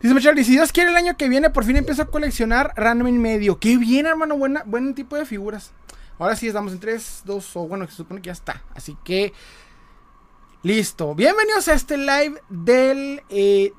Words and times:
Dice 0.00 0.18
Charlie, 0.18 0.44
si 0.44 0.52
Dios 0.52 0.72
quiere 0.72 0.88
el 0.90 0.96
año 0.96 1.18
que 1.18 1.28
viene, 1.28 1.50
por 1.50 1.62
fin 1.64 1.76
empiezo 1.76 2.00
a 2.00 2.06
coleccionar 2.06 2.72
random 2.74 3.08
en 3.08 3.20
medio. 3.20 3.58
Qué 3.58 3.76
bien, 3.76 4.06
hermano, 4.06 4.34
buena, 4.34 4.62
buen 4.64 4.94
tipo 4.94 5.14
de 5.14 5.26
figuras. 5.26 5.72
Ahora 6.18 6.36
sí 6.36 6.46
estamos 6.46 6.72
en 6.72 6.80
3, 6.80 7.22
2, 7.26 7.56
o 7.56 7.68
bueno, 7.68 7.86
se 7.86 7.96
supone 7.96 8.22
que 8.22 8.28
ya 8.28 8.32
está. 8.32 8.62
Así 8.74 8.96
que, 9.04 9.34
listo. 10.62 11.14
Bienvenidos 11.14 11.68
a 11.68 11.74
este 11.74 11.98
live 11.98 12.40
del 12.48 13.22
10 13.28 13.28
eh, 13.28 13.72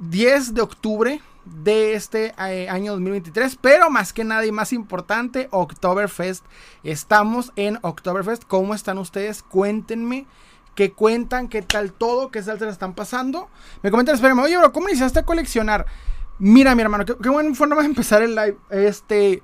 de 0.53 0.61
octubre 0.61 1.21
de 1.43 1.95
este 1.95 2.35
eh, 2.37 2.69
año 2.69 2.91
2023. 2.91 3.57
Pero 3.59 3.89
más 3.89 4.13
que 4.13 4.23
nada 4.23 4.45
y 4.45 4.51
más 4.51 4.73
importante, 4.73 5.47
Oktoberfest. 5.49 6.45
Estamos 6.83 7.51
en 7.55 7.79
Oktoberfest. 7.81 8.43
¿Cómo 8.43 8.75
están 8.75 8.99
ustedes? 8.99 9.41
Cuéntenme 9.41 10.27
que 10.75 10.93
cuentan 10.93 11.47
qué 11.47 11.61
tal 11.61 11.91
todo, 11.91 12.31
qué 12.31 12.41
tal 12.41 12.59
se 12.59 12.65
la 12.65 12.71
están 12.71 12.93
pasando. 12.93 13.49
Me 13.81 13.91
comentan, 13.91 14.15
espérame, 14.15 14.39
oye, 14.39 14.57
bro, 14.57 14.71
¿cómo 14.71 14.89
iniciaste 14.89 15.19
a 15.19 15.25
coleccionar? 15.25 15.85
Mira, 16.39 16.73
mi 16.75 16.81
hermano, 16.81 17.05
qué, 17.05 17.15
qué 17.21 17.29
buena 17.29 17.53
forma 17.53 17.75
de 17.75 17.85
empezar 17.85 18.21
el 18.21 18.35
live. 18.35 18.57
Este. 18.69 19.43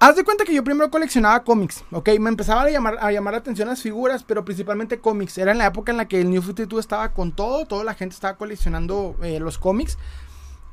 Haz 0.00 0.14
de 0.14 0.22
cuenta 0.22 0.44
que 0.44 0.54
yo 0.54 0.62
primero 0.62 0.90
coleccionaba 0.92 1.42
cómics, 1.42 1.84
¿ok? 1.90 2.10
Me 2.20 2.30
empezaba 2.30 2.62
a 2.62 2.70
llamar, 2.70 2.98
a 3.00 3.10
llamar 3.10 3.34
la 3.34 3.38
atención 3.38 3.66
las 3.66 3.82
figuras, 3.82 4.22
pero 4.22 4.44
principalmente 4.44 5.00
cómics. 5.00 5.38
Era 5.38 5.50
en 5.50 5.58
la 5.58 5.66
época 5.66 5.90
en 5.90 5.98
la 5.98 6.06
que 6.06 6.20
el 6.20 6.30
New 6.30 6.40
52 6.40 6.78
estaba 6.78 7.12
con 7.12 7.32
todo, 7.32 7.66
toda 7.66 7.82
la 7.82 7.94
gente 7.94 8.14
estaba 8.14 8.36
coleccionando 8.36 9.16
eh, 9.22 9.40
los 9.40 9.58
cómics. 9.58 9.98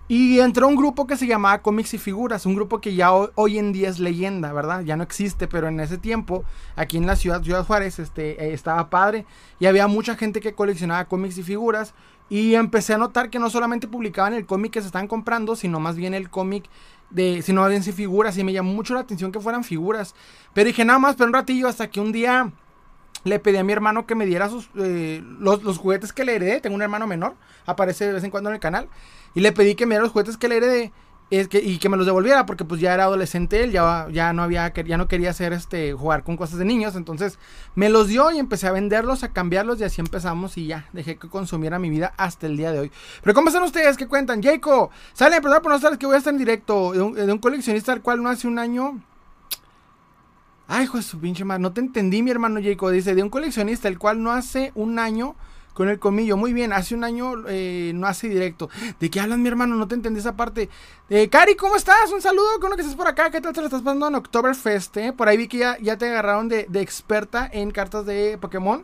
Y 0.08 0.40
entró 0.40 0.68
un 0.68 0.76
grupo 0.76 1.08
que 1.08 1.18
se 1.18 1.26
llamaba 1.26 1.64
Cómics 1.64 1.96
y 1.96 1.98
Figuras, 1.98 2.46
un 2.46 2.54
grupo 2.54 2.80
que 2.80 2.94
ya 2.94 3.12
hoy, 3.12 3.58
en 3.58 3.74
día 3.74 3.90
es 3.90 3.98
leyenda, 3.98 4.54
¿verdad? 4.54 4.82
Ya 4.82 4.96
no 4.96 5.02
existe, 5.02 5.48
pero 5.48 5.68
en 5.68 5.80
ese 5.80 5.98
tiempo, 5.98 6.44
aquí 6.76 6.98
en 6.98 7.08
la 7.08 7.16
ciudad, 7.16 7.42
Ciudad 7.42 7.66
Juárez, 7.66 7.98
este, 7.98 8.44
eh, 8.44 8.54
estaba 8.54 8.92
padre. 8.92 9.26
Y 9.60 9.66
había 9.66 9.88
mucha 9.88 10.16
gente 10.16 10.42
que 10.42 10.54
coleccionaba 10.54 11.06
cómics 11.06 11.40
y 11.40 11.44
figuras. 11.44 11.96
Y 12.30 12.54
empecé 12.54 12.94
a 12.94 13.00
notar 13.00 13.32
que 13.32 13.40
no 13.40 13.50
solamente 13.50 13.88
publicaban 13.88 14.36
el 14.36 14.46
cómic 14.46 14.74
que 14.74 14.82
se 14.82 14.88
estaban 14.88 15.08
comprando, 15.08 15.56
sino 15.56 15.80
más 15.80 15.96
bien 15.96 16.14
el 16.14 16.30
cómic 16.30 16.66
de, 17.10 17.42
sino 17.42 17.62
más 17.62 17.72
bien 17.72 17.82
si 17.82 17.92
figuras. 17.92 18.38
Y 18.38 18.44
me 18.44 18.54
llamó 18.54 18.74
mucho 18.74 18.94
la 18.94 19.00
atención 19.00 19.32
que 19.32 19.40
fueran 19.40 19.64
figuras. 19.64 20.14
Pero 20.54 20.68
dije 20.68 20.86
nada 20.86 21.00
más, 21.00 21.16
pero 21.16 21.30
un 21.30 21.34
ratillo, 21.34 21.68
hasta 21.68 21.90
que 21.90 22.00
un 22.00 22.12
día 22.12 22.52
le 23.26 23.40
pedí 23.40 23.58
a 23.58 23.64
mi 23.64 23.74
hermano 23.74 24.08
que 24.08 24.16
me 24.16 24.26
diera 24.26 24.50
sus, 24.50 24.70
eh, 24.78 25.22
los, 25.40 25.78
juguetes 25.78 26.14
que 26.14 26.24
le 26.24 26.36
heredé. 26.36 26.62
Tengo 26.62 26.76
un 26.76 26.82
hermano 26.82 27.06
menor, 27.08 27.36
aparece 27.66 28.08
de 28.08 28.14
vez 28.14 28.24
en 28.24 28.32
cuando 28.32 28.50
en 28.50 28.54
el 28.54 28.62
canal. 28.62 28.88
Y 29.34 29.42
le 29.42 29.52
pedí 29.52 29.76
que 29.76 29.86
me 29.86 29.96
diera 29.96 30.04
los 30.04 30.14
juguetes 30.14 30.38
que 30.38 30.48
le 30.48 30.58
heredé 30.58 30.94
es 31.32 31.48
que, 31.48 31.60
y 31.60 31.80
que 31.80 31.90
me 31.90 31.98
los 31.98 32.06
devolviera 32.06 32.46
porque 32.46 32.66
pues 32.66 32.80
ya 32.80 32.94
era 32.94 33.06
adolescente 33.06 33.64
él, 33.64 33.72
ya, 33.72 34.08
ya 34.12 34.32
no 34.34 34.44
había, 34.44 34.72
ya 34.74 34.98
no 34.98 35.08
quería 35.08 35.32
hacer 35.32 35.54
este, 35.54 35.94
jugar 35.94 36.24
con 36.24 36.38
cosas 36.38 36.60
de 36.60 36.66
niños, 36.66 36.96
entonces 36.96 37.40
me 37.74 37.90
los 37.90 38.08
dio 38.08 38.32
y 38.32 38.38
empecé 38.38 38.68
a 38.68 38.72
venderlos, 38.72 39.24
a 39.24 39.34
cambiarlos 39.34 39.80
y 39.80 39.84
así 39.86 40.02
empezamos 40.02 40.58
y 40.58 40.68
ya, 40.68 40.88
dejé 40.94 41.18
que 41.18 41.28
consumiera 41.28 41.80
mi 41.80 41.90
vida 41.90 42.14
hasta 42.18 42.46
el 42.46 42.58
día 42.58 42.72
de 42.72 42.80
hoy. 42.80 42.92
Pero 43.24 43.34
¿cómo 43.34 43.48
están 43.48 43.64
ustedes? 43.64 43.98
¿Qué 43.98 44.08
cuentan? 44.08 44.44
Jaco, 44.44 44.92
sale, 45.14 45.42
perdón 45.42 45.62
por 45.64 45.72
no 45.72 45.80
sabes 45.80 45.98
que 45.98 46.06
voy 46.06 46.16
a 46.16 46.20
estar 46.20 46.34
en 46.34 46.38
directo 46.38 46.92
de 46.94 47.02
un, 47.02 47.40
coleccionista 47.40 47.92
al 47.92 48.02
cual 48.02 48.22
no 48.22 48.30
hace 48.30 48.48
un 48.48 48.60
año... 48.60 49.02
Ay, 50.68 50.86
hijo 50.86 50.98
de 50.98 51.04
su 51.04 51.20
pinche 51.20 51.46
madre, 51.46 51.62
no 51.62 51.74
te 51.74 51.82
entendí 51.82 52.24
mi 52.24 52.32
hermano 52.32 52.60
Jaco, 52.64 52.90
dice, 52.90 53.14
de 53.14 53.22
un 53.22 53.30
coleccionista 53.30 53.88
el 53.88 54.00
cual 54.00 54.24
no 54.24 54.32
hace 54.32 54.72
un 54.76 54.98
año 54.98 55.36
con 55.76 55.90
el 55.90 56.00
comillo. 56.00 56.38
Muy 56.38 56.54
bien, 56.54 56.74
hace 56.74 56.96
un 56.96 57.04
año 57.04 57.34
eh, 57.48 57.92
no 57.94 58.08
hace 58.08 58.28
directo. 58.28 58.70
¿De 59.00 59.12
qué 59.12 59.20
hablas, 59.20 59.38
mi 59.38 59.48
hermano? 59.48 59.76
No 59.76 59.88
te 59.88 59.94
entendí 59.94 60.22
esa 60.22 60.36
parte. 60.36 60.70
Eh, 61.10 61.30
Cari, 61.30 61.56
¿cómo 61.56 61.76
estás? 61.76 62.12
Un 62.12 62.22
saludo, 62.22 62.58
lo 62.60 62.76
que 62.76 62.82
estás 62.82 62.96
por 62.96 63.08
acá. 63.08 63.30
¿Qué 63.30 63.42
tal 63.42 63.54
te 63.54 63.60
lo 63.60 63.68
estás 63.68 63.84
pasando 63.84 64.08
en 64.08 64.16
Oktoberfest? 64.16 64.98
Eh? 64.98 65.14
Por 65.14 65.28
ahí 65.28 65.38
vi 65.38 65.48
que 65.48 65.60
ya, 65.60 65.98
te 65.98 66.08
agarraron 66.08 66.50
de, 66.50 66.68
experta 66.76 67.48
en 67.52 67.70
cartas 67.70 68.06
de 68.06 68.40
Pokémon. 68.40 68.84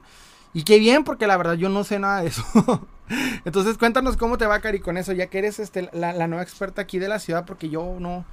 Y 0.54 0.64
qué 0.64 0.78
bien, 0.78 1.04
porque 1.04 1.28
la 1.28 1.38
verdad 1.38 1.54
yo 1.54 1.70
no 1.70 1.84
sé 1.84 1.98
nada 1.98 2.22
de 2.22 2.28
eso. 2.28 2.44
Entonces 3.46 3.78
cuéntanos 3.78 4.18
cómo 4.18 4.38
te 4.38 4.46
va, 4.46 4.60
Cari, 4.60 4.82
con 4.82 4.98
eso, 4.98 5.14
ya 5.14 5.28
que 5.28 5.40
eres 5.40 5.60
este, 5.60 5.90
la 5.94 6.28
nueva 6.28 6.44
experta 6.44 6.82
aquí 6.82 7.00
de 7.00 7.08
la 7.08 7.20
ciudad, 7.20 7.46
porque 7.46 7.70
yo 7.70 7.98
no, 8.00 8.26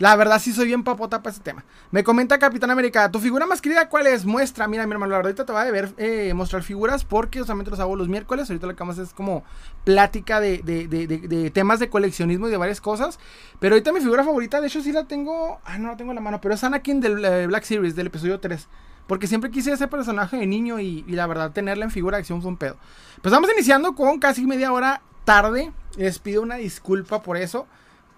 la 0.00 0.16
verdad 0.16 0.40
sí 0.40 0.54
soy 0.54 0.66
bien 0.66 0.82
papota 0.82 1.22
para 1.22 1.30
ese 1.30 1.42
tema. 1.42 1.62
Me 1.90 2.02
comenta 2.02 2.38
Capitán 2.38 2.70
América, 2.70 3.10
¿tu 3.10 3.18
figura 3.18 3.44
más 3.44 3.60
querida 3.60 3.90
cuál 3.90 4.06
es? 4.06 4.24
Muestra, 4.24 4.66
mira 4.66 4.86
mi 4.86 4.92
hermano, 4.92 5.14
ahorita 5.14 5.44
te 5.44 5.52
va 5.52 5.60
a 5.60 5.70
ver 5.70 5.92
eh, 5.98 6.32
mostrar 6.32 6.62
figuras 6.62 7.04
porque 7.04 7.42
usualmente 7.42 7.70
los 7.70 7.80
hago 7.80 7.94
los 7.96 8.08
miércoles. 8.08 8.48
Ahorita 8.48 8.66
lo 8.66 8.74
que 8.74 8.80
vamos 8.80 8.96
es 8.96 9.12
como 9.12 9.44
plática 9.84 10.40
de, 10.40 10.62
de, 10.64 10.88
de, 10.88 11.06
de, 11.06 11.50
temas 11.50 11.80
de 11.80 11.90
coleccionismo 11.90 12.48
y 12.48 12.50
de 12.50 12.56
varias 12.56 12.80
cosas. 12.80 13.18
Pero 13.58 13.74
ahorita 13.74 13.92
mi 13.92 14.00
figura 14.00 14.24
favorita, 14.24 14.62
de 14.62 14.68
hecho 14.68 14.80
sí 14.82 14.90
la 14.90 15.04
tengo, 15.04 15.60
ah 15.66 15.76
no 15.76 15.88
la 15.88 15.98
tengo 15.98 16.12
en 16.12 16.16
la 16.16 16.22
mano, 16.22 16.40
pero 16.40 16.54
es 16.54 16.64
Anakin 16.64 17.02
del 17.02 17.22
eh, 17.22 17.46
Black 17.46 17.64
Series, 17.64 17.94
del 17.94 18.06
episodio 18.06 18.40
3. 18.40 18.68
Porque 19.06 19.26
siempre 19.26 19.50
quise 19.50 19.70
ese 19.70 19.86
personaje 19.86 20.38
de 20.38 20.46
niño 20.46 20.80
y, 20.80 21.04
y, 21.06 21.12
la 21.12 21.26
verdad 21.26 21.50
tenerla 21.52 21.84
en 21.84 21.90
figura 21.90 22.16
de 22.16 22.20
acción 22.20 22.40
fue 22.40 22.50
un 22.50 22.56
pedo. 22.56 22.78
Pues 23.20 23.32
vamos 23.32 23.50
iniciando 23.52 23.94
con 23.94 24.18
casi 24.18 24.46
media 24.46 24.72
hora 24.72 25.02
tarde. 25.26 25.72
Les 25.98 26.18
pido 26.18 26.40
una 26.40 26.54
disculpa 26.54 27.22
por 27.22 27.36
eso. 27.36 27.66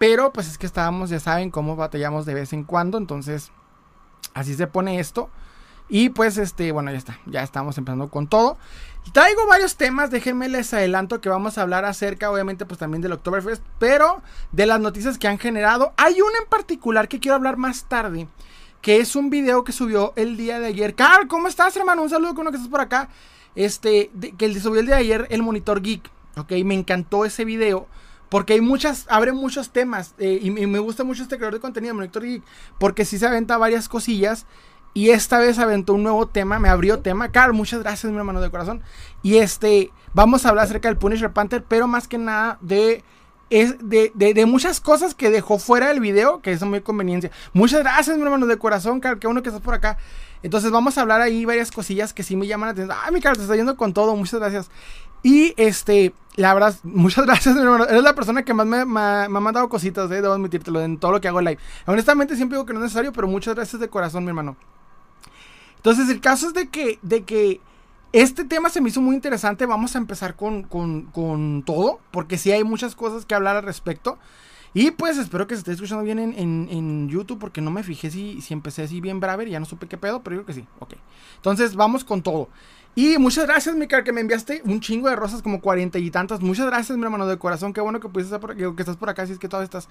Pero 0.03 0.33
pues 0.33 0.49
es 0.49 0.59
que 0.59 0.67
estábamos, 0.67 1.11
ya 1.11 1.21
saben, 1.21 1.53
cómo 1.53 1.77
batallamos 1.77 2.27
de 2.27 2.35
vez 2.35 2.53
en 2.53 2.65
cuando. 2.65 2.99
Entonces, 2.99 3.53
así 4.35 4.53
se 4.55 4.67
pone 4.67 4.99
esto. 4.99 5.31
Y 5.89 6.09
pues 6.09 6.39
este, 6.39 6.73
bueno, 6.73 6.91
ya 6.91 6.99
está, 6.99 7.21
ya 7.25 7.45
estamos 7.45 7.79
empezando 7.79 8.11
con 8.11 8.27
todo. 8.27 8.59
Traigo 9.13 9.47
varios 9.47 9.77
temas, 9.77 10.11
déjenme 10.11 10.49
les 10.49 10.75
adelanto 10.75 11.21
que 11.21 11.29
vamos 11.29 11.57
a 11.57 11.63
hablar 11.63 11.85
acerca, 11.85 12.33
obviamente, 12.33 12.67
pues 12.67 12.81
también 12.81 13.01
del 13.01 13.13
Oktoberfest, 13.13 13.63
pero 13.79 14.23
de 14.51 14.67
las 14.67 14.81
noticias 14.81 15.19
que 15.19 15.29
han 15.29 15.39
generado. 15.39 15.93
Hay 15.97 16.21
una 16.21 16.39
en 16.43 16.49
particular 16.49 17.07
que 17.07 17.21
quiero 17.21 17.37
hablar 17.37 17.57
más 17.57 17.85
tarde, 17.85 18.27
que 18.81 18.97
es 18.97 19.15
un 19.15 19.31
video 19.31 19.63
que 19.63 19.71
subió 19.71 20.15
el 20.17 20.37
día 20.37 20.59
de 20.59 20.67
ayer. 20.67 20.97
Carl, 20.97 21.29
¿cómo 21.29 21.47
estás, 21.47 21.77
hermano? 21.77 22.03
Un 22.03 22.11
saludo 22.11 22.35
con 22.35 22.41
uno 22.41 22.51
que 22.51 22.57
estás 22.57 22.73
por 22.73 22.81
acá. 22.81 23.09
Este, 23.55 24.11
que 24.37 24.61
subió 24.61 24.81
el 24.81 24.87
día 24.87 24.97
de 24.97 25.03
ayer, 25.03 25.27
el 25.31 25.45
Monitor 25.45 25.81
Geek. 25.81 26.11
Ok, 26.39 26.51
me 26.65 26.75
encantó 26.75 27.25
ese 27.25 27.45
video. 27.45 27.87
Porque 28.33 28.55
hay 28.55 28.63
muchas, 28.63 29.05
abre 29.11 29.33
muchos 29.33 29.73
temas. 29.73 30.15
Eh, 30.17 30.39
y, 30.41 30.51
me 30.51 30.79
gusta 30.79 31.05
mucho 31.05 31.23
este 31.23 31.37
creador 31.37 31.53
de 31.53 31.61
contenido, 31.61 31.95
Monitor 31.95 32.23
Geek. 32.23 32.43
Porque 32.79 33.05
sí 33.05 33.19
se 33.19 33.27
aventa 33.27 33.59
varias 33.59 33.91
cosillas. 33.91 34.47
Y 34.95 35.11
esta 35.11 35.39
vez 35.39 35.59
aventó 35.59 35.93
un 35.93 36.03
nuevo 36.03 36.27
tema, 36.27 36.59
me 36.59 36.71
abrió 36.71 37.01
tema. 37.01 37.31
Carl, 37.31 37.53
muchas 37.53 37.81
gracias, 37.81 38.11
mi 38.11 38.17
hermano 38.17 38.41
de 38.41 38.51
corazón. 38.51 38.81
Y 39.23 39.37
este, 39.37 39.91
vamos 40.15 40.47
a 40.47 40.49
hablar 40.49 40.65
acerca 40.65 40.89
del 40.89 40.97
Punisher 40.97 41.31
Panther, 41.31 41.63
pero 41.63 41.87
más 41.87 42.09
que 42.09 42.17
nada 42.17 42.57
de, 42.63 43.05
es 43.51 43.77
de, 43.87 44.11
de, 44.15 44.47
muchas 44.47 44.81
cosas 44.81 45.15
que 45.15 45.29
dejó 45.29 45.59
fuera 45.59 45.89
del 45.89 46.01
video, 46.01 46.41
que 46.41 46.53
es 46.53 46.63
muy 46.63 46.81
conveniencia. 46.81 47.31
Muchas 47.53 47.81
gracias, 47.81 48.17
mi 48.17 48.23
hermano 48.23 48.47
de 48.47 48.57
corazón, 48.57 49.01
Carl, 49.01 49.19
que 49.19 49.27
uno 49.27 49.43
que 49.43 49.51
estás 49.51 49.63
por 49.63 49.75
acá. 49.75 49.99
Entonces 50.43 50.71
vamos 50.71 50.97
a 50.97 51.03
hablar 51.03 51.21
ahí 51.21 51.45
varias 51.45 51.71
cosillas 51.71 52.15
que 52.15 52.23
sí 52.23 52.35
me 52.35 52.47
llaman 52.47 52.69
la 52.69 52.73
atención. 52.73 52.99
Ay, 53.05 53.13
mi 53.13 53.21
Carl, 53.21 53.37
te 53.37 53.43
está 53.43 53.57
yendo 53.57 53.77
con 53.77 53.93
todo, 53.93 54.17
muchas 54.17 54.41
gracias. 54.41 54.71
Y 55.23 55.55
este, 55.57 56.13
la 56.37 56.55
verdad, 56.55 56.75
muchas 56.83 57.25
gracias, 57.25 57.55
mi 57.55 57.63
hermano. 57.63 57.85
Eres 57.85 58.03
la 58.03 58.15
persona 58.15 58.45
que 58.45 58.55
más 58.55 58.67
me, 58.67 58.79
ha 58.79 59.29
mandado 59.29 59.69
cositas, 59.69 60.11
eh, 60.11 60.21
debo 60.21 60.33
admitírtelo, 60.33 60.81
en 60.81 60.99
todo 60.99 61.13
lo 61.13 61.21
que 61.21 61.29
hago 61.29 61.41
live. 61.41 61.59
Honestamente, 61.87 62.37
siempre 62.37 62.57
digo 62.57 62.67
que 62.67 62.73
no 62.73 62.81
es 62.81 62.85
necesario, 62.85 63.13
pero 63.13 63.29
muchas 63.29 63.55
gracias 63.55 63.81
de 63.81 63.89
corazón, 63.89 64.25
mi 64.25 64.29
hermano. 64.29 64.57
Entonces, 65.77 66.09
el 66.09 66.21
caso 66.21 66.49
es 66.49 66.55
de 66.55 66.69
que, 66.69 66.99
de 67.03 67.25
que 67.25 67.61
este 68.13 68.45
tema 68.45 68.69
se 68.69 68.81
me 68.81 68.89
hizo 68.89 69.01
muy 69.01 69.15
interesante. 69.15 69.67
Vamos 69.67 69.95
a 69.95 69.99
empezar 69.99 70.37
con, 70.37 70.63
con, 70.63 71.03
con 71.07 71.63
todo, 71.65 71.99
porque 72.11 72.39
sí 72.39 72.53
hay 72.53 72.63
muchas 72.63 72.95
cosas 72.95 73.25
que 73.27 73.35
hablar 73.35 73.57
al 73.57 73.65
respecto. 73.65 74.19
Y 74.75 74.91
pues 74.93 75.19
espero 75.19 75.47
que 75.47 75.55
se 75.55 75.59
esté 75.59 75.73
escuchando 75.73 76.03
bien 76.03 76.19
en, 76.19 76.33
en, 76.39 76.69
en, 76.71 77.09
YouTube 77.09 77.39
porque 77.39 77.61
no 77.61 77.71
me 77.71 77.83
fijé 77.83 78.11
si, 78.11 78.41
si 78.41 78.55
empecé 78.55 78.83
así 78.83 79.03
bien 79.03 79.21
braver 79.21 79.47
ya 79.47 79.61
no 79.61 79.67
supe 79.67 79.87
qué 79.87 79.99
pedo, 79.99 80.23
pero 80.23 80.37
yo 80.37 80.45
creo 80.45 80.55
que 80.55 80.63
sí. 80.63 80.67
Ok. 80.79 80.95
Entonces 81.37 81.75
vamos 81.75 82.05
con 82.05 82.23
todo. 82.23 82.49
Y 82.95 83.17
muchas 83.17 83.47
gracias, 83.47 83.75
Mika, 83.75 84.05
que 84.05 84.13
me 84.13 84.21
enviaste 84.21 84.61
un 84.67 84.79
chingo 84.81 85.09
de 85.09 85.17
rosas, 85.17 85.41
como 85.41 85.63
cuarenta 85.63 85.99
y 85.99 86.11
tantas. 86.11 86.43
Muchas 86.43 86.67
gracias, 86.67 86.99
mi 86.99 87.05
hermano 87.05 87.27
de 87.27 87.39
corazón. 87.39 87.73
Qué 87.73 87.81
bueno 87.81 88.01
que 88.01 88.09
pudiste 88.11 88.35
estar 88.35 88.41
por 88.41 88.55
que 88.55 88.83
estás 88.83 88.99
por 88.99 89.09
acá, 89.09 89.27
si 89.27 89.33
es 89.33 89.39
que 89.39 89.49
todas 89.49 89.65
estás. 89.65 89.89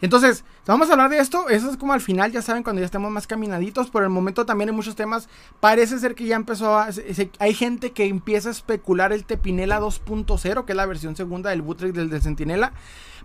Entonces, 0.00 0.42
vamos 0.66 0.88
a 0.88 0.92
hablar 0.92 1.10
de 1.10 1.18
esto. 1.18 1.48
Eso 1.48 1.70
es 1.70 1.76
como 1.76 1.92
al 1.92 2.00
final, 2.00 2.32
ya 2.32 2.42
saben, 2.42 2.64
cuando 2.64 2.80
ya 2.80 2.86
estemos 2.86 3.08
más 3.12 3.28
caminaditos. 3.28 3.88
Por 3.90 4.02
el 4.02 4.08
momento 4.08 4.46
también 4.46 4.68
hay 4.70 4.74
muchos 4.74 4.96
temas. 4.96 5.28
Parece 5.60 6.00
ser 6.00 6.16
que 6.16 6.24
ya 6.24 6.34
empezó 6.34 6.76
a. 6.76 6.88
hay 7.38 7.54
gente 7.54 7.92
que 7.92 8.06
empieza 8.06 8.48
a 8.48 8.52
especular 8.52 9.12
el 9.12 9.24
Tepinela 9.24 9.80
2.0, 9.80 10.64
que 10.64 10.72
es 10.72 10.76
la 10.76 10.86
versión 10.86 11.14
segunda 11.14 11.50
del 11.50 11.62
bootleg 11.62 11.92
del 11.92 12.10
de 12.10 12.20
Sentinela. 12.20 12.72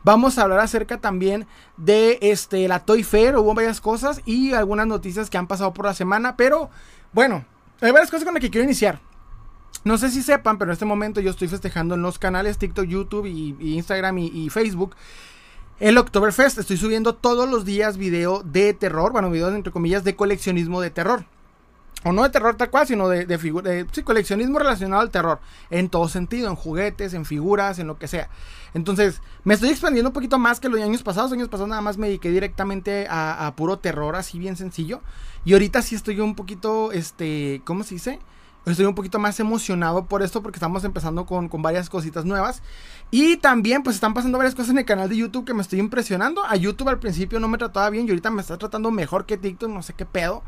Vamos 0.03 0.37
a 0.37 0.43
hablar 0.43 0.59
acerca 0.59 0.99
también 0.99 1.47
de 1.77 2.19
este, 2.21 2.67
la 2.67 2.81
Toy 2.81 3.01
Fair. 3.01 3.37
Hubo 3.37 3.55
varias 3.55 3.81
cosas 3.81 4.21
y 4.23 4.53
algunas 4.53 4.85
noticias 4.85 5.31
que 5.31 5.39
han 5.39 5.47
pasado 5.47 5.73
por 5.73 5.85
la 5.85 5.95
semana. 5.95 6.37
Pero, 6.37 6.69
bueno, 7.11 7.43
hay 7.81 7.91
varias 7.91 8.11
cosas 8.11 8.23
con 8.23 8.35
las 8.35 8.41
que 8.41 8.51
quiero 8.51 8.65
iniciar. 8.65 8.99
No 9.85 9.99
sé 9.99 10.09
si 10.09 10.23
sepan, 10.23 10.57
pero 10.57 10.71
en 10.71 10.73
este 10.73 10.85
momento 10.85 11.21
yo 11.21 11.29
estoy 11.29 11.47
festejando 11.47 11.93
en 11.93 12.01
los 12.01 12.17
canales 12.17 12.57
TikTok, 12.57 12.85
YouTube 12.85 13.27
y, 13.27 13.55
Instagram 13.75 14.17
y, 14.17 14.49
Facebook. 14.49 14.95
El 15.79 15.99
Oktoberfest, 15.99 16.57
estoy 16.57 16.77
subiendo 16.77 17.13
todos 17.13 17.47
los 17.47 17.65
días 17.65 17.97
video 17.97 18.41
de 18.43 18.73
terror, 18.73 19.11
bueno, 19.11 19.29
videos 19.29 19.53
entre 19.53 19.71
comillas 19.71 20.03
de 20.03 20.15
coleccionismo 20.15 20.81
de 20.81 20.89
terror. 20.89 21.25
O 22.03 22.11
no 22.13 22.23
de 22.23 22.29
terror 22.29 22.55
tal 22.55 22.71
cual, 22.71 22.87
sino 22.87 23.07
de, 23.09 23.27
de, 23.27 23.85
sí, 23.91 24.01
coleccionismo 24.01 24.57
relacionado 24.57 25.03
al 25.03 25.11
terror. 25.11 25.39
En 25.69 25.89
todo 25.89 26.07
sentido, 26.07 26.49
en 26.49 26.55
juguetes, 26.55 27.13
en 27.13 27.25
figuras, 27.25 27.77
en 27.77 27.85
lo 27.85 27.99
que 27.99 28.07
sea. 28.07 28.29
Entonces, 28.73 29.21
me 29.43 29.53
estoy 29.53 29.69
expandiendo 29.69 30.09
un 30.09 30.13
poquito 30.13 30.39
más 30.39 30.59
que 30.59 30.67
los 30.67 30.81
años 30.81 31.03
pasados. 31.03 31.31
Años 31.31 31.49
pasados 31.49 31.69
nada 31.69 31.81
más 31.81 31.99
me 31.99 32.07
dediqué 32.07 32.31
directamente 32.31 33.05
a 33.07 33.53
puro 33.55 33.77
terror, 33.77 34.15
así 34.15 34.39
bien 34.39 34.55
sencillo. 34.55 35.01
Y 35.45 35.53
ahorita 35.53 35.83
sí 35.83 35.93
estoy 35.93 36.19
un 36.21 36.33
poquito, 36.33 36.91
este, 36.91 37.61
¿cómo 37.65 37.83
se 37.83 37.95
dice? 37.95 38.19
Estoy 38.71 38.85
un 38.85 38.95
poquito 38.95 39.19
más 39.19 39.39
emocionado 39.39 40.05
por 40.05 40.23
esto 40.23 40.41
porque 40.41 40.57
estamos 40.57 40.83
empezando 40.83 41.25
con, 41.25 41.49
con 41.49 41.61
varias 41.61 41.89
cositas 41.89 42.25
nuevas. 42.25 42.61
Y 43.11 43.37
también 43.37 43.83
pues 43.83 43.95
están 43.95 44.13
pasando 44.13 44.37
varias 44.37 44.55
cosas 44.55 44.71
en 44.71 44.79
el 44.79 44.85
canal 44.85 45.09
de 45.09 45.17
YouTube 45.17 45.45
que 45.45 45.53
me 45.53 45.61
estoy 45.61 45.79
impresionando. 45.79 46.43
A 46.43 46.55
YouTube 46.55 46.89
al 46.89 46.99
principio 46.99 47.39
no 47.39 47.47
me 47.47 47.57
trataba 47.57 47.89
bien 47.89 48.07
y 48.07 48.09
ahorita 48.09 48.31
me 48.31 48.41
está 48.41 48.57
tratando 48.57 48.91
mejor 48.91 49.25
que 49.25 49.37
TikTok, 49.37 49.69
no 49.69 49.83
sé 49.83 49.93
qué 49.93 50.05
pedo. 50.05 50.43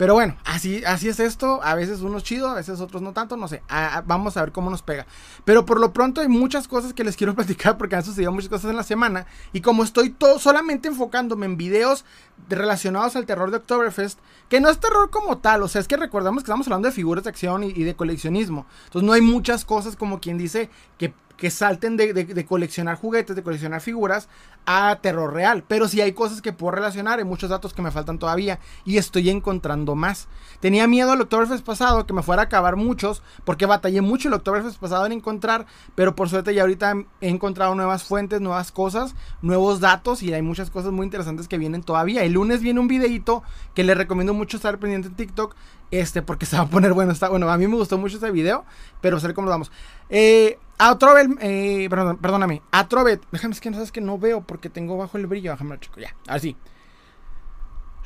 Pero 0.00 0.14
bueno, 0.14 0.34
así, 0.46 0.82
así 0.86 1.10
es 1.10 1.20
esto. 1.20 1.60
A 1.62 1.74
veces 1.74 2.00
unos 2.00 2.24
chido, 2.24 2.48
a 2.48 2.54
veces 2.54 2.80
otros 2.80 3.02
no 3.02 3.12
tanto, 3.12 3.36
no 3.36 3.48
sé. 3.48 3.62
vamos 4.06 4.34
a 4.34 4.40
ver 4.40 4.50
cómo 4.50 4.70
nos 4.70 4.80
pega. 4.80 5.04
Pero 5.44 5.66
por 5.66 5.78
lo 5.78 5.92
pronto 5.92 6.22
hay 6.22 6.28
muchas 6.28 6.68
cosas 6.68 6.94
que 6.94 7.04
les 7.04 7.18
quiero 7.18 7.34
platicar 7.36 7.76
porque 7.76 7.96
han 7.96 8.02
sucedido 8.02 8.32
muchas 8.32 8.48
cosas 8.48 8.70
en 8.70 8.78
la 8.78 8.82
semana. 8.82 9.26
Y 9.52 9.60
como 9.60 9.84
estoy 9.84 10.08
todo, 10.08 10.38
solamente 10.38 10.88
enfocándome 10.88 11.44
en 11.44 11.58
videos 11.58 12.06
relacionados 12.48 13.14
al 13.14 13.26
terror 13.26 13.50
de 13.50 13.58
Oktoberfest, 13.58 14.18
que 14.48 14.62
no 14.62 14.70
es 14.70 14.80
terror 14.80 15.10
como 15.10 15.36
tal, 15.36 15.62
o 15.62 15.68
sea, 15.68 15.82
es 15.82 15.86
que 15.86 15.98
recordamos 15.98 16.44
que 16.44 16.46
estamos 16.46 16.66
hablando 16.66 16.88
de 16.88 16.94
figuras 16.94 17.24
de 17.24 17.28
acción 17.28 17.62
y, 17.62 17.66
y 17.68 17.84
de 17.84 17.94
coleccionismo. 17.94 18.64
Entonces 18.86 19.06
no 19.06 19.12
hay 19.12 19.20
muchas 19.20 19.66
cosas 19.66 19.96
como 19.96 20.18
quien 20.18 20.38
dice 20.38 20.70
que 20.96 21.12
que 21.40 21.50
salten 21.50 21.96
de, 21.96 22.44
coleccionar 22.46 22.96
juguetes, 22.96 23.34
de 23.34 23.42
coleccionar 23.42 23.80
figuras 23.80 24.28
a 24.66 24.98
terror 25.00 25.32
real. 25.32 25.64
Pero 25.66 25.88
sí 25.88 26.02
hay 26.02 26.12
cosas 26.12 26.42
que 26.42 26.52
puedo 26.52 26.72
relacionar, 26.72 27.18
hay 27.18 27.24
muchos 27.24 27.48
datos 27.48 27.72
que 27.72 27.80
me 27.80 27.90
faltan 27.90 28.18
todavía 28.18 28.60
y 28.84 28.98
estoy 28.98 29.30
encontrando 29.30 29.94
más. 29.94 30.28
Tenía 30.60 30.86
miedo 30.86 31.14
el 31.14 31.20
Oktoberfest 31.22 31.64
pasado 31.64 32.06
que 32.06 32.12
me 32.12 32.22
fuera 32.22 32.42
a 32.42 32.44
acabar 32.44 32.76
muchos, 32.76 33.22
porque 33.46 33.64
batallé 33.64 34.02
mucho 34.02 34.28
el 34.28 34.34
Oktoberfest 34.34 34.78
pasado 34.78 35.06
en 35.06 35.12
encontrar, 35.12 35.64
pero 35.94 36.14
por 36.14 36.28
suerte 36.28 36.52
ya 36.52 36.60
ahorita 36.60 36.94
he 37.22 37.30
encontrado 37.30 37.74
nuevas 37.74 38.04
fuentes, 38.04 38.42
nuevas 38.42 38.70
cosas, 38.70 39.14
nuevos 39.40 39.80
datos 39.80 40.22
y 40.22 40.34
hay 40.34 40.42
muchas 40.42 40.68
cosas 40.68 40.92
muy 40.92 41.04
interesantes 41.04 41.48
que 41.48 41.56
vienen 41.56 41.82
todavía. 41.82 42.22
El 42.22 42.32
lunes 42.32 42.60
viene 42.60 42.80
un 42.80 42.88
videito 42.88 43.42
que 43.74 43.82
les 43.82 43.96
recomiendo 43.96 44.34
mucho 44.34 44.58
estar 44.58 44.78
pendiente 44.78 45.08
en 45.08 45.14
TikTok, 45.14 45.56
este, 45.90 46.22
porque 46.22 46.46
se 46.46 46.56
va 46.56 46.62
a 46.62 46.68
poner 46.68 46.92
bueno. 46.92 47.12
Está, 47.12 47.28
bueno, 47.28 47.50
a 47.50 47.56
mí 47.56 47.66
me 47.66 47.76
gustó 47.76 47.98
mucho 47.98 48.16
este 48.16 48.30
video, 48.30 48.64
pero 49.00 49.16
a 49.16 49.20
ver 49.20 49.34
cómo 49.34 49.46
lo 49.46 49.52
vamos. 49.52 49.70
Eh, 50.08 50.58
a 50.78 50.96
eh, 51.40 51.86
perdón, 51.90 52.16
perdóname, 52.18 52.62
a 52.72 52.88
déjame 53.32 53.52
es 53.54 53.60
que 53.60 53.70
no 53.70 53.76
sabes 53.76 53.92
que 53.92 54.00
no 54.00 54.18
veo 54.18 54.40
porque 54.40 54.70
tengo 54.70 54.96
bajo 54.96 55.18
el 55.18 55.26
brillo, 55.26 55.50
déjame 55.50 55.78
chico, 55.78 56.00
ya, 56.00 56.14
así. 56.26 56.56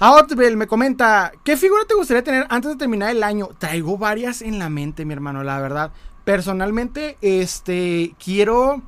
A 0.01 0.27
me 0.57 0.67
comenta, 0.67 1.33
¿qué 1.45 1.57
figura 1.57 1.85
te 1.87 1.95
gustaría 1.95 2.25
tener 2.25 2.47
antes 2.51 2.73
de 2.73 2.77
terminar 2.77 3.11
el 3.11 3.23
año? 3.23 3.51
Traigo 3.59 3.97
varias 3.97 4.43
en 4.43 4.59
la 4.59 4.69
mente, 4.69 5.05
mi 5.05 5.13
hermano, 5.13 5.45
la 5.45 5.61
verdad. 5.61 5.93
Personalmente, 6.25 7.17
este, 7.21 8.15
quiero... 8.23 8.83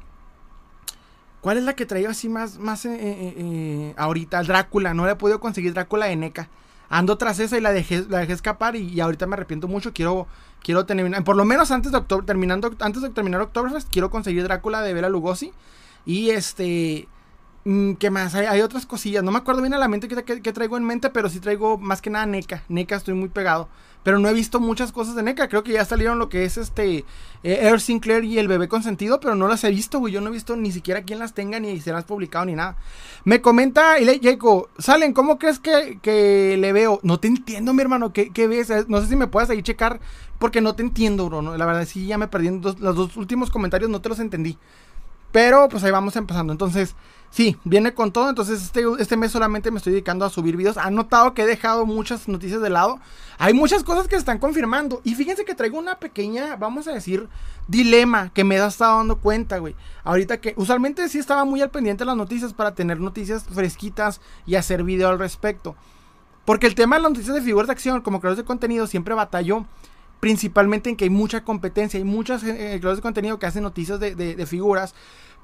¿Cuál 1.40 1.58
es 1.58 1.64
la 1.64 1.74
que 1.74 1.86
traigo 1.86 2.10
así 2.10 2.28
más, 2.28 2.58
más 2.58 2.84
eh, 2.86 2.98
eh, 3.00 3.34
eh 3.36 3.94
ahorita? 3.96 4.42
Drácula, 4.42 4.94
no 4.94 5.06
le 5.06 5.12
he 5.12 5.16
podido 5.16 5.38
conseguir 5.38 5.74
Drácula 5.74 6.06
de 6.06 6.16
NECA. 6.16 6.48
Ando 6.88 7.18
tras 7.18 7.40
esa 7.40 7.58
y 7.58 7.60
la 7.60 7.72
dejé, 7.72 8.04
la 8.08 8.18
dejé 8.18 8.32
escapar 8.32 8.76
y 8.76 9.00
ahorita 9.00 9.26
me 9.26 9.34
arrepiento 9.34 9.68
mucho. 9.68 9.92
Quiero 9.92 10.26
Quiero 10.66 10.84
tener, 10.84 11.22
por 11.22 11.36
lo 11.36 11.44
menos 11.44 11.70
antes 11.70 11.92
de 11.92 11.98
octubre, 11.98 12.26
terminando, 12.26 12.74
antes 12.80 13.00
de 13.00 13.10
terminar 13.10 13.40
Oktoberfest, 13.40 13.88
quiero 13.88 14.10
conseguir 14.10 14.42
Drácula 14.42 14.82
de 14.82 14.94
Bela 14.94 15.08
Lugosi. 15.08 15.52
Y 16.04 16.30
este, 16.30 17.06
mm, 17.64 17.92
¿qué 17.92 18.10
más? 18.10 18.34
Hay, 18.34 18.60
otras 18.62 18.84
cosillas. 18.84 19.22
No 19.22 19.30
me 19.30 19.38
acuerdo 19.38 19.62
bien 19.62 19.74
a 19.74 19.78
la 19.78 19.86
mente 19.86 20.08
que, 20.08 20.52
traigo 20.52 20.76
en 20.76 20.82
mente, 20.82 21.08
pero 21.10 21.28
sí 21.28 21.38
traigo 21.38 21.78
más 21.78 22.02
que 22.02 22.10
nada 22.10 22.26
NECA. 22.26 22.64
NECA 22.68 22.96
estoy 22.96 23.14
muy 23.14 23.28
pegado. 23.28 23.68
Pero 24.06 24.20
no 24.20 24.28
he 24.28 24.32
visto 24.32 24.60
muchas 24.60 24.92
cosas 24.92 25.16
de 25.16 25.24
NECA. 25.24 25.48
Creo 25.48 25.64
que 25.64 25.72
ya 25.72 25.84
salieron 25.84 26.20
lo 26.20 26.28
que 26.28 26.44
es 26.44 26.58
este 26.58 27.04
eh, 27.42 27.58
Air 27.62 27.80
Sinclair 27.80 28.22
y 28.22 28.38
el 28.38 28.46
bebé 28.46 28.68
consentido, 28.68 29.18
pero 29.18 29.34
no 29.34 29.48
las 29.48 29.64
he 29.64 29.70
visto, 29.70 29.98
güey. 29.98 30.12
Yo 30.12 30.20
no 30.20 30.28
he 30.28 30.32
visto 30.32 30.54
ni 30.54 30.70
siquiera 30.70 31.02
quién 31.02 31.18
las 31.18 31.34
tenga, 31.34 31.58
ni 31.58 31.80
se 31.80 31.90
las 31.90 32.04
ha 32.04 32.06
publicado, 32.06 32.44
ni 32.44 32.54
nada. 32.54 32.76
Me 33.24 33.40
comenta 33.40 33.98
y 33.98 34.06
Salen, 34.78 35.12
¿cómo 35.12 35.40
crees 35.40 35.58
que, 35.58 36.56
le 36.56 36.72
veo? 36.72 37.00
No 37.02 37.18
te 37.18 37.26
entiendo, 37.26 37.74
mi 37.74 37.82
hermano. 37.82 38.12
¿Qué, 38.12 38.46
ves? 38.46 38.72
No 38.86 39.00
sé 39.00 39.08
si 39.08 39.16
me 39.16 39.26
puedes 39.26 39.50
ahí 39.50 39.60
checar, 39.64 39.98
porque 40.38 40.60
no 40.60 40.76
te 40.76 40.84
entiendo, 40.84 41.28
bro. 41.28 41.56
La 41.56 41.66
verdad, 41.66 41.84
sí, 41.84 42.06
ya 42.06 42.16
me 42.16 42.28
perdí. 42.28 42.48
los 42.48 42.78
dos 42.78 43.16
últimos 43.16 43.50
comentarios 43.50 43.90
no 43.90 44.00
te 44.00 44.08
los 44.08 44.20
entendí. 44.20 44.56
Pero 45.36 45.68
pues 45.68 45.84
ahí 45.84 45.90
vamos 45.90 46.16
empezando. 46.16 46.50
Entonces, 46.50 46.96
Sí, 47.28 47.58
viene 47.64 47.92
con 47.92 48.12
todo. 48.12 48.30
Entonces, 48.30 48.62
este, 48.62 48.82
este 48.98 49.18
mes 49.18 49.32
solamente 49.32 49.70
me 49.70 49.76
estoy 49.76 49.92
dedicando 49.92 50.24
a 50.24 50.30
subir 50.30 50.56
videos. 50.56 50.78
Han 50.78 50.94
notado 50.94 51.34
que 51.34 51.42
he 51.42 51.46
dejado 51.46 51.84
muchas 51.84 52.28
noticias 52.28 52.62
de 52.62 52.70
lado. 52.70 52.98
Hay 53.36 53.52
muchas 53.52 53.84
cosas 53.84 54.08
que 54.08 54.14
se 54.14 54.20
están 54.20 54.38
confirmando. 54.38 55.02
Y 55.04 55.14
fíjense 55.14 55.44
que 55.44 55.54
traigo 55.54 55.78
una 55.78 55.98
pequeña, 55.98 56.56
vamos 56.56 56.88
a 56.88 56.92
decir, 56.92 57.28
dilema 57.68 58.30
que 58.32 58.42
me 58.42 58.56
he 58.56 58.66
estado 58.66 58.96
dando 58.96 59.18
cuenta, 59.18 59.58
güey. 59.58 59.74
Ahorita 60.02 60.40
que 60.40 60.54
usualmente 60.56 61.06
sí 61.10 61.18
estaba 61.18 61.44
muy 61.44 61.60
al 61.60 61.68
pendiente 61.68 62.04
de 62.04 62.06
las 62.06 62.16
noticias 62.16 62.54
para 62.54 62.74
tener 62.74 63.00
noticias 63.00 63.44
fresquitas 63.44 64.22
y 64.46 64.54
hacer 64.54 64.84
video 64.84 65.10
al 65.10 65.18
respecto. 65.18 65.76
Porque 66.46 66.66
el 66.66 66.74
tema 66.74 66.96
de 66.96 67.02
las 67.02 67.10
noticias 67.10 67.34
de 67.34 67.42
figuras 67.42 67.66
de 67.66 67.72
acción, 67.72 68.00
como 68.00 68.20
creadores 68.20 68.42
de 68.42 68.46
contenido, 68.46 68.86
siempre 68.86 69.14
batalló 69.14 69.66
principalmente 70.20 70.88
en 70.88 70.96
que 70.96 71.04
hay 71.04 71.10
mucha 71.10 71.44
competencia, 71.44 71.98
hay 71.98 72.04
muchos 72.04 72.42
eh, 72.42 72.78
creadores 72.78 72.96
de 72.96 73.02
contenido 73.02 73.38
que 73.38 73.44
hacen 73.44 73.62
noticias 73.62 74.00
de 74.00 74.46
figuras 74.46 74.94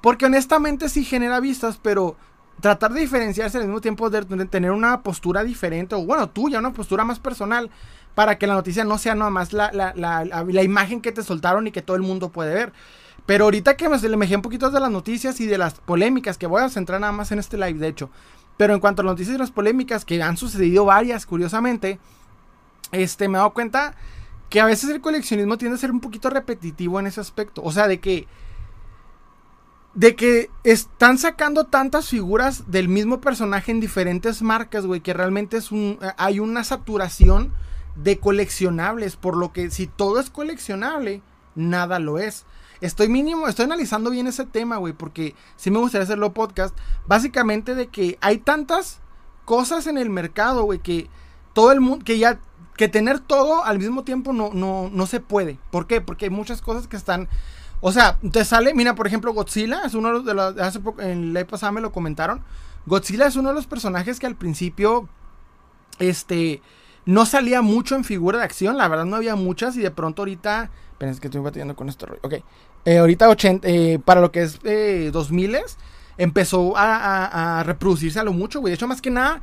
porque 0.03 0.27
honestamente 0.27 0.89
sí 0.89 1.05
genera 1.05 1.41
vistas, 1.41 1.79
pero 1.81 2.17
tratar 2.61 2.93
de 2.93 3.01
diferenciarse 3.01 3.59
al 3.59 3.65
mismo 3.65 3.81
tiempo 3.81 4.11
de, 4.11 4.25
tener 4.47 4.73
una 4.73 5.03
postura 5.03 5.45
diferente, 5.45 5.95
o 5.95 6.05
bueno, 6.05 6.29
tuya, 6.29 6.59
una 6.59 6.73
postura 6.73 7.05
más 7.05 7.19
personal, 7.19 7.71
para 8.15 8.37
que 8.37 8.47
la 8.47 8.55
noticia 8.55 8.85
no 8.85 8.99
sea 8.99 9.15
nada 9.15 9.31
más 9.31 9.53
la, 9.53 9.73
la, 9.73 9.95
la, 9.95 10.63
imagen 10.63 11.01
que 11.01 11.13
te 11.13 11.23
soltaron 11.23 11.67
y 11.67 11.73
que 11.73 11.81
todo 11.81 11.97
el 11.97 12.03
mundo 12.03 12.31
puede 12.31 12.53
ver. 12.53 12.73
Pero 13.25 13.45
ahorita 13.45 13.77
que 13.77 13.89
me, 13.89 13.97
le 13.97 14.17
mejé 14.17 14.37
un 14.37 14.43
poquito 14.43 14.71
de 14.71 14.81
las 14.81 14.91
noticias 14.91 15.41
y 15.41 15.47
de 15.47 15.57
las 15.57 15.75
polémicas, 15.75 16.37
que 16.37 16.47
voy 16.47 16.63
a 16.63 16.69
centrar 16.69 17.01
nada 17.01 17.13
más 17.13 17.33
en 17.33 17.39
este 17.39 17.57
live, 17.57 17.79
de 17.79 17.89
hecho. 17.89 18.11
Pero 18.57 18.75
en 18.75 18.81
cuanto 18.81 19.03
a 19.03 19.05
las 19.05 19.13
noticias 19.13 19.37
y 19.37 19.39
las 19.39 19.51
polémicas, 19.51 20.05
que 20.05 20.21
han 20.23 20.37
sucedido 20.37 20.85
varias, 20.85 21.25
curiosamente, 21.25 21.99
este, 22.91 23.29
me 23.29 23.39
he 23.39 23.39
dado 23.39 23.55
cuenta 23.55 23.95
que 24.51 24.61
a 24.61 24.67
veces 24.67 24.91
el 24.91 25.01
coleccionismo 25.01 25.57
tiende 25.57 25.77
a 25.77 25.81
ser 25.81 25.91
un 25.91 26.01
poquito 26.01 26.29
repetitivo 26.29 27.01
en 27.01 27.07
ese 27.07 27.21
aspecto. 27.21 27.63
O 27.65 27.73
sea, 27.73 27.89
de 27.89 28.01
que 28.01 28.27
de 29.95 30.17
que 30.17 30.51
están 30.65 31.19
sacando 31.19 31.65
tantas 31.65 32.09
figuras 32.09 32.71
del 32.71 32.89
mismo 32.89 33.21
personaje 33.21 33.73
en 33.73 33.81
diferentes 33.81 34.41
marcas, 34.41 34.87
güey, 34.87 35.01
que 35.01 35.13
realmente 35.13 35.59
es 35.59 35.71
un 35.71 35.99
eh, 36.01 36.13
hay 36.17 36.41
una 36.41 36.65
saturación 36.65 37.53
de 37.95 38.19
coleccionables, 38.19 39.17
por 39.17 39.37
lo 39.37 39.53
que 39.53 39.71
si 39.71 39.87
todo 39.87 40.19
es 40.19 40.31
coleccionable, 40.31 41.21
nada 41.55 41.99
lo 41.99 42.19
es. 42.19 42.47
Estoy 42.81 43.09
mínimo, 43.09 43.47
estoy 43.47 43.67
analizando 43.67 44.11
bien 44.11 44.27
ese 44.27 44.47
tema, 44.47 44.79
güey, 44.79 44.93
porque 44.93 45.35
sí 45.57 45.71
me 45.71 45.79
gustaría 45.79 46.05
hacerlo 46.05 46.33
podcast, 46.33 46.77
básicamente 47.07 47.75
de 47.75 47.89
que 47.89 48.19
hay 48.21 48.39
tantas 48.39 49.01
cosas 49.45 49.87
en 49.87 49.99
el 49.99 50.09
mercado, 50.09 50.65
güey, 50.65 50.79
que 50.79 51.09
todo 51.53 51.71
el 51.71 51.81
mundo 51.81 52.05
que 52.05 52.19
ya 52.19 52.41
que 52.77 52.89
tener 52.89 53.21
todo 53.21 53.65
al 53.65 53.79
mismo 53.79 54.03
tiempo 54.03 54.33
no 54.33 54.51
no 54.55 54.89
no 54.91 55.07
se 55.07 55.21
puede. 55.21 55.59
¿Por 55.71 55.87
qué? 55.87 56.01
Porque 56.01 56.25
hay 56.25 56.31
muchas 56.31 56.63
cosas 56.63 56.89
que 56.89 56.97
están 56.97 57.29
o 57.83 57.91
sea, 57.91 58.17
te 58.31 58.45
sale, 58.45 58.73
mira, 58.75 58.95
por 58.95 59.09
ejemplo, 59.09 59.35
Godzilla 59.35 59.83
es 59.85 59.95
uno 59.95 60.21
de 60.23 60.35
los, 60.35 60.57
hace 60.59 60.79
poco, 60.79 61.03
en 61.03 61.35
la 61.35 61.45
pasada 61.45 61.73
me 61.73 61.81
lo 61.81 61.91
comentaron. 61.91 62.43
Godzilla 62.87 63.27
es 63.27 63.35
uno 63.35 63.49
de 63.49 63.57
los 63.57 63.67
personajes 63.67 64.21
que 64.21 64.27
al 64.27 64.37
principio, 64.37 65.09
este, 65.99 66.63
no 67.05 67.27
salía 67.27 67.61
mucho 67.61 67.97
en 67.97 68.05
figura 68.05 68.39
de 68.39 68.45
acción, 68.45 68.79
la 68.79 68.87
verdad 68.87 69.05
no 69.05 69.17
había 69.17 69.35
muchas 69.35 69.77
y 69.77 69.81
de 69.81 69.91
pronto 69.91 70.23
ahorita, 70.23 70.71
es 71.01 71.19
que 71.19 71.27
estoy 71.27 71.41
batallando 71.41 71.75
con 71.75 71.89
rollo, 71.89 72.21
ok, 72.23 72.35
eh, 72.85 72.99
ahorita 72.99 73.29
80, 73.29 73.69
eh, 73.69 73.99
para 74.05 74.21
lo 74.21 74.31
que 74.31 74.43
es 74.43 74.61
eh, 74.63 75.11
2000 75.13 75.57
empezó 76.17 76.75
a, 76.77 77.63
reproducirse 77.65 78.19
a 78.19 78.25
lo 78.25 78.33
mucho, 78.33 78.61
güey. 78.61 78.71
De 78.71 78.75
hecho, 78.75 78.89
más 78.89 79.01
que 79.01 79.11
nada, 79.11 79.41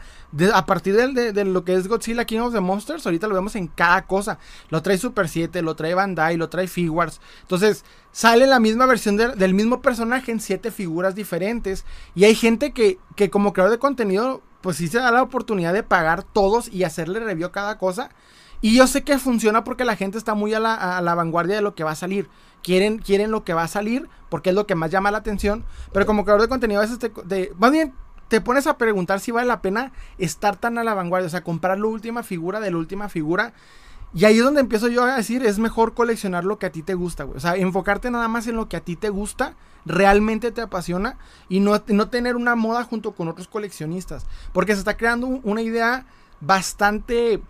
a 0.54 0.66
partir 0.66 0.96
de, 0.96 1.46
lo 1.46 1.64
que 1.64 1.74
es 1.74 1.88
Godzilla 1.88 2.26
King 2.26 2.40
of 2.40 2.54
the 2.54 2.60
Monsters, 2.60 3.06
ahorita 3.06 3.28
lo 3.28 3.36
vemos 3.36 3.56
en 3.56 3.68
cada 3.68 4.06
cosa. 4.06 4.40
Lo 4.70 4.82
trae 4.82 4.98
Super 4.98 5.28
7, 5.28 5.62
lo 5.62 5.76
trae 5.76 5.94
Bandai, 5.94 6.38
lo 6.38 6.50
trae 6.50 6.68
Figuarts. 6.68 7.20
Entonces, 7.42 7.84
sale 8.12 8.48
la 8.48 8.60
misma 8.60 8.86
versión 8.86 9.18
del 9.18 9.54
mismo 9.54 9.82
personaje 9.82 10.32
en 10.32 10.40
siete 10.40 10.72
figuras 10.72 11.16
diferentes. 11.16 11.86
Y 12.16 12.26
hay 12.26 12.36
gente 12.36 12.72
que, 12.72 13.00
que 13.16 13.30
como 13.30 13.54
creador 13.54 13.72
de 13.72 13.80
contenido, 13.80 14.42
pues 14.62 14.78
sí 14.78 14.88
se 14.88 15.00
da 15.00 15.12
la 15.12 15.24
oportunidad 15.24 15.74
de 15.74 15.84
pagar 15.84 16.24
todos 16.24 16.68
y 16.68 16.84
hacerle 16.84 17.20
review 17.20 17.48
a 17.48 17.52
cada 17.52 17.78
cosa. 17.78 18.10
Y 18.62 18.76
yo 18.76 18.88
sé 18.88 19.04
que 19.04 19.18
funciona 19.20 19.64
porque 19.64 19.86
la 19.86 19.96
gente 19.96 20.18
está 20.18 20.34
muy 20.34 20.54
a 20.54 20.60
la 20.60 21.16
vanguardia 21.16 21.56
de 21.56 21.62
lo 21.62 21.76
que 21.76 21.86
va 21.86 21.92
a 21.92 21.96
salir 21.96 22.30
quieren, 22.64 23.00
quieren 23.00 23.32
lo 23.32 23.44
que 23.44 23.54
va 23.54 23.64
a 23.64 23.68
salir 23.68 24.10
porque 24.30 24.52
es 24.52 24.56
lo 24.56 24.68
que 24.68 24.76
más 24.76 24.92
llama 24.92 25.12
la 25.12 25.18
atención. 25.18 25.66
Pero 25.92 26.06
como 26.06 26.24
creador 26.24 26.44
de 26.44 26.48
contenido, 26.48 26.80
a 26.80 26.86
veces 26.86 27.00
te, 27.00 27.52
más 27.58 27.72
bien 27.72 27.94
te 28.28 28.42
pones 28.42 28.68
a 28.68 28.78
preguntar 28.78 29.20
si 29.20 29.32
vale 29.32 29.48
la 29.48 29.62
pena 29.62 29.92
estar 30.18 30.56
tan 30.56 30.78
a 30.78 30.84
la 30.84 30.94
vanguardia, 30.94 31.28
o 31.28 31.32
sea, 31.32 31.44
comprar 31.44 31.80
la 31.80 31.88
última 31.88 32.24
figura 32.24 32.60
de 32.60 32.72
la 32.72 32.78
última 32.78 33.10
figura. 33.10 33.54
Y 34.14 34.26
ahí 34.26 34.38
es 34.38 34.44
donde 34.44 34.62
empiezo 34.62 34.88
yo 34.88 35.04
a 35.04 35.16
decir, 35.16 35.46
es 35.46 35.60
mejor 35.60 35.94
coleccionar 35.94 36.44
lo 36.44 36.58
que 36.58 36.66
a 36.66 36.72
ti 36.72 36.82
te 36.82 36.96
gusta, 36.96 37.26
güey. 37.26 37.38
O 37.38 37.40
sea, 37.40 37.56
enfocarte 37.56 38.10
nada 38.10 38.28
más 38.28 38.48
en 38.48 38.56
lo 38.56 38.68
que 38.68 38.78
a 38.78 38.82
ti 38.82 38.96
te 38.96 39.10
gusta, 39.10 39.56
realmente 39.86 40.52
te 40.52 40.62
apasiona 40.62 41.18
y 41.48 41.60
no, 41.60 41.80
no 41.88 42.10
tener 42.10 42.36
una 42.36 42.56
moda 42.56 42.84
junto 42.84 43.12
con 43.12 43.28
otros 43.28 43.48
coleccionistas. 43.48 44.26
Porque 44.52 44.74
se 44.74 44.80
está 44.80 44.98
creando 44.98 45.28
una 45.28 45.62
idea 45.62 46.06
bastante, 46.42 47.42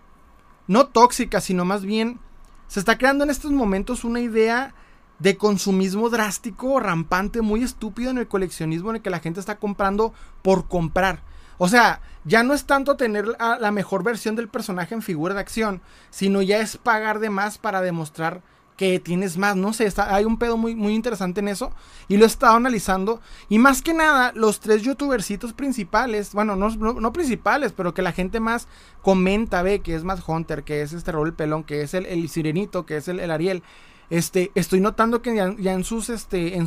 no 0.66 0.86
tóxica, 0.86 1.40
sino 1.40 1.64
más 1.64 1.82
bien, 1.82 2.20
se 2.68 2.78
está 2.78 2.98
creando 2.98 3.24
en 3.24 3.30
estos 3.30 3.52
momentos 3.52 4.04
una 4.04 4.20
idea 4.20 4.74
de 5.20 5.36
consumismo 5.36 6.10
drástico, 6.10 6.80
rampante, 6.80 7.42
muy 7.42 7.62
estúpido 7.62 8.10
en 8.10 8.18
el 8.18 8.26
coleccionismo 8.26 8.90
en 8.90 8.96
el 8.96 9.02
que 9.02 9.10
la 9.10 9.20
gente 9.20 9.38
está 9.38 9.56
comprando 9.56 10.12
por 10.42 10.66
comprar. 10.66 11.22
O 11.58 11.68
sea, 11.68 12.00
ya 12.24 12.42
no 12.42 12.54
es 12.54 12.64
tanto 12.64 12.96
tener 12.96 13.26
la, 13.38 13.70
mejor 13.70 14.02
versión 14.02 14.34
del 14.34 14.48
personaje 14.48 14.94
en 14.94 15.02
figura 15.02 15.34
de 15.34 15.40
acción, 15.40 15.82
sino 16.08 16.40
ya 16.40 16.58
es 16.58 16.78
pagar 16.78 17.18
de 17.18 17.28
más 17.28 17.58
para 17.58 17.82
demostrar 17.82 18.42
que 18.78 18.98
tienes 18.98 19.36
más. 19.36 19.56
No 19.56 19.74
sé, 19.74 19.84
está, 19.84 20.14
hay 20.14 20.24
un 20.24 20.38
pedo 20.38 20.56
muy, 20.56 20.74
muy 20.74 20.94
interesante 20.94 21.40
en 21.40 21.48
eso. 21.48 21.70
Y 22.08 22.16
lo 22.16 22.24
he 22.24 22.26
estado 22.26 22.56
analizando. 22.56 23.20
Y 23.50 23.58
más 23.58 23.82
que 23.82 23.92
nada, 23.92 24.32
los 24.34 24.60
tres 24.60 24.80
youtubercitos 24.80 25.52
principales, 25.52 26.32
bueno, 26.32 26.56
no, 26.56 27.12
principales, 27.12 27.72
pero 27.72 27.92
que 27.92 28.00
la 28.00 28.12
gente 28.12 28.40
más 28.40 28.68
comenta, 29.02 29.60
ve, 29.60 29.80
que 29.80 29.94
es 29.94 30.02
más 30.02 30.26
Hunter, 30.26 30.64
que 30.64 30.80
es 30.80 30.94
este 30.94 31.12
rol 31.12 31.34
pelón, 31.34 31.64
que 31.64 31.82
es 31.82 31.92
el, 31.92 32.26
sirenito, 32.30 32.86
que 32.86 32.96
es 32.96 33.08
el, 33.08 33.20
el 33.20 33.30
Ariel. 33.30 33.62
Este, 34.10 34.50
estoy 34.54 34.80
notando 34.80 35.22
que 35.22 35.34
ya, 35.34 35.72
en 35.72 35.84
sus, 35.84 36.10
este, 36.10 36.58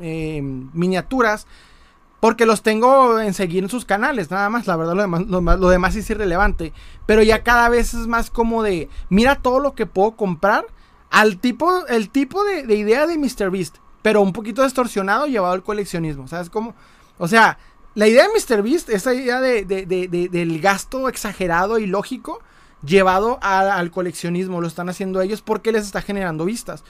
eh, 0.00 0.42
miniaturas 0.42 1.46
porque 2.20 2.46
los 2.46 2.62
tengo 2.62 3.20
en 3.20 3.32
seguir 3.32 3.62
en 3.62 3.70
sus 3.70 3.84
canales, 3.84 4.30
nada 4.30 4.50
más. 4.50 4.66
La 4.66 4.76
verdad, 4.76 4.94
lo 4.96 5.68
demás, 5.68 5.94
es 5.94 6.10
irrelevante. 6.10 6.72
Pero 7.06 7.22
ya 7.22 7.44
cada 7.44 7.68
vez 7.68 7.94
es 7.94 8.06
más 8.06 8.30
como 8.30 8.62
de, 8.62 8.88
mira 9.08 9.36
todo 9.36 9.60
lo 9.60 9.74
que 9.74 9.86
puedo 9.86 10.16
comprar 10.16 10.66
al 11.10 11.38
tipo, 11.38 11.86
el 11.86 12.10
tipo 12.10 12.42
de, 12.44 12.74
idea 12.74 13.06
de 13.06 13.16
MrBeast. 13.16 13.76
Pero 14.02 14.20
un 14.20 14.32
poquito 14.32 14.64
distorsionado 14.64 15.26
llevado 15.26 15.54
al 15.54 15.62
coleccionismo. 15.62 16.26
¿Sabes 16.26 16.50
cómo? 16.50 16.74
O 17.18 17.28
sea, 17.28 17.58
la 17.94 18.08
idea 18.08 18.24
de 18.24 18.56
MrBeast, 18.56 18.90
esa 18.90 19.14
idea 19.14 19.40
de, 19.40 19.64
del 19.64 20.60
gasto 20.60 21.08
exagerado 21.08 21.78
y 21.78 21.86
lógico 21.86 22.40
llevado 22.82 23.38
al 23.42 23.90
coleccionismo. 23.90 24.60
Lo 24.60 24.68
están 24.68 24.88
haciendo 24.88 25.20
ellos 25.20 25.42
porque 25.42 25.72
les 25.72 25.84
está 25.84 26.02
generando 26.02 26.44
vistas. 26.44 26.84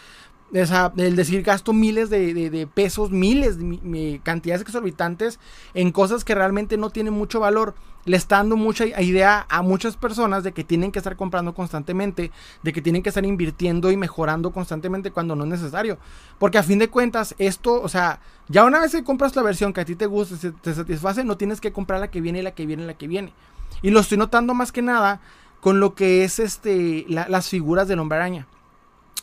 O 0.50 0.66
sea, 0.66 0.92
el 0.96 1.14
decir 1.14 1.42
gasto 1.42 1.74
miles 1.74 2.08
de, 2.08 2.68
pesos, 2.72 3.10
miles 3.10 3.58
de 3.58 4.20
cantidades 4.22 4.62
exorbitantes 4.62 5.38
en 5.74 5.92
cosas 5.92 6.24
que 6.24 6.34
realmente 6.34 6.78
no 6.78 6.88
tienen 6.88 7.12
mucho 7.12 7.38
valor, 7.38 7.74
le 8.06 8.16
está 8.16 8.36
dando 8.36 8.56
mucha 8.56 8.86
idea 8.86 9.44
a 9.50 9.60
muchas 9.60 9.98
personas 9.98 10.44
de 10.44 10.52
que 10.52 10.64
tienen 10.64 10.90
que 10.90 11.00
estar 11.00 11.16
comprando 11.16 11.54
constantemente, 11.54 12.30
de 12.62 12.72
que 12.72 12.80
tienen 12.80 13.02
que 13.02 13.10
estar 13.10 13.26
invirtiendo 13.26 13.90
y 13.90 13.98
mejorando 13.98 14.50
constantemente 14.50 15.10
cuando 15.10 15.36
no 15.36 15.44
es 15.44 15.50
necesario. 15.50 15.98
Porque 16.38 16.56
a 16.56 16.62
fin 16.62 16.78
de 16.78 16.88
cuentas, 16.88 17.34
esto, 17.36 17.82
o 17.82 17.88
sea, 17.88 18.20
ya 18.48 18.64
una 18.64 18.80
vez 18.80 18.92
que 18.92 19.04
compras 19.04 19.36
la 19.36 19.42
versión 19.42 19.74
que 19.74 19.82
a 19.82 19.84
ti 19.84 19.96
te 19.96 20.06
gusta, 20.06 20.36
te 20.62 20.72
satisface, 20.72 21.24
no 21.24 21.36
tienes 21.36 21.60
que 21.60 21.72
comprar 21.72 22.00
la 22.00 22.10
que 22.10 22.22
viene 22.22 22.38
y 22.38 22.42
la 22.42 22.52
que 22.52 22.64
viene 22.64 22.84
y 22.84 22.86
la 22.86 22.94
que 22.94 23.06
viene. 23.06 23.34
Y 23.82 23.90
lo 23.90 24.00
estoy 24.00 24.16
notando 24.16 24.54
más 24.54 24.72
que 24.72 24.80
nada 24.80 25.20
con 25.60 25.80
lo 25.80 25.94
que 25.94 26.24
es 26.24 26.38
este 26.38 27.04
las 27.08 27.48
figuras 27.48 27.88
de 27.88 27.94
Hombre. 27.94 28.46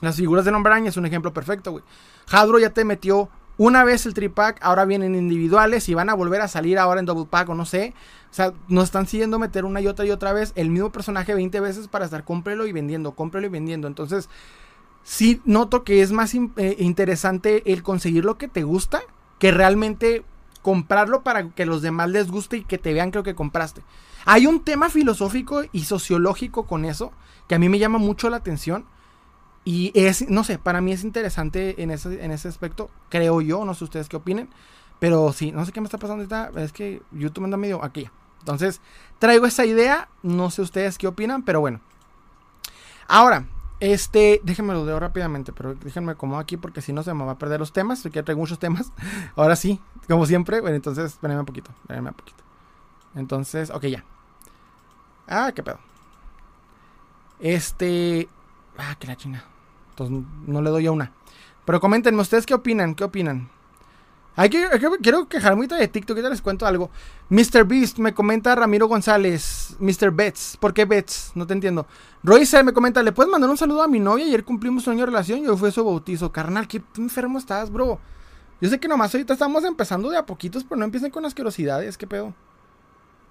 Las 0.01 0.17
figuras 0.17 0.45
de 0.45 0.51
Nombraña 0.51 0.89
es 0.89 0.97
un 0.97 1.05
ejemplo 1.05 1.33
perfecto, 1.33 1.71
güey. 1.71 1.83
Hadro 2.29 2.59
ya 2.59 2.71
te 2.71 2.83
metió 2.83 3.29
una 3.57 3.85
vez 3.85 4.05
el 4.05 4.13
tripack, 4.13 4.59
ahora 4.61 4.83
vienen 4.83 5.15
individuales 5.15 5.87
y 5.87 5.93
van 5.93 6.09
a 6.09 6.13
volver 6.13 6.41
a 6.41 6.49
salir 6.49 6.77
ahora 6.77 6.99
en 6.99 7.05
double 7.05 7.27
pack 7.29 7.49
o 7.49 7.55
no 7.55 7.65
sé. 7.65 7.93
O 8.29 8.33
sea, 8.33 8.53
nos 8.67 8.85
están 8.85 9.07
siguiendo 9.07 9.39
meter 9.39 9.63
una 9.63 9.79
y 9.79 9.87
otra 9.87 10.05
y 10.05 10.11
otra 10.11 10.33
vez 10.33 10.51
el 10.55 10.69
mismo 10.69 10.91
personaje 10.91 11.33
20 11.33 11.59
veces 11.61 11.87
para 11.87 12.05
estar 12.05 12.25
cómprelo 12.25 12.67
y 12.67 12.73
vendiendo, 12.73 13.13
cómprelo 13.13 13.47
y 13.47 13.49
vendiendo. 13.49 13.87
Entonces, 13.87 14.29
sí 15.03 15.41
noto 15.45 15.85
que 15.85 16.01
es 16.01 16.11
más 16.11 16.35
eh, 16.35 16.75
interesante 16.79 17.71
el 17.71 17.81
conseguir 17.81 18.25
lo 18.25 18.37
que 18.37 18.49
te 18.49 18.63
gusta 18.63 19.01
que 19.39 19.51
realmente 19.51 20.23
comprarlo 20.61 21.21
para 21.23 21.49
que 21.49 21.65
los 21.65 21.81
demás 21.81 22.09
les 22.09 22.29
guste 22.31 22.57
y 22.57 22.63
que 22.63 22.77
te 22.77 22.93
vean 22.93 23.11
lo 23.13 23.23
que 23.23 23.35
compraste. 23.35 23.81
Hay 24.25 24.47
un 24.47 24.63
tema 24.63 24.89
filosófico 24.89 25.63
y 25.71 25.85
sociológico 25.85 26.65
con 26.65 26.85
eso 26.85 27.11
que 27.47 27.55
a 27.55 27.59
mí 27.59 27.69
me 27.69 27.79
llama 27.79 27.99
mucho 27.99 28.29
la 28.29 28.37
atención 28.37 28.85
y 29.63 29.91
es, 29.95 30.29
no 30.29 30.43
sé, 30.43 30.59
para 30.59 30.81
mí 30.81 30.91
es 30.91 31.03
interesante 31.03 31.81
en 31.81 31.91
ese, 31.91 32.23
en 32.23 32.31
ese 32.31 32.47
aspecto, 32.47 32.89
creo 33.09 33.41
yo, 33.41 33.65
no 33.65 33.73
sé 33.73 33.83
ustedes 33.83 34.09
qué 34.09 34.17
opinen, 34.17 34.49
pero 34.99 35.33
sí, 35.33 35.51
no 35.51 35.65
sé 35.65 35.71
qué 35.71 35.81
me 35.81 35.85
está 35.85 35.97
pasando 35.97 36.23
ahorita, 36.23 36.61
es 36.61 36.71
que 36.71 37.01
YouTube 37.11 37.45
anda 37.45 37.57
medio 37.57 37.83
aquí. 37.83 38.09
Entonces, 38.39 38.79
traigo 39.17 39.47
esa 39.47 39.65
idea, 39.65 40.07
no 40.21 40.51
sé 40.51 40.61
ustedes 40.61 40.99
qué 40.99 41.07
opinan, 41.07 41.43
pero 41.43 41.61
bueno. 41.61 41.81
Ahora, 43.07 43.47
este, 43.79 44.39
déjenme 44.43 44.73
lo 44.73 44.85
deo 44.85 44.99
rápidamente, 44.99 45.51
pero 45.51 45.73
déjenme 45.73 46.13
como 46.13 46.37
aquí 46.37 46.55
porque 46.57 46.81
si 46.81 46.93
no 46.93 47.01
se 47.01 47.13
me 47.15 47.25
va 47.25 47.33
a 47.33 47.37
perder 47.39 47.59
los 47.59 47.73
temas, 47.73 48.03
que 48.03 48.23
traigo 48.23 48.41
muchos 48.41 48.59
temas. 48.59 48.91
Ahora 49.35 49.55
sí, 49.55 49.79
como 50.07 50.27
siempre, 50.27 50.61
bueno, 50.61 50.75
entonces, 50.75 51.13
espérenme 51.13 51.39
un 51.39 51.47
poquito, 51.47 51.71
espérenme 51.81 52.09
un 52.09 52.15
poquito. 52.15 52.43
Entonces, 53.15 53.71
ok, 53.71 53.85
ya. 53.85 54.05
Ah, 55.27 55.51
qué 55.53 55.63
pedo. 55.63 55.79
Este, 57.39 58.27
ah, 58.77 58.95
que 58.99 59.07
la 59.07 59.15
chingada. 59.15 59.45
Entonces 59.91 60.25
no 60.47 60.61
le 60.61 60.69
doy 60.69 60.87
a 60.87 60.91
una. 60.91 61.11
Pero 61.65 61.79
coméntenme 61.79 62.21
ustedes 62.21 62.45
qué 62.45 62.53
opinan, 62.53 62.95
qué 62.95 63.03
opinan. 63.03 63.49
Hay 64.37 64.49
que, 64.49 64.67
quiero 65.01 65.29
quejar 65.29 65.55
muy 65.55 65.65
de 65.65 65.87
TikTok, 65.87 66.17
ya 66.19 66.29
les 66.29 66.41
cuento 66.41 66.65
algo. 66.65 66.89
Mr. 67.29 67.63
Beast 67.65 67.99
me 67.99 68.13
comenta 68.13 68.53
Ramiro 68.53 68.87
González, 68.87 69.77
Mr. 69.79 70.11
Betts, 70.11 70.57
¿por 70.57 70.73
qué 70.73 70.83
Betts? 70.83 71.31
No 71.35 71.47
te 71.47 71.53
entiendo. 71.53 71.87
Royce 72.21 72.61
me 72.61 72.73
comenta, 72.73 73.01
¿le 73.01 73.13
puedes 73.13 73.31
mandar 73.31 73.49
un 73.49 73.55
saludo 73.55 73.81
a 73.81 73.87
mi 73.87 73.99
novia? 73.99 74.25
Ayer 74.25 74.43
cumplimos 74.43 74.87
un 74.87 74.93
año 74.93 75.01
de 75.01 75.05
relación 75.05 75.39
y 75.39 75.47
hoy 75.47 75.55
fue 75.55 75.71
su 75.71 75.85
bautizo. 75.85 76.33
Carnal, 76.33 76.67
qué 76.67 76.81
enfermo 76.97 77.39
estás, 77.39 77.71
bro. 77.71 77.97
Yo 78.59 78.69
sé 78.69 78.77
que 78.77 78.89
nomás 78.89 79.13
ahorita 79.13 79.33
estamos 79.33 79.63
empezando 79.63 80.09
de 80.09 80.17
a 80.17 80.25
poquitos, 80.25 80.65
pero 80.65 80.79
no 80.79 80.85
empiecen 80.85 81.11
con 81.11 81.25
asquerosidades, 81.25 81.97
qué 81.97 82.05
pedo. 82.05 82.33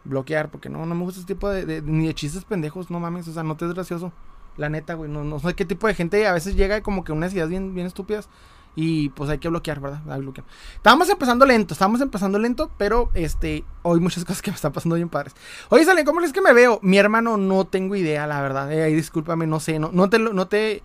Bloquear, 0.05 0.51
porque 0.51 0.69
no, 0.69 0.85
no 0.85 0.95
me 0.95 1.03
gusta 1.03 1.21
este 1.21 1.35
tipo 1.35 1.49
de, 1.49 1.83
ni 1.83 2.07
de 2.07 2.15
chistes 2.15 2.45
pendejos, 2.45 2.91
no 2.91 3.01
mames, 3.01 3.27
o 3.29 3.33
sea, 3.33 3.43
no 3.43 3.57
te 3.57 3.65
es 3.65 3.75
gracioso. 3.75 4.13
La 4.57 4.69
neta, 4.69 4.95
güey. 4.95 5.11
No, 5.11 5.25
no 5.25 5.39
sé 5.41 5.55
qué 5.55 5.65
tipo 5.65 5.87
de 5.87 5.95
gente 5.95 6.27
a 6.27 6.33
veces 6.33 6.55
llega 6.55 6.81
como 6.83 7.05
que 7.05 7.13
unas 7.13 7.33
ideas 7.33 7.49
bien, 7.49 7.75
bien 7.75 7.87
estúpidas. 7.87 8.29
Y 8.77 9.11
pues 9.11 9.31
hay 9.31 9.39
que 9.39 9.49
bloquear, 9.49 9.81
¿verdad? 9.81 10.03
Hay 10.11 10.21
bloquear. 10.21 10.47
Estábamos 10.75 11.09
empezando 11.09 11.47
lento, 11.47 11.75
estábamos 11.75 12.01
empezando 12.01 12.39
lento, 12.41 12.71
pero 12.77 13.11
este, 13.15 13.65
hoy 13.83 14.01
muchas 14.01 14.25
cosas 14.27 14.43
que 14.43 14.51
me 14.51 14.57
están 14.57 14.73
pasando 14.73 14.97
bien 14.97 15.09
padres. 15.09 15.35
Oye, 15.69 15.85
Salen, 15.85 16.05
¿cómo 16.05 16.21
es 16.21 16.33
que 16.33 16.41
me 16.41 16.53
veo? 16.53 16.81
Mi 16.83 16.99
hermano 16.99 17.37
no 17.37 17.67
tengo 17.67 17.95
idea, 17.95 18.27
la 18.27 18.41
verdad. 18.41 18.73
Eh, 18.73 18.87
discúlpame, 18.95 19.47
no 19.47 19.61
sé, 19.61 19.79
no, 19.79 19.91
no 19.93 20.09
te 20.11 20.19
no 20.19 20.49
te 20.49 20.83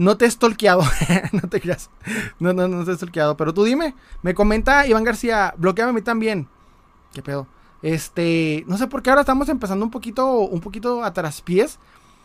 no 0.00 0.16
te 0.16 0.24
he 0.24 0.30
stalkeado. 0.30 0.82
no 1.32 1.42
te 1.42 1.60
creas. 1.60 1.90
No, 2.38 2.52
no, 2.52 2.66
no 2.66 2.84
te 2.84 2.92
he 2.92 2.96
stalkeado. 2.96 3.36
Pero 3.36 3.52
tú 3.52 3.64
dime. 3.64 3.94
Me 4.22 4.34
comenta 4.34 4.86
Iván 4.86 5.04
García. 5.04 5.52
Bloqueame 5.58 5.90
a 5.90 5.92
mí 5.92 6.00
también. 6.00 6.48
¿Qué 7.12 7.22
pedo? 7.22 7.46
Este. 7.82 8.64
No 8.66 8.76
sé 8.76 8.86
por 8.86 9.02
qué 9.02 9.10
ahora 9.10 9.22
estamos 9.22 9.48
empezando 9.48 9.84
un 9.84 9.90
poquito. 9.90 10.40
Un 10.40 10.60
poquito 10.60 11.04
a 11.04 11.12
traspiés. 11.12 11.78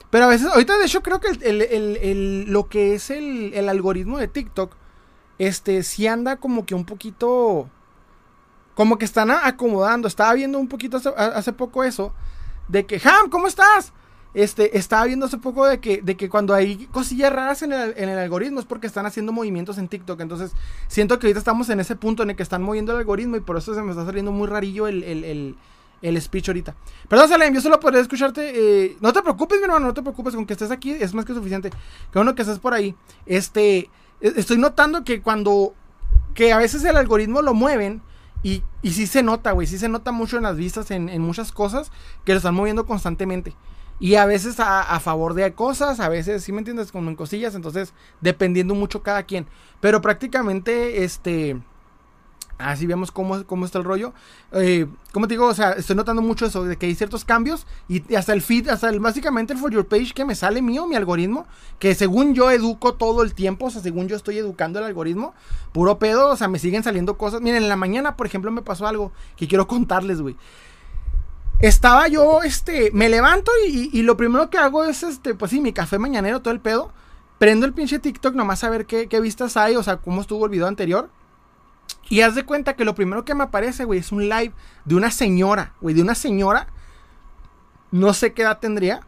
Pero 0.10 0.26
a 0.26 0.30
veces, 0.30 0.48
ahorita 0.48 0.78
de 0.78 0.86
hecho 0.86 1.02
creo 1.02 1.20
que 1.20 1.28
el, 1.42 2.46
lo 2.48 2.70
que 2.70 2.94
es 2.94 3.10
el, 3.10 3.68
algoritmo 3.68 4.18
de 4.18 4.28
TikTok, 4.28 4.74
este, 5.40 5.84
sí 5.84 6.08
anda 6.08 6.38
como 6.38 6.66
que 6.66 6.76
un 6.76 6.86
poquito, 6.86 7.70
como 8.76 8.98
que 8.98 9.06
están 9.06 9.32
acomodando. 9.32 10.08
Estaba 10.08 10.34
viendo 10.34 10.60
un 10.60 10.68
poquito 10.68 11.02
hace, 11.18 11.54
poco 11.54 11.84
eso, 11.84 12.14
de 12.68 12.86
que, 12.86 12.96
Ham, 13.04 13.30
¿cómo 13.30 13.48
estás? 13.48 13.92
Este, 14.36 14.78
estaba 14.78 15.06
viendo 15.06 15.26
hace 15.26 15.38
poco 15.38 15.66
de 15.66 15.80
que, 15.80 16.02
de 16.02 16.16
que 16.16 16.30
cuando 16.30 16.54
hay 16.54 16.86
cosillas 16.92 17.34
raras 17.34 17.64
en 17.64 17.74
el, 17.74 17.94
en 17.98 18.10
el, 18.10 18.20
algoritmo 18.20 18.60
es 18.60 18.66
porque 18.66 18.86
están 18.86 19.08
haciendo 19.08 19.32
movimientos 19.32 19.80
en 19.80 19.88
TikTok. 19.88 20.20
Entonces, 20.20 20.52
siento 20.88 21.18
que 21.18 21.28
ahorita 21.28 21.40
estamos 21.40 21.70
en 21.70 21.80
ese 21.80 21.96
punto 21.96 22.22
en 22.22 22.32
el 22.32 22.36
que 22.36 22.44
están 22.44 22.62
moviendo 22.62 22.92
el 22.92 23.00
algoritmo 23.00 23.38
y 23.38 23.40
por 23.40 23.58
eso 23.58 23.74
se 23.74 23.82
me 23.82 23.92
está 23.92 24.06
saliendo 24.06 24.32
muy 24.32 24.48
rarillo 24.48 24.88
el, 24.88 25.56
el 26.02 26.22
speech 26.22 26.50
ahorita. 26.50 26.76
Perdón, 27.08 27.30
Salem, 27.30 27.54
yo 27.54 27.62
solo 27.62 27.80
podría 27.80 28.02
escucharte. 28.02 28.52
Eh, 28.54 28.98
no 29.02 29.12
te 29.12 29.22
preocupes, 29.22 29.58
mi 29.60 29.66
hermano, 29.66 29.88
no 29.88 29.94
te 29.94 30.02
preocupes. 30.02 30.36
Con 30.36 30.46
que 30.46 30.54
estés 30.54 30.72
aquí 30.72 30.92
es 30.92 31.14
más 31.14 31.26
que 31.26 31.34
suficiente. 31.34 31.70
Que 31.70 32.20
bueno 32.20 32.36
que 32.36 32.44
estés 32.44 32.60
por 32.60 32.74
ahí. 32.74 32.96
Este, 33.26 33.90
e, 34.22 34.34
estoy 34.36 34.58
notando 34.58 35.04
que 35.04 35.22
cuando. 35.22 35.74
Que 36.34 36.54
a 36.54 36.58
veces 36.58 36.84
el 36.84 36.98
algoritmo 36.98 37.42
lo 37.42 37.54
mueven. 37.54 38.02
Y, 38.44 38.62
y 38.84 38.92
sí 38.92 39.08
se 39.08 39.24
nota, 39.24 39.52
güey. 39.52 39.66
Sí 39.66 39.80
se 39.80 39.90
nota 39.90 40.12
mucho 40.12 40.38
en 40.38 40.44
las 40.44 40.56
vistas, 40.56 40.92
en, 40.92 41.20
muchas 41.22 41.52
cosas. 41.52 41.92
Que 42.24 42.34
lo 42.34 42.38
están 42.38 42.54
moviendo 42.54 42.86
constantemente. 42.86 43.56
Y 44.00 44.16
a 44.16 44.26
veces 44.26 44.60
a, 44.60 45.00
favor 45.00 45.34
de 45.34 45.54
cosas, 45.54 46.00
a 46.00 46.10
veces, 46.10 46.44
¿sí 46.44 46.52
me 46.52 46.60
entiendes? 46.60 46.92
Como 46.92 47.10
en 47.10 47.16
cosillas. 47.16 47.56
Entonces, 47.56 47.94
dependiendo 48.22 48.76
mucho 48.76 49.04
cada 49.04 49.24
quien. 49.24 49.48
Pero 49.80 50.02
prácticamente, 50.02 51.04
este 51.04 51.58
Así 52.58 52.88
vemos 52.88 53.12
cómo, 53.12 53.46
cómo 53.46 53.66
está 53.66 53.80
el 53.80 53.84
rollo. 53.84 54.14
Eh, 54.54 54.88
como 55.12 55.28
te 55.28 55.34
digo, 55.34 55.46
o 55.46 55.54
sea, 55.54 55.74
estoy 55.74 55.96
notando 55.96 56.22
mucho 56.22 56.46
eso, 56.46 56.64
de 56.64 56.78
que 56.78 56.86
hay 56.86 56.96
ciertos 56.96 57.26
cambios 57.26 57.68
y 57.90 58.16
hasta 58.16 58.32
el 58.32 58.42
feed, 58.42 58.70
hasta 58.70 58.90
el, 58.90 59.02
básicamente 59.02 59.52
el 59.52 59.60
For 59.60 59.72
Your 59.72 59.86
Page 59.86 60.14
que 60.14 60.24
me 60.24 60.36
sale 60.36 60.62
mío, 60.62 60.88
mi 60.88 60.96
algoritmo, 60.96 61.48
que 61.80 61.94
según 61.96 62.34
yo 62.34 62.50
educo 62.52 62.94
todo 62.94 63.24
el 63.24 63.34
tiempo, 63.34 63.66
o 63.66 63.70
sea, 63.70 63.82
según 63.82 64.08
yo 64.08 64.16
estoy 64.16 64.38
educando 64.38 64.80
el 64.80 64.86
algoritmo, 64.86 65.34
puro 65.74 66.00
pedo, 66.00 66.30
o 66.30 66.38
sea, 66.38 66.48
me 66.48 66.60
siguen 66.60 66.82
saliendo 66.82 67.18
cosas. 67.18 67.42
Miren, 67.42 67.64
en 67.64 67.70
la 67.70 67.76
mañana, 67.76 68.16
por 68.16 68.26
ejemplo, 68.26 68.50
me 68.52 68.62
pasó 68.62 68.88
algo 68.88 69.12
que 69.36 69.50
quiero 69.50 69.68
contarles, 69.68 70.22
güey. 70.22 70.38
Estaba 71.60 72.08
yo, 72.08 72.44
este, 72.44 72.92
me 72.92 73.10
levanto 73.10 73.52
y, 73.68 74.02
lo 74.02 74.18
primero 74.18 74.50
que 74.50 74.58
hago 74.58 74.84
es, 74.84 75.04
este, 75.04 75.36
pues 75.36 75.52
sí, 75.52 75.62
mi 75.62 75.74
café 75.74 75.98
mañanero, 75.98 76.42
todo 76.42 76.54
el 76.54 76.60
pedo. 76.60 76.92
Prendo 77.38 77.66
el 77.66 77.74
pinche 77.74 78.00
TikTok 78.00 78.36
nomás 78.36 78.64
a 78.64 78.70
ver 78.70 78.86
qué, 78.86 79.08
qué 79.08 79.20
vistas 79.20 79.58
hay, 79.58 79.76
o 79.76 79.84
sea, 79.84 79.98
cómo 79.98 80.22
estuvo 80.22 80.46
el 80.46 80.52
video 80.52 80.68
anterior. 80.68 81.10
Y 82.10 82.22
haz 82.22 82.36
de 82.36 82.46
cuenta 82.46 82.76
que 82.76 82.86
lo 82.86 82.96
primero 82.96 83.26
que 83.26 83.36
me 83.36 83.44
aparece, 83.44 83.86
güey, 83.86 84.00
es 84.00 84.12
un 84.12 84.30
live 84.30 84.54
de 84.86 84.96
una 84.96 85.12
señora, 85.12 85.74
güey, 85.82 85.96
de 85.96 86.02
una 86.02 86.16
señora. 86.16 86.68
No 87.92 88.14
sé 88.14 88.34
qué 88.34 88.44
edad 88.44 88.60
tendría. 88.60 89.02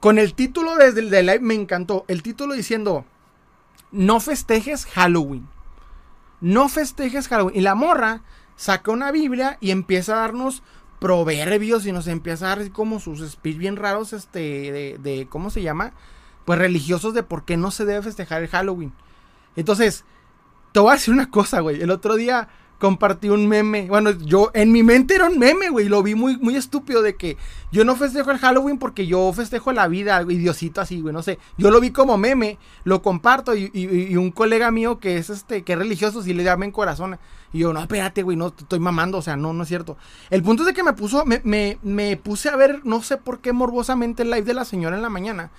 Con 0.00 0.18
el 0.18 0.34
título 0.34 0.76
desde 0.76 1.00
el 1.00 1.10
live 1.10 1.40
me 1.40 1.54
encantó. 1.54 2.04
El 2.08 2.22
título 2.22 2.54
diciendo, 2.54 3.04
no 3.90 4.20
festejes 4.20 4.86
Halloween. 4.86 5.48
No 6.40 6.68
festejes 6.68 7.28
Halloween. 7.28 7.56
Y 7.56 7.60
la 7.60 7.74
morra 7.74 8.22
saca 8.56 8.92
una 8.92 9.10
Biblia 9.10 9.58
y 9.60 9.70
empieza 9.70 10.14
a 10.14 10.20
darnos 10.20 10.62
proverbios 11.02 11.84
y 11.84 11.90
nos 11.90 12.06
empieza 12.06 12.46
a 12.46 12.56
dar 12.56 12.70
como 12.70 13.00
sus 13.00 13.28
speech 13.28 13.56
bien 13.56 13.74
raros, 13.74 14.12
este, 14.12 14.38
de, 14.38 14.98
de, 15.02 15.26
¿cómo 15.28 15.50
se 15.50 15.60
llama? 15.60 15.94
Pues 16.44 16.60
religiosos 16.60 17.12
de 17.12 17.24
por 17.24 17.44
qué 17.44 17.56
no 17.56 17.72
se 17.72 17.84
debe 17.84 18.02
festejar 18.02 18.40
el 18.40 18.48
Halloween. 18.48 18.92
Entonces, 19.56 20.04
te 20.70 20.78
voy 20.78 20.90
a 20.90 20.94
decir 20.94 21.12
una 21.12 21.28
cosa, 21.28 21.58
güey. 21.58 21.82
El 21.82 21.90
otro 21.90 22.14
día 22.14 22.48
compartí 22.82 23.28
un 23.28 23.46
meme. 23.46 23.86
Bueno, 23.86 24.10
yo 24.10 24.50
en 24.54 24.72
mi 24.72 24.82
mente 24.82 25.14
era 25.14 25.26
un 25.26 25.38
meme, 25.38 25.68
güey. 25.68 25.88
Lo 25.88 26.02
vi 26.02 26.16
muy, 26.16 26.36
muy 26.38 26.56
estúpido 26.56 27.00
de 27.00 27.14
que 27.14 27.36
yo 27.70 27.84
no 27.84 27.94
festejo 27.94 28.32
el 28.32 28.38
Halloween 28.38 28.76
porque 28.76 29.06
yo 29.06 29.32
festejo 29.32 29.70
la 29.70 29.86
vida, 29.86 30.20
güey, 30.22 30.38
Diosito 30.38 30.80
así, 30.80 31.00
güey. 31.00 31.14
No 31.14 31.22
sé. 31.22 31.38
Yo 31.56 31.70
lo 31.70 31.78
vi 31.78 31.92
como 31.92 32.18
meme, 32.18 32.58
lo 32.82 33.00
comparto 33.00 33.54
y, 33.54 34.16
un 34.16 34.32
colega 34.32 34.72
mío 34.72 34.98
que 34.98 35.16
es 35.16 35.30
este, 35.30 35.62
que 35.62 35.74
es 35.74 35.78
religioso, 35.78 36.24
sí 36.24 36.34
le 36.34 36.42
llama 36.42 36.64
en 36.64 36.72
corazón. 36.72 37.20
Y 37.52 37.60
yo, 37.60 37.72
no, 37.72 37.78
espérate, 37.78 38.24
güey, 38.24 38.36
no, 38.36 38.48
estoy 38.48 38.80
mamando, 38.80 39.18
o 39.18 39.22
sea, 39.22 39.36
no, 39.36 39.52
no 39.52 39.62
es 39.62 39.68
cierto. 39.68 39.96
El 40.28 40.42
punto 40.42 40.64
es 40.64 40.66
de 40.66 40.74
que 40.74 40.82
me 40.82 40.92
puso, 40.92 41.24
me, 41.24 41.40
me, 41.44 41.78
me 41.82 42.16
puse 42.16 42.48
a 42.48 42.56
ver, 42.56 42.80
no 42.84 43.00
sé 43.00 43.16
por 43.16 43.38
qué 43.38 43.52
morbosamente 43.52 44.24
el 44.24 44.30
live 44.30 44.42
de 44.42 44.54
la 44.54 44.64
señora 44.64 44.96
en 44.96 45.02
la 45.02 45.08
mañana. 45.08 45.52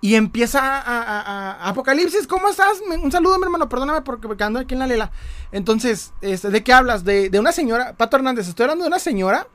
Y 0.00 0.14
empieza 0.14 0.60
a, 0.62 1.68
Apocalipsis, 1.68 2.26
¿cómo 2.26 2.48
estás? 2.48 2.82
Un 3.02 3.10
saludo, 3.10 3.38
mi 3.38 3.44
hermano, 3.44 3.68
perdóname 3.68 4.02
porque 4.02 4.28
me 4.28 4.44
ando 4.44 4.60
aquí 4.60 4.74
en 4.74 4.80
la 4.80 4.86
lela. 4.86 5.10
Entonces, 5.52 6.12
este, 6.20 6.50
¿de 6.50 6.62
qué 6.62 6.72
hablas? 6.72 7.04
De, 7.04 7.30
una 7.38 7.52
señora, 7.52 7.94
Pato 7.94 8.16
Hernández, 8.16 8.46
estoy 8.48 8.64
hablando 8.64 8.84
de 8.84 8.88
una 8.88 8.98
señora, 8.98 9.48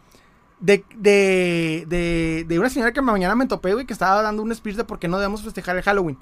de, 0.59 0.83
de, 0.95 2.45
de, 2.47 2.59
una 2.59 2.69
señora 2.69 2.91
que 2.91 3.01
mañana 3.01 3.35
me 3.35 3.47
topé, 3.47 3.73
güey, 3.73 3.85
que 3.85 3.93
estaba 3.93 4.21
dando 4.21 4.41
un 4.41 4.53
speech 4.53 4.75
de 4.75 4.83
por 4.83 4.99
qué 4.99 5.07
no 5.07 5.17
debemos 5.17 5.43
festejar 5.43 5.77
el 5.77 5.83
Halloween. 5.83 6.17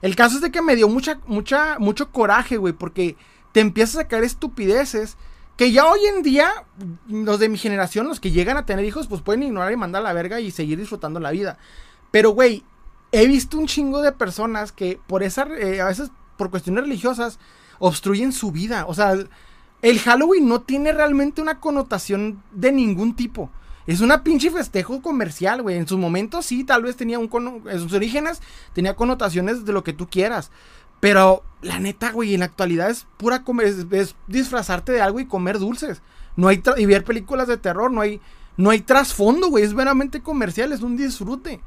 El 0.00 0.14
caso 0.14 0.36
es 0.36 0.42
de 0.42 0.50
que 0.50 0.62
me 0.62 0.76
dio 0.76 0.88
mucha, 0.88 1.18
mucha, 1.26 1.78
mucho 1.78 2.10
coraje, 2.12 2.56
güey, 2.56 2.72
porque 2.72 3.16
te 3.52 3.60
empiezas 3.60 3.96
a 3.96 4.00
sacar 4.02 4.22
estupideces 4.22 5.16
que 5.56 5.72
ya 5.72 5.86
hoy 5.86 6.00
en 6.14 6.22
día, 6.22 6.50
los 7.08 7.38
de 7.38 7.48
mi 7.48 7.56
generación, 7.58 8.06
los 8.06 8.20
que 8.20 8.30
llegan 8.30 8.58
a 8.58 8.66
tener 8.66 8.84
hijos, 8.84 9.06
pues 9.06 9.22
pueden 9.22 9.42
ignorar 9.42 9.72
y 9.72 9.76
mandar 9.76 10.02
a 10.02 10.04
la 10.04 10.12
verga 10.12 10.38
y 10.38 10.50
seguir 10.50 10.78
disfrutando 10.78 11.18
la 11.18 11.30
vida. 11.30 11.58
Pero, 12.10 12.30
güey, 12.30 12.62
he 13.12 13.26
visto 13.26 13.58
un 13.58 13.66
chingo 13.66 14.02
de 14.02 14.12
personas 14.12 14.72
que 14.72 15.00
por 15.06 15.22
esa, 15.22 15.46
eh, 15.58 15.80
a 15.80 15.86
veces 15.86 16.10
por 16.36 16.50
cuestiones 16.50 16.84
religiosas, 16.84 17.38
obstruyen 17.78 18.32
su 18.32 18.52
vida. 18.52 18.84
O 18.86 18.94
sea, 18.94 19.14
el 19.82 19.98
Halloween 20.00 20.48
no 20.48 20.60
tiene 20.62 20.92
realmente 20.92 21.40
una 21.40 21.60
connotación 21.60 22.42
de 22.52 22.72
ningún 22.72 23.14
tipo. 23.14 23.50
Es 23.86 24.00
una 24.00 24.24
pinche 24.24 24.50
festejo 24.50 25.00
comercial, 25.00 25.62
güey. 25.62 25.76
En 25.76 25.86
su 25.86 25.96
momento 25.96 26.42
sí, 26.42 26.64
tal 26.64 26.82
vez 26.82 26.96
tenía 26.96 27.18
un... 27.18 27.62
En 27.70 27.78
sus 27.78 27.92
orígenes 27.92 28.40
tenía 28.72 28.96
connotaciones 28.96 29.64
de 29.64 29.72
lo 29.72 29.84
que 29.84 29.92
tú 29.92 30.08
quieras. 30.08 30.50
Pero 30.98 31.44
la 31.62 31.78
neta, 31.78 32.10
güey, 32.10 32.34
en 32.34 32.40
la 32.40 32.46
actualidad 32.46 32.90
es 32.90 33.06
pura 33.16 33.44
comer, 33.44 33.74
es, 33.92 34.16
disfrazarte 34.26 34.92
de 34.92 35.02
algo 35.02 35.20
y 35.20 35.26
comer 35.26 35.58
dulces. 35.58 36.02
No 36.34 36.48
hay 36.48 36.62
y 36.76 36.86
ver 36.86 37.04
películas 37.04 37.48
de 37.48 37.58
terror, 37.58 37.92
no 37.92 38.00
hay 38.00 38.20
no 38.56 38.70
hay 38.70 38.80
trasfondo, 38.80 39.48
güey, 39.48 39.64
es 39.64 39.74
veramente 39.74 40.22
comercial, 40.22 40.72
es 40.72 40.80
un 40.80 40.96
disfrute. 40.96 41.60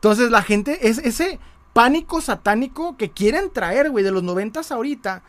Entonces 0.00 0.30
la 0.30 0.42
gente, 0.42 0.88
es 0.88 0.96
ese 0.96 1.38
pánico 1.74 2.22
satánico 2.22 2.96
que 2.96 3.10
quieren 3.10 3.50
traer, 3.50 3.90
güey, 3.90 4.02
de 4.02 4.10
los 4.10 4.22
noventas 4.22 4.72
ahorita, 4.72 5.22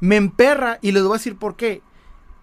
me 0.00 0.16
emperra 0.16 0.78
y 0.82 0.92
les 0.92 1.02
voy 1.02 1.12
a 1.12 1.14
decir 1.14 1.36
por 1.36 1.56
qué. 1.56 1.80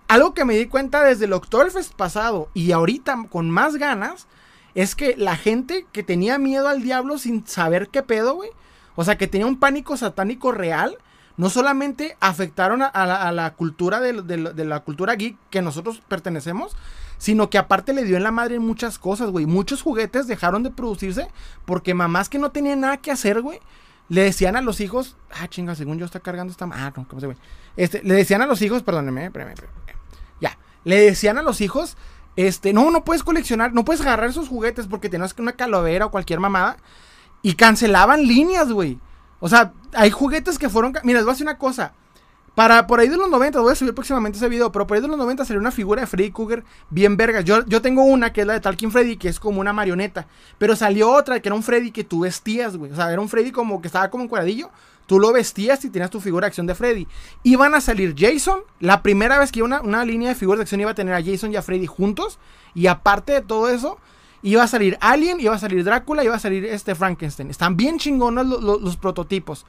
Algo 0.07 0.33
que 0.33 0.45
me 0.45 0.57
di 0.57 0.65
cuenta 0.65 1.03
desde 1.03 1.25
el 1.25 1.33
Oktoberfest 1.33 1.93
pasado 1.93 2.49
y 2.55 2.71
ahorita 2.71 3.27
con 3.29 3.51
más 3.51 3.75
ganas, 3.75 4.25
es 4.73 4.95
que 4.95 5.15
la 5.15 5.35
gente 5.37 5.85
que 5.91 6.01
tenía 6.01 6.39
miedo 6.39 6.67
al 6.67 6.81
diablo 6.81 7.19
sin 7.19 7.45
saber 7.45 7.89
qué 7.89 8.01
pedo, 8.01 8.33
güey, 8.33 8.49
o 8.95 9.03
sea, 9.03 9.17
que 9.17 9.27
tenía 9.27 9.45
un 9.45 9.59
pánico 9.59 9.95
satánico 9.95 10.51
real, 10.51 10.97
no 11.37 11.51
solamente 11.51 12.17
afectaron 12.19 12.81
a, 12.81 13.31
la, 13.31 13.53
cultura 13.53 13.99
de, 13.99 14.21
de, 14.23 14.65
la 14.65 14.79
cultura 14.79 15.15
geek 15.15 15.37
que 15.51 15.61
nosotros 15.61 16.01
pertenecemos, 16.07 16.75
sino 17.17 17.49
que 17.49 17.57
aparte 17.57 17.93
le 17.93 18.03
dio 18.03 18.17
en 18.17 18.23
la 18.23 18.31
madre 18.31 18.59
muchas 18.59 18.99
cosas, 18.99 19.29
güey. 19.29 19.45
Muchos 19.45 19.81
juguetes 19.81 20.27
dejaron 20.27 20.63
de 20.63 20.71
producirse 20.71 21.27
porque 21.65 21.93
mamás 21.93 22.29
que 22.29 22.39
no 22.39 22.51
tenían 22.51 22.81
nada 22.81 22.97
que 22.97 23.11
hacer, 23.11 23.41
güey, 23.41 23.59
le 24.09 24.21
decían 24.21 24.55
a 24.55 24.61
los 24.61 24.81
hijos, 24.81 25.17
ah, 25.31 25.47
chinga, 25.47 25.75
según 25.75 25.97
yo 25.97 26.05
está 26.05 26.19
cargando 26.19 26.51
esta, 26.51 26.65
ah, 26.71 26.93
no, 26.95 27.07
¿cómo 27.07 27.19
se 27.19 27.27
ve? 27.27 27.37
Este, 27.77 28.03
le 28.03 28.13
decían 28.13 28.41
a 28.41 28.45
los 28.45 28.61
hijos, 28.61 28.83
perdónenme, 28.83 29.25
espérame, 29.25 29.53
espérame, 29.53 29.73
ya, 30.39 30.57
le 30.83 30.99
decían 30.99 31.37
a 31.37 31.41
los 31.41 31.61
hijos, 31.61 31.97
este, 32.35 32.73
no, 32.73 32.91
no 32.91 33.03
puedes 33.03 33.23
coleccionar, 33.23 33.73
no 33.73 33.85
puedes 33.85 34.01
agarrar 34.01 34.29
esos 34.29 34.47
juguetes 34.47 34.87
porque 34.87 35.09
tenías 35.09 35.33
que 35.33 35.41
una 35.41 35.53
calavera 35.53 36.05
o 36.05 36.11
cualquier 36.11 36.39
mamada 36.39 36.77
y 37.41 37.55
cancelaban 37.55 38.27
líneas, 38.27 38.71
güey. 38.71 38.99
O 39.39 39.49
sea, 39.49 39.73
hay 39.93 40.11
juguetes 40.11 40.57
que 40.57 40.69
fueron, 40.69 40.93
mira, 41.03 41.19
les 41.19 41.25
voy 41.25 41.31
a 41.31 41.33
decir 41.33 41.47
una 41.47 41.57
cosa, 41.57 41.93
para 42.55 42.87
por 42.87 43.01
ahí 43.01 43.09
de 43.09 43.17
los 43.17 43.29
90, 43.29 43.59
voy 43.59 43.73
a 43.73 43.75
subir 43.75 43.93
próximamente 43.93 44.37
ese 44.37 44.47
video, 44.47 44.71
pero 44.71 44.87
por 44.87 44.95
ahí 44.95 45.01
de 45.01 45.09
los 45.09 45.17
90 45.17 45.43
salió 45.43 45.59
una 45.59 45.71
figura 45.71 46.01
de 46.01 46.07
Freddy 46.07 46.31
Krueger 46.31 46.63
bien 46.89 47.17
verga. 47.17 47.41
Yo, 47.41 47.65
yo 47.65 47.81
tengo 47.81 48.03
una 48.03 48.31
que 48.31 48.41
es 48.41 48.47
la 48.47 48.53
de 48.53 48.61
Talking 48.61 48.91
Freddy, 48.91 49.17
que 49.17 49.27
es 49.27 49.41
como 49.41 49.59
una 49.59 49.73
marioneta. 49.73 50.27
Pero 50.57 50.77
salió 50.77 51.11
otra 51.11 51.41
que 51.41 51.49
era 51.49 51.55
un 51.55 51.63
Freddy 51.63 51.91
que 51.91 52.05
tú 52.05 52.21
vestías, 52.21 52.77
güey. 52.77 52.93
O 52.93 52.95
sea, 52.95 53.11
era 53.11 53.19
un 53.19 53.27
Freddy 53.27 53.51
como 53.51 53.81
que 53.81 53.87
estaba 53.87 54.09
como 54.09 54.23
un 54.23 54.29
cuadradillo. 54.29 54.69
Tú 55.05 55.19
lo 55.19 55.33
vestías 55.33 55.83
y 55.83 55.89
tenías 55.89 56.09
tu 56.09 56.21
figura 56.21 56.45
de 56.45 56.47
acción 56.47 56.65
de 56.65 56.75
Freddy. 56.75 57.07
Iban 57.43 57.75
a 57.75 57.81
salir 57.81 58.15
Jason. 58.17 58.61
La 58.79 59.03
primera 59.03 59.37
vez 59.37 59.51
que 59.51 59.61
una, 59.61 59.81
una 59.81 60.05
línea 60.05 60.29
de 60.29 60.35
figuras 60.35 60.59
de 60.59 60.63
acción 60.63 60.79
iba 60.79 60.91
a 60.91 60.95
tener 60.95 61.13
a 61.13 61.21
Jason 61.21 61.51
y 61.51 61.57
a 61.57 61.61
Freddy 61.61 61.87
juntos. 61.87 62.39
Y 62.73 62.87
aparte 62.87 63.33
de 63.33 63.41
todo 63.41 63.67
eso, 63.67 63.99
iba 64.41 64.63
a 64.63 64.67
salir 64.67 64.97
Alien, 65.01 65.39
iba 65.41 65.53
a 65.53 65.59
salir 65.59 65.83
Drácula, 65.83 66.23
iba 66.23 66.35
a 66.35 66.39
salir 66.39 66.65
este 66.65 66.95
Frankenstein. 66.95 67.49
Están 67.49 67.75
bien 67.75 67.99
chingones 67.99 68.45
los 68.45 68.97
prototipos. 68.97 69.65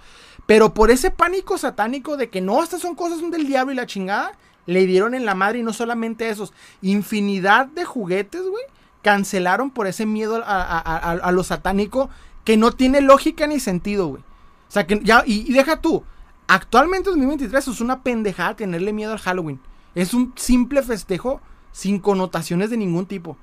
Pero 0.46 0.74
por 0.74 0.90
ese 0.90 1.10
pánico 1.10 1.58
satánico 1.58 2.16
de 2.16 2.30
que 2.30 2.40
no, 2.40 2.62
estas 2.62 2.80
son 2.80 2.94
cosas 2.94 3.20
del 3.30 3.46
diablo 3.46 3.72
y 3.72 3.76
la 3.76 3.86
chingada, 3.86 4.32
le 4.66 4.86
dieron 4.86 5.14
en 5.14 5.24
la 5.24 5.34
madre 5.34 5.58
y 5.58 5.62
no 5.62 5.72
solamente 5.72 6.28
esos, 6.28 6.52
infinidad 6.82 7.66
de 7.66 7.84
juguetes, 7.84 8.42
güey, 8.42 8.64
cancelaron 9.02 9.70
por 9.70 9.86
ese 9.86 10.06
miedo 10.06 10.42
a, 10.44 11.30
lo 11.32 11.44
satánico 11.44 12.10
que 12.44 12.56
no 12.56 12.72
tiene 12.72 13.00
lógica 13.00 13.46
ni 13.46 13.60
sentido, 13.60 14.08
güey. 14.08 14.22
O 14.22 14.72
sea, 14.72 14.86
que 14.86 15.00
ya, 15.02 15.22
y, 15.26 15.52
deja 15.52 15.80
tú, 15.80 16.02
actualmente 16.48 17.10
en 17.10 17.16
2023 17.16 17.68
es 17.68 17.80
una 17.80 18.02
pendejada 18.02 18.56
tenerle 18.56 18.92
miedo 18.92 19.12
al 19.12 19.18
Halloween. 19.18 19.60
Es 19.94 20.12
un 20.14 20.32
simple 20.36 20.82
festejo 20.82 21.40
sin 21.72 22.00
connotaciones 22.00 22.70
de 22.70 22.76
ningún 22.76 23.06
tipo. 23.06 23.36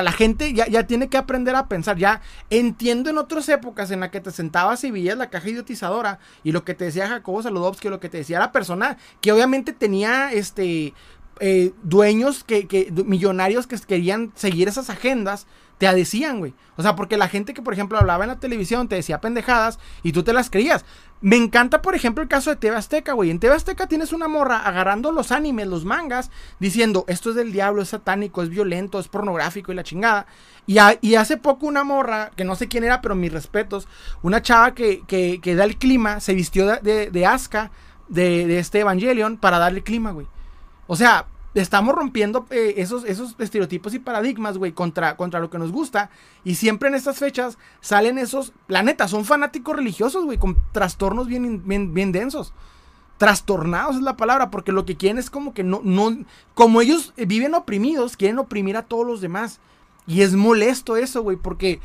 La, 0.00 0.12
gente 0.12 0.54
ya, 0.54 0.66
ya, 0.68 0.86
tiene 0.86 1.08
que 1.08 1.18
aprender 1.18 1.54
a 1.54 1.68
pensar. 1.68 1.98
Ya 1.98 2.22
entiendo 2.48 3.10
en 3.10 3.18
otras 3.18 3.46
épocas 3.50 3.90
en 3.90 4.00
las 4.00 4.08
que 4.08 4.20
te 4.20 4.30
sentabas 4.30 4.82
y 4.84 4.90
veías 4.90 5.18
la 5.18 5.28
caja 5.28 5.50
idiotizadora 5.50 6.18
y 6.42 6.52
lo 6.52 6.64
que 6.64 6.72
te 6.72 6.86
decía 6.86 7.08
Jacobo 7.08 7.42
Saludowski, 7.42 7.90
lo 7.90 8.00
que 8.00 8.08
te 8.08 8.16
decía 8.16 8.38
la 8.38 8.52
persona 8.52 8.96
que 9.20 9.32
obviamente 9.32 9.74
tenía 9.74 10.32
este 10.32 10.94
eh, 11.40 11.72
dueños 11.82 12.42
que, 12.42 12.66
que, 12.66 12.90
millonarios 13.04 13.66
que 13.66 13.76
querían 13.80 14.32
seguir 14.34 14.68
esas 14.68 14.88
agendas 14.88 15.46
te 15.82 15.96
decían, 15.96 16.38
güey. 16.38 16.54
O 16.76 16.82
sea, 16.82 16.94
porque 16.94 17.16
la 17.16 17.26
gente 17.26 17.54
que, 17.54 17.62
por 17.62 17.72
ejemplo, 17.72 17.98
hablaba 17.98 18.22
en 18.22 18.30
la 18.30 18.38
televisión 18.38 18.86
te 18.86 18.94
decía 18.94 19.20
pendejadas 19.20 19.80
y 20.04 20.12
tú 20.12 20.22
te 20.22 20.32
las 20.32 20.48
creías. 20.48 20.84
Me 21.20 21.34
encanta, 21.34 21.82
por 21.82 21.96
ejemplo, 21.96 22.22
el 22.22 22.28
caso 22.28 22.50
de 22.50 22.56
TV 22.56 22.76
Azteca, 22.76 23.14
güey. 23.14 23.30
En 23.30 23.40
TV 23.40 23.52
Azteca 23.52 23.88
tienes 23.88 24.12
una 24.12 24.28
morra 24.28 24.60
agarrando 24.60 25.10
los 25.10 25.32
animes, 25.32 25.66
los 25.66 25.84
mangas, 25.84 26.30
diciendo, 26.60 27.04
esto 27.08 27.30
es 27.30 27.36
del 27.36 27.50
diablo, 27.50 27.82
es 27.82 27.88
satánico, 27.88 28.44
es 28.44 28.48
violento, 28.48 29.00
es 29.00 29.08
pornográfico 29.08 29.72
y 29.72 29.74
la 29.74 29.82
chingada. 29.82 30.26
Y, 30.66 30.78
hace 31.16 31.36
poco 31.36 31.66
una 31.66 31.82
morra, 31.82 32.30
que 32.36 32.44
no 32.44 32.54
sé 32.54 32.68
quién 32.68 32.84
era, 32.84 33.00
pero 33.00 33.16
mis 33.16 33.32
respetos, 33.32 33.88
una 34.22 34.40
chava 34.40 34.72
que, 34.72 35.02
que, 35.08 35.40
que 35.42 35.56
da 35.56 35.64
el 35.64 35.78
clima, 35.78 36.20
se 36.20 36.34
vistió 36.34 36.64
de, 36.66 36.80
de, 36.80 37.10
de, 37.10 38.46
de 38.46 38.58
este 38.58 38.80
Evangelion, 38.80 39.36
para 39.36 39.58
darle 39.58 39.82
clima, 39.82 40.12
güey. 40.12 40.28
O 40.86 40.94
sea, 40.94 41.26
estamos 41.54 41.94
rompiendo 41.94 42.46
eh, 42.50 42.74
esos, 42.78 43.04
esos 43.04 43.34
estereotipos 43.38 43.94
y 43.94 43.98
paradigmas, 43.98 44.58
güey, 44.58 44.72
contra, 44.72 45.16
contra 45.16 45.40
lo 45.40 45.50
que 45.50 45.58
nos 45.58 45.72
gusta. 45.72 46.10
Y 46.44 46.54
siempre 46.54 46.88
en 46.88 46.94
estas 46.94 47.18
fechas 47.18 47.58
salen 47.80 48.18
esos, 48.18 48.52
la 48.68 48.82
neta, 48.82 49.08
son 49.08 49.24
fanáticos 49.24 49.76
religiosos, 49.76 50.24
güey, 50.24 50.38
con 50.38 50.56
trastornos 50.72 51.26
bien, 51.26 51.66
bien, 51.66 51.92
bien 51.92 52.12
densos. 52.12 52.54
Trastornados 53.18 53.96
es 53.96 54.02
la 54.02 54.16
palabra, 54.16 54.50
porque 54.50 54.72
lo 54.72 54.84
que 54.84 54.96
quieren 54.96 55.18
es 55.18 55.30
como 55.30 55.54
que 55.54 55.62
no, 55.62 55.80
no, 55.84 56.16
como 56.54 56.80
ellos 56.80 57.12
viven 57.16 57.54
oprimidos, 57.54 58.16
quieren 58.16 58.38
oprimir 58.38 58.76
a 58.76 58.82
todos 58.82 59.06
los 59.06 59.20
demás. 59.20 59.60
Y 60.06 60.22
es 60.22 60.34
molesto 60.34 60.96
eso, 60.96 61.22
güey, 61.22 61.36
porque 61.36 61.80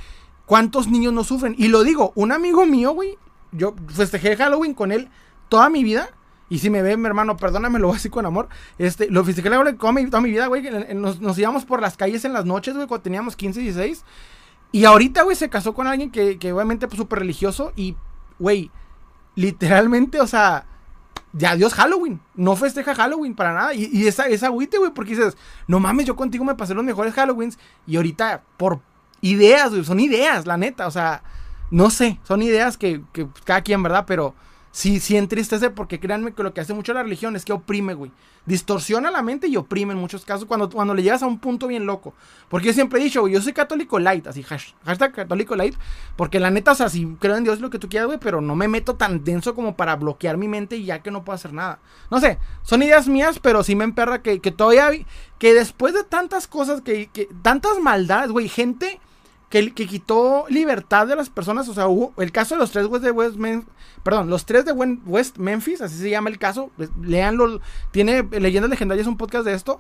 ¿cuántos 0.46 0.88
niños 0.88 1.14
no 1.14 1.24
sufren? 1.24 1.56
Y 1.58 1.68
lo 1.68 1.84
digo, 1.84 2.14
un 2.16 2.32
amigo 2.32 2.66
mío, 2.66 2.92
güey, 2.94 3.18
yo 3.52 3.76
festejé 3.90 4.36
Halloween 4.36 4.74
con 4.74 4.92
él 4.92 5.10
toda 5.50 5.70
mi 5.70 5.84
vida 5.84 6.10
y 6.50 6.60
si 6.60 6.70
me 6.70 6.82
ve, 6.82 6.96
mi 6.96 7.06
hermano, 7.06 7.36
perdóname, 7.36 7.80
lo 7.80 7.88
voy 7.88 7.96
a 7.96 7.98
decir 7.98 8.12
con 8.12 8.26
amor. 8.26 8.48
Este, 8.78 9.10
lo 9.10 9.24
físico 9.26 9.50
toda 9.50 9.92
mi, 9.92 10.06
toda 10.06 10.22
mi 10.22 10.32
vida, 10.32 10.48
güey. 10.48 10.64
Nos, 10.96 11.20
nos, 11.20 11.38
íbamos 11.38 11.66
por 11.66 11.82
las 11.82 11.98
calles 11.98 12.24
en 12.24 12.34
las 12.34 12.46
noches, 12.46 12.76
güey, 12.76 12.88
cuando 12.88 13.04
teníamos 13.04 13.36
15, 13.36 13.60
16. 13.60 14.06
Y 14.72 14.86
ahorita, 14.86 15.24
güey, 15.24 15.36
se 15.36 15.50
casó 15.50 15.74
con 15.74 15.88
alguien 15.88 16.10
que, 16.10 16.40
que 16.40 16.54
obviamente, 16.54 16.88
pues, 16.88 16.98
súper 16.98 17.20
religioso. 17.20 17.74
Y, 17.76 17.98
güey, 18.40 18.72
literalmente, 19.36 20.22
o 20.22 20.28
sea, 20.28 20.66
ya 21.34 21.56
Dios 21.58 21.74
Halloween. 21.74 22.22
No 22.36 22.56
festeja 22.56 22.96
Halloween 22.96 23.36
para 23.36 23.54
nada. 23.54 23.74
Y, 23.74 23.90
y 23.92 24.08
esa, 24.08 24.28
esa 24.28 24.48
agüite, 24.48 24.78
güey, 24.78 24.92
porque 24.94 25.16
dices, 25.16 25.36
no 25.68 25.82
mames, 25.82 26.06
yo 26.06 26.16
contigo 26.16 26.46
me 26.46 26.56
pasé 26.56 26.74
los 26.74 26.86
mejores 26.86 27.14
Halloweens. 27.18 27.60
Y 27.86 27.98
ahorita, 27.98 28.44
por 28.56 28.80
ideas, 29.20 29.72
güey, 29.72 29.84
son 29.84 30.00
ideas, 30.00 30.46
la 30.46 30.56
neta. 30.56 30.88
O 30.88 30.92
sea, 30.92 31.24
no 31.72 31.90
sé, 31.90 32.20
son 32.24 32.42
ideas 32.42 32.78
que, 32.78 33.02
que 33.12 33.28
cada 33.44 33.62
quien, 33.62 33.84
¿verdad? 33.84 34.06
Pero 34.08 34.34
sí, 34.78 35.00
sí 35.00 35.18
entristece 35.18 35.72
porque 35.72 36.00
créanme 36.00 36.34
que 36.34 36.44
lo 36.44 36.54
que 36.54 36.62
hace 36.62 36.72
mucho 36.72 36.94
la 36.94 37.02
religión 37.02 37.36
es 37.36 37.44
que 37.44 37.52
oprime, 37.52 37.96
güey. 37.96 38.12
Distorsiona 38.46 39.10
la 39.10 39.24
mente 39.24 39.48
y 39.48 39.58
oprime 39.58 39.94
en 39.94 40.00
muchos 40.00 40.24
casos 40.24 40.46
cuando, 40.46 40.70
cuando 40.70 40.94
le 40.94 41.02
llegas 41.02 41.24
a 41.24 41.26
un 41.26 41.40
punto 41.40 41.66
bien 41.66 41.88
loco. 41.88 42.13
Porque 42.48 42.68
yo 42.68 42.74
siempre 42.74 43.00
he 43.00 43.04
dicho, 43.04 43.22
güey, 43.22 43.34
yo 43.34 43.42
soy 43.42 43.54
católico 43.54 43.98
light, 43.98 44.28
así, 44.28 44.44
hashtag 44.44 45.13
católico 45.13 45.56
light, 45.56 45.74
porque 46.16 46.40
la 46.40 46.52
neta, 46.52 46.74
o 46.74 46.76
sea, 46.76 46.90
creo 47.18 47.38
en 47.38 47.44
Dios 47.44 47.60
lo 47.60 47.72
que 47.72 47.80
tú 47.80 47.90
quieras, 47.90 48.06
güey, 48.06 48.20
pero 48.20 48.40
no 48.40 48.56
me 48.56 48.68
meto 48.68 48.96
tan 48.96 49.24
denso 49.24 49.56
como 49.56 49.76
para 49.76 49.96
bloquear 49.96 50.38
mi 50.38 50.48
mente 50.48 50.78
y 50.78 50.86
ya 50.86 51.02
que 51.02 51.10
no 51.10 51.26
puedo 51.26 51.34
hacer 51.34 51.54
nada. 51.54 51.80
No 52.12 52.20
sé, 52.20 52.38
son 52.62 52.84
ideas 52.84 53.08
mías, 53.08 53.40
pero 53.40 53.63
sí 53.63 53.76
me 53.76 53.84
emperra 53.84 54.22
que, 54.22 54.40
que 54.42 54.52
todavía, 54.52 54.92
que 55.40 55.56
después 55.56 55.96
de 55.96 56.04
tantas 56.04 56.46
cosas, 56.46 56.82
que, 56.82 57.08
que 57.08 57.28
tantas 57.42 57.80
maldades, 57.80 58.30
güey, 58.30 58.48
gente 58.48 59.00
que, 59.50 59.72
quitó 59.72 60.46
libertad 60.50 61.08
de 61.08 61.16
las 61.16 61.30
personas. 61.30 61.68
O 61.70 61.74
sea, 61.74 61.88
hubo 61.88 62.14
el 62.18 62.32
caso 62.32 62.56
de 62.56 62.60
los 62.60 62.72
tres 62.72 62.90
de 63.02 63.12
West 63.12 63.38
perdón, 64.04 64.30
los 64.30 64.46
tres 64.46 64.66
de 64.66 64.72
West 64.74 65.38
Memphis, 65.38 65.82
así 65.82 65.98
se 65.98 66.10
llama 66.10 66.30
el 66.30 66.38
caso. 66.38 66.72
Leanlo, 67.02 67.62
tiene 67.92 68.24
leyendas 68.24 68.70
legendarias, 68.70 69.08
un 69.08 69.18
podcast 69.18 69.46
de 69.46 69.54
esto. 69.54 69.80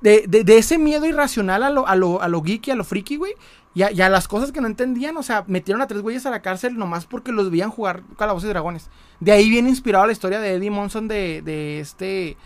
De, 0.00 0.26
de, 0.28 0.58
ese 0.58 0.78
miedo 0.78 1.06
irracional 1.06 1.62
a 1.62 1.70
lo, 1.70 1.88
a 1.88 1.96
lo, 1.96 2.22
a 2.22 2.28
geeky, 2.44 2.70
a 2.70 2.76
lo 2.76 2.84
friki, 2.84 3.16
güey. 3.16 3.32
Y 3.74 3.82
a, 3.82 4.08
las 4.08 4.28
cosas 4.28 4.52
que 4.52 4.60
no 4.60 4.66
entendían. 4.66 5.16
O 5.16 5.22
sea, 5.22 5.44
metieron 5.46 5.82
a 5.82 5.86
tres 5.86 6.02
güeyes 6.02 6.26
a 6.26 6.30
la 6.30 6.42
cárcel 6.42 6.76
nomás 6.76 7.06
porque 7.06 7.32
los 7.32 7.50
veían 7.50 7.70
jugar 7.70 8.02
calabozos 8.16 8.46
y 8.46 8.50
dragones. 8.50 8.88
De 9.20 9.32
ahí 9.32 9.48
viene 9.48 9.68
inspirada 9.68 10.06
la 10.06 10.12
historia 10.12 10.40
de 10.40 10.54
Eddie 10.54 10.70
Monson 10.70 11.08
de, 11.08 11.42
de 11.42 11.80
este. 11.80 12.36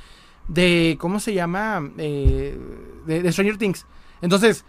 De. 0.49 0.96
¿Cómo 1.01 1.20
se 1.20 1.35
llama? 1.35 1.90
Eh, 1.99 2.59
de 3.07 3.33
Stranger 3.33 3.59
Things. 3.59 3.87
Entonces 4.23 4.64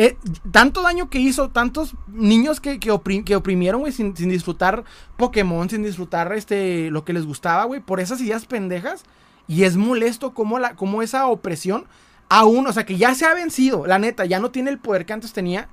eh, 0.00 0.16
tanto 0.52 0.82
daño 0.82 1.10
que 1.10 1.18
hizo, 1.18 1.48
tantos 1.48 1.96
niños 2.06 2.60
que, 2.60 2.78
que, 2.78 2.92
oprimieron, 2.92 3.80
güey, 3.80 3.92
sin, 3.92 4.14
disfrutar 4.14 4.84
Pokémon, 5.16 5.68
sin 5.68 5.82
disfrutar 5.82 6.32
este, 6.34 6.88
lo 6.92 7.04
que 7.04 7.12
les 7.12 7.26
gustaba, 7.26 7.64
güey, 7.64 7.80
por 7.80 7.98
esas 7.98 8.20
ideas 8.20 8.46
pendejas. 8.46 9.02
Y 9.48 9.64
es 9.64 9.76
molesto 9.76 10.34
como, 10.34 10.60
la, 10.60 10.76
esa 11.02 11.26
opresión 11.26 11.86
aún, 12.28 12.68
o 12.68 12.72
sea, 12.72 12.86
que 12.86 12.96
ya 12.96 13.12
se 13.16 13.26
ha 13.26 13.34
vencido, 13.34 13.88
la 13.88 13.98
neta, 13.98 14.24
ya 14.24 14.38
no 14.38 14.52
tiene 14.52 14.70
el 14.70 14.78
poder 14.78 15.04
que 15.04 15.14
antes 15.14 15.32
tenía, 15.32 15.68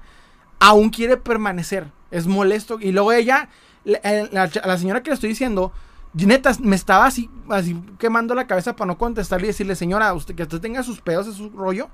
aún 0.59 0.89
quiere 0.89 1.17
permanecer. 1.17 1.91
Es 2.09 2.25
molesto. 2.25 2.79
Y 2.81 2.93
luego 2.93 3.11
ella, 3.11 3.49
la, 3.83 4.49
la 4.65 4.77
señora 4.79 5.03
que 5.03 5.11
le 5.11 5.13
estoy 5.13 5.29
diciendo, 5.29 5.71
neta, 6.15 6.51
me 6.61 6.75
estaba 6.75 7.05
así, 7.05 7.29
así 7.47 7.79
quemando 7.99 8.33
la 8.33 8.47
cabeza 8.47 8.75
para 8.75 8.87
no 8.87 8.97
contestarle 8.97 9.45
y 9.45 9.49
decirle, 9.49 9.75
señora, 9.75 10.11
usted, 10.15 10.33
que 10.33 10.41
usted 10.41 10.61
tenga 10.61 10.81
sus 10.81 10.99
pedos, 10.99 11.27
es 11.27 11.35
su 11.35 11.51
rollo 11.51 11.91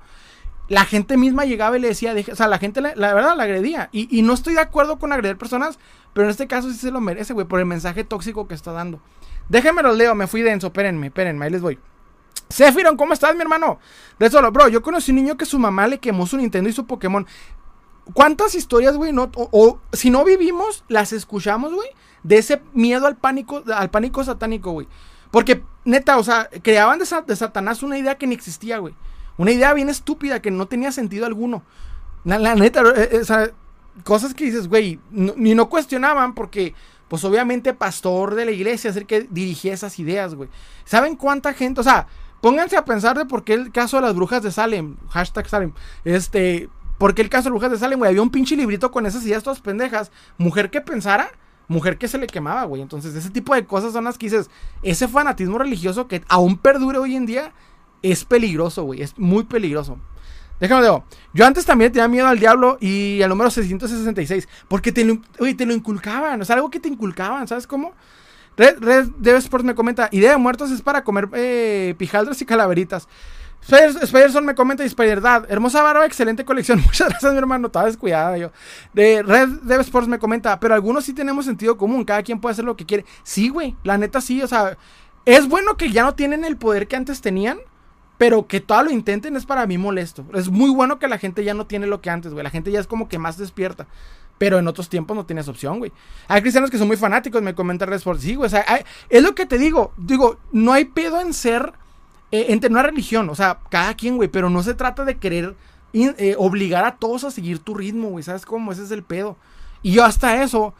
la 0.72 0.86
gente 0.86 1.18
misma 1.18 1.44
llegaba 1.44 1.76
y 1.76 1.80
le 1.80 1.88
decía, 1.88 2.14
o 2.32 2.34
sea, 2.34 2.48
la 2.48 2.56
gente, 2.56 2.80
la, 2.80 2.94
verdad, 2.94 3.36
la 3.36 3.42
agredía. 3.42 3.90
Y, 3.92 4.22
no 4.22 4.32
estoy 4.32 4.54
de 4.54 4.60
acuerdo 4.60 4.98
con 4.98 5.12
agredir 5.12 5.36
personas, 5.36 5.78
pero 6.14 6.24
en 6.24 6.30
este 6.30 6.46
caso 6.46 6.70
sí 6.70 6.78
se 6.78 6.90
lo 6.90 6.98
merece, 6.98 7.34
güey, 7.34 7.46
por 7.46 7.60
el 7.60 7.66
mensaje 7.66 8.04
tóxico 8.04 8.48
que 8.48 8.54
está 8.54 8.72
dando. 8.72 8.98
Déjenme 9.50 9.82
los 9.82 9.94
leo, 9.94 10.14
me 10.14 10.26
fui 10.26 10.40
denso, 10.40 10.68
espérenme, 10.68 11.08
espérenme, 11.08 11.44
ahí 11.44 11.50
les 11.50 11.60
voy. 11.60 11.78
Sephiron, 12.48 12.96
¿cómo 12.96 13.12
estás, 13.12 13.34
mi 13.34 13.42
hermano? 13.42 13.80
De 14.18 14.30
solo, 14.30 14.50
bro, 14.50 14.68
yo 14.68 14.80
conocí 14.80 15.10
un 15.10 15.16
niño 15.16 15.36
que 15.36 15.44
su 15.44 15.58
mamá 15.58 15.86
le 15.88 15.98
quemó 15.98 16.26
su 16.26 16.38
Nintendo 16.38 16.70
y 16.70 16.72
su 16.72 16.86
Pokémon. 16.86 17.26
¿Cuántas 18.14 18.54
historias, 18.54 18.96
güey, 18.96 19.12
o, 19.14 19.78
si 19.92 20.08
no 20.08 20.24
vivimos, 20.24 20.84
las 20.88 21.12
escuchamos, 21.12 21.74
güey, 21.74 21.90
de 22.22 22.38
ese 22.38 22.62
miedo 22.72 23.06
al 23.06 23.18
pánico, 23.18 23.62
al 23.74 23.90
pánico 23.90 24.24
satánico, 24.24 24.70
güey? 24.70 24.88
Porque, 25.30 25.62
neta, 25.84 26.16
o 26.16 26.24
sea, 26.24 26.48
creaban 26.62 26.98
de, 26.98 27.06
de 27.26 27.36
Satanás 27.36 27.82
una 27.82 27.98
idea 27.98 28.16
que 28.16 28.26
ni 28.26 28.34
existía, 28.34 28.78
güey. 28.78 28.94
Una 29.42 29.50
idea 29.50 29.74
bien 29.74 29.88
estúpida 29.88 30.40
que 30.40 30.52
no 30.52 30.66
tenía 30.66 30.92
sentido 30.92 31.26
alguno. 31.26 31.64
La, 32.22 32.54
neta, 32.54 32.82
eh, 32.94 33.08
eh, 33.10 33.18
o 33.22 33.24
sea, 33.24 33.50
cosas 34.04 34.34
que 34.34 34.44
dices, 34.44 34.68
güey, 34.68 35.00
ni 35.10 35.56
no 35.56 35.68
cuestionaban 35.68 36.32
porque, 36.32 36.76
pues 37.08 37.24
obviamente, 37.24 37.74
pastor 37.74 38.36
de 38.36 38.44
la 38.44 38.52
iglesia 38.52 38.90
es 38.90 38.96
el 38.96 39.04
que 39.04 39.26
dirigía 39.28 39.74
esas 39.74 39.98
ideas, 39.98 40.36
güey. 40.36 40.48
¿Saben 40.84 41.16
cuánta 41.16 41.54
gente? 41.54 41.80
O 41.80 41.82
sea, 41.82 42.06
pónganse 42.40 42.76
a 42.76 42.84
pensar 42.84 43.18
de 43.18 43.24
por 43.24 43.42
qué 43.42 43.54
el 43.54 43.72
caso 43.72 43.96
de 43.96 44.02
las 44.02 44.14
brujas 44.14 44.44
de 44.44 44.52
Salem, 44.52 44.94
hashtag 45.08 45.48
Salem, 45.48 45.72
este, 46.04 46.68
por 46.96 47.12
qué 47.12 47.22
el 47.22 47.28
caso 47.28 47.42
de 47.42 47.50
las 47.50 47.54
brujas 47.54 47.72
de 47.72 47.78
Salem, 47.78 47.98
güey, 47.98 48.10
había 48.10 48.22
un 48.22 48.30
pinche 48.30 48.54
librito 48.54 48.92
con 48.92 49.06
esas 49.06 49.24
ideas 49.24 49.42
todas 49.42 49.58
pendejas. 49.58 50.12
Mujer 50.38 50.70
que 50.70 50.80
pensara, 50.80 51.32
mujer 51.66 51.98
que 51.98 52.06
se 52.06 52.18
le 52.18 52.28
quemaba, 52.28 52.62
güey. 52.62 52.80
Entonces, 52.80 53.12
ese 53.16 53.30
tipo 53.30 53.56
de 53.56 53.66
cosas 53.66 53.92
son 53.92 54.04
las 54.04 54.18
que 54.18 54.26
dices, 54.26 54.50
ese 54.84 55.08
fanatismo 55.08 55.58
religioso 55.58 56.06
que 56.06 56.22
aún 56.28 56.58
perdure 56.58 56.98
hoy 56.98 57.16
en 57.16 57.26
día 57.26 57.52
es 58.02 58.24
peligroso, 58.24 58.84
güey. 58.84 59.02
Es 59.02 59.18
muy 59.18 59.44
peligroso. 59.44 59.98
Déjame 60.60 60.82
digo. 60.82 61.04
Yo 61.32 61.46
antes 61.46 61.64
también 61.64 61.90
tenía 61.90 62.08
miedo 62.08 62.26
al 62.26 62.38
diablo 62.38 62.78
y 62.80 63.20
al 63.22 63.28
número 63.28 63.50
666. 63.50 64.48
Porque 64.68 64.92
te 64.92 65.04
lo, 65.04 65.20
te 65.56 65.66
lo 65.66 65.72
inculcaban. 65.72 66.40
O 66.40 66.44
sea, 66.44 66.56
algo 66.56 66.70
que 66.70 66.80
te 66.80 66.88
inculcaban. 66.88 67.48
¿Sabes 67.48 67.66
cómo? 67.66 67.94
Red, 68.56 68.78
Red 68.80 69.36
Sports 69.36 69.64
me 69.64 69.74
comenta: 69.74 70.08
Idea 70.12 70.32
de 70.32 70.36
muertos 70.36 70.70
es 70.70 70.82
para 70.82 71.04
comer 71.04 71.28
eh, 71.34 71.94
pijaldras 71.98 72.40
y 72.42 72.46
calaveritas. 72.46 73.08
Spiderson 73.64 74.44
me 74.44 74.54
comenta 74.54 74.88
Spiderdad. 74.88 75.46
Hermosa 75.48 75.82
barba, 75.82 76.04
excelente 76.04 76.44
colección. 76.44 76.80
Muchas 76.84 77.08
gracias, 77.08 77.32
mi 77.32 77.38
hermano. 77.38 77.68
Estaba 77.68 77.86
descuidada 77.86 78.36
yo. 78.36 78.50
De 78.92 79.22
Red 79.22 79.48
Dev 79.62 79.80
Sports 79.80 80.08
me 80.08 80.18
comenta, 80.18 80.58
pero 80.58 80.74
algunos 80.74 81.04
sí 81.04 81.12
tenemos 81.12 81.44
sentido 81.44 81.76
común. 81.76 82.04
Cada 82.04 82.22
quien 82.22 82.40
puede 82.40 82.52
hacer 82.52 82.64
lo 82.64 82.76
que 82.76 82.86
quiere. 82.86 83.04
Sí, 83.22 83.48
güey. 83.48 83.76
La 83.84 83.98
neta 83.98 84.20
sí. 84.20 84.42
O 84.42 84.48
sea, 84.48 84.76
es 85.24 85.48
bueno 85.48 85.76
que 85.76 85.90
ya 85.90 86.02
no 86.02 86.14
tienen 86.14 86.44
el 86.44 86.56
poder 86.56 86.88
que 86.88 86.96
antes 86.96 87.20
tenían. 87.20 87.58
Pero 88.22 88.46
que 88.46 88.60
todo 88.60 88.84
lo 88.84 88.92
intenten 88.92 89.34
es 89.34 89.46
para 89.46 89.66
mí 89.66 89.78
molesto. 89.78 90.24
Es 90.32 90.48
muy 90.48 90.70
bueno 90.70 91.00
que 91.00 91.08
la 91.08 91.18
gente 91.18 91.42
ya 91.42 91.54
no 91.54 91.66
tiene 91.66 91.88
lo 91.88 92.00
que 92.00 92.08
antes, 92.08 92.32
güey. 92.32 92.44
La 92.44 92.50
gente 92.50 92.70
ya 92.70 92.78
es 92.78 92.86
como 92.86 93.08
que 93.08 93.18
más 93.18 93.36
despierta. 93.36 93.88
Pero 94.38 94.60
en 94.60 94.68
otros 94.68 94.88
tiempos 94.88 95.16
no 95.16 95.26
tienes 95.26 95.48
opción, 95.48 95.80
güey. 95.80 95.90
Hay 96.28 96.40
cristianos 96.40 96.70
que 96.70 96.78
son 96.78 96.86
muy 96.86 96.96
fanáticos, 96.96 97.42
me 97.42 97.56
comentan 97.56 97.90
por 98.04 98.20
sí, 98.20 98.36
güey. 98.36 98.46
O 98.46 98.48
sea, 98.48 98.64
es 99.08 99.22
lo 99.24 99.34
que 99.34 99.44
te 99.44 99.58
digo. 99.58 99.92
Digo, 99.96 100.38
no 100.52 100.72
hay 100.72 100.84
pedo 100.84 101.20
en 101.20 101.34
ser, 101.34 101.72
eh, 102.30 102.46
entre 102.50 102.70
una 102.70 102.84
religión. 102.84 103.28
O 103.28 103.34
sea, 103.34 103.58
cada 103.70 103.94
quien, 103.94 104.14
güey. 104.14 104.28
Pero 104.28 104.50
no 104.50 104.62
se 104.62 104.74
trata 104.74 105.04
de 105.04 105.16
querer 105.16 105.56
eh, 105.92 106.36
obligar 106.38 106.84
a 106.84 106.98
todos 106.98 107.24
a 107.24 107.32
seguir 107.32 107.58
tu 107.58 107.74
ritmo, 107.74 108.10
güey. 108.10 108.22
¿Sabes 108.22 108.46
cómo? 108.46 108.70
Ese 108.70 108.84
es 108.84 108.92
el 108.92 109.02
pedo. 109.02 109.36
Y 109.82 109.94
yo 109.94 110.04
hasta 110.04 110.44
eso 110.44 110.74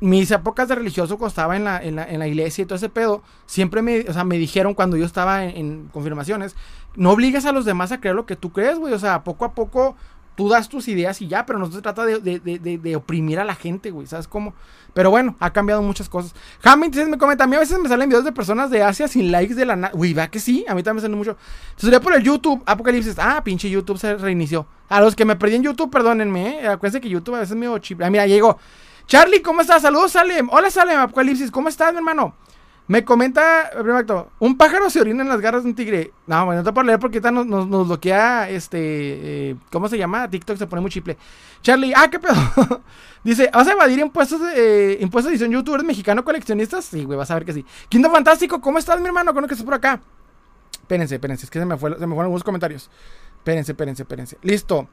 mis 0.00 0.30
épocas 0.30 0.68
de 0.68 0.74
religioso 0.74 1.16
cuando 1.16 1.28
estaba 1.28 1.56
en 1.56 1.64
la, 1.64 1.82
en 1.82 1.96
la, 1.96 2.04
en 2.04 2.18
la 2.18 2.28
iglesia 2.28 2.62
y 2.62 2.66
todo 2.66 2.76
ese 2.76 2.88
pedo, 2.88 3.22
siempre 3.46 3.80
me, 3.82 4.00
o 4.00 4.12
sea, 4.12 4.24
me 4.24 4.36
dijeron 4.36 4.74
cuando 4.74 4.96
yo 4.96 5.06
estaba 5.06 5.44
en, 5.44 5.88
confirmaciones, 5.92 6.54
no 6.96 7.12
obligues 7.12 7.46
a 7.46 7.52
los 7.52 7.64
demás 7.64 7.92
a 7.92 8.00
creer 8.00 8.14
lo 8.14 8.26
que 8.26 8.36
tú 8.36 8.52
crees, 8.52 8.78
güey. 8.78 8.92
O 8.92 8.98
sea, 8.98 9.24
poco 9.24 9.44
a 9.44 9.52
poco 9.52 9.96
tú 10.34 10.50
das 10.50 10.68
tus 10.68 10.86
ideas 10.88 11.22
y 11.22 11.28
ya, 11.28 11.46
pero 11.46 11.58
no 11.58 11.70
se 11.70 11.80
trata 11.80 12.04
de, 12.04 12.20
de, 12.20 12.78
de, 12.78 12.96
oprimir 12.96 13.38
a 13.38 13.44
la 13.44 13.54
gente, 13.54 13.90
güey. 13.90 14.06
¿Sabes 14.06 14.28
cómo? 14.28 14.52
Pero 14.92 15.10
bueno, 15.10 15.34
ha 15.40 15.50
cambiado 15.52 15.80
muchas 15.80 16.10
cosas. 16.10 16.34
Jamie 16.60 16.86
entonces 16.86 17.08
me 17.08 17.16
comenta, 17.16 17.44
a 17.44 17.46
mí 17.46 17.56
a 17.56 17.60
veces 17.60 17.78
me 17.78 17.88
salen 17.88 18.08
videos 18.08 18.24
de 18.24 18.32
personas 18.32 18.70
de 18.70 18.82
Asia 18.82 19.08
sin 19.08 19.32
likes 19.32 19.54
de 19.54 19.64
la 19.64 19.76
nada. 19.76 19.94
Uy, 19.96 20.12
va 20.12 20.28
que 20.28 20.40
sí, 20.40 20.64
a 20.68 20.74
mí 20.74 20.82
también 20.82 20.96
me 20.96 21.02
salen 21.02 21.18
mucho. 21.18 21.36
Sería 21.76 22.00
por 22.00 22.14
el 22.14 22.22
YouTube, 22.22 22.62
Apocalipsis. 22.66 23.16
Ah, 23.18 23.42
pinche 23.42 23.70
YouTube 23.70 23.98
se 23.98 24.14
reinició. 24.16 24.66
A 24.88 25.00
los 25.00 25.16
que 25.16 25.24
me 25.24 25.36
perdí 25.36 25.56
en 25.56 25.62
YouTube, 25.62 25.90
perdónenme, 25.90 26.60
¿eh? 26.60 26.68
Acuérdense 26.68 27.00
que 27.00 27.08
YouTube 27.08 27.34
a 27.34 27.40
veces 27.40 27.56
me 27.56 27.80
chip. 27.80 28.00
Ah, 28.02 28.10
mira, 28.10 28.26
llegó. 28.26 28.58
Charlie, 29.06 29.40
¿cómo 29.40 29.60
estás? 29.60 29.82
Saludos, 29.82 30.12
Salem. 30.12 30.48
Hola, 30.50 30.68
Salem, 30.68 30.98
Apocalipsis. 30.98 31.50
¿Cómo 31.52 31.68
estás, 31.68 31.92
mi 31.92 31.98
hermano? 31.98 32.34
Me 32.88 33.04
comenta, 33.04 33.70
primero 33.72 34.30
un 34.38 34.56
pájaro 34.56 34.90
se 34.90 35.00
orina 35.00 35.22
en 35.22 35.28
las 35.28 35.40
garras 35.40 35.64
de 35.64 35.70
un 35.70 35.74
tigre. 35.74 36.12
No, 36.26 36.46
bueno, 36.46 36.60
no 36.60 36.64
te 36.64 36.72
puedo 36.72 36.86
leer 36.86 37.00
porque 37.00 37.20
nos, 37.20 37.44
nos, 37.44 37.88
bloquea, 37.88 38.48
este, 38.48 38.78
eh, 38.80 39.56
¿cómo 39.72 39.88
se 39.88 39.98
llama? 39.98 40.30
TikTok 40.30 40.56
se 40.56 40.66
pone 40.68 40.82
muy 40.82 40.90
chiple. 40.90 41.16
Charlie, 41.62 41.92
ah, 41.96 42.08
qué 42.08 42.20
pedo. 42.20 42.34
Dice, 43.24 43.50
¿vas 43.52 43.66
a 43.66 43.72
evadir 43.72 43.98
impuestos, 43.98 44.40
eh, 44.54 44.98
impuestos 45.00 45.30
de 45.30 45.36
edición 45.36 45.50
youtuber 45.50 45.82
mexicano 45.82 46.24
coleccionistas? 46.24 46.84
Sí, 46.84 47.04
güey, 47.04 47.18
vas 47.18 47.30
a 47.30 47.34
ver 47.34 47.44
que 47.44 47.52
sí. 47.52 47.64
Quinto 47.88 48.08
Fantástico, 48.10 48.60
¿cómo 48.60 48.78
estás, 48.78 49.00
mi 49.00 49.06
hermano? 49.06 49.34
¿Cómo 49.34 49.48
que 49.48 49.54
estás 49.54 49.64
por 49.64 49.74
acá? 49.74 50.00
Espérense, 50.72 51.16
espérense, 51.16 51.46
es 51.46 51.50
que 51.50 51.58
se 51.58 51.66
me, 51.66 51.76
fue, 51.76 51.90
se 51.90 52.06
me 52.06 52.14
fueron 52.14 52.26
algunos 52.26 52.44
comentarios. 52.44 52.88
Espérense, 53.38 53.72
espérense, 53.72 54.02
espérense. 54.02 54.38
Listo. 54.42 54.88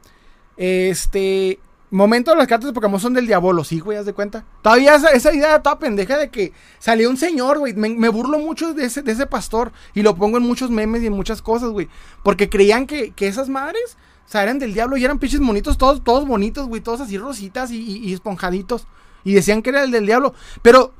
Este, 0.57 1.59
Momento 1.93 2.31
de 2.31 2.37
las 2.37 2.47
cartas 2.47 2.65
de 2.69 2.73
Pokémon 2.73 2.99
son 2.99 3.13
del 3.13 3.27
diablo, 3.27 3.63
sí, 3.63 3.79
güey, 3.79 3.99
haz 3.99 4.07
de 4.07 4.13
cuenta. 4.13 4.43
Todavía 4.63 4.95
esa, 4.95 5.31
idea 5.31 5.61
toda 5.61 5.77
pendeja 5.77 6.17
de 6.17 6.31
que 6.31 6.51
salió 6.79 7.07
un 7.07 7.17
señor, 7.17 7.59
güey. 7.59 7.75
Me, 7.75 8.09
burlo 8.09 8.39
mucho 8.39 8.73
de 8.73 8.85
ese, 8.85 9.03
de 9.03 9.11
ese 9.11 9.27
pastor 9.27 9.71
y 9.93 10.01
lo 10.01 10.15
pongo 10.15 10.37
en 10.37 10.43
muchos 10.43 10.71
memes 10.71 11.03
y 11.03 11.05
en 11.05 11.13
muchas 11.13 11.43
cosas, 11.43 11.69
güey. 11.69 11.89
Porque 12.23 12.49
creían 12.49 12.87
que, 12.87 13.13
esas 13.19 13.47
madres, 13.47 13.95
o 14.25 14.31
sea, 14.31 14.41
eran 14.41 14.57
del 14.57 14.73
diablo 14.73 14.97
y 14.97 15.05
eran 15.05 15.19
pinches 15.19 15.39
monitos, 15.39 15.77
todos, 15.77 16.03
todos 16.03 16.25
bonitos, 16.25 16.67
güey, 16.67 16.81
todos 16.81 16.99
así 16.99 17.19
rositas 17.19 17.69
y, 17.69 18.11
esponjaditos. 18.11 18.87
Y 19.23 19.35
decían 19.35 19.61
que 19.61 19.69
era 19.69 19.83
el 19.83 19.91
del 19.91 20.07
diablo. 20.07 20.33
Pero 20.63 20.95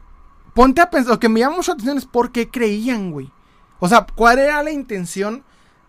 ponte 0.54 0.80
a 0.80 0.92
pensar, 0.92 1.14
lo 1.14 1.20
que 1.20 1.28
me 1.28 1.40
llama 1.40 1.56
mucho 1.56 1.72
la 1.72 1.74
atención 1.74 1.98
es 1.98 2.06
por 2.06 2.32
qué 2.32 2.52
creían, 2.52 3.10
güey. 3.10 3.32
O 3.80 3.90
sea, 3.90 4.06
¿cuál 4.14 4.38
era 4.38 4.62
la 4.62 4.70
intención 4.70 5.44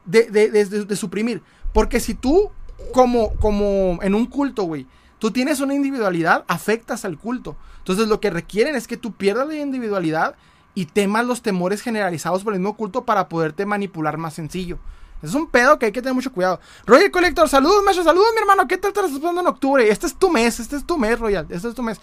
de, 0.06 0.30
de, 0.30 0.48
de 0.48 0.96
suprimir? 0.96 1.42
Porque 1.74 2.00
si 2.00 2.14
tú 2.14 2.50
como, 2.92 3.34
como 3.34 3.98
en 4.02 4.14
un 4.14 4.26
culto, 4.26 4.64
güey. 4.64 4.86
Tú 5.18 5.30
tienes 5.30 5.60
una 5.60 5.74
individualidad, 5.74 6.44
afectas 6.48 7.04
al 7.04 7.18
culto. 7.18 7.56
Entonces 7.78 8.08
lo 8.08 8.20
que 8.20 8.30
requieren 8.30 8.74
es 8.74 8.86
que 8.86 8.96
tú 8.96 9.12
pierdas 9.12 9.48
la 9.48 9.54
individualidad 9.54 10.36
y 10.74 10.86
temas 10.86 11.24
los 11.24 11.42
temores 11.42 11.82
generalizados 11.82 12.42
por 12.42 12.52
el 12.52 12.60
mismo 12.60 12.76
culto 12.76 13.04
para 13.04 13.28
poderte 13.28 13.66
manipular 13.66 14.18
más 14.18 14.34
sencillo. 14.34 14.78
Es 15.22 15.34
un 15.34 15.46
pedo 15.46 15.78
que 15.78 15.86
hay 15.86 15.92
que 15.92 16.02
tener 16.02 16.14
mucho 16.14 16.32
cuidado. 16.32 16.60
Royal 16.84 17.10
Collector, 17.10 17.48
saludos, 17.48 17.82
maestro, 17.82 18.04
saludos, 18.04 18.28
mi 18.34 18.40
hermano. 18.40 18.68
¿Qué 18.68 18.76
tal 18.76 18.92
te 18.92 19.00
estás 19.00 19.18
pasando 19.18 19.40
en 19.40 19.46
octubre? 19.46 19.88
Este 19.88 20.06
es 20.06 20.16
tu 20.16 20.28
mes, 20.28 20.60
este 20.60 20.76
es 20.76 20.84
tu 20.84 20.98
mes, 20.98 21.18
Royal. 21.18 21.46
Este 21.48 21.68
es 21.68 21.74
tu 21.74 21.82
mes. 21.82 21.98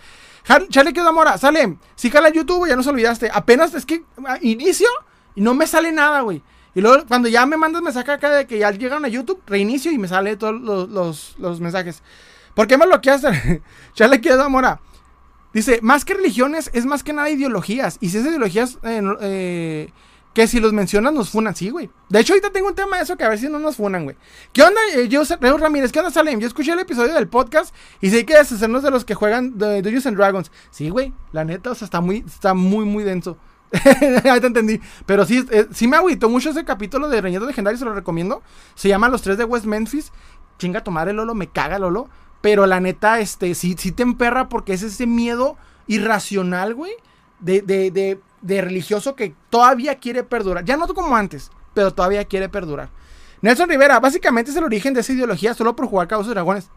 Charlie 0.69 0.93
quedó 0.93 1.13
mora, 1.13 1.37
sale. 1.37 1.77
Sí, 1.95 2.09
jala 2.09 2.29
YouTube, 2.29 2.67
ya 2.67 2.75
nos 2.75 2.87
olvidaste. 2.87 3.29
Apenas 3.31 3.75
es 3.75 3.85
que 3.85 4.03
ah, 4.25 4.39
inicio 4.41 4.87
y 5.35 5.41
no 5.41 5.53
me 5.53 5.67
sale 5.67 5.91
nada, 5.91 6.21
güey. 6.21 6.41
Y 6.73 6.81
luego 6.81 7.05
cuando 7.07 7.27
ya 7.27 7.45
me 7.45 7.57
mandas 7.57 7.81
mensaje 7.81 8.11
acá 8.11 8.29
de 8.29 8.47
que 8.47 8.57
ya 8.57 8.71
llegaron 8.71 9.05
a 9.05 9.09
YouTube, 9.09 9.41
reinicio 9.45 9.91
y 9.91 9.97
me 9.97 10.07
sale 10.07 10.37
todos 10.37 10.59
los, 10.61 11.35
los, 11.37 11.59
mensajes. 11.59 12.01
¿Por 12.53 12.67
qué 12.67 12.77
me 12.77 12.85
bloqueaste? 12.85 13.61
Charlie 13.93 14.21
quedó 14.21 14.49
mora. 14.49 14.79
Dice, 15.53 15.79
más 15.81 16.05
que 16.05 16.13
religiones, 16.13 16.69
es 16.73 16.85
más 16.85 17.03
que 17.03 17.11
nada 17.11 17.29
ideologías. 17.29 17.97
Y 17.99 18.09
si 18.09 18.17
esas 18.17 18.29
ideologías 18.29 18.77
eh, 18.83 19.01
eh, 19.19 19.91
que 20.33 20.47
si 20.47 20.61
los 20.61 20.71
mencionas 20.71 21.13
nos 21.13 21.29
funan, 21.29 21.55
sí, 21.55 21.69
güey. 21.69 21.89
De 22.07 22.21
hecho, 22.21 22.33
ahorita 22.33 22.51
tengo 22.51 22.69
un 22.69 22.75
tema 22.75 22.97
de 22.97 23.03
eso 23.03 23.17
que 23.17 23.25
a 23.25 23.29
ver 23.29 23.37
si 23.37 23.49
no 23.49 23.59
nos 23.59 23.75
funan, 23.75 24.05
güey. 24.05 24.15
¿Qué 24.53 24.63
onda, 24.63 24.79
eh, 24.95 25.09
yo, 25.09 25.23
Ramírez? 25.57 25.91
¿Qué 25.91 25.99
onda, 25.99 26.11
Salem? 26.11 26.39
Yo 26.39 26.47
escuché 26.47 26.71
el 26.71 26.79
episodio 26.79 27.13
del 27.13 27.27
podcast 27.27 27.75
y 27.99 28.11
sé 28.11 28.25
que 28.25 28.35
deshacernos 28.35 28.81
de 28.81 28.91
los 28.91 29.03
que 29.03 29.13
juegan 29.13 29.57
de 29.57 29.81
Dungeons 29.81 30.05
and 30.05 30.17
Dragons. 30.17 30.51
Sí, 30.69 30.89
güey, 30.89 31.13
la 31.33 31.43
neta, 31.43 31.71
o 31.71 31.75
sea, 31.75 31.85
está 31.85 31.99
muy, 31.99 32.23
está 32.25 32.53
muy, 32.53 32.85
muy 32.85 33.03
denso. 33.03 33.37
ya 34.23 34.39
te 34.39 34.47
entendí. 34.47 34.81
Pero 35.05 35.25
sí, 35.25 35.45
eh, 35.51 35.67
sí 35.71 35.87
me 35.87 35.97
agüitó 35.97 36.29
mucho 36.29 36.49
ese 36.49 36.65
capítulo 36.65 37.09
de 37.09 37.21
Reñido 37.21 37.45
Legendario, 37.45 37.77
se 37.77 37.85
lo 37.85 37.93
recomiendo. 37.93 38.41
Se 38.75 38.89
llama 38.89 39.09
Los 39.09 39.21
Tres 39.21 39.37
de 39.37 39.43
West 39.43 39.65
Memphis. 39.65 40.11
Chinga 40.57 40.83
tomar 40.83 41.09
el 41.09 41.15
Lolo, 41.15 41.35
me 41.35 41.47
caga 41.47 41.79
Lolo. 41.79 42.09
Pero 42.41 42.65
la 42.65 42.79
neta, 42.79 43.19
este, 43.19 43.55
sí, 43.55 43.75
sí 43.77 43.91
te 43.91 44.03
emperra 44.03 44.49
porque 44.49 44.73
es 44.73 44.83
ese 44.83 45.07
miedo 45.07 45.57
irracional, 45.87 46.73
güey. 46.73 46.91
De, 47.39 47.61
de, 47.61 47.89
de 47.89 48.19
de 48.41 48.61
religioso 48.61 49.15
que 49.15 49.33
todavía 49.49 49.95
quiere 49.95 50.23
perdurar. 50.23 50.65
Ya 50.65 50.77
no 50.77 50.87
como 50.87 51.15
antes, 51.15 51.51
pero 51.73 51.93
todavía 51.93 52.25
quiere 52.25 52.49
perdurar. 52.49 52.89
Nelson 53.41 53.69
Rivera, 53.69 53.99
básicamente 53.99 54.51
es 54.51 54.57
el 54.57 54.63
origen 54.63 54.93
de 54.93 55.01
esa 55.01 55.13
ideología 55.13 55.53
solo 55.53 55.75
por 55.75 55.87
jugar 55.87 56.07
Cabos 56.07 56.27
de 56.27 56.33
Dragones. 56.33 56.69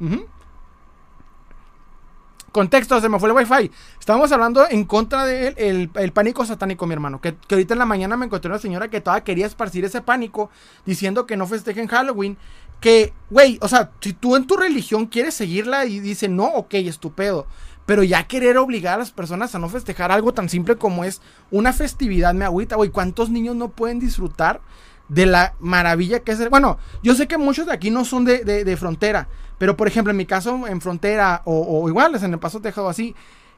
Contexto, 2.55 3.01
se 3.01 3.09
me 3.09 3.19
fue 3.19 3.31
el 3.31 3.35
wifi. 3.35 3.69
Estábamos 3.99 4.31
hablando 4.31 4.64
en 4.71 4.85
contra 4.85 5.25
del 5.25 5.57
de 5.57 5.90
el, 5.97 6.12
pánico 6.12 6.47
satánico, 6.47 6.87
mi 6.87 6.93
hermano. 6.93 7.21
Que, 7.21 7.35
que, 7.35 7.57
ahorita 7.57 7.75
en 7.75 7.81
la 7.81 7.85
mañana 7.85 8.17
me 8.17 8.27
encontré 8.27 8.49
una 8.49 8.61
señora 8.61 8.88
que 8.88 9.01
todavía 9.01 9.25
quería 9.25 9.45
esparcir 9.45 9.85
ese 9.85 10.03
pánico 10.03 10.51
diciendo 10.87 11.27
que 11.27 11.37
no 11.37 11.49
festejen 11.49 11.88
Halloween. 11.88 12.38
Que, 12.79 13.12
güey, 13.29 13.59
o 13.61 13.67
sea, 13.67 13.90
si 14.01 14.12
tú 14.12 14.37
en 14.37 14.47
tu 14.47 14.57
religión 14.57 15.07
quieres 15.07 15.35
seguirla 15.35 15.85
y 15.87 15.99
dice 15.99 16.29
no, 16.29 16.45
ok, 16.45 16.75
estupendo. 16.75 17.49
Pero 17.87 18.05
ya 18.05 18.29
querer 18.29 18.57
obligar 18.59 18.95
a 18.95 18.99
las 18.99 19.11
personas 19.11 19.53
a 19.57 19.59
no 19.59 19.69
festejar 19.69 20.12
algo 20.12 20.33
tan 20.33 20.49
simple 20.49 20.77
como 20.77 21.03
es 21.03 21.23
una 21.51 21.73
festividad 21.73 22.35
me 22.35 22.45
agüita, 22.45 22.77
güey. 22.77 22.90
¿Cuántos 22.90 23.31
niños 23.31 23.57
no 23.57 23.71
pueden 23.71 23.99
disfrutar 23.99 24.61
de 25.09 25.27
la 25.27 25.55
maravilla 25.61 26.21
que 26.21 26.33
es? 26.33 26.51
Bueno, 26.51 26.79
yo 27.03 27.14
sé 27.14 27.27
que 27.27 27.38
muchos 27.38 27.67
de 27.67 27.73
aquí 27.73 27.90
no 27.90 28.05
son 28.05 28.25
de, 28.25 28.77
frontera, 28.79 29.29
pero 29.59 29.77
por 29.77 29.88
ejemplo, 29.88 30.11
en 30.11 30.17
mi 30.17 30.27
caso, 30.27 30.67
en 30.67 30.81
frontera 30.81 31.43
o, 31.45 31.83
o 31.83 31.88
igual, 31.88 32.14
en 32.14 32.33
el 32.33 32.38
Paso 32.38 32.61
Tejado 32.61 32.88
así, 32.88 33.14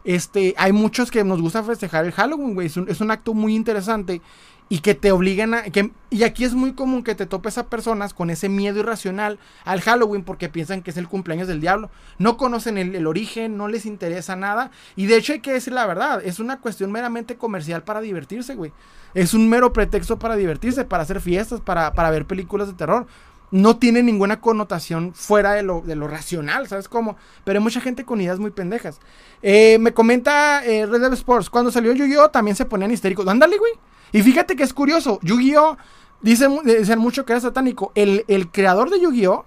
este, 0.06 0.54
hay 0.56 0.72
muchos 0.72 1.10
que 1.10 1.24
nos 1.24 1.42
gusta 1.42 1.64
festejar 1.64 2.04
el 2.04 2.12
Halloween, 2.12 2.54
güey. 2.54 2.68
Es 2.68 2.76
un, 2.76 2.88
es 2.88 3.00
un 3.00 3.10
acto 3.10 3.34
muy 3.34 3.56
interesante 3.56 4.22
y 4.68 4.80
que 4.80 4.94
te 4.94 5.12
obliguen 5.12 5.54
a... 5.54 5.62
Que, 5.64 5.92
y 6.10 6.24
aquí 6.24 6.44
es 6.44 6.54
muy 6.54 6.72
común 6.72 7.04
que 7.04 7.14
te 7.14 7.26
topes 7.26 7.56
a 7.58 7.68
personas 7.68 8.14
con 8.14 8.30
ese 8.30 8.48
miedo 8.48 8.80
irracional 8.80 9.38
al 9.64 9.80
Halloween 9.80 10.24
porque 10.24 10.48
piensan 10.48 10.82
que 10.82 10.90
es 10.90 10.96
el 10.96 11.08
cumpleaños 11.08 11.46
del 11.46 11.60
diablo. 11.60 11.90
No 12.18 12.36
conocen 12.36 12.76
el, 12.78 13.06
origen, 13.06 13.56
no 13.56 13.68
les 13.68 13.86
interesa 13.86 14.34
nada. 14.34 14.70
Y 14.96 15.06
de 15.06 15.16
hecho 15.16 15.32
hay 15.32 15.40
que 15.40 15.52
decir 15.52 15.72
la 15.72 15.86
verdad, 15.86 16.20
es 16.24 16.40
una 16.40 16.60
cuestión 16.60 16.90
meramente 16.90 17.36
comercial 17.36 17.84
para 17.84 18.00
divertirse, 18.00 18.54
güey. 18.54 18.72
Es 19.14 19.34
un 19.34 19.48
mero 19.48 19.72
pretexto 19.72 20.18
para 20.18 20.36
divertirse, 20.36 20.84
para 20.84 21.04
hacer 21.04 21.20
fiestas, 21.20 21.60
para, 21.60 21.92
para 21.92 22.10
ver 22.10 22.26
películas 22.26 22.66
de 22.66 22.74
terror. 22.74 23.06
No 23.52 23.78
tiene 23.78 24.02
ninguna 24.02 24.40
connotación 24.40 25.14
fuera 25.14 25.52
de 25.52 25.62
lo, 25.62 25.80
de 25.80 25.94
lo 25.94 26.08
racional, 26.08 26.66
¿sabes 26.66 26.88
cómo? 26.88 27.16
Pero 27.44 27.60
hay 27.60 27.62
mucha 27.62 27.80
gente 27.80 28.04
con 28.04 28.20
ideas 28.20 28.40
muy 28.40 28.50
pendejas. 28.50 28.98
Eh, 29.40 29.78
me 29.78 29.94
comenta 29.94 30.64
eh, 30.64 30.84
Red 30.84 31.12
Sports, 31.12 31.48
cuando 31.48 31.70
salió 31.70 31.92
Yu-Gi-Oh! 31.92 32.30
también 32.30 32.56
se 32.56 32.64
ponían 32.64 32.90
histéricos. 32.90 33.28
Ándale, 33.28 33.56
güey. 33.56 33.72
Y 34.12 34.22
fíjate 34.22 34.56
que 34.56 34.62
es 34.62 34.72
curioso, 34.72 35.18
Yu-Gi-Oh! 35.22 35.76
Dicen, 36.22 36.58
dicen, 36.64 36.98
mucho 36.98 37.24
que 37.24 37.32
era 37.32 37.40
satánico. 37.40 37.92
El, 37.94 38.24
el 38.28 38.50
creador 38.50 38.90
de 38.90 39.00
Yu-Gi-Oh! 39.00 39.44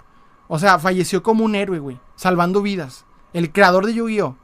O 0.47 0.59
sea, 0.59 0.79
falleció 0.79 1.23
como 1.23 1.45
un 1.45 1.55
héroe, 1.55 1.79
güey. 1.79 1.99
Salvando 2.15 2.61
vidas. 2.61 3.05
El 3.33 3.51
creador 3.51 3.85
de 3.85 3.93
Yu-Gi-Oh! 3.93 4.35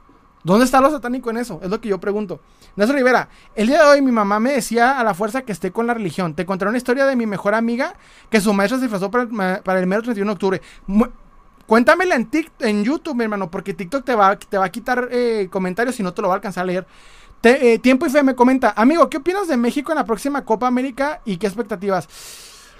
¿Dónde 0.46 0.64
está 0.64 0.80
lo 0.80 0.92
satánico 0.92 1.28
en 1.30 1.38
eso? 1.38 1.58
Es 1.60 1.70
lo 1.70 1.80
que 1.80 1.88
yo 1.88 1.98
pregunto. 1.98 2.40
Nelson 2.76 2.94
Rivera, 2.94 3.28
el 3.56 3.66
día 3.66 3.82
de 3.82 3.88
hoy 3.88 4.00
mi 4.00 4.12
mamá 4.12 4.38
me 4.38 4.52
decía 4.52 5.00
a 5.00 5.02
la 5.02 5.12
fuerza 5.12 5.42
que 5.42 5.50
esté 5.50 5.72
con 5.72 5.88
la 5.88 5.94
religión. 5.94 6.34
Te 6.34 6.46
contaré 6.46 6.68
una 6.68 6.78
historia 6.78 7.04
de 7.04 7.16
mi 7.16 7.26
mejor 7.26 7.54
amiga 7.54 7.94
que 8.30 8.40
su 8.40 8.52
maestra 8.52 8.78
se 8.78 8.84
disfrazó 8.84 9.10
para 9.10 9.24
el, 9.24 9.62
para 9.64 9.80
el 9.80 9.88
mero 9.88 10.02
31 10.02 10.30
de 10.30 10.32
octubre. 10.32 10.62
cuéntamela 11.66 12.14
en, 12.14 12.30
en 12.60 12.84
YouTube, 12.84 13.16
mi 13.16 13.24
hermano, 13.24 13.50
porque 13.50 13.74
TikTok 13.74 14.04
te 14.04 14.14
va, 14.14 14.38
te 14.38 14.56
va 14.56 14.66
a 14.66 14.68
quitar 14.68 15.08
eh, 15.10 15.48
comentarios 15.50 15.98
y 15.98 16.04
no 16.04 16.14
te 16.14 16.22
lo 16.22 16.28
va 16.28 16.34
a 16.34 16.36
alcanzar 16.36 16.62
a 16.62 16.66
leer. 16.66 16.86
Eh, 17.42 17.78
tiempo 17.78 18.06
y 18.06 18.10
fe 18.10 18.22
me 18.22 18.34
comenta, 18.34 18.72
amigo, 18.76 19.08
¿qué 19.08 19.18
opinas 19.18 19.46
de 19.46 19.56
México 19.56 19.92
en 19.92 19.98
la 19.98 20.04
próxima 20.04 20.44
Copa 20.44 20.66
América 20.66 21.20
y 21.24 21.36
qué 21.36 21.46
expectativas? 21.46 22.08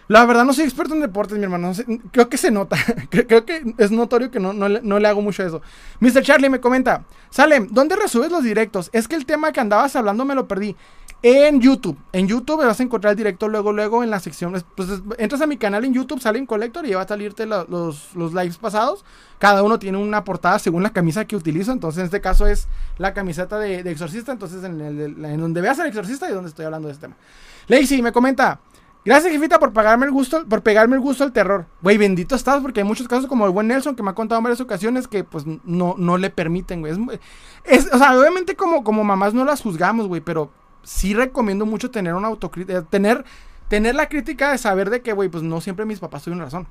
La 0.08 0.24
verdad 0.24 0.44
no 0.44 0.52
soy 0.52 0.64
experto 0.64 0.94
en 0.94 1.00
deportes, 1.00 1.36
mi 1.36 1.44
hermano. 1.44 1.72
creo 2.12 2.28
que 2.28 2.36
se 2.36 2.50
nota. 2.50 2.76
creo, 3.10 3.44
que 3.44 3.74
es 3.78 3.90
notorio 3.90 4.30
que 4.30 4.38
no, 4.38 4.52
no, 4.52 4.98
le 4.98 5.08
hago 5.08 5.20
mucho 5.20 5.44
eso. 5.44 5.62
Mr. 6.00 6.22
Charlie 6.22 6.48
me 6.48 6.60
comenta, 6.60 7.04
Salem, 7.30 7.68
¿dónde 7.70 7.96
resubes 7.96 8.30
los 8.30 8.44
directos? 8.44 8.88
Es 8.92 9.08
que 9.08 9.16
el 9.16 9.26
tema 9.26 9.52
que 9.52 9.60
andabas 9.60 9.96
hablando 9.96 10.24
me 10.24 10.34
lo 10.34 10.46
perdí. 10.46 10.76
En 11.22 11.60
YouTube. 11.60 11.96
En 12.12 12.28
YouTube 12.28 12.64
vas 12.64 12.78
a 12.78 12.82
encontrar 12.82 13.12
el 13.12 13.16
directo 13.16 13.48
luego, 13.48 13.72
luego 13.72 14.04
en 14.04 14.10
la 14.10 14.20
sección. 14.20 14.62
Pues 14.76 14.88
entras 15.18 15.40
a 15.40 15.46
mi 15.46 15.56
canal 15.56 15.84
en 15.84 15.94
YouTube, 15.94 16.20
sale 16.20 16.38
en 16.38 16.46
Collector 16.46 16.86
y 16.86 16.94
va 16.94 17.02
a 17.02 17.08
salirte 17.08 17.46
los, 17.46 17.68
los 18.14 18.34
lives 18.34 18.58
pasados. 18.58 19.04
Cada 19.38 19.62
uno 19.62 19.78
tiene 19.78 19.98
una 19.98 20.24
portada 20.24 20.58
según 20.58 20.82
la 20.82 20.90
camisa 20.90 21.24
que 21.24 21.34
utilizo. 21.34 21.72
Entonces, 21.72 22.00
en 22.00 22.04
este 22.04 22.20
caso 22.20 22.46
es 22.46 22.68
la 22.98 23.14
camiseta 23.14 23.58
de, 23.58 23.80
Exorcista. 23.90 24.30
Entonces, 24.30 24.62
en, 24.62 24.80
en 24.80 25.40
donde 25.40 25.60
veas 25.60 25.78
al 25.80 25.88
Exorcista 25.88 26.28
y 26.28 26.32
donde 26.32 26.50
estoy 26.50 26.66
hablando 26.66 26.88
de 26.88 26.94
este 26.94 27.06
tema. 27.06 27.16
Lacey 27.66 28.02
me 28.02 28.12
comenta. 28.12 28.60
Gracias, 29.06 29.32
jefita, 29.32 29.60
por 29.60 29.72
pagarme 29.72 30.06
el 30.06 30.10
gusto, 30.10 30.44
por 30.48 30.62
pegarme 30.62 30.96
el 30.96 31.00
gusto 31.00 31.22
al 31.22 31.32
terror. 31.32 31.66
Güey, 31.80 31.96
bendito 31.96 32.34
estás, 32.34 32.60
porque 32.60 32.80
hay 32.80 32.86
muchos 32.86 33.06
casos 33.06 33.28
como 33.28 33.46
el 33.46 33.52
buen 33.52 33.68
Nelson 33.68 33.94
que 33.94 34.02
me 34.02 34.10
ha 34.10 34.14
contado 34.14 34.40
en 34.40 34.42
varias 34.42 34.60
ocasiones 34.60 35.06
que 35.06 35.22
pues 35.22 35.44
no, 35.46 35.94
no 35.96 36.18
le 36.18 36.28
permiten, 36.28 36.80
güey. 36.80 36.92
Es, 37.62 37.88
o 37.92 37.98
sea, 37.98 38.18
obviamente 38.18 38.56
como, 38.56 38.82
como 38.82 39.04
mamás 39.04 39.32
no 39.32 39.44
las 39.44 39.62
juzgamos, 39.62 40.08
güey, 40.08 40.20
pero 40.20 40.50
sí 40.86 41.14
recomiendo 41.14 41.66
mucho 41.66 41.90
tener 41.90 42.14
una 42.14 42.28
autocrítica, 42.28 42.82
tener, 42.82 43.24
tener 43.68 43.94
la 43.96 44.08
crítica 44.08 44.52
de 44.52 44.58
saber 44.58 44.88
de 44.88 45.02
que, 45.02 45.12
güey, 45.12 45.28
pues 45.28 45.42
no 45.42 45.60
siempre 45.60 45.84
mis 45.84 45.98
papás 45.98 46.22
tuvieron 46.22 46.44
razón. 46.44 46.66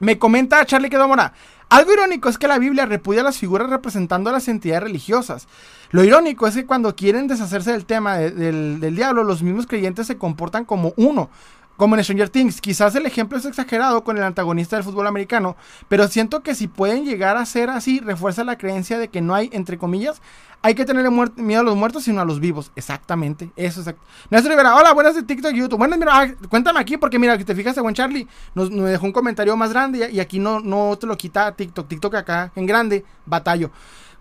Me 0.00 0.18
comenta 0.18 0.64
Charlie 0.64 0.90
Quedomora. 0.90 1.34
Algo 1.68 1.92
irónico 1.92 2.28
es 2.28 2.38
que 2.38 2.48
la 2.48 2.58
Biblia 2.58 2.86
repudia 2.86 3.22
las 3.22 3.38
figuras 3.38 3.70
representando 3.70 4.30
a 4.30 4.32
las 4.32 4.48
entidades 4.48 4.82
religiosas. 4.82 5.46
Lo 5.90 6.02
irónico 6.02 6.46
es 6.46 6.54
que 6.54 6.66
cuando 6.66 6.96
quieren 6.96 7.28
deshacerse 7.28 7.72
del 7.72 7.84
tema 7.84 8.16
del, 8.16 8.80
del 8.80 8.96
diablo, 8.96 9.24
los 9.24 9.42
mismos 9.42 9.66
creyentes 9.66 10.06
se 10.06 10.18
comportan 10.18 10.64
como 10.64 10.94
uno, 10.96 11.30
como 11.76 11.96
en 11.96 12.04
Stranger 12.04 12.28
Things, 12.28 12.60
quizás 12.60 12.94
el 12.94 13.06
ejemplo 13.06 13.38
es 13.38 13.44
exagerado 13.44 14.04
con 14.04 14.16
el 14.16 14.22
antagonista 14.22 14.76
del 14.76 14.84
fútbol 14.84 15.06
americano, 15.06 15.56
pero 15.88 16.06
siento 16.08 16.42
que 16.42 16.54
si 16.54 16.68
pueden 16.68 17.04
llegar 17.04 17.36
a 17.36 17.46
ser 17.46 17.70
así, 17.70 18.00
refuerza 18.00 18.44
la 18.44 18.58
creencia 18.58 18.98
de 18.98 19.08
que 19.08 19.20
no 19.20 19.34
hay, 19.34 19.50
entre 19.52 19.78
comillas, 19.78 20.20
hay 20.62 20.74
que 20.74 20.86
tener 20.86 21.06
miedo 21.36 21.60
a 21.60 21.64
los 21.64 21.76
muertos, 21.76 22.04
sino 22.04 22.22
a 22.22 22.24
los 22.24 22.40
vivos. 22.40 22.72
Exactamente, 22.74 23.50
eso 23.54 23.82
es. 23.82 23.94
Néstor 24.30 24.50
Rivera, 24.50 24.74
hola, 24.74 24.94
buenas 24.94 25.14
de 25.14 25.22
TikTok 25.22 25.52
y 25.52 25.58
YouTube. 25.58 25.78
Bueno, 25.78 25.94
mira, 25.98 26.18
ah, 26.18 26.26
cuéntame 26.48 26.80
aquí, 26.80 26.96
porque 26.96 27.18
mira, 27.18 27.36
que 27.36 27.44
te 27.44 27.54
fijas, 27.54 27.78
buen 27.78 27.94
Charlie 27.94 28.26
nos, 28.54 28.70
dejó 28.70 29.04
un 29.04 29.12
comentario 29.12 29.54
más 29.58 29.74
grande 29.74 30.08
y, 30.10 30.20
aquí 30.20 30.38
no, 30.38 30.60
no 30.60 30.96
te 30.98 31.06
lo 31.06 31.18
quita 31.18 31.52
TikTok. 31.52 31.86
TikTok 31.86 32.14
acá 32.14 32.50
en 32.56 32.64
grande, 32.64 33.04
batallo. 33.26 33.70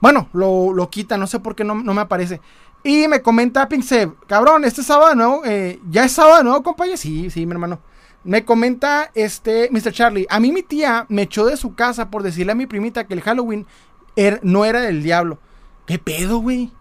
Bueno, 0.01 0.27
lo, 0.33 0.73
lo 0.73 0.89
quita, 0.89 1.17
no 1.17 1.27
sé 1.27 1.39
por 1.39 1.55
qué 1.55 1.63
no, 1.63 1.75
no 1.75 1.93
me 1.93 2.01
aparece. 2.01 2.41
Y 2.83 3.07
me 3.07 3.21
comenta 3.21 3.69
Pinkseb, 3.69 4.13
cabrón, 4.27 4.65
este 4.65 4.83
sábado 4.83 5.15
nuevo, 5.15 5.41
eh, 5.45 5.79
¿ya 5.89 6.03
es 6.03 6.11
sábado 6.11 6.43
nuevo, 6.43 6.63
compañero? 6.63 6.97
Sí, 6.97 7.29
sí, 7.29 7.45
mi 7.45 7.53
hermano. 7.53 7.79
Me 8.25 8.43
comenta 8.43 9.09
este 9.15 9.69
Mr. 9.71 9.93
Charlie, 9.93 10.27
a 10.29 10.39
mí 10.39 10.51
mi 10.51 10.63
tía 10.63 11.05
me 11.07 11.23
echó 11.23 11.45
de 11.45 11.55
su 11.55 11.75
casa 11.75 12.09
por 12.09 12.23
decirle 12.23 12.51
a 12.51 12.55
mi 12.55 12.65
primita 12.65 13.05
que 13.05 13.13
el 13.13 13.21
Halloween 13.21 13.65
er, 14.17 14.41
no 14.43 14.65
era 14.65 14.81
del 14.81 15.01
diablo. 15.01 15.39
¿Qué 15.85 15.97
pedo, 15.97 16.39
güey? 16.39 16.71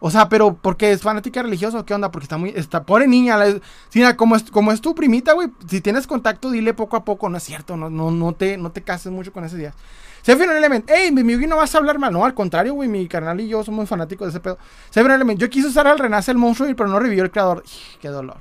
O 0.00 0.10
sea, 0.10 0.28
pero 0.28 0.54
porque 0.54 0.90
es 0.90 1.00
fanática 1.00 1.42
religiosa, 1.42 1.84
¿qué 1.86 1.94
onda? 1.94 2.10
Porque 2.10 2.24
está 2.24 2.36
muy, 2.36 2.50
está, 2.56 2.84
pobre 2.84 3.06
niña, 3.06 3.36
la, 3.36 4.16
como 4.16 4.36
es, 4.36 4.42
como 4.50 4.72
es 4.72 4.80
tu 4.80 4.94
primita, 4.94 5.32
güey, 5.32 5.48
si 5.68 5.80
tienes 5.80 6.06
contacto, 6.06 6.50
dile 6.50 6.74
poco 6.74 6.96
a 6.96 7.04
poco, 7.04 7.28
no 7.28 7.36
es 7.36 7.44
cierto, 7.44 7.76
no, 7.76 7.88
no, 7.88 8.10
no 8.10 8.32
te, 8.32 8.56
no 8.56 8.72
te 8.72 8.82
cases 8.82 9.12
mucho 9.12 9.32
con 9.32 9.44
ese 9.44 9.56
día. 9.56 9.74
Seven 10.22 10.50
Element, 10.50 10.88
hey, 10.88 11.10
mi 11.12 11.22
Yugi 11.30 11.46
no 11.46 11.56
vas 11.56 11.74
a 11.74 11.78
hablar 11.78 11.98
mal, 11.98 12.12
no, 12.12 12.24
al 12.24 12.34
contrario, 12.34 12.74
güey, 12.74 12.88
mi 12.88 13.08
carnal 13.08 13.40
y 13.40 13.48
yo 13.48 13.62
somos 13.64 13.88
fanáticos 13.88 14.26
de 14.26 14.30
ese 14.30 14.40
pedo. 14.40 14.58
Seven 14.90 15.12
Element, 15.12 15.38
yo 15.38 15.50
quise 15.50 15.68
usar 15.68 15.86
al 15.86 15.98
Renace 15.98 16.30
el 16.30 16.38
monstruo, 16.38 16.68
pero 16.76 16.88
no 16.88 16.98
revivió 16.98 17.24
el 17.24 17.30
creador. 17.30 17.64
Qué 18.00 18.08
dolor. 18.08 18.38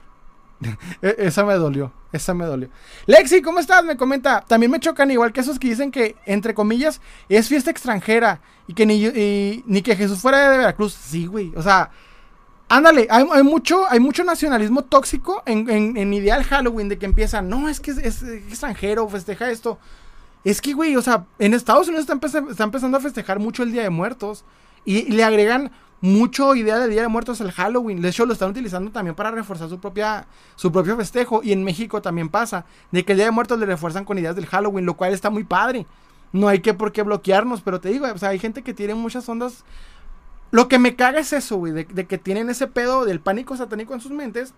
E, 1.02 1.16
esa 1.18 1.44
me 1.44 1.56
dolió, 1.56 1.92
esa 2.12 2.36
me 2.36 2.46
dolió. 2.46 2.70
Lexi, 3.08 3.42
¿cómo 3.42 3.60
estás? 3.60 3.84
Me 3.84 3.98
comenta. 3.98 4.42
También 4.48 4.72
me 4.72 4.80
chocan 4.80 5.10
igual 5.10 5.34
que 5.34 5.40
esos 5.40 5.58
que 5.58 5.70
dicen 5.70 5.90
que, 5.90 6.16
entre 6.26 6.54
comillas, 6.54 7.02
es 7.30 7.48
fiesta 7.48 7.72
extranjera 7.72 8.42
y 8.68 8.76
que 8.76 8.86
ni, 8.86 9.64
ni 9.66 9.82
que 9.82 9.96
Jesús 9.96 10.20
fuera 10.20 10.52
de 10.52 10.58
Veracruz. 10.60 10.94
Sí, 10.94 11.26
güey. 11.26 11.52
O 11.56 11.64
sea, 11.64 11.90
Ándale, 12.72 13.06
hay, 13.10 13.26
hay, 13.34 13.44
mucho, 13.44 13.86
hay 13.90 14.00
mucho 14.00 14.24
nacionalismo 14.24 14.86
tóxico 14.86 15.44
en, 15.46 15.70
en, 15.70 15.98
en 15.98 16.14
ideal 16.14 16.42
Halloween 16.46 16.88
de 16.88 16.98
que 16.98 17.06
empieza, 17.06 17.42
no, 17.42 17.68
es 17.68 17.82
que 17.82 17.92
es, 17.92 17.98
es, 17.98 18.24
extranjero, 18.24 19.10
festeja 19.10 19.52
esto. 19.52 19.78
Es 20.44 20.62
que, 20.62 20.74
güey, 20.74 20.96
o 20.96 21.02
sea, 21.02 21.26
en 21.40 21.54
Estados 21.54 21.88
Unidos 21.88 22.04
está, 22.04 22.64
empezando, 22.64 22.98
a 22.98 23.02
festejar 23.02 23.40
mucho 23.40 23.64
el 23.64 23.72
Día 23.72 23.84
de 23.84 23.90
Muertos 23.90 24.44
y, 24.86 25.12
le 25.12 25.24
agregan 25.24 25.72
mucho 26.02 26.56
idea 26.56 26.80
del 26.80 26.90
Día 26.90 27.04
de 27.04 27.08
Muertos 27.08 27.42
al 27.42 27.52
Halloween. 27.52 28.02
De 28.02 28.10
hecho, 28.10 28.26
lo 28.26 28.34
están 28.34 28.50
utilizando 28.50 28.92
también 28.92 29.16
para 29.16 29.30
reforzar 29.30 29.70
su, 29.70 29.80
propia, 29.80 30.26
su 30.56 30.72
propio 30.72 30.98
festejo. 30.98 31.42
Y 31.44 31.52
en 31.52 31.64
México 31.64 32.02
también 32.02 32.30
pasa, 32.30 32.66
de 32.92 33.06
que 33.06 33.12
el 33.12 33.20
Día 33.20 33.26
de 33.26 33.32
Muertos 33.32 33.60
le 33.60 33.68
refuerzan 33.68 34.04
con 34.04 34.18
ideas 34.18 34.36
del 34.36 34.48
Halloween, 34.48 34.86
lo 34.86 34.96
cual 34.96 35.14
está 35.14 35.30
muy 35.30 35.44
padre. 35.44 35.86
No 36.34 36.48
hay 36.48 36.60
que 36.60 36.74
por 36.74 36.92
qué 36.92 37.04
bloquearnos, 37.04 37.62
pero 37.62 37.80
te 37.80 37.90
digo, 37.90 38.08
o 38.12 38.18
sea, 38.18 38.30
hay 38.30 38.40
gente 38.40 38.64
que 38.64 38.74
tiene 38.74 38.96
muchas 38.96 39.28
ondas 39.30 39.64
lo 40.52 40.68
que 40.68 40.80
me 40.80 40.96
caga 40.98 41.20
es 41.20 41.32
eso, 41.32 41.56
güey, 41.56 41.72
de, 41.72 41.86
de, 41.86 42.06
que 42.06 42.18
tienen 42.18 42.50
ese 42.50 42.68
pedo 42.68 43.06
del 43.06 43.22
pánico 43.22 43.56
satánico 43.56 43.94
en 43.94 44.02
sus 44.02 44.12
mentes 44.12 44.54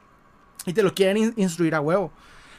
y 0.66 0.74
te 0.74 0.82
lo 0.82 0.94
quieren 0.94 1.18
in 1.18 1.34
instruir 1.38 1.76
a 1.76 1.82
huevo. 1.82 2.12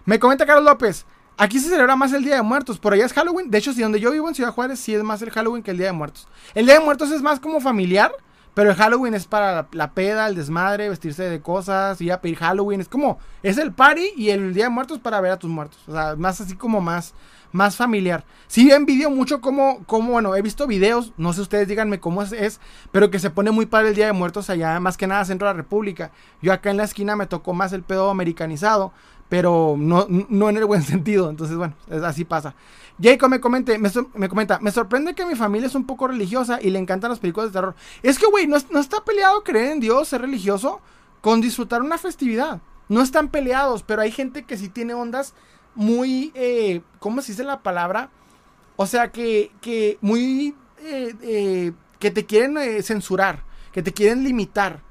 Me 0.05 0.21
comenta 0.21 0.47
Carlos 0.47 0.65
López, 0.65 1.05
aquí 1.37 1.59
se 1.59 1.69
celebra 1.69 1.97
más 1.97 2.13
el 2.13 2.25
Día 2.25 2.37
de 2.37 2.43
Muertos, 2.43 2.79
por 2.79 2.93
allá 2.93 3.07
es 3.07 3.13
Halloween. 3.13 3.51
De 3.51 3.59
hecho, 3.59 3.73
si 3.73 3.83
donde 3.83 4.01
yo 4.01 4.11
vivo 4.11 4.29
en 4.29 4.35
Ciudad 4.35 4.53
Juárez, 4.53 4.79
sí 4.79 4.95
es 4.95 5.03
más 5.03 5.23
el 5.23 5.31
Halloween 5.31 5.63
que 5.63 5.71
el 5.71 5.79
Día 5.79 5.87
de 5.87 5.93
Muertos. 5.93 6.29
El 6.55 6.67
Día 6.67 6.79
de 6.79 6.85
Muertos 6.85 7.11
es 7.11 7.23
más 7.23 7.41
como 7.41 7.61
familiar, 7.61 8.13
pero 8.55 8.71
el 8.71 8.77
Halloween 8.77 9.15
es 9.15 9.27
para 9.27 9.53
la, 9.53 9.69
la 9.73 9.93
peda, 9.93 10.29
el 10.29 10.37
desmadre, 10.37 10.89
vestirse 10.89 11.25
de 11.25 11.41
cosas, 11.41 12.01
ir 12.01 12.13
a 12.13 12.21
pedir 12.21 12.37
Halloween. 12.37 12.81
Es 12.81 12.89
como, 12.89 13.19
es 13.43 13.59
el 13.59 13.73
party 13.73 14.13
y 14.17 14.31
el 14.31 14.55
Día 14.55 14.65
de 14.65 14.71
Muertos 14.71 14.99
para 14.99 15.21
ver 15.21 15.33
a 15.33 15.39
tus 15.39 15.51
muertos. 15.51 15.81
O 15.89 15.93
sea, 15.93 16.15
más 16.17 16.41
así 16.41 16.55
como 16.57 16.81
más 16.81 17.15
más 17.55 17.77
familiar. 17.77 18.25
Sí 18.49 18.73
envidio 18.73 19.11
mucho 19.11 19.41
como, 19.41 19.85
como, 19.85 20.11
bueno, 20.11 20.35
he 20.35 20.43
visto 20.43 20.67
videos, 20.67 21.13
no 21.17 21.33
sé 21.33 21.41
ustedes 21.41 21.69
díganme 21.69 22.01
cómo 22.01 22.21
es, 22.21 22.33
es, 22.33 22.61
pero 22.91 23.13
que 23.13 23.21
se 23.21 23.31
pone 23.31 23.53
muy 23.53 23.65
padre 23.65 23.91
el 23.91 23.95
Día 23.95 24.07
de 24.07 24.13
Muertos 24.13 24.51
allá, 24.51 24.81
más 24.81 24.97
que 24.97 25.07
nada 25.07 25.25
centro 25.25 25.47
de 25.47 25.55
la 25.55 25.57
República. 25.57 26.11
Yo 26.43 26.53
acá 26.53 26.73
en 26.73 26.79
la 26.79 26.83
esquina 26.83 27.15
me 27.15 27.29
tocó 27.29 27.55
más 27.55 27.73
el 27.73 27.85
pedo 27.85 28.11
americanizado, 28.11 28.93
pero 29.29 29.77
no, 29.79 30.07
no 30.09 30.49
en 30.49 30.57
el 30.57 30.65
buen 30.65 30.83
sentido, 30.85 31.31
entonces 31.31 31.57
bueno, 31.57 31.75
así 32.05 32.25
pasa. 32.25 32.55
Jacob 33.03 33.29
me, 33.29 33.41
comente, 33.41 33.79
me, 33.79 33.91
me, 34.15 34.29
comenta, 34.29 34.59
me 34.61 34.71
sorprende 34.71 35.15
que 35.15 35.27
mi 35.27 35.35
familia 35.35 35.67
es 35.67 35.75
un 35.75 35.85
poco 35.85 36.07
religiosa 36.07 36.61
y 36.63 36.71
le 36.71 36.79
encantan 36.79 37.11
las 37.11 37.19
películas 37.19 37.51
de 37.51 37.55
terror. 37.55 37.75
Es 38.03 38.19
que, 38.19 38.27
güey, 38.27 38.47
no, 38.47 38.57
no 38.71 38.79
está 38.79 39.05
peleado 39.05 39.43
creer 39.43 39.73
en 39.73 39.81
Dios, 39.81 40.09
ser 40.09 40.21
religioso, 40.21 40.81
con 41.21 41.41
disfrutar 41.41 41.83
una 41.83 41.99
festividad. 41.99 42.61
No 42.89 43.03
están 43.03 43.29
peleados, 43.29 43.83
pero 43.83 44.03
hay 44.03 44.13
gente 44.13 44.45
que 44.45 44.57
sí 44.57 44.69
tiene 44.69 44.95
ondas 44.95 45.35
muy, 45.75 46.31
eh, 46.35 46.83
¿cómo 47.01 47.21
se 47.21 47.33
dice 47.33 47.43
la 47.43 47.63
palabra? 47.63 48.11
O 48.77 48.87
sea, 48.87 49.11
que, 49.11 49.51
que 49.61 49.99
muy, 50.01 50.55
eh, 50.83 51.15
eh, 51.23 51.73
que 51.99 52.11
te 52.11 52.27
quieren 52.27 52.59
eh, 52.59 52.83
censurar, 52.83 53.45
que 53.73 53.83
te 53.83 53.93
quieren 53.93 54.25
limitar. 54.25 54.83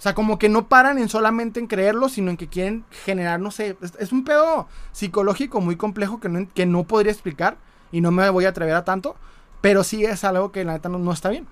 O 0.00 0.02
sea, 0.02 0.14
como 0.14 0.38
que 0.38 0.48
no 0.48 0.66
paran 0.66 0.98
en 0.98 1.10
solamente 1.10 1.60
en 1.60 1.66
creerlo, 1.66 2.08
sino 2.08 2.30
en 2.30 2.38
que 2.38 2.48
quieren 2.48 2.86
generar, 3.04 3.38
no 3.38 3.50
sé, 3.50 3.76
es, 3.98 4.12
un 4.12 4.24
pedo 4.24 4.66
psicológico 4.92 5.60
muy 5.60 5.76
complejo 5.76 6.20
que 6.20 6.30
no, 6.30 6.48
que 6.54 6.64
no 6.64 6.84
podría 6.84 7.12
explicar 7.12 7.58
y 7.92 8.00
no 8.00 8.10
me 8.10 8.30
voy 8.30 8.46
a 8.46 8.48
atrever 8.48 8.76
a 8.76 8.84
tanto, 8.86 9.14
pero 9.60 9.84
sí 9.84 10.06
es 10.06 10.24
algo 10.24 10.52
que 10.52 10.64
la 10.64 10.72
neta 10.72 10.88
no, 10.88 10.98
no 10.98 11.12
está 11.12 11.28
bien. 11.28 11.46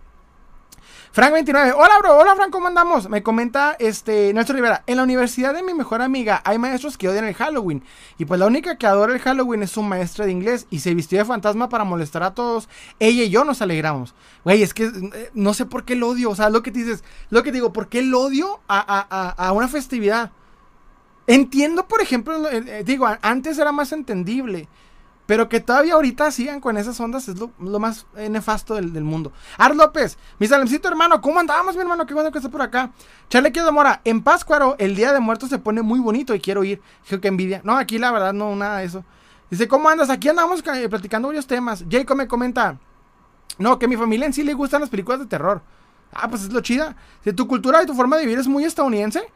Frank29, 1.15 1.75
hola 1.75 1.99
bro, 2.01 2.19
hola 2.19 2.37
Frank, 2.37 2.51
¿cómo 2.51 2.67
andamos? 2.67 3.09
Me 3.09 3.23
comenta 3.23 3.75
este 3.79 4.33
Nelson 4.35 4.57
Rivera, 4.57 4.85
en 4.87 4.99
la 4.99 5.03
universidad 5.03 5.55
de 5.55 5.63
mi 5.63 5.73
mejor 5.73 6.03
amiga 6.03 6.43
hay 6.45 6.59
maestros 6.59 6.99
que 6.99 7.09
odian 7.09 7.25
el 7.25 7.35
Halloween. 7.35 7.83
Y 8.19 8.27
pues 8.27 8.39
la 8.39 8.47
única 8.47 8.77
que 8.77 8.87
adora 8.87 9.15
el 9.15 9.19
Halloween 9.19 9.63
es 9.63 9.71
su 9.71 9.83
maestra 9.83 10.27
de 10.27 10.33
inglés 10.33 10.67
y 10.71 10.81
se 10.81 10.95
vistió 10.95 11.19
de 11.19 11.25
fantasma 11.25 11.71
para 11.71 11.85
molestar 11.85 12.23
a 12.23 12.35
todos. 12.35 12.69
Ella 12.99 13.25
y 13.25 13.31
yo 13.31 13.45
nos 13.45 13.63
alegramos. 13.63 14.15
Güey, 14.45 14.63
es 14.63 14.75
que 14.75 14.85
eh, 14.85 15.31
no 15.33 15.55
sé 15.55 15.65
por 15.65 15.85
qué 15.85 15.95
el 15.95 16.03
odio, 16.03 16.31
o 16.31 16.37
sea, 16.37 16.51
lo 16.51 16.63
que 16.63 16.71
te 16.71 16.81
dices, 16.81 17.03
lo 17.31 17.43
que 17.43 17.53
digo, 17.53 17.73
¿por 17.73 17.89
qué 17.89 18.01
el 18.01 18.15
odio 18.15 18.61
a, 18.69 18.79
a, 18.79 19.07
a, 19.09 19.49
a 19.49 19.53
una 19.53 19.69
festividad? 19.69 20.31
Entiendo, 21.27 21.89
por 21.89 22.03
ejemplo, 22.03 22.39
digo, 22.85 23.09
antes 23.23 23.59
era 23.59 23.73
más 23.73 23.93
entendible. 23.93 24.69
Pero 25.29 25.47
que 25.51 25.61
todavía 25.61 25.93
ahorita 25.93 26.31
sigan 26.31 26.59
con 26.59 26.79
esas 26.79 26.99
ondas 27.01 27.29
es 27.29 27.37
lo, 27.39 27.79
más 27.79 28.07
eh, 28.17 28.31
nefasto 28.31 28.77
del, 28.77 28.95
del, 28.95 29.05
mundo. 29.05 29.31
Ar 29.59 29.77
López, 29.77 30.17
mi 30.39 30.47
salemcito 30.47 30.89
hermano, 30.89 31.21
¿cómo 31.21 31.39
andamos, 31.39 31.75
mi 31.75 31.83
hermano? 31.83 32.07
Qué 32.07 32.15
bueno 32.15 32.33
que 32.33 32.39
está 32.39 32.51
por 32.51 32.63
acá. 32.63 32.93
Charle 33.29 33.51
de 33.51 33.71
Mora, 33.71 34.01
en 34.07 34.23
Páscuaro 34.23 34.75
el 34.79 34.97
día 34.97 35.13
de 35.13 35.21
muertos 35.21 35.51
se 35.51 35.59
pone 35.59 35.83
muy 35.83 36.01
bonito 36.01 36.35
y 36.35 36.41
quiero 36.41 36.65
ir. 36.65 36.81
Dije 37.03 37.21
que 37.21 37.29
envidia. 37.29 37.61
No, 37.63 37.77
aquí 37.77 37.99
la 37.99 38.11
verdad 38.11 38.33
no, 38.33 38.57
nada 38.57 38.79
de 38.79 38.87
eso. 38.87 39.05
Dice, 39.51 39.69
¿cómo 39.69 39.91
andas? 39.91 40.09
Aquí 40.09 40.31
andamos 40.31 40.65
eh, 40.67 40.89
platicando 40.89 41.29
varios 41.29 41.47
temas. 41.47 41.85
Jacob 41.91 42.17
me 42.17 42.27
comenta, 42.27 42.79
no, 43.59 43.79
que 43.79 43.85
a 43.85 43.89
mi 43.91 43.99
familia 43.99 44.25
en 44.25 44.33
sí 44.33 44.43
le 44.43 44.55
gustan 44.55 44.81
las 44.81 44.89
películas 44.89 45.21
de 45.21 45.27
terror. 45.27 45.61
Ah, 46.11 46.31
pues 46.31 46.45
es 46.45 46.53
lo 46.55 46.63
chida. 46.63 46.97
Si 47.23 47.35
tu 47.35 47.47
cultura 47.47 47.83
y 47.83 47.87
tu 47.87 47.93
forma 47.93 48.17
de 48.17 48.23
vivir 48.23 48.39
es 48.39 48.49
muy 48.49 48.65
estadounidense, 48.65 49.31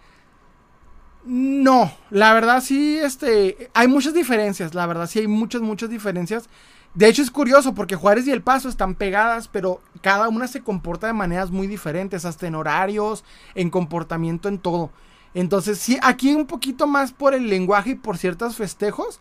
no, 1.24 1.92
la 2.10 2.34
verdad 2.34 2.60
sí, 2.60 2.98
este, 2.98 3.70
hay 3.74 3.88
muchas 3.88 4.14
diferencias, 4.14 4.74
la 4.74 4.86
verdad 4.86 5.06
sí 5.06 5.20
hay 5.20 5.28
muchas, 5.28 5.62
muchas 5.62 5.90
diferencias. 5.90 6.48
De 6.94 7.08
hecho 7.08 7.22
es 7.22 7.30
curioso 7.30 7.74
porque 7.74 7.96
Juárez 7.96 8.26
y 8.26 8.32
El 8.32 8.42
Paso 8.42 8.68
están 8.68 8.94
pegadas, 8.94 9.48
pero 9.48 9.80
cada 10.02 10.28
una 10.28 10.46
se 10.46 10.62
comporta 10.62 11.06
de 11.06 11.14
maneras 11.14 11.50
muy 11.50 11.66
diferentes, 11.66 12.24
hasta 12.24 12.46
en 12.46 12.54
horarios, 12.54 13.24
en 13.54 13.70
comportamiento, 13.70 14.48
en 14.48 14.58
todo. 14.58 14.90
Entonces 15.32 15.78
sí, 15.78 15.98
aquí 16.02 16.34
un 16.34 16.46
poquito 16.46 16.86
más 16.86 17.12
por 17.12 17.34
el 17.34 17.48
lenguaje 17.48 17.90
y 17.90 17.94
por 17.94 18.18
ciertos 18.18 18.56
festejos, 18.56 19.20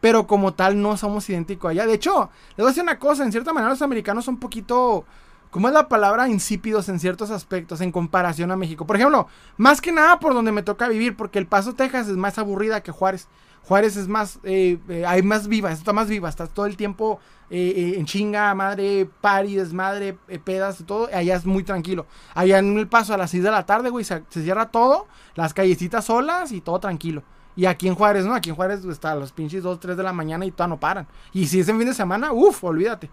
pero 0.00 0.26
como 0.26 0.54
tal 0.54 0.82
no 0.82 0.96
somos 0.96 1.28
idénticos 1.30 1.70
allá. 1.70 1.86
De 1.86 1.94
hecho, 1.94 2.30
les 2.50 2.56
voy 2.56 2.66
a 2.66 2.68
decir 2.68 2.82
una 2.82 2.98
cosa, 2.98 3.24
en 3.24 3.30
cierta 3.30 3.52
manera 3.52 3.70
los 3.70 3.82
americanos 3.82 4.24
son 4.24 4.34
un 4.34 4.40
poquito 4.40 5.04
¿cómo 5.52 5.68
es 5.68 5.74
la 5.74 5.86
palabra? 5.86 6.28
Insípidos 6.28 6.88
en 6.88 6.98
ciertos 6.98 7.30
aspectos 7.30 7.80
en 7.80 7.92
comparación 7.92 8.50
a 8.50 8.56
México. 8.56 8.86
Por 8.86 8.96
ejemplo, 8.96 9.28
más 9.56 9.80
que 9.80 9.92
nada 9.92 10.18
por 10.18 10.34
donde 10.34 10.50
me 10.50 10.64
toca 10.64 10.88
vivir, 10.88 11.14
porque 11.16 11.38
El 11.38 11.46
Paso, 11.46 11.74
Texas 11.74 12.08
es 12.08 12.16
más 12.16 12.38
aburrida 12.38 12.82
que 12.82 12.90
Juárez. 12.90 13.28
Juárez 13.62 13.96
es 13.96 14.08
más, 14.08 14.40
eh, 14.42 14.78
eh, 14.88 15.04
hay 15.06 15.22
más 15.22 15.46
viva, 15.46 15.70
está 15.70 15.92
más 15.92 16.08
viva, 16.08 16.28
está 16.28 16.48
todo 16.48 16.66
el 16.66 16.76
tiempo 16.76 17.20
eh, 17.48 17.94
en 17.96 18.06
chinga, 18.06 18.52
madre, 18.54 19.08
pari, 19.20 19.54
desmadre, 19.54 20.16
pedas, 20.42 20.82
todo. 20.84 21.08
Allá 21.14 21.36
es 21.36 21.44
muy 21.44 21.62
tranquilo. 21.62 22.06
Allá 22.34 22.58
en 22.58 22.76
El 22.78 22.88
Paso 22.88 23.14
a 23.14 23.16
las 23.16 23.30
6 23.30 23.44
de 23.44 23.50
la 23.50 23.64
tarde, 23.64 23.90
güey, 23.90 24.04
se, 24.04 24.24
cierra 24.30 24.70
todo, 24.70 25.06
las 25.36 25.54
callecitas 25.54 26.06
solas 26.06 26.50
y 26.50 26.60
todo 26.60 26.80
tranquilo. 26.80 27.22
Y 27.54 27.66
aquí 27.66 27.86
en 27.86 27.94
Juárez, 27.94 28.24
¿no? 28.24 28.34
Aquí 28.34 28.48
en 28.48 28.56
Juárez 28.56 28.82
está 28.86 29.12
a 29.12 29.16
los 29.16 29.30
pinches 29.30 29.62
2, 29.62 29.78
3 29.78 29.96
de 29.96 30.02
la 30.02 30.14
mañana 30.14 30.46
y 30.46 30.50
todavía 30.50 30.74
no 30.74 30.80
paran. 30.80 31.06
Y 31.32 31.46
si 31.46 31.60
es 31.60 31.68
en 31.68 31.78
fin 31.78 31.86
de 31.86 31.94
semana, 31.94 32.32
uff, 32.32 32.64
olvídate. 32.64 33.10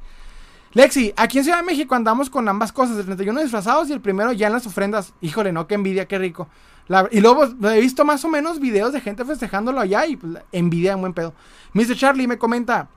Lexi, 0.74 1.14
aquí 1.18 1.40
en 1.40 1.44
Ciudad 1.46 1.60
de 1.60 1.66
México 1.66 1.96
andamos 1.96 2.30
con 2.30 2.48
ambas 2.48 2.72
cosas, 2.72 2.98
el 2.98 3.06
31 3.06 3.42
disfrazados 3.42 3.90
y 3.90 3.94
el 3.94 4.02
primero 4.02 4.32
ya 4.34 4.48
en 4.48 4.54
las 4.54 4.68
ofrendas. 4.68 5.14
Híjole, 5.22 5.52
no, 5.52 5.66
qué 5.68 5.76
envidia, 5.76 6.08
qué 6.08 6.20
rico. 6.20 6.48
Y 7.12 7.22
luego 7.22 7.46
he 7.70 7.80
visto 7.80 8.06
más 8.06 8.24
o 8.26 8.30
menos 8.30 8.60
videos 8.60 8.94
de 8.94 9.02
gente 9.02 9.26
festejándolo 9.26 9.80
allá 9.80 10.06
y 10.06 10.16
pues, 10.16 10.44
envidia 10.52 10.94
en 10.94 11.02
buen 11.02 11.14
pedo. 11.14 11.34
Mr. 11.74 11.96
Charlie 11.96 12.28
me 12.28 12.38
comenta, 12.38 12.88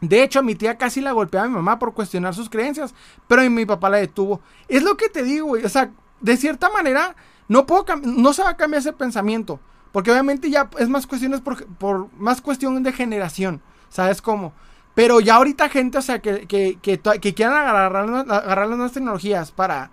de 0.00 0.22
hecho, 0.22 0.42
mi 0.42 0.54
tía 0.54 0.76
casi 0.76 1.00
la 1.00 1.12
golpeaba 1.12 1.46
a 1.46 1.48
mi 1.48 1.54
mamá 1.54 1.78
por 1.78 1.94
cuestionar 1.94 2.34
sus 2.34 2.48
creencias, 2.48 2.94
pero 3.26 3.48
mi 3.50 3.66
papá 3.66 3.90
la 3.90 3.98
detuvo. 3.98 4.40
Es 4.68 4.82
lo 4.82 4.96
que 4.96 5.08
te 5.08 5.22
digo. 5.22 5.56
O 5.62 5.68
sea, 5.68 5.90
de 6.20 6.36
cierta 6.36 6.70
manera, 6.70 7.16
no, 7.48 7.66
puedo 7.66 7.84
no 8.02 8.32
se 8.32 8.42
va 8.42 8.50
a 8.50 8.56
cambiar 8.56 8.80
ese 8.80 8.92
pensamiento. 8.92 9.60
Porque 9.92 10.10
obviamente 10.10 10.50
ya 10.50 10.68
es 10.78 10.88
más 10.88 11.06
cuestiones 11.06 11.40
por 11.40 12.08
más 12.18 12.40
cuestión 12.40 12.82
de 12.82 12.92
generación. 12.92 13.62
¿Sabes 13.88 14.20
cómo? 14.20 14.52
Pero 14.98 15.20
ya 15.20 15.36
ahorita 15.36 15.68
gente, 15.68 15.96
o 15.96 16.02
sea, 16.02 16.18
que, 16.18 16.48
que, 16.48 16.76
que, 16.80 17.34
quieran 17.34 17.54
agarrar, 17.54 18.08
agarrar 18.08 18.66
las 18.66 18.76
nuevas 18.76 18.92
tecnologías 18.92 19.52
para, 19.52 19.92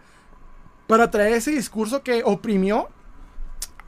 para 0.87 1.11
traer 1.11 1.33
ese 1.33 1.51
discurso 1.51 2.01
que 2.01 2.23
oprimió 2.25 2.89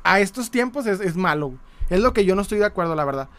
a 0.04 0.20
estos 0.20 0.52
tiempos 0.52 0.86
es, 0.86 1.00
es 1.00 1.16
malo. 1.16 1.54
Es 1.90 2.02
lo 2.02 2.14
que 2.14 2.24
yo 2.24 2.36
no 2.36 2.44
estoy 2.44 2.60
de 2.60 2.66
acuerdo, 2.66 2.94
la 2.94 3.04
verdad. 3.04 3.30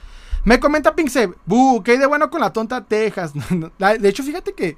Me 0.43 0.59
comenta 0.59 0.97
Pinkseb, 0.97 1.37
buh, 1.47 1.85
¿qué 1.85 1.99
de 1.99 2.07
bueno 2.07 2.31
con 2.31 2.41
la 2.41 2.53
tonta 2.53 2.85
Texas? 2.85 3.33
de 3.79 4.09
hecho, 4.09 4.25
fíjate 4.25 4.55
que 4.55 4.77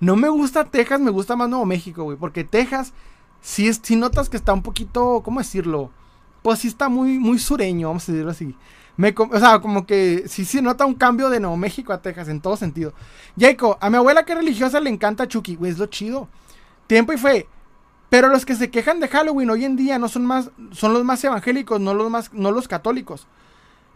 no 0.00 0.16
me 0.16 0.28
gusta 0.28 0.66
Texas, 0.66 1.00
me 1.00 1.10
gusta 1.10 1.34
más 1.36 1.48
Nuevo 1.48 1.64
México, 1.64 2.02
güey. 2.02 2.18
Porque 2.18 2.44
Texas, 2.44 2.92
sí, 3.40 3.66
es, 3.66 3.80
sí 3.82 3.96
notas 3.96 4.28
que 4.28 4.36
está 4.36 4.52
un 4.52 4.62
poquito, 4.62 5.22
¿cómo 5.24 5.40
decirlo? 5.40 5.90
Pues 6.42 6.58
sí 6.58 6.68
está 6.68 6.90
muy, 6.90 7.18
muy 7.18 7.38
sureño, 7.38 7.88
vamos 7.88 8.06
a 8.10 8.12
decirlo 8.12 8.32
así. 8.32 8.54
Me, 8.96 9.14
o 9.16 9.38
sea, 9.38 9.60
como 9.60 9.86
que 9.86 10.24
sí 10.26 10.44
se 10.44 10.60
nota 10.60 10.84
un 10.84 10.94
cambio 10.94 11.30
de 11.30 11.40
Nuevo 11.40 11.56
México 11.56 11.92
a 11.92 12.02
Texas 12.02 12.28
en 12.28 12.40
todo 12.40 12.56
sentido. 12.56 12.92
Jacob, 13.38 13.78
a 13.80 13.90
mi 13.90 13.96
abuela 13.96 14.24
que 14.24 14.34
religiosa 14.34 14.80
le 14.80 14.90
encanta 14.90 15.28
Chucky, 15.28 15.56
güey, 15.56 15.72
es 15.72 15.78
lo 15.78 15.86
chido. 15.86 16.28
Tiempo 16.86 17.12
y 17.12 17.16
fe. 17.16 17.46
Pero 18.10 18.28
los 18.28 18.44
que 18.44 18.54
se 18.54 18.70
quejan 18.70 19.00
de 19.00 19.08
Halloween 19.08 19.48
hoy 19.48 19.64
en 19.64 19.76
día 19.76 19.98
no 19.98 20.06
son 20.08 20.26
más, 20.26 20.50
son 20.72 20.92
los 20.92 21.02
más 21.02 21.24
evangélicos, 21.24 21.80
no 21.80 21.94
los 21.94 22.10
más, 22.10 22.30
no 22.34 22.50
los 22.50 22.68
católicos. 22.68 23.26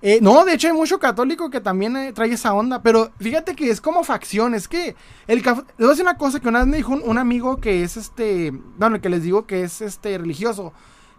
Eh, 0.01 0.21
no, 0.23 0.45
de 0.45 0.55
hecho 0.55 0.69
hay 0.69 0.73
mucho 0.73 0.99
católico 0.99 1.51
que 1.51 1.61
también 1.61 1.97
eh, 1.97 2.13
trae 2.15 2.33
esa 2.33 2.55
onda, 2.55 2.83
pero 2.83 3.11
fíjate 3.19 3.55
que 3.55 3.71
es 3.71 3.81
como 3.81 4.05
facción, 4.05 4.55
es 4.55 4.69
que 4.69 4.95
el 5.27 5.39
les 5.39 5.45
voy 5.45 5.65
a 5.79 5.89
decir 5.89 6.03
una 6.03 6.17
cosa 6.17 6.41
que 6.41 6.49
una 6.49 6.61
vez 6.61 6.69
me 6.69 6.77
dijo 6.79 6.93
un, 6.93 7.03
un, 7.05 7.19
amigo 7.19 7.59
que 7.59 7.83
es 7.83 7.97
este, 7.97 8.53
bueno, 8.79 9.01
que 9.01 9.09
les 9.09 9.23
digo 9.23 9.47
que 9.47 9.63
es 9.63 9.81
este 9.81 10.17
religioso, 10.19 10.73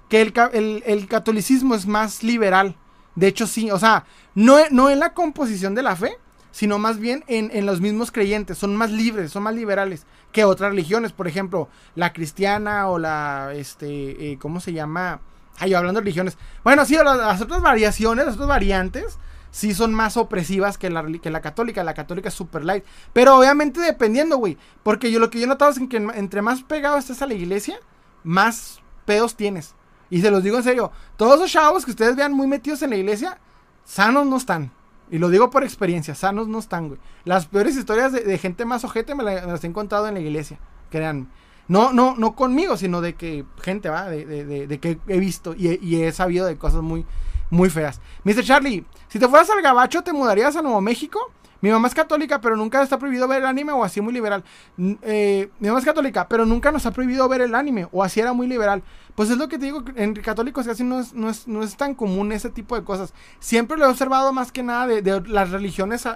que 0.10 0.22
el, 0.22 0.84
el 0.86 1.08
catolicismo 1.08 1.76
es 1.76 1.86
más 1.88 2.24
liberal. 2.24 2.76
De 3.18 3.26
hecho, 3.26 3.48
sí, 3.48 3.72
o 3.72 3.80
sea, 3.80 4.06
no, 4.36 4.58
no 4.70 4.92
en 4.92 5.00
la 5.00 5.16
composición 5.16 5.74
de 5.74 5.82
la 5.82 5.96
fe, 5.96 6.20
sino 6.52 6.78
más 6.78 7.00
bien 7.00 7.24
en, 7.28 7.66
los 7.66 7.82
mismos 7.82 8.12
creyentes. 8.12 8.60
Son 8.60 8.76
más 8.76 8.92
libres, 8.92 9.32
son 9.32 9.42
más 9.42 9.56
liberales 9.56 10.06
que 10.32 10.46
otras 10.46 10.70
religiones. 10.70 11.14
Por 11.14 11.28
ejemplo, 11.28 11.68
la 11.96 12.14
cristiana 12.14 12.88
o 12.90 13.00
la, 13.00 13.54
este, 13.56 14.34
eh, 14.34 14.38
¿cómo 14.40 14.60
se 14.60 14.72
llama? 14.72 15.20
Ay, 15.58 15.74
hablando 15.74 16.00
de 16.00 16.04
religiones. 16.04 16.38
Bueno, 16.64 16.86
sí, 16.86 16.96
las, 16.96 17.42
otras 17.42 17.64
variaciones, 17.64 18.28
las 18.28 18.36
otras 18.36 18.50
variantes, 18.50 19.18
sí 19.50 19.74
son 19.74 19.96
más 19.96 20.16
opresivas 20.16 20.78
que 20.78 20.92
la, 20.92 21.04
que 21.20 21.32
la 21.32 21.42
católica. 21.42 21.84
La 21.84 21.96
católica 21.96 22.30
es 22.30 22.36
super 22.36 22.64
light. 22.64 22.86
Pero 23.14 23.36
obviamente 23.36 23.80
dependiendo, 23.80 24.38
güey. 24.38 24.60
Porque 24.84 25.12
yo 25.12 25.20
lo 25.20 25.32
que 25.32 25.40
yo 25.40 25.46
he 25.46 25.48
notado 25.48 25.72
es 25.72 25.80
que 25.90 25.98
entre 25.98 26.44
más 26.44 26.62
pegado 26.62 26.98
estés 26.98 27.24
a 27.24 27.26
la 27.26 27.34
iglesia, 27.34 27.80
más 28.24 28.80
pedos 29.06 29.36
tienes. 29.36 29.74
Y 30.10 30.22
se 30.22 30.32
los 30.32 30.44
digo 30.44 30.58
en 30.58 30.64
serio. 30.64 30.92
Todos 31.16 31.40
los 31.40 31.52
chavos 31.52 31.86
que 31.86 31.92
ustedes 31.92 32.16
vean 32.16 32.34
muy 32.34 32.48
metidos 32.48 32.82
en 32.82 32.92
la 32.92 32.98
iglesia, 32.98 33.40
sanos 33.84 34.26
no 34.26 34.38
están. 34.38 34.72
Y 35.10 35.20
lo 35.20 35.30
digo 35.30 35.50
por 35.50 35.64
experiencia, 35.64 36.16
sanos 36.16 36.48
no 36.48 36.60
están, 36.60 36.90
güey. 36.90 37.00
Las 37.24 37.46
peores 37.46 37.78
historias 37.78 38.12
de, 38.12 38.38
gente 38.38 38.66
más 38.66 38.84
ojete 38.84 39.16
me, 39.16 39.24
las 39.24 39.64
he 39.64 39.68
encontrado 39.68 40.08
en 40.08 40.16
la 40.16 40.20
iglesia, 40.20 40.60
créanme. 40.90 41.28
No, 41.70 41.92
no, 41.92 42.16
no 42.16 42.36
conmigo, 42.36 42.78
sino 42.78 43.02
de 43.02 43.16
que 43.16 43.46
gente, 43.62 43.90
va, 43.90 44.06
de, 44.06 44.26
de, 44.26 44.68
de 44.68 44.80
que 44.80 45.00
he 45.08 45.20
visto 45.20 45.54
y, 45.54 45.80
y, 45.82 46.02
he 46.02 46.12
sabido 46.14 46.46
de 46.46 46.58
cosas 46.58 46.82
muy, 46.82 47.06
muy 47.50 47.70
feas. 47.70 48.00
Mr. 48.24 48.44
Charlie, 48.44 48.86
si 49.10 49.20
te 49.20 49.28
fueras 49.28 49.50
al 49.50 49.62
Gabacho, 49.62 50.02
¿te 50.02 50.14
mudarías 50.14 50.56
a 50.56 50.62
Nuevo 50.62 50.80
México? 50.80 51.20
Mi 51.62 51.72
mamá 51.72 51.88
es 51.88 51.94
católica, 51.94 52.40
pero 52.40 52.56
nunca 52.56 52.82
está 52.82 53.00
prohibido 53.00 53.28
ver 53.28 53.40
el 53.40 53.48
anime 53.48 53.72
o 53.72 53.84
así 53.84 54.02
muy 54.02 54.14
liberal. 54.14 54.44
Eh, 54.78 55.50
mi 55.60 55.68
mamá 55.68 55.80
es 55.80 55.86
católica, 55.86 56.28
pero 56.28 56.46
nunca 56.46 56.72
nos 56.72 56.86
ha 56.86 56.92
prohibido 56.92 57.28
ver 57.28 57.42
el 57.42 57.56
anime 57.56 57.88
o 57.92 58.04
así 58.04 58.20
era 58.20 58.34
muy 58.34 58.48
liberal. 58.48 58.84
Pues 59.16 59.30
es 59.32 59.38
lo 59.38 59.48
que 59.48 59.58
te 59.58 59.66
digo, 59.66 59.84
en 59.96 60.14
católicos 60.14 60.68
casi 60.68 60.84
no 60.84 61.00
es, 61.00 61.14
no 61.14 61.30
es, 61.30 61.48
no 61.48 61.64
es 61.64 61.76
tan 61.76 61.96
común 61.96 62.32
ese 62.32 62.50
tipo 62.50 62.76
de 62.76 62.84
cosas. 62.84 63.14
Siempre 63.40 63.78
lo 63.78 63.86
he 63.86 63.90
observado 63.90 64.32
más 64.34 64.52
que 64.52 64.62
nada 64.62 64.86
de, 64.86 65.22
las 65.28 65.50
religiones 65.50 66.08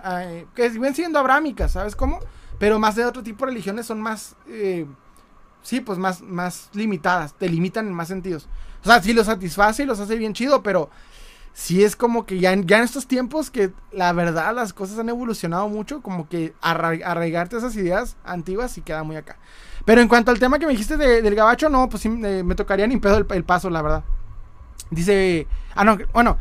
que 0.54 0.70
siguen 0.70 0.94
siendo 0.94 1.18
abrámicas, 1.18 1.72
¿sabes 1.72 1.96
cómo? 1.96 2.20
Pero 2.60 2.78
más 2.78 2.96
de 2.96 3.06
otro 3.06 3.24
tipo 3.24 3.46
de 3.46 3.52
religiones 3.54 3.88
son 3.88 4.00
más, 4.00 4.36
eh, 4.48 4.86
sí, 5.64 5.82
pues 5.82 5.98
más, 5.98 6.22
más 6.22 6.70
limitadas, 6.74 7.34
te 7.34 7.50
limitan 7.50 7.88
en 7.88 7.94
más 7.94 8.08
sentidos. 8.08 8.48
O 8.84 8.86
sea, 8.86 9.02
sí 9.02 9.14
los 9.14 9.26
satisface 9.26 9.82
y 9.82 9.86
los 9.88 10.00
hace 10.00 10.16
bien 10.16 10.34
chido, 10.34 10.62
pero 10.62 10.92
sí 11.54 11.84
es 11.84 11.96
como 11.96 12.26
que 12.26 12.40
ya 12.40 12.54
en, 12.54 12.68
ya 12.68 12.78
en 12.78 12.84
estos 12.84 13.08
tiempos 13.08 13.52
que 13.52 13.72
la 13.92 14.14
verdad 14.14 14.54
las 14.56 14.74
cosas 14.74 15.00
han 15.00 15.10
evolucionado 15.10 15.68
mucho, 15.68 16.02
como 16.02 16.30
que 16.30 16.54
arraigarte 16.62 17.58
esas 17.58 17.76
ideas 17.76 18.16
antiguas 18.24 18.78
y 18.78 18.82
queda 18.82 19.04
muy 19.04 19.16
acá. 19.16 19.38
Pero 19.86 20.02
en 20.02 20.08
cuanto 20.08 20.32
al 20.32 20.40
tema 20.40 20.60
que 20.60 20.66
me 20.66 20.74
dijiste 20.74 20.98
del 20.98 21.36
gabacho, 21.36 21.70
no, 21.70 21.90
pues 21.90 22.04
sí, 22.04 22.10
me 22.10 22.56
tocaría 22.56 22.88
ni 22.88 22.98
pedo 22.98 23.18
el, 23.18 23.44
paso, 23.44 23.70
la 23.70 23.82
verdad. 23.82 24.04
Dice, 24.92 25.48
ah, 25.74 25.84
no, 25.84 25.98
bueno, 26.14 26.38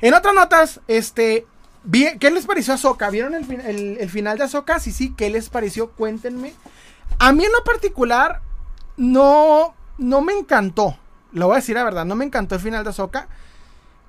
en 0.00 0.14
otras 0.14 0.34
notas, 0.34 0.80
este, 0.88 1.46
¿qué 2.18 2.30
les 2.30 2.46
pareció 2.46 2.74
a 2.74 2.78
Soca? 2.78 3.08
¿Vieron 3.10 3.34
el, 3.34 3.98
el 4.00 4.10
final 4.10 4.36
de 4.38 4.44
Azoka? 4.44 4.80
Sí, 4.80 4.90
sí, 4.90 5.14
¿qué 5.16 5.30
les 5.30 5.48
pareció? 5.48 5.92
Cuéntenme. 5.92 6.54
A 7.18 7.32
mí 7.32 7.44
en 7.44 7.52
lo 7.52 7.62
particular, 7.62 8.40
no, 8.96 9.74
no 9.98 10.20
me 10.22 10.32
encantó. 10.32 10.96
Lo 11.32 11.46
voy 11.46 11.54
a 11.54 11.60
decir 11.60 11.76
la 11.76 11.84
verdad, 11.84 12.04
no 12.04 12.16
me 12.16 12.24
encantó 12.24 12.56
el 12.56 12.60
final 12.60 12.82
de 12.82 12.90
Azoka. 12.90 13.28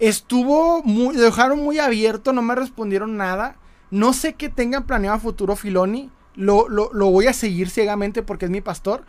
Estuvo 0.03 0.83
muy, 0.83 1.15
dejaron 1.15 1.63
muy 1.63 1.79
abierto, 1.79 2.33
no 2.33 2.41
me 2.41 2.55
respondieron 2.55 3.15
nada. 3.15 3.55
No 3.89 4.11
sé 4.11 4.33
qué 4.33 4.49
tengan 4.49 4.83
planeado 4.83 5.15
a 5.15 5.19
futuro 5.21 5.55
Filoni. 5.55 6.11
Lo, 6.35 6.67
lo, 6.67 6.89
voy 7.09 7.27
a 7.27 7.33
seguir 7.33 7.69
ciegamente 7.69 8.21
porque 8.21 8.43
es 8.43 8.51
mi 8.51 8.59
pastor. 8.59 9.05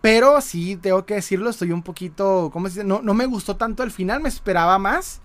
Pero 0.00 0.40
sí, 0.40 0.76
tengo 0.76 1.04
que 1.04 1.16
decirlo, 1.16 1.50
estoy 1.50 1.72
un 1.72 1.82
poquito, 1.82 2.48
¿cómo 2.54 2.68
se 2.68 2.72
dice? 2.76 2.84
No, 2.84 3.02
no 3.02 3.12
me 3.12 3.26
gustó 3.26 3.56
tanto 3.56 3.82
el 3.82 3.90
final, 3.90 4.22
me 4.22 4.30
esperaba 4.30 4.78
más. 4.78 5.20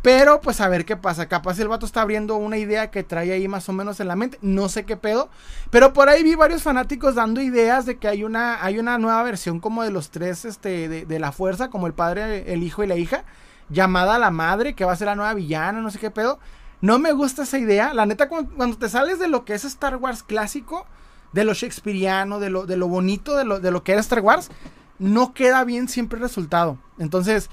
Pero 0.00 0.40
pues 0.40 0.62
a 0.62 0.68
ver 0.70 0.86
qué 0.86 0.96
pasa. 0.96 1.28
Capaz 1.28 1.58
el 1.58 1.68
vato 1.68 1.84
está 1.84 2.00
abriendo 2.00 2.36
una 2.36 2.56
idea 2.56 2.90
que 2.90 3.02
trae 3.02 3.32
ahí 3.32 3.48
más 3.48 3.68
o 3.68 3.74
menos 3.74 4.00
en 4.00 4.08
la 4.08 4.16
mente. 4.16 4.38
No 4.40 4.70
sé 4.70 4.84
qué 4.84 4.96
pedo. 4.96 5.28
Pero 5.68 5.92
por 5.92 6.08
ahí 6.08 6.22
vi 6.22 6.36
varios 6.36 6.62
fanáticos 6.62 7.16
dando 7.16 7.42
ideas 7.42 7.84
de 7.84 7.98
que 7.98 8.08
hay 8.08 8.24
una, 8.24 8.64
hay 8.64 8.78
una 8.78 8.96
nueva 8.96 9.22
versión 9.24 9.60
como 9.60 9.82
de 9.82 9.90
los 9.90 10.08
tres 10.08 10.46
este, 10.46 10.88
de, 10.88 11.04
de 11.04 11.18
la 11.18 11.32
fuerza, 11.32 11.68
como 11.68 11.86
el 11.86 11.92
padre, 11.92 12.50
el 12.50 12.62
hijo 12.62 12.82
y 12.82 12.86
la 12.86 12.96
hija 12.96 13.26
llamada 13.68 14.18
la 14.18 14.30
madre, 14.30 14.74
que 14.74 14.84
va 14.84 14.92
a 14.92 14.96
ser 14.96 15.06
la 15.06 15.14
nueva 15.14 15.34
villana, 15.34 15.80
no 15.80 15.90
sé 15.90 15.98
qué 15.98 16.10
pedo. 16.10 16.38
No 16.80 16.98
me 16.98 17.12
gusta 17.12 17.42
esa 17.42 17.58
idea. 17.58 17.92
La 17.94 18.06
neta, 18.06 18.28
cuando, 18.28 18.76
te 18.76 18.88
sales 18.88 19.18
de 19.18 19.28
lo 19.28 19.44
que 19.44 19.54
es 19.54 19.64
Star 19.64 19.96
Wars 19.96 20.22
clásico, 20.22 20.86
de 21.32 21.44
lo 21.44 21.54
shakespeariano, 21.54 22.40
de 22.40 22.50
lo, 22.50 22.66
de 22.66 22.76
lo 22.76 22.88
bonito 22.88 23.36
de 23.36 23.44
lo, 23.44 23.60
de 23.60 23.70
lo 23.70 23.82
que 23.82 23.92
era 23.92 24.00
Star 24.00 24.20
Wars, 24.20 24.50
no 24.98 25.34
queda 25.34 25.64
bien 25.64 25.88
siempre 25.88 26.18
el 26.18 26.22
resultado. 26.22 26.78
Entonces, 26.98 27.50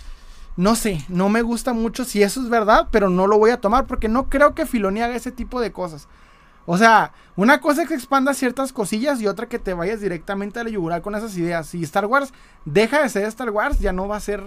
no 0.58 0.76
sé, 0.76 1.04
no 1.10 1.30
me 1.30 1.42
gusta 1.42 1.74
mucho 1.74 2.06
si 2.06 2.24
eso 2.24 2.42
es 2.42 2.50
verdad, 2.50 2.88
pero 2.92 3.10
no 3.10 3.28
lo 3.28 3.38
voy 3.38 3.52
a 3.52 3.60
tomar 3.60 3.86
porque 3.86 4.08
no 4.08 4.30
creo 4.30 4.56
que 4.56 4.66
Filoni 4.66 5.02
haga 5.02 5.16
ese 5.16 5.32
tipo 5.32 5.60
de 5.60 5.72
cosas. 5.72 6.08
O 6.66 6.78
sea, 6.78 7.12
una 7.36 7.62
cosa 7.62 7.84
es 7.84 7.88
que 7.88 7.94
expanda 7.94 8.34
ciertas 8.34 8.74
cosillas 8.74 9.22
y 9.22 9.28
otra 9.28 9.48
que 9.48 9.60
te 9.60 9.74
vayas 9.74 10.02
directamente 10.02 10.60
a 10.60 10.64
la 10.64 10.70
yugular 10.70 11.02
con 11.02 11.14
esas 11.14 11.36
ideas. 11.38 11.68
Si 11.68 11.84
Star 11.84 12.06
Wars 12.06 12.34
deja 12.64 13.02
de 13.02 13.10
ser 13.10 13.26
Star 13.26 13.52
Wars, 13.52 13.80
ya 13.80 13.94
no 13.94 14.08
va 14.08 14.18
a 14.18 14.22
ser 14.22 14.44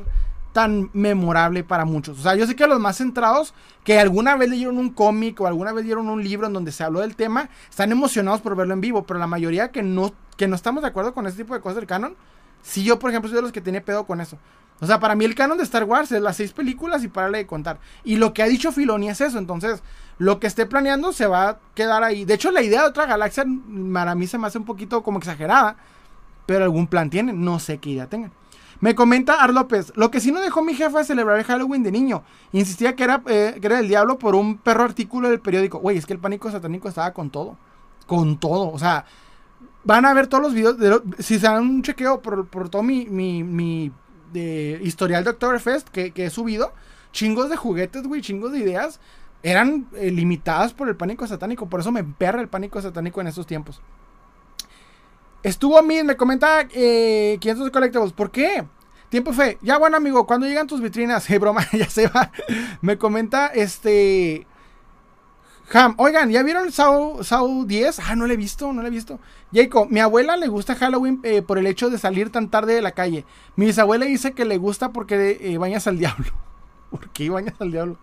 tan 0.52 0.90
memorable 0.92 1.64
para 1.64 1.84
muchos. 1.84 2.18
O 2.18 2.22
sea, 2.22 2.34
yo 2.34 2.46
sé 2.46 2.56
que 2.56 2.66
los 2.66 2.80
más 2.80 2.98
centrados, 2.98 3.54
que 3.84 3.98
alguna 3.98 4.36
vez 4.36 4.50
leyeron 4.50 4.78
un 4.78 4.90
cómic 4.90 5.40
o 5.40 5.46
alguna 5.46 5.72
vez 5.72 5.84
leyeron 5.84 6.08
un 6.08 6.22
libro 6.22 6.46
en 6.46 6.52
donde 6.52 6.72
se 6.72 6.84
habló 6.84 7.00
del 7.00 7.16
tema, 7.16 7.48
están 7.68 7.92
emocionados 7.92 8.40
por 8.40 8.56
verlo 8.56 8.74
en 8.74 8.80
vivo, 8.80 9.04
pero 9.04 9.20
la 9.20 9.26
mayoría 9.26 9.70
que 9.70 9.82
no, 9.82 10.12
que 10.36 10.48
no 10.48 10.56
estamos 10.56 10.82
de 10.82 10.88
acuerdo 10.88 11.14
con 11.14 11.26
ese 11.26 11.38
tipo 11.38 11.54
de 11.54 11.60
cosas 11.60 11.76
del 11.76 11.86
canon, 11.86 12.16
si 12.62 12.82
yo, 12.82 12.98
por 12.98 13.10
ejemplo, 13.10 13.28
soy 13.28 13.36
de 13.36 13.42
los 13.42 13.52
que 13.52 13.60
tiene 13.60 13.80
pedo 13.80 14.06
con 14.06 14.20
eso. 14.20 14.38
O 14.80 14.86
sea, 14.86 15.00
para 15.00 15.14
mí 15.14 15.24
el 15.24 15.34
canon 15.34 15.58
de 15.58 15.64
Star 15.64 15.84
Wars 15.84 16.12
es 16.12 16.22
las 16.22 16.36
seis 16.36 16.52
películas 16.52 17.02
y 17.02 17.08
pararle 17.08 17.38
de 17.38 17.46
contar. 17.46 17.78
Y 18.04 18.16
lo 18.16 18.32
que 18.32 18.42
ha 18.42 18.46
dicho 18.46 18.70
Filoni 18.70 19.08
es 19.08 19.20
eso. 19.20 19.38
Entonces, 19.38 19.82
lo 20.18 20.38
que 20.38 20.46
esté 20.46 20.66
planeando 20.66 21.12
se 21.12 21.26
va 21.26 21.48
a 21.48 21.58
quedar 21.74 22.04
ahí. 22.04 22.24
De 22.24 22.34
hecho, 22.34 22.52
la 22.52 22.62
idea 22.62 22.82
de 22.82 22.88
otra 22.88 23.06
galaxia 23.06 23.44
para 23.92 24.14
mí 24.14 24.26
se 24.28 24.38
me 24.38 24.46
hace 24.46 24.58
un 24.58 24.64
poquito 24.64 25.02
como 25.02 25.18
exagerada. 25.18 25.76
Pero 26.46 26.64
algún 26.64 26.86
plan 26.86 27.10
tiene. 27.10 27.32
No 27.32 27.58
sé 27.58 27.78
qué 27.78 27.90
idea 27.90 28.08
tengan. 28.08 28.30
Me 28.80 28.94
comenta 28.94 29.42
Ar 29.42 29.52
López, 29.52 29.92
lo 29.96 30.10
que 30.10 30.20
sí 30.20 30.30
no 30.30 30.40
dejó 30.40 30.62
mi 30.62 30.74
jefa 30.74 31.00
es 31.00 31.08
celebrar 31.08 31.38
el 31.38 31.44
Halloween 31.44 31.82
de 31.82 31.90
niño. 31.90 32.22
Insistía 32.52 32.94
que 32.94 33.04
era, 33.04 33.22
eh, 33.26 33.58
el 33.60 33.88
diablo 33.88 34.18
por 34.18 34.36
un 34.36 34.58
perro 34.58 34.84
artículo 34.84 35.28
del 35.28 35.40
periódico. 35.40 35.78
Güey, 35.78 35.98
es 35.98 36.06
que 36.06 36.12
el 36.12 36.20
pánico 36.20 36.50
satánico 36.50 36.88
estaba 36.88 37.12
con 37.12 37.30
todo. 37.30 37.56
Con 38.06 38.38
todo. 38.38 38.70
O 38.70 38.78
sea, 38.78 39.04
van 39.84 40.04
a 40.04 40.14
ver 40.14 40.28
todos 40.28 40.42
los 40.42 40.54
videos. 40.54 40.78
De 40.78 41.00
si 41.18 41.40
se 41.40 41.46
dan 41.46 41.62
un 41.62 41.82
chequeo 41.82 42.22
por, 42.22 42.68
todo 42.68 42.82
mi, 42.84 43.06
mi, 43.06 43.42
mi 43.42 43.90
de 44.32 44.80
historial 44.82 45.24
de 45.24 45.30
Oktoberfest 45.30 45.88
que, 45.88 46.12
que 46.12 46.26
he 46.26 46.30
subido, 46.30 46.72
chingos 47.12 47.50
de 47.50 47.56
juguetes, 47.56 48.06
güey, 48.06 48.20
chingos 48.20 48.52
de 48.52 48.58
ideas, 48.58 49.00
eran 49.42 49.88
eh, 49.94 50.10
limitadas 50.10 50.72
por 50.72 50.88
el 50.88 50.96
pánico 50.96 51.26
satánico. 51.26 51.68
Por 51.68 51.80
eso 51.80 51.90
me 51.90 52.00
emperra 52.00 52.40
el 52.40 52.48
pánico 52.48 52.80
satánico 52.80 53.20
en 53.20 53.26
esos 53.26 53.46
tiempos. 53.46 53.80
Estuvo 55.42 55.78
a 55.78 55.82
mí, 55.82 56.02
me 56.02 56.16
comenta 56.16 56.66
eh, 56.72 57.38
500 57.40 57.70
Collectibles. 57.70 58.12
¿Por 58.12 58.30
qué? 58.30 58.64
Tiempo 59.08 59.32
fe. 59.32 59.58
Ya 59.62 59.78
bueno, 59.78 59.96
amigo, 59.96 60.26
cuando 60.26 60.46
llegan 60.46 60.66
tus 60.66 60.80
vitrinas? 60.80 61.24
Hey, 61.28 61.38
broma, 61.38 61.66
ya 61.72 61.88
se 61.88 62.08
va. 62.08 62.30
me 62.80 62.98
comenta 62.98 63.46
este. 63.48 64.46
Ham, 65.72 65.94
oigan, 65.98 66.30
¿ya 66.30 66.42
vieron 66.42 66.72
Sao, 66.72 67.22
Sao 67.22 67.64
10? 67.66 68.00
Ah, 68.00 68.16
no 68.16 68.26
le 68.26 68.34
he 68.34 68.36
visto, 68.38 68.72
no 68.72 68.80
le 68.80 68.88
he 68.88 68.90
visto. 68.90 69.20
Jacob, 69.52 69.88
mi 69.90 70.00
abuela 70.00 70.36
le 70.36 70.48
gusta 70.48 70.74
Halloween 70.74 71.20
eh, 71.22 71.42
por 71.42 71.58
el 71.58 71.66
hecho 71.66 71.90
de 71.90 71.98
salir 71.98 72.30
tan 72.30 72.48
tarde 72.48 72.72
de 72.74 72.80
la 72.80 72.92
calle. 72.92 73.26
Mi 73.54 73.66
bisabuela 73.66 74.06
dice 74.06 74.32
que 74.32 74.46
le 74.46 74.56
gusta 74.56 74.92
porque 74.92 75.36
eh, 75.40 75.58
bañas 75.58 75.86
al 75.86 75.98
diablo. 75.98 76.32
¿Por 76.90 77.10
qué 77.10 77.28
bañas 77.28 77.54
al 77.60 77.70
diablo? 77.70 77.98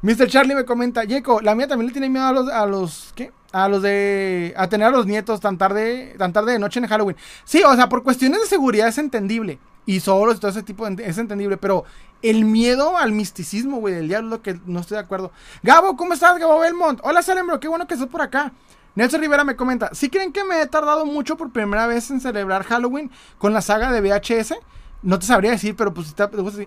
Mr. 0.00 0.26
Charlie 0.28 0.54
me 0.54 0.64
comenta, 0.64 1.02
Jacob, 1.06 1.42
la 1.42 1.54
mía 1.54 1.68
también 1.68 1.88
le 1.88 1.92
tiene 1.92 2.08
miedo 2.08 2.24
a 2.24 2.32
los, 2.32 2.48
a 2.48 2.66
los, 2.66 3.12
¿qué? 3.14 3.30
A 3.52 3.68
los 3.68 3.82
de. 3.82 4.54
A 4.56 4.68
tener 4.68 4.88
a 4.88 4.90
los 4.90 5.06
nietos 5.06 5.40
tan 5.40 5.58
tarde, 5.58 6.14
tan 6.16 6.32
tarde 6.32 6.52
de 6.52 6.58
noche 6.58 6.80
en 6.80 6.86
Halloween. 6.86 7.16
Sí, 7.44 7.62
o 7.62 7.74
sea, 7.74 7.88
por 7.88 8.02
cuestiones 8.02 8.40
de 8.40 8.46
seguridad 8.46 8.88
es 8.88 8.96
entendible. 8.96 9.58
Y 9.84 10.00
solos 10.00 10.36
y 10.36 10.40
todo 10.40 10.50
ese 10.50 10.62
tipo 10.62 10.86
es 10.86 11.18
entendible. 11.18 11.58
Pero 11.58 11.84
el 12.22 12.44
miedo 12.46 12.96
al 12.96 13.12
misticismo, 13.12 13.78
güey, 13.78 13.94
del 13.94 14.08
diablo, 14.08 14.40
que 14.40 14.58
no 14.64 14.80
estoy 14.80 14.96
de 14.96 15.02
acuerdo. 15.02 15.32
Gabo, 15.62 15.96
¿cómo 15.96 16.14
estás, 16.14 16.38
Gabo 16.38 16.60
Belmont? 16.60 17.00
Hola, 17.02 17.20
Salembro, 17.20 17.60
qué 17.60 17.68
bueno 17.68 17.86
que 17.86 17.94
estás 17.94 18.08
por 18.08 18.22
acá. 18.22 18.52
Nelson 18.94 19.20
Rivera 19.20 19.44
me 19.44 19.56
comenta: 19.56 19.90
¿Sí 19.92 20.08
creen 20.08 20.32
que 20.32 20.44
me 20.44 20.62
he 20.62 20.66
tardado 20.66 21.04
mucho 21.04 21.36
por 21.36 21.50
primera 21.50 21.86
vez 21.86 22.10
en 22.10 22.20
celebrar 22.20 22.64
Halloween 22.64 23.10
con 23.36 23.52
la 23.52 23.60
saga 23.60 23.92
de 23.92 24.00
VHS? 24.00 24.54
No 25.02 25.18
te 25.18 25.26
sabría 25.26 25.50
decir, 25.50 25.74
pero 25.74 25.92
pues 25.92 26.14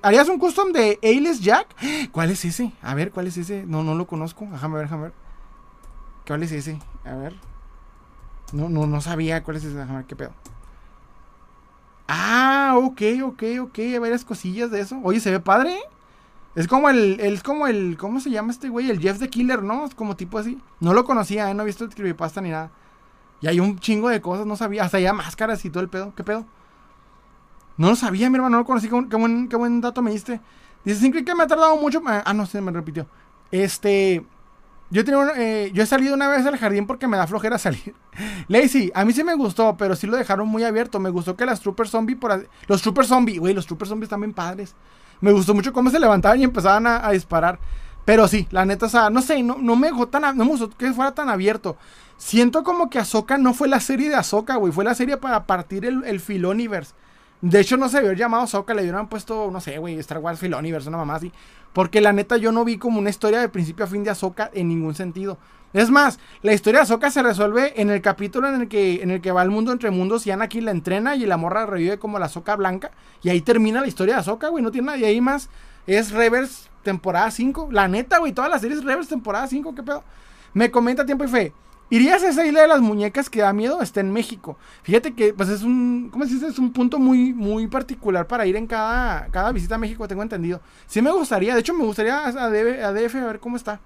¿Harías 0.02 0.28
un 0.28 0.40
custom 0.40 0.74
de 0.74 1.00
Ailes 1.02 1.40
Jack? 1.40 1.68
¿Cuál 2.12 2.32
es 2.32 2.44
ese? 2.44 2.74
A 2.82 2.94
ver, 2.94 3.12
¿cuál 3.12 3.28
es 3.28 3.38
ese? 3.38 3.66
No, 3.66 3.84
no 3.84 3.96
lo 3.96 4.08
conozco. 4.08 4.46
Déjame 4.52 4.76
ver, 4.76 4.86
déjame 4.86 5.04
ver. 5.04 5.14
¿Cuál 6.28 6.44
es 6.44 6.52
ese? 6.52 6.80
A 7.06 7.16
ver. 7.16 7.36
No, 8.52 8.68
no, 8.68 8.88
no 8.88 9.00
sabía 9.00 9.44
cuál 9.44 9.58
es 9.58 9.64
ese. 9.64 9.76
Déjame 9.76 10.00
ver 10.00 10.06
qué 10.06 10.16
pedo. 10.16 10.34
Ah, 12.08 12.76
ok, 12.78 13.02
ok, 13.24 13.44
ok. 13.62 13.80
Hay 13.80 13.98
varias 14.00 14.26
cosillas 14.26 14.70
de 14.70 14.82
eso. 14.82 15.00
Oye, 15.04 15.20
se 15.22 15.32
ve 15.32 15.40
padre. 15.40 15.78
Es 16.56 16.68
como 16.68 16.90
el, 16.90 17.20
es 17.20 17.42
como 17.42 17.68
el, 17.68 17.98
¿cómo 17.98 18.20
se 18.20 18.32
llama 18.32 18.52
este 18.52 18.70
güey? 18.70 18.90
El 18.90 19.00
Jeff 19.00 19.20
the 19.20 19.30
Killer, 19.30 19.64
¿no? 19.64 19.86
Es 19.86 19.96
como 19.96 20.16
tipo 20.16 20.38
así. 20.38 20.62
No 20.80 20.94
lo 20.94 21.06
conocía, 21.06 21.50
¿eh? 21.50 21.54
no 21.54 21.64
he 21.64 21.66
visto 21.66 21.84
el 21.84 21.94
creepypasta 21.94 22.42
ni 22.42 22.50
nada. 22.50 22.72
Y 23.42 23.48
hay 23.48 23.60
un 23.60 23.80
chingo 23.80 24.10
de 24.10 24.22
cosas, 24.22 24.46
no 24.46 24.56
sabía. 24.56 24.84
Hasta 24.84 25.00
ya 25.00 25.14
máscaras 25.14 25.64
y 25.66 25.70
todo 25.70 25.84
el 25.84 25.90
pedo. 25.90 26.14
¿Qué 26.16 26.24
pedo? 26.24 26.46
No 27.78 27.90
lo 27.90 27.96
sabía, 27.96 28.30
mi 28.30 28.36
hermano, 28.36 28.58
no 28.58 28.58
lo 28.60 28.66
conocí. 28.66 28.88
Qué 28.88 29.16
buen, 29.18 29.50
buen 29.50 29.82
dato 29.82 30.02
me 30.02 30.12
diste. 30.12 30.40
Dice, 30.84 31.00
sin 31.00 31.12
que 31.12 31.36
me 31.36 31.44
ha 31.44 31.48
tardado 31.48 31.76
mucho. 31.78 32.02
Ah, 32.06 32.34
no, 32.34 32.46
se 32.46 32.62
me 32.62 32.72
repitió. 32.72 33.08
Este. 33.52 34.26
yo, 34.90 35.04
tenía 35.04 35.32
eh, 35.36 35.72
yo 35.74 35.84
he 35.84 35.86
salido 35.86 36.14
una 36.14 36.28
vez 36.28 36.46
al 36.46 36.58
jardín 36.58 36.88
porque 36.88 37.08
me 37.08 37.18
da 37.18 37.28
flojera 37.28 37.58
salir. 37.60 37.94
Lazy, 38.48 38.92
a 38.96 39.04
mí 39.04 39.14
sí 39.14 39.24
me 39.24 39.36
gustó, 39.36 39.76
pero 39.78 39.96
sí 39.96 40.08
lo 40.08 40.16
dejaron 40.16 40.48
muy 40.48 40.64
abierto. 40.64 41.00
Me 41.00 41.10
gustó 41.10 41.36
que 41.36 41.46
las 41.46 41.60
Troopers 41.60 41.90
Zombie 41.90 42.16
por 42.16 42.48
Los 42.68 42.82
Troopers 42.82 43.08
Zombie, 43.08 43.38
güey, 43.40 43.54
los 43.54 43.66
Troopers 43.66 43.90
Zombie 43.90 44.06
están 44.06 44.22
bien 44.22 44.34
padres. 44.34 44.76
Me 45.22 45.32
gustó 45.32 45.54
mucho 45.54 45.74
cómo 45.74 45.90
se 45.90 46.00
levantaban 46.00 46.40
y 46.40 46.44
empezaban 46.44 46.88
a, 46.88 47.10
disparar. 47.12 47.60
Pero 48.06 48.28
sí, 48.28 48.48
la 48.52 48.66
neta, 48.66 48.86
o 48.86 48.90
sea, 48.90 49.10
no 49.10 49.22
sé, 49.22 49.42
no, 49.42 49.58
no 49.60 49.76
me 49.76 49.88
dejó 49.88 50.08
tan, 50.08 50.38
no 50.38 50.46
me 50.46 50.52
gustó 50.52 50.70
que 50.70 50.94
fuera 50.94 51.14
tan 51.14 51.30
abierto. 51.30 51.78
Siento 52.18 52.64
como 52.64 52.90
que 52.90 53.00
Ahsoka 53.00 53.38
no 53.38 53.54
fue 53.54 53.68
la 53.68 53.80
serie 53.80 54.10
de 54.10 54.16
Ahsoka, 54.16 54.56
güey. 54.58 54.72
Fue 54.72 54.86
la 54.86 54.94
serie 54.94 55.18
para 55.18 55.46
partir 55.46 55.86
el, 55.86 56.04
el 56.06 56.20
Filoniverse. 56.20 56.94
De 57.46 57.60
hecho, 57.60 57.78
no 57.78 57.89
se 57.89 58.00
había 58.00 58.14
llamado 58.14 58.41
Ahsoka, 58.41 58.74
le 58.74 58.82
hubieran 58.82 59.08
puesto, 59.08 59.52
no 59.52 59.62
sé, 59.62 59.78
güey, 59.78 60.00
Star 60.00 60.18
Wars 60.18 60.39
Filoniverse, 60.39 60.89
una 60.89 60.98
mamá 60.98 61.18
así. 61.18 61.32
Porque 61.74 62.02
la 62.02 62.12
neta 62.12 62.38
yo 62.38 62.52
no 62.52 62.66
vi 62.66 62.80
como 62.80 62.98
una 62.98 63.12
historia 63.12 63.39
de 63.39 63.50
principio 63.50 63.86
a 63.86 63.88
fin 63.88 64.04
de 64.04 64.10
Ahsoka 64.10 64.50
en 64.52 64.68
ningún 64.68 64.96
sentido. 64.96 65.38
Es 65.72 65.91
más, 65.91 66.18
la 66.41 66.54
historia 66.54 66.80
de 66.80 66.84
Ahsoka 66.86 67.12
se 67.12 67.22
resuelve 67.22 67.80
en 67.80 67.91
el 67.91 68.02
capítulo 68.02 68.50
en 68.50 68.62
el 68.62 68.68
que, 68.68 69.04
en 69.04 69.12
el 69.12 69.22
que 69.22 69.32
va 69.32 69.43
al 69.43 69.52
mundo 69.52 69.72
entre 69.72 69.91
mundos 69.91 70.26
y 70.26 70.32
Anakin 70.32 70.66
la 70.66 70.72
entrena 70.72 71.16
y 71.18 71.28
la 71.28 71.38
morra 71.38 71.68
revive 71.68 72.00
como 72.00 72.18
la 72.18 72.26
Ahsoka 72.26 72.56
blanca. 72.56 72.89
Y 73.22 73.30
ahí 73.30 73.41
termina 73.41 73.80
la 73.80 73.88
historia 73.88 74.16
de 74.16 74.22
Ahsoka, 74.22 74.48
güey. 74.48 74.64
No 74.64 74.72
tiene 74.72 74.88
nada. 74.88 75.06
Ahí 75.06 75.22
más 75.22 75.50
es 75.86 76.14
Reverse 76.14 76.70
temporada 76.82 77.30
5. 77.30 77.70
La 77.72 77.88
neta, 77.88 78.18
güey. 78.18 78.34
Todas 78.34 78.50
las 78.50 78.62
series 78.62 78.84
Reverse 78.84 79.10
temporada 79.10 79.46
5. 79.46 79.76
¿Qué 79.76 79.84
pedo? 79.84 80.04
Me 80.56 80.72
comenta 80.72 81.06
Tiempo 81.06 81.26
y 81.26 81.28
Fe. 81.28 81.54
¿Irías 81.90 82.24
a 82.24 82.30
esa 82.30 82.46
isla 82.46 82.62
de 82.62 82.68
las 82.68 82.82
muñecas 82.82 83.30
que 83.30 83.42
da 83.42 83.54
miedo? 83.54 83.82
Está 83.82 84.00
en 84.00 84.12
México. 84.12 84.58
Fíjate 84.82 85.14
que, 85.14 85.34
pues 85.34 85.50
es 85.50 85.62
un, 85.62 86.10
¿cómo 86.12 86.26
se 86.26 86.34
dice? 86.34 86.48
Es 86.48 86.58
un 86.58 86.74
punto 86.74 86.98
muy, 86.98 87.34
muy 87.34 87.68
particular 87.68 88.26
para 88.26 88.46
ir 88.48 88.56
en 88.56 88.66
cada, 88.66 89.28
cada 89.28 89.52
visita 89.52 89.76
a 89.76 89.78
México, 89.78 90.08
tengo 90.08 90.24
entendido. 90.24 90.62
Sí 90.88 91.02
me 91.02 91.12
gustaría, 91.12 91.54
de 91.54 91.60
hecho 91.60 91.76
me 91.76 91.86
gustaría 91.86 92.26
a 92.26 92.32
DF, 92.32 93.16
a 93.16 93.26
ver 93.26 93.40
cómo 93.40 93.56
está. 93.56 93.80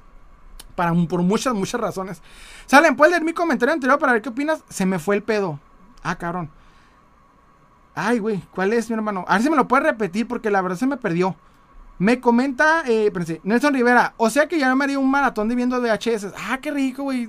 Para, 0.75 0.93
por 1.09 1.21
muchas, 1.23 1.53
muchas 1.53 1.81
razones. 1.81 2.21
Salen, 2.67 2.95
¿puedes 2.95 3.11
leer 3.11 3.23
mi 3.23 3.33
comentario 3.33 3.73
anterior 3.73 3.99
para 3.99 4.13
ver 4.13 4.21
qué 4.21 4.29
opinas? 4.29 4.63
Se 4.69 4.85
me 4.85 4.97
fue 4.97 5.17
el 5.17 5.23
pedo. 5.23 5.59
Ah, 6.01 6.15
cabrón. 6.15 6.49
Ay, 7.95 8.19
güey, 8.19 8.41
¿cuál 8.51 8.71
es, 8.71 8.89
mi 8.89 8.93
hermano? 8.93 9.25
A 9.27 9.33
ver 9.33 9.43
si 9.43 9.49
me 9.49 9.57
lo 9.57 9.67
puedes 9.67 9.85
repetir 9.85 10.25
porque 10.25 10.49
la 10.49 10.61
verdad 10.61 10.77
se 10.77 10.87
me 10.87 10.95
perdió. 10.95 11.35
Me 11.99 12.21
comenta, 12.21 12.83
eh, 12.87 13.11
Nelson 13.43 13.73
Rivera, 13.73 14.13
o 14.15 14.29
sea 14.29 14.47
que 14.47 14.57
ya 14.57 14.73
me 14.73 14.85
haría 14.85 14.97
un 14.97 15.11
maratón 15.11 15.49
de 15.49 15.55
viendo 15.55 15.81
VHS. 15.81 16.27
Ah, 16.49 16.57
qué 16.61 16.71
rico, 16.71 17.03
güey. 17.03 17.27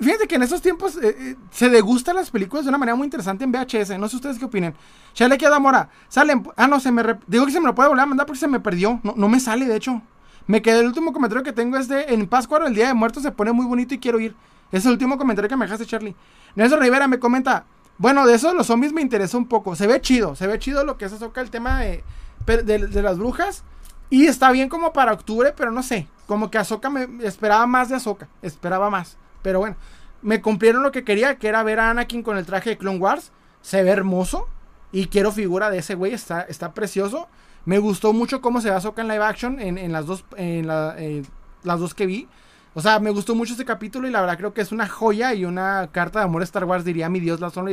fíjense 0.00 0.26
que 0.26 0.36
en 0.36 0.42
estos 0.42 0.62
tiempos 0.62 0.96
eh, 0.96 1.14
eh, 1.16 1.36
se 1.50 1.68
degustan 1.68 2.16
las 2.16 2.30
películas 2.30 2.64
de 2.64 2.70
una 2.70 2.78
manera 2.78 2.96
muy 2.96 3.04
interesante 3.04 3.44
en 3.44 3.52
VHS. 3.52 3.98
No 3.98 4.08
sé 4.08 4.16
ustedes 4.16 4.38
qué 4.38 4.46
opinan. 4.46 4.74
Chale 5.12 5.36
queda 5.36 5.58
mora. 5.58 5.90
Salen. 6.08 6.48
Ah, 6.56 6.66
no, 6.66 6.80
se 6.80 6.90
me. 6.90 7.02
Digo 7.26 7.44
que 7.44 7.52
se 7.52 7.60
me 7.60 7.66
lo 7.66 7.74
puede 7.74 7.90
volver 7.90 8.04
a 8.04 8.06
mandar 8.06 8.26
porque 8.26 8.40
se 8.40 8.48
me 8.48 8.60
perdió. 8.60 8.98
No, 9.02 9.12
no 9.14 9.28
me 9.28 9.38
sale, 9.38 9.66
de 9.66 9.76
hecho. 9.76 10.00
Me 10.46 10.62
quedé 10.62 10.80
el 10.80 10.86
último 10.86 11.12
comentario 11.12 11.44
que 11.44 11.52
tengo 11.52 11.76
es 11.76 11.86
de. 11.86 12.06
En 12.08 12.26
Pascua, 12.26 12.66
el 12.66 12.74
día 12.74 12.88
de 12.88 12.94
muertos 12.94 13.22
se 13.22 13.30
pone 13.30 13.52
muy 13.52 13.66
bonito 13.66 13.92
y 13.92 13.98
quiero 13.98 14.18
ir. 14.20 14.34
Es 14.72 14.86
el 14.86 14.92
último 14.92 15.18
comentario 15.18 15.50
que 15.50 15.56
me 15.56 15.66
dejaste, 15.66 15.84
Charlie. 15.84 16.16
Nelson 16.54 16.80
Rivera 16.80 17.08
me 17.08 17.18
comenta. 17.18 17.66
Bueno, 17.98 18.26
de 18.26 18.34
eso 18.34 18.54
los 18.54 18.66
zombies 18.66 18.94
me 18.94 19.02
interesa 19.02 19.36
un 19.36 19.46
poco. 19.46 19.76
Se 19.76 19.86
ve 19.86 20.00
chido. 20.00 20.34
Se 20.34 20.46
ve 20.46 20.58
chido 20.58 20.82
lo 20.82 20.96
que 20.96 21.04
es 21.04 21.12
eso 21.12 21.30
el 21.36 21.50
tema 21.50 21.80
de 21.80 22.02
de, 22.46 23.02
las 23.02 23.18
brujas. 23.18 23.64
Y 24.10 24.26
está 24.26 24.52
bien 24.52 24.68
como 24.68 24.92
para 24.92 25.12
octubre, 25.12 25.52
pero 25.56 25.70
no 25.70 25.82
sé. 25.82 26.08
Como 26.26 26.50
que 26.50 26.58
Azoka 26.58 26.90
me 26.90 27.08
esperaba 27.26 27.66
más 27.66 27.88
de 27.88 27.96
Azoka. 27.96 28.28
Esperaba 28.42 28.90
más. 28.90 29.16
Pero 29.42 29.58
bueno, 29.58 29.76
me 30.22 30.40
cumplieron 30.40 30.82
lo 30.82 30.92
que 30.92 31.04
quería, 31.04 31.36
que 31.36 31.48
era 31.48 31.62
ver 31.62 31.80
a 31.80 31.90
Anakin 31.90 32.22
con 32.22 32.36
el 32.36 32.46
traje 32.46 32.70
de 32.70 32.78
Clone 32.78 32.98
Wars. 32.98 33.32
Se 33.60 33.82
ve 33.82 33.90
hermoso. 33.90 34.48
Y 34.92 35.06
quiero 35.06 35.32
figura 35.32 35.70
de 35.70 35.78
ese 35.78 35.94
güey. 35.94 36.12
Está, 36.12 36.42
está 36.42 36.72
precioso. 36.72 37.28
Me 37.64 37.78
gustó 37.78 38.12
mucho 38.12 38.40
cómo 38.40 38.60
se 38.60 38.70
ve 38.70 38.76
Ahsoka 38.76 39.02
en 39.02 39.08
live 39.08 39.24
action. 39.24 39.60
En, 39.60 39.92
las 39.92 40.06
dos. 40.06 40.24
En 40.36 40.68
eh, 40.70 41.22
las 41.62 41.80
dos 41.80 41.94
que 41.94 42.06
vi. 42.06 42.28
O 42.74 42.80
sea, 42.80 42.98
me 42.98 43.10
gustó 43.10 43.36
mucho 43.36 43.52
este 43.52 43.64
capítulo 43.64 44.08
y 44.08 44.10
la 44.10 44.20
verdad 44.20 44.36
creo 44.36 44.52
que 44.52 44.60
es 44.60 44.72
una 44.72 44.88
joya 44.88 45.32
y 45.32 45.44
una 45.44 45.88
carta 45.92 46.18
de 46.18 46.24
amor 46.24 46.42
a 46.42 46.44
Star 46.44 46.64
Wars, 46.64 46.84
diría 46.84 47.08
mi 47.08 47.20
Dios, 47.20 47.40
la 47.40 47.50
sombra, 47.50 47.72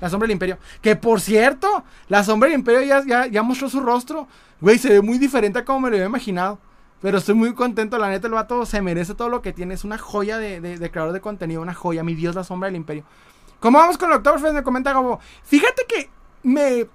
la 0.00 0.10
sombra 0.10 0.26
del 0.26 0.32
imperio. 0.32 0.58
Que 0.82 0.94
por 0.94 1.22
cierto, 1.22 1.84
la 2.08 2.22
sombra 2.22 2.50
del 2.50 2.58
imperio 2.58 2.82
ya, 2.82 3.26
ya, 3.26 3.42
mostró 3.42 3.70
su 3.70 3.80
rostro. 3.80 4.28
Güey, 4.60 4.78
se 4.78 4.90
ve 4.90 5.00
muy 5.00 5.18
diferente 5.18 5.58
a 5.58 5.64
como 5.64 5.80
me 5.80 5.90
lo 5.90 5.96
había 5.96 6.06
imaginado. 6.06 6.58
Pero 7.00 7.18
estoy 7.18 7.34
muy 7.34 7.54
contento, 7.54 7.98
la 7.98 8.10
neta 8.10 8.28
el 8.28 8.34
vato 8.34 8.64
se 8.64 8.80
merece 8.80 9.14
todo 9.14 9.28
lo 9.28 9.42
que 9.42 9.52
tiene. 9.52 9.74
Es 9.74 9.84
una 9.84 9.98
joya 9.98 10.38
de, 10.38 10.60
de, 10.60 10.90
creador 10.90 11.12
de 11.12 11.20
contenido, 11.20 11.62
una 11.62 11.74
joya. 11.74 12.04
Mi 12.04 12.14
Dios, 12.14 12.34
la 12.34 12.44
sombra 12.44 12.66
del 12.66 12.76
imperio. 12.76 13.04
¿Cómo 13.58 13.78
vamos 13.78 13.98
con 13.98 14.10
el 14.10 14.18
Oktoberfest? 14.18 14.54
Me 14.54 14.62
comenta 14.62 14.92
Gabo. 14.92 15.18
Fíjate 15.42 15.84
que 15.88 16.10
me... 16.42 16.86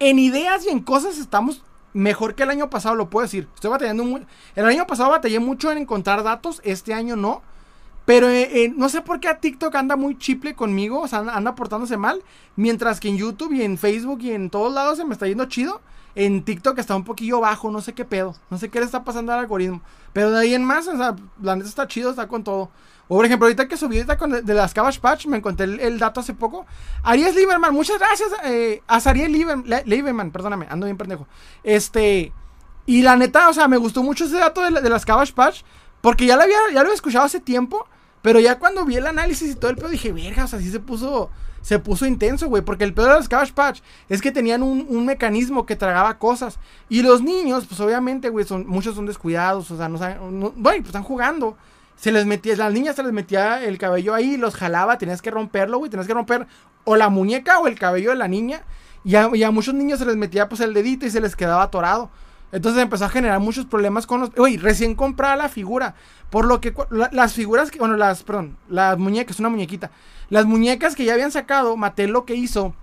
En 0.00 0.18
ideas 0.20 0.64
y 0.66 0.68
en 0.68 0.78
cosas 0.80 1.18
estamos 1.18 1.64
mejor 1.92 2.34
que 2.34 2.42
el 2.42 2.50
año 2.50 2.70
pasado, 2.70 2.94
lo 2.94 3.10
puedo 3.10 3.24
decir. 3.24 3.48
Estoy 3.54 3.70
batallando 3.70 4.04
mucho. 4.04 4.26
El 4.54 4.66
año 4.66 4.86
pasado 4.86 5.10
batallé 5.10 5.38
mucho 5.40 5.70
en 5.72 5.78
encontrar 5.78 6.22
datos, 6.22 6.60
este 6.64 6.94
año 6.94 7.16
no. 7.16 7.42
Pero 8.04 8.30
eh, 8.30 8.64
eh, 8.64 8.72
no 8.74 8.88
sé 8.88 9.02
por 9.02 9.20
qué 9.20 9.28
a 9.28 9.38
TikTok 9.38 9.74
anda 9.74 9.94
muy 9.94 10.16
chiple 10.16 10.54
conmigo, 10.54 11.00
o 11.00 11.08
sea, 11.08 11.18
anda, 11.18 11.54
portándose 11.54 11.98
mal. 11.98 12.22
Mientras 12.56 13.00
que 13.00 13.08
en 13.08 13.18
YouTube 13.18 13.52
y 13.52 13.62
en 13.62 13.76
Facebook 13.76 14.20
y 14.22 14.32
en 14.32 14.48
todos 14.48 14.72
lados 14.72 14.96
se 14.96 15.04
me 15.04 15.12
está 15.12 15.26
yendo 15.26 15.44
chido. 15.44 15.82
En 16.14 16.42
TikTok 16.42 16.78
está 16.78 16.96
un 16.96 17.04
poquillo 17.04 17.40
bajo, 17.40 17.70
no 17.70 17.82
sé 17.82 17.92
qué 17.92 18.06
pedo. 18.06 18.34
No 18.48 18.56
sé 18.56 18.70
qué 18.70 18.80
le 18.80 18.86
está 18.86 19.04
pasando 19.04 19.32
al 19.32 19.40
algoritmo. 19.40 19.82
Pero 20.14 20.30
de 20.30 20.40
ahí 20.40 20.54
en 20.54 20.64
más, 20.64 20.88
o 20.88 20.96
sea, 20.96 21.16
la 21.42 21.56
neta 21.56 21.68
está 21.68 21.86
chido, 21.86 22.08
está 22.10 22.28
con 22.28 22.42
todo. 22.42 22.70
O 23.08 23.16
por 23.16 23.24
ejemplo, 23.24 23.46
ahorita 23.46 23.68
que 23.68 23.76
subí 23.76 24.02
de, 24.02 24.54
las 24.54 24.74
Cabbage 24.74 25.00
Patch, 25.00 25.26
me 25.26 25.38
encontré 25.38 25.64
el, 25.64 25.98
dato 25.98 26.20
hace 26.20 26.34
poco. 26.34 26.66
Aries 27.02 27.34
Lieberman, 27.34 27.72
muchas 27.72 27.98
gracias 27.98 28.28
eh, 28.44 28.82
a 28.86 29.00
Sariel 29.00 29.32
Lieberman, 29.32 30.30
perdóname, 30.30 30.66
ando 30.68 30.84
bien 30.84 30.98
pendejo. 30.98 31.26
Este, 31.62 32.32
y 32.84 33.02
la 33.02 33.16
neta, 33.16 33.48
o 33.48 33.54
sea, 33.54 33.66
me 33.66 33.78
gustó 33.78 34.02
mucho 34.02 34.26
ese 34.26 34.36
dato 34.36 34.60
de, 34.62 34.90
las 34.90 35.06
Cabbage 35.06 35.32
Patch, 35.32 35.62
porque 36.02 36.26
ya 36.26 36.36
lo, 36.36 36.42
había, 36.42 36.58
ya 36.68 36.74
lo 36.74 36.80
había 36.80 36.94
escuchado 36.94 37.24
hace 37.24 37.40
tiempo, 37.40 37.86
pero 38.20 38.40
ya 38.40 38.58
cuando 38.58 38.84
vi 38.84 38.96
el 38.96 39.06
análisis 39.06 39.52
y 39.52 39.54
todo 39.54 39.70
el 39.70 39.78
pedo 39.78 39.88
dije, 39.88 40.12
verga, 40.12 40.44
o 40.44 40.46
sea, 40.46 40.58
sí 40.58 40.70
se 40.70 40.80
puso, 40.80 41.30
se 41.62 41.78
puso 41.78 42.04
intenso, 42.04 42.46
güey, 42.48 42.62
porque 42.62 42.84
el 42.84 42.92
pedo 42.92 43.06
de 43.06 43.14
las 43.14 43.28
Cabbage 43.28 43.54
Patch 43.54 43.80
es 44.10 44.20
que 44.20 44.32
tenían 44.32 44.62
un, 44.62 45.06
mecanismo 45.06 45.64
que 45.64 45.76
tragaba 45.76 46.18
cosas. 46.18 46.58
Y 46.90 47.00
los 47.00 47.22
niños, 47.22 47.64
pues 47.66 47.80
obviamente, 47.80 48.28
güey, 48.28 48.44
son, 48.44 48.66
muchos 48.66 48.94
son 48.94 49.06
descuidados, 49.06 49.70
o 49.70 49.78
sea, 49.78 49.88
no 49.88 49.96
saben, 49.96 50.38
no, 50.38 50.52
pues 50.52 50.84
están 50.84 51.02
jugando 51.02 51.56
se 51.98 52.12
les 52.12 52.26
metía, 52.26 52.54
las 52.56 52.72
niñas 52.72 52.94
se 52.94 53.02
les 53.02 53.12
metía 53.12 53.62
el 53.62 53.76
cabello 53.76 54.14
ahí, 54.14 54.36
los 54.36 54.54
jalaba, 54.54 54.98
tenías 54.98 55.20
que 55.20 55.32
romperlo, 55.32 55.78
güey, 55.78 55.90
tenías 55.90 56.06
que 56.06 56.14
romper 56.14 56.46
o 56.84 56.96
la 56.96 57.08
muñeca 57.08 57.58
o 57.58 57.66
el 57.66 57.78
cabello 57.78 58.10
de 58.10 58.16
la 58.16 58.28
niña. 58.28 58.62
Y 59.04 59.16
a, 59.16 59.50
muchos 59.50 59.74
niños 59.74 59.98
se 59.98 60.06
les 60.06 60.16
metía 60.16 60.48
pues 60.48 60.60
el 60.60 60.74
dedito 60.74 61.06
y 61.06 61.10
se 61.10 61.20
les 61.20 61.34
quedaba 61.34 61.62
atorado. 61.62 62.10
Entonces 62.52 62.82
empezó 62.82 63.04
a 63.04 63.08
generar 63.08 63.40
muchos 63.40 63.66
problemas 63.66 64.06
con 64.06 64.20
los... 64.20 64.30
Uy, 64.38 64.58
recién 64.58 64.94
compraba 64.94 65.36
la 65.36 65.48
figura. 65.48 65.94
Por 66.30 66.46
lo 66.46 66.60
que 66.60 66.72
las 67.12 67.34
figuras 67.34 67.70
que... 67.70 67.78
Bueno, 67.78 67.96
las... 67.96 68.22
Perdón. 68.22 68.56
Las 68.68 68.96
muñecas, 68.96 69.38
una 69.40 69.48
muñequita. 69.48 69.90
Las 70.30 70.46
muñecas 70.46 70.94
que 70.94 71.04
ya 71.04 71.14
habían 71.14 71.32
sacado, 71.32 71.76
Mattel 71.76 72.10
lo 72.10 72.24
que 72.24 72.34
hizo 72.34 72.74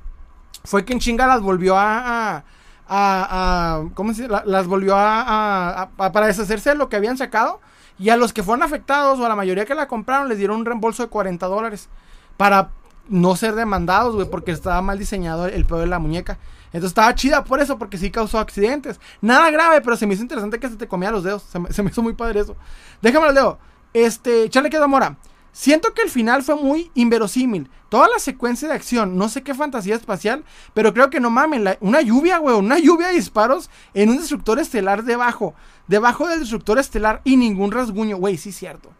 fue 0.63 0.83
que 0.83 0.93
en 0.93 0.99
chinga 0.99 1.25
las 1.25 1.41
volvió 1.41 1.77
a... 1.77 2.37
a, 2.37 2.43
a, 2.87 3.83
¿Cómo 3.93 4.13
se 4.13 4.23
dice? 4.23 4.35
Las 4.45 4.67
volvió 4.67 4.95
a, 4.97 5.89
Para 5.95 6.27
deshacerse 6.27 6.71
de 6.71 6.75
lo 6.75 6.89
que 6.89 6.97
habían 6.97 7.17
sacado 7.17 7.59
y 7.97 8.09
a 8.09 8.17
los 8.17 8.33
que 8.33 8.43
fueron 8.43 8.63
afectados 8.63 9.19
o 9.19 9.25
a 9.25 9.29
la 9.29 9.35
mayoría 9.35 9.65
que 9.65 9.75
la 9.75 9.87
compraron 9.87 10.29
les 10.29 10.37
dieron 10.37 10.57
un 10.57 10.65
reembolso 10.65 11.03
de 11.03 11.09
40 11.09 11.45
dólares 11.47 11.89
para 12.37 12.71
no 13.07 13.35
ser 13.35 13.55
demandados, 13.55 14.15
güey, 14.15 14.29
porque 14.29 14.51
estaba 14.51 14.81
mal 14.81 14.97
diseñado 14.97 15.45
el 15.45 15.65
pedo 15.65 15.79
de 15.79 15.87
la 15.87 15.99
muñeca. 15.99 16.37
Entonces 16.67 16.89
estaba 16.89 17.15
chida 17.15 17.43
por 17.43 17.61
eso, 17.61 17.77
porque 17.77 17.97
sí 17.97 18.11
causó 18.11 18.39
accidentes. 18.39 18.99
Nada 19.21 19.49
grave, 19.49 19.79
pero 19.81 19.95
se 19.95 20.05
me 20.05 20.13
hizo 20.13 20.23
interesante 20.23 20.59
que 20.59 20.67
se 20.67 20.75
te 20.75 20.87
comía 20.87 21.11
los 21.11 21.23
dedos. 21.23 21.43
Se 21.69 21.83
me, 21.83 21.89
hizo 21.89 22.01
muy 22.01 22.13
padre 22.13 22.41
eso. 22.41 22.57
Déjame 23.01 23.27
el 23.27 23.35
dedo. 23.35 23.59
Este, 23.93 24.49
Charlie 24.49 24.69
quedó 24.69 24.87
mora. 24.87 25.15
Siento 25.53 25.93
que 25.93 26.01
el 26.01 26.09
final 26.09 26.43
fue 26.43 26.55
muy 26.55 26.91
inverosímil. 26.95 27.69
Toda 27.87 28.09
la 28.09 28.19
secuencia 28.19 28.67
de 28.67 28.73
acción, 28.73 29.17
no 29.17 29.29
sé 29.29 29.41
qué 29.41 29.53
fantasía 29.53 29.95
espacial, 29.95 30.43
pero 30.73 30.93
creo 30.93 31.09
que 31.09 31.21
no 31.21 31.29
mamen. 31.29 31.77
una 31.79 32.01
lluvia, 32.01 32.39
güey, 32.39 32.57
una 32.57 32.77
lluvia 32.77 33.07
de 33.07 33.13
disparos 33.13 33.69
en 33.93 34.09
un 34.09 34.17
destructor 34.17 34.59
estelar 34.59 35.05
debajo 35.05 35.55
debajo 35.87 36.27
del 36.27 36.39
destructor 36.39 36.79
estelar 36.79 37.21
y 37.23 37.37
ningún 37.37 37.71
rasguño. 37.71 38.17
Güey, 38.17 38.37
sí 38.37 38.51
cierto. 38.51 38.91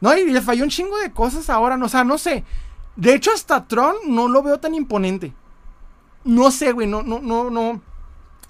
No, 0.00 0.14
y 0.16 0.30
le 0.30 0.42
falló 0.42 0.64
un 0.64 0.70
chingo 0.70 0.98
de 0.98 1.12
cosas 1.12 1.48
ahora, 1.48 1.76
no, 1.76 1.86
o 1.86 1.88
sea, 1.88 2.04
no 2.04 2.18
sé. 2.18 2.44
De 2.96 3.14
hecho, 3.14 3.30
hasta 3.32 3.66
Tron 3.66 3.96
no 4.06 4.28
lo 4.28 4.42
veo 4.42 4.60
tan 4.60 4.74
imponente. 4.74 5.32
No 6.24 6.50
sé, 6.50 6.72
güey, 6.72 6.86
no, 6.86 7.02
no, 7.02 7.20
no, 7.20 7.50
no, 7.50 7.80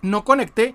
no 0.03 0.25
conecté. 0.25 0.75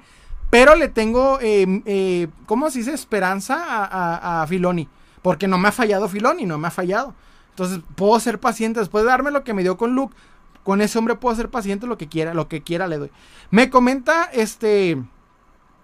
Pero 0.49 0.76
le 0.76 0.88
tengo, 0.88 1.39
eh, 1.41 1.82
eh, 1.86 2.28
¿cómo 2.45 2.70
se 2.72 2.80
dice? 2.80 2.93
Esperanza 2.93 3.64
a, 3.64 4.41
a, 4.41 4.47
Filoni. 4.47 4.88
Porque 5.22 5.47
no 5.47 5.57
me 5.57 5.68
ha 5.68 5.72
fallado 5.72 6.10
Filoni, 6.10 6.45
no 6.45 6.57
me 6.57 6.68
ha 6.68 6.72
fallado. 6.72 7.14
Entonces, 7.51 7.82
puedo 7.95 8.20
ser 8.20 8.39
paciente. 8.39 8.80
Después 8.80 9.03
de 9.03 9.10
darme 9.10 9.32
lo 9.32 9.43
que 9.43 9.53
me 9.53 9.62
dio 9.62 9.78
con 9.78 9.93
Luke, 9.93 10.16
con 10.64 10.82
ese 10.82 10.97
hombre 10.97 11.16
puedo 11.16 11.36
ser 11.36 11.49
paciente 11.49 11.88
lo 11.88 11.97
que 11.97 12.07
quiera, 12.07 12.34
lo 12.34 12.47
que 12.47 12.62
quiera 12.62 12.88
le 12.88 12.97
doy. 12.97 13.12
Me 13.51 13.70
comenta, 13.70 14.24
este... 14.34 14.97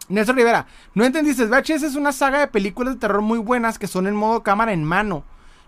Nelson 0.07 0.35
Rivera, 0.35 0.67
no 0.93 1.03
entendiste, 1.03 1.45
VHS 1.45 1.83
es 1.83 1.95
una 1.95 2.11
saga 2.11 2.39
de 2.39 2.47
películas 2.47 2.93
de 2.93 2.99
terror 2.99 3.21
muy 3.21 3.39
buenas 3.39 3.79
que 3.79 3.87
son 3.87 4.07
en 4.07 4.15
modo 4.15 4.43
cámara 4.43 4.73
en 4.73 4.83
mano. 4.83 5.23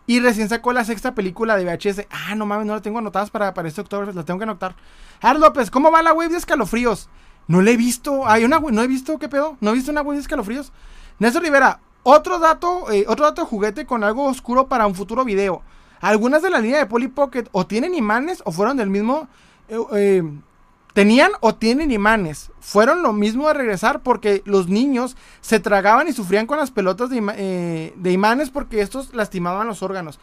Y 0.09 0.21
recién 0.21 0.47
sacó 0.47 0.71
la 0.71 0.85
sexta 0.85 1.13
película 1.13 1.57
de 1.57 1.65
VHS. 1.65 2.07
Ah, 2.09 2.33
no 2.35 2.45
mames, 2.45 2.65
no 2.65 2.73
la 2.73 2.81
tengo 2.81 2.99
anotadas 2.99 3.29
para, 3.29 3.53
para 3.53 3.67
este 3.67 3.81
octubre, 3.81 4.13
la 4.13 4.23
tengo 4.23 4.39
que 4.39 4.43
anotar. 4.43 4.73
Ar 5.19 5.37
López, 5.37 5.69
¿cómo 5.69 5.91
va 5.91 6.01
la 6.01 6.13
web 6.13 6.31
de 6.31 6.37
escalofríos? 6.37 7.09
No 7.47 7.61
la 7.61 7.71
he 7.71 7.77
visto. 7.77 8.25
Hay 8.25 8.45
una 8.45 8.59
no 8.59 8.81
he 8.81 8.87
visto, 8.87 9.19
¿qué 9.19 9.27
pedo? 9.27 9.57
No 9.59 9.71
he 9.71 9.73
visto 9.73 9.91
una 9.91 10.01
web 10.01 10.15
de 10.15 10.21
escalofríos. 10.21 10.71
Nelson 11.19 11.43
Rivera, 11.43 11.81
Otro 12.03 12.39
dato, 12.39 12.89
eh, 12.89 13.03
otro 13.09 13.25
dato 13.25 13.41
de 13.41 13.47
juguete 13.47 13.85
con 13.85 14.05
algo 14.05 14.25
oscuro 14.25 14.67
para 14.67 14.87
un 14.87 14.95
futuro 14.95 15.25
video. 15.25 15.61
Algunas 15.99 16.41
de 16.41 16.51
la 16.51 16.59
línea 16.59 16.77
de 16.77 16.85
Polly 16.85 17.09
Pocket 17.09 17.45
o 17.51 17.65
tienen 17.67 17.93
imanes 17.93 18.41
o 18.45 18.53
fueron 18.53 18.77
del 18.77 18.89
mismo. 18.89 19.27
Eh, 19.67 19.77
eh, 19.93 20.23
tenían 20.97 21.33
o 21.41 21.53
tienen 21.53 21.91
imanes. 21.91 22.49
Fueron 22.59 23.03
lo 23.03 23.13
mismo 23.13 23.47
de 23.47 23.53
regresar 23.53 24.01
porque 24.01 24.41
los 24.45 24.67
niños 24.67 25.15
se 25.41 25.59
tragaban 25.59 26.07
y 26.07 26.11
sufrían 26.11 26.47
con 26.47 26.57
las 26.57 26.71
pelotas 26.71 27.11
de, 27.11 27.93
de 27.95 28.11
imanes 28.11 28.49
porque 28.49 28.81
estos 28.81 29.13
lastimaban 29.13 29.67
los 29.67 29.83
órganos. 29.83 30.19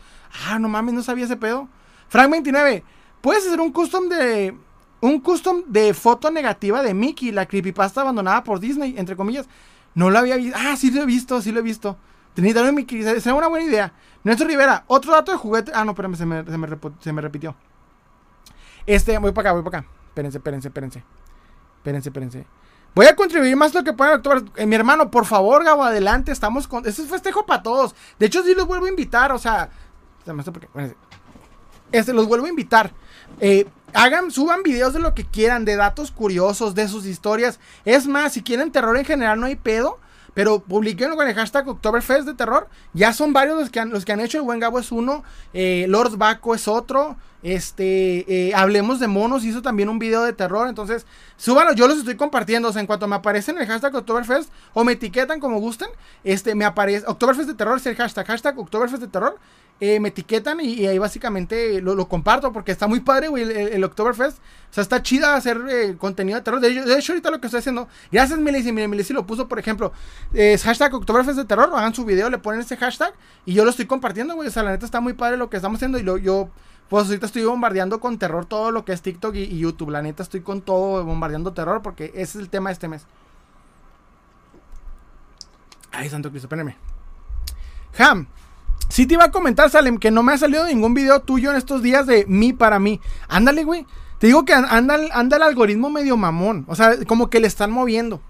Ah, 0.49 0.59
no 0.59 0.69
mames, 0.69 0.95
no 0.95 1.05
sabía 1.05 1.27
ese 1.27 1.37
pedo. 1.37 1.69
Frank 2.09 2.29
29, 2.29 2.83
puedes 3.21 3.47
hacer 3.47 3.61
un 3.61 3.71
custom 3.71 4.09
de. 4.09 4.57
Un 5.01 5.21
custom 5.21 5.63
de 5.69 5.95
foto 5.95 6.33
negativa 6.33 6.83
de 6.83 6.93
Mickey, 6.93 7.31
la 7.31 7.47
creepypasta 7.47 8.01
abandonada 8.01 8.43
por 8.43 8.59
Disney, 8.59 8.97
entre 8.99 9.15
comillas. 9.15 9.47
No 9.95 10.11
lo 10.11 10.19
había 10.19 10.35
visto. 10.35 10.59
Ah, 10.61 10.75
sí 10.77 10.91
lo 10.91 11.03
he 11.03 11.07
visto, 11.07 11.41
sí 11.41 11.53
lo 11.53 11.61
he 11.61 11.63
visto. 11.63 11.97
Tenía 12.35 12.53
también 12.53 12.75
Mickey. 12.75 13.01
Sería 13.05 13.35
una 13.35 13.47
buena 13.47 13.65
idea. 13.65 13.93
Néstor 14.25 14.49
Rivera, 14.49 14.83
otro 14.89 15.13
dato 15.13 15.31
de 15.31 15.39
juguete. 15.39 15.71
Ah, 15.73 15.85
no, 15.85 15.93
espérame, 15.93 16.17
se 16.17 16.27
me, 16.27 16.45
se 16.45 16.59
me, 16.59 16.69
se 16.99 17.13
me 17.13 17.23
repitió. 17.23 17.55
Este, 18.85 19.17
voy 19.19 19.31
para 19.31 19.51
acá, 19.51 19.61
voy 19.61 19.63
para 19.63 19.79
acá. 19.79 20.04
Espérense, 20.15 20.39
espérense, 20.39 20.69
espérense. 20.69 21.05
Espérense, 21.79 22.09
espérense. 22.09 22.47
Voy 22.95 23.07
a 23.07 23.17
contribuir 23.17 23.57
más 23.57 23.75
lo 23.75 23.83
que 23.83 23.93
pueda, 23.93 24.13
doctor. 24.13 24.45
Eh, 24.55 24.65
mi 24.65 24.77
hermano, 24.77 25.11
por 25.11 25.27
favor, 25.27 25.65
Gabo, 25.65 25.83
adelante. 25.83 26.31
Estamos 26.31 26.69
con. 26.69 26.87
Este 26.87 27.03
es 27.03 27.09
festejo 27.09 27.45
para 27.45 27.65
todos. 27.65 27.97
De 28.21 28.27
hecho, 28.27 28.45
sí 28.45 28.55
los 28.55 28.69
vuelvo 28.69 28.87
a 28.87 28.91
invitar. 28.91 29.33
O 29.33 29.39
sea. 29.39 29.71
Este, 31.91 32.13
los 32.13 32.29
vuelvo 32.29 32.47
a 32.47 32.49
invitar. 32.49 32.93
Eh, 33.41 33.67
hagan, 33.93 34.31
suban 34.31 34.63
videos 34.63 34.93
de 34.93 35.01
lo 35.01 35.15
que 35.15 35.25
quieran, 35.25 35.65
de 35.65 35.75
datos 35.75 36.13
curiosos, 36.13 36.77
de 36.77 36.87
sus 36.87 37.05
historias. 37.05 37.59
Es 37.85 38.07
más, 38.07 38.35
si 38.35 38.43
quieren 38.45 38.71
terror 38.71 38.97
en 38.97 39.05
general, 39.05 39.41
no 39.41 39.47
hay 39.47 39.57
pedo. 39.57 39.99
Pero 40.33 40.61
publiquenlo 40.61 41.17
con 41.17 41.27
el 41.27 41.35
hashtag 41.35 41.69
Oktoberfest 41.69 42.27
de 42.27 42.35
terror. 42.35 42.69
Ya 42.93 43.13
son 43.13 43.33
varios 43.33 43.59
los 43.59 43.71
que 43.71 43.81
han, 43.81 43.91
los 43.91 44.05
que 44.05 44.13
han 44.13 44.21
hecho. 44.21 44.39
El 44.39 44.45
buen 44.45 44.61
Gabo 44.61 44.79
es 44.79 44.93
uno. 44.93 45.25
Eh, 45.53 45.87
Lord 45.89 46.17
Baco 46.17 46.55
es 46.55 46.69
otro. 46.69 47.17
Este, 47.45 48.49
eh, 48.49 48.55
hablemos 48.55 48.99
de 48.99 49.07
monos. 49.07 49.45
Hizo 49.45 49.63
también 49.63 49.89
un 49.89 50.01
video 50.01 50.25
de 50.25 50.33
terror. 50.33 50.67
Entonces, 50.67 51.07
súbanlo. 51.37 51.75
Yo 51.75 51.87
los 51.87 51.99
estoy 51.99 52.17
compartiendo. 52.17 52.69
O 52.71 52.73
sea, 52.73 52.81
en 52.81 52.87
cuanto 52.87 53.07
me 53.07 53.15
aparecen 53.15 53.59
el 53.59 53.67
hashtag 53.67 53.95
Oktoberfest 53.95 54.51
o 54.73 54.83
me 54.83 54.93
etiquetan 54.93 55.39
como 55.39 55.61
gusten, 55.61 55.89
este, 56.25 56.55
me 56.55 56.65
aparece. 56.65 57.07
Oktoberfest 57.07 57.49
de 57.49 57.55
terror 57.55 57.77
es 57.77 57.87
el 57.87 57.95
hashtag. 57.95 58.27
Hashtag 58.27 58.59
Oktoberfest 58.59 59.03
de 59.03 59.09
terror. 59.09 59.39
Eh, 59.81 59.99
me 59.99 60.11
etiquetan 60.11 60.61
y, 60.61 60.87
ahí 60.87 60.99
básicamente 60.99 61.83
lo, 61.83 62.09
comparto 62.09 62.53
porque 62.53 62.71
está 62.71 62.87
muy 62.87 63.01
padre, 63.01 63.27
güey, 63.27 63.43
el, 63.43 63.83
Oktoberfest. 63.83 64.39
O 64.39 64.73
sea, 64.73 64.83
está 64.83 65.03
chida 65.03 65.35
hacer 65.35 65.61
eh, 65.69 65.97
contenido 65.99 66.39
de 66.39 66.45
terror. 66.45 66.61
De, 66.61 66.97
hecho, 66.97 67.13
ahorita 67.13 67.31
lo 67.31 67.41
que 67.41 67.49
estoy 67.49 67.59
haciendo, 67.59 67.89
gracias 68.13 68.39
Melissa, 68.39 68.71
mire, 68.71 68.87
Melissa 68.87 69.13
lo 69.15 69.27
puso, 69.27 69.49
por 69.49 69.59
ejemplo, 69.59 69.93
es 70.33 70.63
hashtag 70.63 70.95
Oktoberfest 70.95 71.39
de 71.39 71.45
terror, 71.45 71.69
hagan 71.75 71.93
su 71.93 72.05
video, 72.05 72.31
le 72.31 72.39
ponen 72.39 72.61
ese 72.61 72.77
hashtag 72.77 73.15
y 73.45 73.55
yo 73.55 73.65
lo 73.65 73.71
estoy 73.71 73.87
compartiendo, 73.87 74.37
güey. 74.37 74.47
O 74.47 74.51
sea, 74.53 74.63
la 74.63 74.71
neta 74.71 74.87
está 74.87 75.01
muy 75.01 75.13
padre 75.13 75.37
lo 75.37 75.51
que 75.51 75.57
estamos 75.57 75.79
haciendo 75.79 75.99
y 75.99 76.05
lo, 76.05 76.19
yo, 76.19 76.51
pues 76.95 77.07
ahorita 77.09 77.27
estoy 77.27 77.43
bombardeando 77.43 77.99
con 77.99 78.19
terror 78.19 78.47
todo 78.47 78.71
lo 78.71 78.85
que 78.85 78.93
es 78.93 79.03
TikTok 79.03 79.35
y, 79.35 79.59
YouTube. 79.59 79.91
La 79.91 80.01
neta 80.01 80.23
estoy 80.23 80.43
con 80.43 80.63
todo 80.63 81.05
bombardeando 81.05 81.53
terror 81.53 81.83
porque 81.83 82.13
ese 82.15 82.23
es 82.23 82.37
el 82.37 82.49
tema 82.49 82.69
de 82.69 82.75
este 82.75 82.87
mes. 82.87 83.05
Ay, 85.91 86.09
Santo 86.09 86.31
Cristo, 86.31 86.47
espérenme. 86.47 86.77
Ham, 87.99 88.29
Sí 88.89 89.07
te 89.07 89.15
iba 89.15 89.25
a 89.25 89.33
comentar, 89.33 89.71
Salem, 89.71 89.99
que 89.99 90.13
no 90.13 90.23
me 90.23 90.35
ha 90.35 90.39
salido 90.39 90.65
ningún 90.67 90.95
video 90.95 91.19
tuyo 91.19 91.51
en 91.51 91.57
estos 91.57 91.83
días 91.83 92.07
de 92.07 92.27
mí 92.29 92.53
para 92.53 92.79
mí. 92.79 93.01
Ándale, 93.27 93.65
güey. 93.65 93.87
Te 94.21 94.29
digo 94.29 94.45
que 94.45 94.53
anda, 94.53 94.97
anda 95.15 95.37
el 95.37 95.43
algoritmo 95.43 95.91
medio 95.91 96.17
mamón. 96.17 96.65
O 96.69 96.77
sea, 96.77 97.05
como 97.09 97.29
que 97.29 97.41
le 97.41 97.49
están 97.49 97.73
moviendo. 97.73 98.23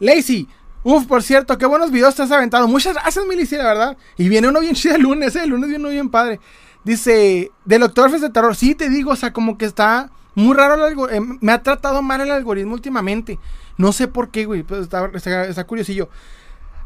Lazy. 0.00 0.48
Uf, 0.82 1.06
por 1.06 1.22
cierto, 1.22 1.56
qué 1.56 1.64
buenos 1.64 1.90
videos 1.90 2.14
te 2.14 2.24
has 2.24 2.30
aventado. 2.30 2.68
Muchas 2.68 2.92
gracias, 2.92 3.24
Milicia, 3.24 3.56
la 3.56 3.64
verdad. 3.64 3.96
Y 4.18 4.28
viene 4.28 4.48
uno 4.48 4.60
bien 4.60 4.74
chido 4.74 4.96
el 4.96 5.02
lunes, 5.02 5.34
¿eh? 5.34 5.44
El 5.44 5.48
lunes 5.48 5.70
viene 5.70 5.84
uno 5.84 5.92
bien 5.92 6.10
padre. 6.10 6.40
Dice, 6.88 7.52
del 7.66 7.82
Octoberfest 7.82 8.22
de 8.22 8.30
terror. 8.30 8.56
Sí, 8.56 8.74
te 8.74 8.88
digo, 8.88 9.10
o 9.10 9.16
sea, 9.16 9.30
como 9.30 9.58
que 9.58 9.66
está 9.66 10.10
muy 10.34 10.56
raro 10.56 10.72
el 10.72 10.80
algoritmo. 10.80 11.34
Eh, 11.34 11.38
me 11.42 11.52
ha 11.52 11.62
tratado 11.62 12.00
mal 12.00 12.22
el 12.22 12.30
algoritmo 12.30 12.72
últimamente. 12.72 13.38
No 13.76 13.92
sé 13.92 14.08
por 14.08 14.30
qué, 14.30 14.46
güey. 14.46 14.62
Pues 14.62 14.88
está, 14.88 15.64
curiosillo. 15.64 16.08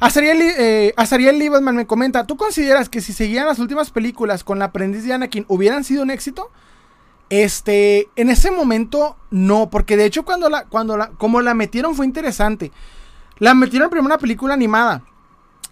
Azariel, 0.01 0.41
eh, 0.43 0.93
me 1.73 1.87
comenta, 1.87 2.27
¿tú 2.27 2.37
consideras 2.37 2.89
que 2.89 3.01
si 3.01 3.13
seguían 3.13 3.47
las 3.47 3.61
últimas 3.61 3.93
películas 3.93 4.43
con 4.43 4.59
la 4.59 4.65
aprendiz 4.65 5.05
de 5.05 5.13
Anakin 5.13 5.45
hubieran 5.47 5.85
sido 5.85 6.03
un 6.03 6.11
éxito? 6.11 6.51
Este, 7.31 8.09
en 8.17 8.29
ese 8.29 8.51
momento 8.51 9.17
no, 9.31 9.71
porque 9.71 9.97
de 9.97 10.07
hecho 10.07 10.25
cuando 10.25 10.51
la, 10.51 10.65
cuando 10.65 10.97
la, 10.97 11.11
como 11.11 11.41
la 11.43 11.55
metieron 11.55 11.95
fue 11.95 12.07
interesante. 12.07 12.73
La 13.39 13.55
metieron 13.55 13.89
primero 13.89 14.07
en 14.09 14.13
una 14.13 14.19
película 14.19 14.55
animada. 14.55 15.05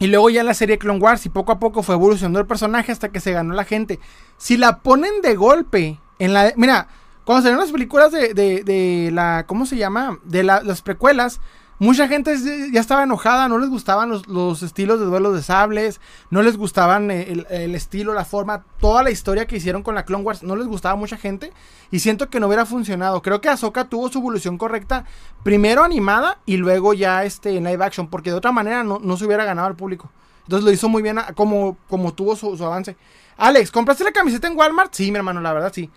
Y 0.00 0.06
luego 0.06 0.30
ya 0.30 0.42
la 0.42 0.54
serie 0.54 0.78
Clone 0.78 0.98
Wars 0.98 1.26
y 1.26 1.28
poco 1.28 1.52
a 1.52 1.60
poco 1.60 1.82
fue 1.82 1.94
evolucionando 1.94 2.40
el 2.40 2.46
personaje 2.46 2.90
hasta 2.90 3.10
que 3.10 3.20
se 3.20 3.32
ganó 3.32 3.54
la 3.54 3.64
gente. 3.64 4.00
Si 4.38 4.56
la 4.56 4.78
ponen 4.78 5.20
de 5.22 5.36
golpe 5.36 6.00
en 6.18 6.32
la... 6.32 6.54
Mira, 6.56 6.88
cuando 7.24 7.42
salieron 7.42 7.62
las 7.62 7.70
películas 7.70 8.10
de, 8.10 8.32
de 8.32 9.10
la... 9.12 9.44
¿Cómo 9.46 9.66
se 9.66 9.76
llama? 9.76 10.18
De 10.24 10.42
las 10.42 10.80
precuelas 10.80 11.40
Mucha 11.80 12.08
gente 12.08 12.36
ya 12.70 12.78
estaba 12.78 13.04
enojada, 13.04 13.48
no 13.48 13.56
les 13.56 13.70
gustaban 13.70 14.10
los, 14.10 14.62
estilos 14.62 15.00
de 15.00 15.06
duelos 15.06 15.34
de 15.34 15.42
sables, 15.42 15.98
no 16.28 16.42
les 16.42 16.58
gustaban 16.58 17.10
eh, 17.10 17.42
el, 17.48 17.74
estilo, 17.74 18.12
la 18.12 18.26
forma, 18.26 18.66
toda 18.80 19.02
la 19.02 19.10
historia 19.10 19.46
que 19.46 19.56
hicieron 19.56 19.82
con 19.82 19.94
la 19.94 20.04
Clone 20.04 20.22
Wars, 20.22 20.42
no 20.42 20.56
les 20.56 20.66
gustaba 20.66 20.94
mucha 20.96 21.16
gente 21.16 21.54
y 21.90 22.00
siento 22.00 22.28
que 22.28 22.38
no 22.38 22.48
hubiera 22.48 22.66
funcionado. 22.66 23.22
Creo 23.22 23.40
que 23.40 23.48
Ahsoka 23.48 23.86
tuvo 23.86 24.10
su 24.10 24.18
evolución 24.18 24.58
correcta, 24.58 25.06
primero 25.42 25.82
animada 25.82 26.36
y 26.44 26.58
luego 26.58 26.92
ya 26.92 27.24
este, 27.24 27.56
en 27.56 27.64
live 27.64 27.82
action, 27.82 28.08
porque 28.08 28.28
de 28.28 28.36
otra 28.36 28.52
manera 28.52 28.84
no, 28.84 29.16
se 29.16 29.24
hubiera 29.24 29.46
ganado 29.46 29.68
al 29.68 29.74
público. 29.74 30.10
Entonces 30.42 30.66
lo 30.66 30.72
hizo 30.72 30.90
muy 30.90 31.02
bien 31.02 31.18
como, 31.34 31.78
como 31.88 32.12
tuvo 32.12 32.36
su, 32.36 32.62
avance. 32.62 32.94
Alex, 33.38 33.70
¿compraste 33.70 34.04
la 34.04 34.12
camiseta 34.12 34.48
en 34.48 34.58
Walmart? 34.58 34.92
Sí, 34.92 35.10
mi 35.10 35.16
hermano, 35.16 35.40
la 35.40 35.54
verdad 35.54 35.72
sí. 35.74 35.88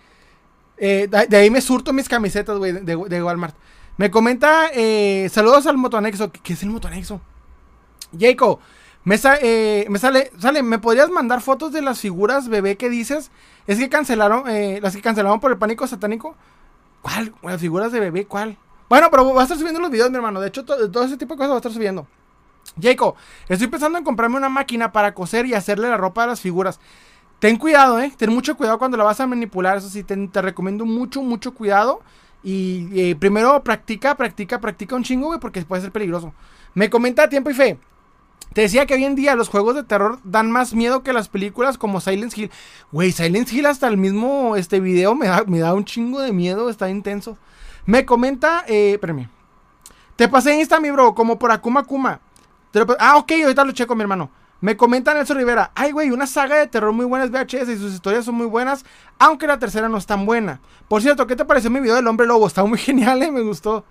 Eh, 0.78 1.10
de, 1.28 1.36
ahí 1.36 1.50
me 1.50 1.60
surto 1.60 1.92
mis 1.92 2.08
camisetas, 2.08 2.56
güey, 2.56 2.72
de, 2.72 2.96
de 2.96 3.22
Walmart. 3.22 3.54
Me 3.96 4.10
comenta, 4.10 4.68
eh, 4.72 5.28
saludos 5.30 5.66
al 5.66 5.76
motoanexo. 5.76 6.32
¿Qué, 6.32 6.54
es 6.54 6.62
el 6.62 6.70
motoanexo? 6.70 7.20
Jaco, 8.18 8.58
me, 9.04 9.16
eh, 9.40 9.86
me, 9.88 9.98
sale, 9.98 10.32
sale, 10.38 10.62
¿me 10.62 10.78
podrías 10.78 11.10
mandar 11.10 11.40
fotos 11.40 11.72
de 11.72 11.80
las 11.80 12.00
figuras 12.00 12.48
bebé 12.48 12.76
que 12.76 12.90
dices? 12.90 13.30
Es 13.66 13.78
que 13.78 13.88
cancelaron, 13.88 14.48
eh, 14.48 14.80
las 14.82 14.96
que 14.96 15.02
cancelaron 15.02 15.38
por 15.38 15.52
el 15.52 15.58
pánico 15.58 15.86
satánico. 15.86 16.34
¿Cuál? 17.02 17.34
¿Las 17.42 17.60
figuras 17.60 17.92
de 17.92 18.00
bebé? 18.00 18.26
¿Cuál? 18.26 18.56
Bueno, 18.88 19.08
pero 19.10 19.32
va 19.32 19.42
a 19.42 19.44
estar 19.44 19.58
subiendo 19.58 19.80
los 19.80 19.90
videos, 19.90 20.10
mi 20.10 20.16
hermano. 20.16 20.40
De 20.40 20.48
hecho, 20.48 20.64
todo 20.64 21.04
ese 21.04 21.16
tipo 21.16 21.34
de 21.34 21.38
cosas 21.38 21.50
va 21.50 21.54
a 21.54 21.58
estar 21.58 21.72
subiendo. 21.72 22.06
Jaco, 22.82 23.14
estoy 23.48 23.68
pensando 23.68 23.98
en 23.98 24.04
comprarme 24.04 24.36
una 24.36 24.48
máquina 24.48 24.90
para 24.90 25.14
coser 25.14 25.46
y 25.46 25.54
hacerle 25.54 25.88
la 25.88 25.96
ropa 25.96 26.24
a 26.24 26.26
las 26.26 26.40
figuras. 26.40 26.80
Ten 27.38 27.58
cuidado, 27.58 28.00
eh. 28.00 28.12
Ten 28.16 28.32
mucho 28.32 28.56
cuidado 28.56 28.78
cuando 28.78 28.96
la 28.96 29.04
vas 29.04 29.20
a 29.20 29.26
manipular. 29.26 29.76
Eso 29.76 29.88
sí, 29.88 30.02
te 30.02 30.42
recomiendo 30.42 30.84
mucho, 30.84 31.22
mucho 31.22 31.54
cuidado. 31.54 32.00
Y 32.44 32.88
eh, 33.00 33.16
primero 33.16 33.64
practica, 33.64 34.14
practica, 34.16 34.60
practica 34.60 34.94
un 34.94 35.02
chingo, 35.02 35.28
güey, 35.28 35.40
porque 35.40 35.62
puede 35.62 35.82
ser 35.82 35.92
peligroso. 35.92 36.34
Me 36.74 36.90
comenta 36.90 37.28
Tiempo 37.28 37.50
y 37.50 37.54
Fe. 37.54 37.78
Te 38.52 38.60
decía 38.60 38.86
que 38.86 38.94
hoy 38.94 39.04
en 39.04 39.16
día 39.16 39.34
los 39.34 39.48
juegos 39.48 39.74
de 39.74 39.82
terror 39.82 40.20
dan 40.22 40.50
más 40.52 40.74
miedo 40.74 41.02
que 41.02 41.12
las 41.12 41.28
películas 41.28 41.78
como 41.78 42.00
Silent 42.00 42.36
Hill. 42.36 42.50
Güey, 42.92 43.10
Silent 43.10 43.50
Hill 43.52 43.66
hasta 43.66 43.88
el 43.88 43.96
mismo 43.96 44.54
este 44.54 44.78
video 44.78 45.14
me 45.14 45.26
da, 45.26 45.42
me 45.46 45.58
da 45.58 45.74
un 45.74 45.84
chingo 45.84 46.20
de 46.20 46.32
miedo, 46.32 46.68
está 46.68 46.88
intenso. 46.88 47.36
Me 47.86 48.04
comenta, 48.04 48.64
eh, 48.68 48.92
espérame. 48.92 49.28
Te 50.16 50.28
pasé 50.28 50.54
Insta, 50.56 50.78
mi 50.78 50.90
bro, 50.90 51.14
como 51.14 51.38
por 51.38 51.50
Akuma 51.50 51.82
Kuma. 51.82 52.20
ah, 53.00 53.16
ok, 53.16 53.32
ahorita 53.42 53.64
lo 53.64 53.72
checo, 53.72 53.96
mi 53.96 54.02
hermano. 54.02 54.30
Me 54.60 54.76
comenta 54.76 55.12
Nelson 55.12 55.36
Rivera, 55.36 55.72
ay 55.74 55.92
güey, 55.92 56.10
una 56.10 56.26
saga 56.26 56.56
de 56.56 56.66
terror 56.66 56.92
muy 56.92 57.04
buena 57.04 57.24
es 57.24 57.30
VHS 57.30 57.68
y 57.68 57.76
sus 57.76 57.92
historias 57.92 58.24
son 58.24 58.34
muy 58.34 58.46
buenas, 58.46 58.84
aunque 59.18 59.46
la 59.46 59.58
tercera 59.58 59.88
no 59.88 59.98
es 59.98 60.06
tan 60.06 60.24
buena. 60.24 60.60
Por 60.88 61.02
cierto, 61.02 61.26
¿qué 61.26 61.36
te 61.36 61.44
pareció 61.44 61.70
mi 61.70 61.80
video 61.80 61.96
del 61.96 62.06
hombre 62.06 62.26
lobo? 62.26 62.46
Está 62.46 62.64
muy 62.64 62.78
genial, 62.78 63.22
¿eh? 63.22 63.30
me 63.30 63.42
gustó. 63.42 63.84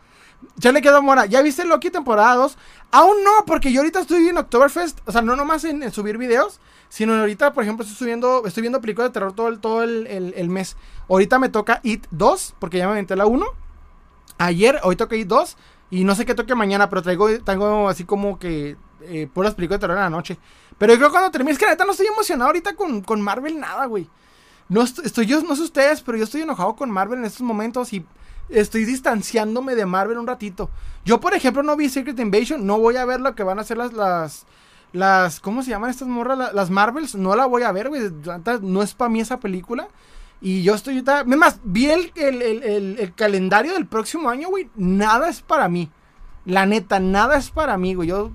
Ya 0.57 0.71
le 0.71 0.81
quedó 0.81 1.01
mora. 1.01 1.25
¿Ya 1.25 1.41
viste 1.41 1.65
Loki 1.65 1.89
temporada 1.89 2.35
2? 2.35 2.57
Aún 2.91 3.23
no, 3.23 3.45
porque 3.45 3.71
yo 3.71 3.81
ahorita 3.81 4.01
estoy 4.01 4.27
en 4.27 4.37
Oktoberfest. 4.37 4.99
O 5.05 5.11
sea, 5.11 5.21
no 5.21 5.35
nomás 5.35 5.63
en, 5.63 5.91
subir 5.91 6.17
videos, 6.17 6.59
sino 6.89 7.13
ahorita, 7.15 7.53
por 7.53 7.63
ejemplo, 7.63 7.83
estoy 7.83 7.97
subiendo, 7.97 8.43
estoy 8.45 8.61
viendo 8.61 8.81
películas 8.81 9.09
de 9.09 9.13
terror 9.13 9.33
todo 9.33 9.47
el, 9.47 9.59
todo 9.59 9.83
el, 9.83 10.49
mes. 10.49 10.75
Ahorita 11.09 11.39
me 11.39 11.49
toca 11.49 11.79
It 11.83 12.05
2, 12.11 12.55
porque 12.59 12.77
ya 12.77 12.85
me 12.87 12.93
aventé 12.93 13.15
la 13.15 13.25
1. 13.25 13.45
Ayer, 14.37 14.79
hoy 14.83 14.95
toca 14.95 15.15
It 15.15 15.27
2. 15.27 15.57
Y 15.91 16.03
no 16.03 16.15
sé 16.15 16.25
qué 16.25 16.33
toque 16.35 16.55
mañana, 16.55 16.89
pero 16.89 17.03
traigo, 17.03 17.29
tengo 17.43 17.87
así 17.87 18.03
como 18.03 18.39
que 18.39 18.77
eh, 19.07 19.27
puras 19.31 19.55
películas 19.55 19.79
de 19.79 19.87
terror 19.87 19.97
en 19.97 20.03
la 20.03 20.09
noche. 20.09 20.37
Pero 20.77 20.93
yo 20.93 20.97
creo 20.97 21.09
que 21.09 21.13
cuando 21.13 21.31
termine, 21.31 21.53
es 21.53 21.59
que 21.59 21.65
neta 21.65 21.85
no 21.85 21.91
estoy 21.91 22.07
emocionado 22.07 22.49
ahorita 22.49 22.75
con, 22.75 23.21
Marvel 23.21 23.59
nada, 23.59 23.85
güey. 23.85 24.09
No 24.69 24.81
estoy, 24.81 25.25
yo, 25.25 25.41
no 25.41 25.55
sé 25.55 25.63
ustedes, 25.63 26.01
pero 26.01 26.17
yo 26.17 26.23
estoy 26.23 26.41
enojado 26.41 26.75
con 26.75 26.89
Marvel 26.89 27.19
en 27.19 27.25
estos 27.25 27.41
momentos 27.41 27.93
y 27.93 28.05
estoy 28.49 28.85
distanciándome 28.85 29.75
de 29.75 29.85
Marvel 29.85 30.17
un 30.17 30.27
ratito. 30.27 30.69
Yo, 31.05 31.19
por 31.19 31.33
ejemplo, 31.33 31.63
no 31.63 31.75
vi 31.75 31.89
Secret 31.89 32.19
Invasion, 32.19 32.65
no 32.65 32.79
voy 32.79 32.97
a 32.97 33.05
ver 33.05 33.21
lo 33.21 33.35
que 33.35 33.43
van 33.43 33.59
a 33.59 33.61
hacer 33.61 33.77
las, 33.77 33.93
las, 33.93 34.45
las 34.93 35.39
¿cómo 35.39 35.63
se 35.63 35.71
llaman 35.71 35.89
estas 35.89 36.07
morras? 36.07 36.53
Las, 36.53 36.69
Marvels, 36.69 37.15
no 37.15 37.35
la 37.35 37.45
voy 37.45 37.63
a 37.63 37.71
ver, 37.71 37.89
güey. 37.89 38.01
No 38.61 38.81
es 38.81 38.93
para 38.93 39.09
mí 39.09 39.19
esa 39.19 39.39
película. 39.39 39.87
Y 40.41 40.63
yo 40.63 40.75
estoy, 40.75 40.97
es 40.97 41.37
más, 41.37 41.59
vi 41.63 41.89
el, 41.89 42.11
el, 42.15 43.13
calendario 43.15 43.73
del 43.73 43.85
próximo 43.85 44.29
año, 44.29 44.49
güey. 44.49 44.69
Nada 44.75 45.29
es 45.29 45.41
para 45.41 45.69
mí. 45.69 45.89
La 46.45 46.65
neta, 46.65 46.99
nada 46.99 47.37
es 47.37 47.49
para 47.49 47.77
mí, 47.77 47.93
güey. 47.93 48.09
Yo 48.09 48.31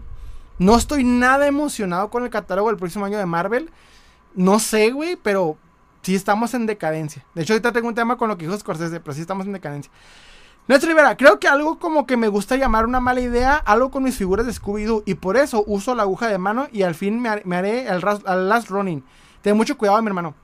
No 0.58 0.76
estoy 0.76 1.04
nada 1.04 1.46
emocionado 1.46 2.10
con 2.10 2.24
el 2.24 2.30
catálogo 2.30 2.68
del 2.68 2.78
próximo 2.78 3.04
año 3.04 3.18
de 3.18 3.26
Marvel. 3.26 3.70
No 4.34 4.58
sé, 4.58 4.90
güey, 4.90 5.16
pero 5.16 5.56
sí 6.02 6.14
estamos 6.14 6.54
en 6.54 6.66
decadencia. 6.66 7.24
De 7.34 7.42
hecho, 7.42 7.52
ahorita 7.52 7.72
tengo 7.72 7.88
un 7.88 7.94
tema 7.94 8.16
con 8.16 8.28
lo 8.28 8.36
que 8.36 8.46
dijo 8.46 8.58
Scorsese, 8.58 9.00
pero 9.00 9.14
sí 9.14 9.20
estamos 9.20 9.46
en 9.46 9.52
decadencia. 9.52 9.92
Nuestro 10.66 10.90
Rivera, 10.90 11.16
creo 11.16 11.40
que 11.40 11.48
algo 11.48 11.78
como 11.78 12.06
que 12.06 12.18
me 12.18 12.28
gusta 12.28 12.56
llamar 12.56 12.84
una 12.84 13.00
mala 13.00 13.20
idea, 13.22 13.56
algo 13.56 13.90
con 13.90 14.02
mis 14.02 14.16
figuras 14.16 14.44
de 14.44 14.52
Scooby-Doo, 14.52 15.02
y 15.06 15.14
por 15.14 15.38
eso 15.38 15.64
uso 15.66 15.94
la 15.94 16.02
aguja 16.02 16.28
de 16.28 16.36
mano 16.36 16.68
y 16.70 16.82
al 16.82 16.94
fin 16.94 17.20
me, 17.20 17.30
haré 17.56 17.88
el, 17.88 18.00
last 18.00 18.68
running. 18.68 19.02
Ten 19.40 19.56
mucho 19.56 19.78
cuidado, 19.78 20.02
mi 20.02 20.08
hermano. 20.08 20.34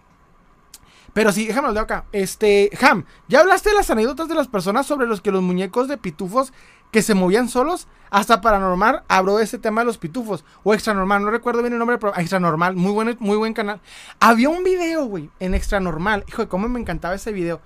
Pero 1.14 1.30
sí, 1.32 1.46
déjame 1.46 1.72
de 1.72 1.80
acá. 1.80 2.04
Este, 2.12 2.70
Ham, 2.82 3.06
¿ya 3.28 3.40
hablaste 3.40 3.70
de 3.70 3.76
las 3.76 3.88
anécdotas 3.88 4.28
de 4.28 4.34
las 4.34 4.48
personas 4.48 4.84
sobre 4.84 5.06
los 5.06 5.20
que 5.20 5.30
los 5.30 5.42
muñecos 5.42 5.88
de 5.88 5.96
pitufos 5.96 6.52
que 6.90 7.02
se 7.02 7.14
movían 7.14 7.48
solos? 7.48 7.86
Hasta 8.10 8.40
paranormal 8.40 9.04
habló 9.08 9.36
de 9.36 9.44
ese 9.44 9.58
tema 9.58 9.80
de 9.80 9.86
los 9.86 9.96
pitufos. 9.96 10.44
O 10.64 10.74
extra 10.74 10.92
normal, 10.92 11.24
no 11.24 11.30
recuerdo 11.30 11.62
bien 11.62 11.72
el 11.72 11.78
nombre, 11.78 11.98
pero 11.98 12.16
extra 12.16 12.40
normal, 12.40 12.74
muy 12.74 12.90
buen, 12.90 13.16
muy 13.20 13.36
buen 13.36 13.54
canal. 13.54 13.80
Había 14.18 14.48
un 14.48 14.64
video, 14.64 15.06
güey, 15.06 15.30
en 15.38 15.54
extra 15.54 15.78
normal. 15.78 16.24
Hijo, 16.26 16.48
cómo 16.48 16.68
me 16.68 16.80
encantaba 16.80 17.14
ese 17.14 17.32
video. 17.32 17.60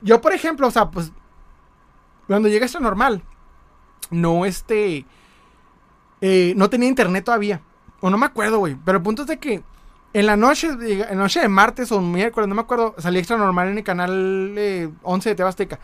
Yo, 0.00 0.22
por 0.22 0.32
ejemplo, 0.32 0.66
o 0.66 0.70
sea, 0.70 0.90
pues, 0.90 1.12
cuando 2.26 2.48
llega 2.48 2.64
extra 2.64 2.80
normal, 2.80 3.22
no 4.10 4.46
este, 4.46 5.04
eh, 6.22 6.54
no 6.56 6.70
tenía 6.70 6.88
internet 6.88 7.26
todavía. 7.26 7.60
O 8.00 8.08
no 8.08 8.16
me 8.16 8.26
acuerdo, 8.26 8.58
güey. 8.58 8.76
Pero 8.84 8.98
el 8.98 9.04
punto 9.04 9.22
es 9.22 9.28
de 9.28 9.38
que 9.38 9.62
en 10.14 10.26
la 10.26 10.36
noche, 10.36 10.68
en 10.68 11.18
noche 11.18 11.40
de 11.40 11.48
martes 11.48 11.90
o 11.90 12.00
miércoles, 12.00 12.48
no 12.48 12.54
me 12.54 12.60
acuerdo, 12.60 12.94
salí 12.98 13.18
extra 13.18 13.36
normal 13.36 13.68
en 13.68 13.78
el 13.78 13.84
canal 13.84 14.92
11 15.02 15.28
de 15.28 15.34
Tebasteca. 15.34 15.78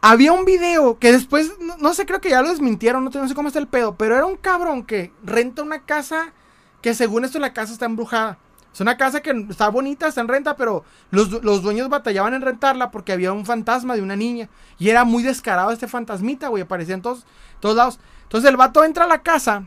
Había 0.00 0.32
un 0.32 0.44
video 0.44 0.98
que 0.98 1.12
después, 1.12 1.52
no, 1.80 1.92
sé, 1.92 2.06
creo 2.06 2.20
que 2.20 2.30
ya 2.30 2.40
lo 2.40 2.50
desmintieron, 2.50 3.04
no, 3.04 3.28
sé 3.28 3.34
cómo 3.34 3.48
está 3.48 3.58
el 3.58 3.66
pedo, 3.66 3.96
pero 3.96 4.16
era 4.16 4.26
un 4.26 4.36
cabrón 4.36 4.84
que 4.84 5.12
renta 5.24 5.62
una 5.62 5.82
casa 5.82 6.32
que 6.80 6.94
según 6.94 7.24
esto 7.24 7.38
la 7.38 7.52
casa 7.52 7.72
está 7.72 7.86
embrujada. 7.86 8.38
Es 8.72 8.80
una 8.80 8.96
casa 8.96 9.20
que 9.20 9.30
está 9.50 9.68
bonita, 9.70 10.06
está 10.06 10.20
en 10.20 10.28
renta, 10.28 10.56
pero 10.56 10.84
los, 11.10 11.30
dueños 11.62 11.88
batallaban 11.88 12.34
en 12.34 12.42
rentarla 12.42 12.92
porque 12.92 13.12
había 13.12 13.32
un 13.32 13.44
fantasma 13.44 13.96
de 13.96 14.02
una 14.02 14.14
niña. 14.14 14.48
Y 14.78 14.88
era 14.88 15.04
muy 15.04 15.24
descarado 15.24 15.72
este 15.72 15.88
fantasmita, 15.88 16.46
güey, 16.46 16.62
aparecía 16.62 16.94
en 16.94 17.02
todos, 17.02 17.26
todos 17.58 17.74
lados. 17.74 17.98
Entonces 18.22 18.48
el 18.48 18.56
vato 18.56 18.84
entra 18.84 19.04
a 19.04 19.08
la 19.08 19.22
casa 19.22 19.66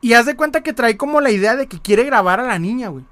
y 0.00 0.12
haz 0.12 0.26
de 0.26 0.36
cuenta 0.36 0.62
que 0.62 0.72
trae 0.72 0.96
como 0.96 1.20
la 1.20 1.30
idea 1.30 1.56
de 1.56 1.66
que 1.66 1.80
quiere 1.80 2.04
grabar 2.04 2.40
a 2.40 2.46
la 2.46 2.58
niña, 2.58 2.88
güey. 2.88 3.04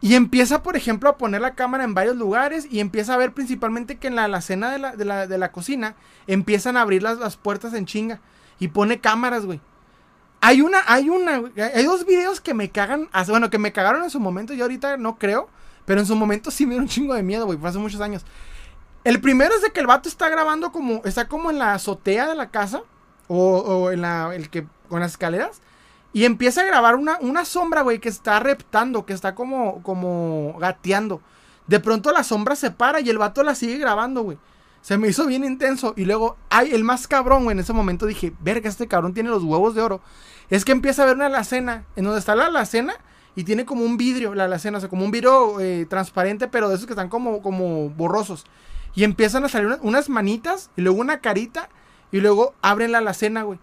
Y 0.00 0.16
empieza, 0.16 0.62
por 0.62 0.76
ejemplo, 0.76 1.08
a 1.08 1.16
poner 1.16 1.40
la 1.40 1.54
cámara 1.54 1.82
en 1.84 1.94
varios 1.94 2.16
lugares 2.16 2.66
y 2.70 2.80
empieza 2.80 3.14
a 3.14 3.16
ver 3.16 3.32
principalmente 3.32 3.96
que 3.96 4.08
en 4.08 4.16
la 4.16 4.24
alacena 4.24 4.70
de 4.70 4.78
la, 4.78 4.96
de 4.96 5.06
la, 5.06 5.26
de 5.26 5.38
la 5.38 5.50
cocina 5.50 5.94
empiezan 6.26 6.76
a 6.76 6.82
abrir 6.82 7.02
las, 7.02 7.18
las, 7.18 7.38
puertas 7.38 7.72
en 7.72 7.86
chinga. 7.86 8.20
Y 8.58 8.68
pone 8.68 9.00
cámaras, 9.00 9.46
güey. 9.46 9.62
Hay 10.42 10.60
una, 10.60 10.80
hay 10.86 11.08
una, 11.08 11.42
hay 11.56 11.84
dos 11.84 12.04
videos 12.04 12.42
que 12.42 12.52
me 12.52 12.68
cagan, 12.68 13.08
bueno, 13.28 13.48
que 13.48 13.58
me 13.58 13.72
cagaron 13.72 14.04
en 14.04 14.10
su 14.10 14.20
momento, 14.20 14.52
yo 14.52 14.64
ahorita 14.64 14.98
no 14.98 15.16
creo, 15.16 15.48
pero 15.86 16.00
en 16.00 16.06
su 16.06 16.14
momento 16.16 16.50
sí 16.50 16.66
me 16.66 16.72
dieron 16.72 16.84
un 16.84 16.90
chingo 16.90 17.14
de 17.14 17.22
miedo, 17.22 17.46
güey, 17.46 17.58
hace 17.64 17.78
muchos 17.78 18.02
años. 18.02 18.26
El 19.04 19.22
primero 19.22 19.54
es 19.54 19.62
de 19.62 19.70
que 19.70 19.80
el 19.80 19.86
vato 19.86 20.10
está 20.10 20.28
grabando 20.28 20.70
como, 20.70 21.00
está 21.06 21.28
como 21.28 21.50
en 21.50 21.58
la 21.58 21.72
azotea 21.72 22.28
de 22.28 22.34
la 22.34 22.50
casa, 22.50 22.82
o, 23.26 23.58
o 23.60 23.90
en 23.90 24.02
la, 24.02 24.34
el 24.34 24.50
que, 24.50 24.66
con 24.90 25.00
las 25.00 25.12
escaleras, 25.12 25.62
y 26.14 26.24
empieza 26.24 26.60
a 26.60 26.64
grabar 26.64 26.94
una, 26.94 27.18
una 27.20 27.44
sombra, 27.44 27.82
güey, 27.82 27.98
que 27.98 28.08
está 28.08 28.38
reptando, 28.38 29.04
que 29.04 29.12
está 29.12 29.34
como, 29.34 29.82
como 29.82 30.56
gateando. 30.60 31.20
De 31.66 31.80
pronto 31.80 32.12
la 32.12 32.22
sombra 32.22 32.54
se 32.54 32.70
para 32.70 33.00
y 33.00 33.10
el 33.10 33.18
vato 33.18 33.42
la 33.42 33.56
sigue 33.56 33.78
grabando, 33.78 34.22
güey. 34.22 34.38
Se 34.80 34.96
me 34.96 35.08
hizo 35.08 35.26
bien 35.26 35.44
intenso. 35.44 35.92
Y 35.96 36.04
luego, 36.04 36.36
ay, 36.50 36.70
el 36.72 36.84
más 36.84 37.08
cabrón, 37.08 37.42
güey. 37.42 37.54
En 37.54 37.58
ese 37.58 37.72
momento 37.72 38.06
dije, 38.06 38.32
verga, 38.38 38.68
este 38.68 38.86
cabrón 38.86 39.12
tiene 39.12 39.28
los 39.28 39.42
huevos 39.42 39.74
de 39.74 39.82
oro. 39.82 40.00
Es 40.50 40.64
que 40.64 40.70
empieza 40.70 41.02
a 41.02 41.06
ver 41.06 41.16
una 41.16 41.26
alacena. 41.26 41.84
En 41.96 42.04
donde 42.04 42.20
está 42.20 42.36
la 42.36 42.46
alacena 42.46 42.94
y 43.34 43.42
tiene 43.42 43.64
como 43.64 43.84
un 43.84 43.96
vidrio, 43.96 44.36
la 44.36 44.44
alacena, 44.44 44.78
o 44.78 44.80
sea, 44.80 44.88
como 44.88 45.04
un 45.04 45.10
vidrio 45.10 45.58
eh, 45.58 45.84
transparente, 45.90 46.46
pero 46.46 46.68
de 46.68 46.76
esos 46.76 46.86
que 46.86 46.92
están 46.92 47.08
como, 47.08 47.42
como 47.42 47.90
borrosos. 47.90 48.44
Y 48.94 49.02
empiezan 49.02 49.44
a 49.44 49.48
salir 49.48 49.78
unas 49.82 50.08
manitas 50.08 50.70
y 50.76 50.82
luego 50.82 51.00
una 51.00 51.18
carita 51.18 51.70
y 52.12 52.20
luego 52.20 52.54
abren 52.62 52.92
la 52.92 52.98
alacena, 52.98 53.42
güey. 53.42 53.58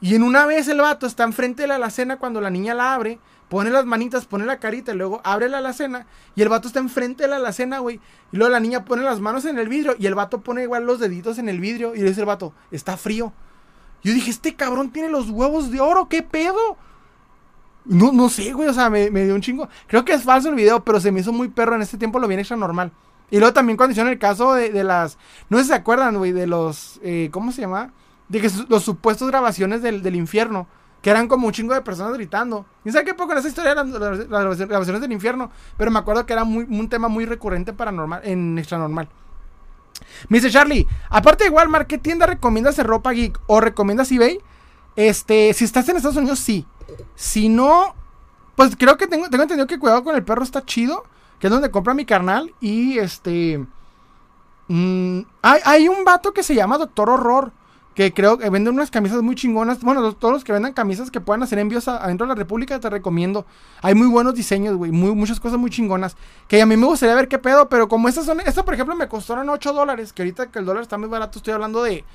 Y 0.00 0.14
en 0.14 0.22
una 0.22 0.46
vez 0.46 0.66
el 0.68 0.80
vato 0.80 1.06
está 1.06 1.24
enfrente 1.24 1.62
de 1.62 1.68
la 1.68 1.76
alacena 1.76 2.16
cuando 2.16 2.40
la 2.40 2.50
niña 2.50 2.74
la 2.74 2.94
abre, 2.94 3.18
pone 3.48 3.70
las 3.70 3.84
manitas, 3.84 4.24
pone 4.24 4.46
la 4.46 4.58
carita 4.58 4.92
y 4.92 4.96
luego 4.96 5.20
abre 5.24 5.48
la 5.48 5.58
alacena 5.58 6.06
y 6.34 6.42
el 6.42 6.48
vato 6.48 6.68
está 6.68 6.80
enfrente 6.80 7.24
de 7.24 7.28
la 7.28 7.36
alacena, 7.36 7.80
güey. 7.80 8.00
Y 8.32 8.36
luego 8.36 8.50
la 8.50 8.60
niña 8.60 8.84
pone 8.84 9.02
las 9.02 9.20
manos 9.20 9.44
en 9.44 9.58
el 9.58 9.68
vidrio 9.68 9.94
y 9.98 10.06
el 10.06 10.14
vato 10.14 10.40
pone 10.40 10.62
igual 10.62 10.86
los 10.86 11.00
deditos 11.00 11.38
en 11.38 11.48
el 11.48 11.60
vidrio 11.60 11.94
y 11.94 11.98
le 11.98 12.08
dice 12.08 12.20
el 12.20 12.26
vato, 12.26 12.54
está 12.70 12.96
frío. 12.96 13.32
Yo 14.02 14.14
dije, 14.14 14.30
este 14.30 14.54
cabrón 14.54 14.90
tiene 14.90 15.10
los 15.10 15.28
huevos 15.28 15.70
de 15.70 15.80
oro, 15.80 16.08
¿qué 16.08 16.22
pedo? 16.22 16.78
No, 17.84 18.12
no 18.12 18.28
sé, 18.28 18.52
güey, 18.52 18.68
o 18.68 18.72
sea, 18.72 18.88
me, 18.88 19.10
dio 19.10 19.34
un 19.34 19.40
chingo. 19.40 19.68
Creo 19.86 20.04
que 20.04 20.14
es 20.14 20.22
falso 20.22 20.48
el 20.48 20.54
video, 20.54 20.84
pero 20.84 21.00
se 21.00 21.12
me 21.12 21.20
hizo 21.20 21.32
muy 21.32 21.48
perro. 21.48 21.74
En 21.74 21.82
este 21.82 21.98
tiempo 21.98 22.18
lo 22.18 22.28
vi 22.28 22.36
extra 22.36 22.56
normal. 22.56 22.92
Y 23.30 23.38
luego 23.38 23.52
también 23.52 23.76
cuando 23.76 23.92
hicieron 23.92 24.12
el 24.12 24.18
caso 24.18 24.54
de, 24.54 24.84
las... 24.84 25.18
No 25.48 25.58
sé 25.58 25.64
si 25.64 25.68
se 25.70 25.74
acuerdan, 25.74 26.16
güey, 26.16 26.32
de 26.32 26.46
los... 26.46 27.00
Eh, 27.02 27.28
¿Cómo 27.32 27.52
se 27.52 27.62
llama? 27.62 27.92
De 28.30 28.40
que 28.40 28.50
los 28.68 28.82
supuestos 28.82 29.28
grabaciones 29.28 29.82
del, 29.82 30.14
infierno, 30.14 30.66
que 31.02 31.10
eran 31.10 31.28
como 31.28 31.48
un 31.48 31.52
chingo 31.52 31.74
de 31.74 31.82
personas 31.82 32.14
gritando. 32.14 32.64
Y 32.84 32.92
sé 32.92 33.04
qué 33.04 33.12
poco 33.12 33.32
en 33.32 33.38
esa 33.38 33.48
historia 33.48 33.72
eran 33.72 33.92
las, 33.92 34.58
grabaciones 34.58 35.02
del 35.02 35.12
infierno, 35.12 35.50
pero 35.76 35.90
me 35.90 35.98
acuerdo 35.98 36.24
que 36.24 36.32
era 36.32 36.44
un 36.44 36.88
tema 36.88 37.08
muy 37.08 37.26
recurrente 37.26 37.72
paranormal, 37.72 38.22
en 38.24 38.58
extra 38.58 38.78
normal. 38.78 39.08
Me 40.28 40.38
dice 40.38 40.50
Charlie, 40.50 40.86
aparte 41.08 41.44
de 41.44 41.50
Walmart, 41.50 41.88
¿qué 41.88 41.98
tienda 41.98 42.26
recomiendas 42.26 42.76
de 42.76 42.84
ropa 42.84 43.12
geek 43.12 43.38
o 43.46 43.60
recomiendas 43.60 44.10
eBay? 44.12 44.38
Este, 44.96 45.52
si 45.54 45.64
estás 45.64 45.88
en 45.88 45.96
Estados 45.96 46.16
Unidos, 46.16 46.38
sí. 46.38 46.66
Si 47.14 47.48
no, 47.48 47.94
pues 48.54 48.76
creo 48.76 48.96
que 48.96 49.06
tengo, 49.06 49.28
tengo 49.28 49.42
entendido 49.42 49.66
que 49.66 49.78
cuidado 49.78 50.04
con 50.04 50.14
el 50.14 50.24
perro 50.24 50.42
está 50.42 50.64
chido, 50.64 51.04
que 51.38 51.46
es 51.46 51.52
donde 51.52 51.70
compra 51.70 51.94
mi 51.94 52.04
carnal. 52.04 52.54
Y 52.60 52.98
este, 52.98 53.64
mm, 54.68 55.20
hay, 55.42 55.60
hay 55.64 55.88
un 55.88 56.04
vato 56.04 56.32
que 56.32 56.42
se 56.42 56.54
llama 56.54 56.78
Doctor 56.78 57.10
Horror 57.10 57.52
que 58.00 58.14
creo 58.14 58.38
que 58.38 58.48
venden 58.48 58.72
unas 58.72 58.90
camisas 58.90 59.20
muy 59.20 59.34
chingonas. 59.34 59.82
Bueno, 59.82 60.14
todos 60.14 60.32
los 60.32 60.42
que 60.42 60.52
vendan 60.52 60.72
camisas 60.72 61.10
que 61.10 61.20
puedan 61.20 61.42
hacer 61.42 61.58
envíos 61.58 61.86
adentro 61.86 62.26
de 62.26 62.28
la 62.30 62.34
República, 62.34 62.80
te 62.80 62.88
recomiendo. 62.88 63.44
Hay 63.82 63.94
muy 63.94 64.06
buenos 64.06 64.34
diseños, 64.34 64.74
güey, 64.76 64.90
muchas 64.90 65.38
cosas 65.38 65.58
muy 65.58 65.68
chingonas. 65.68 66.16
Que 66.48 66.62
a 66.62 66.64
mí 66.64 66.78
me 66.78 66.86
gustaría 66.86 67.14
ver 67.14 67.28
qué 67.28 67.38
pedo, 67.38 67.68
pero 67.68 67.88
como 67.88 68.08
estas 68.08 68.24
son, 68.24 68.40
esta 68.40 68.64
por 68.64 68.72
ejemplo 68.72 68.96
me 68.96 69.06
costaron 69.06 69.50
8 69.50 69.74
dólares, 69.74 70.14
que 70.14 70.22
ahorita 70.22 70.50
que 70.50 70.60
el 70.60 70.64
dólar 70.64 70.82
está 70.82 70.96
muy 70.96 71.10
barato, 71.10 71.38
estoy 71.38 71.52
hablando 71.52 71.82
de, 71.82 72.06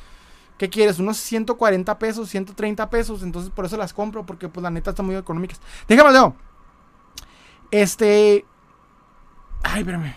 ¿qué 0.57 0.71
quieres? 0.71 0.97
Unos 0.97 1.17
140 1.17 1.99
pesos, 1.99 2.31
130 2.31 2.89
pesos, 2.89 3.21
entonces 3.21 3.51
por 3.51 3.65
eso 3.65 3.77
las 3.77 3.93
compro, 3.93 4.25
porque 4.25 4.49
pues 4.49 4.63
la 4.63 4.71
neta 4.71 4.89
están 4.89 5.05
muy 5.05 5.15
económicas. 5.15 5.61
Déjame, 5.87 6.11
Leo. 6.13 6.35
Este... 7.69 8.43
Ay, 9.61 9.81
espérame. 9.81 10.15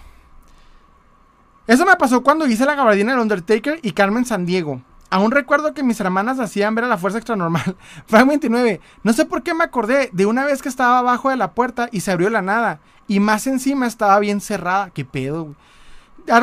Eso 1.66 1.84
me 1.84 1.94
pasó 1.96 2.22
cuando 2.22 2.46
hice 2.46 2.64
la 2.64 2.74
gabardina 2.74 3.12
del 3.12 3.20
Undertaker 3.20 3.80
y 3.82 3.92
Carmen 3.92 4.24
San 4.24 4.46
Diego. 4.46 4.80
Aún 5.10 5.30
recuerdo 5.30 5.72
que 5.72 5.82
mis 5.82 6.00
hermanas 6.00 6.38
hacían 6.38 6.74
ver 6.74 6.84
a 6.84 6.88
la 6.88 6.98
fuerza 6.98 7.18
extra 7.18 7.36
normal. 7.36 7.76
Frank 8.06 8.28
29. 8.28 8.80
No 9.02 9.12
sé 9.12 9.24
por 9.24 9.42
qué 9.42 9.54
me 9.54 9.64
acordé 9.64 10.10
de 10.12 10.26
una 10.26 10.44
vez 10.44 10.60
que 10.60 10.68
estaba 10.68 10.98
abajo 10.98 11.30
de 11.30 11.36
la 11.36 11.52
puerta 11.52 11.88
y 11.92 12.00
se 12.00 12.10
abrió 12.10 12.28
la 12.28 12.42
nada. 12.42 12.80
Y 13.06 13.20
más 13.20 13.46
encima 13.46 13.86
estaba 13.86 14.18
bien 14.18 14.40
cerrada. 14.40 14.90
¿Qué 14.90 15.04
pedo, 15.04 15.44
güey? 15.44 15.56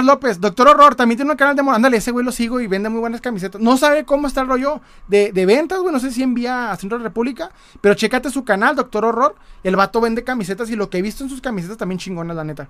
López, 0.03 0.41
Doctor 0.41 0.69
Horror, 0.69 0.95
también 0.95 1.17
tiene 1.17 1.31
un 1.31 1.37
canal 1.37 1.55
de 1.55 1.61
moda. 1.61 1.75
Ándale, 1.75 1.97
ese 1.97 2.11
güey 2.11 2.25
lo 2.25 2.31
sigo 2.31 2.59
y 2.59 2.67
vende 2.67 2.89
muy 2.89 2.99
buenas 2.99 3.21
camisetas. 3.21 3.61
No 3.61 3.77
sabe 3.77 4.03
cómo 4.03 4.27
está 4.27 4.41
el 4.41 4.47
rollo 4.47 4.81
de, 5.07 5.31
ventas, 5.45 5.79
güey. 5.79 5.93
No 5.93 5.99
sé 5.99 6.11
si 6.11 6.23
envía 6.23 6.71
a 6.71 6.77
Centro 6.77 6.97
de 6.97 7.03
República. 7.03 7.51
Pero 7.81 7.93
chécate 7.93 8.29
su 8.31 8.43
canal, 8.43 8.75
Doctor 8.75 9.05
Horror. 9.05 9.35
El 9.63 9.75
vato 9.75 10.01
vende 10.01 10.23
camisetas 10.23 10.69
y 10.69 10.75
lo 10.75 10.89
que 10.89 10.97
he 10.97 11.01
visto 11.01 11.23
en 11.23 11.29
sus 11.29 11.41
camisetas 11.41 11.77
también 11.77 11.99
chingonas, 11.99 12.35
la 12.35 12.43
neta. 12.43 12.67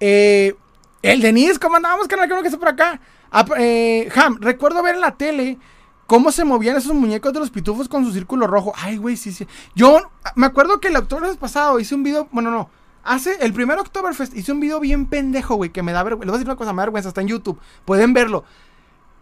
Eh, 0.00 0.56
el 1.02 1.20
Denis, 1.20 1.58
¿cómo 1.58 1.76
andábamos, 1.76 2.08
canal? 2.08 2.28
Creo 2.28 2.42
que 2.42 2.48
está 2.48 2.58
por 2.58 2.68
acá. 2.68 3.00
Ah, 3.30 3.44
eh, 3.58 4.08
Ham, 4.14 4.38
recuerdo 4.40 4.82
ver 4.82 4.96
en 4.96 5.00
la 5.00 5.16
tele 5.16 5.58
cómo 6.06 6.32
se 6.32 6.44
movían 6.44 6.76
esos 6.76 6.94
muñecos 6.94 7.32
de 7.32 7.38
los 7.38 7.50
pitufos 7.50 7.88
con 7.88 8.04
su 8.04 8.12
círculo 8.12 8.46
rojo. 8.46 8.72
Ay, 8.76 8.96
güey, 8.96 9.16
sí, 9.16 9.32
sí. 9.32 9.46
Yo 9.74 10.00
me 10.34 10.46
acuerdo 10.46 10.80
que 10.80 10.88
el 10.88 10.96
Oktoberfest 10.96 11.38
pasado 11.38 11.78
hice 11.78 11.94
un 11.94 12.02
video, 12.02 12.28
bueno, 12.32 12.50
no. 12.50 12.68
Hace 13.04 13.36
el 13.40 13.52
primer 13.52 13.78
Oktoberfest 13.78 14.36
hice 14.36 14.52
un 14.52 14.60
video 14.60 14.80
bien 14.80 15.06
pendejo, 15.06 15.54
güey, 15.54 15.70
que 15.70 15.82
me 15.82 15.92
da 15.92 16.02
vergüenza. 16.02 16.26
Les 16.26 16.30
voy 16.32 16.36
a 16.36 16.38
decir 16.38 16.48
una 16.48 16.56
cosa, 16.56 16.72
me 16.72 16.78
da 16.78 16.86
vergüenza, 16.86 17.08
está 17.08 17.20
en 17.20 17.28
YouTube. 17.28 17.58
Pueden 17.84 18.12
verlo. 18.12 18.44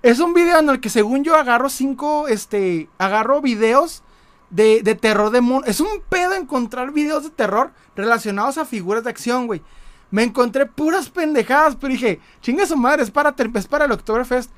Es 0.03 0.21
un 0.21 0.33
video 0.33 0.59
en 0.59 0.71
el 0.71 0.81
que 0.81 0.91
según 0.91 1.25
yo 1.25 1.37
agarro 1.37 1.69
cinco, 1.69 2.29
este, 2.29 2.89
agarro 2.99 3.41
videos 3.41 4.03
de, 4.51 4.83
de 4.83 4.95
terror 4.95 5.31
de 5.31 5.41
mono. 5.43 5.67
Es 5.67 5.81
un 5.81 5.89
pedo 6.09 6.35
encontrar 6.35 6.93
videos 6.93 7.25
de 7.25 7.31
terror 7.31 7.73
relacionados 7.97 8.59
a 8.59 8.65
figuras 8.65 9.05
de 9.05 9.11
acción, 9.11 9.47
güey. 9.47 9.63
Me 10.11 10.23
encontré 10.23 10.67
puras 10.67 11.11
pendejadas, 11.11 11.77
pero 11.77 11.93
dije, 11.93 12.21
chinga 12.41 12.67
su 12.67 12.77
madre, 12.77 13.03
es 13.03 13.11
para, 13.11 13.35
es 13.55 13.67
para 13.67 13.85
el 13.85 13.93
Oktoberfest. 13.93 14.51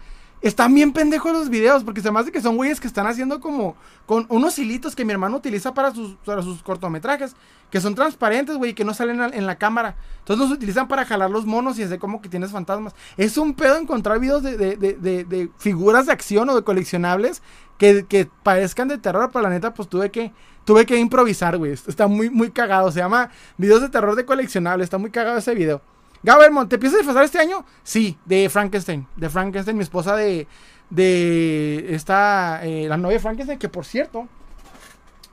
Están 0.43 0.75
bien 0.75 0.93
pendejos 0.93 1.33
los 1.33 1.51
videos, 1.51 1.85
porque 1.85 2.01
me 2.11 2.19
hace 2.19 2.33
que 2.33 2.41
son 2.41 2.57
güeyes 2.57 2.81
que 2.81 2.87
están 2.87 3.07
haciendo 3.07 3.41
como 3.41 3.77
con 4.07 4.25
unos 4.31 4.59
hilitos 4.59 4.97
que 4.97 5.05
mi 5.05 5.13
hermano 5.13 5.37
utiliza 5.37 5.75
para 5.75 5.93
sus, 5.93 6.15
para 6.25 6.41
sus 6.41 6.63
cortometrajes, 6.63 7.37
que 7.71 7.81
son 7.81 7.95
transparentes, 7.95 8.57
güey, 8.57 8.75
que 8.75 8.85
no 8.85 8.95
salen 8.95 9.21
en 9.21 9.47
la 9.47 9.57
cámara. 9.57 9.97
Entonces 10.18 10.49
los 10.49 10.57
utilizan 10.57 10.89
para 10.89 11.05
jalar 11.05 11.31
los 11.31 11.47
monos 11.47 11.79
y 11.79 11.83
hacer 11.83 11.99
como 11.99 12.21
que 12.21 12.29
tienes 12.29 12.51
fantasmas. 12.51 12.95
Es 13.16 13.37
un 13.39 13.55
pedo 13.55 13.77
encontrar 13.77 14.18
videos 14.18 14.43
de, 14.43 14.57
de, 14.57 14.77
de, 14.77 15.25
de 15.25 15.51
figuras 15.59 16.07
de 16.07 16.12
acción 16.12 16.49
o 16.51 16.57
de 16.57 16.62
coleccionables 16.62 17.43
que, 17.79 18.05
que, 18.07 18.29
parezcan 18.43 18.89
de 18.89 18.99
terror, 18.99 19.31
pero 19.33 19.43
la 19.43 19.49
neta, 19.49 19.73
pues 19.73 19.89
tuve 19.89 20.11
que, 20.11 20.33
tuve 20.64 20.85
que 20.85 20.99
improvisar, 20.99 21.57
güey. 21.57 21.73
Está 21.73 22.07
muy, 22.09 22.29
muy 22.29 22.51
cagado. 22.51 22.93
Se 22.93 23.01
llama 23.01 23.31
Videos 23.57 23.81
de 23.81 23.89
terror 23.89 24.16
de 24.16 24.27
coleccionables. 24.27 24.85
Está 24.85 24.99
muy 24.99 25.11
cagado 25.11 25.39
ese 25.39 25.55
video. 25.55 25.81
Gabermont, 26.23 26.68
¿te 26.68 26.79
piensas 26.79 26.99
disfrazar 26.99 27.25
este 27.25 27.39
año? 27.39 27.64
Sí, 27.83 28.18
de 28.27 28.51
Frankenstein. 28.51 29.07
De 29.16 29.31
Frankenstein, 29.31 29.77
mi 29.77 29.83
esposa 29.83 30.14
de. 30.14 30.47
De 30.91 31.95
esta. 31.95 32.61
Eh, 32.64 32.87
la 32.89 32.99
novia 32.99 33.16
de 33.16 33.21
Frankenstein, 33.21 33.59
que 33.59 33.71
por 33.71 33.87
cierto. 33.87 34.29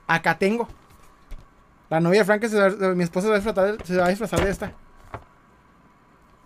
Acá 0.06 0.38
tengo. 0.38 0.68
La 1.90 2.00
novia 2.00 2.20
de 2.20 2.24
Frankenstein, 2.24 2.96
mi 2.96 3.04
esposa 3.04 3.26
se 3.26 3.30
va 3.30 3.36
a 3.36 3.38
disfrazar, 3.38 3.86
se 3.86 3.96
va 3.96 4.06
a 4.06 4.08
disfrazar 4.08 4.44
de 4.44 4.50
esta. 4.50 4.72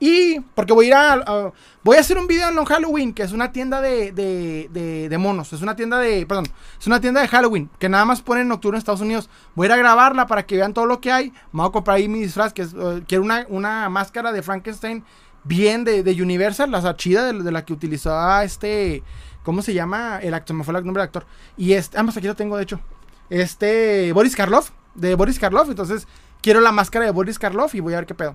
Y 0.04 0.40
porque 0.56 0.72
voy 0.72 0.86
a 0.86 0.88
ir 0.88 0.94
a, 0.94 1.52
Voy 1.84 1.96
a 1.96 2.00
hacer 2.00 2.18
un 2.18 2.26
video 2.26 2.48
en 2.48 2.56
Long 2.56 2.66
Halloween, 2.66 3.14
que 3.14 3.22
es 3.22 3.30
una 3.30 3.52
tienda 3.52 3.80
de, 3.80 4.10
de, 4.10 5.08
de, 5.08 5.18
monos. 5.18 5.52
Es 5.52 5.62
una 5.62 5.76
tienda 5.76 6.00
de. 6.00 6.26
Perdón. 6.26 6.46
Es 6.76 6.88
una 6.88 7.00
tienda 7.00 7.20
de 7.20 7.28
Halloween, 7.28 7.70
que 7.78 7.88
nada 7.88 8.04
más 8.04 8.20
ponen 8.20 8.46
en 8.46 8.52
octubre 8.52 8.74
en 8.74 8.80
Estados 8.80 9.00
Unidos. 9.00 9.30
Voy 9.54 9.66
a 9.66 9.68
ir 9.68 9.72
a 9.74 9.76
grabarla 9.76 10.26
para 10.26 10.44
que 10.44 10.56
vean 10.56 10.74
todo 10.74 10.86
lo 10.86 11.00
que 11.00 11.12
hay. 11.12 11.30
Me 11.52 11.60
voy 11.60 11.68
a 11.68 11.70
comprar 11.70 11.98
ahí 11.98 12.08
mi 12.08 12.18
disfraz, 12.18 12.52
que 12.52 12.62
es, 12.62 12.74
uh, 12.74 13.04
quiero 13.06 13.22
una, 13.22 13.46
una 13.48 13.88
máscara 13.90 14.32
de 14.32 14.42
Frankenstein 14.42 15.04
bien 15.44 15.84
de, 15.84 16.02
de 16.02 16.20
Universal, 16.20 16.68
la 16.72 16.96
chida 16.96 17.32
de, 17.32 17.52
la 17.52 17.64
que 17.64 17.72
utilizó 17.72 18.40
este. 18.40 19.04
¿Cómo 19.44 19.62
se 19.62 19.72
llama? 19.72 20.18
El 20.20 20.34
actor, 20.34 20.56
me 20.56 20.64
fue 20.64 20.76
el 20.76 20.84
nombre 20.84 21.00
del 21.00 21.06
actor. 21.06 21.26
Y 21.56 21.74
este. 21.74 21.96
Ambas 21.96 22.16
aquí 22.16 22.26
lo 22.26 22.34
tengo, 22.34 22.56
de 22.56 22.64
hecho. 22.64 22.80
Este. 23.30 24.12
Boris 24.12 24.34
Karloff. 24.34 24.72
De 24.94 25.14
Boris 25.14 25.38
Karloff. 25.38 25.68
Entonces, 25.68 26.06
quiero 26.40 26.60
la 26.60 26.72
máscara 26.72 27.04
de 27.04 27.10
Boris 27.10 27.38
Karloff 27.38 27.74
y 27.74 27.80
voy 27.80 27.94
a 27.94 27.96
ver 27.96 28.06
qué 28.06 28.14
pedo. 28.14 28.34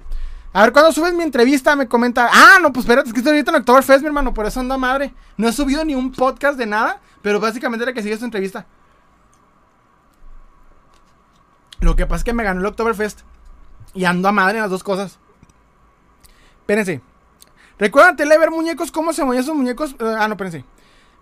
A 0.54 0.62
ver, 0.64 0.72
cuando 0.72 0.92
subes 0.92 1.14
mi 1.14 1.24
entrevista 1.24 1.76
me 1.76 1.88
comenta, 1.88 2.30
ah, 2.32 2.58
no, 2.62 2.74
pues 2.74 2.86
espérate, 2.86 3.10
es 3.10 3.14
que 3.14 3.20
estoy 3.20 3.34
ahorita 3.34 3.52
en 3.52 3.58
Oktoberfest, 3.58 4.02
mi 4.02 4.08
hermano, 4.08 4.34
por 4.34 4.46
eso 4.46 4.60
anda 4.60 4.78
madre. 4.78 5.14
No 5.36 5.48
he 5.48 5.54
subido 5.54 5.84
ni 5.86 5.94
un 5.94 6.12
podcast 6.12 6.58
de 6.58 6.66
nada, 6.66 7.00
pero 7.22 7.40
básicamente 7.40 7.84
era 7.84 7.94
que 7.94 8.02
sigue 8.02 8.14
esta 8.14 8.26
entrevista. 8.26 8.66
Lo 11.80 11.96
que 11.96 12.08
pasa 12.08 12.18
es 12.18 12.24
que 12.24 12.34
me 12.34 12.44
ganó 12.44 12.62
el 12.62 12.66
Oktoberfest 12.66 13.22
y 13.94 14.06
ando 14.06 14.28
a 14.30 14.32
madre 14.32 14.58
en 14.58 14.64
las 14.64 14.72
dos 14.72 14.84
cosas. 14.84 15.20
Espérense. 16.62 17.02
¿Recuerdan 17.78 18.16
ver 18.16 18.50
muñecos? 18.50 18.92
¿Cómo 18.92 19.14
se 19.14 19.24
movían 19.24 19.44
esos 19.44 19.56
muñecos? 19.56 19.94
Uh, 20.00 20.16
ah, 20.18 20.28
no, 20.28 20.34
espérense. 20.34 20.66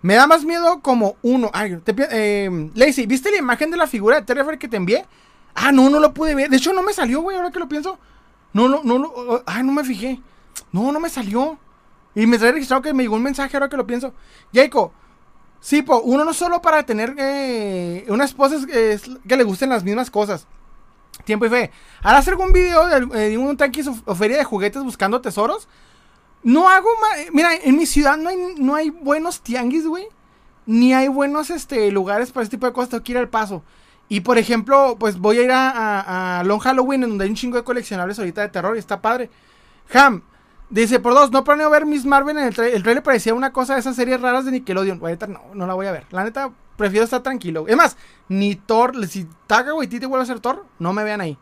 Me 0.02 0.14
da 0.14 0.26
más 0.26 0.44
miedo 0.44 0.80
como 0.80 1.16
uno. 1.22 1.50
Ay, 1.52 1.76
te, 1.84 1.94
eh, 2.10 2.70
Lacey, 2.74 3.06
¿viste 3.06 3.30
la 3.30 3.38
imagen 3.38 3.70
de 3.70 3.76
la 3.76 3.86
figura 3.86 4.16
de 4.16 4.22
Terrifier 4.22 4.58
que 4.58 4.68
te 4.68 4.76
envié? 4.76 5.04
Ah, 5.56 5.72
no, 5.72 5.88
no 5.88 5.98
lo 5.98 6.12
pude 6.12 6.34
ver. 6.34 6.50
De 6.50 6.58
hecho, 6.58 6.74
no 6.74 6.82
me 6.82 6.92
salió, 6.92 7.22
güey, 7.22 7.36
ahora 7.36 7.50
que 7.50 7.58
lo 7.58 7.66
pienso. 7.66 7.98
No, 8.52 8.68
no, 8.68 8.82
no, 8.84 8.98
no. 8.98 9.12
Ay, 9.46 9.64
no 9.64 9.72
me 9.72 9.82
fijé. 9.82 10.20
No, 10.70 10.92
no 10.92 11.00
me 11.00 11.08
salió. 11.08 11.58
Y 12.14 12.26
me 12.26 12.38
trae 12.38 12.52
registrado 12.52 12.82
que 12.82 12.92
me 12.92 13.02
llegó 13.02 13.16
un 13.16 13.22
mensaje 13.22 13.56
ahora 13.56 13.70
que 13.70 13.76
lo 13.76 13.86
pienso. 13.86 14.12
Jaco, 14.52 14.92
sí, 15.60 15.80
po, 15.80 16.00
uno 16.02 16.26
no 16.26 16.34
solo 16.34 16.60
para 16.60 16.82
tener 16.84 17.14
eh, 17.18 18.04
una 18.08 18.24
esposa 18.24 18.56
es, 18.70 19.02
que 19.26 19.36
le 19.36 19.44
gusten 19.44 19.70
las 19.70 19.82
mismas 19.82 20.10
cosas. 20.10 20.46
Tiempo 21.24 21.46
y 21.46 21.48
fe. 21.48 21.70
Hacer 22.02 22.34
algún 22.34 22.52
video 22.52 22.86
de, 22.86 23.32
eh, 23.32 23.38
un 23.38 23.56
tanque 23.56 23.82
o 24.04 24.14
feria 24.14 24.36
de 24.36 24.44
juguetes 24.44 24.82
buscando 24.82 25.22
tesoros. 25.22 25.68
No 26.42 26.68
hago 26.68 26.88
Mira, 27.32 27.54
en 27.54 27.76
mi 27.76 27.86
ciudad 27.86 28.18
no 28.18 28.28
hay, 28.28 28.36
no 28.58 28.74
hay 28.74 28.90
buenos 28.90 29.40
tianguis, 29.40 29.86
güey. 29.86 30.06
Ni 30.66 30.92
hay 30.92 31.08
buenos 31.08 31.48
este, 31.48 31.90
lugares 31.90 32.30
para 32.30 32.44
este 32.44 32.58
tipo 32.58 32.66
de 32.66 32.74
cosas. 32.74 32.90
Tengo 32.90 33.04
que 33.04 33.12
ir 33.12 33.18
al 33.18 33.30
paso. 33.30 33.62
Y 34.08 34.20
por 34.20 34.38
ejemplo, 34.38 34.96
pues 34.98 35.18
voy 35.18 35.38
a 35.38 35.42
ir 35.42 35.50
a, 35.52 36.42
Long 36.44 36.60
Halloween, 36.60 37.02
en 37.02 37.10
donde 37.10 37.24
hay 37.24 37.30
un 37.30 37.36
chingo 37.36 37.56
de 37.56 37.64
coleccionables 37.64 38.18
ahorita 38.18 38.42
de 38.42 38.48
terror 38.48 38.76
y 38.76 38.78
está 38.78 39.00
padre. 39.02 39.30
Ham, 39.92 40.22
dice, 40.70 41.00
por 41.00 41.14
dos, 41.14 41.32
no 41.32 41.42
planeo 41.42 41.70
ver 41.70 41.86
Miss 41.86 42.04
Marvel 42.04 42.38
en 42.38 42.44
el, 42.44 42.54
trailer. 42.54 42.76
el 42.76 42.82
trailer. 42.82 43.02
parecía 43.02 43.34
una 43.34 43.52
cosa 43.52 43.74
de 43.74 43.80
esas 43.80 43.96
series 43.96 44.20
raras 44.20 44.44
de 44.44 44.52
Nickelodeon. 44.52 45.00
no, 45.00 45.40
no 45.54 45.66
la 45.66 45.74
voy 45.74 45.86
a 45.86 45.92
ver. 45.92 46.06
La 46.10 46.22
neta, 46.22 46.50
prefiero 46.76 47.04
estar 47.04 47.22
tranquilo. 47.22 47.64
Es 47.66 47.76
más, 47.76 47.96
ni 48.28 48.54
Thor, 48.54 49.06
si 49.08 49.26
Taga 49.46 49.72
te 49.88 50.06
vuelve 50.06 50.22
a 50.22 50.26
ser 50.26 50.40
Thor, 50.40 50.64
no 50.78 50.92
me 50.92 51.02
vean 51.02 51.20
ahí. 51.20 51.36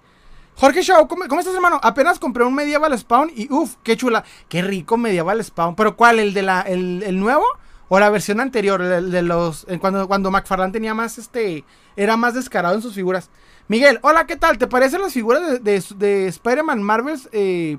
Jorge 0.57 0.83
Shaw, 0.83 1.09
¿cómo, 1.09 1.25
estás, 1.25 1.55
hermano? 1.55 1.81
Apenas 1.83 2.19
compré 2.19 2.45
un 2.45 2.55
Medieval 2.55 2.97
Spawn 2.97 3.31
y 3.35 3.53
uff, 3.53 3.75
qué 3.83 3.97
chula. 3.97 4.25
Qué 4.49 4.63
rico 4.63 4.97
Medieval 4.97 5.43
Spawn. 5.43 5.75
¿Pero 5.75 5.97
cuál? 5.97 6.21
¿El 6.21 6.33
de 6.33 6.43
la, 6.43 6.61
el 6.63 7.19
nuevo? 7.19 7.45
O 7.89 8.01
la 8.01 8.11
versión 8.11 8.41
anterior, 8.41 8.83
de, 8.83 9.23
los. 9.23 9.67
cuando, 9.81 10.09
cuando 10.09 10.31
McFarlane 10.31 10.73
tenía 10.73 10.95
más 10.95 11.19
este. 11.19 11.65
Era 11.97 12.17
más 12.17 12.35
descarado 12.35 12.75
en 12.75 12.83
sus 12.83 12.95
figuras. 12.95 13.31
Miguel, 13.69 13.99
hola, 14.03 14.27
¿qué 14.27 14.37
tal? 14.37 14.59
¿Te 14.59 14.67
parecen 14.67 15.03
las 15.03 15.13
figuras 15.13 15.63
de, 15.63 15.85
de, 15.97 16.27
Spider-Man 16.27 16.83
Marvels? 16.83 17.29
Eh, 17.33 17.79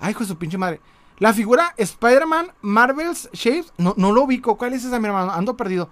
ay, 0.00 0.10
hijo 0.10 0.20
de 0.20 0.26
su 0.26 0.38
pinche 0.38 0.58
madre. 0.58 0.80
La 1.18 1.32
figura 1.32 1.74
Spider-Man 1.76 2.52
Marvels 2.60 3.28
Shapes. 3.32 3.72
No, 3.76 3.94
no 3.96 4.12
lo 4.12 4.22
ubico. 4.22 4.56
¿Cuál 4.56 4.74
es 4.74 4.84
esa, 4.84 4.98
mi 4.98 5.06
hermano? 5.06 5.32
Ando 5.32 5.56
perdido. 5.56 5.90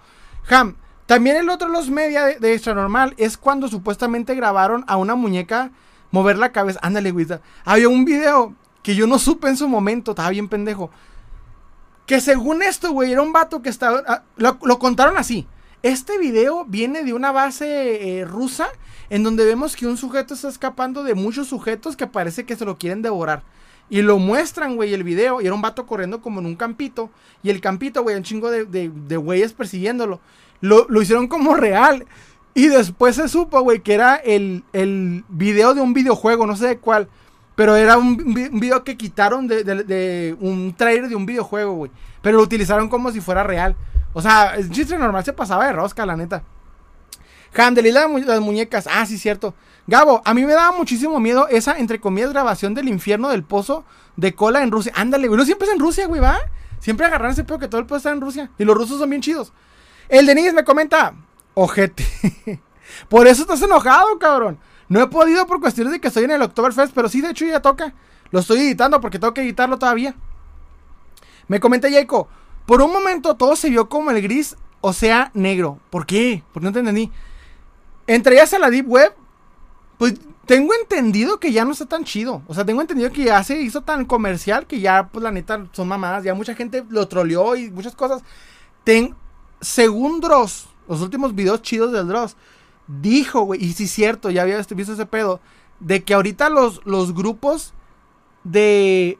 Ham. 0.48 0.76
También 1.06 1.36
el 1.36 1.50
otro 1.50 1.68
los 1.68 1.88
media 1.88 2.24
de, 2.24 2.38
de 2.38 2.54
Extra 2.54 2.74
Normal 2.74 3.14
es 3.16 3.36
cuando 3.36 3.68
supuestamente 3.68 4.34
grabaron 4.34 4.84
a 4.88 4.96
una 4.96 5.14
muñeca 5.14 5.70
mover 6.10 6.38
la 6.38 6.52
cabeza. 6.52 6.80
Ándale, 6.82 7.10
güey. 7.10 7.26
Había 7.64 7.88
un 7.88 8.04
video 8.04 8.54
que 8.82 8.94
yo 8.94 9.06
no 9.06 9.18
supe 9.18 9.48
en 9.48 9.56
su 9.56 9.68
momento. 9.68 10.12
Estaba 10.12 10.30
bien 10.30 10.48
pendejo 10.48 10.90
que 12.06 12.20
según 12.20 12.62
esto, 12.62 12.92
güey, 12.92 13.12
era 13.12 13.22
un 13.22 13.32
vato 13.32 13.62
que 13.62 13.68
estaba... 13.68 14.02
Ah, 14.06 14.22
lo, 14.36 14.78
contaron 14.78 15.18
así. 15.18 15.46
Este 15.82 16.18
video 16.18 16.64
viene 16.64 17.02
de 17.02 17.12
una 17.12 17.32
base 17.32 18.18
eh, 18.18 18.24
rusa 18.24 18.68
en 19.10 19.22
donde 19.22 19.44
vemos 19.44 19.76
que 19.76 19.86
un 19.86 19.96
sujeto 19.96 20.34
está 20.34 20.48
escapando 20.48 21.02
de 21.02 21.14
muchos 21.14 21.48
sujetos 21.48 21.96
que 21.96 22.06
parece 22.06 22.44
que 22.44 22.56
se 22.56 22.64
lo 22.64 22.78
quieren 22.78 23.02
devorar. 23.02 23.42
Y 23.88 24.02
lo 24.02 24.18
muestran, 24.18 24.76
güey, 24.76 24.94
el 24.94 25.04
video. 25.04 25.40
Y 25.40 25.46
era 25.46 25.54
un 25.54 25.62
vato 25.62 25.86
corriendo 25.86 26.20
como 26.20 26.40
en 26.40 26.46
un 26.46 26.56
campito. 26.56 27.10
Y 27.42 27.50
el 27.50 27.60
campito, 27.60 28.02
güey, 28.02 28.16
un 28.16 28.22
chingo 28.22 28.50
de, 28.50 28.64
de, 28.64 29.16
güeyes 29.16 29.52
persiguiéndolo. 29.52 30.20
Lo, 30.60 30.86
lo, 30.88 31.02
hicieron 31.02 31.28
como 31.28 31.54
real. 31.54 32.06
Y 32.54 32.68
después 32.68 33.16
se 33.16 33.28
supo, 33.28 33.60
güey, 33.60 33.80
que 33.80 33.94
era 33.94 34.16
el, 34.16 34.64
el 34.72 35.24
video 35.28 35.74
de 35.74 35.82
un 35.82 35.92
videojuego, 35.92 36.46
no 36.46 36.56
sé 36.56 36.66
de 36.66 36.78
cuál. 36.78 37.08
Pero 37.56 37.74
era 37.74 37.96
un, 37.96 38.16
video 38.34 38.84
que 38.84 38.96
quitaron 38.96 39.48
de, 39.48 40.36
un 40.40 40.74
trailer 40.76 41.08
de 41.08 41.16
un 41.16 41.26
videojuego, 41.26 41.72
güey. 41.72 41.90
Pero 42.22 42.36
lo 42.36 42.42
utilizaron 42.42 42.88
como 42.88 43.10
si 43.10 43.20
fuera 43.20 43.42
real. 43.42 43.74
O 44.12 44.22
sea, 44.22 44.54
el 44.56 44.70
chiste 44.70 44.96
normal 44.96 45.24
se 45.24 45.32
pasaba 45.32 45.66
de 45.66 45.72
rosca, 45.72 46.06
la 46.06 46.16
neta. 46.16 46.42
Handel 47.56 47.86
y 47.86 47.92
las 47.92 48.40
muñecas. 48.40 48.86
Ah, 48.92 49.06
sí, 49.06 49.16
cierto. 49.16 49.54
Gabo, 49.86 50.20
a 50.24 50.34
mí 50.34 50.44
me 50.44 50.52
daba 50.52 50.76
muchísimo 50.76 51.18
miedo 51.18 51.48
esa, 51.48 51.78
entre 51.78 51.98
comillas, 51.98 52.30
grabación 52.30 52.74
del 52.74 52.88
infierno 52.88 53.30
del 53.30 53.42
pozo 53.42 53.84
de 54.16 54.34
cola 54.34 54.62
en 54.62 54.70
Rusia. 54.70 54.92
Ándale, 54.94 55.26
güey. 55.26 55.38
No 55.38 55.46
siempre 55.46 55.66
es 55.66 55.72
en 55.72 55.80
Rusia, 55.80 56.06
güey, 56.06 56.20
¿va? 56.20 56.38
Siempre 56.80 57.06
agarran 57.06 57.30
ese 57.30 57.44
que 57.44 57.68
todo 57.68 57.80
el 57.80 57.86
pozo 57.86 57.96
está 57.96 58.10
en 58.10 58.20
Rusia. 58.20 58.50
Y 58.58 58.64
los 58.64 58.76
rusos 58.76 58.98
son 58.98 59.08
bien 59.08 59.22
chidos. 59.22 59.52
El 60.08 60.26
Denis 60.26 60.52
me 60.52 60.64
comenta. 60.64 61.14
Ojete. 61.54 62.06
Por 63.08 63.26
eso 63.26 63.42
estás 63.42 63.62
enojado, 63.62 64.18
cabrón. 64.18 64.58
No 64.88 65.00
he 65.00 65.06
podido 65.08 65.46
por 65.46 65.60
cuestiones 65.60 65.92
de 65.92 66.00
que 66.00 66.08
estoy 66.08 66.24
en 66.24 66.30
el 66.30 66.42
Oktoberfest, 66.42 66.94
pero 66.94 67.08
sí, 67.08 67.20
de 67.20 67.30
hecho 67.30 67.44
ya 67.44 67.60
toca. 67.60 67.92
Lo 68.30 68.40
estoy 68.40 68.58
editando 68.58 69.00
porque 69.00 69.18
tengo 69.18 69.34
que 69.34 69.42
editarlo 69.42 69.78
todavía. 69.78 70.14
Me 71.48 71.60
comenta 71.60 71.90
Jaco, 71.90 72.28
por 72.66 72.82
un 72.82 72.92
momento 72.92 73.36
todo 73.36 73.56
se 73.56 73.70
vio 73.70 73.88
como 73.88 74.10
el 74.10 74.20
gris, 74.22 74.56
o 74.80 74.92
sea, 74.92 75.30
negro. 75.34 75.78
¿Por 75.90 76.06
qué? 76.06 76.42
Porque 76.52 76.66
no 76.66 76.72
te 76.72 76.80
entendí. 76.80 77.10
Entrarías 78.06 78.52
a 78.54 78.58
la 78.58 78.70
Deep 78.70 78.88
Web, 78.88 79.14
pues 79.98 80.14
tengo 80.46 80.72
entendido 80.74 81.38
que 81.40 81.52
ya 81.52 81.64
no 81.64 81.72
está 81.72 81.86
tan 81.86 82.04
chido. 82.04 82.42
O 82.46 82.54
sea, 82.54 82.64
tengo 82.64 82.80
entendido 82.80 83.10
que 83.10 83.24
ya 83.24 83.42
se 83.42 83.60
hizo 83.60 83.82
tan 83.82 84.04
comercial 84.04 84.66
que 84.66 84.80
ya, 84.80 85.08
pues 85.08 85.22
la 85.22 85.32
neta, 85.32 85.66
son 85.72 85.88
mamadas. 85.88 86.24
Ya 86.24 86.34
mucha 86.34 86.54
gente 86.54 86.84
lo 86.88 87.06
troleó 87.08 87.56
y 87.56 87.70
muchas 87.70 87.94
cosas. 87.94 88.22
Ten, 88.84 89.14
según 89.60 90.20
Dross, 90.20 90.68
los 90.88 91.00
últimos 91.00 91.34
videos 91.34 91.62
chidos 91.62 91.92
del 91.92 92.06
Dross, 92.06 92.36
dijo, 92.86 93.42
güey, 93.42 93.64
y 93.64 93.72
sí 93.72 93.84
es 93.84 93.90
cierto, 93.90 94.30
ya 94.30 94.42
había 94.42 94.56
visto 94.56 94.74
ese 94.74 95.06
pedo, 95.06 95.40
de 95.80 96.04
que 96.04 96.14
ahorita 96.14 96.48
los, 96.48 96.84
los 96.84 97.14
grupos 97.14 97.74
de... 98.44 99.18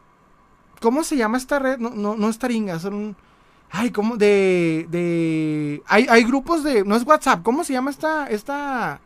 ¿Cómo 0.81 1.05
se 1.05 1.17
llama 1.17 1.39
esta 1.39 1.59
red? 1.59 1.79
No, 1.79 1.91
no, 1.91 2.17
no 2.17 2.29
es 2.29 2.39
Taringa, 2.39 2.79
son... 2.79 3.17
Ay, 3.71 3.91
¿cómo? 3.91 4.17
De... 4.17 4.87
de 4.91 5.83
hay, 5.87 6.07
hay 6.09 6.25
grupos 6.25 6.63
de... 6.63 6.85
No 6.85 6.97
es 6.97 7.05
WhatsApp, 7.05 7.43
¿cómo 7.43 7.65
se 7.65 7.73
llama 7.73 7.91
esta... 7.91 8.27
esta... 8.29 9.01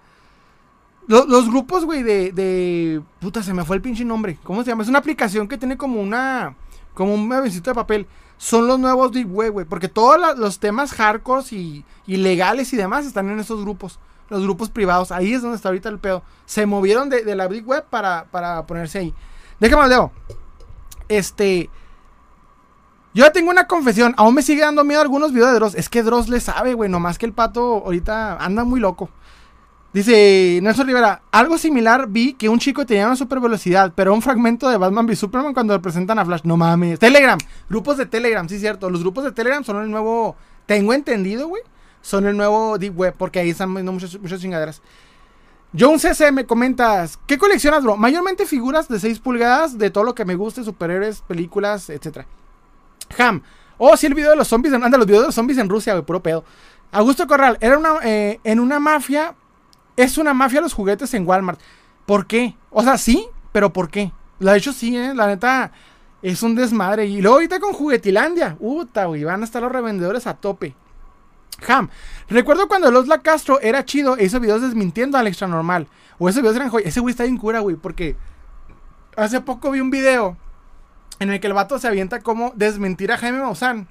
Los, 1.09 1.49
grupos, 1.49 1.85
güey, 1.85 2.05
de, 2.05 2.31
de... 2.31 3.03
Puta, 3.19 3.43
se 3.43 3.53
me 3.53 3.65
fue 3.65 3.75
el 3.77 3.83
pinche 3.83 4.05
nombre. 4.05 4.39
¿Cómo 4.45 4.63
se 4.63 4.71
llama? 4.71 4.85
Es 4.85 4.89
una 4.89 5.01
aplicación 5.01 5.49
que 5.49 5.59
tiene 5.59 5.77
como 5.77 6.01
una... 6.01 6.55
Como 6.95 7.15
un 7.15 7.33
avioncito 7.33 7.71
de 7.71 7.75
papel. 7.75 8.07
Son 8.37 8.69
los 8.69 8.79
nuevos 8.79 9.11
Deep 9.11 9.29
Web, 9.33 9.53
güey. 9.53 9.67
Porque 9.67 9.89
todos 9.89 10.39
los 10.39 10.61
temas 10.61 10.93
hardcore 10.93 11.45
y, 11.51 11.85
y 12.07 12.17
legales 12.17 12.73
y 12.73 12.77
demás 12.77 13.07
están 13.07 13.29
en 13.29 13.41
esos 13.41 13.63
grupos 13.63 13.99
los 14.31 14.43
grupos 14.43 14.71
privados. 14.71 15.13
Ahí 15.13 15.35
es 15.35 15.43
donde 15.43 15.57
está 15.57 15.69
ahorita 15.69 15.89
el 15.89 15.99
pedo. 15.99 16.23
Se 16.47 16.67
movieron 16.67 17.11
de, 17.11 17.35
la 17.35 17.49
Big 17.49 17.67
Web 17.67 17.85
para, 17.91 18.27
para, 18.31 18.67
ponerse 18.67 18.99
ahí. 18.99 19.15
Déjame 19.59 19.89
leo. 19.89 20.13
Este. 21.09 21.69
Yo 23.13 23.25
ya 23.25 23.33
tengo 23.33 23.51
una 23.51 23.67
confesión. 23.67 24.15
Aún 24.17 24.35
me 24.35 24.43
sigue 24.43 24.63
dando 24.63 24.85
miedo 24.85 25.01
algunos 25.01 25.33
videos 25.33 25.51
de 25.51 25.55
Dross. 25.57 25.75
Es 25.75 25.89
que 25.89 26.03
Dross 26.03 26.29
le 26.29 26.41
sabe, 26.41 26.75
güey. 26.75 26.89
Nomás 26.89 27.19
que 27.19 27.27
el 27.27 27.33
pato 27.33 27.83
ahorita 27.85 28.37
anda 28.37 28.65
muy 28.65 28.81
loco. 28.81 29.11
Dice 29.93 30.61
Nelson 30.63 30.87
Rivera, 30.87 31.23
algo 31.33 31.59
similar 31.59 32.07
vi 32.09 32.35
que 32.35 32.49
un 32.49 32.61
chico 32.61 32.87
tenía 32.87 33.07
una 33.07 33.17
super 33.17 33.41
velocidad, 33.41 33.93
pero 33.97 34.15
un 34.15 34.23
fragmento 34.23 34.69
de 34.69 34.77
Batman 34.77 35.05
v 35.05 35.17
Superman 35.17 35.53
cuando 35.53 35.75
le 35.75 35.81
presentan 35.81 36.17
a 36.21 36.25
Flash. 36.25 36.43
No 36.45 36.57
mames. 36.57 37.01
Telegram, 37.01 37.37
grupos 37.69 37.97
de 37.97 38.07
Telegram, 38.07 38.49
sí 38.49 38.61
cierto. 38.61 38.89
Los 38.89 39.01
grupos 39.01 39.25
de 39.25 39.33
Telegram 39.33 39.65
son 39.65 39.83
el 39.83 39.91
nuevo, 39.91 40.37
tengo 40.67 40.93
entendido, 40.93 41.49
güey. 41.49 41.63
Son 42.03 42.27
el 42.27 42.37
nuevo 42.37 42.79
Deep 42.79 42.99
Web, 42.99 43.15
porque 43.17 43.41
ahí 43.41 43.51
están 43.51 43.73
viendo 43.75 43.93
muchas, 43.93 44.19
muchas 44.19 44.41
chingaderas. 44.41 44.83
John 45.79 46.01
CC 46.01 46.33
me 46.33 46.47
comentas, 46.47 47.19
¿qué 47.27 47.39
coleccionas, 47.39 47.85
bro? 47.85 47.97
Mayormente 47.97 48.45
figuras 48.45 48.89
de 48.89 48.99
6 48.99 49.21
pulgadas 49.21 49.79
de 49.79 49.91
todo 49.91 50.03
lo 50.03 50.15
que 50.15 50.25
me 50.25 50.35
guste, 50.35 50.65
superhéroes, 50.65 51.23
películas, 51.23 51.91
etc. 51.91 52.27
Ham. 53.19 53.43
Oh, 53.79 53.97
sí, 53.97 54.07
el 54.07 54.15
video 54.15 54.31
de 54.31 54.37
los 54.37 54.49
zombies. 54.49 54.75
anda, 54.75 54.99
los 54.99 55.07
videos 55.07 55.23
de 55.23 55.29
los 55.29 55.35
zombies 55.35 55.59
en 55.59 55.69
Rusia, 55.69 55.93
güey, 55.93 56.05
puro 56.05 56.21
pedo. 56.21 56.45
Augusto 56.91 57.27
Corral, 57.27 57.57
era 57.61 57.79
una, 57.79 57.99
eh, 58.03 58.41
en 58.43 58.59
una 58.59 58.81
mafia. 58.81 59.35
Es 59.97 60.19
una 60.19 60.35
mafia 60.35 60.61
los 60.61 60.73
juguetes 60.73 61.15
en 61.15 61.27
Walmart. 61.27 61.61
¿Por 62.05 62.27
qué? 62.27 62.57
O 62.71 62.83
sea, 62.83 62.99
sí, 62.99 63.29
pero 63.53 63.73
¿por 63.73 63.91
qué? 63.91 64.13
De 64.41 64.57
hecho, 64.57 64.73
sí, 64.73 64.97
eh, 64.97 65.15
la 65.15 65.27
neta. 65.29 65.71
Es 66.23 66.43
un 66.43 66.55
desmadre. 66.55 67.07
Y 67.07 67.23
luego 67.23 67.37
ahorita 67.37 67.61
con 67.61 67.73
Juguetilandia. 67.73 68.57
Uta, 68.59 69.07
güey. 69.07 69.25
Van 69.25 69.41
a 69.41 69.45
estar 69.45 69.63
los 69.63 69.73
revendedores 69.73 70.27
a 70.27 70.35
tope. 70.35 70.75
Ham. 71.67 71.91
Recuerdo 72.29 72.69
cuando 72.69 72.91
Los 72.91 73.09
La 73.09 73.23
Castro 73.23 73.61
era 73.61 73.85
chido 73.85 74.17
e 74.17 74.25
hizo 74.25 74.41
videos 74.41 74.63
desmintiendo 74.63 75.19
al 75.19 75.27
extra 75.27 75.47
normal. 75.47 75.89
O 76.19 76.29
esos 76.29 76.43
videos 76.43 76.57
eran 76.57 76.71
joy. 76.71 76.83
Ese 76.85 77.01
güey 77.01 77.13
está 77.13 77.25
bien 77.25 77.37
cura, 77.37 77.61
güey. 77.61 77.77
Porque 77.77 78.17
hace 79.17 79.41
poco 79.41 79.71
vi 79.71 79.81
un 79.81 79.91
video 79.91 80.37
en 81.19 81.31
el 81.31 81.41
que 81.41 81.47
el 81.47 81.53
vato 81.53 81.79
se 81.79 81.89
avienta 81.89 82.21
como 82.21 82.53
desmentir 82.57 83.13
a 83.13 83.19
Jaime 83.19 83.39
Maussan. 83.41 83.89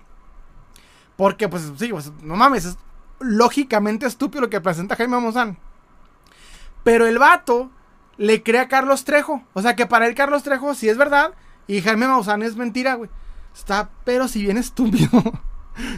Porque, 1.16 1.47
pues, 1.49 1.72
sí, 1.78 1.89
pues, 1.89 2.12
no 2.22 2.36
mames, 2.36 2.66
es 2.66 2.78
lógicamente 3.20 4.05
estúpido 4.05 4.41
lo 4.41 4.49
que 4.49 4.62
presenta 4.62 4.95
Jaime 4.95 5.20
Maussan. 5.20 5.57
Pero 6.84 7.05
el 7.05 7.20
vato 7.20 7.70
le 8.18 8.41
cree 8.41 8.62
a 8.62 8.68
Carlos 8.68 9.03
Trejo. 9.05 9.43
O 9.53 9.62
sea, 9.62 9.76
que 9.76 9.86
para 9.86 10.07
él 10.07 10.16
Carlos 10.16 10.43
Trejo 10.43 10.74
sí 10.74 10.89
es 10.89 10.97
verdad 10.97 11.34
y 11.68 11.82
Jaime 11.82 12.07
Maussan 12.07 12.41
es 12.41 12.55
mentira, 12.55 12.95
güey. 12.95 13.10
Está, 13.53 13.89
pero 14.05 14.28
si 14.28 14.41
bien 14.41 14.57
estúpido. 14.57 15.10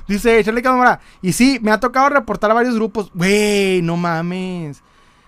Dice, 0.08 0.40
échale 0.40 0.62
cámara. 0.62 1.00
Y 1.22 1.34
sí, 1.34 1.60
me 1.62 1.72
ha 1.72 1.80
tocado 1.80 2.10
reportar 2.10 2.52
a 2.52 2.56
varios 2.56 2.76
grupos. 2.76 3.12
Güey, 3.14 3.82
no 3.82 3.98
mames. 3.98 4.84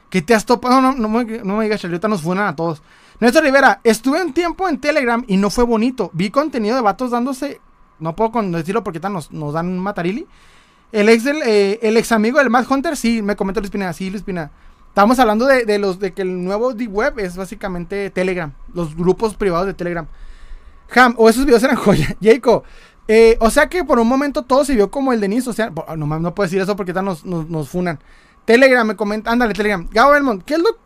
¿Qué 0.09 0.21
te 0.21 0.35
has 0.35 0.45
topado? 0.45 0.81
No, 0.81 0.93
no, 0.93 1.07
no, 1.43 1.57
me 1.57 1.63
digas, 1.63 1.83
ahorita 1.83 2.07
nos 2.07 2.21
fueron 2.21 2.45
a 2.45 2.55
todos. 2.55 2.81
Néstor 3.19 3.43
Rivera, 3.43 3.81
estuve 3.83 4.21
un 4.21 4.33
tiempo 4.33 4.69
en 4.69 4.79
Telegram 4.79 5.23
y 5.27 5.37
no 5.37 5.49
fue 5.49 5.63
bonito. 5.63 6.11
Vi 6.13 6.29
contenido 6.29 6.75
de 6.75 6.81
vatos 6.81 7.11
dándose. 7.11 7.61
No 7.99 8.15
puedo 8.15 8.31
decirlo 8.51 8.83
porque 8.83 8.99
nos, 8.99 9.31
nos 9.31 9.53
dan 9.53 9.79
matarili. 9.79 10.27
El 10.91 11.09
ex, 11.09 11.25
eh, 11.25 11.79
el 11.81 11.97
ex 11.97 12.11
amigo 12.11 12.37
del 12.37 12.51
Mad 12.51 12.69
Hunter, 12.69 12.95
sí, 12.95 13.23
me 13.23 13.35
comentó 13.35 13.59
Luis 13.59 13.71
Pina. 13.71 13.91
Sí, 13.93 14.11
Luis 14.11 14.21
Pina. 14.21 14.51
Estamos 14.93 15.17
hablando 15.17 15.47
de, 15.47 15.79
los 15.79 15.97
de 15.97 16.13
que 16.13 16.21
el 16.21 16.43
nuevo 16.43 16.75
Deep 16.75 16.93
Web 16.93 17.17
es 17.17 17.35
básicamente 17.35 18.11
Telegram. 18.11 18.53
Los 18.75 18.95
grupos 18.95 19.33
privados 19.33 19.65
de 19.65 19.73
Telegram. 19.73 20.05
Ham, 20.95 21.15
o 21.17 21.27
esos 21.27 21.45
videos 21.45 21.63
eran 21.63 21.75
joya. 21.77 22.15
Jacob, 22.21 22.63
eh, 23.07 23.37
o 23.39 23.49
sea 23.49 23.67
que 23.67 23.83
por 23.83 23.99
un 23.99 24.07
momento 24.07 24.43
todo 24.43 24.63
se 24.65 24.75
vio 24.75 24.89
como 24.89 25.13
el 25.13 25.19
de 25.19 25.27
Nis. 25.27 25.47
O 25.47 25.53
sea, 25.53 25.71
no, 25.95 26.05
no 26.19 26.35
puedo 26.35 26.47
decir 26.47 26.61
eso 26.61 26.75
porque 26.75 26.93
nos, 26.93 27.25
nos, 27.25 27.49
nos 27.49 27.69
funan. 27.69 27.99
Telegram 28.45 28.85
me 28.85 28.95
comenta, 28.95 29.31
ándale, 29.31 29.53
Telegram. 29.53 29.87
Gabo 29.91 30.11
Belmont, 30.11 30.43
¿qué 30.43 30.55
es 30.55 30.59
lo 30.59 30.77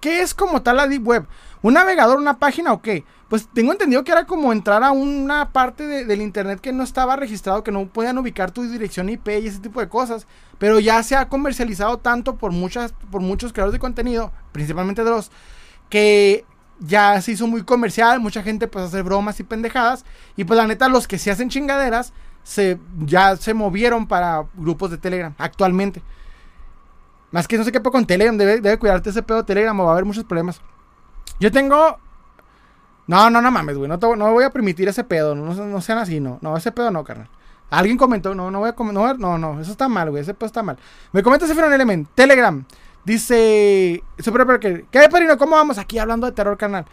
¿Qué 0.00 0.20
es 0.20 0.34
como 0.34 0.60
tal 0.60 0.76
la 0.76 0.86
Deep 0.86 1.06
Web? 1.06 1.26
¿Un 1.62 1.72
navegador, 1.72 2.18
una 2.18 2.38
página 2.38 2.74
o 2.74 2.82
qué? 2.82 3.04
Pues 3.30 3.48
tengo 3.54 3.72
entendido 3.72 4.04
que 4.04 4.12
era 4.12 4.26
como 4.26 4.52
entrar 4.52 4.84
a 4.84 4.92
una 4.92 5.50
parte 5.50 6.04
del 6.04 6.20
internet 6.20 6.60
que 6.60 6.74
no 6.74 6.82
estaba 6.82 7.16
registrado, 7.16 7.64
que 7.64 7.72
no 7.72 7.86
podían 7.86 8.18
ubicar 8.18 8.50
tu 8.50 8.64
dirección 8.64 9.08
IP 9.08 9.28
y 9.28 9.46
ese 9.46 9.60
tipo 9.60 9.80
de 9.80 9.88
cosas. 9.88 10.26
Pero 10.58 10.78
ya 10.78 11.02
se 11.02 11.16
ha 11.16 11.30
comercializado 11.30 11.96
tanto 12.00 12.36
por, 12.36 12.52
muchas, 12.52 12.92
por 13.10 13.22
muchos 13.22 13.54
creadores 13.54 13.72
de 13.72 13.78
contenido, 13.78 14.30
principalmente 14.52 15.04
de 15.04 15.10
los 15.10 15.30
que 15.88 16.44
ya 16.86 17.20
se 17.20 17.32
hizo 17.32 17.46
muy 17.46 17.62
comercial, 17.62 18.20
mucha 18.20 18.42
gente 18.42 18.68
pues 18.68 18.86
hace 18.86 19.02
bromas 19.02 19.40
y 19.40 19.44
pendejadas. 19.44 20.04
Y 20.36 20.44
pues 20.44 20.56
la 20.56 20.66
neta, 20.66 20.88
los 20.88 21.08
que 21.08 21.18
se 21.18 21.30
hacen 21.30 21.48
chingaderas, 21.48 22.12
se, 22.42 22.78
ya 23.04 23.36
se 23.36 23.54
movieron 23.54 24.06
para 24.06 24.44
grupos 24.54 24.90
de 24.90 24.98
Telegram 24.98 25.34
actualmente. 25.38 26.02
Más 27.30 27.48
que 27.48 27.58
no 27.58 27.64
sé 27.64 27.72
qué 27.72 27.80
puedo 27.80 27.92
con 27.92 28.06
Telegram, 28.06 28.36
debe, 28.36 28.78
cuidarte 28.78 29.10
ese 29.10 29.22
pedo 29.22 29.38
de 29.38 29.44
Telegram 29.44 29.78
o 29.80 29.84
va 29.84 29.90
a 29.90 29.92
haber 29.94 30.04
muchos 30.04 30.24
problemas. 30.24 30.60
Yo 31.40 31.50
tengo. 31.50 31.98
No, 33.06 33.28
no, 33.28 33.42
no 33.42 33.50
mames, 33.50 33.76
güey. 33.76 33.88
No, 33.88 33.96
no 33.96 34.32
voy 34.32 34.44
a 34.44 34.50
permitir 34.50 34.88
ese 34.88 35.02
pedo. 35.04 35.34
No, 35.34 35.52
no, 35.52 35.80
sean 35.80 35.98
así, 35.98 36.20
no. 36.20 36.38
No, 36.42 36.56
ese 36.56 36.70
pedo 36.70 36.90
no, 36.90 37.02
carnal. 37.02 37.28
Alguien 37.70 37.96
comentó, 37.96 38.34
no, 38.34 38.50
no 38.52 38.60
voy 38.60 38.70
a 38.70 38.92
no, 38.92 39.14
no, 39.14 39.38
no, 39.38 39.60
eso 39.60 39.72
está 39.72 39.88
mal, 39.88 40.10
güey. 40.10 40.22
Ese 40.22 40.32
pedo 40.32 40.46
está 40.46 40.62
mal. 40.62 40.78
Me 41.12 41.22
comenta 41.22 41.46
ese 41.46 41.60
Element, 41.60 42.08
Telegram. 42.14 42.64
Dice. 43.04 44.02
Super 44.18 44.86
¿Qué 44.90 44.98
hay, 44.98 45.08
Perino? 45.08 45.36
¿Cómo 45.38 45.56
vamos? 45.56 45.78
Aquí 45.78 45.98
hablando 45.98 46.26
de 46.26 46.32
terror, 46.32 46.56
carnal. 46.56 46.86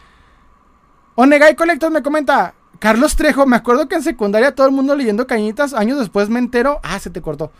Onegai 1.14 1.56
Collector 1.56 1.90
me 1.90 2.02
comenta. 2.02 2.54
Carlos 2.78 3.14
Trejo, 3.14 3.46
me 3.46 3.56
acuerdo 3.56 3.88
que 3.88 3.94
en 3.94 4.02
secundaria 4.02 4.54
todo 4.54 4.66
el 4.66 4.72
mundo 4.72 4.96
leyendo 4.96 5.26
cañitas. 5.26 5.72
Años 5.72 5.98
después 5.98 6.28
me 6.28 6.38
entero. 6.38 6.80
Ah, 6.82 6.98
se 6.98 7.10
te 7.10 7.22
cortó. 7.22 7.52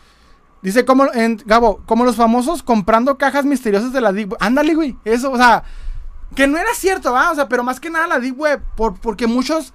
Dice 0.62 0.84
como 0.84 1.12
en 1.12 1.42
Gabo, 1.44 1.80
como 1.86 2.04
los 2.04 2.16
famosos 2.16 2.62
comprando 2.62 3.18
cajas 3.18 3.44
misteriosas 3.44 3.92
de 3.92 4.00
la 4.00 4.12
Deep 4.12 4.32
Web. 4.32 4.38
Ándale, 4.40 4.74
güey. 4.74 4.96
Eso, 5.04 5.32
o 5.32 5.36
sea, 5.36 5.64
que 6.34 6.46
no 6.46 6.56
era 6.56 6.72
cierto, 6.74 7.12
¿va? 7.12 7.30
O 7.30 7.34
sea, 7.34 7.48
pero 7.48 7.64
más 7.64 7.80
que 7.80 7.90
nada 7.90 8.06
la 8.06 8.20
Deep 8.20 8.38
Web, 8.38 8.62
por, 8.76 8.98
porque 8.98 9.26
muchos, 9.26 9.72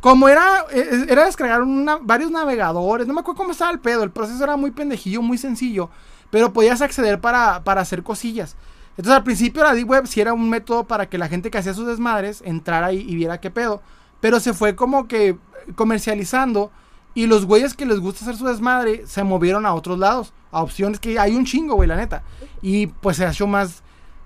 como 0.00 0.28
era, 0.28 0.64
e, 0.70 0.78
e, 0.78 1.12
era 1.12 1.24
descargar 1.24 1.62
varios 2.02 2.30
navegadores, 2.30 3.06
no 3.06 3.14
me 3.14 3.20
acuerdo 3.20 3.38
cómo 3.38 3.52
estaba 3.52 3.70
el 3.70 3.80
pedo, 3.80 4.04
el 4.04 4.10
proceso 4.10 4.42
era 4.42 4.56
muy 4.56 4.70
pendejillo, 4.70 5.22
muy 5.22 5.38
sencillo, 5.38 5.90
pero 6.30 6.52
podías 6.52 6.80
acceder 6.80 7.20
para, 7.20 7.62
para 7.64 7.80
hacer 7.80 8.02
cosillas. 8.02 8.56
Entonces 8.90 9.16
al 9.16 9.24
principio 9.24 9.62
la 9.62 9.74
Deep 9.74 9.88
Web 9.88 10.06
sí 10.06 10.20
era 10.20 10.32
un 10.32 10.50
método 10.50 10.84
para 10.84 11.08
que 11.08 11.18
la 11.18 11.28
gente 11.28 11.50
que 11.50 11.58
hacía 11.58 11.74
sus 11.74 11.86
desmadres 11.86 12.42
entrara 12.44 12.88
ahí 12.88 13.04
y 13.08 13.14
viera 13.14 13.40
qué 13.40 13.50
pedo, 13.50 13.80
pero 14.20 14.40
se 14.40 14.54
fue 14.54 14.74
como 14.74 15.06
que 15.06 15.36
comercializando 15.76 16.72
y 17.18 17.26
los 17.26 17.46
güeyes 17.46 17.74
que 17.74 17.86
les 17.86 17.98
gusta 17.98 18.24
hacer 18.24 18.36
su 18.36 18.46
desmadre 18.46 19.04
se 19.06 19.24
movieron 19.24 19.66
a 19.66 19.74
otros 19.74 19.98
lados, 19.98 20.32
a 20.52 20.62
opciones 20.62 21.00
que 21.00 21.18
hay 21.18 21.34
un 21.34 21.44
chingo, 21.44 21.74
güey, 21.74 21.88
la 21.88 21.96
neta. 21.96 22.22
Y 22.62 22.86
pues 22.86 23.16
se 23.16 23.26
hecho 23.26 23.48
más, 23.48 23.82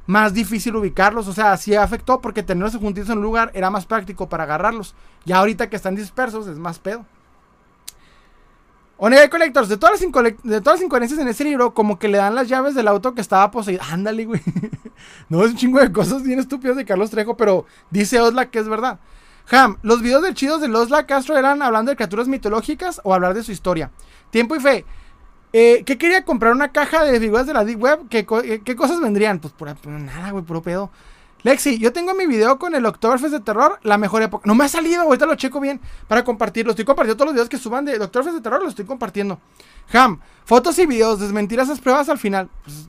más 0.06 0.34
difícil 0.34 0.76
ubicarlos. 0.76 1.26
O 1.26 1.32
sea, 1.32 1.56
sí 1.56 1.74
afectó 1.74 2.20
porque 2.20 2.42
tenerlos 2.42 2.76
juntitos 2.76 3.08
en 3.08 3.16
un 3.16 3.24
lugar 3.24 3.50
era 3.54 3.70
más 3.70 3.86
práctico 3.86 4.28
para 4.28 4.44
agarrarlos. 4.44 4.94
Ya 5.24 5.38
ahorita 5.38 5.70
que 5.70 5.76
están 5.76 5.94
dispersos 5.94 6.46
es 6.48 6.58
más 6.58 6.78
pedo. 6.78 7.06
Onega 9.04 9.28
Collectors, 9.28 9.68
de 9.68 9.76
todas, 9.76 10.00
las 10.00 10.22
de 10.44 10.60
todas 10.60 10.78
las 10.78 10.84
incoherencias 10.84 11.18
en 11.18 11.26
ese 11.26 11.42
libro, 11.42 11.74
como 11.74 11.98
que 11.98 12.06
le 12.06 12.18
dan 12.18 12.36
las 12.36 12.46
llaves 12.46 12.76
del 12.76 12.86
auto 12.86 13.16
que 13.16 13.20
estaba 13.20 13.50
poseído. 13.50 13.82
Ándale, 13.90 14.26
güey. 14.26 14.40
no 15.28 15.42
es 15.42 15.50
un 15.50 15.56
chingo 15.56 15.80
de 15.80 15.90
cosas 15.90 16.22
bien 16.22 16.38
estúpidas 16.38 16.76
de 16.76 16.84
Carlos 16.84 17.10
Trejo, 17.10 17.36
pero 17.36 17.66
dice 17.90 18.20
Osla 18.20 18.48
que 18.48 18.60
es 18.60 18.68
verdad. 18.68 19.00
Ham, 19.50 19.78
¿los 19.82 20.02
videos 20.02 20.22
de 20.22 20.34
chidos 20.34 20.60
de 20.60 20.68
Losla 20.68 21.04
Castro 21.04 21.36
eran 21.36 21.62
hablando 21.62 21.90
de 21.90 21.96
criaturas 21.96 22.28
mitológicas 22.28 23.00
o 23.02 23.12
hablar 23.12 23.34
de 23.34 23.42
su 23.42 23.50
historia? 23.50 23.90
Tiempo 24.30 24.54
y 24.54 24.60
fe. 24.60 24.84
Eh, 25.52 25.82
¿Qué 25.84 25.98
quería 25.98 26.24
comprar? 26.24 26.52
¿Una 26.52 26.70
caja 26.70 27.02
de 27.02 27.18
figuras 27.18 27.48
de 27.48 27.54
la 27.54 27.64
Deep 27.64 27.82
Web? 27.82 28.08
¿Qué, 28.08 28.24
eh, 28.44 28.76
cosas 28.76 29.00
vendrían? 29.00 29.40
Pues 29.40 29.52
por, 29.52 29.68
nada, 29.88 30.30
güey, 30.30 30.44
puro 30.44 30.62
pedo. 30.62 30.92
Lexi, 31.44 31.78
yo 31.78 31.92
tengo 31.92 32.14
mi 32.14 32.26
video 32.26 32.58
con 32.58 32.74
el 32.74 32.86
Oktoberfest 32.86 33.32
de 33.32 33.40
terror, 33.40 33.80
la 33.82 33.98
mejor 33.98 34.22
época. 34.22 34.44
No 34.46 34.54
me 34.54 34.64
ha 34.64 34.68
salido, 34.68 35.02
ahorita 35.02 35.26
lo 35.26 35.34
checo 35.34 35.60
bien 35.60 35.80
para 36.06 36.22
compartirlo. 36.22 36.70
Estoy 36.70 36.84
compartiendo 36.84 37.16
todos 37.16 37.26
los 37.26 37.34
videos 37.34 37.48
que 37.48 37.58
suban 37.58 37.84
de 37.84 38.00
Oktoberfest 38.00 38.36
de 38.36 38.42
terror, 38.42 38.60
los 38.60 38.70
estoy 38.70 38.84
compartiendo. 38.84 39.40
Ham, 39.92 40.20
fotos 40.44 40.78
y 40.78 40.86
videos, 40.86 41.18
desmentir 41.18 41.58
esas 41.58 41.80
pruebas 41.80 42.08
al 42.08 42.18
final. 42.18 42.48
Pues, 42.64 42.88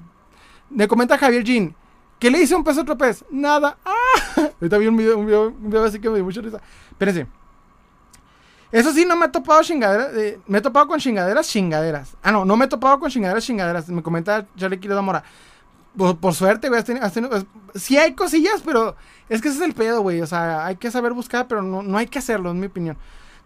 me 0.70 0.88
comenta 0.88 1.18
Javier 1.18 1.44
Jean. 1.44 1.76
¿Qué 2.20 2.30
le 2.30 2.42
hice 2.42 2.56
un 2.56 2.64
pez 2.64 2.78
a 2.78 2.82
otro 2.82 2.98
pez? 2.98 3.26
Nada. 3.32 3.78
¡Ah! 3.86 4.50
Ahorita 4.62 4.78
vi 4.78 4.88
un 4.88 4.98
video, 4.98 5.18
un 5.18 5.26
video, 5.26 5.84
así 5.84 6.00
que 6.00 6.10
me 6.10 6.16
dio 6.16 6.24
mucha 6.24 6.42
risa. 6.42 6.62
Espérense. 6.92 7.28
Eso 8.72 8.92
sí, 8.92 9.06
no 9.06 9.16
me 9.16 9.26
he 9.26 9.30
topado 9.30 9.62
chingaderas. 9.62 10.16
Eh, 10.16 10.40
me 10.48 10.60
he 10.60 10.62
topado 10.62 10.88
con 10.88 11.00
chingaderas, 11.00 11.48
chingaderas. 11.48 12.16
Ah, 12.24 12.32
no, 12.32 12.46
no 12.46 12.56
me 12.56 12.66
he 12.66 12.68
topado 12.68 13.00
con 13.00 13.10
chingaderas, 13.10 13.44
chingaderas. 13.44 13.90
Me 13.90 14.02
comenta 14.02 14.48
Charlie 14.56 14.80
Quiroga 14.80 15.02
Mora. 15.02 15.24
Por, 15.98 16.18
por, 16.18 16.34
suerte, 16.34 16.70
güey, 16.70 16.84
sí 17.76 17.98
hay 17.98 18.14
cosillas, 18.14 18.62
pero 18.66 18.96
es 19.30 19.42
que 19.42 19.50
ese 19.50 19.58
es 19.60 19.64
el 19.64 19.74
pedo, 19.74 20.02
güey. 20.02 20.22
O 20.22 20.28
sea, 20.28 20.66
hay 20.66 20.76
que 20.76 20.90
saber 20.90 21.14
buscar, 21.14 21.48
pero 21.48 21.62
no, 21.62 21.84
no 21.84 21.98
hay 21.98 22.08
que 22.08 22.20
hacerlo, 22.20 22.52
en 22.52 22.60
mi 22.60 22.68
opinión. 22.68 22.98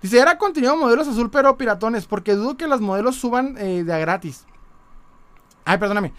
Dice, 0.02 0.20
era 0.20 0.38
contenido 0.38 0.78
modelos 0.78 1.08
azul, 1.08 1.30
pero 1.32 1.58
piratones, 1.58 2.06
porque 2.06 2.36
dudo 2.36 2.56
que 2.56 2.68
los 2.68 2.82
modelos 2.82 3.16
suban 3.16 3.56
eh, 3.58 3.84
de 3.84 3.94
a 3.94 3.98
gratis. 3.98 4.46
Ay, 5.66 5.78
perdóname. 5.78 6.14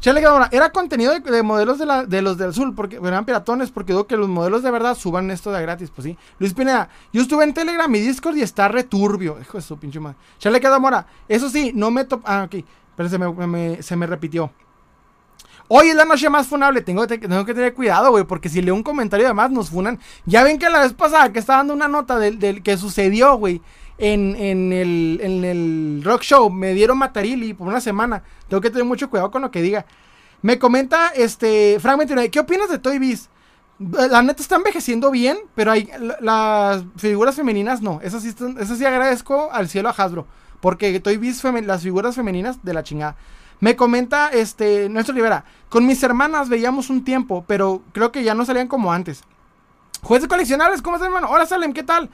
Chale 0.00 0.22
era 0.52 0.70
contenido 0.70 1.18
de, 1.18 1.42
modelos 1.42 1.78
de, 1.78 2.22
los 2.22 2.38
del 2.38 2.50
azul, 2.50 2.74
porque 2.74 3.00
eran 3.02 3.24
piratones, 3.24 3.72
porque 3.72 3.92
digo 3.92 4.06
que 4.06 4.16
los 4.16 4.28
modelos 4.28 4.62
de 4.62 4.70
verdad 4.70 4.96
suban 4.96 5.30
esto 5.32 5.50
de 5.50 5.60
gratis, 5.60 5.90
pues 5.90 6.04
sí. 6.04 6.16
Luis 6.38 6.54
Pineda, 6.54 6.88
yo 7.12 7.20
estuve 7.20 7.42
en 7.42 7.52
Telegram 7.52 7.92
y 7.92 7.98
Discord 7.98 8.36
y 8.36 8.42
está 8.42 8.68
returbio. 8.68 9.38
Hijo 9.40 9.58
de 9.58 9.62
su 9.62 9.76
pinche 9.76 9.98
madre. 9.98 10.16
Chale 10.38 10.60
Mora, 10.78 11.06
eso 11.28 11.50
sí, 11.50 11.72
no 11.74 11.90
me 11.90 12.04
top. 12.04 12.22
Ah, 12.24 12.44
ok, 12.46 12.64
pero 12.96 13.08
se 13.08 13.18
me, 13.18 13.82
se 13.82 13.96
me 13.96 14.06
repitió. 14.06 14.52
Hoy 15.68 15.88
es 15.88 15.94
la 15.94 16.06
noche 16.06 16.30
más 16.30 16.46
funable. 16.46 16.80
Tengo, 16.80 17.06
que 17.06 17.18
tener 17.18 17.74
cuidado, 17.74 18.10
güey. 18.10 18.24
Porque 18.24 18.48
si 18.48 18.62
leo 18.62 18.74
un 18.74 18.82
comentario 18.82 19.26
de 19.26 19.34
más, 19.34 19.50
nos 19.50 19.70
funan. 19.70 19.98
Ya 20.24 20.42
ven 20.42 20.58
que 20.58 20.68
la 20.70 20.80
vez 20.80 20.94
pasada 20.94 21.30
que 21.32 21.38
estaba 21.38 21.58
dando 21.58 21.74
una 21.74 21.88
nota 21.88 22.18
del, 22.18 22.62
que 22.62 22.76
sucedió, 22.78 23.36
güey. 23.36 23.60
en, 23.98 24.72
el, 24.72 26.00
rock 26.04 26.22
show 26.22 26.50
me 26.50 26.72
dieron 26.72 26.96
Matarili 26.96 27.52
por 27.52 27.68
una 27.68 27.80
semana. 27.80 28.22
Tengo 28.48 28.62
que 28.62 28.70
tener 28.70 28.86
mucho 28.86 29.10
cuidado 29.10 29.30
con 29.30 29.42
lo 29.42 29.50
que 29.50 29.60
diga. 29.60 29.84
Me 30.40 30.58
comenta 30.58 31.08
este 31.08 31.78
Frank 31.80 31.98
29, 31.98 32.30
¿qué 32.30 32.40
opinas 32.40 32.70
de 32.70 32.78
Toy 32.78 32.98
Biz? 32.98 33.28
La 33.78 34.22
neta 34.22 34.40
está 34.42 34.56
envejeciendo 34.56 35.10
bien, 35.10 35.38
pero 35.54 35.72
hay 35.72 35.88
las 36.20 36.84
figuras 36.96 37.36
femeninas 37.36 37.82
no. 37.82 38.00
Eso 38.02 38.20
sí, 38.20 38.34
eso 38.58 38.76
sí 38.76 38.84
agradezco 38.84 39.50
al 39.52 39.68
cielo 39.68 39.88
a 39.88 39.92
Hasbro. 39.92 40.26
Porque 40.60 40.98
Toy 41.00 41.16
Biz, 41.16 41.42
las 41.64 41.82
figuras 41.82 42.14
femeninas 42.14 42.64
de 42.64 42.72
la 42.72 42.82
chingada. 42.82 43.16
Me 43.60 43.76
comenta 43.76 44.28
este 44.28 44.88
Nuestro 44.88 45.14
Rivera, 45.14 45.44
con 45.68 45.86
mis 45.86 46.02
hermanas 46.02 46.48
veíamos 46.48 46.90
un 46.90 47.04
tiempo, 47.04 47.44
pero 47.46 47.82
creo 47.92 48.12
que 48.12 48.22
ya 48.22 48.34
no 48.34 48.44
salían 48.44 48.68
como 48.68 48.92
antes. 48.92 49.22
Juez 50.02 50.22
de 50.22 50.28
coleccionables, 50.28 50.80
¿cómo 50.80 50.96
estás, 50.96 51.08
hermano? 51.08 51.28
Hola, 51.28 51.44
Salem, 51.44 51.72
¿qué 51.72 51.82
tal? 51.82 52.08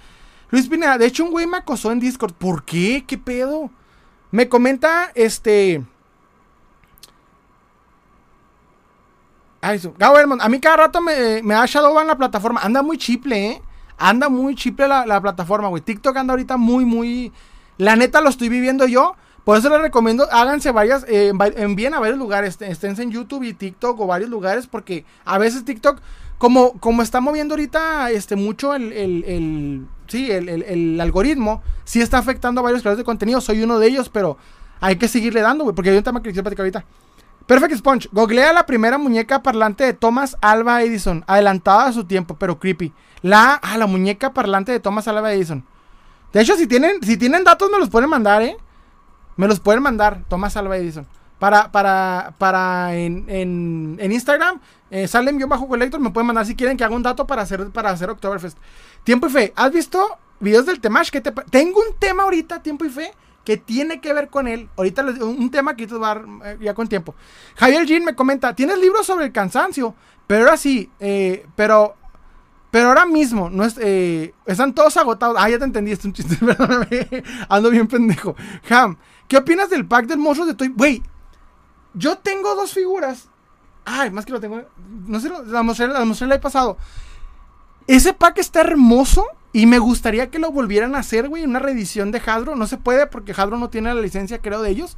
Luis 0.51 0.69
Pineda, 0.69 0.99
de 0.99 1.07
hecho 1.07 1.25
un 1.25 1.31
güey 1.31 1.47
me 1.47 1.59
acosó 1.59 1.93
en 1.93 2.01
Discord. 2.01 2.33
¿Por 2.33 2.65
qué? 2.65 3.05
¿Qué 3.07 3.19
pedo? 3.19 3.71
Me 4.31 4.49
comenta 4.49 5.11
este... 5.15 5.85
Ay, 9.61 9.81
Gabo 9.99 10.19
a 10.41 10.49
mí 10.49 10.61
cada 10.61 10.77
rato 10.77 11.01
me, 11.01 11.43
me 11.43 11.55
da 11.55 11.65
Shadowban 11.67 12.07
la 12.07 12.17
plataforma. 12.19 12.61
Anda 12.61 12.83
muy 12.83 12.99
chiple, 12.99 13.47
¿eh? 13.47 13.63
Anda 13.97 14.29
muy 14.29 14.55
chiple 14.55 14.87
la, 14.87 15.07
la 15.07 15.21
plataforma, 15.21 15.69
güey. 15.69 15.83
TikTok 15.83 16.17
anda 16.17 16.33
ahorita 16.33 16.57
muy, 16.57 16.85
muy... 16.85 17.33
La 17.79 17.97
neta 17.97 18.21
lo 18.21 18.29
estoy 18.29 18.49
viviendo 18.49 18.87
yo. 18.87 19.17
Por 19.45 19.59
eso 19.59 19.69
les 19.69 19.81
recomiendo, 19.81 20.27
háganse 20.33 20.71
varias, 20.71 21.05
eh, 21.07 21.33
envíen 21.57 21.93
a 21.93 22.01
varios 22.01 22.19
lugares, 22.19 22.57
estén 22.61 22.99
en 22.99 23.11
YouTube 23.11 23.43
y 23.43 23.53
TikTok 23.53 24.01
o 24.01 24.07
varios 24.07 24.31
lugares, 24.31 24.67
porque 24.67 25.05
a 25.27 25.37
veces 25.37 25.67
TikTok, 25.67 26.01
como, 26.39 26.73
como 26.81 27.03
está 27.03 27.21
moviendo 27.21 27.53
ahorita 27.53 28.11
este, 28.11 28.37
mucho 28.37 28.75
el, 28.75 28.93
el, 28.93 29.87
sí, 30.07 30.31
el, 30.31 30.99
algoritmo, 30.99 31.63
sí 31.85 32.01
está 32.01 32.17
afectando 32.17 32.63
a 32.63 32.65
varios 32.65 32.81
creadores 32.81 32.99
de 32.99 33.05
contenido, 33.05 33.43
soy 33.43 33.63
uno 33.63 33.79
de 33.79 33.87
ellos, 33.87 34.09
pero 34.09 34.39
hay 34.81 34.97
que 34.97 35.09
seguirle 35.09 35.43
dando, 35.43 35.65
güey, 35.65 35.77
porque 35.77 35.91
hay 35.91 35.99
un 35.99 36.05
tema 36.05 36.23
que 36.23 36.33
platicar 36.33 36.61
ahorita. 36.61 36.85
Perfect 37.47 37.77
Sponge, 37.77 38.09
googlea 38.11 38.55
la 38.55 38.65
primera 38.65 38.97
muñeca 38.97 39.43
parlante 39.43 39.85
de 39.85 39.93
Thomas 39.93 40.39
Alva 40.41 40.83
Edison, 40.83 41.23
adelantada 41.27 41.85
a 41.85 41.93
su 41.93 42.05
tiempo, 42.05 42.37
pero 42.39 42.59
creepy. 42.59 42.95
La, 43.21 43.61
ah, 43.63 43.77
la 43.77 43.87
muñeca 43.87 44.33
parlante 44.33 44.73
de 44.73 44.81
Thomas 44.81 45.07
Alva 45.07 45.35
Edison. 45.35 45.67
De 46.33 46.41
hecho, 46.41 46.57
si 46.57 46.67
tienen, 46.67 47.03
si 47.03 47.19
tienen 47.19 47.45
datos 47.45 47.71
me 47.71 47.79
los 47.79 47.91
pueden 47.91 48.09
mandar, 48.09 48.41
¿eh? 48.41 48.57
Me 49.37 49.49
los 49.49 49.61
pueden 49.61 49.83
mandar, 49.83 50.23
Tomás 50.29 50.57
Alba 50.57 50.77
Edison. 50.77 51.07
Para, 51.39 51.71
para, 51.73 52.35
para 52.39 52.95
en, 52.95 53.25
en, 53.29 54.13
Instagram, 54.13 54.61
eh, 54.91 55.09
salen 55.09 55.39
yo 55.39 55.49
bajo 55.49 55.69
colector, 55.69 56.01
me 56.01 56.11
pueden 56.11 56.29
mandar 56.29 56.47
si 56.47 56.55
quieren 56.55 56.77
que 56.77 56.85
haga 56.85 56.95
un 56.95 57.03
dato 57.03 57.27
para 57.27 57.43
hacer, 57.43 57.71
para 57.71 57.91
hacer 57.91 58.09
Oktoberfest. 58.09 58.57
Tiempo 59.03 59.27
y 59.27 59.31
fe, 59.31 59.53
¿has 59.57 59.73
visto 59.73 60.19
videos 60.41 60.65
del 60.65 60.81
Temash? 60.81 61.11
te 61.11 61.21
Tengo 61.21 61.81
un 61.81 61.97
tema 61.99 62.23
ahorita, 62.23 62.63
tiempo 62.63 62.85
y 62.85 62.89
fe, 62.89 63.13
que 63.45 63.57
tiene 63.57 64.01
que 64.01 64.13
ver 64.13 64.29
con 64.29 64.49
él. 64.49 64.69
Ahorita 64.77 65.03
les, 65.03 65.21
un 65.21 65.51
tema 65.51 65.77
que 65.77 65.87
va 65.87 66.23
eh, 66.45 66.59
ya 66.61 66.73
con 66.73 66.89
tiempo. 66.89 67.15
Javier 67.57 67.85
Jean 67.85 68.05
me 68.05 68.15
comenta, 68.15 68.55
tienes 68.55 68.79
libros 68.79 69.05
sobre 69.07 69.27
el 69.27 69.33
cansancio, 69.33 69.95
pero 70.27 70.45
ahora 70.45 70.57
sí, 70.57 70.91
eh, 71.01 71.47
pero 71.55 71.97
pero 72.75 72.89
ahora 72.89 73.07
mismo, 73.07 73.51
no 73.51 73.65
es, 73.65 73.79
eh, 73.81 74.35
están 74.47 74.75
todos 74.75 74.97
agotados. 74.97 75.37
Ah, 75.39 75.49
ya 75.49 75.61
te 75.61 75.65
entendí, 75.65 75.93
es 75.93 76.05
un 76.05 76.13
chiste, 76.13 76.35
perdóname. 76.45 77.23
Ando 77.49 77.71
bien 77.71 77.87
pendejo. 77.87 78.35
Ham, 78.69 78.97
¿qué 79.29 79.37
opinas 79.37 79.71
del 79.71 79.87
pack 79.87 80.07
del 80.07 80.19
monstruo 80.19 80.47
de 80.47 80.55
Toy? 80.55 80.69
Güey, 80.69 81.03
yo 81.95 82.19
tengo 82.19 82.55
dos 82.55 82.73
figuras. 82.73 83.29
Ay, 83.85 84.11
más 84.11 84.25
que 84.25 84.33
lo 84.33 84.41
tengo. 84.41 84.63
No 85.07 85.21
sé, 85.21 85.31
la 85.47 85.63
mostré, 85.63 85.89
la 85.89 86.05
mostré 86.05 86.27
el 86.27 86.33
año 86.33 86.41
pasado. 86.41 86.77
Ese 87.87 88.15
pack 88.15 88.39
está 88.39 88.61
hermoso 88.61 89.27
y 89.53 89.67
me 89.67 89.79
gustaría 89.79 90.31
que 90.31 90.39
lo 90.39 90.51
volvieran 90.51 90.95
a 90.95 90.99
hacer, 90.99 91.29
güey, 91.29 91.45
una 91.45 91.59
reedición 91.59 92.11
de 92.11 92.23
Hasbro. 92.25 92.57
No 92.57 92.67
se 92.67 92.79
puede 92.79 93.07
porque 93.07 93.33
Hasbro 93.33 93.59
no 93.59 93.71
tiene 93.71 93.95
la 93.95 94.01
licencia, 94.01 94.39
creo, 94.39 94.63
de 94.63 94.71
ellos. 94.71 94.97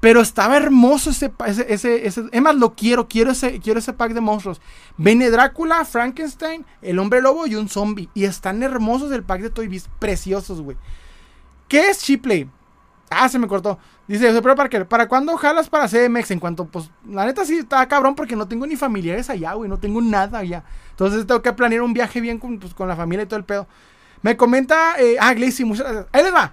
Pero 0.00 0.22
estaba 0.22 0.56
hermoso 0.56 1.10
ese, 1.10 1.30
ese, 1.46 1.72
ese, 1.72 2.06
ese, 2.06 2.24
Es 2.32 2.42
más, 2.42 2.54
lo 2.54 2.74
quiero, 2.74 3.06
quiero 3.06 3.30
ese, 3.30 3.60
quiero 3.60 3.78
ese 3.78 3.92
pack 3.92 4.12
de 4.12 4.20
monstruos. 4.20 4.60
Viene 4.96 5.30
Drácula, 5.30 5.84
Frankenstein, 5.84 6.64
el 6.82 6.98
hombre 6.98 7.20
lobo 7.20 7.46
y 7.46 7.54
un 7.54 7.68
zombie. 7.68 8.08
Y 8.14 8.24
están 8.24 8.62
hermosos 8.62 9.12
el 9.12 9.22
pack 9.22 9.42
de 9.42 9.50
Toy 9.50 9.68
Biz. 9.68 9.88
Preciosos, 9.98 10.62
güey. 10.62 10.76
¿Qué 11.68 11.90
es 11.90 11.98
Chipley? 11.98 12.50
Ah, 13.10 13.28
se 13.28 13.40
me 13.40 13.48
cortó. 13.48 13.76
Dice 14.06 14.28
José 14.28 14.40
Parker, 14.40 14.86
¿para 14.86 15.08
cuándo 15.08 15.36
jalas 15.36 15.68
para 15.68 15.88
CDMX? 15.88 16.30
En 16.30 16.38
cuanto, 16.38 16.66
pues, 16.66 16.90
la 17.04 17.26
neta 17.26 17.44
sí 17.44 17.58
está 17.58 17.86
cabrón 17.88 18.14
porque 18.14 18.36
no 18.36 18.46
tengo 18.46 18.66
ni 18.68 18.76
familiares 18.76 19.28
allá, 19.28 19.52
güey. 19.54 19.68
No 19.68 19.78
tengo 19.78 20.00
nada 20.00 20.38
allá. 20.38 20.62
Entonces 20.90 21.26
tengo 21.26 21.42
que 21.42 21.52
planear 21.52 21.82
un 21.82 21.92
viaje 21.92 22.20
bien 22.20 22.38
con, 22.38 22.60
pues, 22.60 22.72
con 22.72 22.86
la 22.86 22.94
familia 22.94 23.24
y 23.24 23.26
todo 23.26 23.38
el 23.38 23.44
pedo. 23.44 23.66
Me 24.22 24.36
comenta, 24.36 24.94
eh, 25.00 25.16
ah, 25.20 25.34
Glacy, 25.34 25.64
muchas 25.64 25.86
gracias. 25.86 26.06
Ahí 26.12 26.22
les 26.22 26.32
va. 26.32 26.52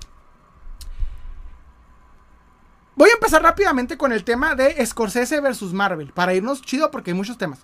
Voy 2.96 3.12
a 3.12 3.14
empezar 3.14 3.44
rápidamente 3.44 3.96
con 3.96 4.12
el 4.12 4.24
tema 4.24 4.56
de 4.56 4.84
Scorsese 4.84 5.40
versus 5.40 5.74
Marvel. 5.74 6.12
Para 6.12 6.34
irnos 6.34 6.64
chido 6.64 6.90
porque 6.90 7.12
hay 7.12 7.18
muchos 7.18 7.38
temas. 7.38 7.60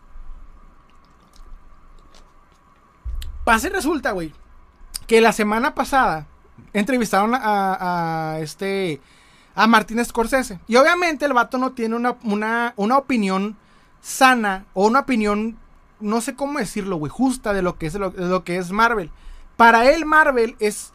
Pase 3.44 3.70
resulta, 3.70 4.12
güey, 4.12 4.32
que 5.08 5.20
la 5.20 5.34
semana 5.34 5.74
pasada 5.74 6.28
entrevistaron 6.74 7.34
a, 7.36 8.38
este 8.42 9.02
a 9.56 9.68
Martín 9.68 10.04
Scorsese. 10.04 10.60
Y 10.68 10.76
obviamente 10.76 11.26
el 11.26 11.34
vato 11.34 11.58
no 11.58 11.74
tiene 11.74 11.96
una, 11.96 12.18
una, 12.24 12.98
opinión 12.98 13.56
sana 14.02 14.66
o 14.74 14.88
una 14.88 15.00
opinión, 15.00 15.58
no 16.00 16.22
sé 16.22 16.36
cómo 16.36 16.60
decirlo, 16.60 16.98
güey, 16.98 17.12
justa 17.12 17.54
de 17.54 17.62
lo 17.62 17.78
que 17.78 17.88
es, 17.88 17.94
de 17.94 18.00
lo 18.00 18.44
que 18.44 18.58
es 18.58 18.72
Marvel. 18.72 19.12
Para 19.58 19.90
él 19.92 20.06
Marvel 20.06 20.56
es, 20.60 20.92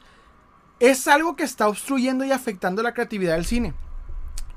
es 0.81 1.07
algo 1.09 1.37
que 1.37 1.45
está 1.45 1.69
obstruyendo 1.69 2.25
y 2.25 2.33
afectando 2.33 2.83
la 2.83 2.95
creatividad 2.95 3.35
del 3.35 3.47
cine. 3.47 3.75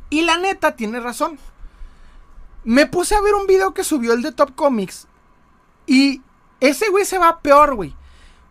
Y 0.10 0.24
la 0.24 0.38
neta 0.38 0.76
tiene 0.76 1.00
razón. 1.00 1.40
Me 2.64 2.86
puse 2.86 3.16
a 3.16 3.22
ver 3.22 3.34
un 3.34 3.48
video 3.48 3.74
que 3.74 3.84
subió 3.84 4.14
el 4.14 4.22
de 4.22 4.32
Top 4.32 4.54
Comics. 4.56 5.08
Y 5.88 6.22
ese 6.60 6.90
güey 6.90 7.06
se 7.06 7.18
va 7.18 7.40
peor, 7.40 7.76
güey. 7.76 7.96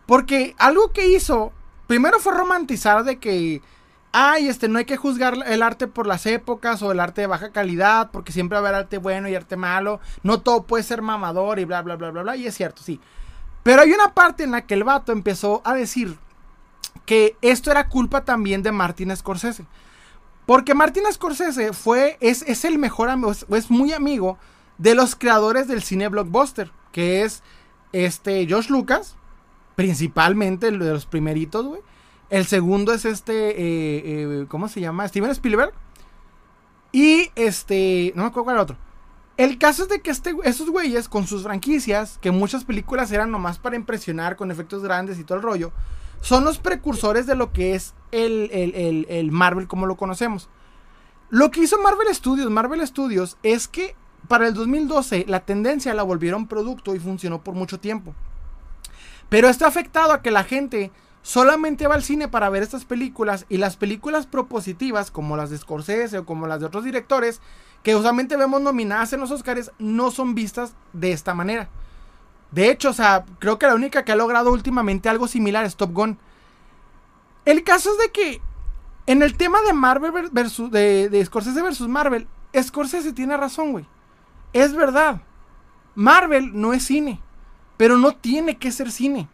Porque 0.05 0.55
algo 0.57 0.91
que 0.91 1.07
hizo, 1.07 1.53
primero 1.91 2.21
fue 2.21 2.33
romantizar 2.33 3.03
de 3.03 3.19
que, 3.19 3.61
ay, 4.13 4.47
este, 4.47 4.69
no 4.69 4.79
hay 4.79 4.85
que 4.85 4.95
juzgar 4.95 5.35
el 5.45 5.61
arte 5.61 5.87
por 5.87 6.07
las 6.07 6.25
épocas 6.25 6.81
o 6.81 6.93
el 6.93 7.01
arte 7.01 7.19
de 7.19 7.27
baja 7.27 7.51
calidad, 7.51 8.11
porque 8.11 8.31
siempre 8.31 8.57
va 8.57 8.65
a 8.65 8.69
haber 8.69 8.81
arte 8.83 8.97
bueno 8.97 9.27
y 9.27 9.35
arte 9.35 9.57
malo. 9.57 9.99
No 10.23 10.39
todo 10.39 10.63
puede 10.63 10.85
ser 10.85 11.01
mamador 11.01 11.59
y 11.59 11.65
bla, 11.65 11.81
bla, 11.81 11.97
bla, 11.97 12.11
bla, 12.11 12.21
bla. 12.21 12.37
Y 12.37 12.47
es 12.47 12.55
cierto, 12.55 12.81
sí. 12.81 13.01
Pero 13.63 13.81
hay 13.81 13.91
una 13.91 14.13
parte 14.13 14.45
en 14.45 14.51
la 14.51 14.61
que 14.61 14.73
el 14.73 14.85
vato 14.85 15.11
empezó 15.11 15.61
a 15.65 15.73
decir 15.73 16.17
que 17.05 17.35
esto 17.41 17.71
era 17.71 17.89
culpa 17.89 18.23
también 18.23 18.63
de 18.63 18.71
Martin 18.71 19.13
Scorsese. 19.13 19.65
Porque 20.45 20.73
Martin 20.73 21.03
Scorsese 21.11 21.73
fue, 21.73 22.17
es, 22.21 22.43
es 22.43 22.63
el 22.63 22.79
mejor 22.79 23.09
amigo, 23.09 23.33
es, 23.33 23.69
muy 23.69 23.91
amigo 23.91 24.37
de 24.77 24.95
los 24.95 25.17
creadores 25.17 25.67
del 25.67 25.83
cine 25.83 26.07
blockbuster, 26.07 26.71
que 26.93 27.23
es 27.23 27.43
este 27.91 28.47
Josh 28.49 28.69
Lucas, 28.69 29.17
principalmente 29.81 30.67
el 30.67 30.79
de 30.79 30.91
los 30.91 31.05
primeritos, 31.05 31.65
güey. 31.65 31.81
El 32.29 32.45
segundo 32.45 32.93
es 32.93 33.03
este, 33.05 33.33
eh, 33.33 34.01
eh, 34.05 34.45
¿cómo 34.47 34.67
se 34.67 34.79
llama? 34.79 35.07
Steven 35.07 35.31
Spielberg. 35.31 35.73
Y 36.91 37.29
este, 37.35 38.13
no 38.15 38.23
me 38.23 38.29
acuerdo 38.29 38.43
cuál 38.45 38.55
el 38.57 38.61
otro. 38.61 38.77
El 39.37 39.57
caso 39.57 39.83
es 39.83 39.89
de 39.89 40.01
que 40.01 40.11
este, 40.11 40.35
esos 40.43 40.69
güeyes 40.69 41.09
con 41.09 41.25
sus 41.25 41.43
franquicias, 41.43 42.19
que 42.21 42.31
muchas 42.31 42.63
películas 42.63 43.11
eran 43.11 43.31
nomás 43.31 43.57
para 43.57 43.75
impresionar 43.75 44.35
con 44.35 44.51
efectos 44.51 44.83
grandes 44.83 45.19
y 45.19 45.23
todo 45.23 45.37
el 45.37 45.43
rollo, 45.43 45.71
son 46.21 46.43
los 46.43 46.59
precursores 46.59 47.25
de 47.25 47.35
lo 47.35 47.51
que 47.51 47.73
es 47.73 47.95
el, 48.11 49.29
Marvel 49.31 49.67
como 49.67 49.87
lo 49.87 49.97
conocemos. 49.97 50.47
Lo 51.29 51.49
que 51.49 51.61
hizo 51.61 51.81
Marvel 51.81 52.13
Studios, 52.13 52.51
Marvel 52.51 52.85
Studios, 52.85 53.37
es 53.41 53.67
que 53.67 53.95
para 54.27 54.47
el 54.47 54.53
2012 54.53 55.25
la 55.27 55.39
tendencia 55.39 55.93
la 55.93 56.03
volvieron 56.03 56.47
producto 56.47 56.93
y 56.93 56.99
funcionó 56.99 57.43
por 57.43 57.55
mucho 57.55 57.79
tiempo. 57.79 58.13
Pero 59.31 59.47
esto 59.47 59.63
ha 59.63 59.69
afectado 59.69 60.11
a 60.11 60.21
que 60.21 60.29
la 60.29 60.43
gente 60.43 60.91
solamente 61.21 61.87
va 61.87 61.95
al 61.95 62.03
cine 62.03 62.27
para 62.27 62.49
ver 62.49 62.63
estas 62.63 62.83
películas 62.83 63.45
y 63.47 63.59
las 63.59 63.77
películas 63.77 64.27
propositivas 64.27 65.09
como 65.09 65.37
las 65.37 65.49
de 65.49 65.57
Scorsese 65.57 66.17
o 66.17 66.25
como 66.25 66.47
las 66.47 66.59
de 66.59 66.65
otros 66.65 66.83
directores 66.83 67.39
que 67.81 67.95
usualmente 67.95 68.35
vemos 68.35 68.59
nominadas 68.59 69.13
en 69.13 69.21
los 69.21 69.31
Oscars 69.31 69.71
no 69.79 70.11
son 70.11 70.35
vistas 70.35 70.73
de 70.91 71.13
esta 71.13 71.33
manera. 71.33 71.69
De 72.51 72.69
hecho, 72.69 72.89
o 72.89 72.93
sea, 72.93 73.23
creo 73.39 73.57
que 73.57 73.67
la 73.67 73.75
única 73.75 74.03
que 74.03 74.11
ha 74.11 74.17
logrado 74.17 74.51
últimamente 74.51 75.07
algo 75.07 75.29
similar 75.29 75.63
es 75.63 75.77
Top 75.77 75.93
Gun. 75.93 76.17
El 77.45 77.63
caso 77.63 77.89
es 77.93 77.99
de 77.99 78.11
que 78.11 78.41
en 79.05 79.21
el 79.21 79.37
tema 79.37 79.61
de 79.61 79.71
Marvel 79.71 80.11
versus 80.33 80.69
de 80.71 81.23
Scorsese 81.25 81.61
versus 81.61 81.87
Marvel, 81.87 82.27
Scorsese 82.61 83.13
tiene 83.13 83.37
razón, 83.37 83.71
güey. 83.71 83.87
Es 84.51 84.75
verdad. 84.75 85.21
Marvel 85.95 86.51
no 86.53 86.73
es 86.73 86.83
cine, 86.83 87.21
pero 87.81 87.97
no 87.97 88.11
tiene 88.11 88.57
que 88.57 88.71
ser 88.71 88.91
cine. 88.91 89.27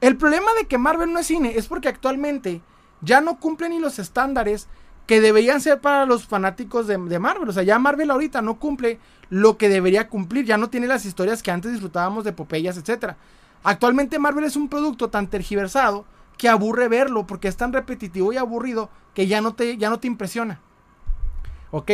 El 0.00 0.16
problema 0.16 0.50
de 0.58 0.66
que 0.66 0.78
Marvel 0.78 1.12
no 1.12 1.18
es 1.18 1.26
cine 1.26 1.58
es 1.58 1.68
porque 1.68 1.88
actualmente 1.88 2.62
ya 3.02 3.20
no 3.20 3.38
cumple 3.38 3.68
ni 3.68 3.78
los 3.78 3.98
estándares 3.98 4.66
que 5.06 5.20
deberían 5.20 5.60
ser 5.60 5.78
para 5.78 6.06
los 6.06 6.26
fanáticos 6.26 6.86
de, 6.86 6.96
Marvel. 7.18 7.50
O 7.50 7.52
sea, 7.52 7.62
ya 7.62 7.78
Marvel 7.78 8.10
ahorita 8.10 8.40
no 8.40 8.58
cumple 8.58 8.98
lo 9.28 9.58
que 9.58 9.68
debería 9.68 10.08
cumplir. 10.08 10.46
Ya 10.46 10.56
no 10.56 10.70
tiene 10.70 10.86
las 10.86 11.04
historias 11.04 11.42
que 11.42 11.50
antes 11.50 11.70
disfrutábamos 11.70 12.24
de 12.24 12.32
Popeyas, 12.32 12.78
etc. 12.78 13.16
Actualmente 13.62 14.18
Marvel 14.18 14.44
es 14.44 14.56
un 14.56 14.70
producto 14.70 15.10
tan 15.10 15.28
tergiversado 15.28 16.06
que 16.38 16.48
aburre 16.48 16.88
verlo, 16.88 17.26
porque 17.26 17.48
es 17.48 17.58
tan 17.58 17.74
repetitivo 17.74 18.32
y 18.32 18.38
aburrido 18.38 18.88
que 19.12 19.26
ya 19.26 19.42
no 19.42 19.52
te, 19.52 19.76
ya 19.76 19.90
no 19.90 20.00
te 20.00 20.06
impresiona. 20.06 20.62
¿Ok? 21.72 21.90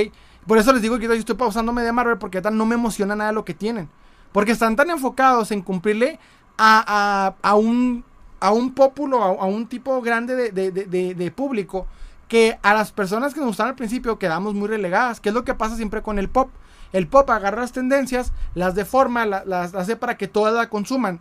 Por 0.46 0.58
eso 0.58 0.72
les 0.72 0.80
digo 0.80 0.96
que 1.00 1.06
yo 1.06 1.12
estoy 1.14 1.34
pausándome 1.34 1.82
de 1.82 1.90
Marvel 1.90 2.18
porque 2.18 2.40
tal 2.40 2.56
no 2.56 2.66
me 2.66 2.76
emociona 2.76 3.16
nada 3.16 3.32
lo 3.32 3.44
que 3.44 3.52
tienen. 3.52 3.90
Porque 4.32 4.52
están 4.52 4.76
tan 4.76 4.90
enfocados 4.90 5.50
en 5.50 5.62
cumplirle 5.62 6.18
a, 6.58 7.34
a, 7.42 7.48
a 7.48 7.54
un, 7.54 8.04
a 8.40 8.52
un 8.52 8.72
pópulo, 8.72 9.22
a, 9.22 9.44
un 9.46 9.66
tipo 9.66 10.00
grande 10.02 10.50
de, 10.50 10.70
de, 10.70 11.14
de, 11.14 11.30
público, 11.30 11.86
que 12.28 12.58
a 12.62 12.74
las 12.74 12.92
personas 12.92 13.32
que 13.32 13.40
nos 13.40 13.48
gustan 13.48 13.68
al 13.68 13.74
principio 13.74 14.18
quedamos 14.18 14.54
muy 14.54 14.68
relegadas. 14.68 15.20
Que 15.20 15.30
es 15.30 15.34
lo 15.34 15.44
que 15.44 15.54
pasa 15.54 15.76
siempre 15.76 16.02
con 16.02 16.18
el 16.18 16.28
pop. 16.28 16.50
El 16.92 17.08
pop 17.08 17.28
agarra 17.30 17.62
las 17.62 17.72
tendencias, 17.72 18.32
las 18.54 18.74
deforma, 18.74 19.26
las, 19.26 19.74
hace 19.74 19.96
para 19.96 20.16
que 20.16 20.28
todas 20.28 20.54
la 20.54 20.68
consuman. 20.68 21.20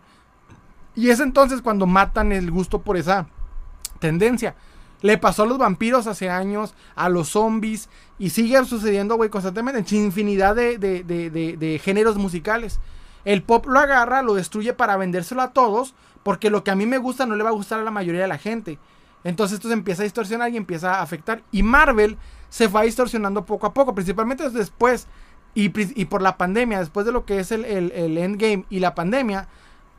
Y 0.94 1.10
es 1.10 1.20
entonces 1.20 1.60
cuando 1.60 1.86
matan 1.86 2.32
el 2.32 2.50
gusto 2.50 2.80
por 2.80 2.96
esa 2.96 3.26
tendencia. 3.98 4.54
Le 5.02 5.18
pasó 5.18 5.42
a 5.42 5.46
los 5.46 5.58
vampiros 5.58 6.06
hace 6.06 6.30
años, 6.30 6.74
a 6.94 7.08
los 7.08 7.28
zombies, 7.28 7.88
y 8.18 8.30
sigue 8.30 8.64
sucediendo, 8.64 9.16
güey, 9.16 9.28
constantemente, 9.28 9.84
en 9.94 10.04
infinidad 10.04 10.56
de, 10.56 10.78
de, 10.78 11.04
de, 11.04 11.56
de, 11.56 11.78
géneros 11.78 12.16
musicales. 12.16 12.80
El 13.26 13.42
pop 13.42 13.66
lo 13.66 13.80
agarra, 13.80 14.22
lo 14.22 14.34
destruye 14.34 14.72
para 14.72 14.96
vendérselo 14.96 15.42
a 15.42 15.50
todos, 15.52 15.96
porque 16.22 16.48
lo 16.48 16.62
que 16.62 16.70
a 16.70 16.76
mí 16.76 16.86
me 16.86 16.98
gusta 16.98 17.26
no 17.26 17.34
le 17.34 17.42
va 17.42 17.50
a 17.50 17.54
gustar 17.54 17.80
a 17.80 17.82
la 17.82 17.90
mayoría 17.90 18.22
de 18.22 18.28
la 18.28 18.38
gente. 18.38 18.78
Entonces 19.24 19.56
esto 19.56 19.66
se 19.66 19.74
empieza 19.74 20.02
a 20.02 20.04
distorsionar 20.04 20.52
y 20.52 20.56
empieza 20.56 20.94
a 20.94 21.02
afectar. 21.02 21.42
Y 21.50 21.64
Marvel 21.64 22.16
se 22.50 22.68
va 22.68 22.82
distorsionando 22.82 23.44
poco 23.44 23.66
a 23.66 23.74
poco, 23.74 23.96
principalmente 23.96 24.48
después 24.50 25.08
y, 25.54 25.70
por 26.04 26.22
la 26.22 26.36
pandemia, 26.36 26.78
después 26.78 27.04
de 27.04 27.10
lo 27.10 27.24
que 27.24 27.40
es 27.40 27.50
el, 27.50 27.64
el, 27.64 28.16
endgame 28.16 28.64
y 28.70 28.78
la 28.78 28.94
pandemia, 28.94 29.48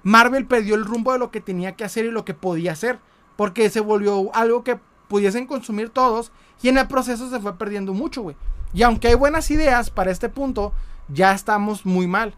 Marvel 0.04 0.46
perdió 0.46 0.76
el 0.76 0.86
rumbo 0.86 1.12
de 1.12 1.20
lo 1.20 1.30
que 1.30 1.42
tenía 1.42 1.74
que 1.74 1.84
hacer 1.84 2.06
y 2.06 2.12
lo 2.12 2.24
que 2.24 2.34
podía 2.34 2.72
hacer. 2.72 3.00
Porque 3.36 3.70
se 3.70 3.82
volvió 3.82 4.34
algo 4.34 4.64
que 4.64 4.80
pudiesen 5.10 5.48
consumir 5.48 5.90
todos. 5.90 6.32
Y 6.62 6.70
en 6.70 6.78
el 6.78 6.88
proceso 6.88 7.30
se 7.30 7.42
fue 7.42 7.58
perdiendo 7.58 7.94
mucho, 7.94 8.22
güey. 8.22 8.38
Y 8.74 8.84
aunque 8.84 9.10
hay 9.10 9.16
buenas 9.16 9.52
ideas 9.52 9.90
para 9.90 10.12
este 10.12 10.30
punto, 10.30 10.72
ya 11.10 11.34
estamos 11.34 11.86
muy 11.86 12.08
mal. 12.08 12.34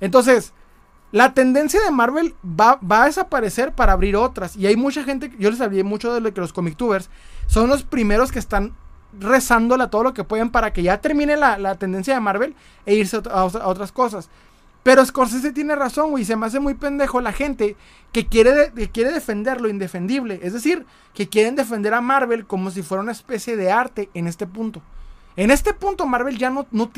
Entonces, 0.00 0.52
la 1.10 1.32
tendencia 1.32 1.82
de 1.82 1.90
Marvel 1.90 2.34
va, 2.44 2.78
a 2.88 3.06
desaparecer 3.06 3.72
para 3.72 3.92
abrir 3.92 4.16
otras. 4.16 4.56
Y 4.56 4.66
hay 4.66 4.76
mucha 4.76 5.04
gente, 5.04 5.32
yo 5.38 5.50
les 5.50 5.60
hablé 5.60 5.82
mucho 5.82 6.12
de 6.12 6.20
lo 6.20 6.32
que 6.34 6.40
los 6.40 6.52
comictubers 6.52 7.08
son 7.46 7.68
los 7.68 7.82
primeros 7.82 8.30
que 8.30 8.38
están 8.38 8.74
rezándole 9.18 9.86
todo 9.88 10.02
lo 10.02 10.14
que 10.14 10.24
pueden 10.24 10.50
para 10.50 10.72
que 10.72 10.82
ya 10.82 11.00
termine 11.00 11.36
la, 11.36 11.74
tendencia 11.76 12.12
de 12.12 12.20
Marvel 12.20 12.54
e 12.84 12.94
irse 12.94 13.22
a, 13.30 13.44
otras 13.44 13.90
cosas. 13.90 14.28
Pero 14.82 15.04
Scorsese 15.04 15.52
tiene 15.52 15.74
razón, 15.74 16.10
güey. 16.10 16.24
Se 16.24 16.36
me 16.36 16.46
hace 16.46 16.60
muy 16.60 16.74
pendejo 16.74 17.20
la 17.20 17.32
gente 17.32 17.76
que 18.12 18.26
quiere, 18.26 18.72
quiere 18.92 19.12
defender 19.12 19.60
lo 19.60 19.68
indefendible. 19.68 20.40
Es 20.42 20.52
decir, 20.52 20.86
que 21.14 21.28
quieren 21.28 21.56
defender 21.56 21.94
a 21.94 22.00
Marvel 22.00 22.46
como 22.46 22.70
si 22.70 22.82
fuera 22.82 23.02
una 23.02 23.12
especie 23.12 23.56
de 23.56 23.72
arte 23.72 24.10
en 24.14 24.26
este 24.26 24.46
punto. 24.46 24.82
En 25.38 25.52
este 25.52 25.72
punto 25.72 26.04
Marvel 26.04 26.36
ya 26.36 26.50
no, 26.50 26.66
no, 26.72 26.90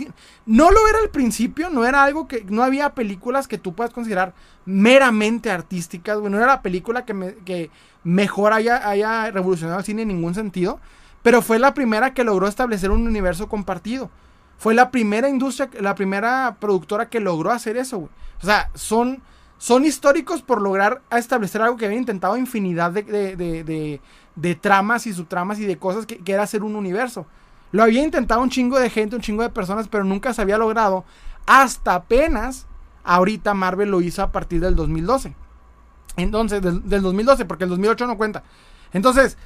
no 0.46 0.70
lo 0.70 0.88
era 0.88 0.98
al 1.02 1.10
principio, 1.10 1.68
no 1.68 1.84
era 1.84 2.02
algo 2.02 2.26
que, 2.26 2.42
no 2.48 2.62
había 2.62 2.94
películas 2.94 3.46
que 3.46 3.58
tú 3.58 3.74
puedas 3.74 3.92
considerar 3.92 4.32
meramente 4.64 5.50
artísticas, 5.50 6.18
no 6.22 6.34
era 6.38 6.46
la 6.46 6.62
película 6.62 7.04
que, 7.04 7.36
que 7.44 7.70
mejor 8.02 8.54
haya, 8.54 8.88
haya 8.88 9.30
revolucionado 9.30 9.80
el 9.80 9.84
cine 9.84 10.02
en 10.02 10.08
ningún 10.08 10.34
sentido, 10.34 10.80
pero 11.22 11.42
fue 11.42 11.58
la 11.58 11.74
primera 11.74 12.14
que 12.14 12.24
logró 12.24 12.48
establecer 12.48 12.90
un 12.90 13.06
universo 13.06 13.46
compartido. 13.46 14.10
Fue 14.56 14.72
la 14.72 14.90
primera 14.90 15.28
industria, 15.28 15.68
la 15.78 15.94
primera 15.94 16.56
productora 16.58 17.10
que 17.10 17.20
logró 17.20 17.50
hacer 17.50 17.76
eso, 17.76 17.98
güey. 17.98 18.10
O 18.42 18.46
sea, 18.46 18.70
son, 18.72 19.20
son 19.58 19.84
históricos 19.84 20.40
por 20.40 20.62
lograr 20.62 21.02
establecer 21.10 21.60
algo 21.60 21.76
que 21.76 21.84
habían 21.84 22.00
intentado 22.00 22.38
infinidad 22.38 22.90
de, 22.90 23.02
de, 23.02 24.00
de, 24.34 24.54
tramas 24.54 25.06
y 25.06 25.12
subtramas 25.12 25.58
y 25.58 25.66
de 25.66 25.76
cosas 25.76 26.06
que, 26.06 26.16
que, 26.16 26.32
era 26.32 26.44
hacer 26.44 26.62
un 26.62 26.74
universo. 26.74 27.26
Lo 27.72 27.82
había 27.82 28.02
intentado 28.02 28.40
un 28.40 28.50
chingo 28.50 28.78
de 28.78 28.90
gente, 28.90 29.16
un 29.16 29.22
chingo 29.22 29.42
de 29.42 29.50
personas, 29.50 29.88
pero 29.88 30.04
nunca 30.04 30.34
se 30.34 30.42
había 30.42 30.58
logrado. 30.58 31.04
Hasta 31.46 31.94
apenas 31.94 32.66
ahorita 33.04 33.54
Marvel 33.54 33.90
lo 33.90 34.00
hizo 34.00 34.22
a 34.22 34.32
partir 34.32 34.60
del 34.60 34.74
2012. 34.74 35.34
Entonces, 36.16 36.60
del, 36.60 36.88
del 36.88 37.02
2012, 37.02 37.44
porque 37.44 37.64
el 37.64 37.70
2008 37.70 38.06
no 38.06 38.16
cuenta. 38.16 38.42
Entonces, 38.92 39.36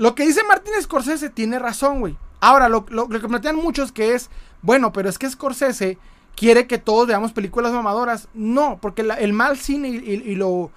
lo 0.00 0.14
que 0.14 0.26
dice 0.26 0.42
Martín 0.44 0.72
Scorsese 0.80 1.28
tiene 1.28 1.58
razón, 1.58 2.00
güey. 2.00 2.16
Ahora, 2.40 2.70
lo, 2.70 2.86
que 2.86 3.28
plantean 3.28 3.56
muchos 3.56 3.92
que 3.92 4.14
es, 4.14 4.30
bueno, 4.62 4.94
pero 4.94 5.10
es 5.10 5.18
que 5.18 5.28
Scorsese 5.28 5.98
quiere 6.34 6.66
que 6.66 6.78
todos 6.78 7.06
veamos 7.06 7.32
películas 7.32 7.72
mamadoras. 7.72 8.28
No, 8.32 8.78
porque 8.80 9.02
el 9.02 9.32
mal 9.34 9.58
cine 9.58 9.88
y, 9.88 10.34
lo, 10.36 10.70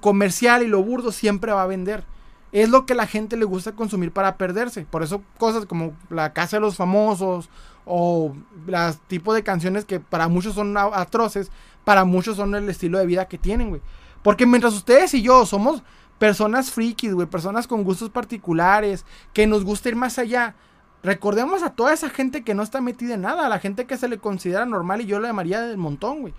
comercial 0.00 0.62
y 0.62 0.68
lo 0.68 0.80
burdo 0.82 1.10
siempre 1.10 1.50
va 1.50 1.64
a 1.64 1.66
vender. 1.66 2.04
Es 2.52 2.70
lo 2.70 2.86
que 2.86 2.94
la 2.94 3.06
gente 3.06 3.36
le 3.36 3.44
gusta 3.44 3.72
consumir 3.72 4.12
para 4.12 4.36
perderse. 4.36 4.86
Por 4.88 5.02
eso 5.02 5.22
cosas 5.38 5.66
como 5.66 5.92
La 6.10 6.32
Casa 6.32 6.56
de 6.56 6.60
los 6.60 6.76
Famosos 6.76 7.50
o 7.84 8.34
las 8.66 8.98
tipos 9.00 9.34
de 9.34 9.42
canciones 9.42 9.84
que 9.84 10.00
para 10.00 10.28
muchos 10.28 10.54
son 10.54 10.76
atroces, 10.76 11.50
para 11.84 12.04
muchos 12.04 12.36
son 12.36 12.54
el 12.54 12.68
estilo 12.68 12.98
de 12.98 13.06
vida 13.06 13.28
que 13.28 13.38
tienen, 13.38 13.70
güey. 13.70 13.82
Porque 14.22 14.46
mientras 14.46 14.74
ustedes 14.74 15.14
y 15.14 15.22
yo 15.22 15.46
somos 15.46 15.82
personas 16.18 16.70
frikis, 16.70 17.14
güey, 17.14 17.26
personas 17.26 17.66
con 17.66 17.84
gustos 17.84 18.10
particulares, 18.10 19.06
que 19.32 19.46
nos 19.46 19.64
gusta 19.64 19.88
ir 19.88 19.96
más 19.96 20.18
allá. 20.18 20.54
Recordemos 21.02 21.62
a 21.62 21.70
toda 21.70 21.92
esa 21.92 22.10
gente 22.10 22.42
que 22.42 22.54
no 22.54 22.62
está 22.62 22.80
metida 22.80 23.14
en 23.14 23.22
nada, 23.22 23.46
a 23.46 23.48
la 23.48 23.60
gente 23.60 23.86
que 23.86 23.96
se 23.96 24.08
le 24.08 24.18
considera 24.18 24.66
normal 24.66 25.00
y 25.00 25.06
yo 25.06 25.20
le 25.20 25.28
llamaría 25.28 25.60
del 25.60 25.78
montón, 25.78 26.20
güey. 26.20 26.34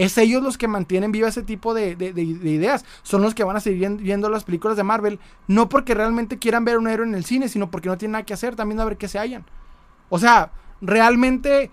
Es 0.00 0.16
ellos 0.16 0.42
los 0.42 0.56
que 0.56 0.66
mantienen 0.66 1.12
viva 1.12 1.28
ese 1.28 1.42
tipo 1.42 1.74
de, 1.74 1.94
ideas. 2.16 2.86
Son 3.02 3.20
los 3.20 3.34
que 3.34 3.44
van 3.44 3.56
a 3.56 3.60
seguir 3.60 3.86
viendo 3.98 4.30
las 4.30 4.44
películas 4.44 4.78
de 4.78 4.82
Marvel. 4.82 5.20
No 5.46 5.68
porque 5.68 5.94
realmente 5.94 6.38
quieran 6.38 6.64
ver 6.64 6.78
un 6.78 6.88
héroe 6.88 7.06
en 7.06 7.14
el 7.14 7.26
cine, 7.26 7.48
sino 7.48 7.70
porque 7.70 7.90
no 7.90 7.98
tienen 7.98 8.12
nada 8.12 8.24
que 8.24 8.32
hacer, 8.32 8.56
también 8.56 8.80
a 8.80 8.86
ver 8.86 8.96
qué 8.96 9.08
se 9.08 9.18
hallan. 9.18 9.44
O 10.08 10.18
sea, 10.18 10.52
realmente, 10.80 11.70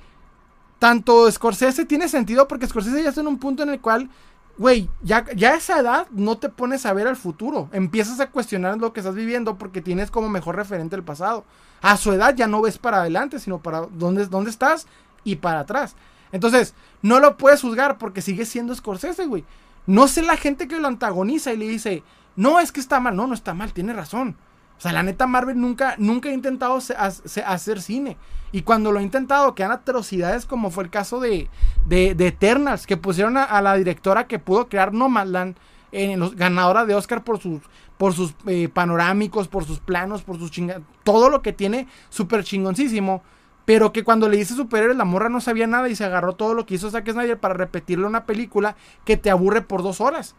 tanto 0.78 1.32
Scorsese 1.32 1.86
tiene 1.86 2.10
sentido 2.10 2.50
porque 2.50 2.68
Scorsese 2.68 3.02
ya 3.02 3.10
está 3.10 3.22
en 3.22 3.28
un 3.28 3.40
punto 3.40 3.64
en 3.64 3.70
el 3.70 3.80
cual 3.80 4.10
güey, 4.58 4.90
ya, 5.04 5.24
ya 5.36 5.52
a 5.52 5.56
esa 5.56 5.80
edad 5.80 6.08
no 6.12 6.38
te 6.38 6.50
pones 6.50 6.86
a 6.86 6.94
ver 6.94 7.08
al 7.08 7.16
futuro. 7.16 7.70
Empiezas 7.72 8.20
a 8.20 8.32
cuestionar 8.32 8.78
lo 8.78 8.92
que 8.92 9.00
estás 9.00 9.16
viviendo 9.16 9.58
porque 9.58 9.82
tienes 9.82 10.12
como 10.12 10.30
mejor 10.30 10.56
referente 10.58 10.96
el 10.96 11.04
pasado. 11.04 11.46
A 11.82 11.96
su 11.96 12.12
edad 12.12 12.36
ya 12.36 12.48
no 12.48 12.62
ves 12.62 12.78
para 12.78 12.98
adelante, 12.98 13.40
sino 13.40 13.60
para 13.60 13.82
dónde, 13.82 14.26
dónde 14.26 14.50
estás 14.50 14.88
y 15.24 15.38
para 15.38 15.62
atrás. 15.62 15.96
Entonces, 16.32 16.74
no 17.02 17.20
lo 17.20 17.38
puedes 17.38 17.62
juzgar 17.62 17.98
porque 17.98 18.22
sigue 18.22 18.46
siendo 18.46 18.76
Scorsese, 18.76 19.26
güey. 19.26 19.46
No 19.86 20.08
sé 20.08 20.22
la 20.22 20.38
gente 20.38 20.68
que 20.68 20.80
lo 20.80 20.88
antagoniza 20.88 21.54
y 21.54 21.58
le 21.58 21.68
dice, 21.68 22.04
no, 22.36 22.60
es 22.60 22.72
que 22.72 22.80
está 22.80 23.00
mal. 23.00 23.16
No, 23.16 23.28
no 23.28 23.34
está 23.34 23.54
mal, 23.54 23.74
tiene 23.74 23.94
razón. 23.94 24.36
O 24.78 24.82
sea, 24.82 24.92
la 24.92 25.02
neta 25.02 25.26
Marvel 25.26 25.60
nunca, 25.60 25.96
nunca 25.98 26.30
ha 26.30 26.34
intentado 26.34 26.78
hacer 26.78 27.82
cine. 27.82 28.18
Y 28.52 28.62
cuando 28.62 28.92
lo 28.92 29.00
ha 29.00 29.04
intentado, 29.04 29.56
quedan 29.56 29.72
atrocidades 29.72 30.46
como 30.46 30.70
fue 30.70 30.84
el 30.84 30.90
caso 30.90 31.20
de, 31.20 31.50
de, 31.86 32.12
Eternals, 32.20 32.86
que 32.86 32.96
pusieron 32.96 33.38
a, 33.38 33.62
la 33.62 33.76
directora 33.76 34.28
que 34.28 34.40
pudo 34.40 34.70
crear 34.70 34.94
Nomadland, 34.94 35.58
en 35.92 36.20
los, 36.20 36.36
ganadora 36.36 36.86
de 36.86 36.96
Oscar 36.96 37.24
por 37.24 37.40
sus, 37.40 37.62
por 37.98 38.14
sus 38.14 38.36
eh, 38.46 38.70
panorámicos, 38.70 39.48
por 39.48 39.66
sus 39.66 39.80
planos, 39.80 40.22
por 40.22 40.38
sus 40.38 40.52
chingados, 40.52 40.84
todo 41.04 41.30
lo 41.30 41.42
que 41.42 41.54
tiene 41.54 41.88
súper 42.10 42.44
chingoncísimo. 42.44 43.24
Pero 43.68 43.92
que 43.92 44.06
cuando 44.06 44.30
le 44.30 44.38
dice 44.38 44.56
superhéroes, 44.56 44.96
la 44.96 45.04
morra 45.04 45.28
no 45.28 45.42
sabía 45.42 45.68
nada 45.68 45.90
y 45.90 45.96
se 45.98 46.06
agarró 46.06 46.36
todo 46.36 46.54
lo 46.54 46.66
que 46.66 46.76
hizo 46.76 46.90
Zack 46.90 47.12
Snyder 47.12 47.38
para 47.38 47.54
repetirle 47.54 48.06
una 48.06 48.26
película 48.26 48.78
que 49.04 49.18
te 49.18 49.30
aburre 49.30 49.62
por 49.62 49.84
dos 49.84 50.00
horas. 50.00 50.36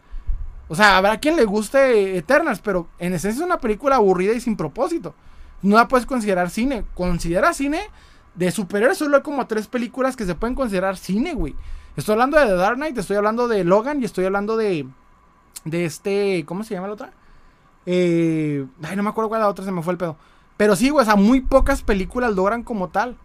O 0.67 0.73
sea, 0.73 0.97
habrá 0.97 1.19
quien 1.19 1.35
le 1.35 1.45
guste 1.45 2.17
Eternals, 2.17 2.59
pero 2.59 2.87
en 2.97 3.13
esencia 3.13 3.41
es 3.41 3.45
una 3.45 3.59
película 3.59 3.97
aburrida 3.97 4.33
y 4.33 4.41
sin 4.41 4.57
propósito. 4.57 5.13
No 5.61 5.75
la 5.75 5.87
puedes 5.87 6.07
considerar 6.07 6.49
cine. 6.49 6.85
Considera 6.95 7.53
cine 7.53 7.81
de 8.33 8.49
superhéroes. 8.49 8.97
Solo 8.97 9.17
hay 9.17 9.21
como 9.21 9.45
tres 9.45 9.67
películas 9.67 10.15
que 10.15 10.25
se 10.25 10.33
pueden 10.33 10.55
considerar 10.55 10.97
cine, 10.97 11.35
güey. 11.35 11.55
Estoy 11.97 12.13
hablando 12.13 12.39
de 12.39 12.47
The 12.47 12.55
Dark 12.55 12.77
Knight, 12.77 12.97
estoy 12.97 13.17
hablando 13.17 13.47
de 13.47 13.63
Logan 13.63 14.01
y 14.01 14.05
estoy 14.05 14.25
hablando 14.25 14.57
de. 14.57 14.87
De 15.65 15.85
este. 15.85 16.45
¿Cómo 16.47 16.63
se 16.63 16.73
llama 16.73 16.87
la 16.87 16.93
otra? 16.93 17.11
Eh, 17.85 18.65
ay, 18.81 18.95
no 18.95 19.03
me 19.03 19.09
acuerdo 19.09 19.29
cuál 19.29 19.41
la 19.41 19.49
otra, 19.49 19.63
se 19.63 19.71
me 19.71 19.83
fue 19.83 19.93
el 19.93 19.99
pedo. 19.99 20.17
Pero 20.59 20.75
sí, 20.75 20.89
güey, 20.89 21.03
o 21.03 21.05
sea, 21.05 21.15
muy 21.15 21.39
pocas 21.39 21.83
películas 21.83 22.35
logran 22.35 22.63
como 22.63 22.89
tal. 22.89 23.15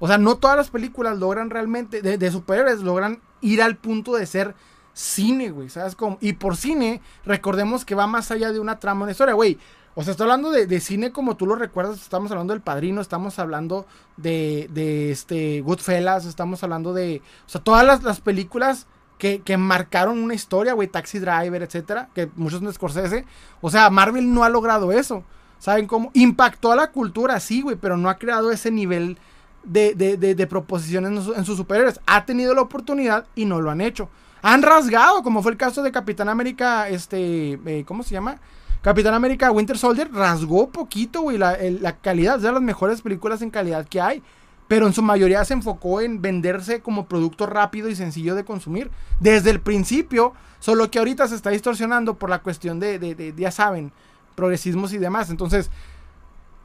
O 0.00 0.06
sea, 0.06 0.18
no 0.18 0.36
todas 0.36 0.54
las 0.54 0.68
películas 0.68 1.16
logran 1.16 1.48
realmente, 1.48 2.02
de, 2.02 2.18
de 2.18 2.30
superhéroes, 2.30 2.82
logran 2.82 3.22
ir 3.40 3.62
al 3.62 3.78
punto 3.78 4.12
de 4.12 4.26
ser 4.26 4.54
cine, 4.92 5.48
güey, 5.48 5.70
¿sabes 5.70 5.96
cómo? 5.96 6.18
Y 6.20 6.34
por 6.34 6.58
cine, 6.58 7.00
recordemos 7.24 7.86
que 7.86 7.94
va 7.94 8.06
más 8.06 8.30
allá 8.30 8.52
de 8.52 8.60
una 8.60 8.80
trama, 8.80 9.04
una 9.04 9.12
historia, 9.12 9.32
güey. 9.32 9.58
O 9.94 10.02
sea, 10.02 10.10
estoy 10.10 10.24
hablando 10.24 10.50
de, 10.50 10.80
cine 10.80 11.10
como 11.10 11.38
tú 11.38 11.46
lo 11.46 11.54
recuerdas, 11.54 12.02
estamos 12.02 12.30
hablando 12.30 12.52
del 12.52 12.60
Padrino, 12.60 13.00
estamos 13.00 13.38
hablando 13.38 13.86
de, 14.18 14.68
de 14.70 15.10
este 15.10 15.62
Goodfellas, 15.62 16.26
estamos 16.26 16.62
hablando 16.64 16.92
de, 16.92 17.22
o 17.46 17.48
sea, 17.48 17.62
todas 17.62 18.02
las, 18.02 18.20
películas 18.20 18.88
que, 19.16 19.40
que, 19.40 19.56
marcaron 19.56 20.22
una 20.22 20.34
historia, 20.34 20.74
güey, 20.74 20.88
Taxi 20.88 21.18
Driver, 21.18 21.62
etcétera, 21.62 22.10
que 22.14 22.28
muchos 22.36 22.60
no 22.60 22.70
Scorsese. 22.70 23.24
O 23.62 23.70
sea, 23.70 23.88
Marvel 23.88 24.34
no 24.34 24.44
ha 24.44 24.50
logrado 24.50 24.92
eso. 24.92 25.24
¿Saben 25.58 25.86
cómo? 25.86 26.10
Impactó 26.14 26.72
a 26.72 26.76
la 26.76 26.90
cultura, 26.90 27.40
sí, 27.40 27.62
güey, 27.62 27.76
pero 27.76 27.96
no 27.96 28.08
ha 28.08 28.18
creado 28.18 28.50
ese 28.50 28.70
nivel 28.70 29.18
de, 29.62 29.94
de, 29.94 30.16
de, 30.16 30.46
proposiciones 30.46 31.26
en, 31.36 31.44
sus 31.44 31.56
superhéroes. 31.56 32.00
Ha 32.06 32.26
tenido 32.26 32.54
la 32.54 32.60
oportunidad 32.60 33.26
y 33.34 33.46
no 33.46 33.60
lo 33.60 33.70
han 33.70 33.80
hecho 33.80 34.08
han 34.46 34.62
rasgado, 34.62 35.22
como 35.22 35.42
fue 35.42 35.52
el 35.52 35.58
caso 35.58 35.82
de 35.82 35.90
Capitán 35.90 36.28
América, 36.28 36.90
este, 36.90 37.58
eh, 37.64 37.84
¿cómo 37.86 38.02
se 38.02 38.10
llama? 38.10 38.36
Capitán 38.82 39.14
América 39.14 39.50
Winter 39.50 39.78
Soldier 39.78 40.12
rasgó 40.12 40.68
poquito, 40.68 41.22
güey, 41.22 41.38
la, 41.38 41.56
la 41.80 41.96
calidad. 41.96 42.38
De 42.38 42.52
las 42.52 42.60
mejores 42.60 43.00
películas 43.00 43.40
en 43.40 43.48
calidad 43.48 43.88
que 43.88 44.02
hay. 44.02 44.22
Pero 44.68 44.86
en 44.86 44.92
su 44.92 45.00
mayoría 45.00 45.42
se 45.46 45.54
enfocó 45.54 46.02
en 46.02 46.20
venderse 46.20 46.82
como 46.82 47.06
producto 47.06 47.46
rápido 47.46 47.88
y 47.88 47.96
sencillo 47.96 48.34
de 48.34 48.44
consumir. 48.44 48.90
Desde 49.18 49.48
el 49.48 49.60
principio, 49.60 50.34
solo 50.60 50.90
que 50.90 50.98
ahorita 50.98 51.26
se 51.26 51.36
está 51.36 51.48
distorsionando 51.48 52.18
por 52.18 52.28
la 52.28 52.42
cuestión 52.42 52.78
de, 52.78 52.98
de, 52.98 53.14
de 53.14 53.32
ya 53.34 53.50
saben, 53.50 53.92
progresismos 54.34 54.92
y 54.92 54.98
demás. 54.98 55.30
Entonces, 55.30 55.70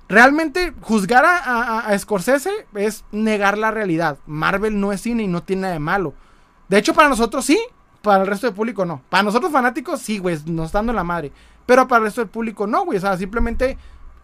realmente 0.07 0.73
juzgar 0.81 1.25
a, 1.25 1.79
a, 1.79 1.99
Scorsese 1.99 2.51
es 2.75 3.03
negar 3.11 3.57
la 3.57 3.71
realidad. 3.71 4.17
Marvel 4.25 4.79
no 4.79 4.91
es 4.91 5.01
cine 5.01 5.23
y 5.23 5.27
no 5.27 5.43
tiene 5.43 5.63
nada 5.63 5.73
de 5.73 5.79
malo. 5.79 6.13
De 6.67 6.77
hecho, 6.77 6.93
para 6.93 7.09
nosotros 7.09 7.45
sí, 7.45 7.59
para 8.01 8.21
el 8.23 8.27
resto 8.27 8.47
del 8.47 8.55
público 8.55 8.85
no. 8.85 9.01
Para 9.09 9.23
nosotros 9.23 9.51
fanáticos 9.51 10.01
sí, 10.01 10.19
güey, 10.19 10.37
nos 10.45 10.71
dando 10.71 10.93
la 10.93 11.03
madre. 11.03 11.31
Pero 11.65 11.87
para 11.87 11.99
el 11.99 12.05
resto 12.05 12.21
del 12.21 12.29
público 12.29 12.67
no, 12.67 12.85
güey. 12.85 12.97
O 12.97 13.01
sea, 13.01 13.17
simplemente 13.17 13.77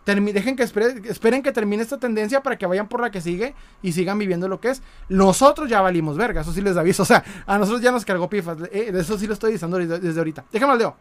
dejen 0.05 0.55
que 0.55 0.63
esperen 0.63 1.41
que 1.41 1.51
termine 1.51 1.81
esta 1.81 1.97
tendencia 1.97 2.43
para 2.43 2.57
que 2.57 2.65
vayan 2.67 2.88
por 2.88 3.01
la 3.01 3.09
que 3.09 3.22
sigue 3.22 3.55
y 3.81 3.91
sigan 3.91 4.19
viviendo 4.19 4.47
lo 4.47 4.59
que 4.59 4.69
es. 4.69 4.84
Nosotros 5.09 5.69
ya 5.69 5.81
valimos 5.81 6.17
verga, 6.17 6.41
eso 6.41 6.53
sí 6.53 6.61
les 6.61 6.77
aviso. 6.77 7.03
O 7.03 7.05
sea, 7.05 7.23
a 7.45 7.57
nosotros 7.57 7.81
ya 7.81 7.91
nos 7.91 8.05
cargó 8.05 8.30
pifas. 8.30 8.57
Eh, 8.72 8.91
eso 8.93 9.17
sí 9.17 9.26
lo 9.26 9.34
estoy 9.34 9.53
diciendo 9.53 9.77
desde, 9.77 10.19
ahorita. 10.19 10.45
Déjame 10.51 10.73
el 10.73 10.80
dedo. 10.80 10.95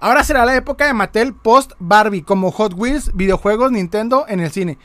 Ahora 0.00 0.24
será 0.24 0.46
la 0.46 0.56
época 0.56 0.86
de 0.86 0.94
Mattel 0.94 1.34
post 1.34 1.72
Barbie, 1.78 2.22
como 2.22 2.50
Hot 2.50 2.72
Wheels, 2.74 3.14
videojuegos, 3.14 3.70
Nintendo 3.70 4.24
en 4.28 4.40
el 4.40 4.50
cine. 4.50 4.78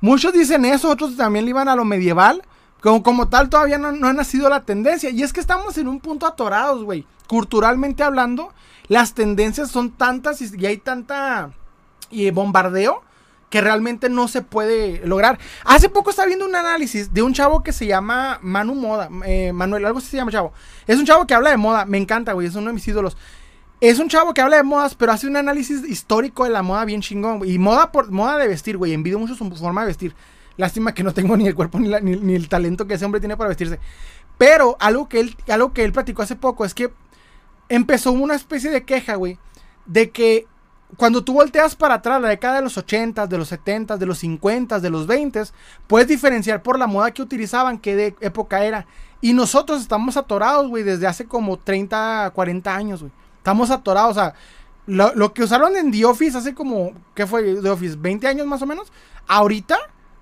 Muchos 0.00 0.32
dicen 0.32 0.64
eso, 0.64 0.88
otros 0.88 1.16
también 1.16 1.44
le 1.44 1.50
iban 1.50 1.68
a 1.68 1.74
lo 1.74 1.84
medieval. 1.84 2.42
Como, 2.80 3.02
como 3.02 3.28
tal, 3.28 3.50
todavía 3.50 3.78
no, 3.78 3.92
no 3.92 4.06
ha 4.06 4.12
nacido 4.12 4.48
la 4.48 4.64
tendencia. 4.64 5.10
Y 5.10 5.22
es 5.24 5.32
que 5.32 5.40
estamos 5.40 5.76
en 5.76 5.88
un 5.88 5.98
punto 6.00 6.24
atorados, 6.24 6.84
güey. 6.84 7.04
Culturalmente 7.26 8.02
hablando, 8.04 8.52
las 8.86 9.12
tendencias 9.14 9.70
son 9.70 9.90
tantas 9.90 10.40
y, 10.40 10.66
hay 10.66 10.78
tanta 10.78 11.50
y 12.10 12.30
bombardeo 12.30 13.02
que 13.50 13.60
realmente 13.60 14.08
no 14.08 14.28
se 14.28 14.42
puede 14.42 15.04
lograr. 15.04 15.38
Hace 15.64 15.88
poco 15.88 16.10
estaba 16.10 16.26
viendo 16.26 16.46
un 16.46 16.54
análisis 16.54 17.12
de 17.12 17.22
un 17.22 17.34
chavo 17.34 17.62
que 17.62 17.72
se 17.72 17.86
llama 17.86 18.38
Manu 18.42 18.76
Moda, 18.76 19.08
eh, 19.26 19.52
Manuel, 19.52 19.84
algo 19.84 19.98
así 19.98 20.08
se 20.08 20.16
llama 20.16 20.30
chavo. 20.30 20.52
Es 20.86 20.98
un 20.98 21.04
chavo 21.04 21.26
que 21.26 21.34
habla 21.34 21.50
de 21.50 21.56
moda, 21.56 21.84
me 21.84 21.98
encanta, 21.98 22.32
güey, 22.32 22.46
es 22.46 22.54
uno 22.54 22.68
de 22.68 22.74
mis 22.74 22.86
ídolos. 22.86 23.16
Es 23.80 23.98
un 23.98 24.08
chavo 24.08 24.34
que 24.34 24.42
habla 24.42 24.58
de 24.58 24.62
modas, 24.62 24.94
pero 24.94 25.12
hace 25.12 25.26
un 25.26 25.36
análisis 25.36 25.82
histórico 25.88 26.44
de 26.44 26.50
la 26.50 26.62
moda 26.62 26.84
bien 26.84 27.00
chingón. 27.00 27.40
Y 27.46 27.58
moda 27.58 27.90
por 27.90 28.10
moda 28.10 28.36
de 28.36 28.46
vestir, 28.46 28.76
güey. 28.76 28.92
Envidio 28.92 29.18
mucho 29.18 29.34
su 29.34 29.50
forma 29.52 29.80
de 29.80 29.86
vestir. 29.86 30.14
Lástima 30.58 30.92
que 30.92 31.02
no 31.02 31.14
tengo 31.14 31.36
ni 31.38 31.46
el 31.46 31.54
cuerpo 31.54 31.80
ni, 31.80 31.88
ni, 31.88 32.34
el 32.34 32.48
talento 32.48 32.86
que 32.86 32.94
ese 32.94 33.06
hombre 33.06 33.20
tiene 33.20 33.38
para 33.38 33.48
vestirse. 33.48 33.78
Pero 34.36 34.76
algo 34.80 35.08
que 35.08 35.20
él, 35.20 35.36
algo 35.48 35.72
que 35.72 35.84
él 35.84 35.92
platicó 35.92 36.22
hace 36.22 36.36
poco 36.36 36.64
es 36.66 36.74
que 36.74 36.92
empezó 37.70 38.12
una 38.12 38.34
especie 38.34 38.70
de 38.70 38.84
queja, 38.84 39.14
güey. 39.14 39.38
De 39.86 40.10
que 40.10 40.46
cuando 40.96 41.24
tú 41.24 41.32
volteas 41.32 41.74
para 41.74 41.94
atrás, 41.94 42.20
la 42.20 42.28
década 42.28 42.56
de 42.56 42.62
los 42.62 42.76
80, 42.76 43.26
de 43.28 43.38
los 43.38 43.48
70, 43.48 43.96
de 43.96 44.06
los 44.06 44.18
50, 44.18 44.80
de 44.80 44.90
los 44.90 45.06
20, 45.06 45.42
puedes 45.86 46.08
diferenciar 46.08 46.62
por 46.62 46.78
la 46.78 46.86
moda 46.86 47.12
que 47.12 47.22
utilizaban, 47.22 47.78
qué 47.78 47.96
de 47.96 48.14
época 48.20 48.62
era. 48.64 48.86
Y 49.22 49.32
nosotros 49.32 49.80
estamos 49.80 50.18
atorados, 50.18 50.68
güey, 50.68 50.82
desde 50.82 51.06
hace 51.06 51.24
como 51.24 51.58
30, 51.58 52.32
40 52.34 52.76
años, 52.76 53.00
güey. 53.00 53.12
Estamos 53.40 53.70
atorados, 53.70 54.10
o 54.10 54.20
sea, 54.20 54.34
lo, 54.86 55.32
que 55.32 55.42
usaron 55.42 55.74
en 55.76 55.90
The 55.90 56.04
Office 56.04 56.36
hace 56.36 56.54
como, 56.54 56.92
¿qué 57.14 57.26
fue 57.26 57.54
The 57.54 57.70
Office? 57.70 57.98
¿20 57.98 58.26
años 58.26 58.46
más 58.46 58.60
o 58.60 58.66
menos? 58.66 58.92
Ahorita 59.26 59.78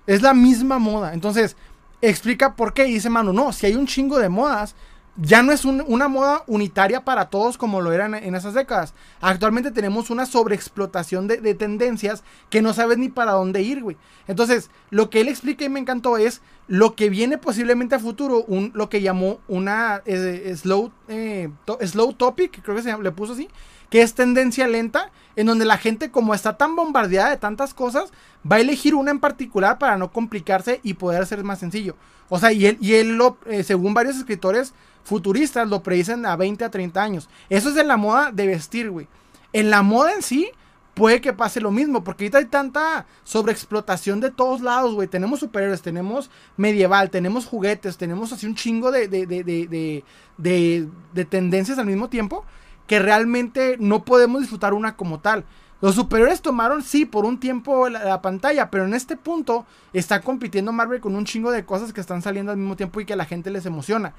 es 0.07 0.23
la 0.23 0.35
misma 0.35 0.79
moda. 0.79 1.15
Entonces, 1.15 1.57
explica 2.01 2.55
por 2.55 2.73
qué. 2.73 2.87
Y 2.87 2.95
dice, 2.95 3.11
mano, 3.11 3.33
no, 3.33 3.53
si 3.53 3.67
hay 3.67 3.75
un 3.75 3.89
chingo 3.89 4.19
de 4.19 4.29
modas, 4.29 4.77
ya 5.21 5.43
no 5.43 5.53
es 5.53 5.65
una 5.65 6.07
moda 6.07 6.45
unitaria 6.47 7.05
para 7.05 7.29
todos 7.29 7.59
como 7.59 7.81
lo 7.81 7.93
eran 7.93 8.15
en 8.15 8.37
esas 8.37 8.55
décadas. 8.55 8.95
Actualmente 9.21 9.73
tenemos 9.73 10.11
una 10.11 10.27
sobreexplotación 10.27 11.27
de, 11.27 11.39
de 11.39 11.55
tendencias 11.55 12.23
que 12.51 12.63
no 12.63 12.73
sabes 12.73 12.99
ni 12.99 13.09
para 13.09 13.33
dónde 13.33 13.63
ir, 13.63 13.83
güey. 13.83 13.97
Entonces, 14.29 14.71
lo 14.91 15.11
que 15.11 15.21
él 15.21 15.29
explica 15.29 15.65
y 15.65 15.69
me 15.69 15.81
encantó 15.81 16.19
es 16.19 16.41
lo 16.69 16.95
que 16.95 17.11
viene 17.11 17.37
posiblemente 17.37 17.97
a 17.97 17.99
futuro, 17.99 18.45
un, 18.47 18.71
lo 18.75 18.89
que 18.89 19.01
llamó 19.01 19.41
una 19.49 20.03
eh, 20.07 20.55
slow, 20.57 20.93
eh, 21.09 21.51
slow 21.85 22.13
topic, 22.13 22.63
creo 22.63 22.77
que 22.77 22.83
se 22.83 22.97
le 22.97 23.11
puso 23.11 23.33
así, 23.33 23.49
que 23.91 24.03
es 24.03 24.15
tendencia 24.15 24.69
lenta, 24.69 25.11
en 25.35 25.47
donde 25.47 25.65
la 25.65 25.79
gente 25.79 26.11
como 26.11 26.35
está 26.35 26.57
tan 26.57 26.77
bombardeada 26.77 27.31
de 27.31 27.39
tantas 27.39 27.75
cosas, 27.75 28.13
va 28.51 28.57
a 28.57 28.61
elegir 28.61 28.95
una 28.95 29.11
en 29.11 29.21
particular 29.21 29.79
para 29.79 29.97
no 29.97 30.13
complicarse 30.13 30.81
y 30.83 30.95
poder 30.95 31.27
ser 31.27 31.45
más 31.45 31.59
sencillo. 31.59 31.97
O 32.29 32.39
sea, 32.39 32.53
y 32.53 32.67
él, 32.67 32.79
y 32.81 32.95
él 32.95 33.17
lo, 33.17 33.39
eh, 33.47 33.63
según 33.63 33.95
varios 33.95 34.17
escritores, 34.17 34.75
futuristas 35.05 35.69
lo 35.69 35.83
predicen 35.83 36.27
a 36.27 36.37
20 36.37 36.65
a 36.65 36.71
30 36.71 37.03
años. 37.03 37.29
Eso 37.49 37.71
es 37.71 37.77
en 37.77 37.89
la 37.89 37.97
moda 37.97 38.31
de 38.33 38.47
vestir, 38.47 38.91
güey. 38.91 39.09
En 39.53 39.71
la 39.71 39.83
moda 39.83 40.13
en 40.13 40.23
sí, 40.23 40.51
puede 40.99 41.21
que 41.21 41.33
pase 41.33 41.61
lo 41.61 41.71
mismo, 41.71 42.03
porque 42.03 42.25
ahorita 42.25 42.39
hay 42.39 42.47
tanta 42.47 43.07
sobreexplotación 43.23 44.21
de 44.21 44.31
todos 44.31 44.61
lados, 44.61 44.95
güey. 44.95 45.07
Tenemos 45.07 45.41
superhéroes, 45.41 45.81
tenemos 45.81 46.29
medieval, 46.57 47.09
tenemos 47.09 47.47
juguetes, 47.47 47.97
tenemos 47.97 48.33
así 48.33 48.47
un 48.47 48.57
chingo 48.57 48.91
de, 48.91 49.07
de, 49.07 49.25
de, 49.27 50.05
de, 50.37 51.25
tendencias 51.25 51.79
al 51.79 51.87
mismo 51.87 52.09
tiempo, 52.09 52.45
que 52.89 52.99
realmente 52.99 53.77
no 53.79 54.05
podemos 54.05 54.41
disfrutar 54.41 54.75
una 54.75 54.97
como 54.97 55.21
tal. 55.21 55.45
Los 55.81 55.95
superiores 55.95 56.43
tomaron, 56.43 56.83
sí, 56.83 57.05
por 57.05 57.25
un 57.25 57.39
tiempo 57.39 57.89
la, 57.89 58.21
pantalla, 58.21 58.69
pero 58.69 58.85
en 58.85 58.95
este 58.95 59.17
punto 59.17 59.65
está 59.93 60.21
compitiendo 60.21 60.73
Marvel 60.73 61.01
con 61.01 61.15
un 61.15 61.25
chingo 61.25 61.53
de 61.53 61.65
cosas 61.65 61.93
que 61.93 62.01
están 62.01 62.21
saliendo 62.21 62.51
al 62.51 62.59
mismo 62.59 62.77
tiempo 62.77 63.01
y 63.01 63.05
que 63.05 63.13
a 63.13 63.17
la 63.17 63.25
gente 63.25 63.51
les 63.51 63.65
emociona. 63.65 64.13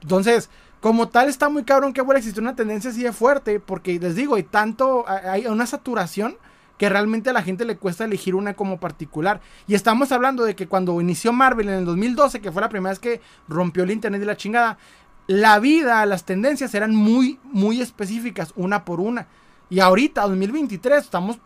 Entonces, 0.00 0.48
como 0.80 1.08
tal, 1.08 1.28
está 1.28 1.48
muy 1.48 1.64
cabrón 1.64 1.92
que 1.92 2.00
bueno, 2.00 2.18
existe 2.18 2.40
una 2.40 2.56
tendencia 2.56 2.90
así 2.90 3.02
de 3.02 3.12
fuerte, 3.12 3.60
porque 3.60 3.98
les 4.00 4.16
digo, 4.16 4.36
hay 4.36 4.42
tanto, 4.42 5.04
hay 5.06 5.46
una 5.46 5.66
saturación 5.66 6.36
que 6.78 6.88
realmente 6.88 7.30
a 7.30 7.32
la 7.32 7.42
gente 7.42 7.64
le 7.64 7.76
cuesta 7.76 8.04
elegir 8.04 8.34
una 8.34 8.54
como 8.54 8.80
particular. 8.80 9.40
Y 9.68 9.74
estamos 9.74 10.10
hablando 10.12 10.44
de 10.44 10.56
que 10.56 10.66
cuando 10.66 11.00
inició 11.00 11.32
Marvel 11.32 11.68
en 11.68 11.74
el 11.74 11.84
2012, 11.84 12.40
que 12.40 12.50
fue 12.50 12.62
la 12.62 12.70
primera 12.70 12.90
vez 12.90 12.98
que 12.98 13.20
rompió 13.46 13.84
el 13.84 13.90
internet 13.90 14.22
y 14.22 14.24
la 14.24 14.36
chingada, 14.36 14.78
la 15.26 15.60
vida, 15.60 16.04
las 16.06 16.24
tendencias 16.24 16.74
eran 16.74 16.94
muy, 16.94 17.38
muy 17.44 17.80
específicas, 17.80 18.52
una 18.56 18.84
por 18.84 18.98
una. 18.98 19.28
Y 19.70 19.80
ahorita, 19.80 20.22
2023, 20.22 21.04
estamos 21.04 21.38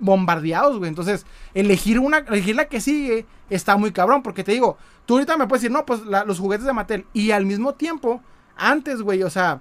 bombardeados, 0.00 0.78
güey. 0.78 0.88
Entonces, 0.88 1.24
elegir 1.54 1.98
una, 1.98 2.18
elegir 2.18 2.56
la 2.56 2.66
que 2.66 2.80
sigue 2.80 3.26
está 3.48 3.76
muy 3.76 3.92
cabrón. 3.92 4.22
Porque 4.22 4.42
te 4.42 4.52
digo, 4.52 4.76
tú 5.06 5.14
ahorita 5.14 5.36
me 5.36 5.46
puedes 5.46 5.62
decir, 5.62 5.72
no, 5.72 5.86
pues 5.86 6.00
los 6.02 6.38
juguetes 6.38 6.66
de 6.66 6.72
Mattel. 6.72 7.06
Y 7.12 7.30
al 7.30 7.46
mismo 7.46 7.74
tiempo, 7.74 8.20
antes, 8.56 9.02
güey, 9.02 9.22
o 9.22 9.30
sea, 9.30 9.60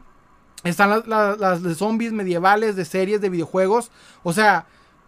están 0.63 1.03
las, 1.05 1.61
de 1.61 1.76
zombies 1.76 2.11
medievales, 2.11 2.76
de 2.76 2.85
series, 2.85 3.21
de 3.21 3.30
videojuegos. 3.30 3.91
O 4.23 4.34
sea, 4.34 4.65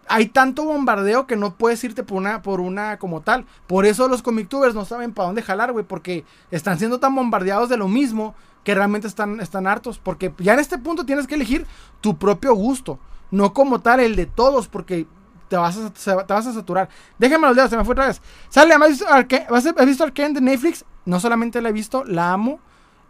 hay 0.07 0.27
tanto 0.27 0.65
bombardeo 0.65 1.25
que 1.25 1.35
no 1.35 1.55
puedes 1.55 1.83
irte 1.83 2.03
por 2.03 2.17
una, 2.17 2.41
por 2.41 2.59
una 2.59 2.99
como 2.99 3.21
tal. 3.21 3.45
Por 3.67 3.85
eso 3.85 4.07
los 4.07 4.21
comic 4.21 4.49
tubers 4.49 4.75
no 4.75 4.85
saben 4.85 5.13
para 5.13 5.27
dónde 5.27 5.41
jalar, 5.41 5.71
güey. 5.71 5.85
Porque 5.85 6.25
están 6.51 6.77
siendo 6.77 6.99
tan 6.99 7.15
bombardeados 7.15 7.69
de 7.69 7.77
lo 7.77 7.87
mismo 7.87 8.35
que 8.63 8.75
realmente 8.75 9.07
están, 9.07 9.39
están 9.39 9.67
hartos. 9.67 9.99
Porque 9.99 10.33
ya 10.39 10.53
en 10.53 10.59
este 10.59 10.77
punto 10.77 11.05
tienes 11.05 11.27
que 11.27 11.35
elegir 11.35 11.65
tu 12.01 12.17
propio 12.17 12.53
gusto. 12.53 12.99
No 13.31 13.53
como 13.53 13.79
tal 13.79 13.99
el 13.99 14.15
de 14.15 14.25
todos. 14.25 14.67
Porque 14.67 15.07
te 15.47 15.57
vas 15.57 15.77
a, 15.77 15.91
te 15.91 16.33
vas 16.33 16.47
a 16.47 16.53
saturar. 16.53 16.89
Déjame 17.17 17.47
los 17.47 17.55
dedos, 17.55 17.69
se 17.69 17.77
me 17.77 17.83
fue 17.83 17.93
otra 17.93 18.07
vez. 18.07 18.21
Sale, 18.49 18.73
¿has 18.73 18.89
visto, 18.89 19.05
¿has 19.07 19.85
visto 19.85 20.03
Arkane 20.03 20.33
de 20.33 20.41
Netflix? 20.41 20.85
No 21.05 21.19
solamente 21.19 21.61
la 21.61 21.69
he 21.69 21.73
visto, 21.73 22.03
la 22.05 22.31
amo. 22.31 22.59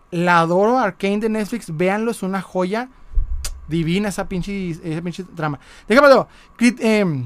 La 0.10 0.40
adoro. 0.40 0.80
Arkane 0.80 1.20
de 1.20 1.30
Netflix, 1.30 1.76
véanlo, 1.76 2.12
es 2.12 2.24
una 2.24 2.42
joya 2.42 2.90
divina 3.68 4.10
esa 4.10 4.28
pinche, 4.28 4.70
esa 4.70 5.02
pinche 5.02 5.24
trama. 5.24 5.60
Déjame 5.88 6.08
ver. 6.10 6.28
Eh, 6.80 7.26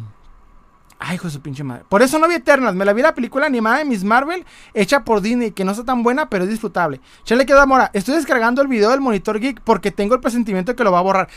Ay, 1.00 1.16
hijo 1.16 1.28
de 1.28 1.34
su 1.34 1.42
pinche 1.42 1.64
madre. 1.64 1.84
Por 1.90 2.02
eso 2.02 2.18
no 2.20 2.28
vi 2.28 2.36
Eternas. 2.36 2.74
Me 2.74 2.86
la 2.86 2.94
vi 2.94 3.02
la 3.02 3.14
película 3.14 3.46
animada 3.46 3.80
de 3.80 3.86
Miss 3.86 4.04
Marvel, 4.04 4.46
hecha 4.74 5.04
por 5.04 5.22
Disney, 5.22 5.52
que 5.52 5.66
no 5.66 5.72
está 5.72 5.84
tan 5.84 6.04
buena, 6.04 6.30
pero 6.30 6.46
es 6.46 6.50
disfrutable. 6.50 7.02
Ya 7.26 7.36
le 7.36 7.46
queda 7.46 7.66
mora. 7.66 7.92
Estoy 7.94 8.16
descargando 8.16 8.62
el 8.62 8.68
video 8.68 8.92
del 8.92 9.02
Monitor 9.02 9.40
Geek 9.40 9.62
porque 9.62 9.92
tengo 9.92 10.16
el 10.16 10.22
presentimiento 10.22 10.72
de 10.72 10.76
que 10.76 10.84
lo 10.84 10.92
va 10.92 11.00
a 11.00 11.04
borrar. 11.04 11.30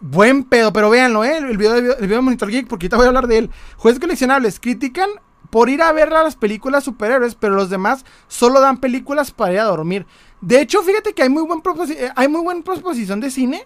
Buen 0.00 0.44
pedo, 0.44 0.72
pero 0.72 0.90
véanlo, 0.90 1.24
¿eh? 1.24 1.38
El 1.38 1.56
video, 1.56 1.74
del 1.74 2.06
video 2.06 2.22
Monitor 2.22 2.50
Geek, 2.50 2.68
porque 2.68 2.86
ahorita 2.86 2.96
voy 2.96 3.06
a 3.06 3.08
hablar 3.08 3.26
de 3.26 3.38
él. 3.38 3.50
Jueces 3.76 4.00
coleccionables 4.00 4.60
critican 4.60 5.10
por 5.50 5.68
ir 5.68 5.82
a 5.82 5.92
ver 5.92 6.10
las 6.10 6.36
películas 6.36 6.84
superhéroes, 6.84 7.34
pero 7.34 7.54
los 7.54 7.70
demás 7.70 8.04
solo 8.28 8.60
dan 8.60 8.78
películas 8.78 9.30
para 9.30 9.52
ir 9.52 9.60
a 9.60 9.64
dormir. 9.64 10.06
De 10.40 10.60
hecho, 10.60 10.82
fíjate 10.82 11.14
que 11.14 11.22
hay 11.22 11.28
muy, 11.28 11.44
buen 11.44 11.62
eh, 11.90 12.10
hay 12.14 12.28
muy 12.28 12.42
buena 12.42 12.62
proposición 12.62 13.20
de 13.20 13.30
cine, 13.30 13.64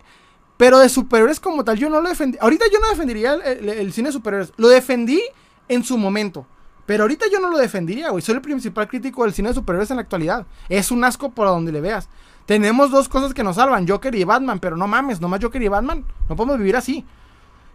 pero 0.58 0.80
de 0.80 0.88
superhéroes 0.90 1.40
como 1.40 1.64
tal 1.64 1.78
yo 1.78 1.88
no 1.88 2.02
lo 2.02 2.08
defendí. 2.08 2.36
Ahorita 2.40 2.66
yo 2.70 2.80
no 2.80 2.88
defendería 2.88 3.34
el, 3.34 3.92
cine 3.92 4.08
de 4.08 4.12
superhéroes. 4.12 4.52
Lo 4.56 4.68
defendí 4.68 5.22
en 5.68 5.84
su 5.84 5.96
momento. 5.96 6.46
Pero 6.84 7.04
ahorita 7.04 7.26
yo 7.32 7.38
no 7.38 7.48
lo 7.48 7.58
defendería, 7.58 8.10
güey. 8.10 8.22
Soy 8.22 8.34
el 8.34 8.40
principal 8.40 8.88
crítico 8.88 9.22
del 9.22 9.32
cine 9.32 9.50
de 9.50 9.54
superhéroes 9.54 9.90
en 9.90 9.96
la 9.96 10.02
actualidad. 10.02 10.46
Es 10.68 10.90
un 10.90 11.04
asco 11.04 11.30
por 11.30 11.46
donde 11.46 11.70
le 11.70 11.80
veas. 11.80 12.08
Tenemos 12.44 12.90
dos 12.90 13.08
cosas 13.08 13.34
que 13.34 13.44
nos 13.44 13.56
salvan, 13.56 13.86
Joker 13.86 14.14
y 14.14 14.24
Batman, 14.24 14.58
pero 14.58 14.76
no 14.76 14.88
mames, 14.88 15.20
nomás 15.20 15.40
Joker 15.40 15.62
y 15.62 15.68
Batman. 15.68 16.04
No 16.28 16.34
podemos 16.34 16.58
vivir 16.58 16.76
así. 16.76 17.06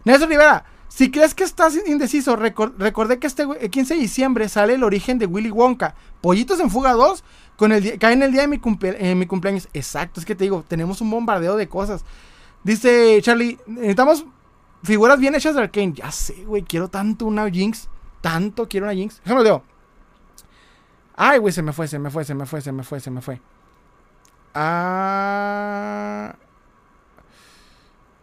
Nelson 0.04 0.28
Rivera, 0.28 0.64
si 0.88 1.10
crees 1.10 1.34
que 1.34 1.44
estás 1.44 1.78
indeciso, 1.86 2.36
recordé 2.36 3.18
que 3.18 3.26
este 3.26 3.46
15 3.70 3.94
de 3.94 4.00
diciembre 4.00 4.48
sale 4.48 4.74
el 4.74 4.84
origen 4.84 5.18
de 5.18 5.26
Willy 5.26 5.50
Wonka. 5.50 5.94
Pollitos 6.20 6.60
en 6.60 6.70
Fuga 6.70 6.92
2, 6.92 7.24
con 7.56 7.72
el 7.72 7.98
cae 7.98 8.12
en 8.12 8.22
el 8.22 8.32
día 8.32 8.42
de 8.42 8.48
mi, 8.48 8.60
mi 9.14 9.26
cumpleaños. 9.26 9.68
Exacto, 9.72 10.20
es 10.20 10.26
que 10.26 10.34
te 10.34 10.44
digo, 10.44 10.64
tenemos 10.68 11.00
un 11.00 11.10
bombardeo 11.10 11.56
de 11.56 11.68
cosas. 11.68 12.04
Dice 12.64 13.20
Charlie, 13.22 13.58
necesitamos 13.66 14.24
figuras 14.82 15.20
bien 15.20 15.34
hechas 15.34 15.54
de 15.54 15.60
Arkane. 15.62 15.92
Ya 15.92 16.10
sé, 16.10 16.44
güey, 16.44 16.62
quiero 16.62 16.88
tanto 16.88 17.26
una 17.26 17.48
Jinx. 17.50 17.88
Tanto 18.20 18.66
quiero 18.68 18.86
una 18.86 18.94
Jinx. 18.94 19.20
Déjame 19.22 19.44
lo 19.44 19.62
Ay, 21.16 21.38
güey, 21.38 21.52
se 21.52 21.62
me 21.62 21.72
fue, 21.72 21.86
se 21.86 21.98
me 21.98 22.10
fue, 22.10 22.24
se 22.24 22.34
me 22.34 22.46
fue, 22.46 22.60
se 22.60 22.72
me 22.72 22.82
fue, 22.82 22.98
se 22.98 23.10
me 23.10 23.20
fue. 23.20 23.40
Ah. 24.54 26.34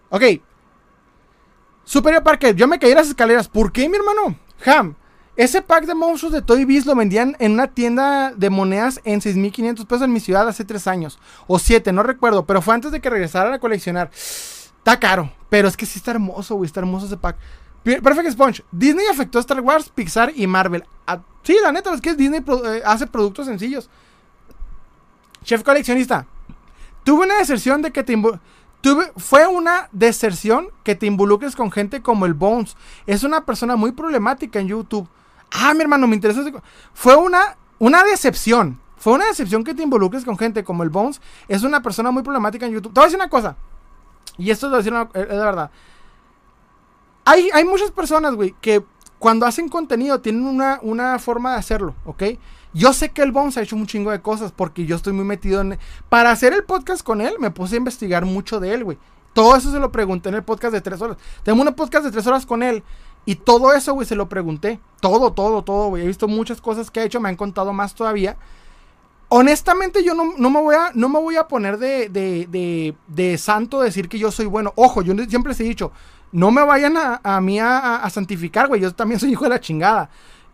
Ok. 0.10 0.24
Superior 1.84 2.24
Parque, 2.24 2.54
yo 2.56 2.68
me 2.68 2.80
caí 2.80 2.94
las 2.94 3.08
escaleras. 3.08 3.48
¿Por 3.48 3.72
qué, 3.72 3.88
mi 3.88 3.98
hermano? 3.98 4.38
Ham, 4.66 4.96
ese 5.38 5.62
pack 5.62 5.86
de 5.86 5.96
monstruos 5.96 6.34
de 6.34 6.42
Toy 6.42 6.66
Biz 6.66 6.86
lo 6.86 6.96
vendían 6.96 7.36
en 7.40 7.54
una 7.54 7.68
tienda 7.68 8.32
de 8.32 8.50
monedas 8.50 9.00
en 9.06 9.22
6.500 9.22 9.86
pesos 9.86 10.04
en 10.04 10.14
mi 10.14 10.20
ciudad 10.20 10.48
hace 10.48 10.66
3 10.66 10.88
años. 10.88 11.20
O 11.48 11.58
7, 11.58 11.92
no 11.94 12.04
recuerdo. 12.04 12.46
Pero 12.46 12.62
fue 12.62 12.74
antes 12.74 12.92
de 12.92 13.00
que 13.00 13.10
regresara 13.10 13.54
a 13.54 13.60
coleccionar. 13.60 14.12
Está 14.14 15.00
caro. 15.00 15.32
Pero 15.50 15.68
es 15.68 15.78
que 15.78 15.86
sí 15.86 16.00
está 16.00 16.12
hermoso, 16.12 16.56
güey. 16.56 16.68
Está 16.68 16.82
hermoso 16.82 17.06
ese 17.06 17.18
pack. 17.18 17.38
Perfect 17.84 18.32
Sponge. 18.32 18.64
Disney 18.72 19.08
afectó 19.08 19.38
a 19.40 19.42
Star 19.42 19.62
Wars, 19.62 19.90
Pixar 19.90 20.32
y 20.36 20.46
Marvel. 20.48 20.84
Ah, 21.08 21.22
sí, 21.44 21.58
la 21.64 21.72
neta, 21.72 21.94
es 21.94 22.02
que 22.02 22.14
Disney 22.14 22.44
eh, 22.66 22.82
hace 22.86 23.08
productos 23.08 23.48
sencillos. 23.48 23.90
Chef 25.44 25.64
coleccionista. 25.64 26.28
Tuve 27.04 27.26
una 27.26 27.38
deserción 27.38 27.82
de 27.82 27.92
que 27.92 28.04
te 28.04 28.16
Tuve, 28.82 29.12
fue 29.18 29.48
una 29.48 29.90
deserción 29.92 30.70
que 30.84 30.96
te 30.96 31.06
involucres 31.06 31.56
con 31.56 31.72
gente 31.72 32.02
como 32.02 32.26
el 32.26 32.34
Bones. 32.34 32.76
Es 33.06 33.24
una 33.24 33.46
persona 33.46 33.76
muy 33.76 33.92
problemática 33.92 34.60
en 34.60 34.68
YouTube. 34.68 35.08
Ah, 35.52 35.74
mi 35.74 35.82
hermano, 35.82 36.08
me 36.08 36.16
interesa. 36.16 36.44
Fue 36.94 37.16
una, 37.16 37.58
una 37.80 38.04
decepción. 38.04 38.80
Fue 38.98 39.14
una 39.14 39.26
decepción 39.26 39.64
que 39.64 39.74
te 39.74 39.84
involucres 39.84 40.24
con 40.24 40.38
gente 40.38 40.64
como 40.64 40.84
el 40.84 40.90
Bones. 40.90 41.22
Es 41.48 41.64
una 41.64 41.82
persona 41.82 42.12
muy 42.12 42.24
problemática 42.24 42.66
en 42.66 42.74
YouTube. 42.74 42.94
Te 42.94 43.00
voy 43.00 43.06
a 43.06 43.08
decir 43.08 43.20
una 43.20 43.30
cosa. 43.30 43.58
Y 44.38 44.50
esto 44.52 44.76
es 44.78 44.86
de, 44.86 45.08
es 45.14 45.28
de 45.28 45.38
verdad. 45.38 45.72
Hay, 47.26 47.50
hay 47.54 47.66
muchas 47.66 47.92
personas, 47.92 48.36
güey, 48.36 48.56
que 48.62 48.84
cuando 49.20 49.46
hacen 49.46 49.70
contenido 49.70 50.22
tienen 50.22 50.46
una, 50.46 50.80
una 50.82 51.20
forma 51.20 51.52
de 51.52 51.58
hacerlo, 51.58 51.96
¿ok? 52.06 52.24
Yo 52.74 52.94
sé 52.94 53.10
que 53.10 53.22
el 53.22 53.32
Bones 53.32 53.58
ha 53.58 53.62
hecho 53.62 53.76
un 53.76 53.86
chingo 53.86 54.12
de 54.12 54.22
cosas 54.22 54.52
porque 54.52 54.86
yo 54.86 54.96
estoy 54.96 55.14
muy 55.14 55.26
metido 55.26 55.62
en... 55.62 55.78
Para 56.10 56.32
hacer 56.32 56.54
el 56.54 56.64
podcast 56.64 57.04
con 57.04 57.22
él, 57.22 57.36
me 57.40 57.52
puse 57.52 57.76
a 57.76 57.78
investigar 57.78 58.26
mucho 58.26 58.60
de 58.60 58.74
él, 58.74 58.84
güey. 58.84 58.98
Todo 59.34 59.56
eso 59.56 59.72
se 59.72 59.80
lo 59.80 59.92
pregunté 59.92 60.30
en 60.30 60.36
el 60.36 60.44
podcast 60.44 60.74
de 60.74 60.82
tres 60.82 61.02
horas. 61.02 61.18
Tengo 61.44 61.62
un 61.62 61.74
podcast 61.74 62.06
de 62.06 62.12
tres 62.12 62.26
horas 62.28 62.46
con 62.46 62.64
él 62.64 62.84
y 63.26 63.36
todo 63.36 63.74
eso, 63.74 63.94
güey, 63.94 64.08
se 64.08 64.16
lo 64.16 64.30
pregunté. 64.30 64.80
Todo, 65.00 65.34
todo, 65.34 65.64
todo, 65.64 65.90
güey. 65.90 66.04
He 66.04 66.08
visto 66.08 66.28
muchas 66.28 66.62
cosas 66.62 66.90
que 66.90 67.00
ha 67.00 67.04
hecho, 67.04 67.20
me 67.20 67.30
han 67.30 67.36
contado 67.36 67.74
más 67.74 67.94
todavía. 67.94 68.38
Honestamente, 69.30 70.04
yo 70.04 70.14
no, 70.14 70.26
me, 70.26 70.62
voy 70.62 70.76
a, 70.76 70.92
no 70.94 71.08
me 71.08 71.20
voy 71.20 71.38
a 71.38 71.48
poner 71.48 71.78
de, 71.78 72.10
de, 72.10 72.48
de, 72.50 72.96
de 73.08 73.38
santo 73.38 73.80
decir 73.82 74.10
que 74.10 74.20
yo 74.20 74.32
soy 74.32 74.46
bueno. 74.46 74.74
Ojo, 74.76 75.02
yo 75.02 75.14
siempre 75.26 75.52
les 75.52 75.60
he 75.62 75.64
dicho, 75.64 75.92
no 76.32 76.52
me 76.52 76.64
vayan 76.64 76.96
a, 76.98 77.42
mí 77.42 77.60
a, 77.60 78.08
santificar, 78.10 78.68
güey. 78.68 78.82
Yo 78.82 78.94
también 78.94 79.20
soy 79.20 79.32
hijo 79.32 79.44
de 79.44 79.50
la 79.50 79.60
chingada. 79.60 80.10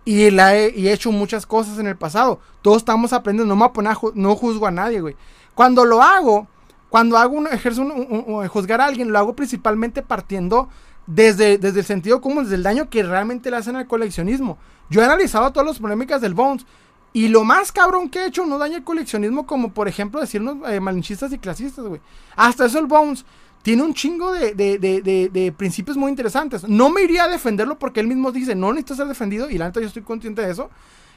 Y, 0.05 0.31
la 0.31 0.55
he, 0.55 0.73
y 0.75 0.87
he 0.87 0.93
hecho 0.93 1.11
muchas 1.11 1.45
cosas 1.45 1.79
en 1.79 1.87
el 1.87 1.97
pasado. 1.97 2.39
Todos 2.61 2.77
estamos 2.77 3.13
aprendiendo. 3.13 3.53
No 3.53 3.59
me 3.59 3.71
voy 3.71 3.85
a 3.85 3.97
no 4.15 4.35
juzgo 4.35 4.67
a 4.67 4.71
nadie, 4.71 5.01
güey. 5.01 5.15
Cuando 5.53 5.85
lo 5.85 6.01
hago, 6.01 6.47
cuando 6.89 7.17
hago 7.17 7.35
un, 7.35 7.47
ejerzo 7.47 7.81
un, 7.81 8.47
juzgar 8.47 8.81
a 8.81 8.85
alguien, 8.85 9.11
lo 9.11 9.19
hago 9.19 9.35
principalmente 9.35 10.01
partiendo 10.01 10.69
desde, 11.07 11.57
desde 11.57 11.79
el 11.79 11.85
sentido 11.85 12.21
común, 12.21 12.43
desde 12.43 12.55
el 12.55 12.63
daño 12.63 12.89
que 12.89 13.01
realmente 13.01 13.49
le 13.49 13.57
hacen 13.57 13.75
al 13.75 13.87
coleccionismo. 13.87 14.57
Yo 14.89 15.01
he 15.01 15.05
analizado 15.05 15.51
todas 15.51 15.67
las 15.67 15.79
polémicas 15.79 16.21
del 16.21 16.33
Bones. 16.33 16.65
Y 17.13 17.29
lo 17.29 17.43
más 17.43 17.71
cabrón 17.71 18.09
que 18.09 18.19
he 18.19 18.27
hecho 18.27 18.45
no 18.45 18.59
daña 18.59 18.77
el 18.77 18.83
coleccionismo, 18.83 19.47
como 19.47 19.73
por 19.73 19.87
ejemplo 19.87 20.19
decirnos 20.19 20.57
eh, 20.69 20.79
malinchistas 20.79 21.33
y 21.33 21.39
clasistas, 21.39 21.85
güey. 21.85 22.01
Hasta 22.35 22.65
eso 22.65 22.77
el 22.77 22.85
Bones 22.85 23.25
tiene 23.63 23.83
un 23.83 23.93
chingo 23.93 24.33
de, 24.33 25.53
principios 25.57 25.97
muy 25.97 26.09
interesantes. 26.09 26.67
No 26.67 26.89
me 26.89 27.01
iría 27.01 27.23
a 27.23 27.27
defenderlo 27.27 27.79
porque 27.79 28.01
él 28.01 28.07
mismo 28.07 28.31
dice, 28.31 28.55
no 28.55 28.71
necesito 28.71 28.95
ser 28.95 29.07
defendido, 29.07 29.49
y 29.49 29.57
la 29.57 29.65
neta 29.65 29.79
yo 29.79 29.87
estoy 29.87 30.03
consciente 30.03 30.41
de 30.41 30.51
eso. 30.51 30.69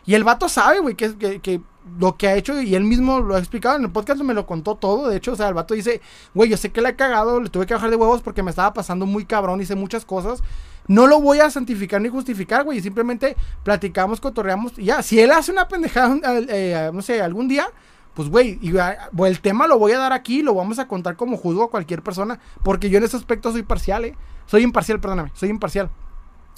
Y 0.06 0.14
el 0.14 0.24
vato 0.24 0.48
sabe, 0.48 0.80
güey, 0.80 0.94
que, 0.94 1.16
que, 1.16 1.40
que, 1.40 1.60
lo 1.98 2.16
que 2.16 2.28
ha 2.28 2.36
hecho, 2.36 2.60
y 2.60 2.74
él 2.74 2.84
mismo 2.84 3.20
lo 3.20 3.34
ha 3.34 3.38
explicado 3.38 3.76
en 3.76 3.84
el 3.84 3.90
podcast, 3.90 4.20
me 4.22 4.34
lo 4.34 4.46
contó 4.46 4.74
todo. 4.76 5.08
De 5.08 5.16
hecho, 5.16 5.32
o 5.32 5.36
sea, 5.36 5.48
el 5.48 5.54
vato 5.54 5.74
dice, 5.74 6.00
güey, 6.34 6.50
yo 6.50 6.56
sé 6.56 6.70
que 6.70 6.80
le 6.80 6.90
he 6.90 6.96
cagado, 6.96 7.40
le 7.40 7.48
tuve 7.48 7.66
que 7.66 7.74
bajar 7.74 7.90
de 7.90 7.96
huevos 7.96 8.22
porque 8.22 8.42
me 8.42 8.50
estaba 8.50 8.72
pasando 8.72 9.06
muy 9.06 9.24
cabrón, 9.24 9.60
hice 9.60 9.74
muchas 9.74 10.04
cosas. 10.04 10.42
No 10.86 11.06
lo 11.06 11.20
voy 11.20 11.40
a 11.40 11.50
santificar 11.50 12.00
ni 12.00 12.08
justificar, 12.08 12.64
güey, 12.64 12.80
simplemente 12.80 13.36
platicamos, 13.62 14.20
cotorreamos, 14.20 14.78
y 14.78 14.84
ya. 14.84 15.02
Si 15.02 15.20
él 15.20 15.30
hace 15.30 15.52
una 15.52 15.68
pendejada, 15.68 16.18
eh, 16.48 16.90
no 16.92 17.02
sé, 17.02 17.22
algún 17.22 17.48
día, 17.48 17.66
pues 18.14 18.28
güey, 18.28 18.58
el 18.62 19.40
tema 19.40 19.66
lo 19.66 19.78
voy 19.78 19.92
a 19.92 19.98
dar 19.98 20.12
aquí, 20.12 20.42
lo 20.42 20.54
vamos 20.54 20.78
a 20.78 20.88
contar 20.88 21.16
como 21.16 21.36
juzgo 21.36 21.64
a 21.64 21.70
cualquier 21.70 22.02
persona, 22.02 22.40
porque 22.62 22.90
yo 22.90 22.98
en 22.98 23.04
ese 23.04 23.16
aspecto 23.16 23.52
soy 23.52 23.62
parcial, 23.62 24.04
¿eh? 24.04 24.16
Soy 24.46 24.62
imparcial, 24.62 25.00
perdóname, 25.00 25.30
soy 25.34 25.48
imparcial. 25.48 25.90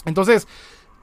Entonces, 0.04 0.48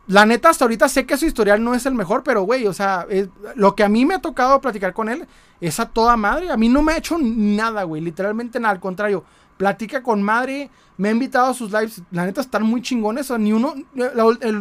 la 0.10 0.26
neta, 0.26 0.50
hasta 0.50 0.66
ahorita 0.66 0.90
sé 0.90 1.06
que 1.06 1.18
su 1.18 1.28
historial 1.28 1.64
no 1.64 1.76
es 1.76 1.86
el 1.86 1.94
mejor, 1.94 2.24
pero 2.24 2.42
güey, 2.42 2.66
o 2.66 2.74
sea, 2.74 3.06
lo 3.54 3.76
que 3.76 3.84
a 3.84 3.90
mí 3.90 4.08
me 4.08 4.16
ha 4.16 4.20
tocado 4.20 4.60
platicar 4.60 4.92
con 4.92 5.08
él 5.08 5.28
es 5.62 5.80
a 5.80 5.86
toda 5.86 6.18
madre. 6.18 6.50
A 6.50 6.58
mí 6.58 6.68
no 6.68 6.82
me 6.82 6.94
ha 6.94 6.98
hecho 6.98 7.20
nada, 7.22 7.84
güey, 7.84 8.02
literalmente 8.02 8.60
nada, 8.60 8.74
al 8.74 8.80
contrario. 8.80 9.24
Platica 9.58 10.02
con 10.02 10.24
madre, 10.24 10.72
me 10.98 11.10
ha 11.10 11.12
invitado 11.12 11.52
a 11.52 11.54
sus 11.54 11.72
lives, 11.72 12.02
la 12.10 12.26
neta 12.26 12.42
están 12.42 12.64
muy 12.64 12.82
chingones, 12.82 13.30
o 13.30 13.38
ni 13.38 13.54
uno, 13.54 13.76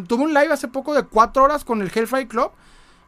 tuve 0.06 0.24
un 0.24 0.34
live 0.34 0.52
hace 0.52 0.68
poco 0.68 0.92
de 0.92 1.04
cuatro 1.04 1.44
horas 1.44 1.64
con 1.64 1.80
el 1.80 1.90
Hellfire 1.94 2.28
Club 2.28 2.50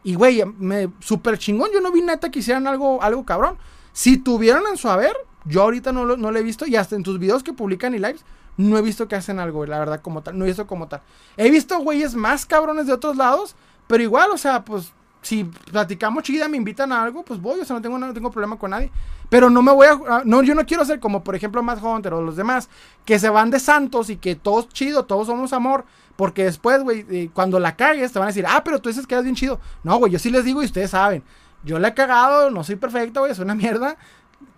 y, 0.02 0.14
güey, 0.14 0.42
me 0.58 0.88
súper 1.00 1.36
chingón. 1.36 1.68
Yo 1.74 1.82
no 1.82 1.92
vi 1.92 2.00
neta 2.00 2.30
que 2.30 2.38
hicieran 2.38 2.66
algo, 2.66 3.02
algo 3.02 3.26
cabrón. 3.26 3.58
Si 3.92 4.16
tuvieran 4.16 4.62
en 4.70 4.78
su 4.78 4.88
haber, 4.88 5.14
yo 5.44 5.60
ahorita 5.60 5.92
no 5.92 6.06
lo, 6.06 6.16
no 6.16 6.34
he 6.34 6.42
visto. 6.42 6.66
Y 6.66 6.76
hasta 6.76 6.96
en 6.96 7.02
tus 7.02 7.18
videos 7.18 7.42
que 7.42 7.52
publican 7.52 7.94
y 7.94 7.98
lives, 7.98 8.24
no 8.60 8.78
he 8.78 8.82
visto 8.82 9.08
que 9.08 9.16
hacen 9.16 9.38
algo, 9.38 9.64
la 9.66 9.78
verdad, 9.78 10.00
como 10.00 10.22
tal. 10.22 10.38
No 10.38 10.44
he 10.44 10.48
visto 10.48 10.66
como 10.66 10.88
tal. 10.88 11.02
He 11.36 11.50
visto 11.50 11.78
güeyes 11.78 12.14
más 12.14 12.46
cabrones 12.46 12.86
de 12.86 12.92
otros 12.92 13.16
lados. 13.16 13.56
Pero 13.86 14.02
igual, 14.02 14.30
o 14.30 14.38
sea, 14.38 14.64
pues, 14.64 14.92
si 15.22 15.44
platicamos 15.44 16.22
chida, 16.22 16.48
me 16.48 16.56
invitan 16.56 16.92
a 16.92 17.02
algo, 17.02 17.24
pues 17.24 17.40
voy. 17.40 17.60
O 17.60 17.64
sea, 17.64 17.76
no 17.76 17.82
tengo, 17.82 17.98
no 17.98 18.12
tengo 18.12 18.30
problema 18.30 18.58
con 18.58 18.70
nadie. 18.70 18.90
Pero 19.28 19.48
no 19.48 19.62
me 19.62 19.72
voy 19.72 19.86
a. 19.86 20.22
No, 20.24 20.42
yo 20.42 20.54
no 20.54 20.66
quiero 20.66 20.84
ser 20.84 21.00
como, 21.00 21.24
por 21.24 21.34
ejemplo, 21.34 21.62
Matt 21.62 21.82
Hunter 21.82 22.14
o 22.14 22.22
los 22.22 22.36
demás, 22.36 22.68
que 23.04 23.18
se 23.18 23.28
van 23.28 23.50
de 23.50 23.60
santos 23.60 24.10
y 24.10 24.16
que 24.16 24.34
todos 24.34 24.68
chido, 24.68 25.04
todos 25.04 25.26
somos 25.26 25.52
amor. 25.52 25.84
Porque 26.16 26.44
después, 26.44 26.82
güey, 26.82 27.06
eh, 27.10 27.30
cuando 27.32 27.58
la 27.58 27.76
cagues, 27.76 28.12
te 28.12 28.18
van 28.18 28.26
a 28.26 28.30
decir, 28.30 28.44
ah, 28.46 28.62
pero 28.62 28.80
tú 28.80 28.90
dices 28.90 29.06
que 29.06 29.14
eres 29.14 29.24
bien 29.24 29.36
chido. 29.36 29.58
No, 29.82 29.96
güey, 29.96 30.12
yo 30.12 30.18
sí 30.18 30.30
les 30.30 30.44
digo 30.44 30.62
y 30.62 30.66
ustedes 30.66 30.90
saben. 30.90 31.22
Yo 31.64 31.78
la 31.78 31.88
he 31.88 31.94
cagado, 31.94 32.50
no 32.50 32.62
soy 32.64 32.76
perfecta, 32.76 33.20
güey, 33.20 33.34
soy 33.34 33.44
una 33.44 33.54
mierda. 33.54 33.96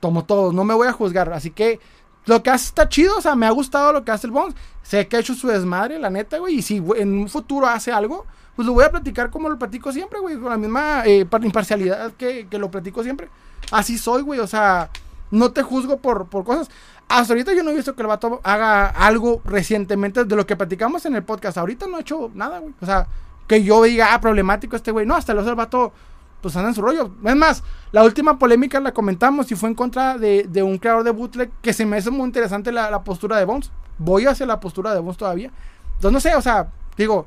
Tomo 0.01 0.25
todo, 0.25 0.53
no 0.53 0.65
me 0.65 0.75
voy 0.75 0.89
a 0.89 0.93
juzgar. 0.93 1.33
Así 1.33 1.51
que 1.51 1.81
lo 2.27 2.43
que 2.43 2.51
hace 2.51 2.67
está 2.67 2.89
chido, 2.89 3.17
o 3.19 3.21
sea, 3.21 3.35
me 3.35 3.47
ha 3.47 3.51
gustado 3.51 3.93
lo 3.93 4.05
que 4.05 4.13
hace 4.13 4.27
el 4.27 4.33
Bones. 4.33 4.55
Sé 4.83 5.09
que 5.09 5.17
ha 5.17 5.21
hecho 5.21 5.35
su 5.35 5.49
desmadre, 5.49 5.99
la 5.99 6.11
neta, 6.11 6.39
güey. 6.39 6.57
Y 6.57 6.63
si 6.63 6.83
en 6.97 7.15
un 7.15 7.29
futuro 7.29 7.67
hace 7.67 7.93
algo, 7.93 8.27
pues 8.57 8.67
lo 8.67 8.75
voy 8.75 8.85
a 8.85 8.91
platicar 8.91 9.31
como 9.31 9.49
lo 9.49 9.59
platico 9.59 9.93
siempre, 9.93 10.21
güey. 10.21 10.37
Con 10.39 10.51
la 10.51 10.57
misma 10.57 11.03
eh, 11.07 11.27
imparcialidad 11.43 12.13
que, 12.13 12.47
que, 12.49 12.59
lo 12.59 12.71
platico 12.71 13.03
siempre. 13.03 13.29
Así 13.71 13.99
soy, 13.99 14.23
güey. 14.23 14.41
O 14.41 14.47
sea, 14.47 14.91
no 15.31 15.53
te 15.53 15.63
juzgo 15.63 15.99
por, 15.99 16.27
por 16.27 16.45
cosas. 16.45 16.69
Hasta 17.09 17.33
ahorita 17.33 17.53
yo 17.55 17.63
no 17.63 17.71
he 17.71 17.75
visto 17.75 17.95
que 17.95 18.03
el 18.03 18.09
vato 18.09 18.41
haga 18.43 18.87
algo 18.89 19.41
recientemente 19.45 20.25
de 20.25 20.37
lo 20.37 20.47
que 20.47 20.57
platicamos 20.57 21.05
en 21.07 21.15
el 21.15 21.23
podcast. 21.23 21.59
Ahorita 21.59 21.87
no 21.87 21.97
ha 21.97 22.01
hecho 22.01 22.31
nada, 22.35 22.59
güey. 22.59 22.75
O 22.81 22.87
sea, 22.87 23.07
que 23.47 23.63
yo 23.63 23.83
diga, 23.83 24.15
ah, 24.15 24.21
problemático 24.21 24.77
este 24.77 24.93
güey. 24.93 25.07
No, 25.07 25.15
hasta 25.15 25.35
los 25.35 25.47
el 25.47 25.55
vato, 25.55 25.93
pues 26.43 26.57
anda 26.57 26.69
en 26.69 26.75
su 26.75 26.83
rollo. 26.83 27.11
Es 27.25 27.37
más, 27.37 27.63
la 27.93 28.05
última 28.05 28.39
polémica 28.39 28.81
la 28.81 28.93
comentamos 28.93 29.51
y 29.51 29.55
fue 29.55 29.69
en 29.71 29.75
contra 29.75 30.19
de, 30.19 30.63
un 30.63 30.77
creador 30.79 31.05
de 31.05 31.13
bootleg 31.13 31.51
que 31.63 31.73
se 31.73 31.87
me 31.87 31.97
hace 31.97 32.11
muy 32.11 32.27
interesante 32.27 32.73
la, 32.73 33.03
postura 33.03 33.39
de 33.39 33.45
Bones. 33.47 33.71
Voy 33.97 34.27
hacia 34.27 34.45
la 34.45 34.61
postura 34.61 34.93
de 34.93 35.01
Bones 35.01 35.17
todavía. 35.17 35.51
Entonces, 35.95 36.13
no 36.13 36.21
sé, 36.21 36.35
o 36.35 36.43
sea, 36.43 36.71
digo, 36.97 37.27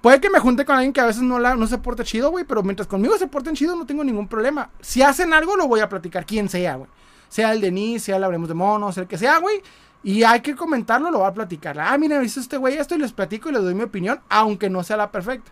puede 0.00 0.20
que 0.20 0.30
me 0.30 0.40
junte 0.40 0.64
con 0.64 0.76
alguien 0.76 0.92
que 0.92 1.00
a 1.00 1.06
veces 1.06 1.22
no, 1.22 1.38
la, 1.38 1.54
no 1.54 1.66
se 1.66 1.78
porte 1.78 2.02
chido, 2.02 2.30
güey, 2.30 2.44
pero 2.44 2.62
mientras 2.62 2.88
conmigo 2.88 3.16
se 3.18 3.26
porten 3.26 3.54
chido 3.54 3.76
no 3.76 3.86
tengo 3.86 4.02
ningún 4.02 4.26
problema. 4.26 4.70
Si 4.80 5.02
hacen 5.02 5.32
algo, 5.34 5.54
lo 5.54 5.68
voy 5.68 5.80
a 5.80 5.88
platicar, 5.88 6.24
quien 6.24 6.48
sea, 6.48 6.76
güey 6.76 6.88
sea 7.30 7.52
el 7.52 7.60
Denis, 7.62 8.02
sea 8.02 8.16
el 8.16 8.24
Hablemos 8.24 8.48
de 8.48 8.54
Monos, 8.54 8.98
el 8.98 9.06
que 9.06 9.16
sea, 9.16 9.38
güey. 9.38 9.62
Y 10.02 10.24
hay 10.24 10.40
que 10.40 10.54
comentarlo, 10.54 11.10
lo 11.10 11.20
va 11.20 11.28
a 11.28 11.34
platicar. 11.34 11.78
Ah, 11.78 11.96
mira, 11.96 12.22
hizo 12.22 12.40
este 12.40 12.56
güey 12.56 12.76
esto 12.76 12.94
y 12.94 12.98
les 12.98 13.12
platico 13.12 13.48
y 13.48 13.52
les 13.52 13.62
doy 13.62 13.74
mi 13.74 13.84
opinión, 13.84 14.20
aunque 14.28 14.68
no 14.68 14.82
sea 14.82 14.96
la 14.96 15.10
perfecta. 15.10 15.50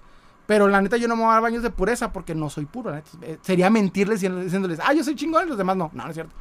Pero 0.48 0.66
la 0.66 0.80
neta, 0.80 0.96
yo 0.96 1.08
no 1.08 1.14
me 1.14 1.24
voy 1.24 1.30
a 1.30 1.34
dar 1.34 1.42
baños 1.42 1.62
de 1.62 1.68
pureza 1.68 2.10
porque 2.10 2.34
no 2.34 2.48
soy 2.48 2.64
puro. 2.64 2.96
Eh, 2.96 3.38
sería 3.42 3.68
mentirles 3.68 4.22
diciéndoles, 4.22 4.80
ah, 4.82 4.94
yo 4.94 5.04
soy 5.04 5.14
chingón 5.14 5.44
y 5.44 5.48
los 5.50 5.58
demás 5.58 5.76
no. 5.76 5.90
No, 5.92 6.04
no 6.04 6.08
es 6.08 6.14
cierto. 6.14 6.34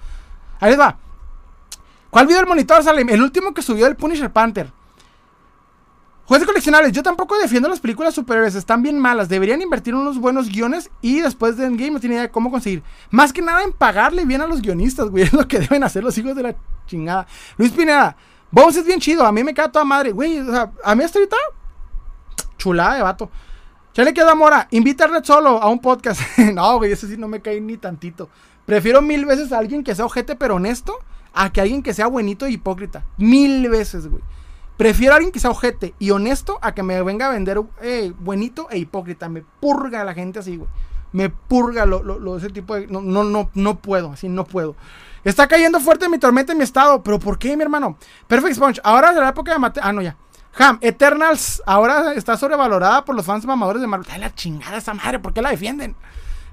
Ahí 0.61 0.69
les 0.69 0.79
va. 0.79 0.97
¿Cuál 2.09 2.25
video 2.25 2.39
del 2.39 2.47
monitor 2.47 2.81
sale? 2.81 3.01
El 3.01 3.21
último 3.21 3.53
que 3.53 3.61
subió 3.61 3.85
el 3.85 3.97
Punisher 3.97 4.31
Panther. 4.31 4.71
Juegos 6.23 6.47
coleccionables, 6.47 6.93
yo 6.93 7.03
tampoco 7.03 7.37
defiendo 7.37 7.67
las 7.67 7.81
películas 7.81 8.15
superiores, 8.15 8.55
están 8.55 8.81
bien 8.81 8.97
malas. 8.97 9.27
Deberían 9.27 9.61
invertir 9.61 9.93
unos 9.93 10.17
buenos 10.17 10.47
guiones 10.47 10.89
y 11.01 11.19
después 11.19 11.57
de 11.57 11.65
Endgame 11.65 11.91
no 11.91 11.99
tiene 11.99 12.15
idea 12.15 12.23
de 12.23 12.31
cómo 12.31 12.49
conseguir. 12.49 12.83
Más 13.11 13.33
que 13.33 13.41
nada 13.41 13.61
en 13.63 13.73
pagarle 13.73 14.23
bien 14.23 14.39
a 14.39 14.47
los 14.47 14.61
guionistas, 14.61 15.09
güey. 15.09 15.23
Es 15.25 15.33
lo 15.33 15.45
que 15.49 15.59
deben 15.59 15.83
hacer 15.83 16.01
los 16.01 16.17
hijos 16.17 16.33
de 16.33 16.43
la 16.43 16.55
chingada. 16.85 17.27
Luis 17.57 17.73
Pineda, 17.73 18.15
Bones 18.51 18.77
es 18.77 18.85
bien 18.85 19.01
chido, 19.01 19.25
a 19.25 19.33
mí 19.33 19.43
me 19.43 19.53
queda 19.53 19.69
toda 19.69 19.83
madre, 19.83 20.13
güey. 20.13 20.39
O 20.39 20.49
sea, 20.49 20.71
a 20.81 20.95
mí 20.95 21.03
hasta 21.03 21.19
ahorita, 21.19 21.35
chulada 22.57 22.95
de 22.95 23.01
vato. 23.01 23.29
Le 24.03 24.13
queda 24.13 24.35
Mora, 24.35 24.67
invita 24.69 25.05
a 25.05 25.07
Red 25.07 25.23
Solo 25.23 25.61
a 25.61 25.69
un 25.69 25.79
podcast. 25.79 26.21
no, 26.53 26.77
güey, 26.77 26.91
ese 26.91 27.07
sí 27.07 27.17
no 27.17 27.27
me 27.27 27.41
cae 27.41 27.59
ni 27.59 27.77
tantito. 27.77 28.29
Prefiero 28.65 29.01
mil 29.01 29.25
veces 29.25 29.51
a 29.51 29.57
alguien 29.57 29.83
que 29.83 29.95
sea 29.95 30.05
ojete 30.05 30.35
pero 30.35 30.55
honesto 30.55 30.99
a 31.33 31.51
que 31.51 31.61
alguien 31.61 31.81
que 31.81 31.95
sea 31.95 32.05
buenito 32.05 32.45
e 32.45 32.51
hipócrita. 32.51 33.05
Mil 33.17 33.67
veces, 33.69 34.07
güey. 34.07 34.21
Prefiero 34.77 35.13
a 35.13 35.15
alguien 35.15 35.31
que 35.31 35.39
sea 35.39 35.49
ojete 35.49 35.95
y 35.97 36.11
honesto 36.11 36.59
a 36.61 36.75
que 36.75 36.83
me 36.83 37.01
venga 37.01 37.27
a 37.27 37.31
vender 37.31 37.59
eh, 37.81 38.13
buenito 38.19 38.67
e 38.69 38.77
hipócrita. 38.77 39.29
Me 39.29 39.43
purga 39.59 40.03
la 40.03 40.13
gente 40.13 40.39
así, 40.39 40.57
güey. 40.57 40.69
Me 41.11 41.29
purga 41.29 41.87
lo, 41.87 42.03
lo, 42.03 42.37
ese 42.37 42.49
tipo 42.49 42.75
de. 42.75 42.85
No, 42.85 43.01
no, 43.01 43.23
no, 43.23 43.49
no 43.55 43.79
puedo, 43.79 44.11
así 44.11 44.29
no 44.29 44.45
puedo. 44.45 44.75
Está 45.23 45.47
cayendo 45.47 45.79
fuerte 45.79 46.07
mi 46.07 46.19
tormenta 46.19 46.51
en 46.51 46.59
mi 46.59 46.63
estado. 46.63 47.01
¿Pero 47.01 47.17
por 47.17 47.39
qué, 47.39 47.57
mi 47.57 47.63
hermano? 47.63 47.97
Perfect 48.27 48.55
Sponge. 48.55 48.81
Ahora 48.83 49.09
es 49.09 49.15
la 49.15 49.29
época 49.29 49.53
de 49.53 49.59
mate. 49.59 49.79
Ah, 49.81 49.91
no, 49.91 50.03
ya. 50.03 50.15
Ham, 50.57 50.79
Eternals 50.81 51.61
ahora 51.65 52.13
está 52.13 52.35
sobrevalorada 52.35 53.05
por 53.05 53.15
los 53.15 53.25
fans 53.25 53.45
mamadores 53.45 53.81
de 53.81 53.87
Marvel. 53.87 54.07
Ay, 54.11 54.19
la 54.19 54.33
chingada 54.33 54.77
esa 54.77 54.93
madre, 54.93 55.19
¿por 55.19 55.33
qué 55.33 55.41
la 55.41 55.51
defienden? 55.51 55.95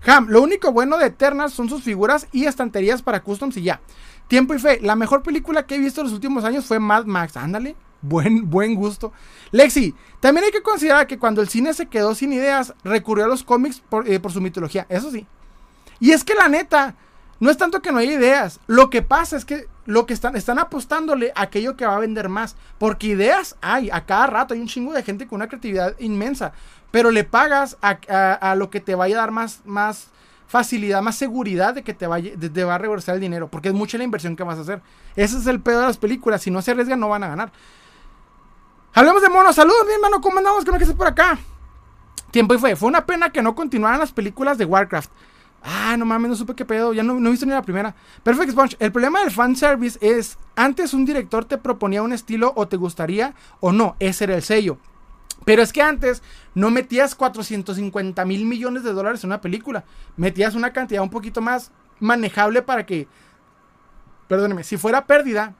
Ham, 0.06 0.26
lo 0.28 0.42
único 0.42 0.72
bueno 0.72 0.98
de 0.98 1.06
Eternals 1.06 1.54
son 1.54 1.68
sus 1.70 1.82
figuras 1.82 2.28
y 2.30 2.44
estanterías 2.44 3.00
para 3.00 3.22
customs 3.22 3.56
y 3.56 3.62
ya. 3.62 3.80
Tiempo 4.28 4.54
y 4.54 4.58
fe, 4.58 4.78
la 4.82 4.96
mejor 4.96 5.22
película 5.22 5.66
que 5.66 5.76
he 5.76 5.78
visto 5.78 6.00
en 6.00 6.06
los 6.06 6.14
últimos 6.14 6.44
años 6.44 6.66
fue 6.66 6.78
Mad 6.78 7.06
Max. 7.06 7.36
Ándale, 7.36 7.76
buen, 8.02 8.50
buen 8.50 8.74
gusto. 8.74 9.12
Lexi, 9.50 9.94
también 10.20 10.44
hay 10.44 10.52
que 10.52 10.62
considerar 10.62 11.06
que 11.06 11.18
cuando 11.18 11.40
el 11.40 11.48
cine 11.48 11.72
se 11.72 11.86
quedó 11.86 12.14
sin 12.14 12.32
ideas, 12.32 12.74
recurrió 12.84 13.24
a 13.24 13.28
los 13.28 13.42
cómics 13.42 13.80
por, 13.88 14.06
eh, 14.06 14.20
por 14.20 14.32
su 14.32 14.42
mitología. 14.42 14.86
Eso 14.90 15.10
sí. 15.10 15.26
Y 15.98 16.10
es 16.10 16.24
que 16.24 16.34
la 16.34 16.48
neta, 16.48 16.96
no 17.44 17.50
es 17.50 17.58
tanto 17.58 17.82
que 17.82 17.92
no 17.92 17.98
haya 17.98 18.14
ideas. 18.14 18.58
Lo 18.66 18.88
que 18.88 19.02
pasa 19.02 19.36
es 19.36 19.44
que 19.44 19.68
lo 19.84 20.06
que 20.06 20.14
están, 20.14 20.34
están 20.34 20.58
apostándole 20.58 21.30
a 21.36 21.42
aquello 21.42 21.76
que 21.76 21.84
va 21.84 21.96
a 21.96 21.98
vender 21.98 22.30
más. 22.30 22.56
Porque 22.78 23.08
ideas 23.08 23.56
hay, 23.60 23.90
a 23.90 24.06
cada 24.06 24.26
rato 24.26 24.54
hay 24.54 24.60
un 24.60 24.66
chingo 24.66 24.94
de 24.94 25.02
gente 25.02 25.26
con 25.26 25.36
una 25.36 25.48
creatividad 25.48 25.94
inmensa. 25.98 26.54
Pero 26.90 27.10
le 27.10 27.22
pagas 27.22 27.76
a, 27.82 28.54
lo 28.56 28.70
que 28.70 28.80
te 28.80 28.94
vaya 28.94 29.16
a 29.16 29.20
dar 29.20 29.30
más, 29.30 29.60
más 29.66 30.08
facilidad, 30.46 31.02
más 31.02 31.16
seguridad 31.16 31.74
de 31.74 31.82
que 31.82 31.92
te, 31.92 32.06
te 32.08 32.64
va 32.64 32.76
a 32.76 32.78
regresar 32.78 33.16
el 33.16 33.20
dinero. 33.20 33.48
Porque 33.48 33.68
es 33.68 33.74
mucha 33.74 33.98
la 33.98 34.04
inversión 34.04 34.36
que 34.36 34.42
vas 34.42 34.56
a 34.56 34.62
hacer. 34.62 34.80
Ese 35.14 35.36
es 35.36 35.46
el 35.46 35.60
pedo 35.60 35.80
de 35.80 35.88
las 35.88 35.98
películas. 35.98 36.40
Si 36.40 36.50
no 36.50 36.62
se 36.62 36.70
arriesgan, 36.70 36.98
no 36.98 37.10
van 37.10 37.24
a 37.24 37.28
ganar. 37.28 37.52
Hablemos 38.94 39.20
de 39.20 39.28
monos. 39.28 39.54
Saludos, 39.54 39.84
mi 39.86 39.92
hermano. 39.92 40.22
¿Cómo 40.22 40.38
andamos? 40.38 40.64
¿Qué 40.64 40.72
que 40.78 40.86
por 40.94 41.08
acá? 41.08 41.38
Tiempo 42.30 42.54
y 42.54 42.58
fue. 42.58 42.74
Fue 42.74 42.88
una 42.88 43.04
pena 43.04 43.28
que 43.28 43.42
no 43.42 43.54
continuaran 43.54 44.00
las 44.00 44.12
películas 44.12 44.56
de 44.56 44.64
Warcraft. 44.64 45.10
Ah, 45.66 45.96
no 45.96 46.04
mames, 46.04 46.28
no 46.28 46.36
supe 46.36 46.54
qué 46.54 46.66
pedo. 46.66 46.92
Ya 46.92 47.02
no, 47.02 47.18
no 47.18 47.28
he 47.28 47.30
visto 47.30 47.46
ni 47.46 47.52
la 47.52 47.62
primera. 47.62 47.94
Perfect 48.22 48.52
Sponge. 48.52 48.76
El 48.78 48.92
problema 48.92 49.20
del 49.20 49.30
fanservice 49.30 49.98
es: 50.02 50.38
antes 50.56 50.92
un 50.92 51.06
director 51.06 51.46
te 51.46 51.56
proponía 51.56 52.02
un 52.02 52.12
estilo 52.12 52.52
o 52.54 52.68
te 52.68 52.76
gustaría 52.76 53.34
o 53.60 53.72
no. 53.72 53.96
Ese 53.98 54.24
era 54.24 54.34
el 54.34 54.42
sello. 54.42 54.78
Pero 55.46 55.62
es 55.62 55.72
que 55.72 55.82
antes 55.82 56.22
no 56.54 56.70
metías 56.70 57.14
450 57.14 58.24
mil 58.24 58.44
millones 58.44 58.84
de 58.84 58.92
dólares 58.92 59.24
en 59.24 59.30
una 59.30 59.40
película. 59.40 59.84
Metías 60.16 60.54
una 60.54 60.72
cantidad 60.72 61.02
un 61.02 61.10
poquito 61.10 61.40
más 61.40 61.72
manejable 61.98 62.62
para 62.62 62.84
que, 62.84 63.08
perdóneme, 64.28 64.64
si 64.64 64.76
fuera 64.76 65.06
pérdida, 65.06 65.54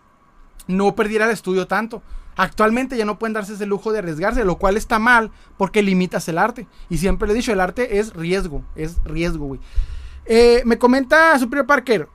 no 0.67 0.95
perdiera 0.95 1.27
el 1.27 1.33
estudio 1.33 1.67
tanto. 1.67 2.03
Actualmente 2.37 2.97
ya 2.97 3.05
no 3.05 3.19
pueden 3.19 3.35
darse 3.35 3.55
ese 3.55 3.67
lujo 3.67 3.93
de 3.93 3.99
arriesgarse, 3.99 4.45
lo 4.45 4.57
cual 4.57 4.77
está 4.77 4.99
mal 4.99 5.31
porque 5.57 5.83
limitas 5.83 6.29
el 6.29 6.39
arte. 6.39 6.67
Y 6.89 6.99
siempre 6.99 7.29
le 7.29 7.35
he 7.35 7.37
dicho, 7.37 7.53
el 7.53 7.61
arte 7.61 7.99
es 7.99 8.13
riesgo, 8.15 8.63
es 8.75 9.03
riesgo, 9.05 9.47
güey. 9.47 9.61
Eh, 10.27 10.63
me 10.65 10.79
comenta 10.79 11.39
Superior 11.39 11.67
Parker. 11.67 12.09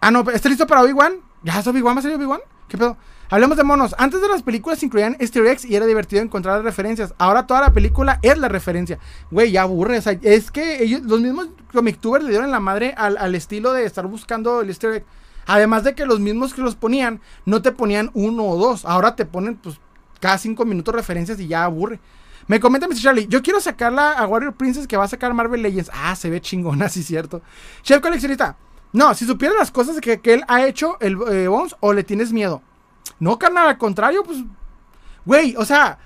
Ah, 0.00 0.10
no, 0.10 0.28
¿está 0.30 0.48
listo 0.48 0.66
para 0.66 0.82
Obi-Wan? 0.82 1.20
¿Ya 1.42 1.58
es 1.58 1.66
Obi-Wan? 1.66 1.96
¿Va 1.96 2.00
a 2.00 2.02
ser 2.02 2.14
Obi-Wan? 2.14 2.40
¿Qué 2.68 2.76
pedo? 2.76 2.96
Hablemos 3.32 3.56
de 3.56 3.64
monos. 3.64 3.94
Antes 3.98 4.20
de 4.20 4.28
las 4.28 4.42
películas 4.42 4.82
incluían 4.82 5.16
easter 5.18 5.46
eggs 5.46 5.64
y 5.64 5.74
era 5.74 5.86
divertido 5.86 6.20
encontrar 6.20 6.62
referencias. 6.62 7.14
Ahora 7.16 7.46
toda 7.46 7.62
la 7.62 7.72
película 7.72 8.18
es 8.20 8.36
la 8.36 8.48
referencia. 8.48 8.98
Güey, 9.30 9.52
ya 9.52 9.62
aburre. 9.62 9.96
O 9.96 10.02
sea, 10.02 10.18
es 10.20 10.50
que 10.50 10.82
ellos, 10.82 11.00
los 11.02 11.20
mismos 11.20 11.48
comictubers 11.72 12.24
le 12.24 12.30
dieron 12.30 12.50
la 12.50 12.60
madre 12.60 12.94
al, 12.94 13.16
al, 13.16 13.34
estilo 13.34 13.72
de 13.72 13.86
estar 13.86 14.06
buscando 14.06 14.60
el 14.60 14.68
easter 14.68 14.92
egg. 14.92 15.04
Además 15.46 15.84
de 15.84 15.94
que 15.94 16.06
los 16.06 16.20
mismos 16.20 16.54
que 16.54 16.62
los 16.62 16.74
ponían, 16.74 17.20
no 17.44 17.62
te 17.62 17.72
ponían 17.72 18.10
uno 18.14 18.44
o 18.44 18.56
dos. 18.56 18.84
Ahora 18.84 19.16
te 19.16 19.26
ponen, 19.26 19.56
pues, 19.56 19.80
cada 20.20 20.38
cinco 20.38 20.64
minutos 20.64 20.94
referencias 20.94 21.40
y 21.40 21.48
ya 21.48 21.64
aburre. 21.64 22.00
Me 22.46 22.60
comenta 22.60 22.88
Mr. 22.88 22.96
Charlie, 22.96 23.26
yo 23.28 23.42
quiero 23.42 23.60
sacarla 23.60 24.12
a 24.12 24.26
Warrior 24.26 24.54
Princess 24.54 24.86
que 24.86 24.96
va 24.96 25.04
a 25.04 25.08
sacar 25.08 25.32
Marvel 25.34 25.62
Legends. 25.62 25.90
Ah, 25.92 26.14
se 26.16 26.30
ve 26.30 26.40
chingona, 26.40 26.88
sí, 26.90 27.02
cierto. 27.02 27.42
Chef 27.82 28.00
coleccionista, 28.00 28.56
no, 28.92 29.14
si 29.14 29.24
supieras 29.24 29.56
las 29.58 29.70
cosas 29.70 30.00
que, 30.00 30.20
que 30.20 30.34
él 30.34 30.44
ha 30.48 30.66
hecho, 30.66 30.98
el 31.00 31.18
eh, 31.30 31.48
Bones, 31.48 31.74
o 31.80 31.92
le 31.92 32.04
tienes 32.04 32.32
miedo. 32.32 32.62
No, 33.18 33.38
carnal, 33.38 33.68
al 33.68 33.78
contrario, 33.78 34.22
pues, 34.22 34.38
güey, 35.24 35.54
o 35.56 35.64
sea, 35.64 35.98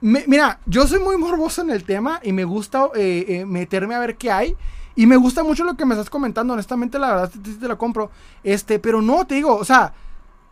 mira, 0.00 0.60
yo 0.66 0.86
soy 0.86 0.98
muy 0.98 1.16
morboso 1.16 1.62
en 1.62 1.70
el 1.70 1.84
tema 1.84 2.20
y 2.22 2.32
me 2.32 2.44
gusta 2.44 2.90
eh, 2.94 3.24
eh, 3.28 3.46
meterme 3.46 3.94
a 3.94 4.00
ver 4.00 4.16
qué 4.16 4.30
hay. 4.30 4.56
Y 4.96 5.06
me 5.06 5.16
gusta 5.16 5.42
mucho 5.42 5.64
lo 5.64 5.76
que 5.76 5.84
me 5.84 5.94
estás 5.94 6.10
comentando, 6.10 6.54
honestamente, 6.54 6.98
la 6.98 7.08
verdad, 7.08 7.30
te, 7.30 7.54
te 7.54 7.68
la 7.68 7.76
compro. 7.76 8.10
Este, 8.42 8.78
pero 8.78 9.02
no, 9.02 9.26
te 9.26 9.34
digo, 9.34 9.56
o 9.56 9.64
sea, 9.64 9.92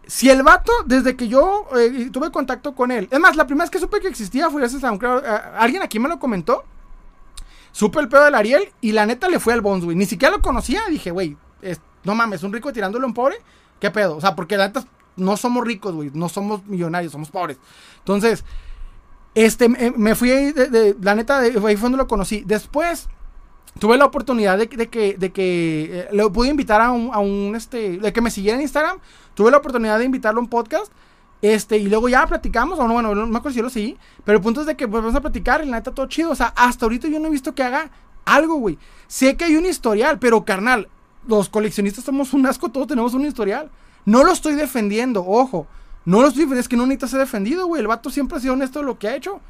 si 0.07 0.31
el 0.31 0.43
vato, 0.43 0.73
desde 0.87 1.17
que 1.17 1.29
yo 1.29 1.67
eh, 1.77 2.11
tuve 2.13 2.31
contacto 2.31 2.75
con 2.75 2.91
él, 2.91 3.09
es 3.11 3.21
más, 3.21 3.37
la 3.37 3.47
primera 3.47 3.65
vez 3.65 3.71
que 3.71 3.79
supe 3.79 4.01
que 4.01 4.09
existía 4.09 4.51
fue 4.51 4.61
gracias 4.61 4.83
a 4.85 4.91
un 4.91 5.01
alguien 5.57 5.83
aquí 5.83 5.99
me 5.99 6.09
lo 6.09 6.19
comentó. 6.19 6.65
Supe 7.71 8.01
el 8.01 8.09
pedo 8.09 8.25
del 8.25 8.35
Ariel 8.35 8.71
y 8.81 8.93
la 8.93 9.07
neta 9.07 9.29
le 9.29 9.41
fue 9.41 9.55
al 9.55 9.63
Bones, 9.63 9.85
güey. 9.85 9.97
Ni 9.97 10.05
siquiera 10.05 10.37
lo 10.37 10.43
conocía. 10.43 10.83
Dije, 10.91 11.11
güey, 11.11 11.37
no 12.05 12.15
mames, 12.15 12.43
un 12.43 12.53
rico 12.53 12.73
tirándole 12.73 13.05
a 13.05 13.07
un 13.07 13.15
pobre. 13.15 13.37
¿Qué 13.81 13.91
pedo? 13.91 14.17
O 14.17 14.21
sea, 14.21 14.37
porque 14.37 14.57
la 14.57 14.67
neta 14.67 14.85
no 15.17 15.37
somos 15.37 15.65
ricos, 15.65 15.95
güey. 15.95 16.11
No 16.13 16.29
somos 16.29 16.65
millonarios, 16.67 17.13
somos 17.13 17.31
pobres. 17.31 17.59
Entonces, 17.99 18.45
este, 19.35 19.69
me, 19.69 20.15
fui 20.15 20.53
de, 20.53 20.97
la 21.01 21.15
neta, 21.15 21.39
ahí 21.39 21.53
fue 21.53 21.77
donde 21.77 21.99
lo 21.99 22.07
conocí. 22.07 22.43
Después, 22.47 23.09
tuve 23.79 23.97
la 23.97 24.05
oportunidad 24.05 24.59
de, 24.59 24.69
que, 24.69 25.17
de 25.17 25.33
que 25.33 26.01
eh, 26.01 26.09
le 26.13 26.29
pude 26.31 26.49
invitar 26.49 26.81
a 26.81 26.91
un, 26.91 27.11
a 27.13 27.19
un, 27.19 27.55
este, 27.57 27.99
de 27.99 28.13
que 28.13 28.21
me 28.21 28.31
siguiera 28.31 28.57
en 28.57 28.63
Instagram 28.63 28.99
tuve 29.35 29.51
la 29.51 29.59
oportunidad 29.59 29.99
de 29.99 30.05
invitarlo 30.05 30.41
a 30.41 30.43
un 30.43 30.49
podcast. 30.49 30.93
Este, 31.41 31.77
y 31.77 31.89
luego 31.89 32.09
ya 32.09 32.25
platicamos, 32.27 32.79
o 32.79 32.87
no, 32.87 32.95
bueno, 32.95 33.15
no 33.15 33.27
me 33.27 33.39
acuerdo 33.39 33.57
si 33.57 33.63
lo 33.63 33.71
seguí, 33.71 33.97
pero 34.25 34.39
el 34.39 34.45
punto 34.45 34.61
es 34.61 34.67
de 34.67 34.77
que 34.77 34.87
pues, 34.87 35.03
vamos 35.03 35.17
a 35.17 35.21
platicar 35.21 35.61
y 35.65 35.69
la 35.69 35.79
neta 35.79 35.93
todo 35.93 36.07
chido. 36.07 36.31
O 36.31 36.37
sea, 36.37 36.53
hasta 36.57 36.87
ahorita 36.87 37.09
yo 37.09 37.19
no 37.19 37.29
he 37.29 37.31
visto 37.31 37.55
que 37.55 37.65
haga 37.65 37.91
algo, 38.25 38.55
güey. 38.57 38.79
Sé 39.09 39.37
que 39.37 39.45
hay 39.45 39.57
un 39.57 39.67
historial, 39.67 40.19
pero 40.21 40.45
carnal, 40.45 40.89
los 41.27 41.49
coleccionistas 41.49 42.05
somos 42.05 42.33
un 42.33 42.47
asco, 42.47 42.69
todos 42.69 42.87
tenemos 42.87 43.15
un 43.15 43.27
historial. 43.27 43.71
No 44.05 44.23
lo 44.23 44.33
estoy 44.33 44.55
defendiendo, 44.55 45.25
ojo. 45.27 45.67
No 46.05 46.21
lo 46.21 46.29
estoy 46.29 46.43
defendiendo, 46.43 46.61
es 46.61 46.69
que 46.69 46.77
no 46.77 46.87
necesita 46.87 47.09
ser 47.09 47.21
defendido, 47.21 47.67
güey. 47.67 47.81
El 47.81 47.89
vato 47.89 48.11
siempre 48.11 48.39
ha 48.39 48.41
sido 48.41 48.55
honesto 48.55 48.79
de 48.79 48.85
lo 48.85 48.99
que 48.99 49.09
ha 49.09 49.17
hecho. 49.17 49.41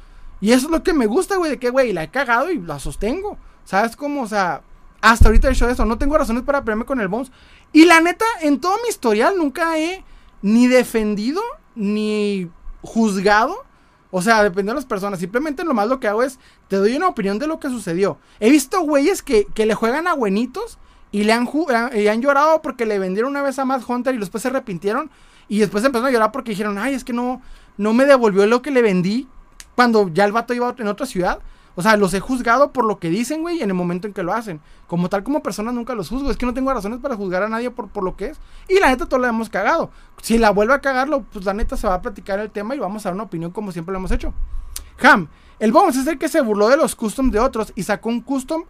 Y 0.41 0.51
eso 0.51 0.65
es 0.65 0.71
lo 0.71 0.81
que 0.81 0.93
me 0.93 1.05
gusta, 1.05 1.37
güey, 1.37 1.51
de 1.51 1.59
que, 1.59 1.69
güey, 1.69 1.93
la 1.93 2.03
he 2.03 2.09
cagado 2.09 2.51
y 2.51 2.59
la 2.59 2.79
sostengo. 2.79 3.37
¿Sabes 3.65 3.95
cómo? 3.95 4.23
O 4.23 4.27
sea, 4.27 4.61
hasta 5.01 5.27
ahorita 5.27 5.49
he 5.49 5.51
hecho 5.51 5.69
eso. 5.69 5.85
No 5.85 5.97
tengo 5.97 6.17
razones 6.17 6.43
para 6.43 6.61
pelearme 6.61 6.85
con 6.85 7.01
el 7.01 7.07
Bones. 7.07 7.31
Y 7.71 7.85
la 7.85 7.99
neta, 7.99 8.25
en 8.41 8.59
todo 8.59 8.77
mi 8.83 8.89
historial 8.89 9.35
nunca 9.37 9.77
he 9.77 10.03
ni 10.41 10.67
defendido 10.67 11.41
ni 11.75 12.49
juzgado. 12.81 13.65
O 14.11 14.21
sea, 14.21 14.43
depende 14.43 14.71
de 14.71 14.75
las 14.75 14.85
personas. 14.85 15.19
Simplemente 15.19 15.63
lo 15.63 15.73
más 15.73 15.87
lo 15.87 15.99
que 15.99 16.07
hago 16.07 16.21
es, 16.21 16.37
te 16.67 16.75
doy 16.75 16.95
una 16.95 17.07
opinión 17.07 17.39
de 17.39 17.47
lo 17.47 17.59
que 17.59 17.69
sucedió. 17.69 18.19
He 18.39 18.51
visto 18.51 18.81
güeyes 18.81 19.23
que, 19.23 19.47
le 19.55 19.73
juegan 19.73 20.07
a 20.07 20.13
buenitos 20.13 20.77
y 21.11 21.23
le 21.23 21.33
han, 21.33 21.47
llorado 22.21 22.61
porque 22.61 22.85
le 22.85 22.99
vendieron 22.99 23.31
una 23.31 23.41
vez 23.41 23.57
a 23.59 23.65
Matt 23.65 23.83
Hunter 23.87 24.13
y 24.13 24.19
después 24.19 24.43
se 24.43 24.49
arrepintieron. 24.49 25.09
Y 25.49 25.59
después 25.59 25.83
empezaron 25.83 26.09
a 26.09 26.11
llorar 26.11 26.31
porque 26.31 26.51
dijeron, 26.51 26.77
ay, 26.77 26.93
es 26.93 27.03
que 27.03 27.11
no, 27.11 27.41
no 27.77 27.93
me 27.93 28.05
devolvió 28.05 28.45
lo 28.45 28.61
que 28.61 28.71
le 28.71 28.81
vendí 28.81 29.27
cuando 29.75 30.09
ya 30.13 30.25
el 30.25 30.31
vato 30.31 30.53
iba 30.53 30.73
en 30.77 30.87
otra 30.87 31.05
ciudad. 31.05 31.39
O 31.75 31.81
sea, 31.81 31.97
los 31.97 32.13
he 32.13 32.19
juzgado 32.19 32.71
por 32.71 32.85
lo 32.85 32.99
que 32.99 33.09
dicen, 33.09 33.41
güey, 33.41 33.61
en 33.61 33.69
el 33.69 33.73
momento 33.73 34.07
en 34.07 34.13
que 34.13 34.21
lo 34.21 34.33
hacen. 34.33 34.61
Como 34.87 35.09
tal, 35.09 35.23
como 35.23 35.41
persona 35.41 35.71
nunca 35.71 35.95
los 35.95 36.09
juzgo. 36.09 36.29
Es 36.29 36.37
que 36.37 36.45
no 36.45 36.53
tengo 36.53 36.71
razones 36.71 36.99
para 36.99 37.15
juzgar 37.15 37.43
a 37.43 37.49
nadie 37.49 37.71
por, 37.71 37.87
por 37.87 38.03
lo 38.03 38.15
que 38.15 38.27
es. 38.27 38.39
Y 38.69 38.79
la 38.79 38.89
neta, 38.89 39.07
todo 39.07 39.19
lo 39.19 39.27
hemos 39.27 39.49
cagado. 39.49 39.89
Si 40.21 40.37
la 40.37 40.51
vuelve 40.51 40.73
a 40.73 40.81
cagarlo, 40.81 41.23
pues 41.33 41.45
la 41.45 41.53
neta 41.53 41.75
se 41.75 41.87
va 41.87 41.95
a 41.95 42.01
platicar 42.01 42.39
el 42.39 42.51
tema 42.51 42.75
y 42.75 42.79
vamos 42.79 43.05
a 43.05 43.09
dar 43.09 43.15
una 43.15 43.23
opinión 43.23 43.51
como 43.51 43.71
siempre 43.71 43.91
lo 43.91 43.97
hemos 43.97 44.11
hecho. 44.11 44.33
Ham, 45.01 45.27
el 45.59 45.71
Bones 45.71 45.95
es 45.95 46.07
el 46.07 46.19
que 46.19 46.29
se 46.29 46.41
burló 46.41 46.69
de 46.69 46.77
los 46.77 46.95
customs 46.95 47.31
de 47.31 47.39
otros 47.39 47.73
y 47.75 47.83
sacó 47.83 48.09
un 48.09 48.21
custom. 48.21 48.63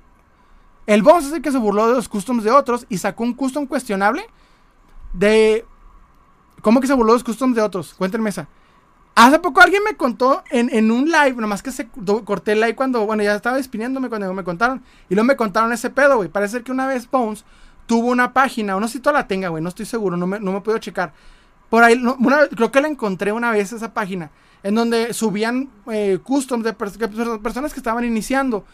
El 0.85 1.01
Bones 1.01 1.25
es 1.25 1.33
el 1.33 1.41
que 1.41 1.51
se 1.51 1.57
burló 1.57 1.87
de 1.87 1.95
los 1.95 2.07
customs 2.07 2.43
de 2.43 2.51
otros 2.51 2.85
y 2.89 2.97
sacó 2.97 3.23
un 3.23 3.33
custom 3.33 3.65
cuestionable 3.65 4.25
de. 5.13 5.65
¿Cómo 6.61 6.79
que 6.79 6.87
se 6.87 6.93
burló 6.93 7.11
de 7.11 7.17
los 7.17 7.23
customs 7.23 7.55
de 7.55 7.61
otros? 7.61 7.93
Cuéntenme 7.93 8.29
esa. 8.29 8.47
Hace 9.15 9.37
poco 9.39 9.61
alguien 9.61 9.83
me 9.83 9.95
contó 9.95 10.43
en, 10.49 10.89
un 10.89 11.05
live, 11.05 11.35
nomás 11.35 11.61
que 11.61 11.71
se 11.71 11.87
corté 12.25 12.53
el 12.53 12.61
live 12.61 12.75
cuando, 12.75 13.05
bueno, 13.05 13.21
ya 13.21 13.35
estaba 13.35 13.57
despidiéndome 13.57 14.09
cuando 14.09 14.33
me 14.33 14.43
contaron. 14.43 14.81
Y 15.07 15.13
luego 15.13 15.27
me 15.27 15.35
contaron 15.35 15.71
ese 15.71 15.91
pedo, 15.91 16.17
güey. 16.17 16.29
Parece 16.29 16.63
que 16.63 16.71
una 16.71 16.87
vez 16.87 17.09
Bones 17.09 17.45
tuvo 17.85 18.07
una 18.07 18.33
página, 18.33 18.75
o 18.75 18.79
no 18.79 18.87
sé 18.87 18.93
si 18.93 18.99
toda 18.99 19.13
la 19.13 19.27
tenga, 19.27 19.49
güey, 19.49 19.61
no 19.61 19.69
estoy 19.69 19.85
seguro, 19.85 20.17
no 20.17 20.25
me, 20.25 20.39
no 20.39 20.51
me 20.51 20.61
puedo 20.61 20.79
checar. 20.79 21.13
Por 21.69 21.83
ahí, 21.83 22.01
creo 22.55 22.71
que 22.71 22.81
la 22.81 22.87
encontré 22.87 23.31
una 23.31 23.51
vez 23.51 23.71
esa 23.71 23.93
página, 23.93 24.31
en 24.63 24.75
donde 24.75 25.13
subían 25.13 25.69
eh, 25.91 26.19
customs 26.23 26.63
de 26.63 26.73
personas 26.73 27.73
que 27.73 27.79
estaban 27.79 28.03
iniciando. 28.03 28.65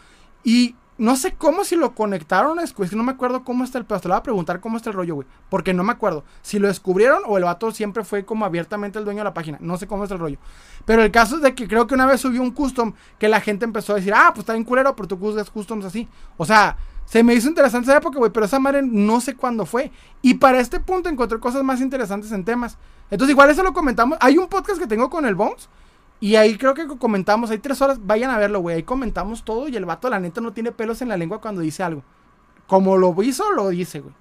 Y 0.42 0.74
no 1.00 1.16
sé 1.16 1.32
cómo 1.32 1.64
si 1.64 1.76
lo 1.76 1.94
conectaron, 1.94 2.60
es 2.60 2.74
que 2.74 2.94
no 2.94 3.02
me 3.02 3.12
acuerdo 3.12 3.42
cómo 3.42 3.64
está 3.64 3.78
el 3.78 3.86
pedo. 3.86 4.00
Te 4.00 4.08
lo 4.08 4.12
voy 4.12 4.18
a 4.18 4.22
preguntar 4.22 4.60
cómo 4.60 4.76
está 4.76 4.90
el 4.90 4.96
rollo, 4.96 5.14
güey. 5.14 5.26
Porque 5.48 5.72
no 5.72 5.82
me 5.82 5.92
acuerdo. 5.92 6.24
Si 6.42 6.58
lo 6.58 6.68
descubrieron 6.68 7.22
o 7.26 7.38
el 7.38 7.44
vato 7.44 7.72
siempre 7.72 8.04
fue 8.04 8.26
como 8.26 8.44
abiertamente 8.44 8.98
el 8.98 9.06
dueño 9.06 9.20
de 9.20 9.24
la 9.24 9.32
página. 9.32 9.56
No 9.62 9.78
sé 9.78 9.86
cómo 9.86 10.02
está 10.02 10.16
el 10.16 10.20
rollo. 10.20 10.36
Pero 10.84 11.02
el 11.02 11.10
caso 11.10 11.36
es 11.36 11.42
de 11.42 11.54
que 11.54 11.66
creo 11.66 11.86
que 11.86 11.94
una 11.94 12.04
vez 12.04 12.20
subió 12.20 12.42
un 12.42 12.50
custom 12.50 12.92
que 13.18 13.28
la 13.28 13.40
gente 13.40 13.64
empezó 13.64 13.94
a 13.94 13.96
decir, 13.96 14.12
ah, 14.14 14.28
pues 14.28 14.40
está 14.40 14.52
bien 14.52 14.64
culero, 14.64 14.94
pero 14.94 15.08
tú 15.08 15.16
juzgas 15.16 15.48
customs 15.48 15.86
así. 15.86 16.06
O 16.36 16.44
sea, 16.44 16.76
Se 17.06 17.24
me 17.24 17.34
hizo 17.34 17.48
interesante 17.48 17.90
esa 17.90 17.98
época, 17.98 18.18
güey, 18.18 18.30
pero 18.30 18.46
esa 18.46 18.60
madre 18.60 18.82
no 18.82 19.20
sé 19.20 19.34
cuándo 19.34 19.66
fue. 19.66 19.90
Y 20.22 20.34
para 20.34 20.60
este 20.60 20.78
punto 20.78 21.08
encontré 21.08 21.40
cosas 21.40 21.64
más 21.64 21.80
interesantes 21.80 22.30
en 22.30 22.44
temas. 22.44 22.78
Entonces, 23.10 23.32
igual 23.32 23.50
eso 23.50 23.64
lo 23.64 23.72
comentamos. 23.72 24.16
Hay 24.20 24.38
un 24.38 24.46
podcast 24.46 24.78
que 24.78 24.86
tengo 24.86 25.10
con 25.10 25.24
el 25.24 25.34
Bones. 25.34 25.68
Y 26.20 26.36
ahí 26.36 26.58
creo 26.58 26.74
que 26.74 26.86
comentamos, 26.86 27.50
hay 27.50 27.58
tres 27.58 27.80
horas, 27.80 27.98
vayan 28.04 28.30
a 28.30 28.36
verlo, 28.36 28.60
güey. 28.60 28.76
Ahí 28.76 28.82
comentamos 28.82 29.42
todo 29.42 29.68
y 29.68 29.76
el 29.76 29.86
vato, 29.86 30.10
la 30.10 30.20
neta, 30.20 30.42
no 30.42 30.52
tiene 30.52 30.70
pelos 30.70 31.00
en 31.00 31.08
la 31.08 31.16
lengua 31.16 31.40
cuando 31.40 31.62
dice 31.62 31.82
algo. 31.82 32.02
Como 32.66 32.98
lo 32.98 33.20
hizo, 33.22 33.50
lo 33.52 33.70
dice, 33.70 34.00
güey. 34.00 34.14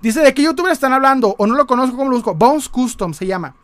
Dice, 0.00 0.20
¿de 0.20 0.32
qué 0.34 0.42
youtuber 0.42 0.70
están 0.70 0.92
hablando? 0.92 1.34
O 1.38 1.46
no 1.48 1.56
lo 1.56 1.66
conozco, 1.66 1.96
¿cómo 1.96 2.10
lo 2.10 2.16
busco? 2.16 2.34
Bones 2.34 2.68
Custom 2.68 3.12
se 3.12 3.26
llama. 3.26 3.56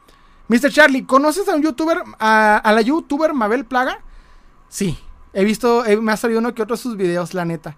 Mr. 0.48 0.70
Charlie, 0.70 1.04
¿conoces 1.04 1.48
a 1.48 1.54
un 1.54 1.62
youtuber, 1.62 2.02
a, 2.18 2.72
la 2.74 2.80
youtuber 2.80 3.32
Mabel 3.32 3.64
Plaga? 3.64 4.00
Sí, 4.68 4.98
he 5.32 5.44
visto, 5.44 5.84
me 6.00 6.10
ha 6.10 6.16
salido 6.16 6.40
uno 6.40 6.52
que 6.52 6.62
otro 6.62 6.74
de 6.74 6.82
sus 6.82 6.96
videos, 6.96 7.32
la 7.32 7.44
neta. 7.44 7.76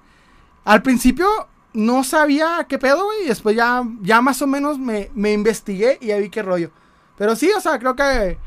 Al 0.64 0.82
principio 0.82 1.26
no 1.74 2.04
sabía 2.04 2.64
qué 2.68 2.78
pedo, 2.78 3.04
güey, 3.04 3.24
y 3.24 3.28
después 3.28 3.54
ya, 3.54 3.84
ya 4.00 4.22
más 4.22 4.40
o 4.40 4.46
menos 4.46 4.78
me, 4.78 5.10
me 5.14 5.32
investigué 5.32 5.98
y 6.00 6.06
ya 6.06 6.16
vi 6.16 6.30
qué 6.30 6.42
rollo. 6.42 6.70
Pero 7.18 7.36
sí, 7.36 7.50
o 7.54 7.60
sea, 7.60 7.78
creo 7.78 7.94
que 7.94 8.38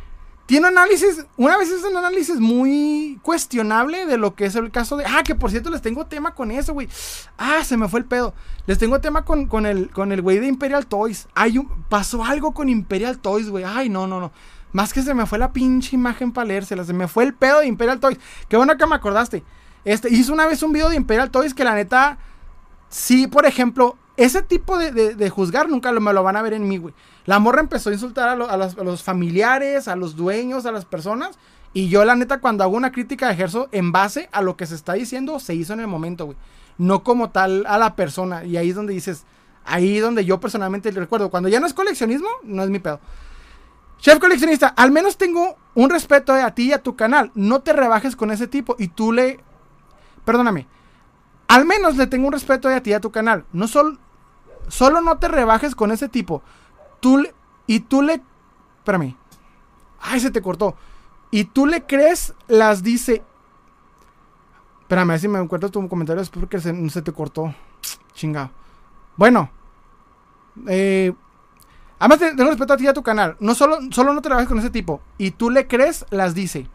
tiene 0.47 0.67
análisis, 0.67 1.25
una 1.35 1.57
vez 1.57 1.69
es 1.69 1.83
un 1.83 1.97
análisis 1.97 2.39
muy 2.39 3.19
cuestionable 3.21 4.05
de 4.05 4.17
lo 4.17 4.33
que 4.33 4.45
es 4.45 4.55
el 4.55 4.71
caso 4.71 4.95
de... 4.95 5.03
Ah, 5.05 5.21
que 5.21 5.35
por 5.35 5.51
cierto 5.51 5.69
les 5.69 5.81
tengo 5.81 6.05
tema 6.05 6.33
con 6.33 6.51
eso, 6.51 6.71
güey. 6.71 6.87
Ah, 7.37 7.65
se 7.65 7.75
me 7.75 7.89
fue 7.89 7.99
el 7.99 8.05
pedo. 8.05 8.33
Les 8.65 8.77
tengo 8.77 9.01
tema 9.01 9.25
con, 9.25 9.47
con 9.47 9.65
el 9.65 9.89
con 9.89 10.13
el 10.13 10.21
güey 10.21 10.39
de 10.39 10.47
Imperial 10.47 10.87
Toys. 10.87 11.27
Hay 11.35 11.57
un, 11.57 11.67
pasó 11.89 12.23
algo 12.23 12.53
con 12.53 12.69
Imperial 12.69 13.19
Toys, 13.19 13.49
güey. 13.49 13.65
Ay, 13.65 13.89
no, 13.89 14.07
no, 14.07 14.21
no. 14.21 14.31
Más 14.71 14.93
que 14.93 15.01
se 15.01 15.13
me 15.13 15.25
fue 15.25 15.37
la 15.37 15.51
pinche 15.51 15.97
imagen 15.97 16.31
para 16.31 16.47
leérsela. 16.47 16.85
Se 16.85 16.93
me 16.93 17.09
fue 17.09 17.25
el 17.25 17.33
pedo 17.33 17.59
de 17.59 17.67
Imperial 17.67 17.99
Toys. 17.99 18.17
Qué 18.47 18.55
bueno 18.55 18.77
que 18.77 18.87
me 18.87 18.95
acordaste. 18.95 19.43
Este, 19.83 20.09
hizo 20.09 20.31
una 20.31 20.47
vez 20.47 20.63
un 20.63 20.71
video 20.71 20.87
de 20.89 20.95
Imperial 20.95 21.29
Toys 21.29 21.53
que 21.53 21.65
la 21.65 21.75
neta... 21.75 22.19
Sí, 22.87 23.27
por 23.27 23.45
ejemplo, 23.45 23.97
ese 24.15 24.41
tipo 24.41 24.77
de, 24.77 24.91
de, 25.13 25.29
juzgar 25.29 25.67
nunca 25.67 25.91
me 25.91 26.13
lo 26.13 26.23
van 26.23 26.37
a 26.37 26.41
ver 26.41 26.53
en 26.53 26.67
mí, 26.69 26.77
güey. 26.77 26.93
La 27.27 27.39
morra 27.39 27.59
empezó 27.59 27.89
a 27.89 27.93
insultar 27.93 28.29
a, 28.29 28.35
los, 28.35 29.03
familiares, 29.03 29.89
a 29.89 29.97
los 29.97 30.15
dueños, 30.15 30.65
a 30.65 30.71
las 30.71 30.85
personas. 30.85 31.37
Y 31.73 31.89
yo, 31.89 32.05
la 32.05 32.15
neta, 32.15 32.39
cuando 32.39 32.63
hago 32.63 32.77
una 32.77 32.93
crítica, 32.93 33.29
ejerzo 33.29 33.67
en 33.73 33.91
base 33.91 34.29
a 34.31 34.41
lo 34.41 34.55
que 34.55 34.65
se 34.65 34.75
está 34.75 34.93
diciendo, 34.93 35.37
se 35.39 35.53
hizo 35.53 35.73
en 35.73 35.81
el 35.81 35.87
momento, 35.87 36.25
güey. 36.25 36.37
No 36.77 37.03
como 37.03 37.29
tal 37.29 37.65
a 37.67 37.77
la 37.77 37.97
persona. 37.97 38.45
Y 38.45 38.55
ahí 38.55 38.69
es 38.69 38.75
donde 38.75 38.93
dices, 38.93 39.25
ahí 39.65 39.97
es 39.97 40.03
donde 40.03 40.23
yo 40.23 40.39
personalmente 40.39 40.89
le 40.89 41.01
recuerdo. 41.01 41.29
Cuando 41.29 41.49
ya 41.49 41.59
no 41.59 41.67
es 41.67 41.73
coleccionismo, 41.73 42.29
no 42.43 42.63
es 42.63 42.69
mi 42.69 42.79
pedo. 42.79 43.01
Chef 43.99 44.19
coleccionista, 44.19 44.67
al 44.69 44.91
menos 44.91 45.17
tengo 45.17 45.57
un 45.75 45.89
respeto 45.89 46.31
a 46.31 46.51
ti 46.51 46.69
y 46.69 46.71
a 46.71 46.81
tu 46.81 46.95
canal. 46.95 47.31
No 47.35 47.59
te 47.59 47.73
rebajes 47.73 48.15
con 48.15 48.31
ese 48.31 48.47
tipo 48.47 48.77
y 48.79 48.87
tú 48.87 49.11
le... 49.11 49.41
Perdóname. 50.23 50.65
Al 51.49 51.65
menos 51.65 51.97
le 51.97 52.07
tengo 52.07 52.27
un 52.27 52.33
respeto 52.33 52.69
a 52.69 52.79
ti 52.79 52.91
y 52.91 52.93
a 52.93 53.01
tu 53.01 53.11
canal. 53.11 53.43
No 53.51 53.67
solo, 53.67 53.97
Solo 54.67 55.01
no 55.01 55.17
te 55.17 55.27
rebajes 55.27 55.75
con 55.75 55.91
ese 55.91 56.09
tipo. 56.09 56.43
Tú 56.99 57.17
le, 57.17 57.33
y 57.65 57.81
tú 57.81 58.01
le... 58.01 58.21
Espérame. 58.79 59.15
Ay, 59.99 60.19
se 60.19 60.31
te 60.31 60.41
cortó. 60.41 60.75
Y 61.31 61.45
tú 61.45 61.65
le 61.65 61.83
crees, 61.83 62.33
las 62.47 62.83
dice... 62.83 63.23
Espérame, 64.81 65.09
a 65.09 65.13
ver 65.13 65.19
si 65.19 65.27
me 65.27 65.39
encuentro 65.39 65.69
tu 65.69 65.87
comentario 65.89 66.21
después 66.21 66.39
porque 66.39 66.61
se, 66.61 66.89
se 66.89 67.01
te 67.01 67.11
cortó. 67.11 67.53
Chingado. 68.13 68.51
Bueno. 69.17 69.49
Eh, 70.67 71.13
además, 71.99 72.19
tengo 72.19 72.49
respeto 72.49 72.73
a 72.73 72.77
ti 72.77 72.85
y 72.85 72.87
a 72.87 72.93
tu 72.93 73.03
canal. 73.03 73.35
No 73.39 73.53
solo, 73.53 73.79
solo 73.91 74.13
no 74.13 74.21
te 74.21 74.29
rebajes 74.29 74.47
con 74.47 74.59
ese 74.59 74.69
tipo. 74.69 75.01
Y 75.17 75.31
tú 75.31 75.49
le 75.49 75.67
crees, 75.67 76.05
las 76.09 76.33
dice. 76.33 76.67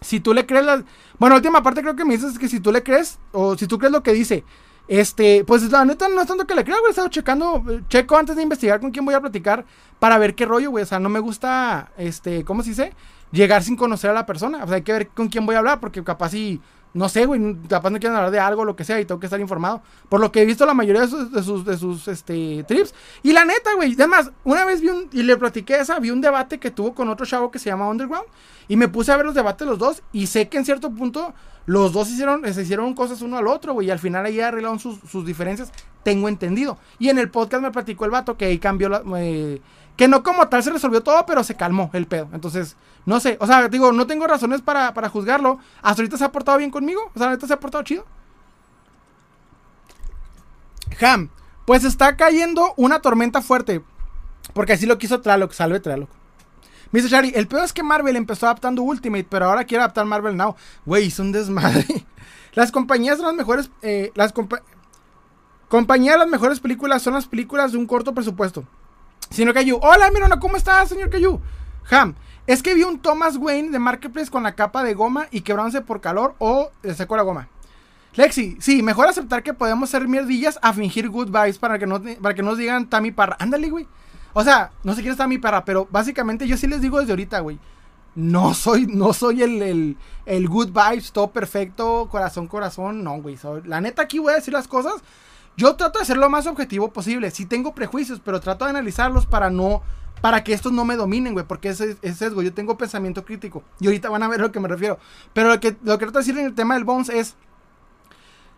Si 0.00 0.20
tú 0.20 0.34
le 0.34 0.46
crees 0.46 0.66
las... 0.66 0.84
Bueno, 1.18 1.36
última 1.36 1.62
parte 1.62 1.80
creo 1.80 1.96
que 1.96 2.04
me 2.04 2.14
dices 2.16 2.38
que 2.38 2.48
si 2.48 2.60
tú 2.60 2.70
le 2.70 2.82
crees, 2.82 3.18
o 3.32 3.56
si 3.56 3.66
tú 3.66 3.78
crees 3.78 3.92
lo 3.92 4.02
que 4.02 4.12
dice, 4.12 4.44
este, 4.88 5.44
pues 5.44 5.70
la 5.70 5.84
neta 5.84 6.08
no 6.08 6.22
es 6.22 6.26
tanto 6.26 6.46
que 6.46 6.54
le 6.54 6.64
creo, 6.64 6.78
güey. 6.80 6.88
He 6.88 6.90
estado 6.90 7.08
checando, 7.08 7.62
checo 7.88 8.16
antes 8.16 8.36
de 8.36 8.42
investigar 8.42 8.80
con 8.80 8.90
quién 8.90 9.04
voy 9.04 9.14
a 9.14 9.20
platicar 9.20 9.66
para 9.98 10.16
ver 10.16 10.34
qué 10.34 10.46
rollo, 10.46 10.70
güey. 10.70 10.82
O 10.82 10.86
sea, 10.86 10.98
no 10.98 11.10
me 11.10 11.20
gusta, 11.20 11.92
este, 11.98 12.42
¿cómo 12.44 12.62
se 12.62 12.70
dice? 12.70 12.94
Llegar 13.30 13.62
sin 13.62 13.76
conocer 13.76 14.10
a 14.10 14.14
la 14.14 14.24
persona. 14.24 14.64
O 14.64 14.66
sea, 14.66 14.76
hay 14.76 14.82
que 14.82 14.92
ver 14.92 15.08
con 15.08 15.28
quién 15.28 15.44
voy 15.44 15.56
a 15.56 15.58
hablar, 15.58 15.78
porque 15.78 16.02
capaz 16.02 16.30
si, 16.30 16.62
no 16.94 17.10
sé, 17.10 17.26
güey, 17.26 17.54
capaz 17.68 17.90
no 17.90 17.98
quieren 17.98 18.16
hablar 18.16 18.30
de 18.30 18.38
algo, 18.38 18.64
lo 18.64 18.76
que 18.76 18.84
sea, 18.84 18.98
y 18.98 19.04
tengo 19.04 19.20
que 19.20 19.26
estar 19.26 19.38
informado. 19.38 19.82
Por 20.08 20.20
lo 20.20 20.32
que 20.32 20.40
he 20.40 20.46
visto 20.46 20.64
la 20.64 20.72
mayoría 20.72 21.02
de 21.02 21.08
sus, 21.42 21.64
de 21.66 21.76
sus, 21.76 22.08
este, 22.08 22.64
trips. 22.66 22.94
Y 23.22 23.32
la 23.32 23.44
neta, 23.44 23.74
güey, 23.74 23.92
además, 23.92 24.30
una 24.44 24.64
vez 24.64 24.80
vi 24.80 24.88
un, 24.88 25.10
y 25.12 25.22
le 25.22 25.36
platiqué 25.36 25.78
esa, 25.78 25.98
vi 25.98 26.10
un 26.10 26.22
debate 26.22 26.58
que 26.58 26.70
tuvo 26.70 26.94
con 26.94 27.10
otro 27.10 27.26
chavo 27.26 27.50
que 27.50 27.58
se 27.58 27.68
llama 27.68 27.88
Underground. 27.88 28.26
Y 28.68 28.76
me 28.76 28.88
puse 28.88 29.12
a 29.12 29.18
ver 29.18 29.26
los 29.26 29.34
debates 29.34 29.66
de 29.66 29.70
los 29.70 29.78
dos, 29.78 30.02
y 30.12 30.28
sé 30.28 30.48
que 30.48 30.56
en 30.56 30.64
cierto 30.64 30.90
punto 30.90 31.34
los 31.68 31.92
dos 31.92 32.08
hicieron, 32.08 32.50
se 32.54 32.62
hicieron 32.62 32.94
cosas 32.94 33.20
uno 33.20 33.36
al 33.36 33.46
otro, 33.46 33.74
güey. 33.74 33.88
Y 33.88 33.90
al 33.90 33.98
final 33.98 34.24
ahí 34.24 34.40
arreglaron 34.40 34.78
sus, 34.78 35.00
sus, 35.00 35.26
diferencias. 35.26 35.70
Tengo 36.02 36.30
entendido. 36.30 36.78
Y 36.98 37.10
en 37.10 37.18
el 37.18 37.30
podcast 37.30 37.62
me 37.62 37.70
platicó 37.70 38.06
el 38.06 38.10
vato 38.10 38.38
que 38.38 38.46
ahí 38.46 38.58
cambió 38.58 38.88
la. 38.88 39.02
Eh, 39.18 39.60
que 39.94 40.08
no 40.08 40.22
como 40.22 40.48
tal 40.48 40.62
se 40.62 40.70
resolvió 40.70 41.02
todo, 41.02 41.26
pero 41.26 41.44
se 41.44 41.56
calmó 41.56 41.90
el 41.92 42.06
pedo. 42.06 42.30
Entonces, 42.32 42.78
no 43.04 43.20
sé. 43.20 43.36
O 43.38 43.46
sea, 43.46 43.68
digo, 43.68 43.92
no 43.92 44.06
tengo 44.06 44.26
razones 44.26 44.62
para, 44.62 44.94
para 44.94 45.10
juzgarlo. 45.10 45.58
Hasta 45.82 46.00
ahorita 46.00 46.16
se 46.16 46.24
ha 46.24 46.32
portado 46.32 46.56
bien 46.56 46.70
conmigo. 46.70 47.12
O 47.14 47.18
sea, 47.18 47.28
ahorita 47.28 47.46
se 47.46 47.52
ha 47.52 47.60
portado 47.60 47.84
chido. 47.84 48.06
Ham. 51.02 51.28
Pues 51.66 51.84
está 51.84 52.16
cayendo 52.16 52.72
una 52.78 53.02
tormenta 53.02 53.42
fuerte. 53.42 53.82
Porque 54.54 54.72
así 54.72 54.86
lo 54.86 54.96
quiso 54.96 55.20
Traloc. 55.20 55.52
Salve 55.52 55.80
Traloc. 55.80 56.08
Me 56.90 57.00
dice 57.00 57.12
Shari, 57.12 57.32
el 57.34 57.46
peor 57.46 57.64
es 57.64 57.72
que 57.72 57.82
Marvel 57.82 58.16
empezó 58.16 58.46
adaptando 58.46 58.82
Ultimate, 58.82 59.26
pero 59.28 59.46
ahora 59.46 59.64
quiere 59.64 59.82
adaptar 59.82 60.06
Marvel 60.06 60.36
Now. 60.36 60.56
Güey, 60.86 61.08
es 61.08 61.18
un 61.18 61.32
desmadre. 61.32 61.84
Las 62.54 62.72
compañías 62.72 63.18
son 63.18 63.26
las 63.26 63.34
mejores. 63.36 63.70
Eh, 63.82 64.10
las 64.16 64.32
compañías 65.68 66.14
de 66.14 66.18
las 66.18 66.28
mejores 66.28 66.58
películas 66.58 67.02
son 67.02 67.14
las 67.14 67.26
películas 67.26 67.70
de 67.70 67.78
un 67.78 67.86
corto 67.86 68.14
presupuesto. 68.14 68.64
Señor 69.30 69.54
Cayu, 69.54 69.78
hola, 69.80 70.10
Mirona, 70.10 70.40
¿cómo 70.40 70.56
estás, 70.56 70.88
señor 70.88 71.10
Cayu? 71.10 71.40
Ham, 71.90 72.16
es 72.48 72.62
que 72.62 72.74
vi 72.74 72.82
un 72.82 72.98
Thomas 72.98 73.36
Wayne 73.36 73.70
de 73.70 73.78
Marketplace 73.78 74.30
con 74.30 74.42
la 74.42 74.56
capa 74.56 74.82
de 74.82 74.94
goma 74.94 75.28
y 75.30 75.42
quebrándose 75.42 75.82
por 75.82 76.00
calor 76.00 76.34
o 76.38 76.70
le 76.82 76.94
secó 76.94 77.16
la 77.16 77.22
goma. 77.22 77.48
Lexi, 78.14 78.56
sí, 78.58 78.82
mejor 78.82 79.06
aceptar 79.06 79.42
que 79.42 79.54
podemos 79.54 79.90
ser 79.90 80.08
mierdillas 80.08 80.58
a 80.62 80.72
fingir 80.72 81.08
good 81.10 81.30
para 81.30 81.78
que, 81.78 81.86
no, 81.86 82.02
para 82.20 82.34
que 82.34 82.42
nos 82.42 82.58
digan 82.58 82.88
Tammy 82.88 83.12
Parra. 83.12 83.36
Ándale, 83.38 83.70
güey. 83.70 83.86
O 84.32 84.44
sea, 84.44 84.72
no 84.84 84.94
sé 84.94 85.00
quién 85.00 85.12
está 85.12 85.26
mi 85.26 85.38
perra, 85.38 85.64
pero 85.64 85.88
básicamente 85.90 86.46
yo 86.46 86.56
sí 86.56 86.66
les 86.66 86.80
digo 86.80 86.98
desde 86.98 87.12
ahorita, 87.12 87.40
güey. 87.40 87.58
No 88.14 88.52
soy, 88.54 88.86
no 88.86 89.12
soy 89.12 89.42
el, 89.42 89.96
el, 90.26 90.48
good 90.48 90.70
vibes, 90.70 91.12
todo 91.12 91.30
perfecto, 91.30 92.08
corazón, 92.10 92.48
corazón. 92.48 93.04
No, 93.04 93.20
güey. 93.22 93.38
La 93.64 93.80
neta 93.80 94.02
aquí 94.02 94.18
voy 94.18 94.32
a 94.32 94.36
decir 94.36 94.52
las 94.52 94.66
cosas. 94.66 94.94
Yo 95.56 95.76
trato 95.76 95.98
de 95.98 96.04
ser 96.04 96.16
lo 96.16 96.28
más 96.28 96.46
objetivo 96.46 96.92
posible. 96.92 97.30
Sí 97.30 97.46
tengo 97.46 97.74
prejuicios, 97.74 98.20
pero 98.24 98.40
trato 98.40 98.64
de 98.64 98.70
analizarlos 98.70 99.26
para 99.26 99.50
no. 99.50 99.82
Para 100.20 100.42
que 100.42 100.52
estos 100.52 100.72
no 100.72 100.84
me 100.84 100.96
dominen, 100.96 101.32
güey. 101.32 101.46
Porque 101.46 101.68
ese 101.68 101.96
es 102.02 102.16
sesgo. 102.16 102.42
Yo 102.42 102.52
tengo 102.52 102.76
pensamiento 102.76 103.24
crítico. 103.24 103.62
Y 103.78 103.86
ahorita 103.86 104.10
van 104.10 104.22
a 104.24 104.28
ver 104.28 104.40
a 104.40 104.44
lo 104.44 104.52
que 104.52 104.60
me 104.60 104.68
refiero. 104.68 104.98
Pero 105.32 105.50
lo 105.50 105.60
que, 105.60 105.76
lo 105.82 105.98
que 105.98 106.06
trato 106.06 106.18
de 106.18 106.24
decir 106.24 106.38
en 106.38 106.46
el 106.46 106.54
tema 106.54 106.74
del 106.74 106.84
Bones 106.84 107.08
es. 107.08 107.36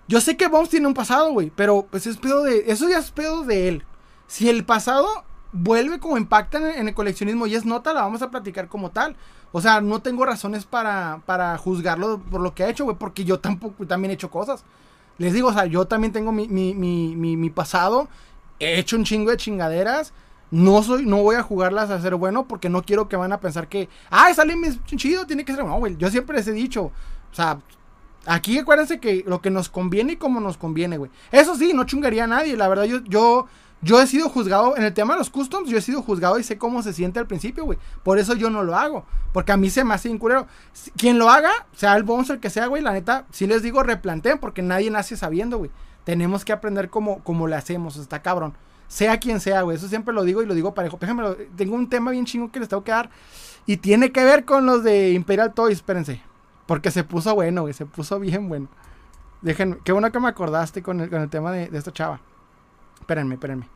Yo 0.08 0.20
sé 0.20 0.36
que 0.36 0.48
Bones 0.48 0.70
tiene 0.70 0.86
un 0.86 0.94
pasado, 0.94 1.32
güey. 1.32 1.50
Pero 1.54 1.86
pues 1.90 2.06
es 2.06 2.18
de. 2.20 2.64
Eso 2.66 2.88
ya 2.88 2.98
es 2.98 3.10
pedo 3.10 3.44
de 3.44 3.68
él. 3.68 3.84
Si 4.26 4.48
el 4.48 4.64
pasado 4.64 5.06
vuelve 5.52 5.98
como 5.98 6.16
impacta 6.16 6.76
en, 6.76 6.88
el 6.88 6.94
coleccionismo 6.94 7.46
y 7.46 7.54
es 7.54 7.64
nota, 7.64 7.92
la 7.92 8.02
vamos 8.02 8.22
a 8.22 8.30
platicar 8.30 8.68
como 8.68 8.90
tal. 8.90 9.16
O 9.52 9.60
sea, 9.60 9.80
no 9.80 10.00
tengo 10.00 10.24
razones 10.24 10.64
para, 10.64 11.22
para 11.26 11.56
juzgarlo 11.58 12.20
por 12.20 12.40
lo 12.40 12.54
que 12.54 12.64
ha 12.64 12.68
hecho, 12.68 12.84
güey, 12.84 12.96
porque 12.96 13.24
yo 13.24 13.40
tampoco 13.40 13.86
también 13.86 14.12
he 14.12 14.14
hecho 14.14 14.30
cosas. 14.30 14.64
Les 15.18 15.32
digo, 15.32 15.48
o 15.48 15.52
sea, 15.52 15.66
yo 15.66 15.86
también 15.86 16.12
tengo 16.12 16.32
mi, 16.32 16.48
mi, 16.48 16.74
mi, 16.74 17.36
mi, 17.36 17.50
pasado, 17.50 18.08
he 18.58 18.78
hecho 18.78 18.96
un 18.96 19.04
chingo 19.04 19.30
de 19.30 19.36
chingaderas. 19.36 20.12
No 20.50 20.82
soy, 20.82 21.06
no 21.06 21.22
voy 21.22 21.36
a 21.36 21.42
jugarlas 21.42 21.90
a 21.90 22.00
ser 22.00 22.16
bueno 22.16 22.48
porque 22.48 22.68
no 22.68 22.82
quiero 22.82 23.08
que 23.08 23.16
van 23.16 23.32
a 23.32 23.38
pensar 23.38 23.68
que, 23.68 23.88
ah, 24.10 24.32
sale 24.34 24.56
chido, 24.84 25.26
tiene 25.26 25.44
que 25.44 25.54
ser. 25.54 25.64
No, 25.64 25.78
güey, 25.78 25.96
yo 25.96 26.10
siempre 26.10 26.36
les 26.36 26.48
he 26.48 26.52
dicho, 26.52 26.84
o 26.84 27.34
sea, 27.34 27.60
aquí 28.26 28.58
acuérdense 28.58 28.98
que 28.98 29.22
lo 29.26 29.40
que 29.40 29.50
nos 29.50 29.68
conviene 29.68 30.14
y 30.14 30.16
como 30.16 30.40
nos 30.40 30.56
conviene, 30.56 30.96
güey. 30.98 31.10
Eso 31.30 31.54
sí, 31.54 31.72
no 31.72 31.84
chungaría 31.84 32.24
a 32.24 32.28
nadie, 32.28 32.56
la 32.56 32.68
verdad, 32.68 32.84
yo, 32.84 33.00
yo 33.04 33.46
yo 33.82 34.00
he 34.00 34.06
sido 34.06 34.28
juzgado, 34.28 34.76
en 34.76 34.84
el 34.84 34.92
tema 34.92 35.14
de 35.14 35.20
los 35.20 35.30
customs, 35.30 35.70
yo 35.70 35.78
he 35.78 35.80
sido 35.80 36.02
juzgado 36.02 36.38
y 36.38 36.42
sé 36.42 36.58
cómo 36.58 36.82
se 36.82 36.92
siente 36.92 37.18
al 37.18 37.26
principio, 37.26 37.64
güey. 37.64 37.78
Por 38.02 38.18
eso 38.18 38.34
yo 38.34 38.50
no 38.50 38.62
lo 38.62 38.76
hago. 38.76 39.06
Porque 39.32 39.52
a 39.52 39.56
mí 39.56 39.70
se 39.70 39.84
me 39.84 39.94
hace 39.94 40.10
incurero. 40.10 40.46
Quien 40.96 41.18
lo 41.18 41.30
haga, 41.30 41.50
sea 41.74 41.96
el 41.96 42.02
bouncer 42.02 42.40
que 42.40 42.50
sea, 42.50 42.66
güey, 42.66 42.82
la 42.82 42.92
neta, 42.92 43.24
si 43.30 43.46
les 43.46 43.62
digo 43.62 43.82
replanteen, 43.82 44.38
porque 44.38 44.60
nadie 44.60 44.90
nace 44.90 45.16
sabiendo, 45.16 45.56
güey. 45.56 45.70
Tenemos 46.04 46.44
que 46.44 46.52
aprender 46.52 46.90
cómo, 46.90 47.22
cómo 47.24 47.46
le 47.46 47.56
hacemos, 47.56 47.96
está 47.96 48.20
cabrón. 48.20 48.54
Sea 48.88 49.18
quien 49.18 49.40
sea, 49.40 49.62
güey. 49.62 49.76
Eso 49.76 49.88
siempre 49.88 50.12
lo 50.12 50.24
digo 50.24 50.42
y 50.42 50.46
lo 50.46 50.54
digo 50.54 50.74
parejo. 50.74 50.98
Déjame, 51.00 51.22
tengo 51.56 51.74
un 51.74 51.88
tema 51.88 52.10
bien 52.10 52.26
chingo 52.26 52.50
que 52.50 52.60
les 52.60 52.68
tengo 52.68 52.84
que 52.84 52.92
dar. 52.92 53.08
Y 53.64 53.78
tiene 53.78 54.12
que 54.12 54.24
ver 54.24 54.44
con 54.44 54.66
los 54.66 54.82
de 54.82 55.12
Imperial 55.12 55.54
Toys, 55.54 55.76
espérense. 55.76 56.20
Porque 56.66 56.90
se 56.90 57.04
puso 57.04 57.34
bueno, 57.34 57.62
güey. 57.62 57.72
Se 57.72 57.86
puso 57.86 58.18
bien 58.18 58.48
bueno. 58.48 58.68
Déjenme, 59.42 59.78
qué 59.84 59.92
bueno 59.92 60.10
que 60.10 60.20
me 60.20 60.28
acordaste 60.28 60.82
con 60.82 61.00
el, 61.00 61.08
con 61.08 61.22
el 61.22 61.30
tema 61.30 61.52
de, 61.52 61.68
de 61.68 61.78
esta 61.78 61.92
chava. 61.92 62.20
Espérenme, 63.00 63.34
espérenme. 63.34 63.68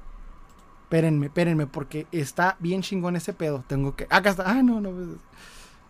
Espérenme, 0.84 1.26
espérenme, 1.26 1.66
porque 1.66 2.06
está 2.12 2.56
bien 2.60 2.82
chingón 2.82 3.16
ese 3.16 3.32
pedo. 3.32 3.64
Tengo 3.66 3.96
que. 3.96 4.06
Acá 4.10 4.30
está. 4.30 4.44
Ah, 4.46 4.62
no, 4.62 4.80
no. 4.80 4.90
Pues, 4.90 5.08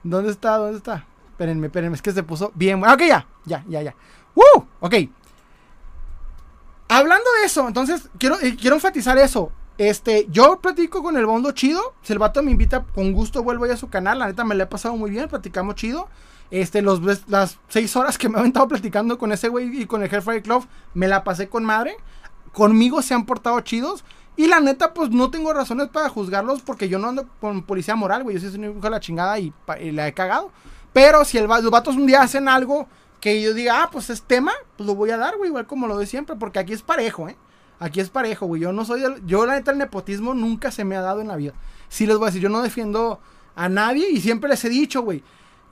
¿Dónde 0.03 0.31
está? 0.31 0.57
¿Dónde 0.57 0.79
está? 0.79 1.07
Espérenme, 1.31 1.67
espérenme. 1.67 1.97
Es 1.97 2.03
que 2.03 2.13
se 2.13 2.23
puso 2.23 2.53
bien. 2.55 2.83
Ah, 2.85 2.95
ok, 2.95 3.03
ya. 3.09 3.27
Ya, 3.45 3.65
ya, 3.69 3.83
ya. 3.83 3.95
¡Woo! 4.35 4.67
Ok. 4.81 4.95
Hablando 6.89 7.25
de 7.41 7.47
eso, 7.47 7.67
entonces, 7.67 8.09
quiero, 8.19 8.39
eh, 8.41 8.57
quiero 8.57 8.77
enfatizar 8.77 9.19
eso. 9.19 9.51
Este, 9.77 10.29
yo 10.31 10.61
platico 10.61 11.03
con 11.03 11.17
el 11.17 11.27
bondo 11.27 11.51
chido. 11.53 11.95
Si 12.03 12.13
el 12.13 12.19
vato 12.19 12.43
me 12.43 12.53
invita, 12.53 12.85
con 12.95 13.13
gusto 13.13 13.43
vuelvo 13.43 13.65
a 13.65 13.77
su 13.77 13.89
canal. 13.89 14.19
La 14.19 14.27
neta 14.27 14.45
me 14.45 14.55
le 14.55 14.65
he 14.65 14.67
pasado 14.67 14.97
muy 14.97 15.11
bien, 15.11 15.29
platicamos 15.29 15.75
chido. 15.75 16.09
Este, 16.51 16.83
los, 16.83 17.01
las 17.29 17.59
seis 17.69 17.97
horas 17.97 18.17
que 18.17 18.29
me 18.29 18.37
he 18.37 18.41
aventado 18.41 18.69
platicando 18.69 19.19
con 19.19 19.33
ese 19.33 19.49
güey 19.49 19.83
y 19.83 19.87
con 19.87 20.03
el 20.03 20.15
Hellfire 20.15 20.43
Club, 20.43 20.67
me 20.93 21.09
la 21.09 21.25
pasé 21.25 21.49
con 21.49 21.65
madre. 21.65 21.97
Conmigo 22.55 23.03
se 23.03 23.13
han 23.15 23.27
portado 23.27 23.61
chidos. 23.61 24.05
Y 24.37 24.47
la 24.47 24.61
neta, 24.61 24.95
pues 24.95 25.11
no 25.11 25.31
tengo 25.31 25.53
razones 25.53 25.89
para 25.89 26.09
juzgarlos 26.09 26.61
porque 26.63 26.89
yo 26.89 26.99
no 26.99 27.09
ando 27.09 27.29
con 27.41 27.63
policía 27.63 27.95
moral, 27.95 28.25
güey. 28.25 28.39
Yo 28.39 28.49
soy 28.49 28.59
un 28.59 28.71
hijo 28.71 28.81
de 28.81 28.91
la 28.91 29.01
chingada 29.01 29.39
y, 29.39 29.53
la 29.93 30.09
he 30.09 30.15
cagado. 30.15 30.51
Pero 30.93 31.25
si 31.25 31.39
el, 31.39 31.47
los 31.47 31.71
vatos 31.71 31.97
un 31.97 32.07
día 32.07 32.23
hacen 32.23 32.49
algo 32.49 32.89
que 33.21 33.41
yo 33.41 33.55
diga, 33.55 33.83
ah, 33.83 33.89
pues 33.91 34.11
es 34.11 34.23
tema, 34.23 34.53
pues 34.77 34.87
lo 34.87 34.95
voy 34.95 35.11
a 35.11 35.17
dar, 35.17 35.37
güey, 35.37 35.49
igual 35.49 35.67
como 35.67 35.87
lo 35.87 35.95
doy 35.95 36.07
siempre, 36.07 36.37
porque 36.37 36.59
aquí 36.59 36.73
es 36.73 36.83
parejo, 36.83 37.29
¿eh? 37.29 37.37
Aquí 37.79 38.01
es 38.01 38.11
parejo, 38.11 38.47
güey. 38.47 38.63
Yo 38.63 38.73
no 38.73 38.85
soy 38.85 39.03
Yo, 39.25 39.47
la 39.47 39.55
neta, 39.55 39.71
el 39.71 39.79
nepotismo 39.79 40.35
nunca 40.35 40.71
se 40.71 40.85
me 40.85 40.97
ha 40.97 41.01
dado 41.01 41.21
en 41.21 41.29
la 41.29 41.37
vida. 41.37 41.55
Sí 41.89 42.07
les 42.07 42.17
voy 42.17 42.27
a 42.27 42.27
decir, 42.27 42.43
yo 42.43 42.49
no 42.49 42.63
defiendo 42.63 43.21
a 43.57 43.69
nadie 43.69 44.11
y 44.11 44.21
siempre 44.21 44.51
les 44.51 44.65
he 44.65 44.69
dicho, 44.69 45.03
güey. 45.03 45.23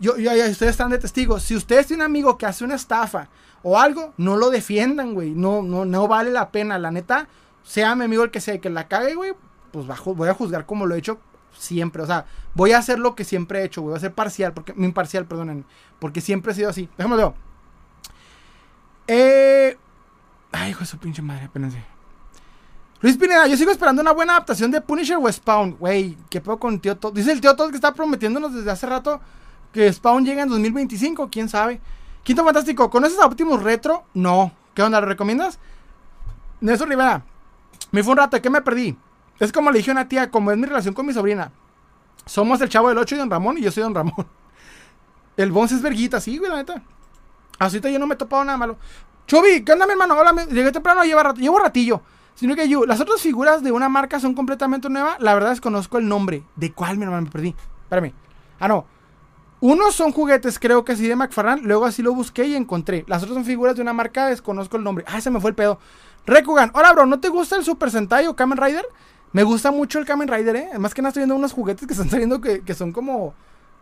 Yo, 0.02 0.16
yo, 0.16 0.32
ustedes 0.32 0.72
están 0.72 0.90
de 0.90 0.98
testigos. 0.98 1.44
Si 1.44 1.54
ustedes 1.54 1.86
tienen 1.86 2.04
un 2.04 2.10
amigo 2.10 2.36
que 2.36 2.44
hace 2.44 2.64
una 2.64 2.74
estafa 2.74 3.28
o 3.62 3.78
algo, 3.78 4.12
no 4.16 4.36
lo 4.36 4.50
defiendan, 4.50 5.14
güey. 5.14 5.30
No, 5.30 5.62
no, 5.62 5.84
no 5.84 6.08
vale 6.08 6.32
la 6.32 6.50
pena. 6.50 6.76
La 6.76 6.90
neta, 6.90 7.28
sea 7.62 7.94
mi 7.94 8.04
amigo 8.04 8.24
el 8.24 8.32
que 8.32 8.40
sea 8.40 8.58
que 8.58 8.68
la 8.68 8.88
cague, 8.88 9.14
güey, 9.14 9.32
pues 9.70 9.86
bajo, 9.86 10.12
voy 10.12 10.28
a 10.28 10.34
juzgar 10.34 10.66
como 10.66 10.86
lo 10.86 10.96
he 10.96 10.98
hecho 10.98 11.20
siempre. 11.56 12.02
O 12.02 12.06
sea, 12.06 12.26
voy 12.52 12.72
a 12.72 12.78
hacer 12.78 12.98
lo 12.98 13.14
que 13.14 13.22
siempre 13.22 13.60
he 13.60 13.64
hecho, 13.64 13.80
güey. 13.80 13.92
Voy 13.92 13.98
a 13.98 14.00
ser 14.00 14.12
parcial, 14.12 14.52
porque, 14.52 14.74
imparcial, 14.76 15.24
perdonen. 15.24 15.64
Porque 16.00 16.20
siempre 16.20 16.50
he 16.50 16.56
sido 16.56 16.70
así. 16.70 16.88
Déjame 16.98 17.14
ver. 17.14 17.32
Eh. 19.06 19.78
Ay, 20.50 20.70
hijo 20.70 20.80
de 20.80 20.86
su 20.86 20.98
pinche 20.98 21.22
madre, 21.22 21.44
espérense. 21.44 21.80
Luis 23.02 23.16
Pineda, 23.16 23.46
yo 23.46 23.56
sigo 23.56 23.70
esperando 23.70 24.02
una 24.02 24.10
buena 24.10 24.32
adaptación 24.32 24.72
de 24.72 24.80
Punisher 24.80 25.16
o 25.16 25.30
Spawn. 25.30 25.76
Güey, 25.78 26.18
¿qué 26.28 26.40
puedo 26.40 26.58
con 26.58 26.74
el 26.74 26.80
tío 26.80 26.96
Todd? 26.96 27.14
Dice 27.14 27.30
el 27.30 27.40
tío 27.40 27.54
Todd 27.54 27.70
que 27.70 27.76
está 27.76 27.94
prometiéndonos 27.94 28.52
desde 28.52 28.70
hace 28.72 28.86
rato 28.86 29.20
que 29.72 29.92
Spawn 29.92 30.24
llega 30.24 30.42
en 30.42 30.48
2025. 30.48 31.28
¿Quién 31.30 31.48
sabe? 31.48 31.80
Quinto 32.22 32.44
Fantástico, 32.44 32.88
¿conoces 32.90 33.18
a 33.18 33.26
Optimus 33.26 33.62
Retro? 33.62 34.04
No. 34.14 34.52
¿Qué 34.74 34.82
onda? 34.82 35.00
¿Lo 35.00 35.06
recomiendas? 35.06 35.58
Nelson 36.60 36.88
Rivera, 36.88 37.24
me 37.90 38.04
fue 38.04 38.12
un 38.12 38.18
rato, 38.18 38.40
¿qué 38.40 38.48
me 38.48 38.62
perdí? 38.62 38.96
Es 39.40 39.52
como 39.52 39.70
le 39.70 39.78
dije 39.78 39.90
a 39.90 39.94
una 39.94 40.08
tía, 40.08 40.30
como 40.30 40.52
es 40.52 40.58
mi 40.58 40.66
relación 40.66 40.94
con 40.94 41.04
mi 41.04 41.12
sobrina. 41.12 41.50
Somos 42.24 42.60
el 42.60 42.68
chavo 42.68 42.88
del 42.88 42.98
8 42.98 43.16
y 43.16 43.18
Don 43.18 43.30
Ramón 43.30 43.58
y 43.58 43.62
yo 43.62 43.72
soy 43.72 43.82
Don 43.82 43.94
Ramón. 43.94 44.14
El 45.36 45.50
Bones 45.50 45.72
es 45.72 45.82
verguita, 45.82 46.20
sí, 46.20 46.38
güey, 46.38 46.50
la 46.50 46.58
neta. 46.58 46.82
Así 47.58 47.80
yo 47.80 47.98
no 47.98 48.06
me 48.06 48.14
he 48.14 48.18
topado 48.18 48.44
nada 48.44 48.58
malo. 48.58 48.76
Chubi, 49.26 49.64
¿qué 49.64 49.72
onda, 49.72 49.86
mi 49.86 49.92
hermano? 49.92 50.16
Llegué 50.50 50.72
temprano, 50.72 51.02
llevo, 51.04 51.58
ratillo. 51.58 52.02
Sino 52.34 52.54
que 52.54 52.68
yo, 52.68 52.84
las 52.86 53.00
otras 53.00 53.20
figuras 53.20 53.62
de 53.62 53.72
una 53.72 53.88
marca 53.88 54.20
son 54.20 54.34
completamente 54.34 54.88
nuevas. 54.88 55.16
La 55.20 55.34
verdad 55.34 55.50
desconozco 55.50 55.98
el 55.98 56.06
nombre. 56.06 56.44
¿De 56.54 56.72
cuál, 56.72 56.98
mi 56.98 57.04
hermano? 57.04 57.22
Me 57.22 57.30
perdí. 57.30 57.54
Espérame. 57.84 58.12
Ah, 58.60 58.68
no. 58.68 58.86
Unos 59.62 59.94
son 59.94 60.10
juguetes, 60.10 60.58
creo 60.58 60.84
que 60.84 60.96
sí, 60.96 61.06
de 61.06 61.14
McFarlane. 61.14 61.62
Luego 61.62 61.84
así 61.84 62.02
lo 62.02 62.12
busqué 62.12 62.46
y 62.46 62.56
encontré. 62.56 63.04
Las 63.06 63.22
otras 63.22 63.36
son 63.36 63.44
figuras 63.44 63.76
de 63.76 63.82
una 63.82 63.92
marca, 63.92 64.26
desconozco 64.26 64.76
el 64.76 64.82
nombre. 64.82 65.04
Ah, 65.06 65.20
se 65.20 65.30
me 65.30 65.38
fue 65.38 65.50
el 65.50 65.54
pedo. 65.54 65.78
Rekugan. 66.26 66.72
Hola, 66.74 66.92
bro. 66.92 67.06
¿No 67.06 67.20
te 67.20 67.28
gusta 67.28 67.54
el 67.54 67.64
Super 67.64 67.92
Sentai 67.92 68.26
o 68.26 68.34
Kamen 68.34 68.58
Rider? 68.58 68.84
Me 69.30 69.44
gusta 69.44 69.70
mucho 69.70 70.00
el 70.00 70.04
Kamen 70.04 70.26
Rider, 70.26 70.56
¿eh? 70.56 70.70
Más 70.80 70.92
que 70.92 71.00
nada 71.00 71.10
estoy 71.10 71.20
viendo 71.20 71.36
unos 71.36 71.52
juguetes 71.52 71.86
que 71.86 71.92
están 71.94 72.10
saliendo 72.10 72.40
que, 72.40 72.62
que 72.62 72.74
son 72.74 72.90
como 72.90 73.34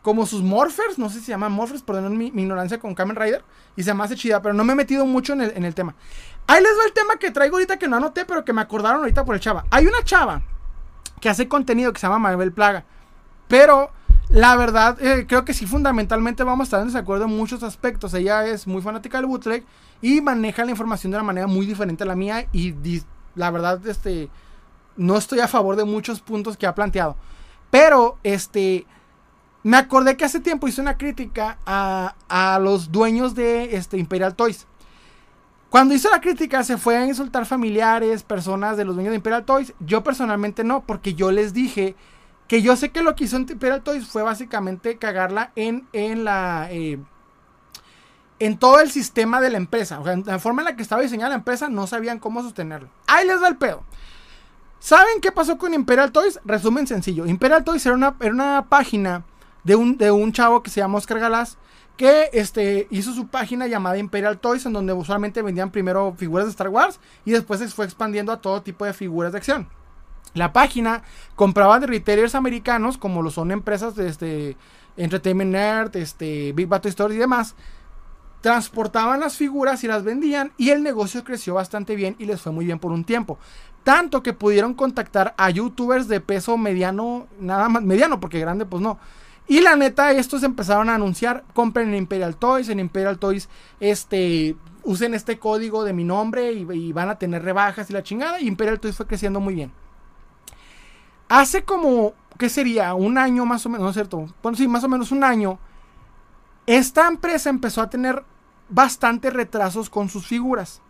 como 0.02 0.26
sus 0.26 0.42
Morphers, 0.42 0.98
no 0.98 1.08
sé 1.08 1.18
si 1.18 1.26
se 1.26 1.32
llaman 1.32 1.52
Morphers, 1.52 1.82
perdón 1.82 2.16
mi, 2.16 2.30
mi, 2.30 2.42
ignorancia 2.42 2.78
con 2.78 2.94
Kamen 2.94 3.16
Rider, 3.16 3.44
y 3.76 3.82
se 3.82 3.92
me 3.92 4.02
hace 4.02 4.16
chida, 4.16 4.40
pero 4.40 4.54
no 4.54 4.64
me 4.64 4.72
he 4.72 4.76
metido 4.76 5.04
mucho 5.04 5.34
en 5.34 5.42
el, 5.42 5.52
en 5.54 5.64
el, 5.64 5.74
tema. 5.74 5.94
Ahí 6.46 6.62
les 6.62 6.72
va 6.72 6.84
el 6.86 6.92
tema 6.92 7.16
que 7.16 7.30
traigo 7.30 7.56
ahorita 7.56 7.78
que 7.78 7.86
no 7.86 7.96
anoté, 7.96 8.24
pero 8.24 8.42
que 8.44 8.54
me 8.54 8.62
acordaron 8.62 9.00
ahorita 9.00 9.26
por 9.26 9.34
el 9.34 9.42
chava. 9.42 9.66
Hay 9.70 9.86
una 9.86 10.02
chava 10.02 10.42
que 11.20 11.28
hace 11.28 11.48
contenido 11.48 11.92
que 11.92 12.00
se 12.00 12.06
llama 12.06 12.18
Marvel 12.18 12.52
Plaga, 12.52 12.84
pero 13.46 13.90
la 14.30 14.56
verdad, 14.56 14.96
eh, 15.02 15.26
creo 15.28 15.44
que 15.44 15.54
sí, 15.54 15.66
fundamentalmente 15.66 16.44
vamos 16.44 16.64
a 16.64 16.66
estar 16.66 16.80
en 16.80 16.86
desacuerdo 16.86 17.24
en 17.24 17.36
muchos 17.36 17.62
aspectos. 17.62 18.14
Ella 18.14 18.46
es 18.46 18.66
muy 18.66 18.80
fanática 18.80 19.18
del 19.18 19.26
bootleg 19.26 19.64
y 20.00 20.20
maneja 20.20 20.64
la 20.64 20.70
información 20.70 21.10
de 21.10 21.18
una 21.18 21.24
manera 21.24 21.46
muy 21.46 21.66
diferente 21.66 22.04
a 22.04 22.06
la 22.06 22.14
mía, 22.16 22.46
y 22.52 22.74
la 23.34 23.50
verdad, 23.50 23.84
este, 23.86 24.30
no 24.96 25.16
estoy 25.16 25.40
a 25.40 25.48
favor 25.48 25.76
de 25.76 25.84
muchos 25.84 26.20
puntos 26.20 26.56
que 26.56 26.66
ha 26.66 26.74
planteado. 26.74 27.16
Pero, 27.70 28.18
este 28.22 28.86
me 29.62 29.76
acordé 29.76 30.16
que 30.16 30.24
hace 30.24 30.40
tiempo 30.40 30.68
hice 30.68 30.80
una 30.80 30.96
crítica 30.96 31.58
a, 31.66 32.58
los 32.62 32.90
dueños 32.90 33.34
de 33.34 33.76
este, 33.76 33.98
Imperial 33.98 34.34
Toys. 34.34 34.66
Cuando 35.68 35.94
hice 35.94 36.08
la 36.10 36.20
crítica 36.20 36.64
se 36.64 36.78
fue 36.78 36.96
a 36.96 37.06
insultar 37.06 37.46
familiares, 37.46 38.22
personas 38.22 38.76
de 38.76 38.84
los 38.84 38.94
dueños 38.94 39.10
de 39.10 39.16
Imperial 39.16 39.44
Toys. 39.44 39.74
Yo 39.80 40.02
personalmente 40.02 40.64
no, 40.64 40.80
porque 40.80 41.14
yo 41.14 41.30
les 41.30 41.52
dije 41.52 41.94
que 42.50 42.62
yo 42.62 42.74
sé 42.74 42.90
que 42.90 43.04
lo 43.04 43.14
que 43.14 43.22
hizo 43.22 43.36
Imperial 43.36 43.80
Toys 43.80 44.08
fue 44.08 44.24
básicamente 44.24 44.98
cagarla 44.98 45.52
en, 45.54 45.86
en 45.92 46.24
la... 46.24 46.66
Eh, 46.72 46.98
en 48.40 48.58
todo 48.58 48.80
el 48.80 48.90
sistema 48.90 49.40
de 49.40 49.50
la 49.50 49.56
empresa. 49.56 50.00
O 50.00 50.04
sea, 50.04 50.14
en 50.14 50.24
la 50.26 50.40
forma 50.40 50.62
en 50.62 50.64
la 50.64 50.74
que 50.74 50.82
estaba 50.82 51.00
diseñada 51.00 51.28
la 51.28 51.36
empresa 51.36 51.68
no 51.68 51.86
sabían 51.86 52.18
cómo 52.18 52.42
sostenerlo. 52.42 52.88
Ahí 53.06 53.24
les 53.24 53.40
va 53.40 53.46
el 53.46 53.56
pedo. 53.56 53.84
¿Saben 54.80 55.20
qué 55.22 55.30
pasó 55.30 55.58
con 55.58 55.74
Imperial 55.74 56.10
Toys? 56.10 56.40
Resumen 56.44 56.88
sencillo. 56.88 57.24
Imperial 57.24 57.62
Toys 57.62 57.86
era 57.86 57.94
una, 57.94 58.16
era 58.18 58.32
una 58.32 58.66
página 58.68 59.22
de 59.62 59.76
un, 59.76 59.96
de 59.96 60.10
un 60.10 60.32
chavo 60.32 60.60
que 60.64 60.70
se 60.70 60.80
llama 60.80 60.98
Oscar 60.98 61.20
Galás, 61.20 61.56
que 61.96 62.30
este, 62.32 62.88
hizo 62.90 63.12
su 63.14 63.28
página 63.28 63.68
llamada 63.68 63.96
Imperial 63.96 64.40
Toys, 64.40 64.66
en 64.66 64.72
donde 64.72 64.92
usualmente 64.92 65.40
vendían 65.40 65.70
primero 65.70 66.16
figuras 66.18 66.46
de 66.46 66.50
Star 66.50 66.68
Wars 66.68 66.98
y 67.24 67.30
después 67.30 67.60
se 67.60 67.68
fue 67.68 67.84
expandiendo 67.84 68.32
a 68.32 68.40
todo 68.40 68.60
tipo 68.60 68.84
de 68.84 68.92
figuras 68.92 69.30
de 69.30 69.38
acción. 69.38 69.68
La 70.34 70.52
página 70.52 71.02
compraba 71.34 71.80
de 71.80 71.86
retailers 71.86 72.34
americanos, 72.34 72.98
como 72.98 73.22
lo 73.22 73.30
son 73.30 73.50
empresas 73.50 73.96
de 73.96 74.08
este, 74.08 74.56
Entertainment 74.96 75.52
Nerd, 75.52 75.96
este, 75.96 76.52
Big 76.52 76.68
Battle 76.68 76.90
Store 76.90 77.14
y 77.14 77.18
demás. 77.18 77.54
Transportaban 78.40 79.20
las 79.20 79.36
figuras 79.36 79.84
y 79.84 79.86
las 79.86 80.04
vendían 80.04 80.52
y 80.56 80.70
el 80.70 80.82
negocio 80.82 81.24
creció 81.24 81.54
bastante 81.54 81.94
bien 81.94 82.16
y 82.18 82.26
les 82.26 82.40
fue 82.40 82.52
muy 82.52 82.64
bien 82.64 82.78
por 82.78 82.92
un 82.92 83.04
tiempo. 83.04 83.38
Tanto 83.84 84.22
que 84.22 84.32
pudieron 84.32 84.74
contactar 84.74 85.34
a 85.36 85.50
youtubers 85.50 86.08
de 86.08 86.20
peso 86.20 86.56
mediano, 86.56 87.26
nada 87.38 87.68
más 87.68 87.82
mediano, 87.82 88.20
porque 88.20 88.38
grande 88.38 88.66
pues 88.66 88.82
no 88.82 88.98
y 89.50 89.60
la 89.62 89.74
neta, 89.74 90.12
estos 90.12 90.44
empezaron 90.44 90.88
a 90.88 90.94
anunciar, 90.94 91.42
compren 91.54 91.88
en 91.88 91.96
Imperial 91.96 92.36
Toys, 92.36 92.68
en 92.68 92.78
Imperial 92.78 93.18
Toys, 93.18 93.48
este, 93.80 94.54
usen 94.84 95.12
este 95.12 95.40
código 95.40 95.82
de 95.82 95.92
mi 95.92 96.04
nombre 96.04 96.52
y, 96.52 96.92
van 96.92 97.08
a 97.08 97.18
tener 97.18 97.42
rebajas 97.42 97.90
y 97.90 97.92
la 97.92 98.04
chingada. 98.04 98.40
Y 98.40 98.46
Imperial 98.46 98.78
Toys 98.78 98.94
fue 98.94 99.08
creciendo 99.08 99.40
muy 99.40 99.54
bien. 99.56 99.72
Hace 101.30 101.62
como, 101.62 102.12
¿qué 102.38 102.48
sería? 102.48 102.92
Un 102.94 103.16
año 103.16 103.46
más 103.46 103.64
o 103.64 103.68
menos, 103.68 103.84
¿no 103.84 103.90
es 103.90 103.94
cierto? 103.94 104.26
Bueno, 104.42 104.58
sí, 104.58 104.66
más 104.66 104.82
o 104.82 104.88
menos 104.88 105.12
un 105.12 105.22
año. 105.22 105.60
Esta 106.66 107.06
empresa 107.06 107.50
empezó 107.50 107.80
a 107.80 107.88
tener 107.88 108.24
bastantes 108.68 109.32
retrasos 109.32 109.88
con 109.88 110.08
sus 110.08 110.26
figuras. 110.26 110.82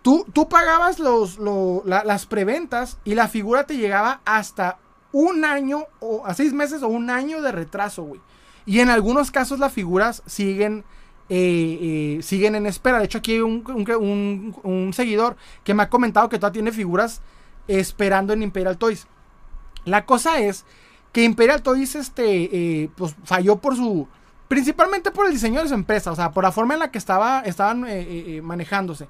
Tú, 0.00 0.24
tú 0.32 0.48
pagabas 0.48 0.98
las 1.84 2.24
preventas 2.24 2.96
y 3.04 3.16
la 3.16 3.28
figura 3.28 3.66
te 3.66 3.76
llegaba 3.76 4.22
hasta 4.24 4.78
un 5.12 5.44
año 5.44 5.84
o 6.00 6.24
a 6.24 6.32
seis 6.32 6.54
meses 6.54 6.82
o 6.82 6.88
un 6.88 7.10
año 7.10 7.42
de 7.42 7.52
retraso, 7.52 8.02
güey. 8.02 8.22
Y 8.64 8.80
en 8.80 8.88
algunos 8.88 9.30
casos 9.30 9.58
las 9.58 9.74
figuras 9.74 10.22
siguen, 10.24 10.84
eh, 11.28 12.16
eh, 12.18 12.22
siguen 12.22 12.54
en 12.54 12.64
espera. 12.64 12.98
De 12.98 13.04
hecho, 13.04 13.18
aquí 13.18 13.32
hay 13.32 13.40
un, 13.40 14.90
seguidor 14.94 15.36
que 15.64 15.74
me 15.74 15.82
ha 15.82 15.90
comentado 15.90 16.30
que 16.30 16.38
todavía 16.38 16.62
tiene 16.62 16.72
figuras 16.72 17.20
esperando 17.68 18.32
en 18.32 18.42
Imperial 18.42 18.78
Toys. 18.78 19.06
La 19.86 20.04
cosa 20.04 20.38
es 20.40 20.66
que 21.12 21.24
Imperial 21.24 21.62
Toys 21.62 21.94
este, 21.94 22.82
eh, 22.82 22.90
pues, 22.94 23.16
falló 23.24 23.56
por 23.56 23.74
su... 23.74 24.06
Principalmente 24.48 25.10
por 25.10 25.26
el 25.26 25.32
diseño 25.32 25.62
de 25.62 25.68
su 25.68 25.74
empresa, 25.74 26.12
o 26.12 26.14
sea, 26.14 26.30
por 26.30 26.44
la 26.44 26.52
forma 26.52 26.74
en 26.74 26.80
la 26.80 26.90
que 26.92 26.98
estaba, 26.98 27.40
estaban 27.40 27.84
manejándose. 28.44 29.08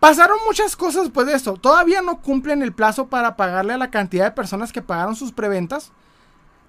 Pasaron 0.00 0.38
muchas 0.46 0.76
cosas 0.76 1.04
después 1.04 1.26
de 1.26 1.34
esto. 1.34 1.54
Todavía 1.54 2.02
no 2.02 2.20
cumplen 2.20 2.62
el 2.62 2.72
plazo 2.72 3.08
para 3.08 3.36
pagarle 3.36 3.72
a 3.72 3.78
la 3.78 3.90
cantidad 3.90 4.26
de 4.26 4.30
personas 4.30 4.72
que 4.72 4.82
pagaron 4.82 5.16
sus 5.16 5.32
preventas. 5.32 5.90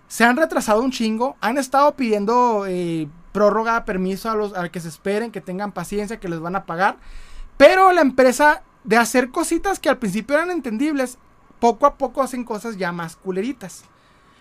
Se 0.07 0.23
han 0.23 0.35
retrasado 0.35 0.81
un 0.81 0.91
chingo. 0.91 1.37
Han 1.39 1.59
estado 1.59 1.95
pidiendo 1.95 2.65
eh, 2.67 3.07
prórroga, 3.31 3.85
permiso 3.85 4.31
a 4.31 4.35
los 4.35 4.57
a 4.57 4.69
que 4.69 4.79
se 4.79 4.87
esperen, 4.87 5.31
que 5.31 5.41
tengan 5.41 5.71
paciencia, 5.71 6.19
que 6.19 6.27
les 6.27 6.39
van 6.39 6.55
a 6.55 6.65
pagar. 6.65 6.97
Pero 7.57 7.91
la 7.91 8.01
empresa, 8.01 8.63
de 8.83 8.97
hacer 8.97 9.29
cositas 9.29 9.79
que 9.79 9.89
al 9.89 9.99
principio 9.99 10.35
eran 10.35 10.49
entendibles, 10.49 11.19
poco 11.59 11.85
a 11.85 11.95
poco 11.95 12.21
hacen 12.21 12.43
cosas 12.43 12.77
ya 12.77 12.91
más 12.91 13.15
culeritas. 13.15 13.83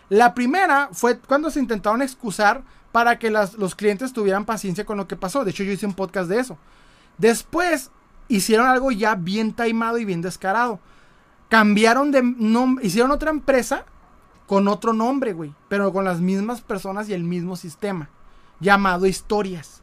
La 0.08 0.34
primera 0.34 0.88
fue 0.92 1.18
cuando 1.18 1.50
se 1.50 1.60
intentaron 1.60 2.02
excusar 2.02 2.62
para 2.92 3.18
que 3.18 3.30
los 3.30 3.74
clientes 3.74 4.12
tuvieran 4.12 4.44
paciencia 4.44 4.86
con 4.86 4.96
lo 4.96 5.06
que 5.06 5.16
pasó. 5.16 5.44
De 5.44 5.50
hecho, 5.50 5.64
yo 5.64 5.72
hice 5.72 5.86
un 5.86 5.94
podcast 5.94 6.30
de 6.30 6.40
eso. 6.40 6.56
Después 7.18 7.90
hicieron 8.28 8.66
algo 8.66 8.90
ya 8.90 9.14
bien 9.14 9.52
taimado 9.52 9.98
y 9.98 10.04
bien 10.04 10.22
descarado. 10.22 10.80
Cambiaron 11.48 12.10
de 12.10 12.22
nombre, 12.22 12.86
hicieron 12.86 13.10
otra 13.10 13.30
empresa 13.30 13.84
con 14.46 14.68
otro 14.68 14.92
nombre, 14.92 15.32
güey, 15.34 15.54
pero 15.68 15.92
con 15.92 16.04
las 16.04 16.20
mismas 16.20 16.60
personas 16.62 17.08
y 17.08 17.14
el 17.14 17.24
mismo 17.24 17.56
sistema, 17.56 18.08
llamado 18.60 19.06
Historias. 19.06 19.82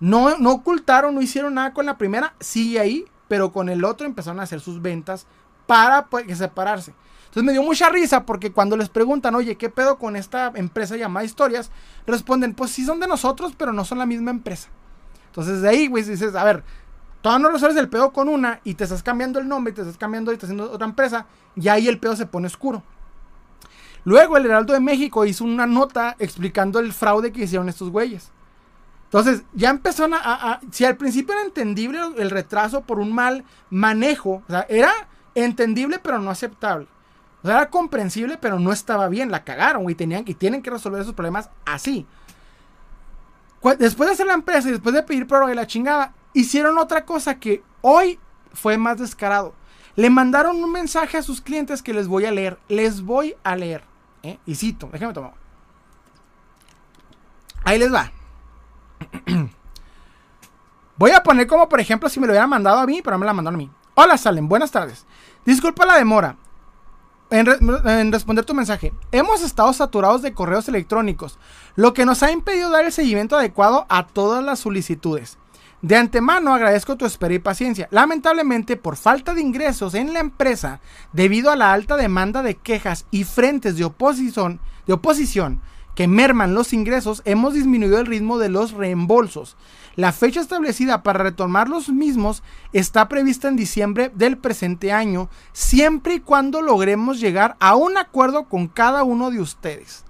No, 0.00 0.36
no 0.38 0.50
ocultaron, 0.50 1.14
no 1.14 1.22
hicieron 1.22 1.54
nada 1.54 1.72
con 1.72 1.86
la 1.86 1.96
primera, 1.96 2.34
sigue 2.40 2.80
ahí, 2.80 3.04
pero 3.28 3.52
con 3.52 3.68
el 3.68 3.84
otro 3.84 4.06
empezaron 4.06 4.40
a 4.40 4.44
hacer 4.44 4.60
sus 4.60 4.82
ventas 4.82 5.26
para 5.66 6.06
pues, 6.06 6.38
separarse. 6.38 6.94
Entonces 7.32 7.44
me 7.44 7.52
dio 7.52 7.62
mucha 7.62 7.88
risa 7.88 8.26
porque 8.26 8.52
cuando 8.52 8.76
les 8.76 8.90
preguntan, 8.90 9.34
oye, 9.34 9.56
¿qué 9.56 9.70
pedo 9.70 9.96
con 9.96 10.16
esta 10.16 10.52
empresa 10.54 10.96
llamada 10.96 11.24
Historias? 11.24 11.70
Responden, 12.06 12.52
pues 12.52 12.70
sí 12.72 12.84
son 12.84 13.00
de 13.00 13.06
nosotros, 13.06 13.54
pero 13.56 13.72
no 13.72 13.86
son 13.86 13.98
la 13.98 14.06
misma 14.06 14.30
empresa. 14.30 14.68
Entonces 15.28 15.62
de 15.62 15.68
ahí, 15.70 15.88
güey, 15.88 16.04
dices, 16.04 16.34
a 16.34 16.44
ver, 16.44 16.62
todavía 17.22 17.46
no 17.46 17.52
resuelves 17.52 17.78
el 17.78 17.88
pedo 17.88 18.12
con 18.12 18.28
una 18.28 18.60
y 18.64 18.74
te 18.74 18.84
estás 18.84 19.02
cambiando 19.02 19.38
el 19.38 19.48
nombre 19.48 19.72
y 19.72 19.74
te 19.74 19.80
estás 19.80 19.96
cambiando 19.96 20.30
y 20.30 20.34
estás 20.34 20.50
haciendo 20.50 20.70
otra 20.70 20.86
empresa, 20.86 21.24
y 21.56 21.68
ahí 21.68 21.88
el 21.88 21.98
pedo 21.98 22.16
se 22.16 22.26
pone 22.26 22.48
oscuro. 22.48 22.82
Luego 24.04 24.36
el 24.36 24.44
Heraldo 24.44 24.74
de 24.74 24.80
México 24.80 25.24
hizo 25.24 25.44
una 25.44 25.66
nota 25.66 26.16
explicando 26.18 26.80
el 26.80 26.92
fraude 26.92 27.32
que 27.32 27.44
hicieron 27.44 27.70
estos 27.70 27.88
güeyes. 27.88 28.30
Entonces, 29.04 29.44
ya 29.52 29.70
empezó 29.70 30.06
a, 30.10 30.60
Si 30.70 30.84
al 30.84 30.96
principio 30.96 31.34
era 31.34 31.44
entendible 31.44 32.00
el 32.16 32.30
retraso 32.30 32.80
por 32.82 32.98
un 32.98 33.14
mal 33.14 33.44
manejo, 33.70 34.42
o 34.46 34.50
sea, 34.50 34.66
era 34.68 34.92
entendible 35.34 35.98
pero 35.98 36.18
no 36.18 36.30
aceptable. 36.30 36.86
O 37.42 37.46
sea, 37.46 37.56
era 37.58 37.70
comprensible, 37.70 38.38
pero 38.40 38.58
no 38.58 38.72
estaba 38.72 39.08
bien. 39.08 39.30
La 39.30 39.44
cagaron, 39.44 39.82
güey. 39.82 39.94
Tenían, 39.94 40.24
y 40.26 40.34
tienen 40.34 40.62
que 40.62 40.70
resolver 40.70 41.02
esos 41.02 41.14
problemas 41.14 41.50
así. 41.64 42.06
Después 43.78 44.08
de 44.08 44.14
hacer 44.14 44.26
la 44.26 44.34
empresa 44.34 44.68
y 44.68 44.72
después 44.72 44.94
de 44.94 45.02
pedir 45.02 45.26
prórroga 45.26 45.52
y 45.52 45.56
la 45.56 45.66
chingada, 45.66 46.14
hicieron 46.32 46.78
otra 46.78 47.04
cosa 47.04 47.38
que 47.38 47.62
hoy 47.80 48.18
fue 48.52 48.78
más 48.78 48.98
descarado. 48.98 49.54
Le 49.94 50.10
mandaron 50.10 50.62
un 50.62 50.72
mensaje 50.72 51.18
a 51.18 51.22
sus 51.22 51.40
clientes 51.40 51.82
que 51.82 51.92
les 51.92 52.08
voy 52.08 52.24
a 52.24 52.32
leer. 52.32 52.58
Les 52.68 53.02
voy 53.02 53.36
a 53.44 53.56
leer. 53.56 53.84
¿eh? 54.22 54.38
Y 54.46 54.54
cito, 54.54 54.88
déjame 54.92 55.12
tomar. 55.12 55.34
Ahí 57.64 57.78
les 57.78 57.92
va. 57.92 58.10
Voy 60.96 61.10
a 61.10 61.22
poner 61.22 61.46
como, 61.46 61.68
por 61.68 61.80
ejemplo, 61.80 62.08
si 62.08 62.20
me 62.20 62.26
lo 62.26 62.32
hubieran 62.32 62.50
mandado 62.50 62.78
a 62.78 62.86
mí, 62.86 63.00
pero 63.02 63.18
me 63.18 63.26
la 63.26 63.32
mandaron 63.32 63.56
a 63.56 63.64
mí. 63.64 63.70
Hola, 63.94 64.16
Salen, 64.16 64.48
buenas 64.48 64.70
tardes. 64.70 65.04
Disculpa 65.44 65.84
la 65.84 65.96
demora 65.96 66.36
en, 67.30 68.12
responder 68.12 68.44
tu 68.44 68.54
mensaje. 68.54 68.92
Hemos 69.10 69.42
estado 69.42 69.72
saturados 69.72 70.22
de 70.22 70.34
correos 70.34 70.68
electrónicos, 70.68 71.38
lo 71.76 71.94
que 71.94 72.04
nos 72.04 72.22
ha 72.22 72.30
impedido 72.30 72.70
dar 72.70 72.84
el 72.84 72.92
seguimiento 72.92 73.36
adecuado 73.36 73.86
a 73.88 74.06
todas 74.06 74.44
las 74.44 74.60
solicitudes. 74.60 75.38
De 75.80 75.96
antemano 75.96 76.54
agradezco 76.54 76.96
tu 76.96 77.06
espera 77.06 77.34
y 77.34 77.40
paciencia. 77.40 77.88
Lamentablemente, 77.90 78.76
por 78.76 78.96
falta 78.96 79.34
de 79.34 79.40
ingresos 79.40 79.94
en 79.94 80.12
la 80.12 80.20
empresa, 80.20 80.80
debido 81.12 81.50
a 81.50 81.56
la 81.56 81.72
alta 81.72 81.96
demanda 81.96 82.42
de 82.42 82.54
quejas 82.54 83.06
y 83.10 83.24
frentes 83.24 83.76
de 83.76 83.84
oposición, 83.84 84.60
que 85.96 86.06
merman 86.06 86.54
los 86.54 86.72
ingresos, 86.72 87.20
hemos 87.24 87.54
disminuido 87.54 87.98
el 87.98 88.06
ritmo 88.06 88.38
de 88.38 88.48
los 88.48 88.72
reembolsos. 88.72 89.56
La 89.94 90.12
fecha 90.12 90.40
establecida 90.40 91.02
para 91.02 91.22
retomar 91.22 91.68
los 91.68 91.90
mismos 91.90 92.42
está 92.72 93.08
prevista 93.08 93.48
en 93.48 93.56
diciembre 93.56 94.10
del 94.14 94.38
presente 94.38 94.90
año, 94.92 95.28
siempre 95.52 96.14
y 96.14 96.20
cuando 96.20 96.62
logremos 96.62 97.20
llegar 97.20 97.56
a 97.60 97.74
un 97.74 97.98
acuerdo 97.98 98.48
con 98.48 98.68
cada 98.68 99.02
uno 99.02 99.30
de 99.30 99.40
ustedes. 99.40 100.04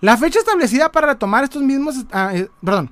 La 0.00 0.16
fecha 0.16 0.40
establecida 0.40 0.90
para 0.90 1.08
retomar 1.08 1.44
estos 1.44 1.62
mismos, 1.62 2.06
ah, 2.10 2.32
eh, 2.34 2.48
perdón, 2.64 2.90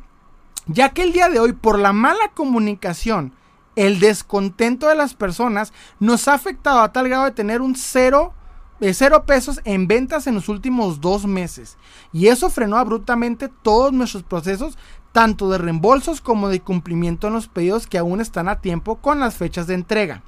ya 0.67 0.91
que 0.91 1.03
el 1.03 1.13
día 1.13 1.29
de 1.29 1.41
hoy 1.41 1.53
por 1.53 1.77
la 1.77 1.93
mala 1.93 2.31
comunicación, 2.35 3.33
el 3.75 3.99
descontento 3.99 4.87
de 4.87 4.95
las 4.95 5.15
personas 5.15 5.73
nos 5.99 6.29
ha 6.29 6.35
afectado 6.35 6.81
a 6.81 6.93
tal 6.93 7.09
grado 7.09 7.25
de 7.25 7.31
tener 7.33 7.63
un 7.63 7.75
cero 7.75 8.35
de 8.81 8.95
cero 8.95 9.25
pesos 9.27 9.61
en 9.65 9.87
ventas 9.87 10.27
en 10.27 10.35
los 10.35 10.49
últimos 10.49 11.01
dos 11.01 11.27
meses. 11.27 11.77
Y 12.13 12.29
eso 12.29 12.49
frenó 12.49 12.79
abruptamente 12.79 13.49
todos 13.63 13.93
nuestros 13.93 14.23
procesos, 14.23 14.79
tanto 15.13 15.51
de 15.51 15.59
reembolsos 15.59 16.21
como 16.21 16.49
de 16.49 16.61
cumplimiento 16.61 17.27
en 17.27 17.35
los 17.35 17.49
pedidos 17.49 17.87
que 17.87 17.99
aún 17.99 18.21
están 18.21 18.49
a 18.49 18.61
tiempo 18.61 18.97
con 18.97 19.21
las 19.21 19.37
fechas 19.37 19.67
de 19.67 19.75
entrega. 19.75 20.23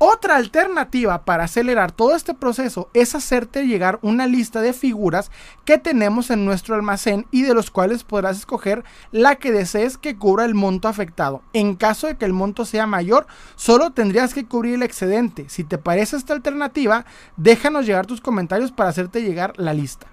Otra 0.00 0.36
alternativa 0.36 1.24
para 1.24 1.42
acelerar 1.42 1.90
todo 1.90 2.14
este 2.14 2.32
proceso 2.32 2.88
es 2.94 3.16
hacerte 3.16 3.66
llegar 3.66 3.98
una 4.00 4.28
lista 4.28 4.60
de 4.60 4.72
figuras 4.72 5.32
que 5.64 5.76
tenemos 5.76 6.30
en 6.30 6.44
nuestro 6.44 6.76
almacén 6.76 7.26
y 7.32 7.42
de 7.42 7.52
los 7.52 7.72
cuales 7.72 8.04
podrás 8.04 8.38
escoger 8.38 8.84
la 9.10 9.34
que 9.34 9.50
desees 9.50 9.98
que 9.98 10.16
cubra 10.16 10.44
el 10.44 10.54
monto 10.54 10.86
afectado. 10.86 11.42
En 11.52 11.74
caso 11.74 12.06
de 12.06 12.16
que 12.16 12.26
el 12.26 12.32
monto 12.32 12.64
sea 12.64 12.86
mayor, 12.86 13.26
solo 13.56 13.90
tendrías 13.90 14.34
que 14.34 14.46
cubrir 14.46 14.74
el 14.74 14.84
excedente. 14.84 15.46
Si 15.48 15.64
te 15.64 15.78
parece 15.78 16.16
esta 16.16 16.32
alternativa, 16.32 17.04
déjanos 17.36 17.84
llegar 17.84 18.06
tus 18.06 18.20
comentarios 18.20 18.70
para 18.70 18.90
hacerte 18.90 19.22
llegar 19.22 19.54
la 19.56 19.74
lista. 19.74 20.06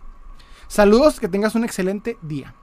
Saludos, 0.67 1.19
que 1.19 1.27
tengas 1.27 1.53
un 1.53 1.63
excelente 1.63 2.17
día. 2.23 2.55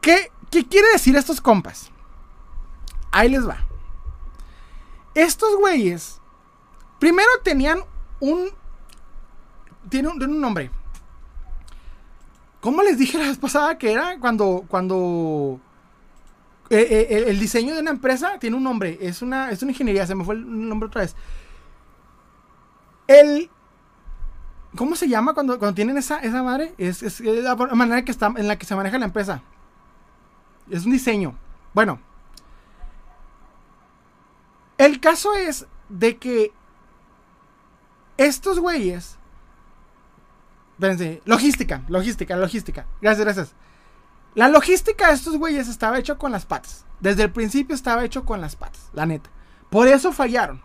¿Qué, 0.00 0.32
qué 0.50 0.66
quiere 0.66 0.88
decir 0.92 1.16
estos 1.16 1.40
compas? 1.40 1.90
Ahí 3.10 3.28
les 3.28 3.46
va. 3.46 3.58
Estos 5.14 5.56
güeyes, 5.56 6.20
primero 6.98 7.28
tenían 7.42 7.80
un. 8.20 8.50
Tiene 9.88 10.08
un, 10.08 10.40
nombre. 10.40 10.70
¿Cómo 12.60 12.82
les 12.82 12.98
dije 12.98 13.18
la 13.18 13.26
vez 13.26 13.38
pasada 13.38 13.78
que 13.78 13.92
era 13.92 14.18
cuando. 14.20 14.64
cuando 14.68 15.60
eh, 16.68 17.06
eh, 17.10 17.24
el, 17.26 17.40
diseño 17.40 17.74
de 17.74 17.80
una 17.80 17.90
empresa 17.90 18.38
tiene 18.38 18.56
un 18.56 18.62
nombre. 18.62 18.98
Es 19.00 19.22
una, 19.22 19.50
es 19.50 19.62
una 19.62 19.72
ingeniería. 19.72 20.06
Se 20.06 20.14
me 20.14 20.24
fue 20.24 20.36
el 20.36 20.68
nombre 20.68 20.86
otra 20.86 21.02
vez. 21.02 21.16
El. 23.08 23.50
¿Cómo 24.76 24.94
se 24.94 25.08
llama 25.08 25.34
cuando, 25.34 25.58
cuando 25.58 25.74
tienen 25.74 25.98
esa, 25.98 26.20
esa 26.20 26.44
madre? 26.44 26.74
Es, 26.78 27.02
es, 27.02 27.18
la 27.20 27.56
manera 27.56 28.04
que 28.04 28.12
está, 28.12 28.32
en 28.36 28.46
la 28.46 28.56
que 28.56 28.66
se 28.66 28.76
maneja 28.76 28.98
la 28.98 29.06
empresa. 29.06 29.42
Es 30.70 30.84
un 30.84 30.92
diseño. 30.92 31.36
Bueno, 31.74 32.00
el 34.78 35.00
caso 35.00 35.34
es 35.34 35.66
de 35.88 36.16
que 36.16 36.52
estos 38.16 38.58
güeyes. 38.58 39.18
Espérense, 40.72 41.20
logística, 41.26 41.82
logística, 41.88 42.36
logística. 42.36 42.86
Gracias, 43.02 43.24
gracias. 43.24 43.54
La 44.34 44.48
logística 44.48 45.08
de 45.08 45.14
estos 45.14 45.36
güeyes 45.36 45.68
estaba 45.68 45.98
hecho 45.98 46.16
con 46.16 46.32
las 46.32 46.46
patas. 46.46 46.86
Desde 47.00 47.24
el 47.24 47.32
principio 47.32 47.74
estaba 47.74 48.04
hecho 48.04 48.24
con 48.24 48.40
las 48.40 48.56
patas, 48.56 48.88
la 48.92 49.06
neta. 49.06 49.28
Por 49.68 49.88
eso 49.88 50.12
fallaron. 50.12 50.62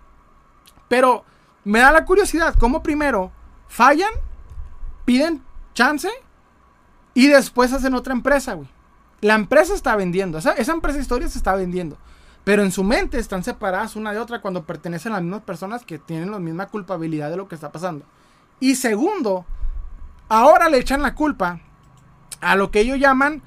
Pero 0.87 1.25
me 1.63 1.79
da 1.79 1.91
la 1.91 2.05
curiosidad, 2.05 2.55
¿cómo 2.59 2.83
primero 2.83 3.31
fallan, 3.67 4.11
piden 5.03 5.43
chance 5.73 6.09
y 7.13 7.27
después 7.27 7.73
hacen 7.73 7.95
otra 7.95 8.13
empresa, 8.13 8.53
güey? 8.53 8.69
La 9.25 9.33
empresa 9.33 9.73
está 9.73 9.95
vendiendo, 9.95 10.37
esa, 10.37 10.51
esa 10.51 10.71
empresa 10.71 10.97
de 10.97 11.01
historia 11.01 11.27
se 11.27 11.39
está 11.39 11.55
vendiendo. 11.55 11.97
Pero 12.43 12.61
en 12.61 12.71
su 12.71 12.83
mente 12.83 13.17
están 13.17 13.43
separadas 13.43 13.95
una 13.95 14.13
de 14.13 14.19
otra 14.19 14.39
cuando 14.39 14.65
pertenecen 14.67 15.13
a 15.13 15.15
las 15.15 15.23
mismas 15.23 15.41
personas 15.41 15.83
que 15.83 15.97
tienen 15.97 16.29
la 16.29 16.37
misma 16.37 16.67
culpabilidad 16.67 17.31
de 17.31 17.37
lo 17.37 17.47
que 17.47 17.55
está 17.55 17.71
pasando. 17.71 18.05
Y 18.59 18.75
segundo, 18.75 19.43
ahora 20.29 20.69
le 20.69 20.77
echan 20.77 21.01
la 21.01 21.15
culpa 21.15 21.59
a 22.39 22.55
lo 22.55 22.69
que 22.69 22.81
ellos 22.81 22.99
llaman 22.99 23.41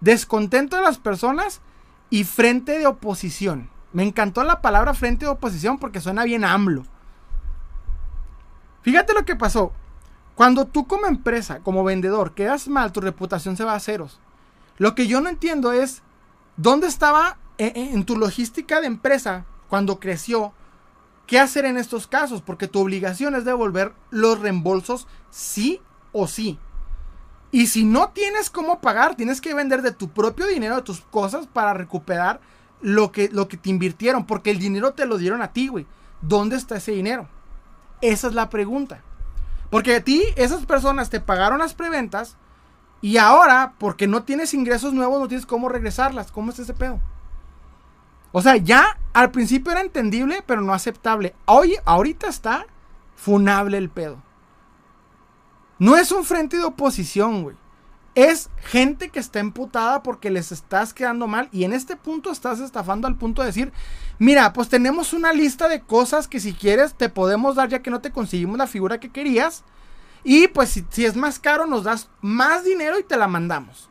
descontento 0.00 0.76
de 0.76 0.82
las 0.82 0.98
personas 0.98 1.62
y 2.08 2.22
frente 2.22 2.78
de 2.78 2.86
oposición. 2.86 3.68
Me 3.92 4.04
encantó 4.04 4.44
la 4.44 4.62
palabra 4.62 4.94
frente 4.94 5.24
de 5.24 5.32
oposición 5.32 5.78
porque 5.78 6.00
suena 6.00 6.22
bien 6.22 6.44
AMLO. 6.44 6.84
Fíjate 8.82 9.14
lo 9.14 9.24
que 9.24 9.34
pasó. 9.34 9.72
Cuando 10.36 10.64
tú 10.64 10.86
como 10.86 11.06
empresa, 11.06 11.58
como 11.58 11.82
vendedor, 11.82 12.34
quedas 12.34 12.68
mal, 12.68 12.92
tu 12.92 13.00
reputación 13.00 13.56
se 13.56 13.64
va 13.64 13.74
a 13.74 13.80
ceros. 13.80 14.20
Lo 14.78 14.94
que 14.94 15.06
yo 15.06 15.20
no 15.20 15.28
entiendo 15.28 15.72
es 15.72 16.02
dónde 16.56 16.86
estaba 16.86 17.38
en, 17.58 18.04
tu 18.04 18.16
logística 18.16 18.80
de 18.80 18.86
empresa, 18.86 19.46
cuando 19.68 19.98
creció, 19.98 20.52
¿qué 21.26 21.40
hacer 21.40 21.64
en 21.64 21.76
estos 21.76 22.06
casos? 22.06 22.42
Porque 22.42 22.68
tu 22.68 22.80
obligación 22.80 23.34
es 23.34 23.44
devolver 23.44 23.92
los 24.10 24.38
reembolsos 24.38 25.06
sí 25.30 25.80
o 26.12 26.28
sí. 26.28 26.58
Y 27.50 27.68
si 27.68 27.84
no 27.84 28.10
tienes 28.10 28.50
cómo 28.50 28.80
pagar, 28.80 29.14
tienes 29.16 29.40
que 29.40 29.54
vender 29.54 29.82
de 29.82 29.92
tu 29.92 30.10
propio 30.10 30.46
dinero, 30.46 30.76
de 30.76 30.82
tus 30.82 31.00
cosas, 31.00 31.46
para 31.46 31.72
recuperar 31.72 32.40
lo 32.82 33.12
que, 33.12 33.28
lo 33.30 33.48
que 33.48 33.56
te 33.56 33.70
invirtieron. 33.70 34.26
Porque 34.26 34.50
el 34.50 34.58
dinero 34.58 34.92
te 34.92 35.06
lo 35.06 35.16
dieron 35.16 35.42
a 35.42 35.52
ti, 35.52 35.68
güey. 35.68 35.86
¿Dónde 36.20 36.56
está 36.56 36.76
ese 36.76 36.92
dinero? 36.92 37.28
Esa 38.02 38.26
es 38.26 38.34
la 38.34 38.50
pregunta. 38.50 39.02
Porque 39.70 39.96
a 39.96 40.04
ti, 40.04 40.24
esas 40.36 40.66
personas 40.66 41.08
te 41.08 41.20
pagaron 41.20 41.58
las 41.58 41.74
preventas. 41.74 42.36
Y 43.00 43.18
ahora, 43.18 43.74
porque 43.78 44.06
no 44.06 44.24
tienes 44.24 44.54
ingresos 44.54 44.92
nuevos, 44.92 45.20
no 45.20 45.28
tienes 45.28 45.46
cómo 45.46 45.68
regresarlas. 45.68 46.32
¿Cómo 46.32 46.50
es 46.50 46.58
ese 46.58 46.74
pedo? 46.74 47.00
O 48.32 48.42
sea, 48.42 48.56
ya 48.56 48.98
al 49.12 49.30
principio 49.30 49.72
era 49.72 49.80
entendible, 49.80 50.42
pero 50.46 50.60
no 50.60 50.74
aceptable. 50.74 51.34
Hoy, 51.46 51.76
ahorita 51.84 52.28
está 52.28 52.66
funable 53.14 53.78
el 53.78 53.90
pedo. 53.90 54.22
No 55.78 55.96
es 55.96 56.10
un 56.10 56.24
frente 56.24 56.56
de 56.56 56.64
oposición, 56.64 57.42
güey. 57.42 57.56
Es 58.14 58.48
gente 58.56 59.10
que 59.10 59.18
está 59.18 59.40
emputada 59.40 60.02
porque 60.02 60.30
les 60.30 60.50
estás 60.50 60.94
quedando 60.94 61.26
mal 61.26 61.50
y 61.52 61.64
en 61.64 61.74
este 61.74 61.96
punto 61.96 62.30
estás 62.30 62.60
estafando 62.60 63.06
al 63.06 63.16
punto 63.16 63.42
de 63.42 63.48
decir, 63.48 63.72
mira, 64.18 64.54
pues 64.54 64.70
tenemos 64.70 65.12
una 65.12 65.34
lista 65.34 65.68
de 65.68 65.82
cosas 65.82 66.26
que 66.26 66.40
si 66.40 66.54
quieres 66.54 66.94
te 66.94 67.10
podemos 67.10 67.56
dar 67.56 67.68
ya 67.68 67.82
que 67.82 67.90
no 67.90 68.00
te 68.00 68.12
conseguimos 68.12 68.56
la 68.56 68.66
figura 68.66 69.00
que 69.00 69.10
querías. 69.10 69.64
Y 70.28 70.48
pues 70.48 70.70
si, 70.90 71.04
es 71.04 71.14
más 71.14 71.38
caro 71.38 71.68
nos 71.68 71.84
das 71.84 72.08
más 72.20 72.64
dinero 72.64 72.98
y 72.98 73.04
te 73.04 73.16
la 73.16 73.28
mandamos. 73.28 73.88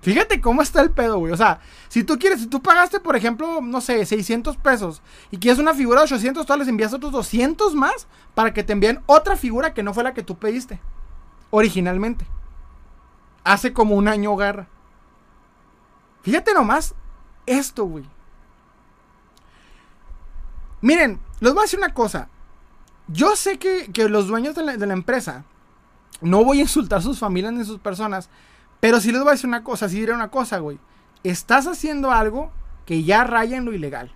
Fíjate 0.00 0.40
cómo 0.40 0.62
está 0.62 0.80
el 0.80 0.90
pedo, 0.90 1.20
güey. 1.20 1.32
O 1.32 1.36
sea, 1.36 1.60
si 1.86 2.02
tú 2.02 2.18
quieres, 2.18 2.40
si 2.40 2.48
tú 2.48 2.60
pagaste, 2.60 2.98
por 2.98 3.14
ejemplo, 3.14 3.60
no 3.60 3.80
sé, 3.80 4.04
600 4.04 4.56
pesos 4.56 5.00
y 5.30 5.38
quieres 5.38 5.60
una 5.60 5.74
figura 5.74 6.00
de 6.00 6.06
800, 6.06 6.44
tú 6.44 6.56
les 6.56 6.66
envías 6.66 6.92
otros 6.92 7.12
200 7.12 7.76
más 7.76 8.08
para 8.34 8.52
que 8.52 8.64
te 8.64 8.72
envíen 8.72 9.00
otra 9.06 9.36
figura 9.36 9.74
que 9.74 9.84
no 9.84 9.94
fue 9.94 10.02
la 10.02 10.12
que 10.12 10.24
tú 10.24 10.36
pediste 10.36 10.80
originalmente. 11.50 12.26
Hace 13.44 13.72
como 13.72 13.94
un 13.94 14.08
año, 14.08 14.34
garra. 14.34 14.66
Fíjate 16.22 16.52
nomás 16.52 16.96
esto, 17.46 17.84
güey. 17.84 18.04
Miren, 20.80 21.20
les 21.38 21.52
voy 21.52 21.60
a 21.60 21.62
decir 21.62 21.78
una 21.78 21.94
cosa. 21.94 22.28
Yo 23.08 23.36
sé 23.36 23.58
que, 23.58 24.08
los 24.08 24.28
dueños 24.28 24.54
de 24.54 24.62
la, 24.62 24.92
empresa, 24.92 25.44
no 26.20 26.44
voy 26.44 26.58
a 26.58 26.62
insultar 26.62 26.98
a 26.98 27.02
sus 27.02 27.18
familias 27.18 27.54
ni 27.54 27.62
a 27.62 27.64
sus 27.64 27.80
personas, 27.80 28.28
pero 28.80 29.00
sí 29.00 29.10
les 29.10 29.20
voy 29.20 29.30
a 29.30 29.32
decir 29.32 29.48
una 29.48 29.64
cosa, 29.64 29.88
sí 29.88 29.98
diré 29.98 30.12
una 30.12 30.30
cosa, 30.30 30.58
güey. 30.58 30.78
Estás 31.24 31.66
haciendo 31.66 32.12
algo 32.12 32.52
que 32.84 33.02
ya 33.02 33.24
raya 33.24 33.56
en 33.56 33.64
lo 33.64 33.72
ilegal. 33.72 34.12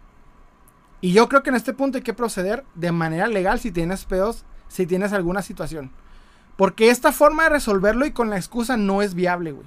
Y 1.01 1.13
yo 1.13 1.29
creo 1.29 1.43
que 1.43 1.51
en 1.51 1.57
este 1.57 1.73
punto 1.73 1.99
hay 1.99 2.05
que 2.05 2.15
proceder 2.15 2.65
de 2.75 2.93
manera 2.93 3.27
legal 3.27 3.59
si 3.59 3.73
tienes 3.73 4.05
pedos, 4.05 4.45
si 4.69 4.87
tienes 4.87 5.13
alguna 5.13 5.43
situación. 5.43 5.91
Porque 6.57 6.91
esta 6.91 7.13
forma 7.13 7.45
de 7.45 7.49
resolverlo 7.49 8.05
y 8.05 8.13
con 8.13 8.31
la 8.31 8.37
excusa 8.37 8.77
no 8.77 9.03
es 9.03 9.15
viable, 9.15 9.53
güey. 9.53 9.67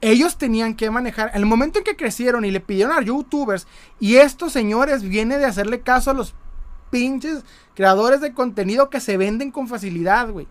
Ellos 0.00 0.36
tenían 0.36 0.74
que 0.74 0.90
manejar. 0.90 1.30
El 1.32 1.46
momento 1.46 1.78
en 1.78 1.84
que 1.84 1.96
crecieron 1.96 2.44
y 2.44 2.50
le 2.50 2.60
pidieron 2.60 2.94
a 2.94 3.00
youtubers, 3.00 3.66
y 3.98 4.16
estos 4.16 4.52
señores 4.52 5.02
vienen 5.02 5.40
de 5.40 5.46
hacerle 5.46 5.80
caso 5.80 6.10
a 6.10 6.14
los 6.14 6.34
pinches 6.94 7.44
creadores 7.74 8.20
de 8.20 8.32
contenido 8.32 8.88
que 8.88 9.00
se 9.00 9.16
venden 9.16 9.50
con 9.50 9.68
facilidad, 9.68 10.30
güey. 10.30 10.46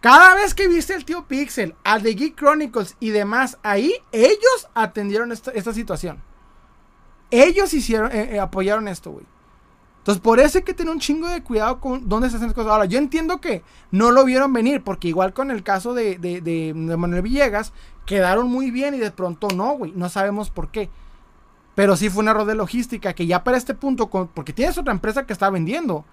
Cada 0.00 0.34
vez 0.34 0.54
que 0.54 0.66
viste 0.66 0.94
el 0.94 1.04
tío 1.04 1.26
Pixel, 1.26 1.76
al 1.84 2.02
de 2.02 2.14
Geek 2.14 2.36
Chronicles 2.36 2.96
y 2.98 3.10
demás, 3.10 3.58
ahí 3.62 3.94
ellos 4.10 4.68
atendieron 4.74 5.30
esta, 5.30 5.72
situación. 5.72 6.20
Ellos 7.30 7.72
hicieron, 7.72 8.10
eh, 8.10 8.30
eh, 8.32 8.40
apoyaron 8.40 8.88
esto, 8.88 9.12
güey. 9.12 9.24
Entonces, 9.98 10.20
por 10.20 10.40
eso 10.40 10.58
hay 10.58 10.64
que 10.64 10.74
tener 10.74 10.92
un 10.92 10.98
chingo 10.98 11.28
de 11.28 11.44
cuidado 11.44 11.78
con 11.78 12.08
dónde 12.08 12.28
se 12.28 12.34
hacen 12.34 12.48
las 12.48 12.56
cosas. 12.56 12.72
Ahora, 12.72 12.86
yo 12.86 12.98
entiendo 12.98 13.40
que 13.40 13.62
no 13.92 14.10
lo 14.10 14.24
vieron 14.24 14.52
venir, 14.52 14.82
porque 14.82 15.06
igual 15.06 15.32
con 15.32 15.52
el 15.52 15.62
caso 15.62 15.94
de, 15.94 16.18
de, 16.18 16.40
de, 16.40 16.74
Manuel 16.74 17.22
Villegas, 17.22 17.72
quedaron 18.04 18.48
muy 18.48 18.72
bien 18.72 18.94
y 18.94 18.98
de 18.98 19.12
pronto 19.12 19.46
no, 19.54 19.76
güey. 19.76 19.92
No 19.94 20.08
sabemos 20.08 20.50
por 20.50 20.72
qué. 20.72 20.90
Pero 21.74 21.96
sí 21.96 22.10
fue 22.10 22.22
un 22.22 22.28
error 22.28 22.44
de 22.44 22.54
logística 22.54 23.14
que 23.14 23.26
ya 23.26 23.44
para 23.44 23.56
este 23.56 23.74
punto, 23.74 24.08
porque 24.08 24.52
tienes 24.52 24.76
otra 24.76 24.92
empresa 24.92 25.26
que 25.26 25.32
está 25.32 25.48
vendiendo. 25.50 26.04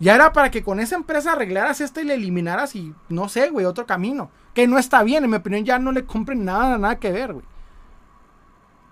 Ya 0.00 0.14
era 0.14 0.32
para 0.32 0.50
que 0.50 0.62
con 0.62 0.80
esa 0.80 0.96
empresa 0.96 1.32
arreglaras 1.32 1.80
esta 1.80 2.00
y 2.00 2.04
le 2.04 2.14
eliminaras 2.14 2.74
y 2.74 2.94
no 3.08 3.28
sé, 3.28 3.50
güey, 3.50 3.66
otro 3.66 3.86
camino. 3.86 4.30
Que 4.54 4.66
no 4.66 4.78
está 4.78 5.02
bien, 5.02 5.24
en 5.24 5.30
mi 5.30 5.36
opinión 5.36 5.64
ya 5.64 5.78
no 5.78 5.92
le 5.92 6.04
compren 6.04 6.44
nada, 6.44 6.78
nada 6.78 6.98
que 6.98 7.12
ver, 7.12 7.34
güey. 7.34 7.44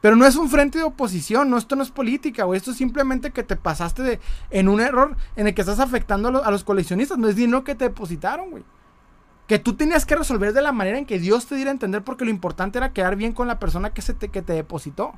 Pero 0.01 0.15
no 0.15 0.27
es 0.27 0.37
un 0.37 0.49
frente 0.49 0.79
de 0.79 0.85
oposición, 0.85 1.51
no, 1.51 1.59
esto 1.59 1.75
no 1.75 1.83
es 1.83 1.91
política, 1.91 2.45
güey. 2.45 2.59
Esto 2.59 2.71
es 2.71 2.77
simplemente 2.77 3.33
que 3.33 3.43
te 3.43 3.57
pasaste 3.57 4.03
de, 4.03 4.21
en 4.51 4.69
un 4.69 4.81
error 4.81 5.17
en 5.35 5.49
el 5.49 5.55
que 5.55 5.63
estás 5.63 5.81
afectando 5.81 6.45
a, 6.45 6.51
los 6.51 6.63
coleccionistas. 6.63 7.19
No 7.19 7.29
es 7.29 7.35
dinero 7.35 7.65
que 7.65 7.75
te 7.75 7.87
depositaron, 7.87 8.51
güey. 8.51 8.65
Que 9.49 9.59
tú 9.59 9.75
tenías 9.75 10.07
que 10.07 10.15
resolver 10.15 10.53
de 10.53 10.63
la 10.63 10.73
manera 10.73 10.99
en 10.99 11.07
que 11.07 11.19
Dios 11.19 11.47
te 11.47 11.57
diera 11.57 11.71
a 11.71 11.73
entender 11.73 12.05
porque 12.05 12.25
lo 12.25 12.31
importante 12.31 12.79
era 12.79 12.93
quedar 12.93 13.17
bien 13.17 13.33
con 13.33 13.49
la 13.49 13.59
persona 13.59 13.91
que, 13.91 14.03
se 14.03 14.15
te, 14.15 14.29
que 14.29 14.43
te 14.43 14.53
depositó. 14.53 15.15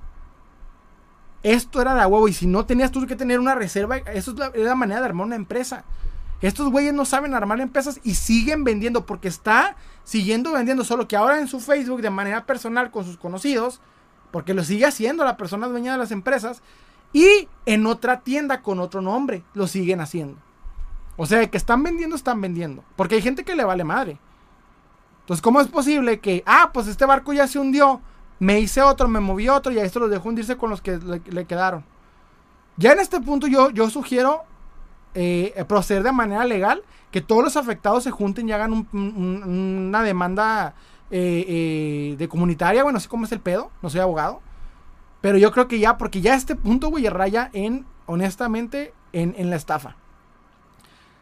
Esto 1.43 1.81
era 1.81 1.95
de 1.95 2.07
huevo. 2.07 2.29
Y 2.29 2.33
si 2.33 2.47
no 2.47 2.67
tenías 2.67 2.91
tú 2.91 3.07
que 3.07 3.17
tener 3.17 3.41
una 3.41 3.55
reserva, 3.55 3.99
eso 3.99 4.33
es 4.33 4.63
la, 4.63 4.75
manera 4.75 5.01
de 5.01 5.07
armar 5.07 5.27
una 5.27 5.37
empresa. 5.37 5.85
Estos 6.43 6.71
güeyes 6.71 6.95
no 6.95 7.05
saben 7.05 7.35
armar 7.35 7.61
empresas 7.61 8.01
y 8.03 8.15
siguen 8.15 8.65
vendiendo 8.65 9.05
porque 9.05 9.29
está 9.29 9.77
siguiendo 10.05 10.53
vendiendo. 10.53 10.85
Solo 10.85 11.09
que 11.09 11.17
ahora 11.17 11.39
en 11.39 11.49
su 11.49 11.61
Facebook, 11.61 12.03
de 12.03 12.11
manera 12.11 12.47
personal, 12.47 12.91
con 12.91 13.05
sus 13.05 13.17
conocidos, 13.17 13.81
porque 14.31 14.55
lo 14.55 14.65
sigue 14.65 14.87
haciendo 14.87 15.25
la 15.25 15.37
persona 15.37 15.69
dueña 15.69 15.93
de 15.93 15.99
las 15.99 16.13
empresas, 16.13 16.63
y 17.13 17.49
en 17.67 17.87
otra 17.87 18.21
tienda 18.21 18.63
con 18.63 18.79
otro 18.79 19.01
nombre, 19.01 19.43
lo 19.55 19.67
siguen 19.67 20.01
haciendo. 20.01 20.39
O 21.17 21.27
sea, 21.27 21.47
que 21.51 21.57
están 21.59 21.83
vendiendo, 21.83 22.17
están 22.17 22.41
vendiendo. 22.41 22.85
Porque 22.97 23.17
hay 23.17 23.23
gente 23.23 23.45
que 23.45 23.57
le 23.57 23.65
vale 23.65 23.85
madre. 23.85 24.19
Entonces, 25.21 25.43
¿cómo 25.43 25.61
es 25.61 25.69
posible 25.69 26.21
que, 26.21 26.43
ah, 26.47 26.71
pues 26.73 26.87
este 26.87 27.05
barco 27.05 27.33
ya 27.33 27.47
se 27.47 27.59
hundió? 27.59 28.01
Me 28.41 28.59
hice 28.59 28.83
otro, 28.83 29.07
me 29.07 29.21
moví 29.21 29.49
otro 29.49 29.71
y 29.71 29.79
a 29.79 29.85
esto 29.85 30.01
los 30.01 30.11
dejó 30.11 30.29
hundirse 30.29 30.57
con 30.57 30.71
los 30.71 30.81
que 30.81 30.99
le, 30.99 31.45
quedaron. 31.45 31.85
Ya 32.77 32.93
en 32.93 32.99
este 32.99 33.21
punto 33.21 33.47
yo, 33.47 33.71
yo 33.71 33.89
sugiero 33.91 34.43
eh, 35.15 35.65
proceder 35.69 36.03
de 36.03 36.11
manera 36.11 36.45
legal, 36.45 36.83
que 37.11 37.21
todos 37.21 37.45
los 37.45 37.57
afectados 37.57 38.03
se 38.03 38.11
junten 38.11 38.49
y 38.49 38.53
hagan 38.53 38.89
una 38.93 40.03
demanda 40.03 40.75
eh, 41.11 41.45
eh, 41.49 42.17
de 42.17 42.29
comunitaria, 42.29 42.83
bueno, 42.83 42.97
así 42.97 43.09
como 43.09 43.27
es 43.27 43.33
el 43.33 43.41
pedo, 43.41 43.71
no 43.83 43.91
soy 43.91 44.01
abogado. 44.01 44.41
Pero 45.21 45.37
yo 45.37 45.53
creo 45.53 45.69
que 45.69 45.79
ya, 45.79 45.99
porque 45.99 46.23
ya 46.23 46.35
este 46.35 46.57
punto, 46.57 46.89
güey, 46.89 47.07
raya 47.09 47.51
en, 47.53 47.85
honestamente, 48.07 48.95
en, 49.13 49.35
en, 49.37 49.51
la 49.51 49.57
estafa. 49.57 49.97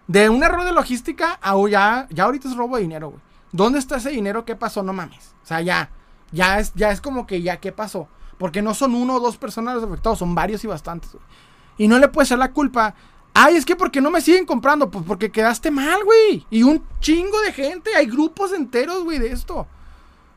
De 0.06 0.28
un 0.28 0.44
error 0.44 0.64
de 0.64 0.72
logística 0.72 1.38
a 1.42 1.56
ya, 1.68 2.06
ya 2.10 2.24
ahorita 2.24 2.48
es 2.48 2.56
robo 2.56 2.76
de 2.76 2.82
dinero, 2.82 3.08
güey. 3.10 3.22
¿Dónde 3.50 3.78
está 3.78 3.96
ese 3.96 4.10
dinero? 4.10 4.44
¿Qué 4.44 4.54
pasó? 4.54 4.82
No 4.82 4.92
mames. 4.92 5.34
O 5.42 5.46
sea, 5.46 5.60
ya. 5.62 5.90
Ya 6.32 6.58
es, 6.58 6.72
ya 6.74 6.90
es 6.90 7.00
como 7.00 7.26
que 7.26 7.42
ya, 7.42 7.58
¿qué 7.58 7.72
pasó? 7.72 8.08
Porque 8.38 8.62
no 8.62 8.74
son 8.74 8.94
uno 8.94 9.16
o 9.16 9.20
dos 9.20 9.36
personas 9.36 9.74
los 9.74 9.84
afectados, 9.84 10.18
son 10.18 10.34
varios 10.34 10.62
y 10.64 10.66
bastantes. 10.66 11.10
Y 11.76 11.88
no 11.88 11.98
le 11.98 12.08
puede 12.08 12.26
ser 12.26 12.38
la 12.38 12.52
culpa. 12.52 12.94
Ay, 13.34 13.56
es 13.56 13.64
que 13.64 13.76
porque 13.76 14.00
no 14.00 14.10
me 14.10 14.20
siguen 14.20 14.46
comprando, 14.46 14.90
pues 14.90 15.04
porque 15.06 15.30
quedaste 15.30 15.70
mal, 15.70 16.04
güey. 16.04 16.46
Y 16.50 16.62
un 16.62 16.82
chingo 17.00 17.40
de 17.40 17.52
gente, 17.52 17.94
hay 17.94 18.06
grupos 18.06 18.52
enteros, 18.52 19.04
güey, 19.04 19.18
de 19.18 19.32
esto. 19.32 19.66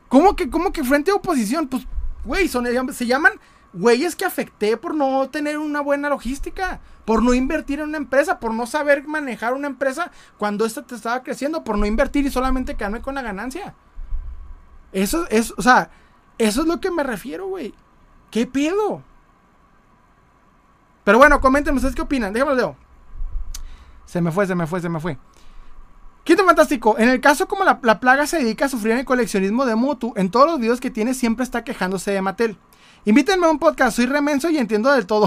¿Cómo 0.08 0.36
que, 0.36 0.50
cómo 0.50 0.72
que 0.72 0.84
frente 0.84 1.10
a 1.10 1.14
oposición? 1.14 1.68
Pues, 1.68 1.86
güey, 2.24 2.48
son, 2.48 2.66
se 2.92 3.06
llaman 3.06 3.32
güeyes 3.72 4.14
que 4.14 4.24
afecté 4.24 4.76
por 4.76 4.94
no 4.94 5.28
tener 5.30 5.58
una 5.58 5.80
buena 5.80 6.08
logística, 6.08 6.80
por 7.04 7.22
no 7.22 7.34
invertir 7.34 7.80
en 7.80 7.88
una 7.88 7.98
empresa, 7.98 8.38
por 8.38 8.52
no 8.52 8.66
saber 8.66 9.06
manejar 9.06 9.54
una 9.54 9.66
empresa 9.66 10.10
cuando 10.38 10.64
esta 10.64 10.82
te 10.82 10.94
estaba 10.94 11.22
creciendo, 11.22 11.64
por 11.64 11.78
no 11.78 11.86
invertir 11.86 12.26
y 12.26 12.30
solamente 12.30 12.76
quedarme 12.76 13.00
con 13.00 13.14
la 13.14 13.22
ganancia. 13.22 13.74
Eso 14.92 15.26
es, 15.30 15.54
o 15.56 15.62
sea, 15.62 15.90
eso 16.38 16.62
es 16.62 16.66
lo 16.66 16.80
que 16.80 16.90
me 16.90 17.02
refiero, 17.02 17.46
güey. 17.46 17.74
¿Qué 18.30 18.46
pedo? 18.46 19.02
Pero 21.04 21.18
bueno, 21.18 21.40
coméntenme 21.40 21.76
ustedes 21.76 21.94
qué 21.94 22.02
opinan. 22.02 22.32
Déjame 22.32 22.54
leo. 22.54 22.76
Se 24.06 24.20
me 24.20 24.30
fue, 24.30 24.46
se 24.46 24.54
me 24.54 24.66
fue, 24.66 24.80
se 24.80 24.88
me 24.88 25.00
fue. 25.00 25.18
Quinto 26.24 26.44
fantástico. 26.44 26.96
En 26.98 27.08
el 27.08 27.20
caso 27.20 27.48
como 27.48 27.64
la, 27.64 28.00
plaga 28.00 28.26
se 28.26 28.38
dedica 28.38 28.66
a 28.66 28.68
sufrir 28.68 28.96
el 28.96 29.04
coleccionismo 29.04 29.66
de 29.66 29.74
Mutu, 29.74 30.12
en 30.16 30.30
todos 30.30 30.46
los 30.46 30.60
videos 30.60 30.80
que 30.80 30.90
tiene 30.90 31.14
siempre 31.14 31.42
está 31.42 31.64
quejándose 31.64 32.12
de 32.12 32.22
Mattel. 32.22 32.56
Invítenme 33.04 33.46
a 33.46 33.50
un 33.50 33.58
podcast, 33.58 33.96
soy 33.96 34.06
remenso 34.06 34.48
y 34.48 34.58
entiendo 34.58 34.92
del 34.92 35.06
todo. 35.06 35.26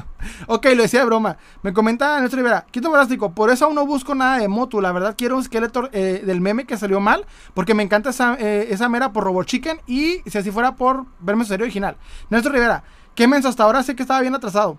ok, 0.46 0.66
lo 0.76 0.82
decía 0.82 1.00
de 1.00 1.06
broma. 1.06 1.38
Me 1.62 1.72
comenta 1.72 2.20
nuestro 2.20 2.36
Rivera, 2.36 2.64
Quinto 2.70 2.88
Fantástico, 2.88 3.32
por 3.32 3.50
eso 3.50 3.64
aún 3.64 3.74
no 3.74 3.84
busco 3.84 4.14
nada 4.14 4.38
de 4.38 4.46
Motu. 4.46 4.80
La 4.80 4.92
verdad 4.92 5.16
quiero 5.18 5.34
un 5.34 5.42
esqueleto 5.42 5.88
eh, 5.92 6.22
del 6.24 6.40
meme 6.40 6.66
que 6.66 6.76
salió 6.76 7.00
mal, 7.00 7.26
porque 7.52 7.74
me 7.74 7.82
encanta 7.82 8.10
esa, 8.10 8.36
eh, 8.38 8.68
esa 8.70 8.88
mera 8.88 9.12
por 9.12 9.24
Robot 9.24 9.44
Chicken 9.44 9.80
y 9.88 10.22
si 10.26 10.38
así 10.38 10.52
fuera 10.52 10.76
por 10.76 11.06
verme 11.18 11.44
serio 11.44 11.64
original. 11.64 11.96
Nuestro 12.30 12.52
Rivera, 12.52 12.84
qué 13.16 13.26
menso, 13.26 13.48
hasta 13.48 13.64
ahora 13.64 13.82
sé 13.82 13.96
que 13.96 14.02
estaba 14.02 14.20
bien 14.20 14.36
atrasado. 14.36 14.78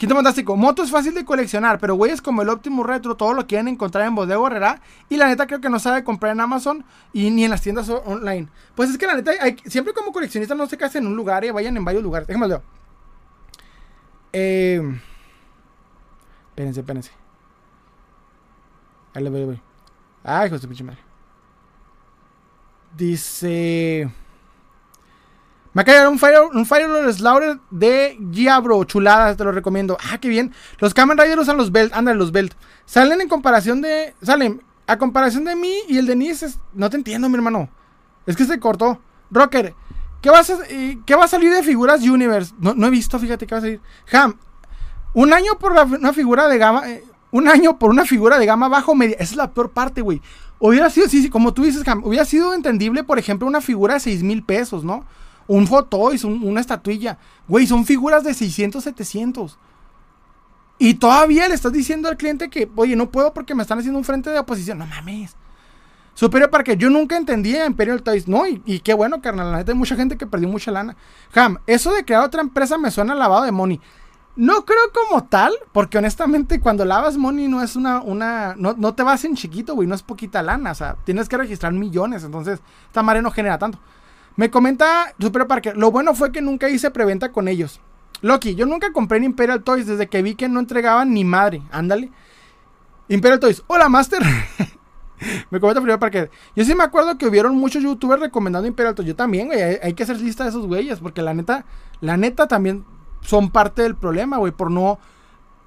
Quinto 0.00 0.14
fantástico. 0.14 0.56
Moto 0.56 0.82
es 0.82 0.90
fácil 0.90 1.12
de 1.12 1.26
coleccionar, 1.26 1.78
pero 1.78 1.94
güeyes 1.94 2.22
como 2.22 2.40
el 2.40 2.48
Optimus 2.48 2.86
Retro 2.86 3.18
todo 3.18 3.34
lo 3.34 3.46
quieren 3.46 3.68
encontrar 3.68 4.06
en 4.06 4.14
Bodega 4.14 4.40
Herrera. 4.46 4.80
Y 5.10 5.18
la 5.18 5.28
neta 5.28 5.46
creo 5.46 5.60
que 5.60 5.68
no 5.68 5.78
sabe 5.78 6.04
comprar 6.04 6.32
en 6.32 6.40
Amazon 6.40 6.86
y 7.12 7.28
ni 7.28 7.44
en 7.44 7.50
las 7.50 7.60
tiendas 7.60 7.86
online. 7.90 8.48
Pues 8.74 8.88
es 8.88 8.96
que 8.96 9.06
la 9.06 9.16
neta, 9.16 9.32
siempre 9.66 9.92
como 9.92 10.10
coleccionista 10.10 10.54
no 10.54 10.66
se 10.66 10.78
casen 10.78 11.04
en 11.04 11.10
un 11.10 11.16
lugar 11.16 11.44
y 11.44 11.50
vayan 11.50 11.76
en 11.76 11.84
varios 11.84 12.02
lugares. 12.02 12.26
Déjame 12.26 12.48
ver. 12.48 12.62
Eh, 14.32 14.80
espérense, 16.48 16.80
espérense. 16.80 17.10
Ahí 19.12 19.22
le 19.22 19.28
voy, 19.28 19.44
voy. 19.44 19.62
Ay, 20.24 20.48
hijo 20.48 20.58
pinche 20.60 20.82
madre. 20.82 21.00
Dice. 22.96 24.10
Me 25.72 25.82
acaba 25.82 26.00
de 26.00 26.08
un 26.08 26.18
Fire, 26.18 26.40
un 26.52 26.66
Fire 26.66 27.12
Slaughter 27.12 27.60
de 27.70 28.18
Giabro, 28.32 28.82
chulada, 28.84 29.36
te 29.36 29.44
lo 29.44 29.52
recomiendo. 29.52 29.96
Ah, 30.10 30.18
qué 30.18 30.28
bien. 30.28 30.52
Los 30.78 30.94
Kamen 30.94 31.16
Riders 31.16 31.42
usan 31.42 31.56
los 31.56 31.70
Belt, 31.70 31.92
ándale, 31.94 32.18
los 32.18 32.32
Belt. 32.32 32.54
Salen 32.86 33.20
en 33.20 33.28
comparación 33.28 33.80
de. 33.80 34.14
Salen 34.20 34.62
a 34.88 34.98
comparación 34.98 35.44
de 35.44 35.54
mí 35.54 35.72
y 35.88 35.98
el 35.98 36.06
de 36.06 36.16
Nice. 36.16 36.54
no 36.74 36.90
te 36.90 36.96
entiendo, 36.96 37.28
mi 37.28 37.36
hermano. 37.36 37.68
Es 38.26 38.36
que 38.36 38.44
se 38.44 38.58
cortó. 38.58 39.00
Rocker, 39.30 39.74
¿qué, 40.20 40.30
vas 40.30 40.50
a, 40.50 40.58
¿qué 41.06 41.14
va 41.14 41.24
a 41.24 41.28
salir 41.28 41.52
de 41.52 41.62
figuras 41.62 42.02
Universe? 42.02 42.52
No, 42.58 42.86
he 42.86 42.90
visto, 42.90 43.16
fíjate 43.20 43.46
qué 43.46 43.54
va 43.54 43.58
a 43.58 43.62
salir. 43.62 43.80
Ham, 44.12 44.36
un 45.14 45.32
año 45.32 45.56
por 45.60 45.72
una 45.72 46.12
figura 46.12 46.48
de 46.48 46.58
gama. 46.58 46.88
Eh, 46.90 47.04
un 47.30 47.46
año 47.46 47.78
por 47.78 47.90
una 47.90 48.04
figura 48.04 48.40
de 48.40 48.46
gama 48.46 48.68
bajo 48.68 48.96
media. 48.96 49.14
Esa 49.20 49.32
es 49.32 49.36
la 49.36 49.52
peor 49.52 49.70
parte, 49.70 50.00
güey. 50.00 50.20
Hubiera 50.58 50.90
sido, 50.90 51.08
sí, 51.08 51.22
sí, 51.22 51.30
como 51.30 51.54
tú 51.54 51.62
dices, 51.62 51.86
Ham, 51.86 52.02
hubiera 52.04 52.24
sido 52.24 52.54
entendible, 52.54 53.04
por 53.04 53.20
ejemplo, 53.20 53.46
una 53.46 53.60
figura 53.60 53.94
de 53.94 54.00
6 54.00 54.24
mil 54.24 54.42
pesos, 54.42 54.82
¿no? 54.82 55.06
Un 55.50 55.66
Fotoys, 55.66 56.22
una 56.22 56.60
estatuilla. 56.60 57.18
Güey, 57.48 57.66
son 57.66 57.84
figuras 57.84 58.22
de 58.22 58.34
600, 58.34 58.84
700. 58.84 59.58
Y 60.78 60.94
todavía 60.94 61.48
le 61.48 61.56
estás 61.56 61.72
diciendo 61.72 62.08
al 62.08 62.16
cliente 62.16 62.48
que, 62.48 62.70
oye, 62.76 62.94
no 62.94 63.10
puedo 63.10 63.34
porque 63.34 63.56
me 63.56 63.62
están 63.62 63.80
haciendo 63.80 63.98
un 63.98 64.04
frente 64.04 64.30
de 64.30 64.38
oposición. 64.38 64.78
No 64.78 64.86
mames. 64.86 65.34
Superior 66.14 66.50
Parker, 66.50 66.78
yo 66.78 66.88
nunca 66.88 67.16
entendí 67.16 67.56
a 67.56 67.66
Imperial 67.66 68.00
Toys. 68.00 68.28
No, 68.28 68.46
y, 68.46 68.78
qué 68.78 68.94
bueno, 68.94 69.20
carnal. 69.20 69.50
La 69.50 69.58
neta 69.58 69.72
hay 69.72 69.78
mucha 69.78 69.96
gente 69.96 70.16
que 70.16 70.24
perdió 70.24 70.48
mucha 70.48 70.70
lana. 70.70 70.96
Ham, 71.34 71.58
eso 71.66 71.92
de 71.92 72.04
crear 72.04 72.22
otra 72.22 72.42
empresa 72.42 72.78
me 72.78 72.92
suena 72.92 73.16
lavado 73.16 73.42
de 73.42 73.50
money. 73.50 73.80
No 74.36 74.64
creo 74.64 74.92
como 74.94 75.24
tal, 75.24 75.52
porque 75.72 75.98
honestamente 75.98 76.60
cuando 76.60 76.84
lavas 76.84 77.16
money 77.16 77.48
no 77.48 77.60
es 77.60 77.74
una, 77.74 78.00
una, 78.02 78.54
no, 78.56 78.74
no 78.78 78.94
te 78.94 79.02
vas 79.02 79.24
en 79.24 79.34
chiquito, 79.34 79.74
güey, 79.74 79.88
no 79.88 79.96
es 79.96 80.04
poquita 80.04 80.44
lana, 80.44 80.70
o 80.70 80.74
sea, 80.76 80.96
tienes 81.04 81.28
que 81.28 81.36
registrar 81.36 81.72
millones, 81.72 82.22
entonces 82.22 82.60
esta 82.86 83.02
madre 83.02 83.20
no 83.20 83.32
genera 83.32 83.58
tanto. 83.58 83.80
Me 84.40 84.50
comenta 84.50 85.14
Super 85.18 85.46
Parker, 85.46 85.76
lo 85.76 85.90
bueno 85.90 86.14
fue 86.14 86.32
que 86.32 86.40
nunca 86.40 86.70
hice 86.70 86.90
preventa 86.90 87.30
con 87.30 87.46
ellos. 87.46 87.78
Loki, 88.22 88.54
yo 88.54 88.64
nunca 88.64 88.90
compré 88.90 89.18
en 89.18 89.24
Imperial 89.24 89.62
Toys 89.62 89.86
desde 89.86 90.08
que 90.08 90.22
vi 90.22 90.34
que 90.34 90.48
no 90.48 90.60
entregaban 90.60 91.12
ni 91.12 91.26
madre, 91.26 91.60
ándale. 91.70 92.10
Imperial 93.08 93.38
Toys, 93.38 93.62
hola 93.66 93.90
Master. 93.90 94.22
me 95.50 95.60
comenta 95.60 95.82
Super 95.82 95.98
Parker, 95.98 96.30
yo 96.56 96.64
sí 96.64 96.74
me 96.74 96.84
acuerdo 96.84 97.18
que 97.18 97.26
hubieron 97.26 97.54
muchos 97.54 97.82
youtubers 97.82 98.22
recomendando 98.22 98.66
Imperial 98.66 98.94
Toys, 98.94 99.08
yo 99.08 99.14
también, 99.14 99.48
güey, 99.48 99.60
hay, 99.60 99.76
hay 99.82 99.92
que 99.92 100.04
hacer 100.04 100.18
lista 100.18 100.44
de 100.44 100.48
esos 100.48 100.66
güeyes, 100.66 101.00
porque 101.00 101.20
la 101.20 101.34
neta, 101.34 101.66
la 102.00 102.16
neta 102.16 102.48
también 102.48 102.86
son 103.20 103.50
parte 103.50 103.82
del 103.82 103.94
problema, 103.94 104.38
güey, 104.38 104.52
por 104.52 104.70
no... 104.70 104.98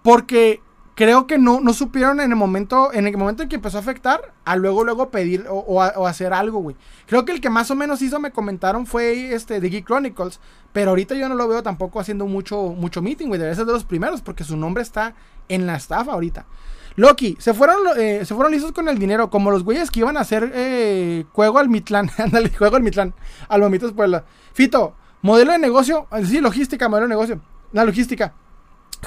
Porque 0.02 0.62
creo 0.95 1.28
que 1.28 1.38
no, 1.38 1.60
no 1.60 1.74
supieron 1.74 2.20
en 2.20 2.32
el 2.32 2.36
momento 2.36 2.94
en 2.94 3.07
el 3.07 3.18
momento 3.18 3.44
en 3.44 3.49
que 3.49 3.56
empezó 3.56 3.78
a 3.78 3.82
afectar 3.82 4.34
a 4.45 4.56
luego 4.56 4.84
luego 4.84 5.10
pedir 5.10 5.45
o, 5.49 5.82
hacer 5.82 6.34
algo, 6.34 6.60
güey. 6.60 6.76
Creo 7.06 7.26
que 7.26 7.32
el 7.32 7.41
que 7.41 7.49
más 7.49 7.72
o 7.72 7.76
menos 7.76 8.02
hizo 8.02 8.20
me 8.20 8.32
comentaron 8.32 8.86
fue 8.86 9.34
este 9.34 9.60
de 9.60 9.70
Geek 9.70 9.86
Chronicles, 9.86 10.40
pero 10.72 10.91
ahorita 10.91 11.15
yo 11.15 11.30
no 11.30 11.36
lo 11.36 11.48
veo 11.48 11.64
tampoco 11.64 11.99
haciendo 11.99 12.26
mucho 12.26 12.76
mucho 12.78 13.02
meeting, 13.02 13.28
güey. 13.28 13.40
Debe 13.40 13.56
ser 13.56 13.65
de 13.65 13.74
los 13.74 13.86
primeros 13.86 14.22
porque 14.22 14.44
su 14.44 14.57
nombre 14.57 14.84
está 14.84 15.15
en 15.49 15.65
la 15.65 15.76
estafa 15.76 16.14
ahorita. 16.14 16.45
Loki, 16.95 17.36
se 17.40 17.56
fueron, 17.56 17.78
eh, 17.98 18.24
se 18.24 18.36
fueron 18.36 18.52
lisos 18.52 18.72
con 18.72 18.88
el 18.88 18.99
dinero, 18.99 19.32
como 19.32 19.49
los 19.49 19.64
güeyes 19.64 19.90
que 19.90 20.02
iban 20.02 20.15
a 20.15 20.20
hacer 20.20 20.52
eh, 20.53 21.26
juego 21.32 21.57
al 21.57 21.68
Mitlán. 21.68 22.11
Ándale, 22.18 22.52
juego 22.56 22.76
al 22.76 22.84
Mitlán. 22.84 23.15
Al 23.49 23.61
Momitos 23.61 23.94
Puebla. 23.94 24.26
Fito, 24.53 24.95
Modelo 25.24 25.53
de 25.53 25.57
negocio, 25.57 26.06
sí, 26.26 26.41
logística, 26.41 26.90
modelo 26.90 27.07
de 27.07 27.11
negocio. 27.11 27.40
La 27.72 27.86
logística. 27.86 28.34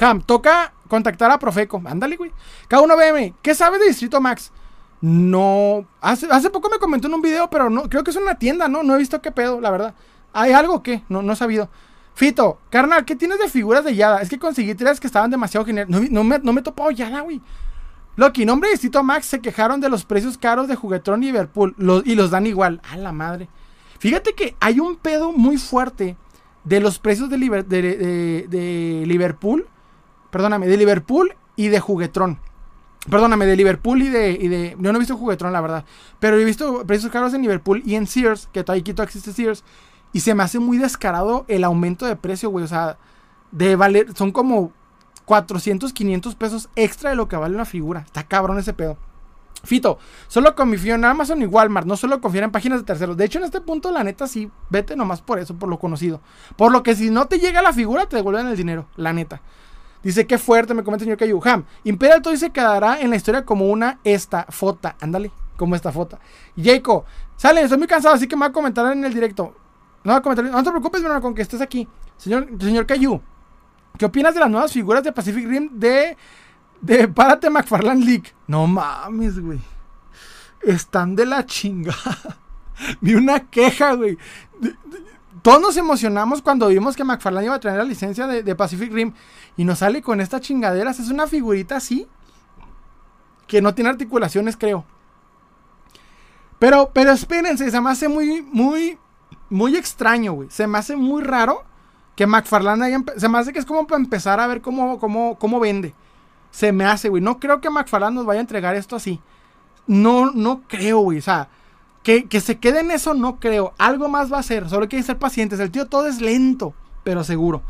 Ham, 0.01 0.23
toca 0.23 0.73
contactar 0.89 1.31
a 1.31 1.39
Profeco. 1.39 1.83
Ándale, 1.85 2.17
güey. 2.17 2.33
K1BM, 2.69 3.35
¿qué 3.43 3.55
sabe 3.55 3.79
de 3.79 3.87
Distrito 3.87 4.21
Max? 4.21 4.53
No. 5.01 5.87
Hace, 6.01 6.27
hace 6.31 6.51
poco 6.51 6.69
me 6.71 6.79
comentó 6.79 7.09
en 7.09 7.15
un 7.15 7.23
video, 7.23 7.49
pero 7.51 7.71
no, 7.71 7.89
creo 7.89 8.05
que 8.05 8.11
es 8.11 8.17
una 8.17 8.39
tienda, 8.39 8.69
¿no? 8.69 8.83
No 8.83 8.95
he 8.95 8.99
visto 8.99 9.21
qué 9.23 9.31
pedo, 9.33 9.61
la 9.61 9.71
verdad. 9.71 9.95
¿Hay 10.33 10.53
algo 10.53 10.83
que? 10.83 11.03
No, 11.09 11.23
no 11.23 11.33
he 11.33 11.37
sabido. 11.37 11.69
Fito, 12.15 12.59
carnal, 12.71 13.05
¿qué 13.05 13.15
tienes 13.15 13.39
de 13.39 13.49
figuras 13.49 13.85
de 13.85 13.95
Yada? 13.95 14.23
Es 14.23 14.31
que 14.31 14.39
conseguí 14.39 14.75
tres 14.75 15.01
que 15.01 15.07
estaban 15.07 15.31
demasiado 15.31 15.67
geniales. 15.67 16.11
No, 16.11 16.25
me, 16.25 16.39
no 16.39 16.53
me 16.53 16.61
he 16.61 16.65
topado 16.65 16.91
Yada, 16.91 17.21
güey. 17.21 17.43
Loki, 18.17 18.47
nombre 18.47 18.69
de 18.69 18.75
Distrito 18.75 19.03
Max 19.03 19.27
se 19.27 19.41
quejaron 19.41 19.81
de 19.81 19.91
los 19.91 20.07
precios 20.07 20.39
caros 20.39 20.69
de 20.69 20.77
Juguetron 20.77 21.23
y 21.23 21.27
Liverpool. 21.27 21.75
y 22.07 22.15
los 22.15 22.31
dan 22.31 22.47
igual. 22.47 22.81
A 22.91 22.97
la 22.97 23.13
madre. 23.13 23.49
Fíjate 23.99 24.35
que 24.35 24.57
hay 24.61 24.81
un 24.81 24.97
pedo 24.97 25.33
muy 25.33 25.59
fuerte 25.59 26.17
de 26.65 26.81
los 26.81 26.99
precios 26.99 27.29
de, 27.29 27.37
de, 27.37 29.05
Liverpool. 29.07 29.67
Perdóname, 30.37 30.67
de 30.67 30.77
Liverpool 30.77 31.35
y 31.57 31.69
de 31.69 31.81
Juguetron. 31.81 32.39
Perdóname, 33.09 33.47
de 33.47 33.57
Liverpool 33.57 34.03
y 34.03 34.11
de, 34.11 34.33
y 34.33 34.49
de. 34.49 34.77
Yo 34.79 34.93
no 34.93 34.97
he 34.97 34.99
visto 34.99 35.17
Juguetron, 35.17 35.51
la 35.51 35.63
verdad. 35.63 35.87
Pero 36.21 36.39
he 36.39 36.45
visto 36.45 36.87
precios 36.87 37.11
caros 37.11 37.33
en 37.33 37.41
Liverpool 37.41 37.83
y 37.87 37.95
en 37.95 38.07
Sears, 38.07 38.47
que 38.53 38.63
todavía 38.63 38.85
quito 38.85 39.03
existe 39.03 39.33
Sears. 39.33 39.65
Y 40.13 40.21
se 40.21 40.35
me 40.35 40.43
hace 40.43 40.59
muy 40.59 40.77
descarado 40.77 41.47
el 41.49 41.65
aumento 41.65 42.05
de 42.05 42.17
precio, 42.17 42.51
güey. 42.51 42.67
O 42.67 42.69
sea, 42.69 42.99
de 43.51 43.77
valer. 43.77 44.15
Son 44.15 44.31
como 44.31 44.73
400, 45.25 45.95
500 45.95 46.35
pesos 46.35 46.69
extra 46.77 47.09
de 47.09 47.17
lo 47.17 47.29
que 47.29 47.37
vale 47.37 47.55
una 47.55 47.65
figura. 47.65 48.01
Está 48.01 48.25
cabrón 48.25 48.59
ese 48.59 48.75
pedo. 48.75 48.99
Fito, 49.65 49.99
solo 50.29 50.55
confío 50.55 50.97
en 50.97 51.07
Amazon 51.07 51.41
y 51.41 51.47
Walmart, 51.47 51.87
no 51.87 51.97
solo 51.97 52.21
confío 52.21 52.43
en 52.43 52.51
páginas 52.51 52.81
de 52.81 52.85
terceros. 52.85 53.17
De 53.17 53.25
hecho, 53.25 53.39
en 53.39 53.47
este 53.47 53.63
punto, 53.63 53.91
la 53.91 54.05
neta, 54.05 54.27
sí, 54.27 54.51
vete 54.69 54.97
nomás 54.97 55.23
por 55.23 55.39
eso, 55.39 55.55
por 55.55 55.71
lo 55.71 55.79
conocido. 55.79 56.21
Por 56.57 56.73
lo 56.73 56.83
que 56.83 56.95
si 56.95 57.09
no 57.09 57.25
te 57.25 57.39
llega 57.39 57.63
la 57.63 57.73
figura, 57.73 58.07
te 58.07 58.17
devuelven 58.17 58.49
el 58.49 58.57
dinero, 58.59 58.87
la 58.97 59.15
neta. 59.15 59.41
Dice, 60.07 60.27
qué 60.27 60.39
fuerte, 60.39 60.73
me 60.73 60.85
comenta 60.85 61.05
el 61.05 61.19
señor 61.19 61.47
Ham. 61.49 61.65
Imperial 61.85 62.23
Toy 62.23 62.37
se 62.37 62.51
quedará 62.51 63.01
en 63.01 63.11
la 63.11 63.17
historia 63.17 63.45
como 63.45 63.67
una 63.67 63.99
esta 64.05 64.47
foto. 64.49 64.93
Ándale, 65.01 65.33
como 65.57 65.75
esta 65.75 65.91
foto. 65.91 66.19
Jaco, 66.57 67.05
sale, 67.37 67.63
estoy 67.63 67.79
muy 67.79 67.89
cansado, 67.89 68.15
así 68.15 68.29
que 68.29 68.37
me 68.37 68.41
va 68.41 68.47
a 68.47 68.53
comentar 68.53 68.93
en 68.93 69.05
el 69.05 69.13
directo. 69.13 69.55
No, 70.05 70.13
va 70.13 70.19
a 70.19 70.23
comentar, 70.23 70.45
no 70.45 70.63
te 70.63 70.71
preocupes, 70.71 71.03
bueno, 71.03 71.21
con 71.21 71.35
que 71.35 71.43
estés 71.43 71.61
aquí. 71.61 71.89
Señor, 72.17 72.47
señor 72.61 72.87
Cayu, 72.87 73.21
¿qué 73.99 74.05
opinas 74.05 74.33
de 74.33 74.41
las 74.41 74.49
nuevas 74.49 74.73
figuras 74.73 75.03
de 75.03 75.13
Pacific 75.13 75.45
Rim 75.45 75.71
de 75.73 76.17
de 76.81 77.09
Párate 77.09 77.51
McFarland 77.51 78.05
League. 78.05 78.33
No 78.47 78.67
mames, 78.67 79.39
güey. 79.41 79.61
Están 80.63 81.17
de 81.17 81.27
la 81.27 81.45
chingada. 81.47 82.39
Vi 83.01 83.15
una 83.15 83.41
queja, 83.41 83.95
güey. 83.95 84.19
Todos 85.47 85.61
nos 85.61 85.77
emocionamos 85.77 86.43
cuando 86.43 86.67
vimos 86.67 86.97
que 86.97 87.05
McFarland 87.05 87.47
iba 87.47 87.55
a 87.55 87.61
tener 87.61 87.79
la 87.79 87.85
licencia 87.85 88.27
de, 88.27 88.55
Pacific 88.57 88.93
Rim. 88.93 89.13
Y 89.57 89.63
nos 89.63 89.79
sale 89.79 90.03
con 90.03 90.21
esta 90.21 90.41
chingadera. 90.41 90.91
Es 90.91 91.09
una 91.09 91.29
figurita 91.29 91.77
así. 91.77 92.09
Que 93.47 93.63
no 93.63 93.73
tiene 93.73 93.91
articulaciones, 93.91 94.57
creo. 94.57 94.85
Pero, 96.59 96.91
pero 96.93 97.13
espérense, 97.13 97.71
se 97.71 97.81
me 97.81 97.91
hace 97.91 98.09
muy, 98.09 98.43
muy, 98.43 98.99
muy 99.49 99.77
extraño, 99.77 100.33
güey. 100.33 100.51
Se 100.51 100.67
me 100.67 100.79
hace 100.79 100.97
muy 100.97 101.23
raro 101.23 101.63
que 102.17 102.27
McFarland 102.27 102.83
haya... 102.83 103.05
Se 103.17 103.29
me 103.29 103.39
hace 103.39 103.53
que 103.53 103.61
es 103.61 103.67
como 103.67 103.87
para 103.87 104.03
empezar 104.03 104.41
a 104.41 104.49
ver 104.49 104.61
cómo, 104.61 104.99
cómo, 104.99 105.39
cómo 105.39 105.61
vende. 105.61 105.95
Se 106.51 106.73
me 106.73 106.87
hace, 106.87 107.09
güey. 107.09 107.23
No 107.23 107.39
creo 107.39 107.61
que 107.61 107.71
McFarland 107.71 108.17
nos 108.17 108.27
vaya 108.27 108.41
a 108.41 108.43
entregar 108.43 108.75
esto 108.75 108.97
así. 108.97 109.21
No, 109.87 110.33
no 110.33 110.63
creo, 110.67 110.99
güey. 110.99 111.19
O 111.19 111.23
sea, 111.23 111.49
que, 112.07 112.41
se 112.41 112.59
quede 112.59 112.81
en 112.81 112.93
eso, 112.93 113.15
no 113.15 113.41
creo. 113.41 113.75
Algo 113.79 114.09
más 114.09 114.33
va 114.33 114.39
a 114.39 114.43
ser. 114.45 114.69
Solo 114.69 114.83
hay 114.83 114.89
que 114.89 115.03
ser 115.03 115.19
pacientes. 115.19 115.59
El 115.59 115.73
tío 115.73 115.87
todo 115.87 116.07
es 116.07 116.21
lento, 116.21 116.73
pero 117.03 117.25
seguro. 117.25 117.63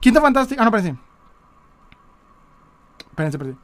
Quinto 0.00 0.20
Fantástico. 0.20 0.60
Ah, 0.60 0.64
no, 0.68 0.76
espérense. 0.76 1.00
Espérense, 3.10 3.36
espérense. 3.36 3.60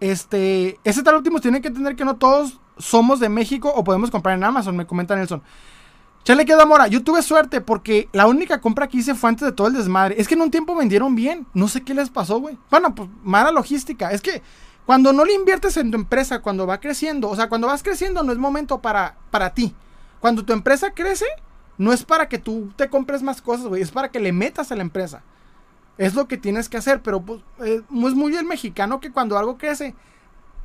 Este, 0.00 0.80
ese 0.82 1.04
tal 1.04 1.14
último 1.14 1.40
tiene 1.40 1.60
que 1.60 1.68
entender 1.68 1.94
que 1.94 2.04
no 2.04 2.16
todos 2.16 2.60
somos 2.76 3.20
de 3.20 3.28
México 3.28 3.72
o 3.72 3.84
podemos 3.84 4.10
comprar 4.10 4.36
en 4.36 4.42
Amazon, 4.42 4.76
me 4.76 4.84
comenta 4.84 5.14
Nelson. 5.14 5.42
Chale 6.24 6.44
queda 6.44 6.66
mora. 6.66 6.88
Yo 6.88 7.04
tuve 7.04 7.22
suerte 7.22 7.60
porque 7.60 8.08
la 8.12 8.26
única 8.26 8.60
compra 8.60 8.88
que 8.88 8.98
hice 8.98 9.14
fue 9.14 9.30
antes 9.30 9.46
de 9.46 9.52
todo 9.52 9.68
el 9.68 9.74
desmadre. 9.74 10.16
Es 10.18 10.26
que 10.26 10.34
en 10.34 10.42
un 10.42 10.50
tiempo 10.50 10.74
vendieron 10.74 11.14
bien. 11.14 11.46
No 11.54 11.68
sé 11.68 11.82
qué 11.82 11.94
les 11.94 12.10
pasó, 12.10 12.40
güey. 12.40 12.58
Bueno, 12.68 12.96
pues 12.96 13.08
mala 13.22 13.52
logística. 13.52 14.10
Es 14.10 14.22
que 14.22 14.42
cuando 14.86 15.12
no 15.12 15.24
le 15.24 15.34
inviertes 15.34 15.76
en 15.76 15.90
tu 15.90 15.96
empresa, 15.96 16.40
cuando 16.40 16.66
va 16.66 16.80
creciendo, 16.80 17.28
o 17.28 17.36
sea, 17.36 17.48
cuando 17.48 17.66
vas 17.66 17.82
creciendo 17.82 18.22
no 18.22 18.32
es 18.32 18.38
momento 18.38 18.80
para, 18.80 19.16
para 19.30 19.54
ti. 19.54 19.74
Cuando 20.20 20.44
tu 20.44 20.52
empresa 20.52 20.92
crece, 20.92 21.26
no 21.78 21.92
es 21.92 22.04
para 22.04 22.28
que 22.28 22.38
tú 22.38 22.72
te 22.76 22.88
compres 22.88 23.22
más 23.22 23.42
cosas, 23.42 23.66
güey. 23.66 23.82
Es 23.82 23.90
para 23.90 24.10
que 24.10 24.20
le 24.20 24.32
metas 24.32 24.70
a 24.70 24.76
la 24.76 24.82
empresa. 24.82 25.22
Es 25.98 26.14
lo 26.14 26.28
que 26.28 26.36
tienes 26.36 26.68
que 26.68 26.76
hacer. 26.76 27.02
Pero 27.02 27.20
pues 27.22 27.40
eh, 27.64 27.82
es 27.88 28.14
muy 28.14 28.36
el 28.36 28.44
mexicano 28.44 29.00
que 29.00 29.10
cuando 29.10 29.36
algo 29.36 29.58
crece, 29.58 29.94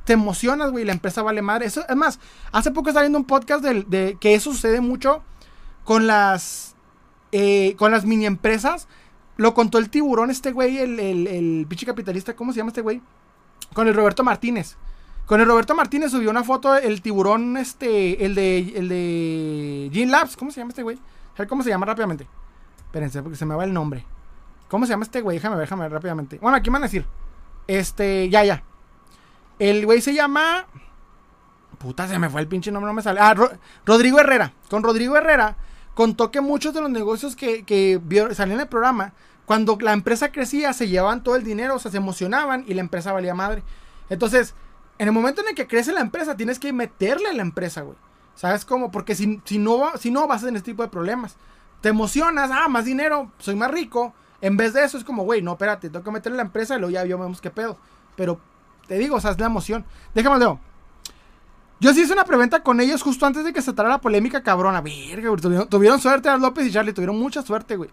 te 0.04 0.12
emocionas, 0.12 0.70
güey. 0.70 0.84
La 0.84 0.92
empresa 0.92 1.22
vale 1.22 1.42
madre. 1.42 1.66
Eso, 1.66 1.84
es 1.88 1.96
más, 1.96 2.20
hace 2.52 2.70
poco 2.70 2.90
estaba 2.90 3.02
viendo 3.02 3.18
un 3.18 3.24
podcast 3.24 3.64
de, 3.64 3.82
de 3.82 4.16
que 4.20 4.34
eso 4.34 4.52
sucede 4.52 4.80
mucho 4.80 5.22
con 5.84 6.06
las, 6.06 6.76
eh, 7.32 7.74
con 7.78 7.90
las 7.90 8.04
mini 8.04 8.26
empresas. 8.26 8.88
Lo 9.36 9.54
contó 9.54 9.78
el 9.78 9.90
tiburón, 9.90 10.30
este 10.30 10.52
güey, 10.52 10.78
el, 10.78 11.00
el, 11.00 11.66
pinche 11.68 11.86
capitalista, 11.86 12.36
¿cómo 12.36 12.52
se 12.52 12.58
llama 12.58 12.68
este 12.68 12.82
güey? 12.82 13.00
Con 13.72 13.88
el 13.88 13.94
Roberto 13.94 14.24
Martínez. 14.24 14.76
Con 15.26 15.40
el 15.40 15.46
Roberto 15.46 15.74
Martínez 15.74 16.10
subió 16.10 16.30
una 16.30 16.42
foto 16.42 16.74
el 16.76 17.02
tiburón, 17.02 17.56
este, 17.58 18.24
el 18.24 18.34
de, 18.34 18.58
el 18.76 18.88
de 18.88 19.90
Gene 19.92 20.10
Labs, 20.10 20.36
¿cómo 20.36 20.50
se 20.50 20.60
llama 20.60 20.70
este 20.70 20.82
güey? 20.82 20.96
A 20.96 21.38
ver 21.38 21.48
cómo 21.48 21.62
se 21.62 21.68
llama 21.68 21.84
rápidamente. 21.84 22.26
Espérense, 22.78 23.22
porque 23.22 23.36
se 23.36 23.44
me 23.44 23.54
va 23.54 23.64
el 23.64 23.72
nombre. 23.74 24.06
¿Cómo 24.68 24.86
se 24.86 24.90
llama 24.90 25.04
este 25.04 25.20
güey? 25.20 25.36
Déjame 25.36 25.56
ver, 25.56 25.66
déjame 25.66 25.82
ver 25.82 25.92
rápidamente. 25.92 26.38
Bueno, 26.40 26.56
aquí 26.56 26.70
me 26.70 26.74
van 26.74 26.84
a 26.84 26.86
decir. 26.86 27.04
Este, 27.66 28.28
ya, 28.30 28.44
ya. 28.44 28.62
El 29.58 29.84
güey 29.84 30.00
se 30.00 30.14
llama. 30.14 30.66
Puta, 31.78 32.08
se 32.08 32.18
me 32.18 32.30
fue 32.30 32.40
el 32.40 32.48
pinche 32.48 32.72
nombre, 32.72 32.88
no 32.88 32.94
me 32.94 33.02
sale. 33.02 33.20
Ah, 33.20 33.34
Rodrigo 33.84 34.18
Herrera. 34.18 34.52
Con 34.70 34.82
Rodrigo 34.82 35.16
Herrera 35.16 35.56
contó 35.94 36.30
que 36.30 36.40
muchos 36.40 36.72
de 36.74 36.80
los 36.80 36.90
negocios 36.90 37.34
que, 37.34 37.64
que 37.64 38.00
salían 38.32 38.56
en 38.56 38.60
el 38.60 38.68
programa, 38.68 39.12
cuando 39.48 39.78
la 39.80 39.94
empresa 39.94 40.30
crecía, 40.30 40.74
se 40.74 40.88
llevaban 40.88 41.22
todo 41.22 41.34
el 41.34 41.42
dinero, 41.42 41.76
o 41.76 41.78
sea, 41.78 41.90
se 41.90 41.96
emocionaban 41.96 42.66
y 42.68 42.74
la 42.74 42.82
empresa 42.82 43.14
valía 43.14 43.34
madre. 43.34 43.62
Entonces, 44.10 44.54
en 44.98 45.08
el 45.08 45.14
momento 45.14 45.40
en 45.40 45.48
el 45.48 45.54
que 45.54 45.66
crece 45.66 45.90
la 45.90 46.02
empresa, 46.02 46.36
tienes 46.36 46.58
que 46.58 46.70
meterle 46.74 47.30
a 47.30 47.32
la 47.32 47.40
empresa, 47.40 47.80
güey. 47.80 47.96
¿Sabes 48.34 48.66
cómo? 48.66 48.90
Porque 48.90 49.14
si, 49.14 49.40
si, 49.46 49.56
no, 49.56 49.90
si 49.98 50.10
no 50.10 50.26
vas 50.28 50.42
en 50.42 50.54
este 50.54 50.72
tipo 50.72 50.82
de 50.82 50.90
problemas. 50.90 51.36
Te 51.80 51.88
emocionas, 51.88 52.50
ah, 52.52 52.68
más 52.68 52.84
dinero, 52.84 53.32
soy 53.38 53.54
más 53.54 53.70
rico. 53.70 54.12
En 54.42 54.58
vez 54.58 54.74
de 54.74 54.84
eso 54.84 54.98
es 54.98 55.04
como, 55.04 55.24
güey, 55.24 55.40
no, 55.40 55.52
espérate, 55.52 55.88
tengo 55.88 56.04
que 56.04 56.10
meterle 56.10 56.36
a 56.36 56.42
la 56.42 56.46
empresa 56.46 56.76
y 56.76 56.80
luego 56.80 56.92
ya 56.92 57.04
vemos 57.04 57.40
qué 57.40 57.48
pedo. 57.48 57.78
Pero 58.16 58.38
te 58.86 58.98
digo, 58.98 59.16
o 59.16 59.20
sea, 59.22 59.30
es 59.30 59.40
la 59.40 59.46
emoción. 59.46 59.86
Déjame, 60.14 60.38
Leo. 60.38 60.60
Yo 61.80 61.94
sí 61.94 62.02
hice 62.02 62.12
una 62.12 62.24
preventa 62.24 62.62
con 62.62 62.82
ellos 62.82 63.02
justo 63.02 63.24
antes 63.24 63.44
de 63.44 63.54
que 63.54 63.62
se 63.62 63.72
tratara 63.72 63.88
la 63.88 64.00
polémica 64.02 64.42
cabrona. 64.42 64.82
Verga, 64.82 65.30
güey. 65.30 65.68
Tuvieron, 65.68 66.00
suerte 66.00 66.28
a 66.28 66.36
López 66.36 66.66
y 66.66 66.70
Charlie. 66.70 66.92
Tuvieron 66.92 67.18
mucha 67.18 67.40
suerte, 67.40 67.76
güey. 67.76 67.88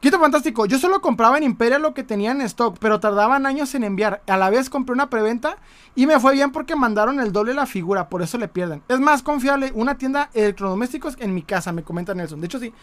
Quito 0.00 0.20
Fantástico, 0.20 0.66
yo 0.66 0.78
solo 0.78 1.00
compraba 1.00 1.38
en 1.38 1.42
Imperial 1.42 1.80
lo 1.80 1.94
que 1.94 2.02
tenía 2.02 2.30
en 2.30 2.42
stock, 2.42 2.76
pero 2.78 3.00
tardaban 3.00 3.46
años 3.46 3.74
en 3.74 3.82
enviar. 3.82 4.22
A 4.26 4.36
la 4.36 4.50
vez 4.50 4.68
compré 4.68 4.92
una 4.92 5.08
preventa 5.08 5.56
y 5.94 6.06
me 6.06 6.20
fue 6.20 6.34
bien 6.34 6.52
porque 6.52 6.76
mandaron 6.76 7.18
el 7.18 7.32
doble 7.32 7.54
la 7.54 7.64
figura, 7.64 8.10
por 8.10 8.20
eso 8.20 8.36
le 8.36 8.46
pierden. 8.46 8.82
Es 8.88 9.00
más 9.00 9.22
confiable 9.22 9.72
una 9.74 9.96
tienda 9.96 10.28
de 10.34 10.44
electrodomésticos 10.44 11.16
en 11.18 11.34
mi 11.34 11.42
casa, 11.42 11.72
me 11.72 11.82
comenta 11.82 12.14
Nelson. 12.14 12.40
De 12.40 12.46
hecho, 12.46 12.58
sí. 12.58 12.74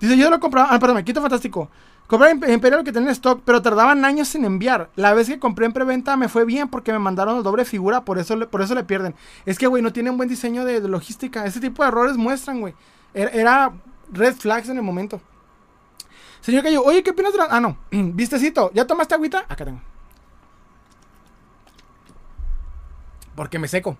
Dice, 0.00 0.18
yo 0.18 0.28
lo 0.28 0.40
compraba, 0.40 0.68
ah, 0.72 0.78
perdón, 0.80 1.02
Quito 1.04 1.22
Fantástico. 1.22 1.70
Compré 2.08 2.30
en 2.30 2.52
Imperial 2.52 2.80
lo 2.80 2.84
que 2.84 2.92
tenía 2.92 3.08
en 3.08 3.12
stock, 3.12 3.42
pero 3.44 3.62
tardaban 3.62 4.04
años 4.04 4.34
en 4.34 4.44
enviar. 4.44 4.90
La 4.96 5.14
vez 5.14 5.28
que 5.28 5.38
compré 5.38 5.66
en 5.66 5.72
preventa 5.72 6.16
me 6.16 6.28
fue 6.28 6.44
bien 6.44 6.68
porque 6.68 6.92
me 6.92 6.98
mandaron 6.98 7.36
el 7.36 7.42
doble 7.44 7.64
figura, 7.64 8.04
por 8.04 8.18
eso, 8.18 8.34
le, 8.34 8.46
por 8.46 8.60
eso 8.60 8.74
le 8.74 8.82
pierden. 8.82 9.14
Es 9.44 9.56
que, 9.56 9.68
güey, 9.68 9.82
no 9.82 9.92
tienen 9.92 10.16
buen 10.16 10.28
diseño 10.28 10.64
de, 10.64 10.80
logística. 10.80 11.46
Ese 11.46 11.60
tipo 11.60 11.84
de 11.84 11.88
errores 11.88 12.16
muestran, 12.16 12.60
güey. 12.60 12.74
era 13.14 13.72
red 14.12 14.34
flags 14.34 14.68
en 14.68 14.76
el 14.76 14.82
momento. 14.82 15.20
Señor 16.46 16.62
Cayo, 16.62 16.84
oye, 16.84 17.02
¿qué 17.02 17.10
opinas 17.10 17.32
de 17.32 17.40
la... 17.40 17.48
Ah, 17.50 17.58
no. 17.58 17.76
Vistecito, 17.90 18.70
¿ya 18.72 18.86
tomaste 18.86 19.16
agüita? 19.16 19.44
Acá 19.48 19.64
tengo. 19.64 19.80
Porque 23.34 23.58
me 23.58 23.66
seco. 23.66 23.98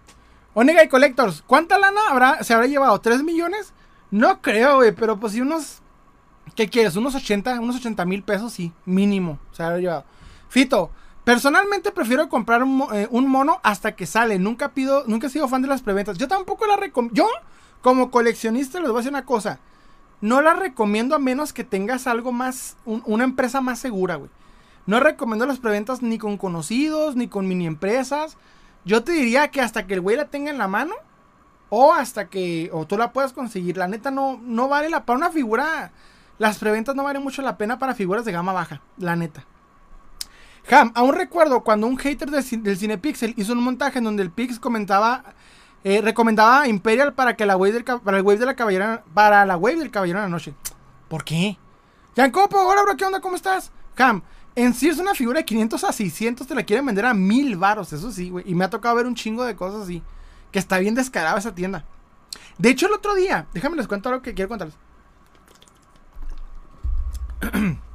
Onega 0.55 0.85
y 0.85 0.89
Collectors, 0.89 1.43
¿cuánta 1.45 1.77
lana 1.77 2.01
habrá, 2.09 2.45
se 2.45 2.55
habrá 2.55 2.69
llevado? 2.69 3.03
¿3 3.03 3.25
millones? 3.25 3.73
No 4.13 4.43
creo, 4.43 4.77
güey, 4.77 4.93
pero 4.93 5.19
pues 5.19 5.33
si 5.33 5.41
unos... 5.41 5.83
¿Qué 6.55 6.69
quieres? 6.69 6.95
¿Unos 6.95 7.17
80? 7.17 7.59
Unos 7.59 7.79
80 7.79 8.05
mil 8.05 8.23
pesos, 8.23 8.53
sí, 8.53 8.73
mínimo 8.85 9.41
se 9.51 9.65
habrá 9.65 9.79
llevado. 9.79 10.05
Fito, 10.49 10.93
personalmente 11.25 11.91
prefiero 11.91 12.29
comprar 12.29 12.63
un, 12.63 12.87
eh, 12.93 13.09
un, 13.11 13.29
mono 13.29 13.59
hasta 13.65 13.97
que 13.97 14.07
sale. 14.07 14.39
Nunca 14.39 14.73
pido, 14.73 15.03
nunca 15.09 15.27
he 15.27 15.31
sido 15.31 15.49
fan 15.49 15.63
de 15.63 15.69
las 15.69 15.83
preventas. 15.83 16.17
Yo 16.17 16.29
tampoco 16.29 16.65
la 16.69 16.77
recomiendo. 16.77 17.17
Yo, 17.17 17.29
como 17.81 18.13
coleccionista, 18.13 18.79
les 18.79 18.89
voy 18.91 18.99
a 18.99 19.01
decir 19.01 19.11
una 19.11 19.25
cosa 19.25 19.59
no 20.21 20.41
la 20.43 20.55
recomiendo 20.55 21.15
a 21.15 21.19
menos 21.19 21.53
que 21.53 21.65
tengas 21.65 22.07
algo 22.07 22.33
más, 22.33 22.77
una 22.85 23.25
empresa 23.25 23.61
más 23.61 23.79
segura, 23.79 24.17
güey. 24.17 24.31
No 24.87 25.01
recomiendo 25.01 25.47
las 25.47 25.59
preventas 25.59 26.01
ni 26.03 26.19
con 26.19 26.39
conocidos, 26.39 27.17
ni 27.17 27.29
con 27.29 27.49
mini 27.49 27.67
empresas. 27.67 28.37
Yo 28.85 29.03
te 29.03 29.13
diría 29.13 29.49
que 29.49 29.61
hasta 29.61 29.87
que 29.87 29.95
el 29.95 30.01
güey 30.01 30.17
la 30.17 30.29
tenga 30.29 30.51
en 30.51 30.59
la 30.59 30.69
mano, 30.69 30.95
o 31.69 31.93
hasta 31.93 32.29
que, 32.29 32.71
o 32.73 32.87
tú 32.87 32.97
la 32.97 33.13
puedas 33.13 33.33
conseguir. 33.33 33.77
La 33.77 33.89
neta 33.89 34.11
no, 34.11 34.41
no 34.43 34.69
vale 34.69 34.89
la, 34.89 35.05
para 35.05 35.19
una 35.19 35.31
figura, 35.31 35.91
las 36.39 36.59
preventas 36.59 36.95
no 36.95 37.03
valen 37.03 37.23
mucho 37.23 37.43
la 37.43 37.59
pena 37.59 37.79
para 37.79 37.95
figuras 37.95 38.25
de 38.25 38.33
gama 38.33 38.53
baja, 38.53 38.81
la 38.97 39.17
neta. 39.17 39.45
Ham, 40.71 40.93
aún 40.95 41.15
recuerdo 41.15 41.63
cuando 41.63 41.87
un 41.87 41.97
hater 41.97 42.31
del, 42.31 42.63
del 42.63 42.77
Cinepixel 42.77 43.35
hizo 43.37 43.53
un 43.53 43.63
montaje 43.63 43.99
en 43.99 44.05
donde 44.05 44.23
el 44.23 44.31
Pix 44.31 44.59
comentaba 44.59 45.25
eh, 45.89 46.01
recomendaba 46.01 46.67
Imperial 46.67 47.15
para 47.15 47.37
que 47.37 47.47
la 47.47 47.57
wave 47.57 47.71
del 47.71 47.85
para 47.85 48.17
el 48.17 48.25
wave 48.25 48.41
de 48.41 48.47
la 48.47 48.57
caballera 48.57 49.05
para 49.15 49.47
la 49.47 49.57
wave 49.57 49.77
del 49.77 49.93
caballero 49.93 50.19
de 50.19 50.25
la 50.25 50.29
noche. 50.29 50.53
¿Por 51.09 51.23
qué? 51.23 51.57
Yancopo, 52.17 52.59
hola 52.59 52.83
bro, 52.83 52.97
¿qué 52.97 53.05
onda? 53.05 53.21
¿Cómo 53.21 53.37
estás? 53.37 53.71
Cam, 53.95 54.21
en 54.57 54.75
sí 54.75 54.89
es 54.89 54.99
una 54.99 55.15
figura 55.15 55.39
de 55.39 55.45
500 55.45 55.85
a 55.85 55.93
600, 55.93 56.45
te 56.45 56.57
la 56.57 56.65
quieren 56.65 56.87
vender 56.87 57.07
a 57.07 57.15
1000 57.15 57.57
varos, 57.57 57.93
eso 57.93 58.11
sí, 58.11 58.31
güey. 58.31 58.45
Y 58.49 58.57
me 58.57 58.65
ha 58.65 58.71
tocado 58.71 58.97
ver 58.97 59.07
un 59.07 59.15
chingo 59.15 59.45
de 59.45 59.55
cosas 59.55 59.83
así. 59.83 60.03
Que 60.51 60.59
está 60.59 60.79
bien 60.79 60.97
descarada 60.97 61.39
esa 61.39 61.55
tienda. 61.55 61.85
De 62.59 62.71
hecho, 62.71 62.89
el 62.89 62.93
otro 62.93 63.15
día, 63.15 63.47
déjame 63.55 63.77
les 63.77 63.87
cuento 63.87 64.09
algo 64.09 64.23
que 64.23 64.35
quiero 64.35 64.49
contarles. 64.49 64.77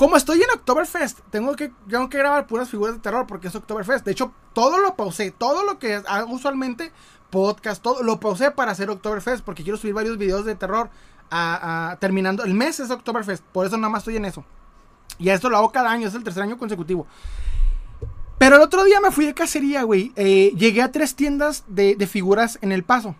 Como 0.00 0.16
estoy 0.16 0.40
en 0.40 0.48
Oktoberfest, 0.48 1.18
tengo 1.28 1.54
que, 1.54 1.70
tengo 1.86 2.08
que 2.08 2.16
grabar 2.16 2.46
puras 2.46 2.70
figuras 2.70 2.94
de 2.94 3.00
terror 3.02 3.26
porque 3.26 3.48
es 3.48 3.54
Oktoberfest. 3.54 4.02
De 4.02 4.12
hecho, 4.12 4.32
todo 4.54 4.78
lo 4.78 4.96
pausé, 4.96 5.30
todo 5.30 5.62
lo 5.62 5.78
que 5.78 6.00
hago 6.08 6.32
usualmente, 6.32 6.90
podcast, 7.28 7.82
todo 7.82 8.02
lo 8.02 8.18
pausé 8.18 8.50
para 8.50 8.72
hacer 8.72 8.88
Oktoberfest 8.88 9.44
porque 9.44 9.62
quiero 9.62 9.76
subir 9.76 9.92
varios 9.92 10.16
videos 10.16 10.46
de 10.46 10.54
terror 10.54 10.88
a, 11.30 11.98
terminando. 12.00 12.44
El 12.44 12.54
mes 12.54 12.80
es 12.80 12.90
Oktoberfest, 12.90 13.44
por 13.52 13.66
eso 13.66 13.76
nada 13.76 13.90
más 13.90 14.00
estoy 14.00 14.16
en 14.16 14.24
eso. 14.24 14.42
Y 15.18 15.28
esto 15.28 15.50
lo 15.50 15.58
hago 15.58 15.70
cada 15.70 15.90
año, 15.90 16.08
es 16.08 16.14
el 16.14 16.24
tercer 16.24 16.44
año 16.44 16.56
consecutivo. 16.56 17.06
Pero 18.38 18.56
el 18.56 18.62
otro 18.62 18.84
día 18.84 19.00
me 19.02 19.10
fui 19.10 19.26
de 19.26 19.34
cacería, 19.34 19.82
güey. 19.82 20.14
Eh, 20.16 20.54
llegué 20.56 20.80
a 20.80 20.90
tres 20.90 21.14
tiendas 21.14 21.64
de, 21.66 21.94
de 21.94 22.06
figuras 22.06 22.58
en 22.62 22.72
El 22.72 22.84
Paso. 22.84 23.16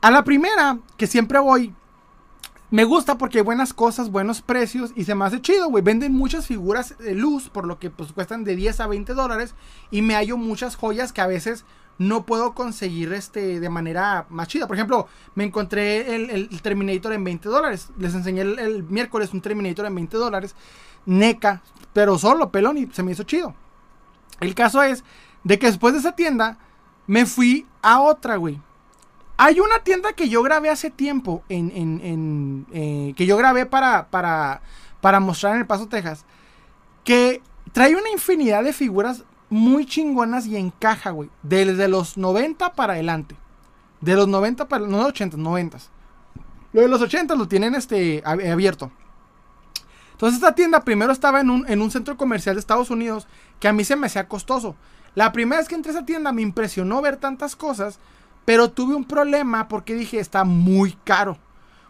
A 0.00 0.10
la 0.10 0.24
primera, 0.24 0.78
que 0.96 1.06
siempre 1.06 1.38
voy, 1.38 1.74
me 2.70 2.84
gusta 2.84 3.18
porque 3.18 3.38
hay 3.38 3.44
buenas 3.44 3.74
cosas, 3.74 4.10
buenos 4.10 4.42
precios 4.42 4.92
y 4.94 5.04
se 5.04 5.16
me 5.16 5.24
hace 5.24 5.40
chido, 5.42 5.68
güey. 5.68 5.82
Venden 5.82 6.12
muchas 6.12 6.46
figuras 6.46 6.96
de 6.98 7.14
luz, 7.14 7.48
por 7.48 7.66
lo 7.66 7.80
que 7.80 7.90
pues 7.90 8.12
cuestan 8.12 8.44
de 8.44 8.54
10 8.54 8.80
a 8.80 8.86
20 8.86 9.12
dólares. 9.14 9.54
Y 9.90 10.02
me 10.02 10.14
hallo 10.14 10.36
muchas 10.36 10.76
joyas 10.76 11.12
que 11.12 11.20
a 11.20 11.26
veces 11.26 11.64
no 11.98 12.24
puedo 12.24 12.54
conseguir 12.54 13.12
este, 13.12 13.58
de 13.58 13.68
manera 13.68 14.26
más 14.30 14.46
chida. 14.46 14.68
Por 14.68 14.76
ejemplo, 14.76 15.08
me 15.34 15.44
encontré 15.44 16.14
el, 16.14 16.48
Terminator 16.62 17.12
en 17.12 17.24
20 17.24 17.48
dólares. 17.48 17.90
Les 17.98 18.14
enseñé 18.14 18.42
el, 18.42 18.84
miércoles 18.84 19.34
un 19.34 19.40
Terminator 19.40 19.86
en 19.86 19.94
20 19.96 20.16
dólares. 20.16 20.54
NECA, 21.06 21.62
pero 21.92 22.18
solo 22.18 22.50
pelón 22.50 22.78
y 22.78 22.86
se 22.86 23.02
me 23.02 23.12
hizo 23.12 23.24
chido. 23.24 23.54
El 24.38 24.54
caso 24.54 24.82
es 24.82 25.02
de 25.42 25.58
que 25.58 25.66
después 25.66 25.92
de 25.92 26.00
esa 26.00 26.12
tienda 26.12 26.56
me 27.08 27.26
fui 27.26 27.66
a 27.82 28.00
otra, 28.00 28.36
güey. 28.36 28.60
Hay 29.42 29.58
una 29.58 29.78
tienda 29.78 30.12
que 30.12 30.28
yo 30.28 30.42
grabé 30.42 30.68
hace 30.68 30.90
tiempo, 30.90 31.42
en, 31.48 32.66
eh, 32.74 33.14
que 33.16 33.24
yo 33.24 33.38
grabé 33.38 33.64
para, 33.64 34.10
para, 34.10 34.60
para 35.00 35.18
mostrar 35.18 35.54
en 35.54 35.60
El 35.60 35.66
Paso, 35.66 35.88
Texas, 35.88 36.26
que 37.04 37.40
trae 37.72 37.96
una 37.96 38.10
infinidad 38.10 38.62
de 38.62 38.74
figuras 38.74 39.24
muy 39.48 39.86
chingonas 39.86 40.46
y 40.46 40.58
encaja, 40.58 41.12
güey. 41.12 41.30
Desde 41.42 41.88
los 41.88 42.18
90 42.18 42.74
para 42.74 42.92
adelante. 42.92 43.34
De 44.02 44.14
los 44.14 44.28
90 44.28 44.68
para... 44.68 44.86
No, 44.86 45.06
80, 45.06 45.38
90. 45.38 45.78
Lo 46.74 46.82
de 46.82 46.88
los 46.88 47.00
80 47.00 47.34
lo 47.34 47.48
tienen 47.48 47.74
este, 47.74 48.22
abierto. 48.26 48.92
Entonces 50.12 50.36
esta 50.36 50.54
tienda 50.54 50.84
primero 50.84 51.12
estaba 51.12 51.40
en 51.40 51.48
un, 51.48 51.64
en 51.66 51.80
un 51.80 51.90
centro 51.90 52.18
comercial 52.18 52.56
de 52.56 52.60
Estados 52.60 52.90
Unidos 52.90 53.26
que 53.58 53.68
a 53.68 53.72
mí 53.72 53.84
se 53.84 53.96
me 53.96 54.08
hacía 54.08 54.28
costoso. 54.28 54.76
La 55.14 55.32
primera 55.32 55.60
vez 55.62 55.68
que 55.68 55.76
entré 55.76 55.92
a 55.92 55.94
esa 55.94 56.04
tienda 56.04 56.30
me 56.30 56.42
impresionó 56.42 57.00
ver 57.00 57.16
tantas 57.16 57.56
cosas 57.56 57.98
pero 58.50 58.68
tuve 58.68 58.96
un 58.96 59.04
problema 59.04 59.68
porque 59.68 59.94
dije, 59.94 60.18
está 60.18 60.42
muy 60.42 60.94
caro. 61.04 61.38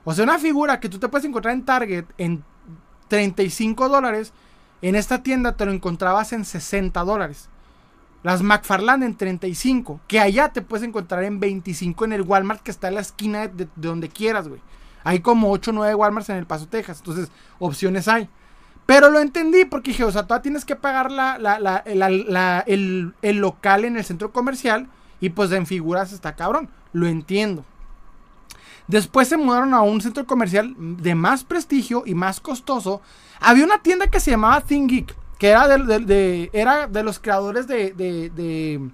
O 0.05 0.13
sea, 0.13 0.25
una 0.25 0.39
figura 0.39 0.79
que 0.79 0.91
tú 0.91 0.99
te 0.99 1.09
puedes 1.09 1.27
encontrar 1.27 1.55
en 1.55 1.65
Target 1.65 2.05
en 2.19 2.45
35 3.09 3.89
dólares, 3.89 4.35
en 4.83 4.95
esta 4.95 5.23
tienda 5.23 5.57
te 5.57 5.65
lo 5.65 5.73
encontrabas 5.73 6.35
en 6.35 6.45
60 6.45 7.03
dólares. 7.03 7.49
Las 8.23 8.43
McFarland 8.43 9.05
en 9.05 9.17
35, 9.17 10.03
que 10.07 10.21
allá 10.21 10.51
te 10.51 10.61
puedes 10.61 10.87
encontrar 10.87 11.25
en 11.25 11.41
25 11.41 12.05
en 12.05 12.13
el 12.13 12.21
Walmart 12.21 12.63
que 12.63 12.73
está 12.73 12.89
en 12.89 12.97
la 12.97 13.01
esquina 13.01 13.49
de, 13.49 13.67
donde 13.77 14.11
quieras, 14.11 14.47
güey. 14.47 14.61
Hay 15.03 15.21
como 15.21 15.51
8 15.51 15.71
o 15.71 15.73
9 15.73 15.95
Walmarts 15.95 16.29
en 16.29 16.37
El 16.37 16.47
Paso, 16.47 16.69
Texas. 16.69 16.99
Entonces, 16.99 17.31
opciones 17.59 18.07
hay. 18.07 18.29
Pero 18.85 19.09
lo 19.09 19.21
entendí 19.21 19.65
porque 19.65 19.93
dije, 19.93 20.05
o 20.05 20.13
sea, 20.13 20.27
tú 20.27 20.35
tienes 20.43 20.67
que 20.67 20.77
pagar 20.77 21.11
la, 21.11 21.37
el, 21.87 23.15
el 23.23 23.37
local 23.39 23.87
en 23.87 23.97
el 23.97 24.05
centro 24.05 24.31
comercial 24.31 24.91
y 25.21 25.31
pues 25.31 25.53
en 25.53 25.67
figuras 25.67 26.13
está 26.13 26.35
cabrón. 26.35 26.69
Lo 26.93 27.07
entiendo. 27.07 27.65
Después 28.91 29.29
se 29.29 29.37
mudaron 29.37 29.73
a 29.73 29.83
un 29.83 30.01
centro 30.01 30.27
comercial 30.27 30.75
de 30.77 31.15
más 31.15 31.45
prestigio 31.45 32.03
y 32.07 32.15
más 32.15 32.41
costoso. 32.41 33.01
Había 33.39 33.65
una 33.65 33.81
tienda 33.81 34.09
que 34.09 34.19
se 34.19 34.33
llamaba 34.33 34.61
ThinkGeek, 34.63 35.15
que 35.39 35.49
era 35.49 35.69
de, 35.69 36.51
era 36.53 36.89
de 36.89 37.03
los 37.05 37.21
creadores 37.21 37.69
de, 37.69 37.93
de, 37.93 38.91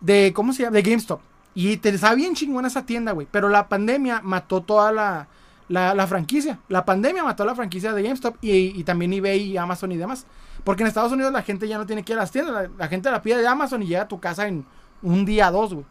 de, 0.00 0.32
¿cómo 0.34 0.52
se 0.52 0.64
llama? 0.64 0.74
De 0.74 0.82
GameStop. 0.82 1.22
Y 1.54 1.78
te 1.78 1.88
estaba 1.88 2.14
bien 2.14 2.34
chingona 2.34 2.68
esa 2.68 2.84
tienda, 2.84 3.12
güey. 3.12 3.26
Pero 3.30 3.48
la 3.48 3.66
pandemia 3.68 4.20
mató 4.22 4.60
toda 4.62 4.92
la, 4.92 5.26
la, 5.68 6.06
franquicia. 6.06 6.58
La 6.68 6.84
pandemia 6.84 7.24
mató 7.24 7.46
la 7.46 7.54
franquicia 7.54 7.94
de 7.94 8.02
GameStop 8.02 8.36
y, 8.42 8.84
también 8.84 9.12
eBay 9.14 9.40
y 9.40 9.56
Amazon 9.56 9.90
y 9.92 9.96
demás. 9.96 10.26
Porque 10.64 10.82
en 10.82 10.88
Estados 10.88 11.12
Unidos 11.12 11.32
la 11.32 11.42
gente 11.42 11.66
ya 11.66 11.78
no 11.78 11.86
tiene 11.86 12.04
que 12.04 12.12
ir 12.12 12.18
a 12.18 12.22
las 12.22 12.30
tiendas. 12.30 12.54
La, 12.54 12.70
la 12.76 12.88
gente 12.88 13.10
la 13.10 13.22
pide 13.22 13.38
de 13.38 13.48
Amazon 13.48 13.82
y 13.82 13.86
llega 13.86 14.02
a 14.02 14.08
tu 14.08 14.20
casa 14.20 14.46
en 14.46 14.66
un 15.02 15.24
día, 15.24 15.50
dos, 15.50 15.74
güey. 15.74 15.86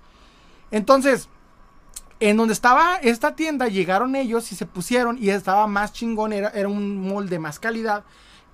Entonces, 0.72 1.30
en 2.20 2.38
donde 2.38 2.54
estaba 2.54 2.98
esta 2.98 3.36
tienda, 3.36 3.68
llegaron 3.68 4.16
ellos 4.16 4.52
y 4.52 4.56
se 4.56 4.66
pusieron 4.66 5.18
y 5.22 5.30
estaba 5.30 5.68
más 5.68 5.94
chingón, 5.94 6.34
era, 6.34 6.50
era 6.50 6.68
un 6.68 7.08
molde 7.08 7.32
de 7.32 7.40
más 7.40 7.60
calidad. 7.60 8.04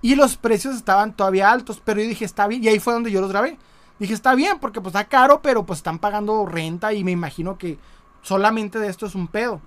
Y 0.02 0.14
los 0.14 0.36
precios 0.36 0.76
estaban 0.76 1.14
todavía 1.14 1.50
altos, 1.50 1.82
pero 1.84 2.00
yo 2.00 2.08
dije, 2.08 2.24
está 2.24 2.46
bien. 2.46 2.62
Y 2.62 2.68
ahí 2.68 2.78
fue 2.78 2.92
donde 2.92 3.10
yo 3.10 3.20
los 3.20 3.30
grabé. 3.30 3.58
Dije, 3.98 4.14
está 4.14 4.34
bien, 4.34 4.58
porque 4.60 4.80
pues 4.80 4.94
está 4.94 5.08
caro, 5.08 5.40
pero 5.42 5.64
pues 5.66 5.78
están 5.78 5.98
pagando 5.98 6.46
renta 6.46 6.92
y 6.92 7.02
me 7.02 7.12
imagino 7.12 7.58
que 7.58 7.78
solamente 8.22 8.78
de 8.78 8.88
esto 8.88 9.06
es 9.06 9.14
un 9.14 9.26
pedo. 9.26 9.60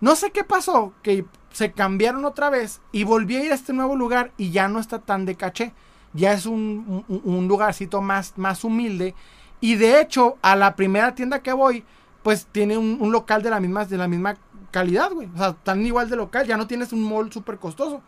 No 0.00 0.16
sé 0.16 0.32
qué 0.32 0.42
pasó, 0.42 0.92
que 1.02 1.26
se 1.52 1.70
cambiaron 1.70 2.24
otra 2.24 2.50
vez 2.50 2.80
y 2.90 3.04
volví 3.04 3.36
a 3.36 3.44
ir 3.44 3.52
a 3.52 3.54
este 3.54 3.72
nuevo 3.72 3.94
lugar 3.94 4.32
y 4.36 4.50
ya 4.50 4.68
no 4.68 4.80
está 4.80 4.98
tan 4.98 5.26
de 5.26 5.36
caché. 5.36 5.72
Ya 6.14 6.32
es 6.32 6.46
un, 6.46 7.04
un 7.08 7.48
lugarcito 7.48 8.02
más, 8.02 8.36
más 8.36 8.64
humilde 8.64 9.14
y 9.62 9.76
de 9.76 10.00
hecho, 10.00 10.38
a 10.42 10.56
la 10.56 10.74
primera 10.74 11.14
tienda 11.14 11.40
que 11.40 11.52
voy, 11.52 11.84
pues 12.24 12.46
tiene 12.50 12.76
un, 12.76 13.12
local 13.12 13.44
de 13.44 13.50
la, 13.50 13.60
misma, 13.60 13.84
de 13.84 13.96
la 13.96 14.08
misma 14.08 14.36
calidad, 14.72 15.12
güey. 15.12 15.28
O 15.32 15.38
sea, 15.38 15.50
están 15.50 15.86
igual 15.86 16.10
de 16.10 16.16
local, 16.16 16.48
ya 16.48 16.56
no 16.56 16.66
tienes 16.66 16.92
un 16.92 17.08
mall 17.08 17.32
súper 17.32 17.58
costoso. 17.58 18.02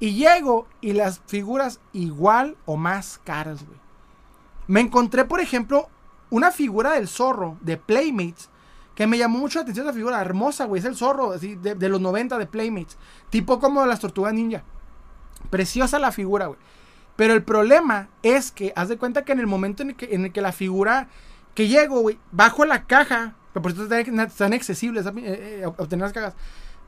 Y 0.00 0.12
llego 0.16 0.68
y 0.82 0.92
las 0.92 1.22
figuras 1.26 1.80
igual 1.94 2.58
o 2.66 2.76
más 2.76 3.18
caras, 3.24 3.64
güey. 3.64 3.80
Me 4.66 4.80
encontré, 4.80 5.24
por 5.24 5.40
ejemplo, 5.40 5.88
una 6.28 6.50
figura 6.50 6.92
del 6.92 7.08
zorro 7.08 7.56
de 7.62 7.78
Playmates 7.78 8.50
que 8.94 9.06
me 9.06 9.16
llamó 9.16 9.38
mucho 9.38 9.60
la 9.60 9.62
atención 9.62 9.86
esa 9.86 9.94
figura, 9.94 10.20
hermosa, 10.20 10.66
güey, 10.66 10.80
es 10.80 10.84
el 10.84 10.94
zorro, 10.94 11.32
así, 11.32 11.54
de, 11.54 11.74
de 11.74 11.88
los 11.88 12.02
90 12.02 12.36
de 12.36 12.46
Playmates, 12.46 12.98
tipo 13.30 13.60
como 13.60 13.86
las 13.86 14.00
tortugas 14.00 14.34
ninja. 14.34 14.62
Preciosa 15.48 15.98
la 15.98 16.12
figura, 16.12 16.48
güey. 16.48 16.58
Pero 17.18 17.34
el 17.34 17.42
problema 17.42 18.10
es 18.22 18.52
que, 18.52 18.72
haz 18.76 18.88
de 18.90 18.96
cuenta 18.96 19.24
que 19.24 19.32
en 19.32 19.40
el 19.40 19.48
momento 19.48 19.82
en 19.82 19.88
el 19.90 19.96
que, 19.96 20.14
en 20.14 20.26
el 20.26 20.32
que 20.32 20.40
la 20.40 20.52
figura 20.52 21.08
que 21.52 21.66
llego, 21.66 21.98
güey, 21.98 22.16
bajo 22.30 22.64
la 22.64 22.84
caja, 22.84 23.34
que 23.52 23.60
por 23.60 23.72
eso 23.72 23.92
están 23.92 24.52
accesibles 24.52 25.04
eh, 25.04 25.12
eh, 25.16 25.66
obtener 25.66 26.04
las 26.04 26.12
cajas, 26.12 26.34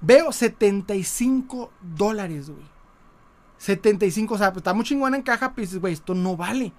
veo 0.01 0.31
75 0.31 1.73
dólares, 1.81 2.49
güey. 2.49 2.63
75, 3.59 4.35
o 4.35 4.39
sea, 4.39 4.53
pues, 4.53 4.61
está 4.61 4.73
muy 4.73 4.85
chingona 4.85 5.17
en 5.17 5.25
caja, 5.25 5.53
pero 5.53 5.67
dices, 5.67 5.81
güey, 5.81 5.95
esto 5.95 6.15
no 6.15 6.37
vale. 6.37 6.73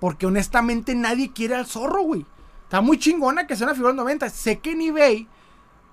Porque 0.00 0.26
honestamente 0.26 0.94
nadie 0.94 1.32
quiere 1.32 1.54
al 1.54 1.64
zorro, 1.64 2.02
güey. 2.02 2.26
Está 2.64 2.82
muy 2.82 2.98
chingona 2.98 3.46
que 3.46 3.56
sea 3.56 3.68
una 3.68 3.74
figura 3.74 3.94
de 3.94 4.00
90. 4.00 4.28
Sé 4.28 4.58
que 4.58 4.72
en 4.72 4.82
eBay 4.82 5.26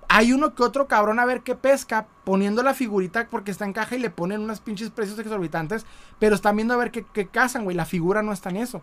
hay 0.08 0.32
uno 0.32 0.54
que 0.54 0.62
otro 0.62 0.86
cabrón 0.86 1.18
a 1.18 1.24
ver 1.24 1.42
qué 1.42 1.54
pesca 1.54 2.06
poniendo 2.24 2.62
la 2.62 2.74
figurita 2.74 3.26
porque 3.30 3.50
está 3.50 3.64
en 3.64 3.72
caja 3.72 3.96
y 3.96 3.98
le 3.98 4.10
ponen 4.10 4.40
unos 4.40 4.60
pinches 4.60 4.90
precios 4.90 5.18
exorbitantes, 5.18 5.86
pero 6.18 6.34
están 6.34 6.56
viendo 6.56 6.74
a 6.74 6.76
ver 6.76 6.90
qué, 6.90 7.04
qué 7.12 7.26
cazan, 7.26 7.64
güey. 7.64 7.76
La 7.76 7.84
figura 7.84 8.22
no 8.22 8.32
está 8.32 8.50
en 8.50 8.56
eso. 8.56 8.82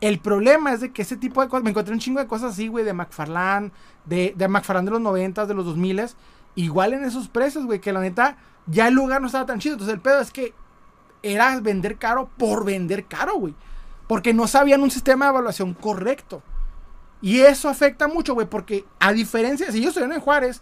El 0.00 0.20
problema 0.20 0.72
es 0.72 0.80
de 0.80 0.92
que 0.92 1.02
ese 1.02 1.16
tipo 1.16 1.40
de 1.40 1.48
cosas, 1.48 1.64
me 1.64 1.70
encontré 1.70 1.92
un 1.92 1.98
chingo 2.00 2.20
de 2.20 2.28
cosas 2.28 2.52
así, 2.52 2.68
güey, 2.68 2.84
de 2.84 2.92
McFarlane, 2.92 3.72
de, 4.04 4.32
de 4.36 4.46
de 4.46 4.90
los 4.90 5.00
90, 5.00 5.46
de 5.46 5.54
los 5.54 5.64
2000, 5.64 6.06
igual 6.54 6.92
en 6.92 7.04
esos 7.04 7.28
precios, 7.28 7.64
güey, 7.66 7.80
que 7.80 7.92
la 7.92 8.00
neta 8.00 8.36
ya 8.66 8.88
el 8.88 8.94
lugar 8.94 9.20
no 9.20 9.26
estaba 9.26 9.46
tan 9.46 9.58
chido. 9.58 9.74
Entonces 9.74 9.94
el 9.94 10.00
pedo 10.00 10.20
es 10.20 10.30
que 10.30 10.54
era 11.22 11.58
vender 11.60 11.96
caro 11.96 12.30
por 12.36 12.64
vender 12.64 13.06
caro, 13.06 13.34
güey. 13.34 13.54
Porque 14.06 14.32
no 14.32 14.46
sabían 14.46 14.82
un 14.82 14.90
sistema 14.90 15.26
de 15.26 15.30
evaluación 15.30 15.74
correcto. 15.74 16.42
Y 17.20 17.40
eso 17.40 17.68
afecta 17.68 18.08
mucho, 18.08 18.34
güey, 18.34 18.46
porque 18.46 18.84
a 19.00 19.12
diferencia, 19.12 19.70
si 19.72 19.80
yo 19.80 19.88
estoy 19.88 20.04
en 20.04 20.20
Juárez, 20.20 20.60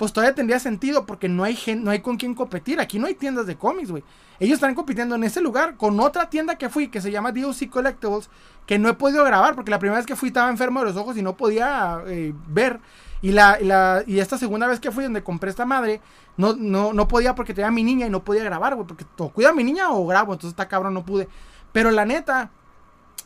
pues 0.00 0.14
todavía 0.14 0.34
tendría 0.34 0.58
sentido 0.58 1.04
porque 1.04 1.28
no 1.28 1.44
hay 1.44 1.54
gente, 1.54 1.84
no 1.84 1.90
hay 1.90 2.00
con 2.00 2.16
quién 2.16 2.34
competir. 2.34 2.80
Aquí 2.80 2.98
no 2.98 3.06
hay 3.06 3.14
tiendas 3.14 3.46
de 3.46 3.56
cómics, 3.56 3.90
güey. 3.90 4.02
Ellos 4.38 4.54
están 4.54 4.74
compitiendo 4.74 5.14
en 5.14 5.24
ese 5.24 5.42
lugar 5.42 5.76
con 5.76 6.00
otra 6.00 6.30
tienda 6.30 6.56
que 6.56 6.70
fui 6.70 6.88
que 6.88 7.02
se 7.02 7.10
llama 7.10 7.32
DOC 7.32 7.68
Collectibles, 7.68 8.30
que 8.64 8.78
no 8.78 8.88
he 8.88 8.94
podido 8.94 9.22
grabar 9.24 9.54
porque 9.54 9.70
la 9.70 9.78
primera 9.78 9.98
vez 9.98 10.06
que 10.06 10.16
fui 10.16 10.28
estaba 10.28 10.48
enfermo 10.48 10.80
de 10.80 10.86
los 10.86 10.96
ojos 10.96 11.18
y 11.18 11.22
no 11.22 11.36
podía 11.36 12.02
eh, 12.06 12.32
ver. 12.48 12.80
Y, 13.20 13.32
la, 13.32 14.02
y, 14.06 14.18
esta 14.20 14.38
segunda 14.38 14.66
vez 14.66 14.80
que 14.80 14.90
fui 14.90 15.04
donde 15.04 15.22
compré 15.22 15.50
esta 15.50 15.66
madre, 15.66 16.00
no, 16.38 16.54
no, 16.54 16.94
no 16.94 17.06
podía 17.06 17.34
porque 17.34 17.52
tenía 17.52 17.70
mi 17.70 17.84
niña 17.84 18.06
y 18.06 18.10
no 18.10 18.24
podía 18.24 18.42
grabar, 18.42 18.76
güey, 18.76 18.86
porque 18.86 19.04
o 19.18 19.28
cuida 19.28 19.50
a 19.50 19.52
mi 19.52 19.64
niña 19.64 19.90
o 19.90 20.06
grabo, 20.06 20.32
entonces 20.32 20.54
está 20.54 20.66
cabrón, 20.66 20.94
no 20.94 21.04
pude. 21.04 21.28
Pero 21.72 21.90
la 21.90 22.06
neta, 22.06 22.50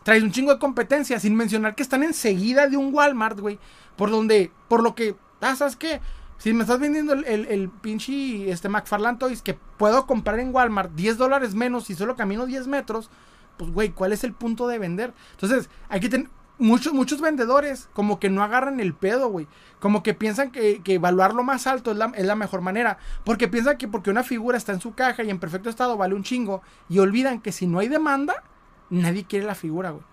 traes 0.04 0.22
un 0.22 0.30
chingo 0.30 0.52
de 0.52 0.60
competencia, 0.60 1.18
sin 1.18 1.34
mencionar 1.34 1.74
que 1.74 1.82
están 1.82 2.04
enseguida 2.04 2.68
de 2.68 2.76
un 2.76 2.94
Walmart, 2.94 3.40
güey. 3.40 3.58
Por 3.96 4.10
donde, 4.10 4.52
por 4.68 4.82
lo 4.82 4.94
que, 4.94 5.16
ah, 5.40 5.56
¿sabes 5.56 5.74
qué? 5.74 6.00
Si 6.38 6.52
me 6.52 6.62
estás 6.62 6.78
vendiendo 6.78 7.14
el, 7.14 7.24
el, 7.24 7.70
pinche 7.70 8.50
este 8.50 8.68
McFarland 8.68 9.18
Toys 9.18 9.40
que 9.40 9.54
puedo 9.54 10.06
comprar 10.06 10.38
en 10.40 10.54
Walmart 10.54 10.92
10 10.92 11.16
dólares 11.16 11.54
menos 11.54 11.90
y 11.90 11.94
solo 11.94 12.16
camino 12.16 12.44
10 12.44 12.66
metros, 12.66 13.08
pues, 13.56 13.70
güey, 13.70 13.90
¿cuál 13.90 14.12
es 14.12 14.24
el 14.24 14.32
punto 14.32 14.66
de 14.66 14.78
vender? 14.78 15.14
Entonces, 15.32 15.70
aquí 15.88 16.08
ten, 16.08 16.28
muchos, 16.58 16.92
muchos 16.92 17.20
vendedores 17.20 17.88
como 17.92 18.20
que 18.20 18.30
no 18.30 18.42
agarran 18.42 18.80
el 18.80 18.94
pedo, 18.94 19.28
güey. 19.28 19.46
Como 19.80 20.02
que 20.02 20.14
piensan 20.14 20.50
que, 20.50 20.82
que 20.82 20.94
evaluarlo 20.94 21.42
más 21.44 21.66
alto 21.66 21.92
es 21.92 21.96
la, 21.96 22.12
es 22.14 22.26
la, 22.26 22.34
mejor 22.34 22.60
manera. 22.60 22.98
Porque 23.24 23.48
piensan 23.48 23.78
que 23.78 23.88
porque 23.88 24.10
una 24.10 24.22
figura 24.22 24.56
está 24.56 24.72
en 24.72 24.80
su 24.80 24.94
caja 24.94 25.22
y 25.22 25.30
en 25.30 25.38
perfecto 25.38 25.70
estado 25.70 25.96
vale 25.96 26.14
un 26.14 26.24
chingo. 26.24 26.62
Y 26.88 26.98
olvidan 26.98 27.40
que 27.40 27.52
si 27.52 27.66
no 27.66 27.78
hay 27.78 27.88
demanda, 27.88 28.42
nadie 28.90 29.24
quiere 29.24 29.46
la 29.46 29.54
figura, 29.54 29.90
güey. 29.90 30.04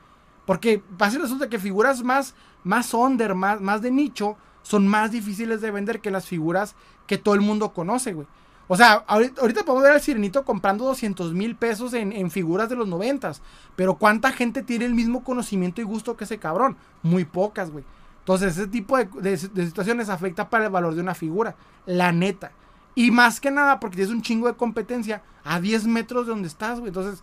Porque 0.45 0.83
y 0.99 1.17
resulta 1.17 1.49
que 1.49 1.59
figuras 1.59 2.03
más, 2.03 2.35
más 2.63 2.93
under, 2.93 3.35
más, 3.35 3.61
más 3.61 3.81
de 3.81 3.91
nicho, 3.91 4.37
son 4.63 4.87
más 4.87 5.11
difíciles 5.11 5.61
de 5.61 5.71
vender 5.71 6.01
que 6.01 6.11
las 6.11 6.25
figuras 6.25 6.75
que 7.07 7.17
todo 7.17 7.35
el 7.35 7.41
mundo 7.41 7.73
conoce, 7.73 8.13
güey. 8.13 8.27
O 8.67 8.77
sea, 8.77 9.03
ahorita, 9.05 9.65
podemos 9.65 9.83
ver 9.83 9.91
al 9.91 10.01
Sirenito 10.01 10.45
comprando 10.45 10.85
200 10.85 11.33
mil 11.33 11.57
pesos 11.57 11.93
en, 11.93 12.31
figuras 12.31 12.69
de 12.69 12.77
los 12.77 12.87
noventas. 12.87 13.41
Pero 13.75 13.95
¿cuánta 13.95 14.31
gente 14.31 14.63
tiene 14.63 14.85
el 14.85 14.93
mismo 14.93 15.25
conocimiento 15.25 15.81
y 15.81 15.83
gusto 15.83 16.15
que 16.15 16.23
ese 16.23 16.37
cabrón? 16.37 16.77
Muy 17.03 17.25
pocas, 17.25 17.69
güey. 17.69 17.83
Entonces, 18.19 18.57
ese 18.57 18.67
tipo 18.67 18.95
de, 18.97 19.09
de, 19.13 19.37
situaciones 19.37 20.07
afecta 20.07 20.49
para 20.49 20.65
el 20.65 20.71
valor 20.71 20.95
de 20.95 21.01
una 21.01 21.15
figura. 21.15 21.55
La 21.85 22.13
neta. 22.13 22.53
Y 22.95 23.11
más 23.11 23.41
que 23.41 23.51
nada 23.51 23.77
porque 23.77 23.97
tienes 23.97 24.13
un 24.13 24.21
chingo 24.21 24.47
de 24.47 24.53
competencia 24.53 25.21
a 25.43 25.59
10 25.59 25.87
metros 25.87 26.25
de 26.25 26.31
donde 26.31 26.47
estás, 26.47 26.79
güey. 26.79 26.91
Entonces, 26.91 27.21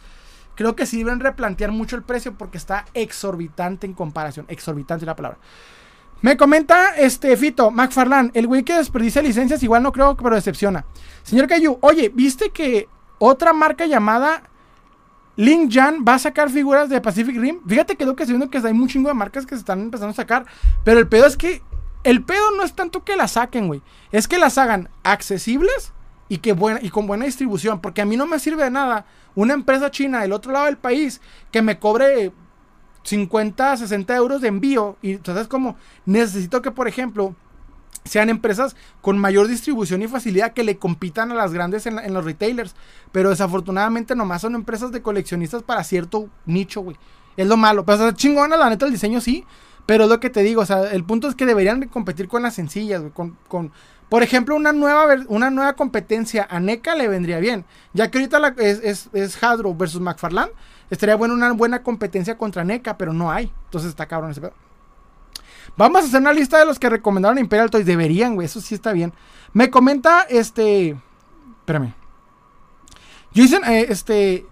creo 0.59 0.75
que 0.75 0.87
sí 0.87 0.99
deben 0.99 1.21
replantear 1.21 1.71
mucho 1.71 1.95
el 1.95 2.03
precio 2.03 2.35
porque 2.35 2.59
está 2.59 2.85
exorbitante 2.93 3.87
en 3.87 3.95
comparación. 3.95 4.45
Exorbitante 4.49 5.07
la 5.07 5.15
palabra. 5.15 5.39
Me 6.21 6.37
comenta 6.37 6.97
este 6.97 7.37
Fito, 7.37 7.71
McFarlane, 7.71 8.33
el 8.35 8.49
güey 8.49 8.65
que 8.65 8.75
desperdicia 8.75 9.23
licencias, 9.23 9.63
igual 9.63 9.85
no 9.85 9.93
creo, 9.93 10.17
pero 10.17 10.35
decepciona. 10.35 10.85
Señor 11.23 11.47
Cayu, 11.47 11.79
oye, 11.81 12.11
¿viste 12.13 12.51
que 12.51 12.89
otra 13.21 13.53
marca 13.53 13.87
llamada 13.87 14.43
Link 15.37 15.73
Jan 15.73 16.05
va 16.07 16.15
a 16.15 16.19
sacar 16.19 16.51
figuras 16.51 16.89
de 16.89 17.01
Pacific 17.01 17.37
Rim? 17.37 17.61
Fíjate 17.65 17.95
que 17.95 18.05
lo 18.05 18.17
que 18.17 18.25
estoy 18.25 18.37
viendo 18.37 18.51
que 18.51 18.59
hay 18.59 18.73
un 18.73 18.89
chingo 18.89 19.11
de 19.11 19.15
marcas 19.15 19.47
que 19.47 19.55
se 19.55 19.61
están 19.61 19.81
empezando 19.81 20.11
a 20.11 20.15
sacar, 20.15 20.45
pero 20.83 20.99
el 20.99 21.07
pedo 21.07 21.25
es 21.27 21.37
que 21.37 21.63
el 22.03 22.25
pedo 22.25 22.51
no 22.57 22.65
es 22.65 22.73
tanto 22.73 23.05
que 23.05 23.15
las 23.15 23.33
saquen, 23.33 23.69
güey, 23.69 23.81
es 24.11 24.27
que 24.27 24.39
las 24.39 24.59
hagan 24.59 24.89
accesibles 25.05 25.93
y 26.29 26.39
que 26.39 26.53
buena 26.53 26.81
y 26.83 26.91
con 26.91 27.07
buena 27.07 27.25
distribución, 27.25 27.81
porque 27.81 28.03
a 28.03 28.05
mí 28.05 28.17
no 28.17 28.27
me 28.27 28.39
sirve 28.39 28.65
de 28.65 28.71
nada 28.71 29.07
una 29.35 29.55
empresa 29.55 29.91
china 29.91 30.21
del 30.21 30.33
otro 30.33 30.53
lado 30.53 30.67
del 30.67 30.77
país 30.77 31.21
que 31.51 31.63
me 31.63 31.79
cobre 31.79 32.33
50, 33.05 33.77
60 33.77 34.17
euros 34.17 34.41
de 34.41 34.49
envío. 34.49 34.97
Y 35.03 35.13
entonces 35.13 35.49
como 35.49 35.77
necesito 36.05 36.61
que, 36.63 36.71
por 36.71 36.89
ejemplo, 36.89 37.35
sean 38.05 38.31
empresas 38.31 38.77
con 39.01 39.19
mayor 39.19 39.49
distribución 39.49 40.03
y 40.03 40.09
facilidad 40.09 40.53
que 40.53 40.65
le 40.65 40.79
compitan 40.79 41.31
a 41.31 41.35
las 41.35 41.53
grandes 41.53 41.87
en, 41.87 42.13
los 42.13 42.25
retailers. 42.25 42.75
Pero 43.13 43.31
desafortunadamente 43.31 44.15
nomás 44.15 44.43
son 44.43 44.55
empresas 44.55 44.93
de 44.93 45.03
coleccionistas 45.03 45.63
para 45.63 45.85
cierto 45.85 46.29
nicho, 46.47 46.81
güey. 46.81 46.97
Es 47.37 47.47
lo 47.47 47.57
malo. 47.57 47.85
Pero 47.85 48.07
o 48.07 48.13
chingona, 48.13 48.57
la 48.57 48.69
neta, 48.69 48.87
el 48.87 48.93
diseño 48.93 49.21
sí. 49.21 49.45
Pero 49.87 50.05
es 50.05 50.11
lo 50.11 50.21
que 50.21 50.29
te 50.29 50.43
digo, 50.43 50.61
o 50.61 50.67
sea, 50.67 50.91
el 50.91 51.03
punto 51.05 51.29
es 51.29 51.35
que 51.35 51.47
deberían 51.47 51.89
competir 51.89 52.29
con 52.29 52.43
las 52.43 52.55
sencillas, 52.55 53.01
güey. 53.01 53.13
Con, 53.13 53.39
con, 53.49 53.73
por 54.09 54.23
ejemplo, 54.23 54.57
una 54.57 54.73
nueva, 54.73 55.17
una 55.29 55.51
nueva 55.51 55.75
competencia 55.75 56.47
a 56.51 56.61
NECA 56.61 56.95
le 56.95 57.09
vendría 57.09 57.39
bien. 57.39 57.65
Ya 57.93 58.11
que 58.11 58.19
ahorita 58.19 58.55
es, 58.59 58.81
es, 58.83 59.11
es 59.13 59.43
Hadro 59.43 59.75
versus 59.75 60.01
McFarland 60.01 60.51
Estaría 60.91 61.17
bueno 61.17 61.35
una 61.35 61.53
buena 61.53 61.83
competencia 61.83 62.39
contra 62.39 62.65
NECA, 62.65 62.97
pero 62.97 63.13
no 63.13 63.31
hay. 63.31 63.53
Entonces 63.65 63.91
está 63.91 64.07
cabrón 64.07 64.31
ese 64.31 64.41
pedo. 64.41 64.55
Vamos 65.77 66.03
a 66.03 66.07
hacer 66.07 66.21
una 66.21 66.33
lista 66.33 66.59
de 66.59 66.65
los 66.65 66.79
que 66.79 66.89
recomendaron 66.89 67.39
Imperial 67.39 67.71
Toys. 67.71 67.85
Deberían, 67.85 68.35
güey. 68.35 68.47
Eso 68.47 68.61
sí 68.61 68.75
está 68.75 68.93
bien. 68.93 69.13
Me 69.53 69.71
comenta 69.71 70.23
este. 70.23 70.97
Espérame. 71.61 71.95
Hice, 73.35 73.57
eh, 73.67 73.87
este. 73.91 74.47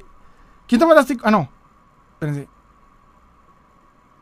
¿Quién 0.68 0.78
te 0.78 0.86
mandaste? 0.86 1.16
Ah, 1.22 1.30
no. 1.30 1.48
Espérense. 2.12 2.48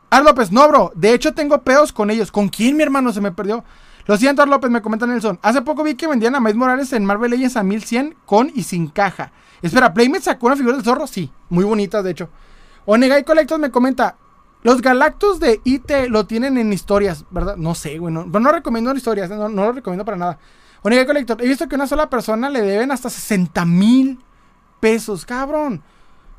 Ar 0.09 0.23
López, 0.23 0.51
no, 0.51 0.67
bro. 0.69 0.91
De 0.95 1.13
hecho, 1.13 1.33
tengo 1.33 1.61
pedos 1.61 1.91
con 1.91 2.09
ellos. 2.09 2.31
¿Con 2.31 2.47
quién, 2.47 2.77
mi 2.77 2.83
hermano? 2.83 3.11
Se 3.11 3.19
me 3.19 3.33
perdió. 3.33 3.65
Lo 4.07 4.17
siento, 4.17 4.45
López, 4.45 4.69
me 4.69 4.81
comenta 4.81 5.07
Nelson. 5.07 5.39
Hace 5.41 5.61
poco 5.63 5.83
vi 5.83 5.95
que 5.95 6.07
vendían 6.07 6.35
a 6.35 6.39
Miles 6.39 6.55
Morales 6.55 6.93
en 6.93 7.05
Marvel 7.05 7.31
Legends 7.31 7.57
a 7.57 7.63
1100 7.63 8.15
con 8.25 8.51
y 8.53 8.63
sin 8.63 8.87
caja. 8.87 9.31
Espera, 9.61 9.93
Playmate 9.93 10.23
sacó 10.23 10.47
una 10.47 10.55
figura 10.55 10.75
del 10.75 10.85
zorro, 10.85 11.07
sí, 11.07 11.31
muy 11.49 11.63
bonita 11.63 12.03
de 12.03 12.11
hecho. 12.11 12.29
Onegai 12.85 13.23
Collectors 13.23 13.59
me 13.59 13.71
comenta, 13.71 14.15
los 14.61 14.81
Galactus 14.81 15.39
de 15.39 15.59
IT 15.63 15.91
lo 16.09 16.27
tienen 16.27 16.57
en 16.57 16.71
historias, 16.71 17.25
¿verdad? 17.31 17.55
No 17.55 17.73
sé, 17.73 17.97
güey, 17.97 18.13
no, 18.13 18.25
no 18.25 18.51
recomiendo 18.51 18.91
en 18.91 18.97
historias, 18.97 19.29
no, 19.29 19.49
lo 19.49 19.71
recomiendo 19.71 20.05
para 20.05 20.17
nada. 20.17 20.39
Onegai 20.83 21.07
Collector, 21.07 21.41
he 21.41 21.47
visto 21.47 21.67
que 21.67 21.75
a 21.75 21.77
una 21.77 21.87
sola 21.87 22.09
persona 22.09 22.47
le 22.49 22.61
deben 22.61 22.91
hasta 22.91 23.09
60 23.09 23.65
mil 23.65 24.19
pesos, 24.79 25.25
cabrón. 25.25 25.81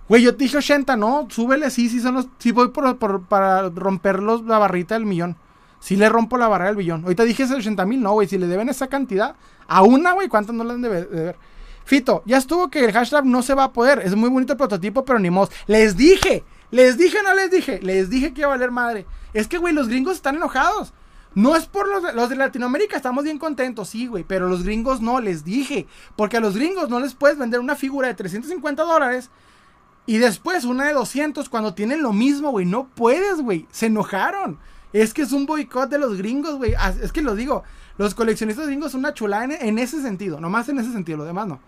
Güey, 0.09 0.23
yo 0.23 0.31
dije 0.33 0.57
80, 0.57 0.95
¿no? 0.95 1.27
Súbele, 1.29 1.69
sí, 1.71 1.89
sí, 1.89 2.01
son 2.01 2.15
los. 2.15 2.29
Sí, 2.39 2.53
voy 2.53 2.69
por, 2.69 3.25
para 3.25 3.69
romper 3.71 4.23
la 4.23 4.59
barrita 4.59 4.95
del 4.95 5.05
millón. 5.05 5.37
Sí 5.81 5.97
le 5.97 6.09
rompo 6.09 6.39
la 6.39 6.49
barrera 6.49 6.71
del 6.71 6.77
billón. 6.77 7.03
Ahorita 7.05 7.25
dije 7.25 7.45
80 7.45 7.85
mil, 7.87 8.01
no, 8.03 8.13
güey. 8.13 8.29
Si 8.29 8.39
le 8.39 8.47
deben 8.47 8.69
esa 8.69 8.89
cantidad, 8.89 9.37
a 9.69 9.83
una, 9.83 10.13
güey, 10.13 10.29
¿cuánto 10.29 10.53
no 10.53 10.65
le 10.65 10.73
han 10.73 10.83
de 10.83 10.89
ver? 10.89 11.37
Fito, 11.85 12.25
ya 12.27 12.39
estuvo 12.39 12.69
que 12.69 12.85
el 12.85 12.93
hashtag 12.93 13.25
no 13.25 13.43
se 13.43 13.55
va 13.55 13.65
a 13.65 13.73
poder. 13.73 14.01
Es 14.05 14.17
muy 14.17 14.29
bonito 14.29 14.55
el 14.55 14.57
prototipo, 14.57 15.05
pero 15.05 15.21
ni 15.21 15.31
modo. 15.31 15.51
Les 15.69 15.97
dije, 15.97 16.45
les 16.73 16.99
dije, 16.99 17.19
no 17.23 17.33
les 17.33 17.51
dije. 17.51 17.81
Les 17.81 18.11
dije 18.11 18.35
que 18.35 18.41
iba 18.41 18.49
a 18.49 18.57
valer 18.57 18.73
madre. 18.73 19.07
Es 19.33 19.47
que, 19.47 19.59
güey, 19.59 19.73
los 19.73 19.87
gringos 19.87 20.17
están 20.17 20.35
enojados. 20.35 20.93
No 21.37 21.55
es 21.55 21.67
por 21.67 21.87
los 21.87 22.03
de, 22.03 22.13
los 22.15 22.29
de 22.29 22.37
Latinoamérica, 22.37 22.97
estamos 22.97 23.23
bien 23.23 23.39
contentos, 23.39 23.91
sí, 23.91 24.07
güey. 24.07 24.25
Pero 24.25 24.49
los 24.49 24.65
gringos 24.65 25.01
no, 25.01 25.21
les 25.21 25.45
dije. 25.45 25.87
Porque 26.17 26.39
a 26.39 26.41
los 26.41 26.57
gringos 26.57 26.89
no 26.89 26.99
les 26.99 27.15
puedes 27.15 27.39
vender 27.39 27.61
una 27.61 27.77
figura 27.77 28.09
de 28.09 28.15
350 28.15 28.83
dólares. 28.83 29.31
Y 30.07 30.19
después 30.19 30.65
una 30.65 30.87
de 30.87 30.95
200 30.95 31.49
cuando 31.49 31.75
tienen 31.75 32.03
lo 32.03 32.13
mismo, 32.13 32.51
güey. 32.51 32.67
No 32.67 32.89
puedes, 32.89 33.43
güey. 33.43 33.69
Se 33.71 33.87
enojaron. 33.87 34.59
Es 34.97 35.13
que 35.13 35.21
es 35.21 35.33
un 35.33 35.45
boicot 35.45 35.91
de 35.91 35.99
los 35.99 36.17
gringos, 36.17 36.55
güey. 36.55 36.75
Ah, 36.75 36.91
es 37.03 37.13
que 37.13 37.21
lo 37.21 37.35
digo. 37.35 37.63
Los 37.99 38.15
coleccionistas 38.15 38.67
gringos 38.67 38.93
son 38.93 39.01
una 39.01 39.13
chulada 39.13 39.45
en, 39.45 39.79
ese 39.79 40.01
sentido. 40.01 40.41
Nomás 40.41 40.71
en 40.71 40.79
ese 40.79 40.91
sentido, 40.91 41.19
lo 41.19 41.25
demás 41.25 41.47
no. 41.47 41.61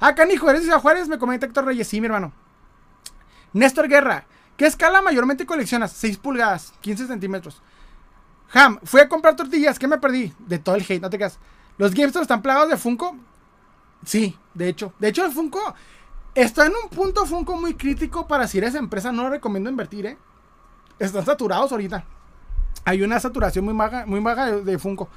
Ah, 0.00 0.14
canijo, 0.14 0.48
eres 0.48 0.66
de 0.66 0.72
Juárez, 0.72 1.06
me 1.06 1.18
comenta 1.18 1.44
Héctor 1.44 1.66
Reyes. 1.66 1.86
Sí, 1.86 2.00
mi 2.00 2.06
hermano. 2.06 2.32
Néstor 3.52 3.86
Guerra. 3.86 4.24
¿Qué 4.56 4.64
escala 4.64 5.02
mayormente 5.02 5.44
coleccionas? 5.44 5.92
6 5.92 6.16
pulgadas, 6.16 6.72
15 6.80 7.06
centímetros. 7.06 7.60
Ham, 8.54 8.80
fui 8.82 9.02
a 9.02 9.10
comprar 9.10 9.36
tortillas, 9.36 9.78
¿qué 9.78 9.86
me 9.86 9.98
perdí? 9.98 10.32
De 10.38 10.58
todo 10.58 10.74
el 10.74 10.82
hate, 10.82 11.02
no 11.02 11.10
te 11.10 11.18
creas. 11.18 11.38
¿Los 11.76 11.94
GameStop 11.94 12.22
están 12.22 12.40
plagados 12.40 12.70
de 12.70 12.78
Funko? 12.78 13.14
Sí, 14.06 14.38
de 14.54 14.70
hecho. 14.70 14.94
De 14.98 15.08
hecho, 15.08 15.26
el 15.26 15.32
Funko 15.32 15.74
está 16.34 16.64
en 16.64 16.72
un 16.82 16.88
punto 16.88 17.26
Funko 17.26 17.56
muy 17.56 17.74
crítico 17.74 18.26
para 18.26 18.48
si 18.48 18.56
eres 18.56 18.74
empresa, 18.74 19.12
no 19.12 19.28
recomiendo 19.28 19.68
invertir, 19.68 20.06
¿eh? 20.06 20.18
Están 20.98 21.26
saturados 21.26 21.72
ahorita. 21.72 22.06
Hay 22.84 23.02
una 23.02 23.20
saturación 23.20 23.64
muy 23.64 23.74
maga, 23.74 24.06
muy 24.06 24.20
maga 24.20 24.50
de, 24.52 24.78
Funko. 24.78 25.08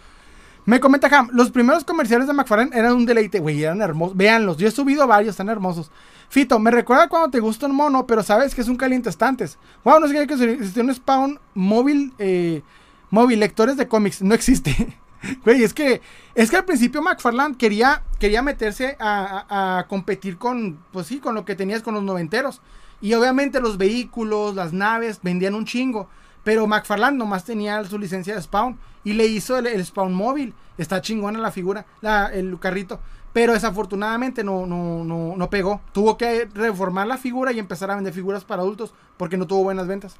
Me 0.65 0.79
comenta 0.79 1.07
Ham, 1.07 1.29
los 1.33 1.51
primeros 1.51 1.83
comerciales 1.83 2.27
de 2.27 2.33
McFarlane 2.33 2.71
eran 2.73 2.93
un 2.93 3.05
deleite, 3.05 3.39
güey, 3.39 3.63
eran 3.63 3.81
hermosos. 3.81 4.15
Véanlos, 4.15 4.57
yo 4.57 4.67
he 4.67 4.71
subido 4.71 5.05
varios, 5.07 5.31
están 5.31 5.49
hermosos. 5.49 5.91
Fito, 6.29 6.57
me 6.57 6.71
recuerda 6.71 7.09
cuando 7.09 7.29
te 7.29 7.39
gusta 7.39 7.65
un 7.67 7.75
mono, 7.75 8.07
pero 8.07 8.23
sabes 8.23 8.55
que 8.55 8.61
es 8.61 8.67
un 8.67 8.75
caliente 8.75 9.09
estantes. 9.09 9.57
Wow, 9.83 9.99
no 9.99 10.07
sé 10.07 10.13
qué 10.13 10.27
que 10.27 10.51
existe 10.53 10.81
un 10.81 10.93
spawn 10.93 11.39
móvil, 11.53 12.13
eh, 12.17 12.61
móvil, 13.09 13.39
lectores 13.39 13.77
de 13.77 13.87
cómics. 13.87 14.21
No 14.21 14.33
existe. 14.33 14.97
Güey, 15.43 15.63
es 15.63 15.73
que, 15.73 16.01
es 16.35 16.49
que 16.49 16.57
al 16.57 16.65
principio 16.65 17.01
McFarland 17.01 17.55
quería, 17.57 18.03
quería 18.19 18.41
meterse 18.41 18.97
a, 18.99 19.85
competir 19.87 20.37
con, 20.37 20.79
pues 20.91 21.07
sí, 21.07 21.19
con 21.19 21.35
lo 21.35 21.45
que 21.45 21.55
tenías 21.55 21.81
con 21.81 21.93
los 21.93 22.03
noventeros. 22.03 22.61
Y 22.99 23.13
obviamente 23.13 23.61
los 23.61 23.77
vehículos, 23.77 24.55
las 24.55 24.73
naves, 24.73 25.19
vendían 25.21 25.55
un 25.55 25.65
chingo. 25.65 26.09
Pero 26.43 26.67
McFarland 26.67 27.17
nomás 27.17 27.45
tenía 27.45 27.83
su 27.85 27.97
licencia 27.97 28.35
de 28.35 28.41
Spawn. 28.41 28.77
Y 29.03 29.13
le 29.13 29.25
hizo 29.25 29.57
el, 29.57 29.85
Spawn 29.85 30.13
móvil. 30.13 30.53
Está 30.77 31.01
chingona 31.01 31.39
la 31.39 31.51
figura, 31.51 31.85
el 32.33 32.57
carrito. 32.59 32.99
Pero 33.31 33.53
desafortunadamente 33.53 34.43
no, 34.43 34.65
no, 34.65 35.03
no, 35.03 35.35
no 35.35 35.49
pegó. 35.49 35.81
Tuvo 35.91 36.17
que 36.17 36.47
reformar 36.53 37.07
la 37.07 37.17
figura 37.17 37.51
y 37.51 37.59
empezar 37.59 37.89
a 37.91 37.95
vender 37.95 38.13
figuras 38.13 38.43
para 38.43 38.61
adultos. 38.61 38.93
Porque 39.17 39.37
no 39.37 39.47
tuvo 39.47 39.63
buenas 39.63 39.87
ventas. 39.87 40.15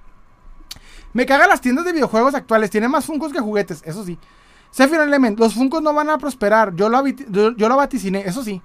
Me 1.14 1.26
caga 1.26 1.48
las 1.48 1.62
tiendas 1.62 1.86
de 1.86 1.94
videojuegos 1.94 2.34
actuales. 2.34 2.70
Tienen 2.70 2.90
más 2.90 3.06
funcos 3.06 3.32
que 3.32 3.40
juguetes, 3.40 3.82
eso 3.86 4.04
sí. 4.04 4.18
Sephiroth 4.74 5.06
Element, 5.06 5.40
los 5.40 5.54
Funcos 5.54 5.84
no 5.84 5.94
van 5.94 6.10
a 6.10 6.18
prosperar. 6.18 6.76
Yo 6.76 6.90
lo, 6.90 7.06
yo, 7.06 7.52
lo 7.52 7.76
vaticiné, 7.76 8.24
eso 8.26 8.44
sí. 8.44 8.60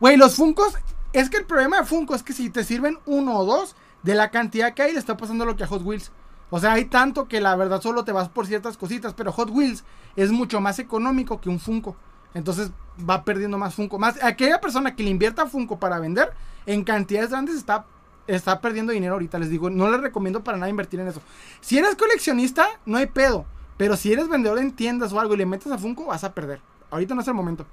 Güey, 0.00 0.16
los 0.16 0.34
Funcos, 0.34 0.74
es 1.12 1.30
que 1.30 1.36
el 1.36 1.44
problema 1.44 1.78
de 1.78 1.86
Funko 1.86 2.16
es 2.16 2.24
que 2.24 2.32
si 2.32 2.50
te 2.50 2.64
sirven 2.64 2.98
uno 3.06 3.38
o 3.38 3.44
dos, 3.44 3.76
de 4.02 4.16
la 4.16 4.32
cantidad 4.32 4.74
que 4.74 4.82
hay, 4.82 4.92
le 4.92 4.98
está 4.98 5.16
pasando 5.16 5.44
lo 5.44 5.54
que 5.54 5.62
a 5.62 5.68
Hot 5.68 5.82
Wheels. 5.84 6.10
O 6.54 6.60
sea, 6.60 6.74
hay 6.74 6.84
tanto 6.84 7.28
que 7.28 7.40
la 7.40 7.56
verdad 7.56 7.80
solo 7.80 8.04
te 8.04 8.12
vas 8.12 8.28
por 8.28 8.46
ciertas 8.46 8.76
cositas, 8.76 9.14
pero 9.14 9.32
Hot 9.32 9.48
Wheels 9.48 9.84
es 10.16 10.30
mucho 10.30 10.60
más 10.60 10.78
económico 10.78 11.40
que 11.40 11.48
un 11.48 11.58
Funko. 11.58 11.96
Entonces 12.34 12.70
va 13.08 13.24
perdiendo 13.24 13.56
más 13.56 13.74
Funko. 13.74 13.98
Más 13.98 14.22
aquella 14.22 14.60
persona 14.60 14.94
que 14.94 15.02
le 15.02 15.08
invierta 15.08 15.46
Funko 15.46 15.78
para 15.78 15.98
vender 15.98 16.30
en 16.66 16.84
cantidades 16.84 17.30
grandes 17.30 17.56
está, 17.56 17.86
está 18.26 18.60
perdiendo 18.60 18.92
dinero 18.92 19.14
ahorita. 19.14 19.38
Les 19.38 19.48
digo, 19.48 19.70
no 19.70 19.90
les 19.90 20.02
recomiendo 20.02 20.44
para 20.44 20.58
nada 20.58 20.68
invertir 20.68 21.00
en 21.00 21.08
eso. 21.08 21.22
Si 21.62 21.78
eres 21.78 21.96
coleccionista, 21.96 22.68
no 22.84 22.98
hay 22.98 23.06
pedo. 23.06 23.46
Pero 23.78 23.96
si 23.96 24.12
eres 24.12 24.28
vendedor 24.28 24.58
en 24.58 24.72
tiendas 24.72 25.10
o 25.14 25.20
algo 25.20 25.32
y 25.32 25.38
le 25.38 25.46
metes 25.46 25.72
a 25.72 25.78
Funko, 25.78 26.04
vas 26.04 26.22
a 26.22 26.34
perder. 26.34 26.60
Ahorita 26.90 27.14
no 27.14 27.22
es 27.22 27.28
el 27.28 27.34
momento. 27.34 27.64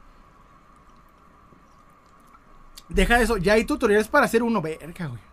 Deja 2.88 3.20
eso, 3.20 3.36
ya 3.36 3.54
hay 3.54 3.66
tutoriales 3.66 4.08
para 4.08 4.24
hacer 4.24 4.42
uno, 4.42 4.62
verga, 4.62 5.08
güey. 5.08 5.29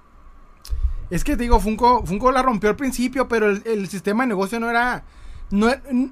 Es 1.10 1.24
que 1.24 1.36
te 1.36 1.44
digo, 1.44 1.60
Funko, 1.60 2.04
Funko 2.04 2.32
la 2.32 2.42
rompió 2.42 2.70
al 2.70 2.76
principio, 2.76 3.28
pero 3.28 3.48
el, 3.50 3.88
sistema 3.88 4.24
de 4.24 4.28
negocio 4.28 4.58
no 4.58 4.70
era. 4.70 5.04
No, 5.50 5.68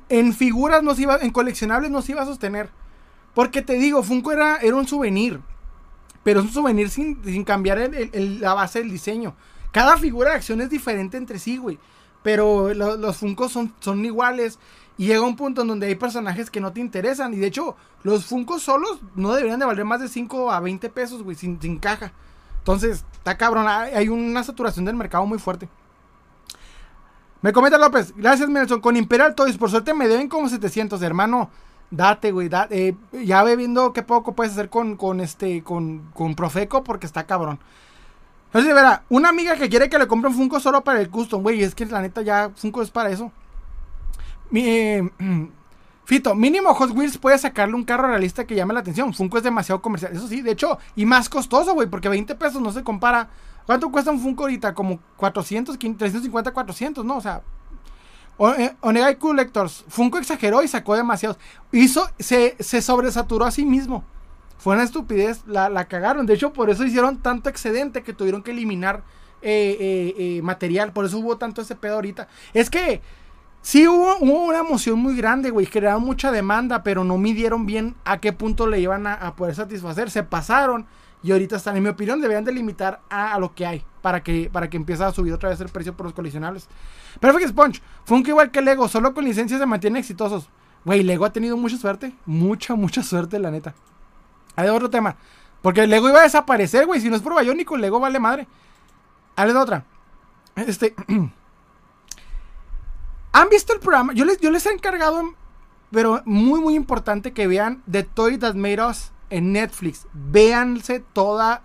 en, 0.09 0.33
figuras 0.33 0.83
no 0.83 0.95
se 0.95 1.03
iba, 1.03 1.17
en 1.17 1.31
coleccionables 1.31 1.91
no 1.91 2.03
se 2.03 2.13
iba 2.13 2.23
a 2.23 2.27
sostener. 2.27 2.71
Porque 3.35 3.63
te 3.63 3.75
digo, 3.75 4.03
Funko 4.03 4.33
era, 4.33 4.59
era 4.59 4.77
un 4.77 4.87
souvenir. 4.87 5.41
Pero 6.23 6.41
es 6.41 6.47
un 6.47 6.53
souvenir 6.53 6.89
sin, 6.89 7.45
cambiar 7.45 7.91
la 8.13 8.55
base 8.55 8.79
del 8.79 8.91
diseño. 8.91 9.35
Cada 9.73 9.97
figura 9.97 10.31
de 10.31 10.37
acción 10.37 10.61
es 10.61 10.71
diferente 10.71 11.17
entre 11.17 11.39
sí, 11.39 11.59
güey. 11.59 11.79
Pero 12.23 12.73
los 12.73 13.17
Funkos 13.17 13.53
son, 13.53 13.75
son 13.81 14.05
iguales. 14.05 14.59
Y 14.97 15.07
llega 15.07 15.21
un 15.23 15.37
punto 15.37 15.63
en 15.63 15.69
donde 15.69 15.89
hay 15.89 15.97
personajes 15.97 16.49
que 16.49 16.61
no 16.61 16.73
te 16.73 16.81
interesan. 16.81 17.35
Y 17.35 17.39
de 17.39 17.49
hecho, 17.49 17.77
los 18.03 18.25
Funkos 18.25 18.63
solos 18.63 19.01
no 19.17 19.35
deberían 19.35 19.59
de 19.59 19.67
valer 19.67 19.85
más 19.85 20.01
de 20.01 20.09
5 20.09 20.53
a 20.53 20.61
20 20.61 20.89
pesos, 20.91 21.23
güey, 21.23 21.37
sin, 21.37 21.59
caja. 21.79 22.13
Entonces, 22.65 23.05
está 23.13 23.37
cabrón. 23.37 23.67
Hay 23.69 24.09
una 24.09 24.43
saturación 24.43 24.87
del 24.87 24.97
mercado 24.97 25.27
muy 25.27 25.39
fuerte. 25.39 25.69
Me 27.43 27.53
comenta 27.53 27.77
López, 27.77 28.15
gracias 28.17 28.49
Nelson, 28.49 28.81
con 28.81 28.97
Imperial 28.97 29.35
Toys, 29.35 29.59
por 29.59 29.69
suerte 29.69 29.93
me 29.93 30.09
deben 30.09 30.31
como 30.31 30.49
700, 30.49 31.03
hermano. 31.03 31.51
Date, 31.91 32.33
güey, 32.33 32.49
eh, 32.71 32.97
ya 33.13 33.43
ve 33.43 33.57
viendo 33.57 33.93
qué 33.93 34.03
poco 34.03 34.35
puedes 34.35 34.55
hacer 34.55 34.71
con, 34.71 34.97
con 34.97 35.21
este, 35.21 35.63
con, 35.63 36.11
con 36.15 36.35
Profeco, 36.37 36.83
porque 36.83 37.05
está 37.05 37.27
cabrón. 37.27 37.61
Entonces, 38.47 38.75
verá, 38.75 39.05
una 39.11 39.29
amiga 39.29 39.57
que 39.57 39.69
quiere 39.69 39.91
que 39.91 39.99
le 39.99 40.07
compre 40.07 40.31
un 40.31 40.37
Funko 40.37 40.59
solo 40.59 40.83
para 40.83 41.03
el 41.03 41.11
custom, 41.11 41.43
güey, 41.43 41.63
es 41.63 41.75
que 41.75 41.85
la 41.85 42.01
neta 42.01 42.23
ya 42.23 42.51
Funko 42.57 42.81
es 42.81 42.91
para 42.91 43.11
eso. 43.11 43.31
Mi, 44.49 45.11
Fito, 46.05 46.35
mínimo 46.35 46.75
Hot 46.75 46.91
Wheels 46.91 47.17
puede 47.17 47.39
sacarle 47.39 47.75
un 47.75 47.85
carro 47.85 48.09
realista 48.09 48.47
que 48.47 48.55
llame 48.55 48.75
la 48.75 48.81
atención. 48.81 49.15
Funko 49.15 49.39
es 49.39 49.45
demasiado 49.45 49.81
comercial. 49.81 50.13
Eso 50.13 50.29
sí, 50.29 50.43
de 50.43 50.51
hecho, 50.51 50.79
y 50.95 51.07
más 51.07 51.29
costoso, 51.29 51.73
güey, 51.73 51.89
porque 51.89 52.09
20 52.09 52.35
pesos 52.35 52.61
no 52.61 52.73
se 52.73 52.83
compara. 52.83 53.31
¿Cuánto 53.65 53.91
cuesta 53.91 54.11
un 54.11 54.21
Funko 54.21 54.45
ahorita? 54.45 54.75
Como 54.75 55.01
400, 55.17 55.79
350, 55.79 56.53
400, 56.53 57.05
¿no? 57.05 57.17
O 57.17 57.21
sea, 57.23 57.43
eh, 58.59 58.75
Onega 58.81 59.15
Collectors. 59.19 59.85
Funko 59.89 60.19
exageró 60.19 60.63
y 60.63 60.69
sacó 60.69 60.95
demasiados. 60.95 61.39
Hizo, 61.73 62.07
se, 62.19 62.57
se 62.61 62.83
sobresaturó 62.83 63.47
a 63.47 63.51
sí 63.51 63.65
mismo. 63.65 64.05
Fue 64.59 64.75
una 64.75 64.85
estupidez, 64.85 65.43
la, 65.47 65.85
cagaron. 65.87 66.27
De 66.27 66.35
hecho, 66.35 66.53
por 66.53 66.69
eso 66.69 66.85
hicieron 66.85 67.23
tanto 67.23 67.49
excedente 67.49 68.03
que 68.03 68.13
tuvieron 68.13 68.43
que 68.43 68.51
eliminar 68.51 69.03
eh, 69.41 70.15
eh, 70.19 70.43
material. 70.43 70.93
Por 70.93 71.07
eso 71.07 71.19
hubo 71.19 71.39
tanto 71.39 71.63
ese 71.63 71.77
pedo 71.77 71.95
ahorita. 71.95 72.29
Es 72.53 72.69
que 72.69 73.01
sí 73.65 73.89
hubo, 73.89 74.19
una 74.19 74.61
emoción 74.61 74.99
muy 75.01 75.17
grande, 75.17 75.51
güey. 75.51 75.67
Crearon 75.67 76.05
mucha 76.05 76.31
demanda, 76.31 76.85
pero 76.85 77.03
no 77.03 77.19
midieron 77.19 77.67
bien 77.67 77.97
a 78.05 78.19
qué 78.19 78.33
punto 78.33 78.69
le 78.69 78.79
iban 78.79 79.07
a, 79.09 79.35
poder 79.35 79.57
satisfacer. 79.57 80.11
Se 80.11 80.23
pasaron. 80.23 80.87
Y 81.23 81.33
ahorita 81.33 81.57
están, 81.57 81.77
en 81.77 81.83
mi 81.83 81.89
opinión, 81.89 82.21
deberían 82.21 82.45
de 82.45 82.53
limitar 82.53 83.01
a, 83.09 83.39
lo 83.39 83.55
que 83.55 83.65
hay 83.65 83.83
para 84.03 84.23
que, 84.23 84.51
para 84.53 84.69
que 84.69 84.77
empiece 84.77 85.03
a 85.03 85.11
subir 85.11 85.33
otra 85.33 85.49
vez 85.49 85.59
el 85.61 85.71
precio 85.71 85.97
por 85.97 86.05
los 86.05 86.13
colisionales. 86.13 86.69
Perfect 87.19 87.49
Sponge, 87.49 87.83
Funko 88.05 88.29
igual 88.29 88.51
que 88.51 88.61
Lego, 88.61 88.87
solo 88.89 89.15
con 89.15 89.25
licencias 89.25 89.59
se 89.59 89.65
mantienen 89.65 90.01
exitosos. 90.01 90.51
Güey, 90.85 91.03
Lego 91.03 91.25
ha 91.25 91.33
tenido 91.33 91.57
mucha 91.57 91.79
suerte, 91.79 92.13
mucha, 92.27 92.75
mucha 92.75 93.03
suerte, 93.03 93.39
la 93.39 93.51
neta. 93.51 93.75
Hay 94.55 94.69
otro 94.69 94.91
tema. 94.91 95.17
Porque 95.63 95.87
Lego 95.87 96.11
iba 96.11 96.21
a 96.21 96.25
desaparecer, 96.25 96.85
güey. 96.85 97.01
Si 97.01 97.09
no 97.09 97.17
es 97.17 97.23
por 97.23 97.41
Bionicle, 97.41 97.77
el 97.77 97.81
Lego 97.81 97.99
vale 97.99 98.21
madre. 98.21 98.47
Hay 99.35 99.51
otra. 99.51 99.85
Este. 100.57 100.95
¿Han 103.35 103.49
visto 103.49 103.75
el 103.75 103.81
programa? 103.81 104.13
Yo 104.13 104.25
les, 104.25 104.39
yo 104.39 104.53
les 104.53 104.65
he 104.65 104.71
encargado, 104.71 105.21
pero 105.91 106.23
muy, 106.25 106.61
muy 106.61 106.77
importante 106.77 107.33
que 107.33 107.49
vean 107.49 107.83
The 107.91 108.05
Toy 108.05 108.39
That 108.39 108.55
Made 108.55 108.81
Us 108.81 109.11
en 109.29 109.53
Netflix. 109.53 110.07
Véanse 110.13 111.01
toda. 111.01 111.63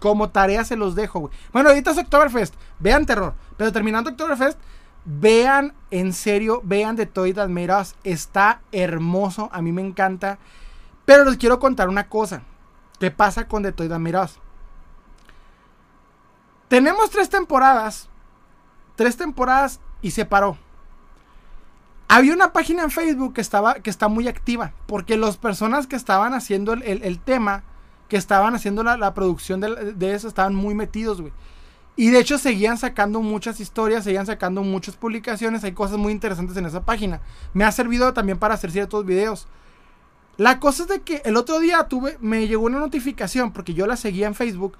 Como 0.00 0.30
tarea 0.30 0.64
se 0.64 0.76
los 0.76 0.94
dejo, 0.94 1.20
güey. 1.20 1.34
Bueno, 1.52 1.68
ahorita 1.68 1.90
es 1.90 1.98
Oktoberfest. 1.98 2.54
Vean 2.78 3.04
terror. 3.04 3.34
Pero 3.58 3.70
terminando 3.70 4.08
Oktoberfest, 4.08 4.58
vean 5.04 5.74
en 5.90 6.14
serio, 6.14 6.62
vean 6.64 6.96
The 6.96 7.04
Toy 7.04 7.34
That 7.34 7.50
Made 7.50 7.78
Us. 7.78 7.94
Está 8.02 8.62
hermoso. 8.72 9.50
A 9.52 9.60
mí 9.60 9.72
me 9.72 9.82
encanta. 9.82 10.38
Pero 11.04 11.26
les 11.26 11.36
quiero 11.36 11.58
contar 11.58 11.90
una 11.90 12.08
cosa. 12.08 12.44
¿Qué 12.98 13.10
pasa 13.10 13.46
con 13.46 13.62
The 13.62 13.72
Toy 13.72 13.90
That 13.90 14.30
Tenemos 16.68 17.10
tres 17.10 17.28
temporadas. 17.28 18.08
Tres 18.96 19.18
temporadas 19.18 19.80
y 20.00 20.12
se 20.12 20.24
paró. 20.24 20.56
Había 22.12 22.34
una 22.34 22.52
página 22.52 22.82
en 22.82 22.90
Facebook 22.90 23.34
que, 23.34 23.40
estaba, 23.40 23.74
que 23.74 23.88
está 23.88 24.08
muy 24.08 24.26
activa. 24.26 24.72
Porque 24.88 25.16
las 25.16 25.36
personas 25.36 25.86
que 25.86 25.94
estaban 25.94 26.34
haciendo 26.34 26.72
el, 26.72 27.18
tema, 27.20 27.62
que 28.08 28.16
estaban 28.16 28.56
haciendo 28.56 28.82
la, 28.82 29.14
producción 29.14 29.60
de, 29.60 29.92
de, 29.92 30.14
eso, 30.14 30.26
estaban 30.26 30.56
muy 30.56 30.74
metidos, 30.74 31.20
güey. 31.20 31.32
Y 31.94 32.10
de 32.10 32.18
hecho 32.18 32.36
seguían 32.36 32.78
sacando 32.78 33.22
muchas 33.22 33.60
historias, 33.60 34.02
seguían 34.02 34.26
sacando 34.26 34.64
muchas 34.64 34.96
publicaciones. 34.96 35.62
Hay 35.62 35.70
cosas 35.70 35.98
muy 35.98 36.10
interesantes 36.10 36.56
en 36.56 36.66
esa 36.66 36.84
página. 36.84 37.20
Me 37.54 37.62
ha 37.62 37.70
servido 37.70 38.12
también 38.12 38.40
para 38.40 38.54
hacer 38.54 38.72
ciertos 38.72 39.06
videos. 39.06 39.46
La 40.36 40.58
cosa 40.58 40.82
es 40.82 40.88
de 40.88 41.02
que 41.02 41.22
el 41.24 41.36
otro 41.36 41.60
día 41.60 41.84
tuve, 41.84 42.18
me 42.20 42.48
llegó 42.48 42.66
una 42.66 42.80
notificación 42.80 43.52
porque 43.52 43.72
yo 43.72 43.86
la 43.86 43.96
seguía 43.96 44.26
en 44.26 44.34
Facebook 44.34 44.76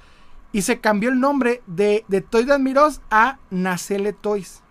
y 0.51 0.63
se 0.63 0.81
cambió 0.81 1.11
el 1.11 1.21
nombre 1.21 1.63
de, 1.69 2.05
de 2.09 2.23
Toys 2.23 2.47
de 2.49 2.55
Admiros 2.55 3.03
a 3.09 3.39
Nacele 3.51 4.13
Toys. 4.15 4.63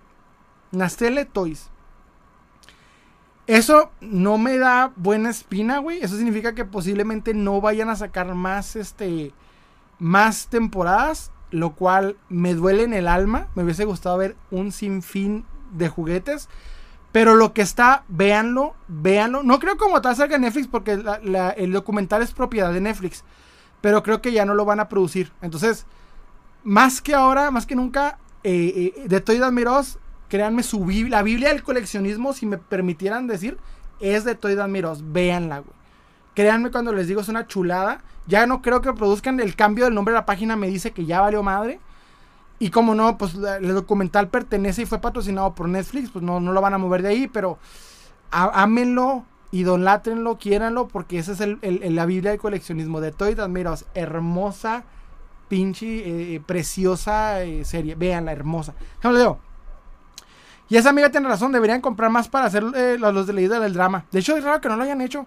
Nacele 0.73 1.23
Toys. 1.23 1.69
Eso 3.49 3.89
no 3.99 4.37
me 4.37 4.59
da 4.59 4.93
buena 4.95 5.31
espina, 5.31 5.79
güey. 5.79 6.03
Eso 6.03 6.15
significa 6.15 6.53
que 6.53 6.65
posiblemente 6.65 7.33
no 7.33 7.59
vayan 7.61 7.89
a 7.89 7.95
sacar 7.95 8.35
más, 8.35 8.75
este, 8.75 9.33
más 9.97 10.49
temporadas, 10.49 11.31
lo 11.49 11.71
cual 11.71 12.15
me 12.29 12.53
duele 12.53 12.83
en 12.83 12.93
el 12.93 13.07
alma. 13.07 13.47
Me 13.55 13.63
hubiese 13.63 13.85
gustado 13.85 14.19
ver 14.19 14.35
un 14.51 14.71
sinfín 14.71 15.45
de 15.71 15.89
juguetes. 15.89 16.47
Pero 17.11 17.33
lo 17.33 17.55
que 17.55 17.63
está, 17.63 18.03
véanlo, 18.07 18.75
véanlo. 18.87 19.41
No 19.41 19.57
creo 19.57 19.77
como 19.77 19.99
tal 19.99 20.15
salga 20.15 20.37
Netflix 20.37 20.67
porque 20.67 21.01
el 21.57 21.71
documental 21.71 22.21
es 22.21 22.33
propiedad 22.33 22.71
de 22.71 22.81
Netflix. 22.81 23.23
Pero 23.81 24.03
creo 24.03 24.21
que 24.21 24.31
ya 24.31 24.45
no 24.45 24.53
lo 24.53 24.63
van 24.63 24.79
a 24.79 24.89
producir. 24.89 25.31
Entonces, 25.41 25.87
más 26.63 27.01
que 27.01 27.15
ahora, 27.15 27.49
más 27.49 27.65
que 27.65 27.75
nunca, 27.75 28.19
eh, 28.43 28.93
eh, 28.95 29.07
de 29.07 29.21
Toy 29.21 29.39
créanme, 30.29 30.63
su 30.63 30.87
la 31.09 31.23
Biblia 31.23 31.49
del 31.49 31.63
coleccionismo, 31.63 32.33
si 32.33 32.45
me 32.45 32.57
permitieran 32.57 33.27
decir, 33.27 33.57
es 33.99 34.23
de 34.23 34.35
Toy 34.35 34.53
Admiros. 34.53 35.11
Véanla, 35.11 35.59
güey. 35.59 35.79
Créanme 36.35 36.71
cuando 36.71 36.93
les 36.93 37.07
digo, 37.07 37.19
es 37.19 37.27
una 37.27 37.47
chulada. 37.47 38.01
Ya 38.27 38.45
no 38.45 38.61
creo 38.61 38.81
que 38.81 38.93
produzcan 38.93 39.39
el 39.39 39.55
cambio 39.55 39.85
del 39.85 39.93
nombre 39.93 40.13
de 40.13 40.19
la 40.19 40.25
página, 40.25 40.55
me 40.55 40.67
dice 40.67 40.91
que 40.91 41.05
ya 41.05 41.19
valió 41.19 41.43
madre. 41.43 41.79
Y 42.59 42.69
como 42.69 42.93
no, 42.93 43.17
pues 43.17 43.35
el 43.35 43.73
documental 43.73 44.29
pertenece 44.29 44.83
y 44.83 44.85
fue 44.85 44.99
patrocinado 44.99 45.55
por 45.55 45.67
Netflix, 45.67 46.09
pues 46.11 46.23
no, 46.23 46.39
no 46.39 46.51
lo 46.51 46.61
van 46.61 46.73
a 46.73 46.77
mover 46.77 47.01
de 47.01 47.09
ahí, 47.09 47.27
pero 47.27 47.57
ámenlo, 48.31 49.23
idolátrenlo, 49.51 50.37
quiéranlo, 50.37 50.87
porque 50.89 51.19
esa 51.19 51.31
es 51.31 51.39
el, 51.41 51.59
la 51.61 52.05
Biblia 52.05 52.31
del 52.31 52.39
coleccionismo 52.39 53.01
de 53.01 53.11
Toy 53.11 53.33
Admiros. 53.39 53.85
Hermosa, 53.93 54.83
pinche, 55.47 56.35
eh, 56.35 56.41
preciosa 56.45 57.43
eh, 57.43 57.63
serie. 57.65 57.95
Véanla, 57.95 58.31
hermosa. 58.33 58.75
No 59.03 59.11
lo 59.11 59.19
digo. 59.19 59.48
Y 60.69 60.77
esa 60.77 60.91
amiga 60.91 61.09
tiene 61.09 61.27
razón, 61.27 61.51
deberían 61.51 61.81
comprar 61.81 62.11
más 62.11 62.29
para 62.29 62.45
hacer 62.45 62.63
eh, 62.75 62.97
los 62.99 63.27
de 63.27 63.33
leída 63.33 63.59
del 63.59 63.73
drama. 63.73 64.05
De 64.11 64.19
hecho, 64.19 64.37
es 64.37 64.43
raro 64.43 64.61
que 64.61 64.69
no 64.69 64.77
lo 64.77 64.83
hayan 64.83 65.01
hecho. 65.01 65.25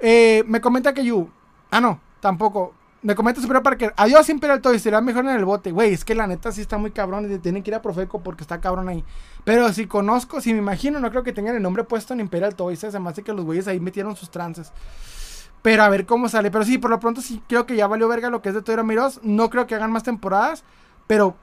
me 0.00 0.60
comenta 0.60 0.94
que 0.94 1.04
you. 1.04 1.30
Ah, 1.70 1.80
no, 1.80 2.00
tampoco. 2.20 2.74
Me 3.04 3.14
comenta 3.14 3.38
Superior 3.38 3.62
Parker. 3.62 3.92
Adiós, 3.98 4.30
Imperial 4.30 4.62
Toy. 4.62 4.78
Será 4.78 5.02
mejor 5.02 5.26
en 5.26 5.32
el 5.32 5.44
bote. 5.44 5.72
Güey, 5.72 5.92
es 5.92 6.06
que 6.06 6.14
la 6.14 6.26
neta 6.26 6.50
sí 6.52 6.62
está 6.62 6.78
muy 6.78 6.90
cabrón. 6.90 7.30
Y 7.30 7.38
tienen 7.38 7.62
que 7.62 7.70
ir 7.70 7.74
a 7.74 7.82
Profeco 7.82 8.22
porque 8.22 8.42
está 8.42 8.62
cabrón 8.62 8.88
ahí. 8.88 9.04
Pero 9.44 9.70
si 9.74 9.86
conozco, 9.86 10.40
si 10.40 10.54
me 10.54 10.60
imagino, 10.60 11.00
no 11.00 11.10
creo 11.10 11.22
que 11.22 11.34
tengan 11.34 11.54
el 11.54 11.62
nombre 11.62 11.84
puesto 11.84 12.14
en 12.14 12.20
Imperial 12.20 12.54
Toys. 12.54 12.78
Se 12.78 12.98
me 12.98 13.10
hace 13.10 13.22
que 13.22 13.34
los 13.34 13.44
güeyes 13.44 13.68
ahí 13.68 13.78
metieron 13.78 14.16
sus 14.16 14.30
trances. 14.30 14.72
Pero 15.60 15.82
a 15.82 15.90
ver 15.90 16.06
cómo 16.06 16.30
sale. 16.30 16.50
Pero 16.50 16.64
sí, 16.64 16.78
por 16.78 16.88
lo 16.88 16.98
pronto 16.98 17.20
sí 17.20 17.42
creo 17.46 17.66
que 17.66 17.76
ya 17.76 17.86
valió 17.86 18.08
verga 18.08 18.30
lo 18.30 18.40
que 18.40 18.48
es 18.48 18.54
de 18.54 18.62
Toy 18.62 18.82
Miros. 18.82 19.20
No 19.22 19.50
creo 19.50 19.66
que 19.66 19.74
hagan 19.74 19.92
más 19.92 20.04
temporadas. 20.04 20.64
Pero 21.06 21.36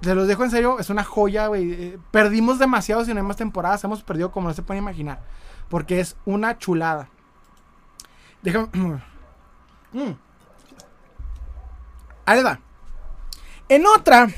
se 0.00 0.14
los 0.14 0.28
dejo 0.28 0.44
en 0.44 0.50
serio. 0.50 0.78
Es 0.78 0.90
una 0.90 1.04
joya, 1.04 1.48
güey. 1.48 1.72
Eh, 1.72 1.98
perdimos 2.10 2.58
demasiado 2.58 3.04
si 3.04 3.12
no 3.12 3.20
hay 3.20 3.26
más 3.26 3.36
temporadas. 3.36 3.82
Hemos 3.84 4.02
perdido 4.02 4.30
como 4.30 4.48
no 4.48 4.54
se 4.54 4.62
puede 4.62 4.78
imaginar. 4.78 5.20
Porque 5.68 6.00
es 6.00 6.16
una 6.24 6.58
chulada. 6.58 7.08
Déjame. 8.42 8.68
mm. 9.92 10.12
Ahí 12.26 12.42
va. 12.42 12.60
En 13.68 13.86
otra, 13.86 14.28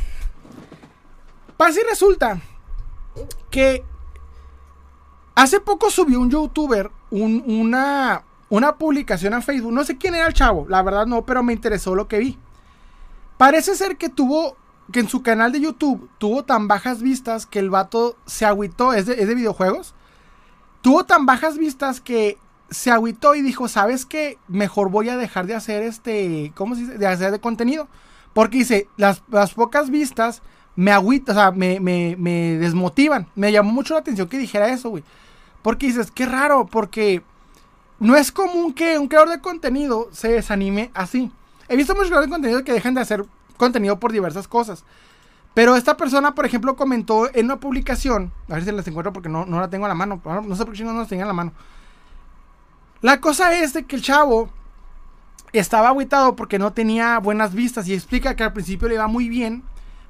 pasa 1.56 1.80
y 1.80 1.88
resulta 1.88 2.40
que 3.50 3.84
hace 5.34 5.60
poco 5.60 5.90
subió 5.90 6.20
un 6.20 6.30
youtuber 6.30 6.90
una, 7.10 8.22
una 8.48 8.76
publicación 8.76 9.34
a 9.34 9.42
Facebook. 9.42 9.72
No 9.72 9.84
sé 9.84 9.98
quién 9.98 10.14
era 10.14 10.26
el 10.26 10.34
chavo, 10.34 10.66
la 10.68 10.82
verdad 10.82 11.06
no, 11.06 11.24
pero 11.24 11.42
me 11.42 11.52
interesó 11.52 11.94
lo 11.94 12.08
que 12.08 12.18
vi. 12.18 12.38
Parece 13.36 13.74
ser 13.74 13.96
que 13.96 14.08
tuvo, 14.08 14.56
que 14.92 15.00
en 15.00 15.08
su 15.08 15.22
canal 15.22 15.52
de 15.52 15.60
YouTube 15.60 16.08
tuvo 16.18 16.44
tan 16.44 16.68
bajas 16.68 17.02
vistas 17.02 17.46
que 17.46 17.58
el 17.58 17.70
vato 17.70 18.16
se 18.26 18.46
agüitó, 18.46 18.92
es 18.92 19.06
de, 19.06 19.14
es 19.14 19.28
de 19.28 19.34
videojuegos. 19.34 19.94
Tuvo 20.82 21.04
tan 21.04 21.26
bajas 21.26 21.58
vistas 21.58 22.00
que 22.00 22.38
se 22.70 22.90
agüitó 22.90 23.34
y 23.34 23.42
dijo, 23.42 23.68
¿sabes 23.68 24.06
qué? 24.06 24.38
Mejor 24.48 24.90
voy 24.90 25.08
a 25.08 25.16
dejar 25.16 25.46
de 25.46 25.54
hacer 25.54 25.82
este, 25.82 26.52
¿cómo 26.54 26.74
se 26.74 26.82
dice? 26.82 26.98
De 26.98 27.06
hacer 27.06 27.32
de 27.32 27.40
contenido. 27.40 27.88
Porque 28.32 28.58
dice, 28.58 28.88
las, 28.96 29.20
pocas 29.54 29.90
vistas 29.90 30.42
me 30.76 30.92
agüitan, 30.92 31.36
o 31.36 31.40
sea, 31.40 31.50
me, 31.50 31.80
me, 31.80 32.16
desmotivan. 32.58 33.26
Me 33.34 33.52
llamó 33.52 33.72
mucho 33.72 33.94
la 33.94 34.00
atención 34.00 34.28
que 34.28 34.38
dijera 34.38 34.68
eso, 34.68 34.90
güey. 34.90 35.04
Porque 35.62 35.86
dices, 35.86 36.10
qué 36.10 36.26
raro, 36.26 36.66
porque 36.66 37.22
no 37.98 38.16
es 38.16 38.32
común 38.32 38.72
que 38.72 38.98
un 38.98 39.08
creador 39.08 39.30
de 39.30 39.40
contenido 39.40 40.08
se 40.12 40.28
desanime 40.28 40.90
así. 40.94 41.30
He 41.68 41.76
visto 41.76 41.94
muchos 41.94 42.08
creadores 42.08 42.30
de 42.30 42.34
contenido 42.34 42.64
que 42.64 42.72
dejan 42.72 42.94
de 42.94 43.00
hacer 43.00 43.26
contenido 43.60 44.00
por 44.00 44.10
diversas 44.10 44.48
cosas. 44.48 44.82
Pero 45.54 45.76
esta 45.76 45.96
persona, 45.96 46.34
por 46.34 46.46
ejemplo, 46.46 46.74
comentó 46.74 47.32
en 47.34 47.44
una 47.46 47.60
publicación, 47.60 48.32
a 48.48 48.54
ver 48.54 48.64
si 48.64 48.72
las 48.72 48.86
encuentro 48.88 49.12
porque 49.12 49.28
no, 49.28 49.46
no 49.46 49.60
la 49.60 49.68
tengo 49.68 49.84
a 49.84 49.88
la 49.88 49.94
mano, 49.94 50.20
no 50.24 50.56
sé 50.56 50.64
por 50.64 50.74
qué 50.74 50.82
no 50.82 50.92
las 50.92 51.08
tenía 51.08 51.22
en 51.22 51.28
la 51.28 51.34
mano. 51.34 51.52
La 53.00 53.20
cosa 53.20 53.54
es 53.54 53.72
de 53.72 53.84
que 53.84 53.96
el 53.96 54.02
chavo 54.02 54.50
estaba 55.52 55.88
aguitado 55.88 56.36
porque 56.36 56.58
no 56.58 56.72
tenía 56.72 57.18
buenas 57.18 57.54
vistas 57.54 57.88
y 57.88 57.94
explica 57.94 58.36
que 58.36 58.44
al 58.44 58.52
principio 58.52 58.88
le 58.88 58.94
iba 58.94 59.06
muy 59.06 59.28
bien, 59.28 59.62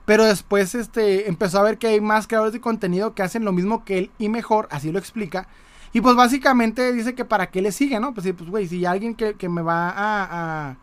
pero 0.05 0.24
después 0.24 0.74
este, 0.74 1.28
empezó 1.28 1.60
a 1.60 1.62
ver 1.62 1.78
que 1.78 1.86
hay 1.86 2.01
más 2.01 2.27
creadores 2.27 2.52
de 2.52 2.60
contenido 2.60 3.14
que 3.14 3.22
hacen 3.22 3.44
lo 3.44 3.52
mismo 3.52 3.85
que 3.85 3.98
él 3.98 4.10
y 4.18 4.28
mejor, 4.28 4.68
así 4.70 4.93
lo 4.93 4.98
explica. 4.98 5.48
Y 5.93 6.01
pues 6.01 6.14
básicamente 6.14 6.93
dice 6.93 7.14
que 7.14 7.24
para 7.24 7.51
qué 7.51 7.62
le 7.62 7.72
sigue, 7.72 7.98
¿no? 7.98 8.14
Pues 8.14 8.24
sí, 8.24 8.32
pues 8.32 8.48
güey, 8.51 8.68
si 8.68 8.78
hay 8.78 8.86
alguien 8.86 9.14
que, 9.14 9.48
me 9.48 9.62
va 9.62 9.90
a, 9.90 10.70
a, 10.70 10.77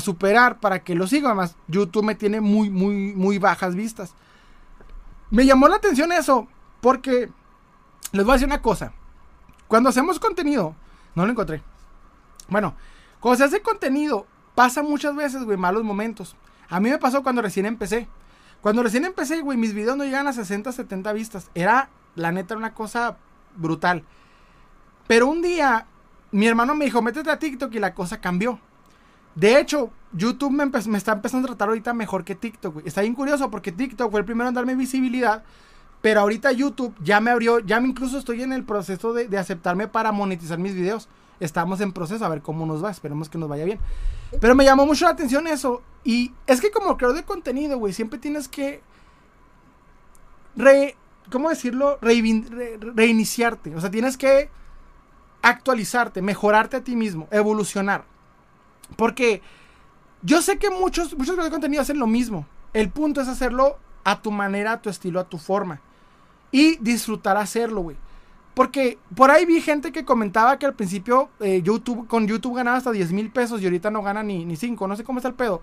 superar, 0.00 0.60
para 0.60 0.82
que 0.82 0.94
lo 0.94 1.06
siga. 1.06 1.28
Además, 1.28 1.56
YouTube 1.68 2.04
me 2.04 2.14
tiene 2.14 2.40
muy, 2.40 2.70
muy, 2.70 3.14
muy 3.14 3.38
bajas 3.38 3.74
vistas. 3.74 4.14
Me 5.30 5.44
llamó 5.46 5.68
la 5.68 5.76
atención 5.76 6.12
eso, 6.12 6.48
porque 6.80 7.30
les 8.12 8.24
voy 8.24 8.32
a 8.32 8.34
decir 8.34 8.48
una 8.48 8.62
cosa. 8.62 8.92
Cuando 9.68 9.88
hacemos 9.88 10.18
contenido, 10.18 10.74
no 11.14 11.24
lo 11.24 11.32
encontré. 11.32 11.62
Bueno, 12.48 12.74
cuando 13.20 13.38
se 13.38 13.44
hace 13.44 13.62
contenido, 13.62 14.26
pasa 14.54 14.82
muchas 14.82 15.14
veces, 15.16 15.44
güey, 15.44 15.56
malos 15.56 15.82
momentos. 15.82 16.36
A 16.68 16.80
mí 16.80 16.90
me 16.90 16.98
pasó 16.98 17.22
cuando 17.22 17.42
recién 17.42 17.66
empecé. 17.66 18.08
Cuando 18.60 18.82
recién 18.82 19.04
empecé, 19.04 19.40
güey, 19.40 19.58
mis 19.58 19.74
videos 19.74 19.96
no 19.96 20.04
llegan 20.04 20.26
a 20.26 20.32
60, 20.32 20.72
70 20.72 21.12
vistas. 21.12 21.50
Era, 21.54 21.88
la 22.14 22.32
neta, 22.32 22.56
una 22.56 22.74
cosa 22.74 23.16
brutal. 23.56 24.04
Pero 25.06 25.26
un 25.28 25.42
día, 25.42 25.86
mi 26.32 26.46
hermano 26.46 26.74
me 26.74 26.84
dijo, 26.84 27.02
métete 27.02 27.30
a 27.30 27.38
TikTok 27.38 27.72
y 27.74 27.78
la 27.78 27.94
cosa 27.94 28.20
cambió. 28.20 28.58
De 29.36 29.60
hecho, 29.60 29.90
YouTube 30.12 30.50
me, 30.50 30.96
está 30.96 31.12
empezando 31.12 31.46
a 31.46 31.50
tratar 31.50 31.68
ahorita 31.68 31.92
mejor 31.92 32.24
que 32.24 32.34
TikTok, 32.34 32.72
güey. 32.72 32.88
Está 32.88 33.02
bien 33.02 33.14
curioso 33.14 33.50
porque 33.50 33.70
TikTok 33.70 34.10
fue 34.10 34.20
el 34.20 34.26
primero 34.26 34.48
en 34.48 34.54
darme 34.54 34.74
visibilidad. 34.74 35.44
Pero 36.00 36.20
ahorita 36.20 36.52
YouTube 36.52 36.94
ya 37.02 37.20
me 37.20 37.30
abrió, 37.30 37.58
ya 37.58 37.78
me 37.80 37.88
incluso 37.88 38.18
estoy 38.18 38.42
en 38.42 38.52
el 38.52 38.64
proceso 38.64 39.12
de, 39.12 39.36
aceptarme 39.36 39.88
para 39.88 40.10
monetizar 40.10 40.58
mis 40.58 40.74
videos. 40.74 41.08
Estamos 41.38 41.82
en 41.82 41.92
proceso 41.92 42.24
a 42.24 42.30
ver 42.30 42.40
cómo 42.40 42.64
nos 42.64 42.82
va, 42.82 42.90
esperemos 42.90 43.28
que 43.28 43.36
nos 43.36 43.48
vaya 43.48 43.66
bien. 43.66 43.78
Pero 44.40 44.54
me 44.54 44.64
llamó 44.64 44.86
mucho 44.86 45.04
la 45.04 45.10
atención 45.10 45.46
eso. 45.46 45.82
Y 46.02 46.32
es 46.46 46.62
que 46.62 46.70
como 46.70 46.96
creador 46.96 47.16
de 47.16 47.24
contenido, 47.24 47.78
güey, 47.78 47.92
siempre 47.92 48.18
tienes 48.18 48.48
que... 48.48 48.80
Re, 50.56 50.96
¿Cómo 51.30 51.50
decirlo? 51.50 51.98
reiniciarte. 52.00 53.74
O 53.74 53.80
sea, 53.82 53.90
tienes 53.90 54.16
que 54.16 54.48
actualizarte, 55.42 56.22
mejorarte 56.22 56.78
a 56.78 56.84
ti 56.84 56.96
mismo, 56.96 57.28
evolucionar. 57.30 58.15
Porque 58.94 59.42
yo 60.22 60.42
sé 60.42 60.58
que 60.58 60.70
muchos, 60.70 61.12
muchos 61.16 61.34
creadores 61.34 61.50
de 61.50 61.54
contenido 61.54 61.82
hacen 61.82 61.98
lo 61.98 62.06
mismo. 62.06 62.46
El 62.72 62.90
punto 62.90 63.20
es 63.20 63.28
hacerlo 63.28 63.78
a 64.04 64.22
tu 64.22 64.30
manera, 64.30 64.72
a 64.72 64.82
tu 64.82 64.88
estilo, 64.90 65.18
a 65.18 65.28
tu 65.28 65.38
forma 65.38 65.80
y 66.50 66.76
disfrutar 66.76 67.36
hacerlo, 67.36 67.82
güey. 67.82 67.96
Porque 68.54 68.98
por 69.14 69.30
ahí 69.30 69.44
vi 69.44 69.60
gente 69.60 69.92
que 69.92 70.04
comentaba 70.04 70.58
que 70.58 70.64
al 70.64 70.74
principio 70.74 71.28
eh, 71.40 71.60
YouTube, 71.62 72.06
con 72.06 72.26
YouTube 72.26 72.56
ganaba 72.56 72.78
hasta 72.78 72.90
10 72.90 73.12
mil 73.12 73.30
pesos 73.30 73.60
y 73.60 73.64
ahorita 73.64 73.90
no 73.90 74.02
gana 74.02 74.22
ni, 74.22 74.46
ni 74.46 74.56
5, 74.56 74.88
no 74.88 74.96
sé 74.96 75.04
cómo 75.04 75.18
está 75.18 75.28
el 75.28 75.34
pedo. 75.34 75.60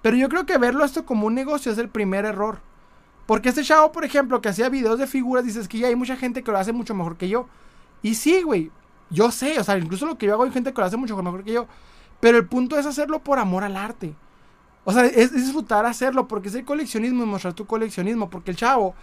Pero 0.00 0.16
yo 0.16 0.28
creo 0.28 0.46
que 0.46 0.56
verlo 0.58 0.84
esto 0.84 1.04
como 1.04 1.26
un 1.26 1.34
negocio 1.34 1.72
es 1.72 1.78
el 1.78 1.88
primer 1.88 2.24
error. 2.24 2.60
Porque 3.26 3.48
este 3.48 3.64
chavo, 3.64 3.90
por 3.90 4.04
ejemplo, 4.04 4.40
que 4.40 4.48
hacía 4.48 4.68
videos 4.68 4.98
de 4.98 5.08
figuras, 5.08 5.44
dices 5.44 5.66
que 5.66 5.78
ya 5.78 5.88
hay 5.88 5.96
mucha 5.96 6.16
gente 6.16 6.44
que 6.44 6.52
lo 6.52 6.58
hace 6.58 6.72
mucho 6.72 6.94
mejor 6.94 7.16
que 7.16 7.28
yo. 7.28 7.48
Y 8.00 8.14
sí, 8.14 8.42
güey, 8.42 8.70
yo 9.10 9.32
sé, 9.32 9.58
o 9.58 9.64
sea, 9.64 9.76
incluso 9.76 10.06
lo 10.06 10.16
que 10.16 10.26
yo 10.26 10.34
hago 10.34 10.44
hay 10.44 10.52
gente 10.52 10.72
que 10.72 10.80
lo 10.80 10.86
hace 10.86 10.96
mucho 10.96 11.20
mejor 11.20 11.42
que 11.42 11.52
yo. 11.52 11.66
Pero 12.20 12.38
el 12.38 12.46
punto 12.46 12.78
es 12.78 12.86
hacerlo 12.86 13.20
por 13.20 13.38
amor 13.38 13.64
al 13.64 13.76
arte. 13.76 14.14
O 14.84 14.92
sea, 14.92 15.04
es, 15.04 15.32
disfrutar 15.32 15.86
hacerlo, 15.86 16.28
porque 16.28 16.48
es 16.48 16.54
el 16.54 16.64
coleccionismo 16.64 17.22
y 17.22 17.26
mostrar 17.26 17.54
tu 17.54 17.66
coleccionismo. 17.66 18.30
Porque 18.30 18.50
el 18.50 18.56
chavo 18.56 18.94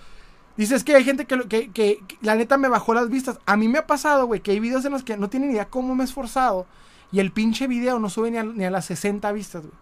Dices 0.58 0.86
que 0.86 0.96
hay 0.96 1.04
gente 1.04 1.26
que, 1.26 1.70
que, 1.72 2.02
la 2.22 2.36
neta 2.36 2.58
me 2.58 2.70
bajó 2.70 2.94
las 2.94 3.10
vistas. 3.10 3.40
A 3.46 3.58
mí 3.58 3.68
me 3.68 3.80
ha 3.80 3.88
pasado, 3.88 4.26
güey, 4.26 4.40
que 4.40 4.52
hay 4.52 4.60
videos 4.60 4.86
en 4.86 4.94
los 4.94 5.04
que 5.04 5.18
no 5.18 5.30
tienen 5.30 5.52
idea 5.52 5.66
cómo 5.66 5.96
me 5.96 6.04
he 6.04 6.06
esforzado. 6.06 6.66
Y 7.12 7.20
el 7.20 7.32
pinche 7.32 7.68
video 7.68 8.00
no 8.00 8.10
sube 8.10 8.32
ni 8.32 8.64
a, 8.64 8.72
las 8.72 8.86
60 8.86 9.32
vistas, 9.34 9.64
güey. 9.64 9.74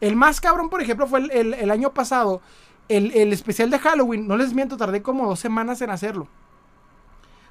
El 0.00 0.16
más 0.16 0.40
cabrón, 0.40 0.70
por 0.70 0.80
ejemplo, 0.80 1.06
fue 1.06 1.20
el, 1.32 1.70
año 1.70 1.92
pasado. 1.92 2.40
El, 2.88 3.32
especial 3.32 3.70
de 3.70 3.78
Halloween, 3.78 4.26
no 4.26 4.36
les 4.36 4.54
miento, 4.54 4.76
tardé 4.76 5.02
como 5.02 5.26
dos 5.26 5.40
semanas 5.40 5.82
en 5.82 5.90
hacerlo. 5.90 6.28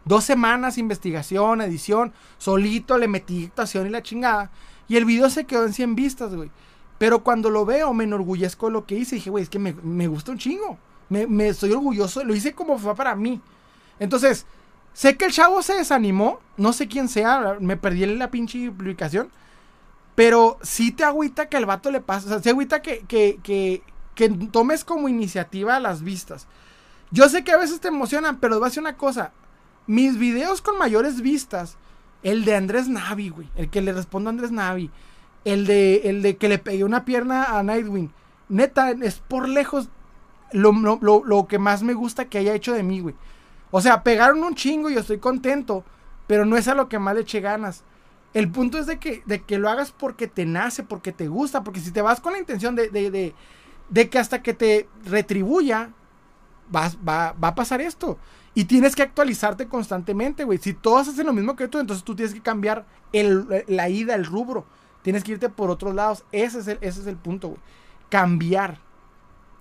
Dos 0.06 0.24
semanas, 0.24 0.78
investigación, 0.78 1.62
edición, 1.62 2.14
solito, 2.38 2.98
le 2.98 3.08
metí 3.08 3.46
actuación 3.46 3.88
y 3.88 3.90
la 3.90 4.02
chingada. 4.02 4.52
Y 4.90 4.98
el 4.98 5.06
video 5.06 5.30
se 5.30 5.46
quedó 5.46 5.66
en 5.66 5.74
100 5.74 5.96
vistas, 5.96 6.36
güey. 6.36 6.52
Pero 6.98 7.24
cuando 7.24 7.50
lo 7.50 7.66
veo, 7.66 7.94
me 7.94 8.04
enorgullezco 8.04 8.66
de 8.68 8.74
lo 8.74 8.86
que 8.86 8.96
hice. 8.96 9.16
Dije, 9.16 9.30
güey, 9.30 9.44
es 9.44 9.50
que 9.50 9.60
me, 9.60 9.74
me 9.74 10.08
gusta 10.08 10.32
un 10.32 10.38
chingo. 10.38 10.78
Me, 11.10 11.48
estoy 11.48 11.72
orgulloso, 11.72 12.24
lo 12.24 12.36
hice 12.36 12.54
como 12.54 12.78
fue 12.78 12.96
para 12.96 13.16
mí. 13.16 13.42
Entonces, 14.00 14.46
sé 14.94 15.18
que 15.18 15.26
el 15.26 15.32
chavo 15.32 15.62
se 15.64 15.74
desanimó, 15.74 16.40
no 16.58 16.72
sé 16.72 16.88
quién 16.88 17.10
sea, 17.10 17.58
me 17.60 17.78
perdí 17.78 18.04
en 18.04 18.20
la 18.20 18.30
pinche 18.30 18.70
publicación. 18.70 19.30
Pero 20.14 20.60
sí 20.62 20.92
te 20.92 21.04
agüita 21.04 21.50
que 21.50 21.58
el 21.58 21.66
vato 21.66 21.90
le 21.90 22.02
pase, 22.02 22.28
o 22.28 22.40
sea, 22.40 22.52
agüita 22.52 22.82
que, 22.82 23.00
que, 23.08 23.40
que, 23.42 23.82
que 24.14 24.30
tomes 24.30 24.84
como 24.84 25.08
iniciativa 25.10 25.80
las 25.80 26.04
vistas. 26.04 26.46
Yo 27.10 27.28
sé 27.30 27.44
que 27.44 27.54
a 27.54 27.58
veces 27.58 27.80
te 27.80 27.88
emocionan, 27.88 28.40
pero 28.40 28.60
te 28.60 28.66
a 28.66 28.68
decir 28.68 28.82
una 28.82 28.98
cosa. 28.98 29.32
Mis 29.88 30.18
videos 30.20 30.62
con 30.62 30.78
mayores 30.78 31.22
vistas, 31.22 31.78
el 32.24 32.46
de 32.46 32.56
Andrés 32.56 32.88
Navi, 32.88 33.30
güey, 33.30 33.50
el 33.56 33.70
que 33.70 33.82
le 33.82 33.94
respondo 33.94 34.30
a 34.30 34.32
Andrés 34.32 34.52
Navi, 34.52 34.90
el 35.46 35.66
de, 35.66 36.02
el 36.06 36.22
de 36.22 36.38
que 36.38 36.50
le 36.50 36.60
pegué 36.60 36.84
una 36.84 37.06
pierna 37.06 37.58
a 37.58 37.64
Nightwing, 37.64 38.12
neta, 38.50 38.92
es 38.92 39.20
por 39.20 39.48
lejos 39.48 39.90
lo, 40.52 40.72
lo, 40.72 41.24
lo, 41.24 41.48
que 41.48 41.60
más 41.60 41.84
me 41.84 41.94
gusta 41.94 42.26
que 42.26 42.40
haya 42.40 42.54
hecho 42.54 42.74
de 42.74 42.84
mí, 42.84 43.00
güey. 43.00 43.16
O 43.72 43.82
sea, 43.82 44.04
pegaron 44.04 44.44
un 44.44 44.56
chingo 44.56 44.90
y 44.90 44.96
yo 44.96 45.02
estoy 45.02 45.20
contento, 45.20 45.86
pero 46.28 46.46
no 46.46 46.58
es 46.58 46.68
a 46.68 46.74
lo 46.74 46.90
que 46.90 47.00
más 47.00 47.16
le 47.16 47.22
eche 47.22 47.40
ganas. 47.40 47.84
El 48.34 48.50
punto 48.52 48.78
es 48.78 48.86
de 48.86 49.00
que, 49.00 49.24
de 49.26 49.42
que 49.42 49.58
lo 49.58 49.70
hagas 49.70 49.92
porque 49.92 50.28
te 50.28 50.46
nace, 50.46 50.84
porque 50.84 51.12
te 51.12 51.28
gusta, 51.28 51.64
porque 51.64 51.80
si 51.80 51.92
te 51.92 52.02
vas 52.02 52.20
con 52.20 52.34
la 52.34 52.40
intención 52.40 52.76
de, 52.76 52.90
de, 52.90 53.12
de, 53.12 53.34
de 53.90 54.10
que 54.10 54.20
hasta 54.20 54.42
que 54.42 54.54
te 54.54 54.88
retribuya, 55.06 55.92
va, 56.76 56.92
va, 57.08 57.34
va, 57.34 57.48
a 57.50 57.56
pasar 57.56 57.82
esto. 57.82 58.18
Y 58.60 58.66
tienes 58.66 58.94
que 58.94 59.04
actualizarte 59.04 59.70
constantemente, 59.70 60.44
güey. 60.44 60.58
Si 60.58 60.74
todos 60.74 61.08
hacen 61.08 61.26
lo 61.26 61.32
mismo 61.32 61.56
que 61.56 61.70
tú, 61.70 61.80
entonces 61.80 62.04
tú 62.04 62.14
tienes 62.14 62.34
que 62.34 62.42
cambiar 62.42 62.86
el, 63.14 63.64
la 63.68 63.88
ida, 63.88 64.16
el 64.16 64.26
rubro. 64.26 64.66
Tienes 65.02 65.24
que 65.24 65.32
irte 65.32 65.48
por 65.48 65.70
otros 65.70 65.96
lados. 65.96 66.26
Ese 66.34 66.60
es 66.60 66.68
el, 66.68 66.78
ese 66.82 67.00
es 67.00 67.08
el 67.08 67.16
punto, 67.16 67.48
güey. 67.48 67.62
Cambiar. 68.10 68.80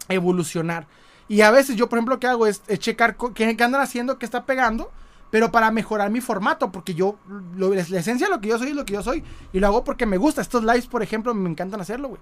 Evolucionar. 0.09 0.89
Y 1.29 1.43
a 1.43 1.53
veces 1.53 1.77
yo, 1.77 1.89
por 1.89 1.99
ejemplo, 1.99 2.16
lo 2.16 2.19
que 2.19 2.27
hago 2.27 2.49
es, 2.49 2.61
checar 2.79 3.16
qué, 3.16 3.57
qué, 3.57 3.62
andan 3.62 3.81
haciendo, 3.81 4.19
qué 4.19 4.27
está 4.27 4.45
pegando 4.47 4.91
pero 5.31 5.53
para 5.53 5.70
mejorar 5.70 6.11
mi 6.11 6.20
formato, 6.20 6.73
porque 6.73 6.95
yo, 6.95 7.19
lo, 7.55 7.73
la 7.75 7.83
esencia 7.83 8.27
de 8.27 8.35
lo 8.35 8.41
que 8.41 8.49
yo 8.49 8.59
soy 8.59 8.70
es 8.70 8.75
lo 8.75 8.85
que 8.85 8.95
yo 8.95 9.03
soy, 9.03 9.23
y 9.53 9.61
lo 9.61 9.69
hago 9.69 9.85
porque 9.85 10.07
me 10.07 10.16
gusta. 10.16 10.41
Estos 10.41 10.65
lives, 10.65 10.89
por 10.89 11.05
ejemplo, 11.05 11.35
me 11.35 11.51
encantan 11.51 11.81
hacerlo, 11.81 12.09
güey. 12.09 12.20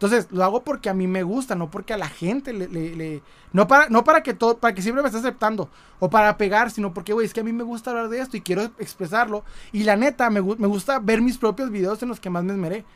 Entonces, 0.00 0.28
lo 0.30 0.42
hago 0.44 0.64
porque 0.64 0.88
a 0.88 0.94
mí 0.94 1.06
me 1.06 1.22
gusta, 1.22 1.54
no 1.54 1.70
porque 1.70 1.92
a 1.92 1.98
la 1.98 2.08
gente 2.08 2.54
le... 2.54 3.22
no, 3.52 3.68
para, 3.68 3.90
no 3.90 4.02
para 4.02 4.22
que 4.22 4.32
todo, 4.32 4.56
para 4.56 4.74
que 4.74 4.80
siempre 4.80 5.02
me 5.02 5.08
esté 5.08 5.18
aceptando, 5.18 5.68
o 5.98 6.08
para 6.08 6.38
pegar, 6.38 6.70
sino 6.70 6.94
porque, 6.94 7.12
güey, 7.12 7.26
es 7.26 7.34
que 7.34 7.40
a 7.40 7.44
mí 7.44 7.52
me 7.52 7.64
gusta 7.64 7.90
hablar 7.90 8.08
de 8.08 8.18
esto 8.18 8.38
y 8.38 8.40
quiero 8.40 8.62
expresarlo. 8.78 9.44
Y 9.72 9.82
la 9.84 9.96
neta, 9.96 10.30
me, 10.30 10.40
me 10.40 10.66
gusta 10.68 11.00
ver 11.00 11.20
mis 11.20 11.36
propios 11.36 11.70
videos 11.70 12.02
en 12.02 12.08
los 12.08 12.18
que 12.18 12.30
más 12.30 12.42
me 12.42 12.54
esmeré. 12.54 12.86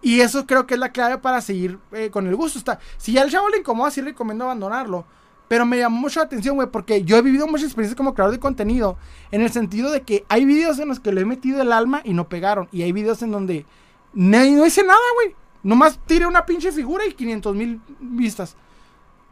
Y 0.00 0.20
eso 0.20 0.46
creo 0.46 0.66
que 0.66 0.72
es 0.72 0.80
la 0.80 0.90
clave 0.90 1.18
para 1.18 1.42
seguir 1.42 1.78
eh, 1.92 2.08
con 2.08 2.26
el 2.26 2.34
gusto. 2.34 2.58
Está, 2.58 2.80
si 2.96 3.12
ya 3.12 3.20
el 3.20 3.30
chavo 3.30 3.50
le 3.50 3.58
incomoda, 3.58 3.90
sí 3.90 4.00
recomiendo 4.00 4.44
abandonarlo. 4.44 5.04
Pero 5.48 5.66
me 5.66 5.76
llamó 5.76 6.00
mucho 6.00 6.20
la 6.20 6.24
atención, 6.24 6.56
güey, 6.56 6.68
porque 6.68 7.04
yo 7.04 7.18
he 7.18 7.22
vivido 7.22 7.46
muchas 7.46 7.66
experiencias 7.66 7.94
como 7.94 8.14
creador 8.14 8.32
de 8.32 8.40
contenido. 8.40 8.96
En 9.32 9.42
el 9.42 9.52
sentido 9.52 9.90
de 9.90 10.00
que 10.00 10.24
hay 10.30 10.46
videos 10.46 10.78
en 10.78 10.88
los 10.88 10.98
que 10.98 11.12
le 11.12 11.20
he 11.20 11.26
metido 11.26 11.60
el 11.60 11.72
alma 11.72 12.00
y 12.04 12.14
no 12.14 12.26
pegaron. 12.30 12.70
Y 12.72 12.80
hay 12.80 12.92
videos 12.92 13.20
en 13.20 13.32
donde 13.32 13.66
no, 14.14 14.38
no 14.38 14.64
hice 14.64 14.82
nada, 14.82 14.98
güey. 15.16 15.41
Nomás 15.62 15.98
tiré 16.06 16.26
una 16.26 16.44
pinche 16.44 16.72
figura 16.72 17.04
y 17.06 17.12
500 17.12 17.54
mil 17.54 17.80
vistas. 18.00 18.56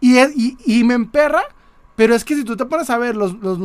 Y, 0.01 0.17
y, 0.65 0.85
me 0.85 0.95
emperra. 0.95 1.43
Pero 1.97 2.15
es 2.15 2.25
que 2.25 2.35
si 2.35 2.45
tú 2.45 2.57
te 2.57 2.65
pones 2.65 2.89
a 2.89 2.97
ver 2.97 3.15
los, 3.15 3.35
los, 3.35 3.59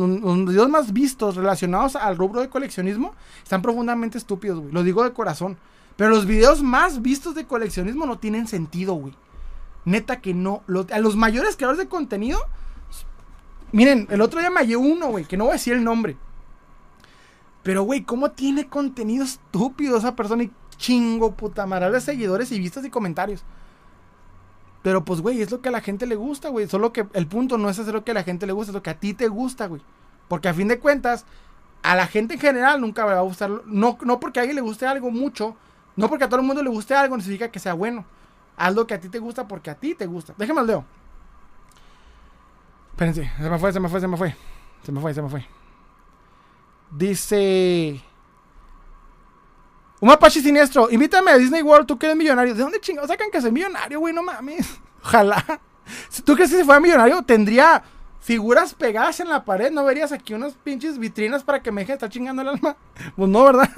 videos 0.44 0.68
más 0.68 0.92
vistos 0.92 1.36
relacionados 1.36 1.96
al 1.96 2.18
rubro 2.18 2.42
de 2.42 2.50
coleccionismo, 2.50 3.14
están 3.42 3.62
profundamente 3.62 4.18
estúpidos, 4.18 4.60
güey. 4.60 4.72
Lo 4.72 4.82
digo 4.82 5.02
de 5.04 5.12
corazón. 5.12 5.56
Pero 5.96 6.10
los 6.10 6.26
videos 6.26 6.62
más 6.62 7.00
vistos 7.00 7.34
de 7.34 7.46
coleccionismo 7.46 8.04
no 8.04 8.18
tienen 8.18 8.46
sentido, 8.46 8.94
güey. 8.94 9.14
Neta 9.86 10.20
que 10.20 10.34
no. 10.34 10.62
a 10.92 10.98
los 10.98 11.16
mayores 11.16 11.56
creadores 11.56 11.78
de 11.78 11.88
contenido. 11.88 12.38
Miren, 13.72 14.06
el 14.10 14.20
otro 14.20 14.40
día 14.40 14.50
me 14.50 14.60
hallé 14.60 14.76
uno, 14.76 15.08
güey, 15.08 15.24
que 15.24 15.36
no 15.36 15.44
voy 15.44 15.52
a 15.52 15.54
decir 15.54 15.72
el 15.72 15.84
nombre. 15.84 16.16
Pero, 17.66 17.82
güey, 17.82 18.04
¿cómo 18.04 18.30
tiene 18.30 18.68
contenido 18.68 19.24
estúpido 19.24 19.96
esa 19.96 20.14
persona? 20.14 20.44
Y 20.44 20.52
chingo, 20.76 21.32
puta 21.32 21.66
madre, 21.66 21.90
de 21.90 22.00
seguidores 22.00 22.52
y 22.52 22.60
vistas 22.60 22.84
y 22.84 22.90
comentarios. 22.90 23.42
Pero, 24.82 25.04
pues, 25.04 25.20
güey, 25.20 25.42
es 25.42 25.50
lo 25.50 25.60
que 25.60 25.70
a 25.70 25.72
la 25.72 25.80
gente 25.80 26.06
le 26.06 26.14
gusta, 26.14 26.48
güey. 26.48 26.68
Solo 26.68 26.92
que 26.92 27.08
el 27.12 27.26
punto 27.26 27.58
no 27.58 27.68
es 27.68 27.76
hacer 27.76 27.92
lo 27.92 28.04
que 28.04 28.12
a 28.12 28.14
la 28.14 28.22
gente 28.22 28.46
le 28.46 28.52
gusta, 28.52 28.70
es 28.70 28.74
lo 28.74 28.84
que 28.84 28.90
a 28.90 29.00
ti 29.00 29.14
te 29.14 29.26
gusta, 29.26 29.66
güey. 29.66 29.82
Porque 30.28 30.48
a 30.48 30.54
fin 30.54 30.68
de 30.68 30.78
cuentas, 30.78 31.26
a 31.82 31.96
la 31.96 32.06
gente 32.06 32.34
en 32.34 32.40
general 32.40 32.80
nunca 32.80 33.04
va 33.04 33.18
a 33.18 33.22
gustar. 33.22 33.50
No, 33.66 33.98
no 34.00 34.20
porque 34.20 34.38
a 34.38 34.42
alguien 34.42 34.54
le 34.54 34.62
guste 34.62 34.86
algo 34.86 35.10
mucho, 35.10 35.56
no 35.96 36.08
porque 36.08 36.22
a 36.22 36.28
todo 36.28 36.38
el 36.38 36.46
mundo 36.46 36.62
le 36.62 36.70
guste 36.70 36.94
algo, 36.94 37.16
no 37.16 37.22
significa 37.24 37.50
que 37.50 37.58
sea 37.58 37.74
bueno. 37.74 38.04
Haz 38.56 38.76
lo 38.76 38.86
que 38.86 38.94
a 38.94 39.00
ti 39.00 39.08
te 39.08 39.18
gusta 39.18 39.48
porque 39.48 39.70
a 39.70 39.74
ti 39.74 39.96
te 39.96 40.06
gusta. 40.06 40.34
Déjame 40.38 40.60
el 40.60 40.68
leo. 40.68 40.84
Espérense, 42.92 43.28
se 43.36 43.50
me 43.50 43.58
fue, 43.58 43.72
se 43.72 43.80
me 43.80 43.88
fue, 43.88 44.00
se 44.00 44.06
me 44.06 44.16
fue. 44.16 44.36
Se 44.84 44.92
me 44.92 45.00
fue, 45.00 45.12
se 45.12 45.20
me 45.20 45.28
fue. 45.28 45.65
Dice. 46.90 48.00
Un 50.00 50.08
mapache 50.08 50.40
siniestro. 50.40 50.90
Invítame 50.90 51.30
a 51.30 51.38
Disney 51.38 51.62
World, 51.62 51.86
tú 51.86 51.98
que 51.98 52.06
eres 52.06 52.16
millonario. 52.16 52.54
¿De 52.54 52.62
dónde 52.62 52.80
chingados 52.80 53.08
sacan 53.08 53.30
que 53.30 53.40
soy 53.40 53.52
millonario, 53.52 53.98
güey? 54.00 54.14
No 54.14 54.22
mames. 54.22 54.78
Ojalá. 55.02 55.44
Si 56.08 56.22
tú 56.22 56.34
crees 56.34 56.50
que 56.50 56.58
si 56.58 56.64
fuera 56.64 56.80
millonario, 56.80 57.22
tendría 57.22 57.82
figuras 58.20 58.74
pegadas 58.74 59.20
en 59.20 59.28
la 59.28 59.44
pared, 59.44 59.70
¿no 59.70 59.84
verías 59.84 60.10
aquí 60.10 60.34
unas 60.34 60.54
pinches 60.54 60.98
vitrinas 60.98 61.44
para 61.44 61.62
que 61.62 61.70
me 61.70 61.82
deje 61.82 61.92
estar 61.92 62.10
chingando 62.10 62.42
el 62.42 62.48
alma? 62.48 62.76
Pues 63.16 63.30
no, 63.30 63.44
¿verdad? 63.44 63.70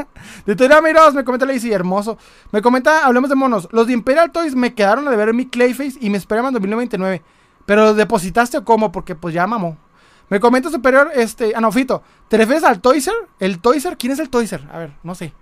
De 0.47 0.57
Teoría 0.57 0.81
me 0.81 1.25
comenta 1.25 1.45
Lacey, 1.45 1.71
hermoso. 1.71 2.17
Me 2.51 2.63
comenta, 2.63 3.05
hablemos 3.05 3.29
de 3.29 3.37
monos. 3.37 3.69
Los 3.73 3.87
de 3.87 3.93
Imperial 3.93 4.33
Toys 4.33 4.55
me 4.55 4.75
quedaron 4.75 5.07
a 5.07 5.11
deber 5.11 5.35
mi 5.35 5.47
Clayface 5.47 5.99
y 6.01 6.09
me 6.09 6.17
esperan 6.17 6.47
en 6.47 6.55
2099. 6.55 7.23
Pero 7.67 7.93
depositaste 7.93 8.57
o 8.57 8.65
cómo? 8.65 8.91
Porque 8.91 9.15
pues 9.15 9.35
ya 9.35 9.47
mamó. 9.47 9.77
Me 10.29 10.41
comenta 10.41 10.71
superior, 10.71 11.11
este, 11.15 11.53
ah 11.57 11.61
no, 11.61 11.73
Fito, 11.73 12.03
¿te 12.29 12.37
refieres 12.37 12.65
al 12.65 12.81
Toyser? 12.81 13.15
¿El 13.41 13.61
Toyser? 13.61 13.97
¿Quién 13.97 14.13
es 14.13 14.19
el 14.19 14.29
Toyser? 14.29 14.67
A 14.71 14.79
ver, 14.79 14.93
no 15.03 15.15
sé. 15.15 15.33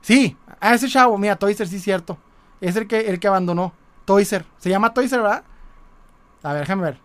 Sí, 0.00 0.36
a 0.60 0.74
ese 0.74 0.88
chavo, 0.88 1.16
mira, 1.18 1.36
Toyser, 1.36 1.68
sí 1.68 1.78
cierto. 1.78 2.18
Es 2.60 2.76
el 2.76 2.86
que, 2.88 3.08
el 3.08 3.20
que 3.20 3.28
abandonó. 3.28 3.72
Toyser. 4.04 4.44
Se 4.58 4.68
llama 4.68 4.92
Toyser, 4.92 5.20
¿verdad? 5.20 5.44
A 6.42 6.52
ver, 6.52 6.62
déjame 6.62 6.82
ver. 6.82 6.98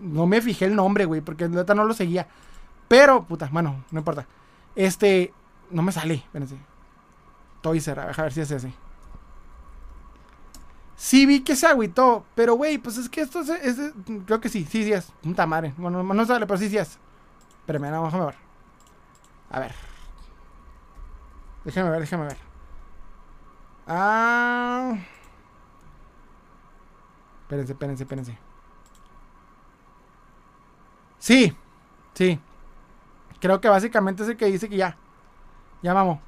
No 0.00 0.26
me 0.26 0.42
fijé 0.42 0.64
el 0.64 0.74
nombre, 0.74 1.04
güey, 1.04 1.20
porque 1.20 1.48
neta 1.48 1.74
no 1.74 1.84
lo 1.84 1.94
seguía. 1.94 2.26
Pero, 2.88 3.24
puta, 3.24 3.48
bueno, 3.52 3.84
no 3.90 3.98
importa. 4.00 4.26
Este, 4.74 5.32
no 5.70 5.82
me 5.82 5.92
sale, 5.92 6.14
espérense. 6.14 6.56
Toyser, 7.60 8.00
a 8.00 8.06
ver 8.06 8.32
si 8.32 8.40
es 8.40 8.50
ese. 8.50 8.72
Sí 10.96 11.26
vi 11.26 11.40
que 11.40 11.54
se 11.56 11.66
agüitó, 11.66 12.24
pero 12.34 12.54
güey, 12.54 12.78
pues 12.78 12.96
es 12.96 13.08
que 13.08 13.20
esto 13.20 13.40
es, 13.40 13.78
creo 14.24 14.40
que 14.40 14.48
sí, 14.48 14.64
sí, 14.64 14.82
sí 14.82 14.92
es. 14.92 15.12
Puta 15.22 15.46
madre. 15.46 15.74
Bueno, 15.76 16.02
no 16.02 16.24
sale, 16.24 16.46
pero 16.46 16.58
sí, 16.58 16.70
sí 16.70 16.78
es. 16.78 16.98
Espérame, 17.60 17.90
no, 17.90 18.04
déjame 18.06 18.24
ver. 18.24 18.34
A 19.50 19.60
ver. 19.60 19.74
Déjame 21.64 21.90
ver, 21.90 22.00
déjame 22.00 22.24
ver. 22.24 22.36
Ah. 23.86 24.96
Espérense, 27.42 27.72
espérense, 27.72 28.02
espérense. 28.02 28.38
Sí, 31.18 31.56
sí. 32.14 32.40
Creo 33.40 33.60
que 33.60 33.68
básicamente 33.68 34.22
es 34.22 34.28
el 34.30 34.36
que 34.36 34.46
dice 34.46 34.68
que 34.68 34.76
ya. 34.76 34.96
Ya 35.82 35.92
vamos. 35.92 36.25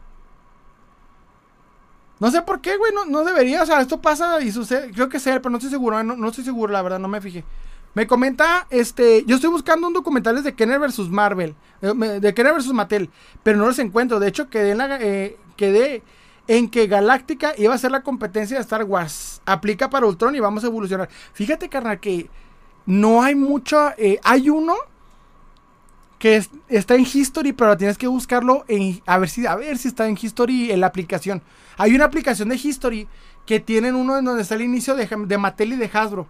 No 2.21 2.31
sé 2.31 2.43
por 2.43 2.61
qué, 2.61 2.77
güey. 2.77 2.93
No, 3.09 3.25
debería. 3.25 3.63
O 3.63 3.67
sea, 3.67 3.81
esto 3.81 4.01
pasa 4.01 4.41
y 4.41 4.51
sucede. 4.53 4.91
Creo 4.93 5.09
que 5.09 5.21
sea, 5.21 5.41
pero 5.41 5.51
no 5.51 5.59
estoy 5.59 5.71
seguro. 5.71 6.03
No, 6.03 6.29
estoy 6.29 6.45
seguro, 6.45 6.73
la 6.73 6.83
verdad. 6.83 6.99
No 6.99 7.09
me 7.09 7.21
fijé. 7.21 7.45
Me 7.95 8.07
comenta, 8.07 8.67
este, 8.71 9.25
yo 9.27 9.37
estoy 9.37 9.51
buscando 9.51 9.87
un 9.87 9.93
documental 9.93 10.41
de 10.43 10.55
Kenner 10.55 10.79
vs. 10.79 11.09
Marvel, 11.09 11.57
eh, 11.81 12.21
de 12.21 12.35
Kenner 12.35 12.55
vs. 12.55 12.69
Mattel, 12.69 13.11
pero 13.43 13.59
no 13.59 13.67
los 13.67 13.79
encuentro. 13.79 14.21
De 14.21 14.29
hecho, 14.29 14.51
quedé 14.51 14.73
en, 14.73 14.79
la, 14.79 14.99
eh, 15.01 15.37
quedé 15.57 16.03
en 16.49 16.69
que 16.69 16.87
Galáctica 16.87 17.55
iba 17.57 17.75
a 17.75 17.79
ser 17.79 17.91
la 17.91 18.03
competencia 18.03 18.57
de 18.57 18.63
Star 18.63 18.85
Wars. 18.85 19.41
Aplica 19.47 19.91
para 19.91 20.07
Ultron 20.07 20.37
y 20.37 20.41
vamos 20.41 20.65
a 20.65 20.69
evolucionar. 20.69 21.09
Fíjate, 21.33 21.69
carnal, 21.69 21.99
que 21.99 22.31
no 22.87 23.23
hay 23.23 23.35
mucho. 23.35 23.91
Eh, 23.97 24.21
hay 24.23 24.51
uno 24.51 24.75
que 26.19 26.45
está 26.69 26.95
en 26.97 27.07
History, 27.13 27.53
pero 27.53 27.77
tienes 27.77 27.97
que 27.97 28.09
buscarlo 28.09 28.65
en, 28.69 29.01
a 29.07 29.19
ver 29.19 29.29
si 29.29 29.47
a 29.47 29.55
ver 29.55 29.79
si 29.79 29.89
está 29.89 30.09
en 30.09 30.19
History 30.21 30.73
en 30.73 30.81
la 30.81 30.89
aplicación. 30.89 31.43
Hay 31.77 31.95
una 31.95 32.07
aplicación 32.07 32.49
de 32.49 32.57
History 32.57 33.07
que 33.47 33.61
tienen 33.61 33.95
uno 33.95 34.19
en 34.19 34.25
donde 34.25 34.43
está 34.43 34.57
el 34.57 34.63
inicio 34.63 34.97
de, 34.97 35.07
de 35.07 35.39
Mattel 35.39 35.73
y 35.73 35.77
de 35.77 35.91
Hasbro. 35.93 36.27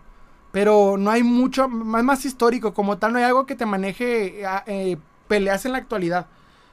Pero 0.53 0.97
no 0.99 1.11
hay 1.11 1.23
mucho, 1.23 1.69
más, 1.69 2.05
más 2.05 2.25
histórico, 2.25 2.73
como 2.73 2.97
tal, 2.99 3.13
no 3.13 3.19
hay 3.19 3.25
algo 3.25 3.45
que 3.45 3.55
te 3.55 3.67
maneje 3.67 4.43
eh, 4.67 4.97
peleas 5.27 5.65
en 5.67 5.73
la 5.73 5.79
actualidad. 5.79 6.27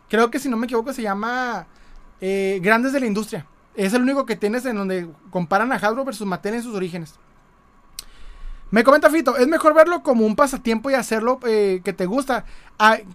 Creo 0.09 0.29
que 0.29 0.39
si 0.39 0.49
no 0.49 0.57
me 0.57 0.65
equivoco 0.65 0.93
se 0.93 1.01
llama 1.01 1.67
eh, 2.21 2.59
Grandes 2.61 2.93
de 2.93 2.99
la 2.99 3.05
Industria. 3.05 3.45
Es 3.75 3.93
el 3.93 4.01
único 4.01 4.25
que 4.25 4.35
tienes 4.35 4.65
en 4.65 4.77
donde 4.77 5.09
comparan 5.29 5.71
a 5.71 5.75
Hasbro 5.75 6.05
versus 6.05 6.27
Mattel 6.27 6.55
en 6.55 6.63
sus 6.63 6.75
orígenes. 6.75 7.15
Me 8.71 8.83
comenta 8.83 9.09
Fito, 9.09 9.37
es 9.37 9.47
mejor 9.47 9.73
verlo 9.73 10.01
como 10.01 10.25
un 10.25 10.35
pasatiempo 10.35 10.89
y 10.89 10.95
hacerlo 10.95 11.39
eh, 11.45 11.81
que 11.83 11.93
te 11.93 12.05
gusta, 12.05 12.45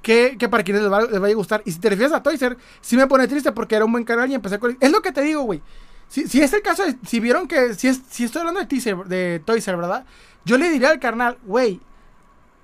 que, 0.03 0.37
para 0.51 0.63
quienes 0.63 0.83
les, 0.83 0.91
vaya 0.91 1.33
a 1.33 1.37
gustar. 1.37 1.63
Y 1.65 1.73
si 1.73 1.81
te 1.81 1.91
refieres 1.91 2.15
a 2.15 2.23
Toyser, 2.23 2.57
sí 2.81 2.97
me 2.97 3.07
pone 3.07 3.27
triste 3.29 3.53
porque 3.53 3.75
era 3.75 3.85
un 3.85 3.93
buen 3.93 4.05
canal 4.05 4.31
y 4.31 4.35
empecé 4.35 4.59
con... 4.59 4.77
Es 4.81 4.91
lo 4.91 5.03
que 5.03 5.13
te 5.13 5.23
digo, 5.23 5.43
güey. 5.43 5.61
Si, 6.09 6.41
es 6.41 6.53
el 6.53 6.63
caso, 6.63 6.83
si 7.07 7.21
vieron 7.21 7.47
que, 7.47 7.75
si, 7.75 7.89
es, 7.89 8.01
si 8.09 8.25
estoy 8.25 8.41
hablando 8.41 8.61
de, 8.61 8.67
teaser, 8.67 8.97
de 9.05 9.41
Toyser, 9.45 9.77
¿verdad? 9.77 10.05
Yo 10.45 10.59
le 10.59 10.69
diría 10.71 10.91
al 10.91 10.99
carnal, 10.99 11.39
güey, 11.45 11.81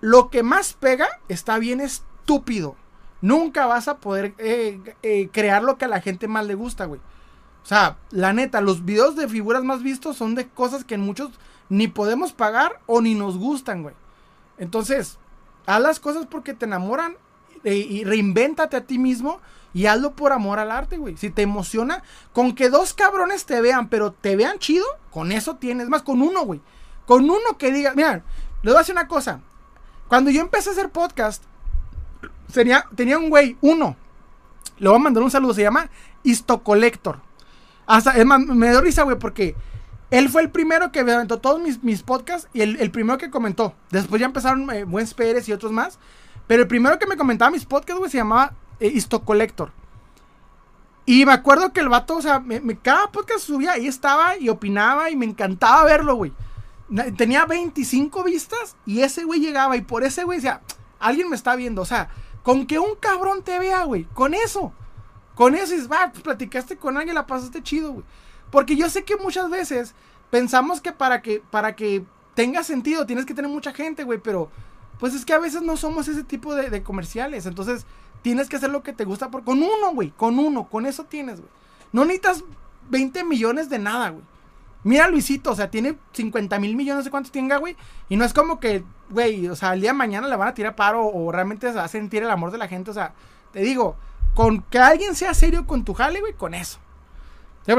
lo 0.01 0.31
que 0.31 0.43
más 0.43 0.73
pega 0.73 1.07
está 1.29 1.59
bien 1.59 1.81
estúpido. 1.81 2.77
Nunca 3.21 3.67
vas 3.67 3.89
a 3.89 3.99
poder 3.99 4.35
eh, 4.39 4.81
eh, 5.03 5.29
crear 5.33 5.63
lo 5.63 5.79
que 5.79 5.85
a 5.85 5.89
la 5.89 6.01
gente 6.01 6.29
más 6.29 6.47
le 6.47 6.55
gusta, 6.55 6.87
güey. 6.87 7.01
O 7.63 7.67
sea, 7.69 7.99
la 8.11 8.33
neta, 8.33 8.61
los 8.61 8.85
videos 8.85 9.17
de 9.17 9.29
figuras 9.29 9.65
más 9.65 9.83
vistos 9.83 10.17
son 10.17 10.35
de 10.35 10.49
cosas 10.49 10.85
que 10.85 10.95
en 10.95 11.01
muchos 11.01 11.31
ni 11.69 11.89
podemos 11.89 12.33
pagar 12.33 12.81
o 12.87 13.01
ni 13.01 13.15
nos 13.15 13.39
gustan, 13.39 13.83
güey. 13.83 13.95
Entonces, 14.59 15.19
haz 15.67 15.81
las 15.81 16.01
cosas 16.01 16.27
porque 16.27 16.55
te 16.55 16.67
enamoran 16.67 17.17
y, 17.65 17.71
y 17.71 18.05
reinvéntate 18.05 18.77
a 18.77 18.85
ti 18.85 18.99
mismo 18.99 19.41
y 19.77 19.87
hazlo 19.87 20.13
por 20.13 20.33
amor 20.33 20.59
al 20.59 20.71
arte, 20.71 20.97
güey. 20.97 21.19
Si 21.19 21.29
te 21.29 21.43
emociona, 21.43 22.03
con 22.33 22.55
que 22.55 22.71
dos 22.71 22.95
cabrones 22.95 23.45
te 23.45 23.61
vean, 23.61 23.89
pero 23.89 24.11
te 24.11 24.35
vean 24.35 24.59
chido, 24.59 24.87
con 25.11 25.33
eso 25.33 25.57
tienes 25.57 25.91
más, 25.91 26.03
con 26.03 26.23
uno, 26.23 26.47
güey. 26.47 26.63
Con 27.05 27.25
uno 27.25 27.59
que 27.59 27.71
diga, 27.71 27.93
mira, 27.95 28.25
Les 28.63 28.73
voy 28.73 28.77
a 28.77 28.79
decir 28.79 28.95
una 28.95 29.07
cosa. 29.07 29.41
Cuando 30.09 30.31
yo 30.31 30.41
empecé 30.41 30.71
a 30.71 30.73
hacer 30.73 30.91
podcast, 30.91 31.43
tenía, 32.53 32.87
tenía 32.95 33.19
un 33.19 33.29
güey, 33.29 33.59
uno. 33.61 33.97
Le 34.79 34.89
voy 34.89 34.97
a 34.97 35.01
mandar 35.01 35.23
un 35.23 35.31
saludo. 35.31 35.53
Se 35.53 35.63
llama 35.63 35.91
Histocollector. 36.23 37.21
Hasta, 37.87 38.13
es 38.13 38.25
más, 38.25 38.41
me 38.41 38.71
dio 38.71 38.81
risa, 38.81 39.03
güey, 39.03 39.19
porque 39.19 39.55
él 40.11 40.29
fue 40.29 40.43
el 40.43 40.51
primero 40.51 40.93
que 40.93 41.03
me 41.03 41.13
aventó 41.13 41.39
todos 41.39 41.61
mis, 41.83 42.03
podcasts 42.03 42.49
y 42.53 42.63
el, 42.63 42.91
primero 42.91 43.19
que 43.19 43.31
comentó. 43.31 43.75
Después 43.91 44.21
ya 44.21 44.27
empezaron 44.27 44.71
eh, 44.71 44.87
Pérez 45.17 45.49
y 45.49 45.53
otros 45.53 45.73
más. 45.73 45.99
Pero 46.47 46.63
el 46.63 46.69
primero 46.69 46.99
que 46.99 47.07
me 47.07 47.17
comentaba 47.17 47.51
mis 47.51 47.65
podcasts, 47.65 47.99
güey, 47.99 48.11
se 48.11 48.19
llamaba 48.19 48.53
eh, 48.79 48.89
Histocollector. 48.89 49.73
Y 51.05 51.25
me 51.25 51.33
acuerdo 51.33 51.73
que 51.73 51.81
el 51.81 51.89
vato, 51.89 52.17
o 52.17 52.23
sea, 52.23 52.41
me, 52.41 52.61
cada 52.79 53.11
podcast 53.13 53.41
subía, 53.41 53.73
ahí 53.73 53.87
estaba 53.87 54.37
y 54.37 54.49
opinaba 54.49 55.11
y 55.11 55.17
me 55.17 55.27
encantaba 55.27 55.85
verlo, 55.85 56.17
güey. 56.17 56.33
Tenía 57.17 57.47
25 57.47 58.23
vistas 58.25 58.77
y 58.87 59.01
ese 59.01 59.25
güey 59.25 59.41
llegaba 59.41 59.77
y 59.77 59.81
por 59.81 60.05
ese 60.05 60.25
güey 60.25 60.39
decía, 60.39 60.61
alguien 61.01 61.29
me 61.29 61.37
está 61.37 61.57
viendo, 61.57 61.83
o 61.83 61.85
sea, 61.85 62.09
con 62.45 62.67
que 62.67 62.79
un 62.79 62.95
cabrón 62.97 63.43
te 63.43 63.59
vea, 63.59 63.85
güey, 63.85 64.05
con 64.15 64.35
eso. 64.35 64.73
Con 65.35 65.55
eso, 65.55 65.75
y 65.75 65.87
va, 65.87 66.11
pues 66.11 66.23
platicaste 66.23 66.77
con 66.77 66.97
alguien, 66.97 67.15
la 67.15 67.27
pasaste 67.27 67.63
chido, 67.63 67.93
güey. 67.93 68.05
Porque 68.51 68.77
yo 68.77 68.89
sé 68.89 69.05
que 69.05 69.17
muchas 69.17 69.51
veces 69.51 69.95
pensamos 70.31 70.81
que 70.81 70.93
para 70.93 71.23
que, 71.23 71.43
para 71.51 71.77
que 71.77 72.05
tenga 72.35 72.63
sentido 72.63 73.07
tienes 73.07 73.27
que 73.27 73.35
tener 73.35 73.51
mucha 73.51 73.73
gente, 73.73 74.05
güey, 74.05 74.19
pero 74.19 74.51
pues 74.99 75.15
es 75.15 75.25
que 75.25 75.33
a 75.33 75.39
veces 75.39 75.63
no 75.63 75.77
somos 75.77 76.09
ese 76.09 76.25
tipo 76.25 76.55
de, 76.55 76.83
comerciales. 76.83 77.47
Entonces, 77.47 77.87
Tienes 78.27 78.49
que 78.49 78.57
hacer 78.57 78.71
lo 78.71 78.83
que 78.83 78.93
te 78.93 79.05
gusta 79.05 79.31
por, 79.31 79.45
con 79.45 79.63
uno, 79.63 79.93
güey. 79.95 80.11
Con 80.11 80.41
uno, 80.41 80.69
con 80.69 80.85
eso 80.85 81.05
tienes, 81.05 81.41
güey. 81.41 81.53
No 81.93 82.05
necesitas 82.05 82.43
20 82.91 83.23
millones 83.23 83.69
de 83.69 83.79
nada, 83.79 84.11
güey. 84.11 84.25
Mira 84.83 85.09
Luisito, 85.09 85.53
o 85.53 85.55
sea, 85.55 85.71
tiene 85.71 85.97
50 86.13 86.59
mil 86.59 86.75
millones 86.75 87.05
de 87.05 87.13
cuántos 87.13 87.31
tenga, 87.31 87.59
güey. 87.59 87.77
Y 88.09 88.17
no 88.17 88.25
es 88.25 88.33
como 88.33 88.59
que, 88.59 88.83
güey, 89.11 89.47
o 89.47 89.55
sea, 89.55 89.75
el 89.75 89.81
día 89.81 89.91
de 89.91 89.97
mañana 89.97 90.27
le 90.27 90.35
van 90.35 90.49
a 90.49 90.55
tirar 90.55 90.75
paro 90.75 91.07
o 91.07 91.31
realmente 91.31 91.69
se 91.69 91.77
va 91.77 91.85
a 91.85 91.89
sentir 91.89 92.25
el 92.25 92.31
amor 92.31 92.51
de 92.51 92.59
la 92.59 92.67
gente. 92.67 92.91
O 92.91 92.95
sea, 92.95 93.15
te 93.53 93.61
digo, 93.61 93.95
con 94.35 94.61
que 94.63 94.81
alguien 94.81 95.15
sea 95.15 95.33
serio 95.33 95.65
con 95.65 95.85
tu 95.85 95.95
jale, 95.95 96.19
güey, 96.19 96.33
con 96.33 96.53
eso. 96.53 96.81
Ya, 97.65 97.77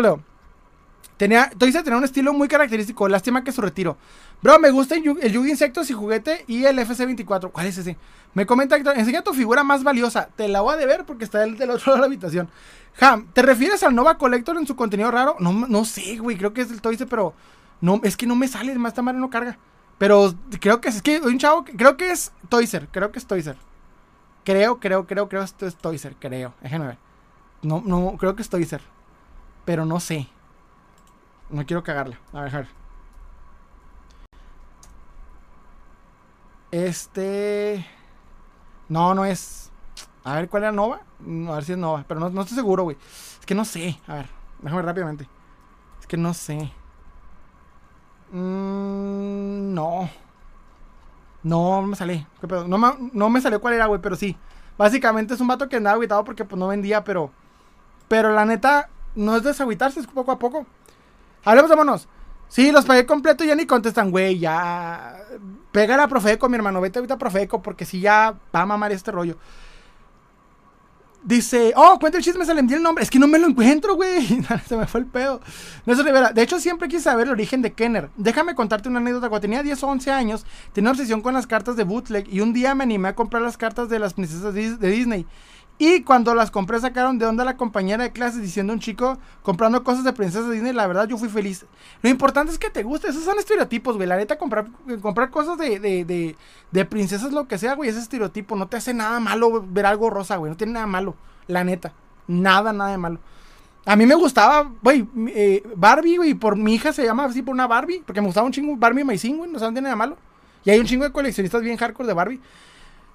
Tenía, 1.18 1.50
tener 1.50 1.96
un 1.96 2.04
estilo 2.04 2.32
muy 2.32 2.48
característico. 2.48 3.08
Lástima 3.08 3.44
que 3.44 3.52
su 3.52 3.62
retiro. 3.62 3.98
Bro, 4.42 4.60
me 4.60 4.70
gusta 4.70 4.96
el, 4.96 5.04
Yugi 5.04 5.50
Insectos 5.50 5.90
y 5.90 5.94
Juguete 5.94 6.46
y 6.48 6.66
el 6.66 6.78
FC24. 6.78 7.52
¿Cuál 7.52 7.66
es 7.66 7.78
ese? 7.80 7.98
Me 8.36 8.46
comenta 8.46 8.78
enseña 8.78 9.24
tu 9.24 9.34
figura 9.34 9.64
más 9.64 9.84
valiosa. 9.84 10.30
Te 10.36 10.48
la 10.48 10.62
voy 10.62 10.76
a 10.76 10.78
deber 10.78 11.06
porque 11.06 11.24
está 11.24 11.40
del, 11.40 11.56
otro 11.72 11.72
lado 11.88 11.96
de 11.96 12.00
la 12.02 12.06
habitación. 12.06 12.50
Ham, 13.00 13.28
¿te 13.34 13.42
refieres 13.42 13.82
al 13.82 13.96
Nova 13.96 14.18
Collector 14.18 14.58
en 14.58 14.68
su 14.68 14.76
contenido 14.76 15.10
raro? 15.10 15.36
No, 15.40 15.52
no 15.52 15.86
sé, 15.86 16.18
güey. 16.18 16.38
Creo 16.38 16.54
que 16.54 16.62
es 16.62 16.72
el 16.72 16.82
Toyce, 16.82 17.08
pero 17.08 17.34
es 18.04 18.16
que 18.16 18.28
no 18.28 18.36
me 18.36 18.48
sale. 18.48 18.76
Más 18.76 18.92
esta 18.92 19.02
madre 19.02 19.20
no 19.20 19.32
carga. 19.32 19.58
Pero 19.98 20.36
creo 20.60 20.80
que 20.82 20.90
es, 20.90 20.98
es 20.98 21.02
que 21.02 21.20
un 21.20 21.40
chavo, 21.40 21.66
creo 21.66 21.98
que 21.98 22.12
es 22.12 22.32
Toyser. 22.50 22.88
Creo 22.90 23.12
que 23.12 23.18
es 23.18 23.26
Toyser. 23.26 23.58
Creo, 24.44 24.80
creo, 24.80 25.08
creo, 25.08 25.28
creo 25.28 25.46
que 25.46 25.66
es 25.66 25.76
Toyser. 25.76 26.16
Creo. 26.20 26.54
Déjenme 26.62 26.86
ver. 26.86 26.98
No, 27.64 27.82
no, 27.84 28.16
creo 28.20 28.36
que 28.36 28.44
es 28.44 28.50
Toyser. 28.50 28.82
Pero 29.66 29.84
no 29.84 30.00
sé. 30.00 30.28
No 31.50 31.66
quiero 31.66 31.84
cagarla. 31.84 32.20
A 32.34 32.42
ver. 32.42 32.68
Este. 36.72 37.86
No, 38.90 39.14
no 39.14 39.26
es. 39.26 39.72
A 40.24 40.36
ver, 40.36 40.50
¿cuál 40.50 40.64
era 40.64 40.72
Nova? 40.72 41.02
A 41.50 41.56
ver 41.56 41.64
si 41.64 41.72
es 41.72 41.78
Nova. 41.78 42.04
Pero 42.08 42.30
no, 42.30 42.42
estoy 42.42 42.56
seguro, 42.56 42.84
güey. 42.84 42.98
Es 43.40 43.46
que 43.46 43.56
no 43.56 43.64
sé. 43.64 44.00
A 44.08 44.16
ver, 44.16 44.28
déjame 44.62 44.82
rápidamente. 44.82 45.30
Es 46.02 46.08
que 46.08 46.18
no 46.18 46.34
sé. 46.34 46.72
Mm, 48.32 49.74
no. 49.74 50.10
No, 51.44 51.82
no 51.82 51.88
me 51.88 51.96
sale. 51.96 52.28
No, 52.68 52.78
me, 52.78 52.90
no 53.14 53.30
me 53.30 53.40
salió 53.42 53.62
cuál 53.62 53.76
era, 53.76 53.86
güey, 53.86 54.02
pero 54.02 54.18
sí. 54.18 54.36
Básicamente 54.78 55.34
es 55.34 55.40
un 55.40 55.48
vato 55.48 55.70
que 55.70 55.78
andaba 55.78 55.96
aguitado 55.96 56.24
porque 56.26 56.44
pues 56.44 56.60
no 56.60 56.68
vendía, 56.68 57.04
pero. 57.04 57.32
Pero 58.10 58.34
la 58.34 58.46
neta, 58.46 58.90
no 59.16 59.36
es 59.36 59.44
desagüitarse, 59.44 60.00
es 60.02 60.08
poco 60.08 60.32
a 60.32 60.40
poco. 60.40 60.66
Hablemos 61.48 61.70
de 61.70 61.78
monos. 61.78 62.10
Sí, 62.50 62.74
los 62.74 62.84
pagué 62.84 63.06
completo 63.06 63.46
y 63.46 63.48
ya 63.48 63.56
ni 63.56 63.66
contestan, 63.66 64.12
güey, 64.12 64.38
ya. 64.38 65.16
Pégale 65.72 66.04
a 66.04 66.08
Profeco, 66.10 66.50
mi 66.50 66.58
hermano. 66.58 66.82
Vete 66.82 67.00
ahorita 67.00 67.14
a 67.14 67.18
Profeco 67.18 67.62
porque 67.62 67.86
si 67.86 68.02
ya 68.02 68.36
va 68.54 68.62
a 68.62 68.66
mamar 68.66 68.92
este 68.92 69.12
rollo. 69.12 69.38
Dice, 71.24 71.72
oh, 71.78 71.98
cuenta 72.00 72.18
el 72.18 72.24
chisme, 72.24 72.44
se 72.44 72.54
le 72.54 72.60
envió 72.60 72.76
el 72.76 72.84
nombre. 72.84 73.02
Es 73.02 73.10
que 73.10 73.18
no 73.18 73.30
me 73.30 73.40
lo 73.40 73.48
encuentro, 73.48 73.96
güey. 73.96 74.28
se 74.68 74.76
me 74.76 74.88
fue 74.88 75.00
el 75.00 75.06
pedo. 75.06 75.40
Nelson 75.86 76.06
Rivera, 76.06 76.32
de 76.34 76.42
hecho, 76.42 76.60
siempre 76.60 76.90
quise 76.90 77.04
saber 77.04 77.28
el 77.28 77.34
origen 77.34 77.62
de 77.62 77.72
Kenner. 77.72 78.10
Déjame 78.18 78.54
contarte 78.54 78.90
una 78.90 79.00
anécdota. 79.00 79.30
Cuando 79.30 79.44
tenía 79.44 79.64
10 79.64 79.84
o 79.84 79.88
11 79.88 80.12
años, 80.12 80.46
tenía 80.74 80.92
obsesión 80.92 81.22
con 81.22 81.34
las 81.34 81.48
cartas 81.48 81.78
de 81.78 81.86
bootleg. 81.86 82.28
Y 82.30 82.42
un 82.42 82.52
día 82.52 82.76
me 82.76 82.84
animé 82.84 83.08
a 83.08 83.16
comprar 83.16 83.42
las 83.42 83.56
cartas 83.56 83.88
de 83.88 84.00
las 84.00 84.14
princesas 84.14 84.54
de 84.54 84.90
Disney. 84.90 85.26
Y 85.80 86.02
cuando 86.02 86.34
las 86.34 86.50
compré 86.50 86.80
sacaron 86.80 87.20
de 87.20 87.28
onda 87.28 87.46
la 87.46 87.56
compañera 87.56 88.04
de 88.04 88.12
clases 88.12 88.42
diciendo 88.42 88.74
un 88.74 88.80
chico 88.80 89.20
comprando 89.44 89.84
cosas 89.84 90.04
de 90.04 90.12
princesa 90.12 90.50
Disney. 90.50 90.74
La 90.74 90.88
verdad 90.88 91.08
yo 91.08 91.18
fui 91.18 91.30
feliz. 91.30 91.66
Lo 92.02 92.10
importante 92.10 92.52
es 92.52 92.58
que 92.58 92.72
te 92.72 92.82
guste. 92.82 93.10
Esos 93.10 93.24
son 93.24 93.38
estereotipos, 93.38 93.96
güey. 93.96 94.08
La 94.08 94.18
neta 94.18 94.40
comprar, 94.40 94.68
comprar 95.02 95.30
cosas 95.30 95.58
de, 95.60 95.80
de, 95.80 96.36
de, 96.72 96.86
princesas, 96.86 97.32
lo 97.32 97.48
que 97.48 97.60
sea, 97.60 97.76
güey. 97.76 97.92
Ese 97.92 98.00
estereotipo 98.00 98.56
no 98.56 98.68
te 98.68 98.78
hace 98.78 98.94
nada 98.94 99.20
malo 99.20 99.64
ver 99.68 99.86
algo 99.86 100.10
rosa, 100.10 100.38
güey. 100.38 100.50
No 100.50 100.58
tiene 100.58 100.74
nada 100.74 100.88
malo. 100.88 101.16
La 101.46 101.64
neta. 101.64 101.94
Nada, 102.28 102.74
nada 102.74 102.90
de 102.90 102.98
malo. 102.98 103.20
A 103.86 103.96
mí 103.96 104.06
me 104.06 104.16
gustaba, 104.16 104.70
güey, 104.82 105.08
eh, 105.28 105.64
Barbie, 105.76 106.18
güey. 106.18 106.34
Por 106.34 106.58
mi 106.58 106.74
hija 106.74 106.92
se 106.92 107.06
llama 107.06 107.26
así 107.26 107.44
por 107.44 107.54
una 107.54 107.68
Barbie. 107.68 108.02
Porque 108.04 108.20
me 108.20 108.28
gustaba 108.28 108.48
un 108.48 108.52
chingo 108.52 108.76
Barbie 108.76 109.04
Maicín, 109.04 109.38
güey. 109.38 109.52
No 109.52 109.60
saben, 109.60 109.84
nada 109.84 109.96
malo. 109.96 110.18
Y 110.66 110.72
hay 110.72 110.80
un 110.80 110.88
chingo 110.88 111.04
de 111.04 111.12
coleccionistas 111.12 111.62
bien 111.62 111.78
hardcore 111.78 112.08
de 112.08 112.14
Barbie. 112.14 112.42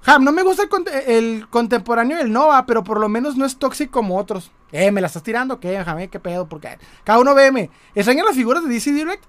Ham, 0.04 0.24
no 0.24 0.32
me 0.32 0.42
gusta 0.42 0.64
el, 1.06 1.46
contemporáneo 1.48 2.18
del 2.18 2.32
Nova, 2.32 2.66
pero 2.66 2.82
por 2.82 2.98
lo 2.98 3.08
menos 3.08 3.36
no 3.36 3.44
es 3.44 3.56
tóxico 3.56 3.92
como 3.92 4.18
otros. 4.18 4.50
Eh, 4.72 4.90
¿me 4.90 5.00
la 5.00 5.06
estás 5.06 5.22
tirando? 5.22 5.60
¿Qué, 5.60 5.82
Jame? 5.84 6.08
¿Qué 6.08 6.18
pedo? 6.18 6.48
Porque 6.48 6.76
cada 7.04 7.20
uno 7.20 7.34
veme. 7.34 7.70
¿Extrañan 7.94 8.26
las 8.26 8.34
figuras 8.34 8.64
de 8.64 8.70
DC 8.70 8.92
Direct? 8.92 9.22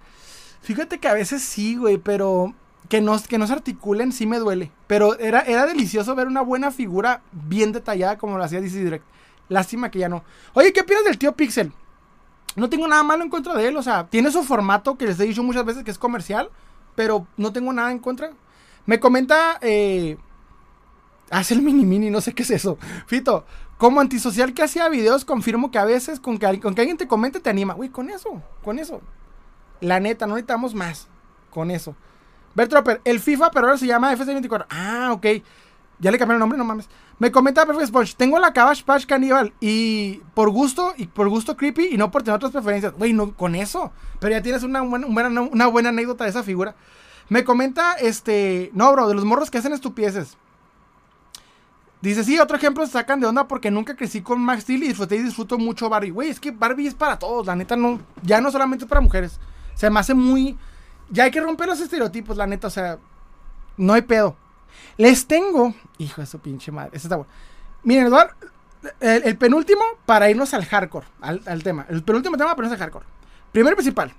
Fíjate 0.62 1.00
que 1.00 1.08
a 1.08 1.14
veces 1.14 1.44
sí, 1.44 1.76
güey, 1.76 1.98
pero 1.98 2.56
que 2.90 3.02
no, 3.02 3.22
que 3.22 3.48
se 3.48 3.54
articulen 3.54 4.12
sí 4.12 4.26
me 4.26 4.40
duele. 4.40 4.72
Pero 4.88 5.18
era, 5.20 5.42
era 5.42 5.68
delicioso 5.68 6.16
ver 6.16 6.28
una 6.28 6.42
buena 6.42 6.72
figura 6.72 7.22
bien 7.32 7.72
detallada 7.72 8.18
como 8.18 8.38
lo 8.38 8.44
hacía 8.44 8.62
DC 8.62 8.80
Direct. 8.84 9.06
Lástima 9.50 9.92
que 9.92 10.00
ya 10.00 10.10
no. 10.10 10.24
Oye, 10.54 10.74
¿qué 10.74 10.82
opinas 10.82 11.04
del 11.04 11.20
tío 11.20 11.36
Pixel? 11.36 11.72
No 12.56 12.70
tengo 12.70 12.88
nada 12.88 13.04
malo 13.04 13.24
en 13.24 13.30
contra 13.30 13.54
de 13.56 13.68
él, 13.68 13.78
o 13.78 13.84
sea, 13.84 14.08
tiene 14.08 14.32
su 14.32 14.44
formato 14.44 14.96
que 14.96 15.06
les 15.06 15.20
he 15.20 15.26
dicho 15.26 15.44
muchas 15.44 15.66
veces 15.66 15.84
que 15.84 15.92
es 15.92 15.98
comercial, 15.98 16.50
pero 16.96 17.28
no 17.36 17.52
tengo 17.52 17.74
nada 17.74 17.92
en 17.92 18.00
contra. 18.00 18.32
Me 18.86 19.00
comenta 19.00 19.58
eh, 19.62 20.18
Haz 21.34 21.52
el 21.52 21.64
mini 21.64 21.84
mini, 21.84 22.12
no 22.12 22.22
sé 22.22 22.34
qué 22.34 22.44
es 22.44 22.52
eso. 22.52 22.78
Fito, 23.08 23.44
como 23.80 24.00
antisocial 24.00 24.54
que 24.54 24.62
hacía 24.62 24.88
videos, 24.88 25.26
confirmo 25.26 25.72
que 25.72 25.80
a 25.80 25.84
veces 25.84 26.20
con 26.20 26.38
que, 26.38 26.60
con 26.60 26.76
que 26.76 26.82
alguien 26.82 26.98
te 26.98 27.08
comente 27.08 27.40
te 27.40 27.50
anima. 27.50 27.76
Uy, 27.76 27.90
con 27.90 28.12
eso, 28.12 28.44
con 28.64 28.78
eso. 28.78 29.02
La 29.82 30.00
neta, 30.00 30.28
no 30.28 30.36
necesitamos 30.36 30.76
más. 30.76 31.08
Con 31.50 31.72
eso. 31.72 31.96
Bertropper, 32.54 33.02
el 33.04 33.20
FIFA, 33.20 33.50
pero 33.50 33.66
ahora 33.66 33.80
se 33.80 33.88
llama 33.88 34.16
FC24. 34.16 34.68
Ah, 34.70 35.10
ok. 35.12 35.26
Ya 35.98 36.12
le 36.12 36.20
cambiaron 36.20 36.36
el 36.36 36.40
nombre, 36.40 36.58
no 36.60 36.66
mames. 36.66 36.88
Me 37.18 37.32
comenta 37.32 37.66
Perfect 37.66 37.88
Sponge, 37.88 38.14
tengo 38.16 38.38
la 38.38 38.54
Cabbage 38.54 38.84
Patch 38.84 39.08
Cannibal 39.08 39.54
y 39.60 40.22
por 40.36 40.52
gusto, 40.52 40.94
y 40.98 41.08
por 41.08 41.30
gusto 41.30 41.58
creepy 41.58 41.90
y 41.92 41.98
no 41.98 42.12
por 42.12 42.22
tener 42.22 42.36
otras 42.36 42.52
preferencias. 42.52 42.94
Güey, 42.94 43.14
no, 43.14 43.36
con 43.36 43.56
eso. 43.56 43.92
Pero 44.20 44.36
ya 44.36 44.44
tienes 44.44 44.62
una 44.62 44.82
buena, 44.82 45.08
una 45.08 45.68
buena 45.68 45.90
anécdota 45.90 46.26
de 46.26 46.30
esa 46.30 46.44
figura. 46.44 46.76
Me 47.30 47.44
comenta, 47.44 47.94
este, 47.94 48.70
no, 48.74 48.92
bro, 48.92 49.08
de 49.08 49.16
los 49.16 49.26
morros 49.26 49.50
que 49.50 49.58
hacen 49.58 49.74
estupideces. 49.74 50.38
Dice, 52.04 52.26
sí, 52.26 52.38
otro 52.38 52.58
ejemplo 52.58 52.86
se 52.86 52.92
sacan 52.92 53.22
de 53.22 53.28
onda 53.28 53.48
porque 53.48 53.72
nunca 53.72 53.96
crecí 53.96 54.22
con 54.22 54.42
Max 54.42 54.64
Steel 54.64 54.84
y 54.84 54.88
disfruté 54.90 55.16
y 55.16 55.24
disfruto 55.24 55.58
mucho 55.58 55.88
Barbie. 55.88 56.10
Güey, 56.10 56.32
es 56.32 56.38
que 56.38 56.52
Barbie 56.52 56.88
es 56.88 56.94
para 56.94 57.18
todos, 57.18 57.48
la 57.48 57.56
neta 57.56 57.78
no, 57.78 58.02
ya 58.22 58.42
no 58.42 58.52
solamente 58.52 58.84
es 58.84 58.90
para 58.90 59.00
mujeres. 59.00 59.40
Se 59.74 59.90
me 59.90 60.02
hace 60.02 60.14
muy... 60.14 60.58
Ya 61.10 61.24
hay 61.24 61.32
que 61.32 61.40
romper 61.40 61.68
los 61.68 61.80
estereotipos, 61.80 62.36
la 62.36 62.46
neta, 62.46 62.68
o 62.68 62.70
sea, 62.70 63.00
no 63.78 63.94
hay 63.94 64.02
pedo. 64.02 64.36
Les 64.98 65.26
tengo... 65.28 65.74
Hijo 65.98 66.20
de 66.20 66.28
su 66.28 66.40
pinche 66.40 66.74
madre, 66.74 66.90
ese 66.92 67.08
está 67.08 67.16
bueno. 67.16 67.32
Miren, 67.84 68.08
Eduardo, 68.08 68.34
el, 69.00 69.38
penúltimo 69.38 69.84
para 70.06 70.30
irnos 70.30 70.54
al 70.54 70.66
hardcore, 70.66 71.08
al, 71.22 71.64
tema. 71.64 71.86
El 71.88 72.04
penúltimo 72.04 72.36
tema 72.36 72.54
para 72.54 72.68
irnos 72.68 72.74
al 72.74 72.80
hardcore. 72.80 73.06
Primero 73.54 73.78
principal. 73.78 74.14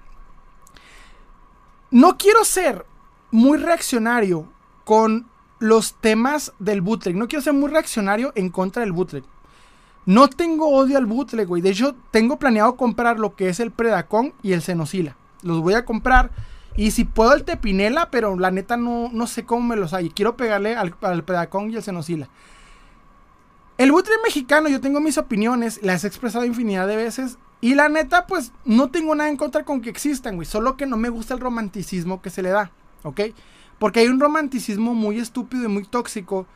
No 1.90 2.16
quiero 2.16 2.46
ser 2.46 2.86
muy 3.30 3.58
reaccionario 3.58 4.50
con 4.86 5.28
los 5.64 5.94
temas 5.94 6.52
del 6.58 6.82
bootleg. 6.82 7.16
No 7.16 7.26
quiero 7.26 7.42
ser 7.42 7.54
muy 7.54 7.70
reaccionario 7.70 8.32
en 8.34 8.50
contra 8.50 8.80
del 8.80 8.92
bootleg. 8.92 9.24
No 10.04 10.28
tengo 10.28 10.68
odio 10.68 10.98
al 10.98 11.06
bootleg, 11.06 11.48
güey. 11.48 11.62
De 11.62 11.70
hecho, 11.70 11.96
tengo 12.10 12.38
planeado 12.38 12.76
comprar 12.76 13.18
lo 13.18 13.34
que 13.34 13.48
es 13.48 13.60
el 13.60 13.70
Predacon 13.70 14.34
y 14.42 14.52
el 14.52 14.60
Senosila. 14.60 15.16
Los 15.40 15.62
voy 15.62 15.72
a 15.72 15.86
comprar. 15.86 16.30
Y 16.76 16.90
si 16.90 17.06
puedo 17.06 17.32
el 17.32 17.44
Tepinela, 17.44 18.10
pero 18.10 18.38
la 18.38 18.50
neta 18.50 18.76
no, 18.76 19.08
no 19.10 19.26
sé 19.26 19.46
cómo 19.46 19.68
me 19.68 19.76
los 19.76 19.94
hay. 19.94 20.10
Quiero 20.10 20.36
pegarle 20.36 20.76
al, 20.76 20.92
Predacon 20.92 21.70
y 21.70 21.76
el 21.76 21.82
Senosila. 21.82 22.28
El 23.78 23.90
bootleg 23.90 24.18
mexicano, 24.22 24.68
yo 24.68 24.82
tengo 24.82 25.00
mis 25.00 25.16
opiniones. 25.16 25.80
Las 25.82 26.04
he 26.04 26.08
expresado 26.08 26.44
infinidad 26.44 26.86
de 26.86 26.96
veces. 26.96 27.38
Y 27.62 27.74
la 27.74 27.88
neta, 27.88 28.26
pues 28.26 28.52
no 28.66 28.90
tengo 28.90 29.14
nada 29.14 29.30
en 29.30 29.38
contra 29.38 29.64
con 29.64 29.80
que 29.80 29.88
existan, 29.88 30.34
güey. 30.34 30.44
Solo 30.44 30.76
que 30.76 30.84
no 30.84 30.98
me 30.98 31.08
gusta 31.08 31.32
el 31.32 31.40
romanticismo 31.40 32.20
que 32.20 32.28
se 32.28 32.42
le 32.42 32.50
da. 32.50 32.70
¿Ok? 33.02 33.20
Porque 33.84 34.00
hay 34.00 34.08
un 34.08 34.18
romanticismo 34.18 34.94
muy 34.94 35.18
estúpido 35.18 35.64
y 35.64 35.68
muy 35.68 35.84
tóxico 35.84 36.46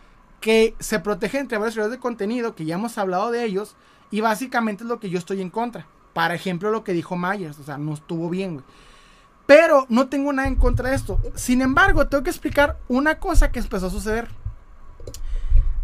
que 0.40 0.74
se 0.78 0.98
protege 0.98 1.38
entre 1.38 1.58
varios 1.58 1.74
creadores 1.74 1.98
de 1.98 2.00
contenido, 2.00 2.54
que 2.54 2.64
ya 2.64 2.76
hemos 2.76 2.96
hablado 2.96 3.30
de 3.30 3.44
ellos, 3.44 3.76
y 4.10 4.22
básicamente 4.22 4.84
es 4.84 4.88
lo 4.88 4.98
que 4.98 5.10
yo 5.10 5.18
estoy 5.18 5.42
en 5.42 5.50
contra. 5.50 5.86
Por 6.14 6.32
ejemplo, 6.32 6.70
lo 6.70 6.84
que 6.84 6.94
dijo 6.94 7.18
Myers, 7.18 7.58
o 7.58 7.64
sea, 7.64 7.76
no 7.76 7.92
estuvo 7.92 8.30
bien, 8.30 8.54
güey. 8.54 8.64
Pero 9.44 9.84
no 9.90 10.08
tengo 10.08 10.32
nada 10.32 10.48
en 10.48 10.56
contra 10.56 10.88
de 10.88 10.96
esto. 10.96 11.20
Sin 11.34 11.60
embargo, 11.60 12.08
tengo 12.08 12.24
que 12.24 12.30
explicar 12.30 12.78
una 12.88 13.18
cosa 13.18 13.52
que 13.52 13.58
empezó 13.58 13.88
a 13.88 13.90
suceder. 13.90 14.30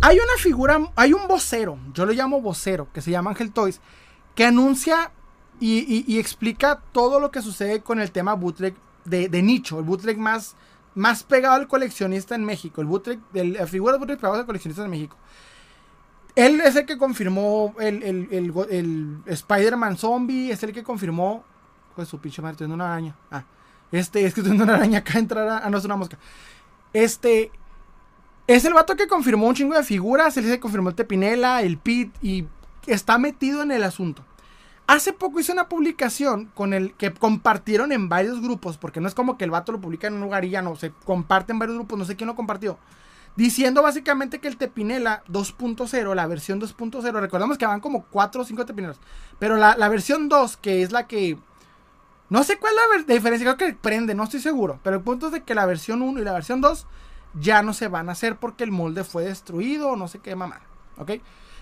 Hay 0.01 0.17
una 0.17 0.39
figura, 0.39 0.81
hay 0.97 1.13
un 1.13 1.29
vocero, 1.29 1.79
yo 1.93 2.07
lo 2.07 2.13
llamo 2.15 2.41
vocero, 2.41 2.89
que 2.95 3.03
se 3.03 3.11
llama 3.11 3.33
Angel 3.33 3.53
Toys, 3.53 3.83
que 4.35 4.47
anuncia 4.47 5.13
y, 5.61 6.19
explica 6.19 6.81
todo 6.93 7.21
lo 7.21 7.31
que 7.31 7.43
sucede 7.43 7.83
con 7.83 8.01
el 8.01 8.13
tema 8.13 8.33
bootleg 8.33 8.75
de, 9.05 9.43
nicho, 9.43 9.79
el 9.79 9.85
bootleg 9.85 10.17
más, 10.17 10.57
más 10.95 11.23
pegado 11.23 11.57
al 11.57 11.69
coleccionista 11.69 12.35
en 12.35 12.45
México, 12.45 12.81
el 12.81 12.87
bootleg, 12.87 13.21
la 13.33 13.67
figura 13.67 13.93
de 13.93 13.99
bootleg 13.99 14.19
pegado 14.19 14.39
al 14.39 14.47
coleccionista 14.47 14.85
en 14.85 14.91
México. 14.91 15.17
Él 16.35 16.61
es 16.61 16.75
el 16.75 16.85
que 16.85 16.99
confirmó 16.99 17.75
el, 17.79 18.03
el, 18.03 19.23
Spider-Man 19.27 19.97
zombie, 19.97 20.51
es 20.51 20.63
el 20.63 20.73
que 20.73 20.83
confirmó. 20.83 21.45
Pues 21.95 22.09
su 22.09 22.19
pinche 22.19 22.43
madre, 22.43 22.67
una 22.67 22.93
araña. 22.93 23.15
Ah, 23.31 23.45
este, 23.93 24.25
es 24.25 24.35
que 24.35 24.43
tengo 24.43 24.65
una 24.65 24.75
araña 24.75 24.99
acá 24.99 25.19
entrar 25.19 25.49
a. 25.49 25.59
Ah, 25.59 25.71
no, 25.71 25.79
es 25.79 25.85
una 25.85 25.97
mosca. 25.97 26.19
Este. 26.93 27.53
Es 28.47 28.65
el 28.65 28.75
vato 28.75 28.95
que 28.97 29.07
confirmó 29.07 29.47
un 29.47 29.55
chingo 29.55 29.75
de 29.75 29.85
figuras. 29.85 30.37
Él 30.37 30.45
se 30.45 30.61
confirmó 30.61 30.89
el 30.91 30.95
Tepinela, 30.95 31.63
el 31.63 31.79
Pit 31.79 32.13
y 32.21 32.47
está 32.87 33.17
metido 33.17 33.63
en 33.63 33.71
el 33.71 33.85
asunto. 33.85 34.25
Hace 34.87 35.15
poco 35.15 35.41
hice 35.41 35.53
una 35.53 35.69
publicación 35.69 36.51
con 36.55 36.75
el 36.75 36.93
que 36.95 37.13
compartieron 37.13 37.91
en 37.91 38.11
varios 38.11 38.43
grupos, 38.43 38.77
porque 38.77 39.01
no 39.01 39.09
es 39.09 39.15
como 39.15 39.39
que 39.39 39.45
el 39.45 39.51
vato 39.51 39.73
lo 39.73 39.81
publica 39.81 40.09
en 40.09 40.15
un 40.15 40.21
lugar 40.21 40.45
y 40.45 40.51
ya 40.51 40.61
no, 40.61 40.77
se 40.77 40.93
comparte 41.05 41.53
en 41.53 41.59
varios 41.59 41.79
grupos, 41.79 41.99
no 41.99 42.05
sé 42.05 42.17
quién 42.17 42.27
lo 42.27 42.37
compartió. 42.37 42.79
Diciendo 43.35 43.83
básicamente 43.83 44.41
que 44.41 44.49
el 44.49 44.59
Tepinela 44.59 45.25
2.0, 45.29 46.15
la 46.15 46.27
versión 46.27 46.61
2.0, 46.61 47.13
recordamos 47.19 47.57
que 47.57 47.67
van 47.67 47.81
como 47.81 48.05
4 48.05 48.43
o 48.43 48.45
5 48.45 48.67
Tepinelas, 48.67 49.01
pero 49.39 49.57
la, 49.57 49.89
versión 49.89 50.29
2, 50.29 50.57
que 50.59 50.83
es 50.83 50.93
la 50.93 51.07
que... 51.07 51.39
No 52.29 52.45
sé 52.45 52.59
cuál 52.59 52.75
es 52.99 53.07
la 53.07 53.15
diferencia, 53.15 53.55
creo 53.55 53.71
que 53.71 53.77
prende, 53.77 54.15
no 54.15 54.25
estoy 54.25 54.41
seguro, 54.41 54.81
pero 54.83 54.97
el 54.97 55.03
punto 55.03 55.27
es 55.27 55.33
de 55.33 55.43
que 55.43 55.55
la 55.55 55.67
versión 55.67 56.03
1 56.03 56.21
y 56.21 56.25
la 56.25 56.33
versión 56.33 56.61
2 56.61 56.87
ya 57.41 57.63
no 57.63 57.73
se 57.73 57.89
van 57.89 58.09
a 58.09 58.13
hacer 58.13 58.37
porque 58.37 58.65
el 58.65 58.71
molde 58.71 59.03
fue 59.03 59.25
destruido 59.25 59.91
o 59.91 59.97
no 59.97 60.09
sé 60.09 60.19
qué 60.19 60.37
mamá, 60.37 60.61
¿ok? 60.99 61.13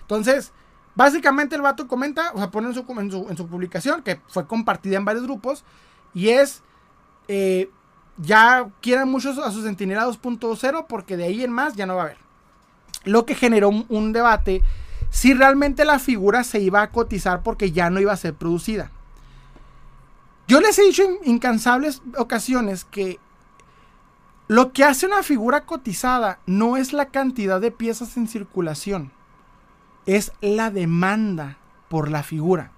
Entonces, 0.03 0.53
Básicamente 0.95 1.57
el 1.57 1.63
vato 1.63 1.89
comenta, 1.89 2.33
o 2.35 2.39
sea, 2.39 2.51
pone 2.51 2.69
en 2.69 2.75
su, 2.75 3.27
en 3.31 3.37
su, 3.37 3.47
publicación, 3.47 4.03
que 4.03 4.21
fue 4.29 4.47
compartida 4.47 4.97
en 4.97 5.05
varios 5.05 5.25
grupos, 5.25 5.65
y 6.13 6.29
es, 6.29 6.63
eh, 7.29 7.71
ya 8.19 8.69
quieren 8.83 9.09
muchos 9.09 9.39
a 9.39 9.51
su 9.51 9.63
Centinela 9.63 10.07
2.0 10.07 10.87
porque 10.87 11.17
de 11.17 11.25
ahí 11.25 11.43
en 11.43 11.51
más 11.51 11.75
ya 11.75 11.87
no 11.87 11.97
va 11.97 12.03
a 12.03 12.05
haber. 12.07 12.19
Lo 13.05 13.25
que 13.25 13.35
generó 13.35 13.71
un, 13.71 14.13
debate 14.13 14.63
si 15.11 15.35
realmente 15.35 15.85
la 15.85 15.99
figura 15.99 16.45
se 16.45 16.61
iba 16.61 16.83
a 16.83 16.91
cotizar 16.91 17.43
porque 17.43 17.73
ya 17.73 17.91
no 17.91 18.01
iba 18.01 18.13
a 18.13 18.17
ser 18.17 18.35
producida. 18.35 18.91
Yo 20.47 20.61
les 20.61 20.79
he 20.79 20.85
dicho 20.85 21.03
en 21.03 21.19
incansables 21.25 22.03
ocasiones 22.19 22.85
que 22.85 23.19
lo 24.49 24.73
que 24.73 24.85
hace 24.85 25.07
una 25.07 25.23
figura 25.23 25.65
cotizada 25.65 26.39
no 26.47 26.77
es 26.77 26.93
la 26.93 27.07
cantidad 27.07 27.61
de 27.61 27.71
piezas 27.71 28.17
en 28.17 28.29
circulación 28.29 29.11
es 30.07 30.33
la 30.41 30.71
demanda 30.71 31.59
por 31.89 32.11
la 32.11 32.23
figura. 32.23 32.73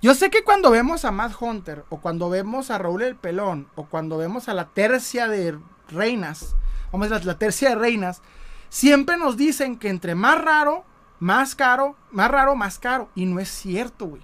Yo 0.00 0.14
sé 0.14 0.30
que 0.30 0.42
cuando 0.42 0.70
vemos 0.70 1.04
a 1.04 1.12
Matt 1.12 1.34
Hunter, 1.40 1.84
o 1.88 2.00
cuando 2.00 2.28
vemos 2.28 2.70
a 2.70 2.78
Raúl 2.78 3.02
el 3.02 3.16
Pelón, 3.16 3.68
o 3.76 3.86
cuando 3.86 4.18
vemos 4.18 4.48
a 4.48 4.54
la 4.54 4.68
tercia 4.68 5.28
de 5.28 5.58
reinas, 5.88 6.56
vamos 6.90 7.12
a 7.12 7.20
la 7.20 7.38
tercia 7.38 7.70
de 7.70 7.74
reinas, 7.76 8.20
siempre 8.68 9.16
nos 9.16 9.36
dicen 9.36 9.76
que 9.76 9.88
entre 9.88 10.14
más 10.14 10.40
raro, 10.42 10.84
más 11.20 11.54
caro, 11.54 11.94
más 12.10 12.30
raro, 12.30 12.56
más 12.56 12.80
caro. 12.80 13.10
Y 13.14 13.26
no 13.26 13.38
es 13.38 13.48
cierto, 13.48 14.06
güey. 14.06 14.22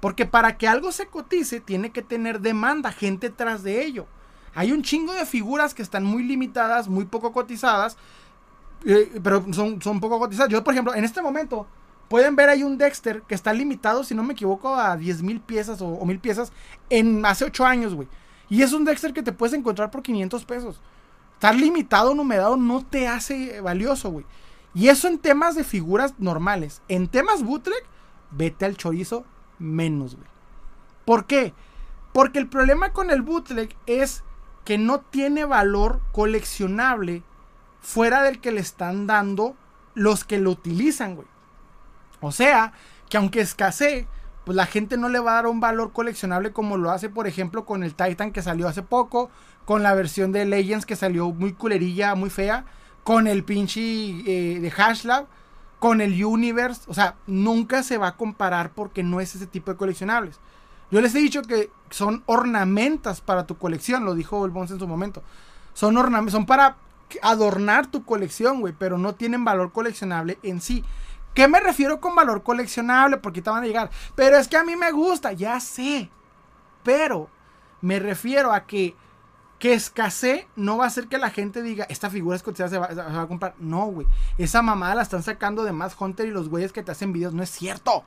Porque 0.00 0.26
para 0.26 0.58
que 0.58 0.66
algo 0.66 0.90
se 0.90 1.06
cotice, 1.06 1.60
tiene 1.60 1.90
que 1.90 2.02
tener 2.02 2.40
demanda, 2.40 2.90
gente 2.90 3.30
tras 3.30 3.62
de 3.62 3.84
ello. 3.84 4.06
Hay 4.54 4.72
un 4.72 4.82
chingo 4.82 5.12
de 5.12 5.26
figuras 5.26 5.74
que 5.74 5.82
están 5.82 6.02
muy 6.04 6.24
limitadas, 6.24 6.88
muy 6.88 7.04
poco 7.04 7.32
cotizadas, 7.32 7.96
pero 9.22 9.44
son, 9.52 9.80
son 9.82 10.00
poco 10.00 10.18
cotizadas. 10.18 10.50
Yo, 10.50 10.62
por 10.62 10.74
ejemplo, 10.74 10.94
en 10.94 11.04
este 11.04 11.20
momento, 11.22 11.66
pueden 12.08 12.36
ver 12.36 12.48
ahí 12.48 12.62
un 12.62 12.78
Dexter 12.78 13.22
que 13.22 13.34
está 13.34 13.52
limitado, 13.52 14.04
si 14.04 14.14
no 14.14 14.22
me 14.22 14.32
equivoco, 14.32 14.74
a 14.74 14.96
10 14.96 15.22
mil 15.22 15.40
piezas 15.40 15.80
o, 15.80 16.04
mil 16.04 16.18
piezas 16.18 16.52
en 16.90 17.24
hace 17.26 17.44
8 17.44 17.64
años, 17.66 17.94
güey. 17.94 18.08
Y 18.48 18.62
es 18.62 18.72
un 18.72 18.84
Dexter 18.84 19.12
que 19.12 19.22
te 19.22 19.32
puedes 19.32 19.54
encontrar 19.54 19.90
por 19.90 20.02
500 20.02 20.44
pesos. 20.44 20.80
Estar 21.34 21.54
limitado, 21.54 22.14
numerado, 22.14 22.56
no 22.56 22.84
te 22.84 23.08
hace 23.08 23.60
valioso, 23.60 24.10
güey. 24.10 24.24
Y 24.72 24.88
eso 24.88 25.08
en 25.08 25.18
temas 25.18 25.54
de 25.54 25.64
figuras 25.64 26.14
normales. 26.18 26.82
En 26.88 27.08
temas 27.08 27.42
bootleg, 27.42 27.82
vete 28.30 28.64
al 28.64 28.76
chorizo 28.76 29.24
menos, 29.58 30.14
güey. 30.14 30.28
¿Por 31.04 31.26
qué? 31.26 31.54
Porque 32.12 32.38
el 32.38 32.48
problema 32.48 32.92
con 32.92 33.10
el 33.10 33.22
bootleg 33.22 33.76
es 33.86 34.22
que 34.64 34.78
no 34.78 35.00
tiene 35.00 35.44
valor 35.44 36.00
coleccionable 36.12 37.22
fuera 37.86 38.24
del 38.24 38.40
que 38.40 38.50
le 38.50 38.60
están 38.60 39.06
dando 39.06 39.54
los 39.94 40.24
que 40.24 40.38
lo 40.38 40.50
utilizan, 40.50 41.14
güey. 41.14 41.28
O 42.20 42.32
sea, 42.32 42.72
que 43.08 43.16
aunque 43.16 43.40
escasee, 43.40 44.08
pues 44.44 44.56
la 44.56 44.66
gente 44.66 44.96
no 44.96 45.08
le 45.08 45.20
va 45.20 45.30
a 45.30 45.34
dar 45.36 45.46
un 45.46 45.60
valor 45.60 45.92
coleccionable 45.92 46.52
como 46.52 46.78
lo 46.78 46.90
hace, 46.90 47.08
por 47.08 47.28
ejemplo, 47.28 47.64
con 47.64 47.84
el 47.84 47.94
Titan 47.94 48.32
que 48.32 48.42
salió 48.42 48.66
hace 48.66 48.82
poco, 48.82 49.30
con 49.64 49.84
la 49.84 49.94
versión 49.94 50.32
de 50.32 50.44
Legends 50.44 50.84
que 50.84 50.96
salió 50.96 51.30
muy 51.30 51.52
culerilla, 51.52 52.16
muy 52.16 52.28
fea, 52.28 52.64
con 53.04 53.28
el 53.28 53.44
pinche 53.44 53.80
eh, 53.80 54.58
de 54.58 54.70
Hashlab, 54.72 55.26
con 55.78 56.00
el 56.00 56.24
Universe. 56.24 56.82
O 56.88 56.94
sea, 56.94 57.14
nunca 57.28 57.84
se 57.84 57.98
va 57.98 58.08
a 58.08 58.16
comparar 58.16 58.70
porque 58.70 59.04
no 59.04 59.20
es 59.20 59.36
ese 59.36 59.46
tipo 59.46 59.70
de 59.70 59.76
coleccionables. 59.76 60.40
Yo 60.90 61.00
les 61.00 61.14
he 61.14 61.20
dicho 61.20 61.42
que 61.42 61.70
son 61.90 62.24
ornamentas 62.26 63.20
para 63.20 63.46
tu 63.46 63.56
colección, 63.58 64.04
lo 64.04 64.16
dijo 64.16 64.44
el 64.44 64.50
Bones 64.50 64.72
en 64.72 64.80
su 64.80 64.88
momento. 64.88 65.22
Son 65.72 65.96
ornamentos, 65.96 66.32
son 66.32 66.46
para 66.46 66.78
adornar 67.22 67.86
tu 67.86 68.04
colección, 68.04 68.60
güey, 68.60 68.74
pero 68.78 68.98
no 68.98 69.14
tienen 69.14 69.44
valor 69.44 69.72
coleccionable 69.72 70.38
en 70.42 70.60
sí. 70.60 70.84
¿Qué 71.34 71.48
me 71.48 71.60
refiero 71.60 72.00
con 72.00 72.14
valor 72.14 72.42
coleccionable? 72.42 73.18
Porque 73.18 73.42
te 73.42 73.50
van 73.50 73.62
a 73.62 73.66
llegar. 73.66 73.90
Pero 74.14 74.38
es 74.38 74.48
que 74.48 74.56
a 74.56 74.64
mí 74.64 74.74
me 74.76 74.90
gusta, 74.90 75.32
ya 75.32 75.60
sé. 75.60 76.10
Pero 76.82 77.28
me 77.82 77.98
refiero 77.98 78.52
a 78.52 78.66
que 78.66 78.96
que 79.58 79.72
escasee 79.72 80.46
no 80.54 80.76
va 80.76 80.84
a 80.84 80.88
hacer 80.88 81.08
que 81.08 81.18
la 81.18 81.30
gente 81.30 81.62
diga, 81.62 81.86
esta 81.88 82.10
figura 82.10 82.36
es 82.36 82.42
cotizada, 82.42 82.68
se 82.68 82.78
va, 82.78 82.88
se 82.88 82.94
va 82.94 83.22
a 83.22 83.26
comprar. 83.26 83.54
No, 83.58 83.86
güey. 83.86 84.06
Esa 84.38 84.62
mamada 84.62 84.96
la 84.96 85.02
están 85.02 85.22
sacando 85.22 85.64
de 85.64 85.72
más 85.72 85.96
Hunter 85.98 86.26
y 86.26 86.30
los 86.30 86.48
güeyes 86.48 86.72
que 86.72 86.82
te 86.82 86.92
hacen 86.92 87.12
videos. 87.12 87.32
No 87.32 87.42
es 87.42 87.50
cierto. 87.50 88.04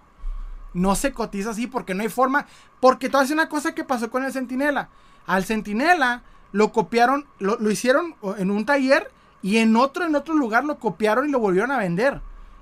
No 0.74 0.96
se 0.96 1.12
cotiza 1.12 1.50
así 1.50 1.66
porque 1.66 1.96
no 1.96 2.04
hay 2.04 2.10
forma. 2.10 2.46
Porque 2.80 3.10
todo 3.10 3.24
es 3.24 3.32
una 3.32 3.50
cosa 3.50 3.74
que 3.74 3.84
pasó 3.84 4.12
con 4.12 4.24
el 4.24 4.32
Centinela. 4.32 4.90
Al 5.26 5.44
Centinela 5.44 6.24
lo 6.52 6.72
copiaron, 6.72 7.26
lo, 7.40 7.70
hicieron 7.70 8.16
en 8.38 8.52
un 8.52 8.66
taller 8.66 9.12
y 9.42 9.58
en 9.58 9.76
otro, 9.76 10.06
en 10.06 10.16
otro 10.16 10.34
lugar 10.34 10.66
lo 10.66 10.80
copiaron 10.80 11.28
y 11.28 11.32
lo 11.32 11.40
volvieron 11.40 11.72
a 11.72 11.78
vender. 11.78 12.22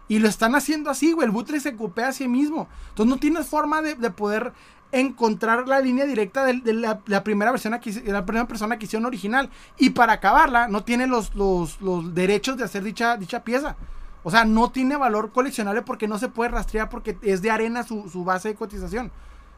Y 0.09 0.19
lo 0.19 0.27
están 0.27 0.55
haciendo 0.55 0.89
así, 0.89 1.11
güey. 1.11 1.25
El 1.25 1.31
butre 1.31 1.59
se 1.59 1.75
copia 1.75 2.07
a 2.07 2.13
sí 2.13 2.27
mismo. 2.27 2.67
Entonces 2.89 3.09
no 3.09 3.19
tienes 3.19 3.47
forma 3.47 3.81
de, 3.81 3.95
poder 4.11 4.53
encontrar 4.91 5.67
la 5.67 5.81
línea 5.81 6.05
directa 6.05 6.45
de, 6.45 6.73
la, 6.73 7.23
primera 7.23 7.51
versión 7.51 7.77
la 8.05 8.25
primera 8.25 8.47
persona 8.47 8.77
que 8.77 8.85
hicieron 8.85 9.05
original. 9.05 9.49
Y 9.77 9.89
para 9.89 10.13
acabarla, 10.13 10.67
no 10.67 10.83
tiene 10.83 11.07
los, 11.07 11.35
los, 11.35 11.77
derechos 12.13 12.57
de 12.57 12.63
hacer 12.63 12.83
dicha, 12.83 13.17
dicha 13.17 13.43
pieza. 13.43 13.75
O 14.23 14.31
sea, 14.31 14.45
no 14.45 14.71
tiene 14.71 14.95
valor 14.95 15.31
coleccionable 15.31 15.81
porque 15.81 16.07
no 16.07 16.19
se 16.19 16.29
puede 16.29 16.51
rastrear 16.51 16.89
porque 16.89 17.17
es 17.21 17.41
de 17.41 17.51
arena 17.51 17.83
su, 17.83 18.09
su 18.09 18.23
base 18.23 18.49
de 18.49 18.55
cotización. 18.55 19.11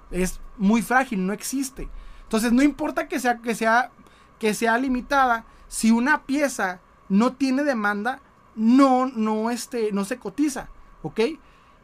Es 0.09 0.39
muy 0.57 0.81
frágil, 0.81 1.25
no 1.25 1.33
existe. 1.33 1.87
Entonces, 2.23 2.51
no 2.51 2.61
importa 2.61 3.07
que 3.07 3.19
sea, 3.19 3.37
que 3.37 3.55
sea 3.55 3.91
que 4.39 4.53
sea 4.53 4.77
limitada, 4.77 5.45
si 5.67 5.91
una 5.91 6.23
pieza 6.23 6.79
no 7.09 7.33
tiene 7.33 7.63
demanda, 7.63 8.21
no, 8.55 9.05
no, 9.05 9.51
este, 9.51 9.91
no 9.91 10.05
se 10.05 10.17
cotiza, 10.17 10.69
¿ok? 11.03 11.19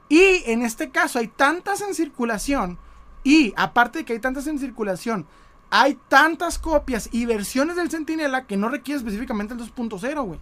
Y 0.09 0.43
en 0.45 0.63
este 0.63 0.89
caso 0.89 1.19
hay 1.19 1.27
tantas 1.27 1.81
en 1.81 1.93
circulación 1.93 2.77
y 3.23 3.53
aparte 3.57 3.99
de 3.99 4.05
que 4.05 4.13
hay 4.13 4.19
tantas 4.19 4.47
en 4.47 4.59
circulación, 4.59 5.25
hay 5.69 5.99
tantas 6.07 6.59
copias 6.59 7.09
y 7.11 7.25
versiones 7.25 7.75
del 7.75 7.89
Centinela 7.89 8.45
que 8.45 8.55
no 8.55 8.69
requiere 8.69 8.99
específicamente 8.99 9.55
el 9.55 9.59
2.0, 9.59 10.23
güey. 10.23 10.39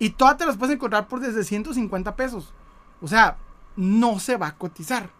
Y 0.00 0.10
todas 0.10 0.36
te 0.36 0.46
las 0.46 0.56
puedes 0.56 0.74
encontrar 0.74 1.08
por 1.08 1.20
desde 1.20 1.44
150 1.44 2.16
pesos. 2.16 2.52
O 3.00 3.08
sea, 3.08 3.36
no 3.76 4.18
se 4.18 4.36
va 4.36 4.48
a 4.48 4.56
cotizar. 4.56 5.10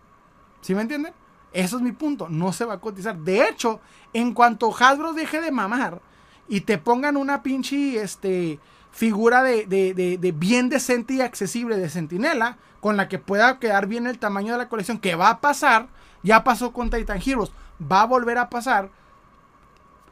¿Sí 0.61 0.75
me 0.75 0.83
entienden? 0.83 1.13
Eso 1.53 1.77
es 1.77 1.83
mi 1.83 1.93
punto. 1.93 2.29
No 2.29 2.53
se 2.53 2.65
va 2.65 2.75
a 2.75 2.81
cotizar. 2.81 3.17
De 3.17 3.49
hecho, 3.49 3.81
en 4.13 4.35
cuanto 4.35 4.75
Hasbro 4.77 5.13
deje 5.13 5.41
de 5.41 5.51
mamar 5.51 6.01
y 6.49 6.63
te 6.63 6.79
pongan 6.79 7.17
una 7.17 7.43
pinche 7.43 8.01
este, 8.03 8.59
figura 8.91 9.43
de, 9.43 10.35
bien 10.37 10.69
decente 10.69 11.15
y 11.15 11.21
accesible 11.21 11.77
de 11.77 11.89
Sentinela, 11.89 12.59
con 12.81 12.97
la 12.97 13.09
que 13.09 13.19
pueda 13.19 13.59
quedar 13.59 13.87
bien 13.87 14.07
el 14.07 14.19
tamaño 14.19 14.53
de 14.53 14.59
la 14.59 14.69
colección, 14.69 14.99
que 14.99 15.15
va 15.15 15.31
a 15.31 15.41
pasar, 15.41 15.89
ya 16.23 16.45
pasó 16.45 16.73
con 16.73 16.91
Titan 16.91 17.21
Heroes, 17.25 17.53
va 17.81 18.03
a 18.03 18.07
volver 18.07 18.39
a 18.39 18.49
pasar 18.49 18.91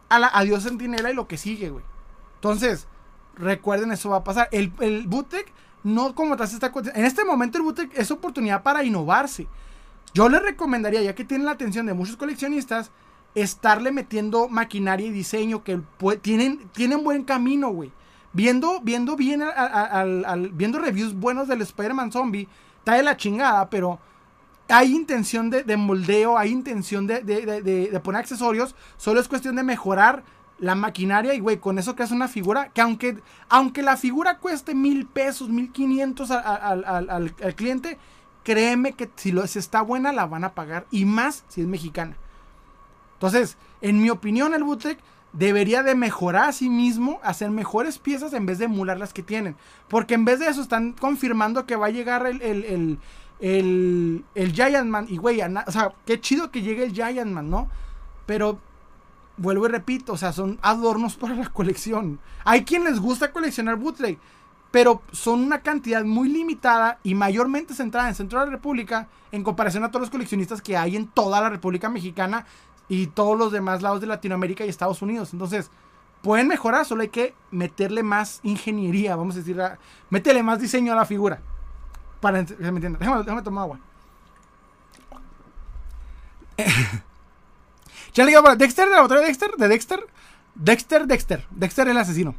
a 0.09 0.19
la, 0.19 0.29
adiós 0.29 0.63
Sentinela 0.63 1.11
y 1.11 1.15
lo 1.15 1.27
que 1.27 1.37
sigue, 1.39 1.71
güey. 1.71 1.85
Entonces, 2.37 2.87
recuerden, 3.37 3.93
eso 3.93 4.11
va 4.11 4.19
a 4.19 4.25
pasar. 4.25 4.49
El, 4.53 4.73
el 4.81 5.09
no 5.83 6.15
como 6.15 6.37
tal 6.37 6.49
está 6.49 6.73
En 6.95 7.05
este 7.05 7.25
momento 7.25 7.59
el 7.59 7.65
bootleg 7.65 7.91
es 7.95 8.11
oportunidad 8.11 8.63
para 8.63 8.83
innovarse. 8.83 9.47
Yo 10.15 10.29
les 10.29 10.43
recomendaría, 10.43 11.03
ya 11.03 11.15
que 11.15 11.25
tienen 11.25 11.47
la 11.47 11.53
atención 11.53 11.87
de 11.87 11.95
muchos 11.95 12.17
coleccionistas, 12.17 12.91
estarle 13.37 13.93
metiendo 13.93 14.49
maquinaria 14.49 15.07
y 15.07 15.11
diseño 15.11 15.63
que 15.63 15.79
tienen, 16.23 16.69
tienen 16.73 17.05
buen 17.05 17.23
camino, 17.23 17.69
güey. 17.69 17.93
Viendo, 18.33 18.81
viendo 18.81 19.15
bien, 19.15 19.43
al, 19.43 20.51
viendo 20.55 20.79
reviews 20.79 21.15
buenos 21.15 21.47
del 21.47 21.61
Spider-Man 21.61 22.13
Zombie, 22.13 22.49
está 22.79 22.95
de 22.95 23.03
la 23.03 23.17
chingada, 23.17 23.69
pero 23.69 23.99
hay 24.69 24.95
intención 24.95 25.51
de, 25.51 25.77
moldeo, 25.77 26.39
hay 26.39 26.51
intención 26.51 27.07
de, 27.07 28.01
poner 28.03 28.21
accesorios, 28.21 28.75
solo 28.97 29.21
es 29.21 29.29
cuestión 29.29 29.57
de 29.57 29.63
mejorar 29.63 30.25
la 30.59 30.75
maquinaria 30.75 31.35
y, 31.35 31.41
güey, 31.41 31.59
con 31.59 31.79
eso 31.79 31.95
creas 31.95 32.13
una 32.13 32.29
figura 32.29 32.71
que 32.71 32.81
aunque, 32.81 33.19
aunque 33.51 33.83
la 33.83 33.99
figura 33.99 34.39
cueste 34.39 34.75
mil 34.75 35.07
pesos, 35.07 35.51
mil 35.51 35.73
quinientos 35.73 36.31
al, 36.31 36.85
al, 36.85 37.55
cliente, 37.55 37.99
créeme 38.45 38.93
que 38.93 39.11
si, 39.17 39.33
lo, 39.33 39.47
si 39.47 39.59
está 39.59 39.83
buena 39.83 40.13
la 40.13 40.25
van 40.25 40.45
a 40.45 40.55
pagar 40.55 40.87
y 40.91 41.05
más 41.05 41.45
si 41.49 41.61
es 41.61 41.67
mexicana. 41.67 42.17
Entonces, 43.17 43.57
en 43.81 44.03
mi 44.03 44.11
opinión, 44.11 44.55
el 44.55 44.65
bootleg 44.65 44.99
debería 45.33 45.83
de 45.83 45.95
mejorar 45.95 46.51
a 46.51 46.53
sí 46.53 46.70
mismo, 46.70 47.20
hacer 47.23 47.51
mejores 47.51 47.99
piezas 47.99 48.33
en 48.33 48.47
vez 48.47 48.59
de 48.59 48.67
emular 48.67 48.99
las 48.99 49.12
que 49.12 49.23
tienen. 49.23 49.57
Porque 49.89 50.15
en 50.15 50.25
vez 50.25 50.41
de 50.41 50.49
eso 50.49 50.62
están 50.62 50.93
confirmando 50.93 51.67
que 51.67 51.77
va 51.77 51.86
a 51.86 51.91
llegar 51.91 52.27
el, 52.27 52.41
el, 52.43 52.99
el, 53.41 54.25
el, 54.35 54.53
Giant 54.53 54.89
Man. 54.89 55.07
Y 55.09 55.19
güey, 55.19 55.41
o 55.41 55.70
sea, 55.70 55.93
qué 56.07 56.20
chido 56.20 56.51
que 56.51 56.62
llegue 56.62 56.85
el 56.85 56.93
Giant 56.93 57.31
Man, 57.31 57.51
¿no? 57.51 57.69
Pero 58.25 58.59
vuelvo 59.36 59.67
y 59.67 59.70
repito, 59.70 60.15
o 60.15 60.17
sea, 60.17 60.33
son 60.33 60.59
adornos 60.62 61.17
para 61.17 61.35
la 61.35 61.49
colección. 61.49 62.19
Hay 62.45 62.65
quien 62.65 62.85
les 62.85 62.99
gusta 63.01 63.33
coleccionar 63.33 63.77
bootleg, 63.77 64.19
pero 64.70 65.03
son 65.12 65.41
una 65.41 65.61
cantidad 65.61 66.05
muy 66.05 66.28
limitada 66.28 66.99
y 67.03 67.15
mayormente 67.15 67.75
centrada 67.75 68.09
en 68.09 68.15
Centro 68.15 68.41
de 68.41 68.47
la 68.47 68.53
República 68.53 69.09
en 69.33 69.43
comparación 69.43 69.85
a 69.85 69.91
todos 69.91 70.03
los 70.03 70.11
coleccionistas 70.11 70.62
que 70.62 70.77
hay 70.77 70.97
en 70.97 71.07
toda 71.07 71.41
la 71.41 71.51
República 71.51 71.89
Mexicana 71.89 72.47
y 72.89 73.09
todos 73.09 73.39
los 73.39 73.53
demás 73.53 73.83
lados 73.83 74.01
de 74.01 74.07
Latinoamérica 74.07 74.65
y 74.65 74.69
Estados 74.69 75.03
Unidos. 75.03 75.33
Entonces, 75.33 75.71
pueden 76.23 76.49
mejorar, 76.49 76.85
solo 76.85 77.03
hay 77.03 77.09
que 77.09 77.35
meterle 77.51 78.03
más 78.03 78.41
ingeniería, 78.43 79.17
vamos 79.17 79.37
a 79.37 79.39
decir, 79.39 79.61
métele 80.11 80.43
más 80.43 80.61
diseño 80.61 80.93
a 80.93 80.97
la 80.97 81.05
figura. 81.05 81.41
Para 82.21 82.45
que 82.45 82.55
me 82.57 82.69
entiendan. 82.69 82.99
Déjame, 82.99 83.43
tomar 83.43 83.63
agua. 83.63 83.79
ya 88.15 88.25
le 88.25 88.31
digo, 88.31 88.57
Dexter, 88.57 88.89
de 88.89 88.93
la 88.93 89.07
de 89.07 89.27
Dexter, 89.27 89.51
de 89.57 89.69
Dexter. 89.69 90.07
Dexter, 90.55 91.07
Dexter. 91.07 91.47
Dexter 91.51 91.89
el 91.89 91.99
asesino. 91.99 92.35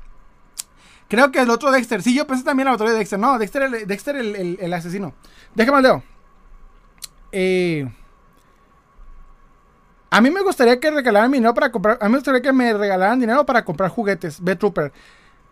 Creo 1.07 1.31
que 1.31 1.39
el 1.39 1.49
otro 1.49 1.71
Dexter. 1.71 2.01
Sí, 2.01 2.13
yo 2.13 2.27
pensé 2.27 2.43
también 2.43 2.65
la 2.65 2.73
otra 2.73 2.89
de 2.89 2.97
Dexter. 2.97 3.19
No, 3.19 3.37
Dexter, 3.37 3.61
el, 3.63 3.87
Dexter 3.87 4.15
el, 4.15 4.57
el, 4.59 4.73
asesino. 4.73 5.13
Déjame 5.55 5.81
leo. 5.81 6.03
Eh. 7.31 7.87
A 10.09 10.21
mí 10.21 10.31
me 10.31 10.41
gustaría 10.41 10.79
que 10.79 10.89
regalaran 10.89 11.31
dinero 11.31 11.53
para 11.53 11.71
comprar. 11.71 11.97
A 12.01 12.05
mí 12.05 12.11
me 12.11 12.17
gustaría 12.17 12.41
que 12.41 12.53
me 12.53 12.73
regalaran 12.73 13.19
dinero 13.19 13.45
para 13.45 13.65
comprar 13.65 13.89
juguetes. 13.89 14.41
B-Trooper. 14.41 14.93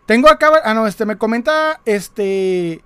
Tengo 0.06 0.28
acá. 0.28 0.50
Ah, 0.64 0.74
no, 0.74 0.86
este 0.86 1.04
me 1.04 1.18
comenta. 1.18 1.80
Este. 1.84 2.82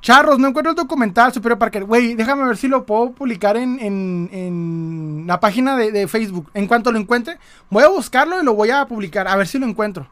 Charros, 0.00 0.38
no 0.38 0.48
encuentro 0.48 0.70
el 0.70 0.76
documental 0.76 1.32
Superior 1.32 1.58
Parker. 1.58 1.84
Güey, 1.84 2.14
déjame 2.14 2.44
ver 2.44 2.56
si 2.56 2.68
lo 2.68 2.86
puedo 2.86 3.10
publicar 3.10 3.56
en, 3.56 3.80
en, 3.80 5.24
la 5.26 5.40
página 5.40 5.76
de, 5.76 6.06
Facebook. 6.06 6.50
En 6.54 6.68
cuanto 6.68 6.92
lo 6.92 6.98
encuentre, 6.98 7.38
voy 7.68 7.82
a 7.82 7.88
buscarlo 7.88 8.40
y 8.40 8.44
lo 8.44 8.54
voy 8.54 8.70
a 8.70 8.86
publicar. 8.86 9.26
A 9.26 9.36
ver 9.36 9.48
si 9.48 9.58
lo 9.58 9.66
encuentro. 9.66 10.08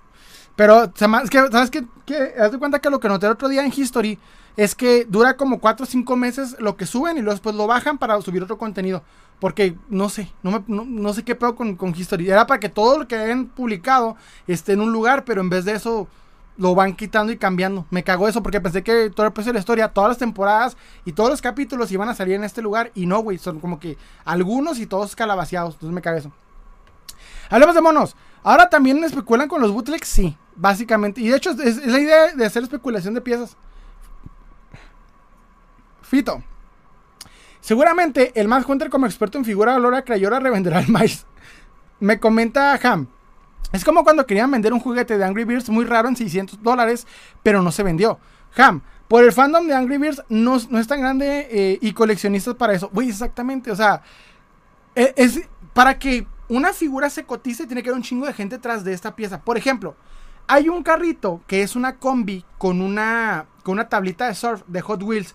Pero, 0.57 0.85
es 0.85 1.31
que, 1.31 1.39
¿sabes 1.53 1.71
qué? 1.71 1.85
Que, 2.05 2.35
haz 2.39 2.51
de 2.51 2.59
cuenta 2.59 2.81
que 2.81 2.91
lo 2.91 2.99
que 2.99 3.09
noté 3.09 3.27
el 3.27 3.33
otro 3.33 3.49
día 3.49 3.65
en 3.65 3.73
History 3.75 4.19
es 4.57 4.75
que 4.75 5.05
dura 5.05 5.37
como 5.37 5.61
4 5.61 5.85
o 5.85 5.87
5 5.87 6.17
meses 6.17 6.57
lo 6.59 6.77
que 6.77 6.87
suben 6.87 7.19
y 7.19 7.21
luego 7.21 7.35
después 7.35 7.55
lo 7.55 7.67
bajan 7.67 7.99
para 7.99 8.21
subir 8.23 8.43
otro 8.43 8.59
contenido. 8.59 9.03
Porque 9.39 9.77
no 9.89 10.09
sé, 10.09 10.33
no, 10.43 10.65
no, 10.67 11.13
sé 11.13 11.23
qué 11.23 11.35
pedo 11.35 11.55
con, 11.55 11.77
con 11.77 11.95
History. 11.95 12.31
Era 12.31 12.47
para 12.47 12.59
que 12.59 12.69
todo 12.69 12.99
lo 12.99 13.09
que 13.09 13.17
hayan 13.17 13.47
publicado 13.47 14.17
esté 14.47 14.73
en 14.73 14.81
un 14.81 14.93
lugar, 14.93 15.25
pero 15.25 15.43
en 15.43 15.51
vez 15.51 15.65
de 15.67 15.73
eso 15.73 16.09
lo 16.57 16.75
van 16.75 16.95
quitando 16.95 17.33
y 17.33 17.37
cambiando. 17.37 17.87
Me 17.91 18.03
cagó 18.03 18.29
eso 18.29 18.43
porque 18.43 18.61
pensé 18.61 18.83
que 18.83 19.11
todo 19.11 19.27
el 19.27 19.33
precio 19.33 19.53
de 19.53 19.59
la 19.59 19.61
historia, 19.61 19.89
todas 19.89 20.09
las 20.09 20.19
temporadas 20.19 20.77
y 21.05 21.13
todos 21.13 21.31
los 21.31 21.43
capítulos 21.43 21.93
iban 21.93 22.09
a 22.09 22.15
salir 22.15 22.35
en 22.35 22.45
este 22.45 22.63
lugar. 22.63 22.91
Y 22.95 23.07
no, 23.07 23.21
güey, 23.21 23.39
son 23.39 23.61
como 23.61 23.79
que 23.79 23.99
algunos 24.25 24.79
y 24.79 24.87
todos 24.87 25.15
calabaciados. 25.15 25.75
Entonces 25.75 25.95
me 25.95 26.03
cagué 26.03 26.21
eso. 26.21 26.33
Hablemos 27.51 27.75
de 27.75 27.81
monos. 27.81 28.17
Ahora 28.43 28.69
también 28.69 29.03
especulan 29.05 29.49
con 29.49 29.61
los 29.61 29.73
bootlegs, 29.73 30.09
sí, 30.09 30.37
básicamente. 30.55 31.21
Y 31.21 31.29
de 31.29 31.37
hecho 31.37 31.51
es, 31.51 31.85
la 31.87 31.99
idea 31.99 32.35
de 32.35 32.47
hacer 32.47 32.63
especulación 32.63 33.15
de 33.15 33.21
piezas. 33.21 33.57
Fito. 36.03 36.43
Seguramente 37.67 38.31
el 38.37 38.47
más 38.47 38.65
Hunter 38.65 38.91
como 38.91 39.07
experto 39.07 39.39
en 39.39 39.45
figura 39.45 39.73
de 39.73 39.81
Lora 39.81 40.03
Crayora 40.03 40.39
revenderá 40.39 40.79
el 40.79 40.87
maíz. 40.87 41.27
Me 41.99 42.21
comenta 42.21 42.79
Ham. 42.81 43.09
Es 43.73 43.85
como 43.85 44.05
cuando 44.05 44.25
querían 44.25 44.53
vender 44.53 44.73
un 44.73 44.79
juguete 44.79 45.19
de 45.19 45.25
Angry 45.25 45.43
Birds 45.43 45.69
muy 45.69 45.85
raro 45.85 46.07
en 46.09 46.15
600 46.15 46.63
dólares, 46.63 47.09
pero 47.43 47.63
no 47.63 47.73
se 47.73 47.83
vendió. 47.83 48.21
Ham, 48.57 48.83
por 49.09 49.25
el 49.25 49.33
fandom 49.33 49.67
de 49.67 49.75
Angry 49.75 49.99
Birds 49.99 50.23
no, 50.29 50.55
es 50.55 50.87
tan 50.87 51.01
grande 51.01 51.49
eh, 51.51 51.79
y 51.83 51.93
coleccionistas 51.93 52.55
para 52.55 52.73
eso. 52.73 52.89
Uy, 52.95 53.09
exactamente, 53.09 53.73
o 53.73 53.75
sea, 53.75 54.01
e, 54.95 55.13
es, 55.17 55.41
para 55.73 55.99
que 55.99 56.25
una 56.49 56.73
figura 56.73 57.11
se 57.11 57.25
cotice 57.25 57.67
tiene 57.67 57.83
que 57.83 57.89
haber 57.89 57.99
un 57.99 58.05
chingo 58.05 58.27
de 58.27 58.33
gente 58.33 58.59
tras 58.59 58.85
de 58.85 58.93
esta 58.93 59.17
pieza. 59.17 59.41
Por 59.41 59.59
ejemplo, 59.59 59.97
hay 60.47 60.69
un 60.69 60.85
carrito 60.85 61.41
que 61.49 61.63
es 61.63 61.75
una 61.75 61.97
combi 61.97 62.45
con 62.59 62.81
una, 62.81 63.47
con 63.65 63.73
una 63.73 63.89
tablita 63.89 64.29
de 64.29 64.37
surf 64.37 64.63
de 64.69 64.81
Hot 64.83 65.03
Wheels 65.03 65.35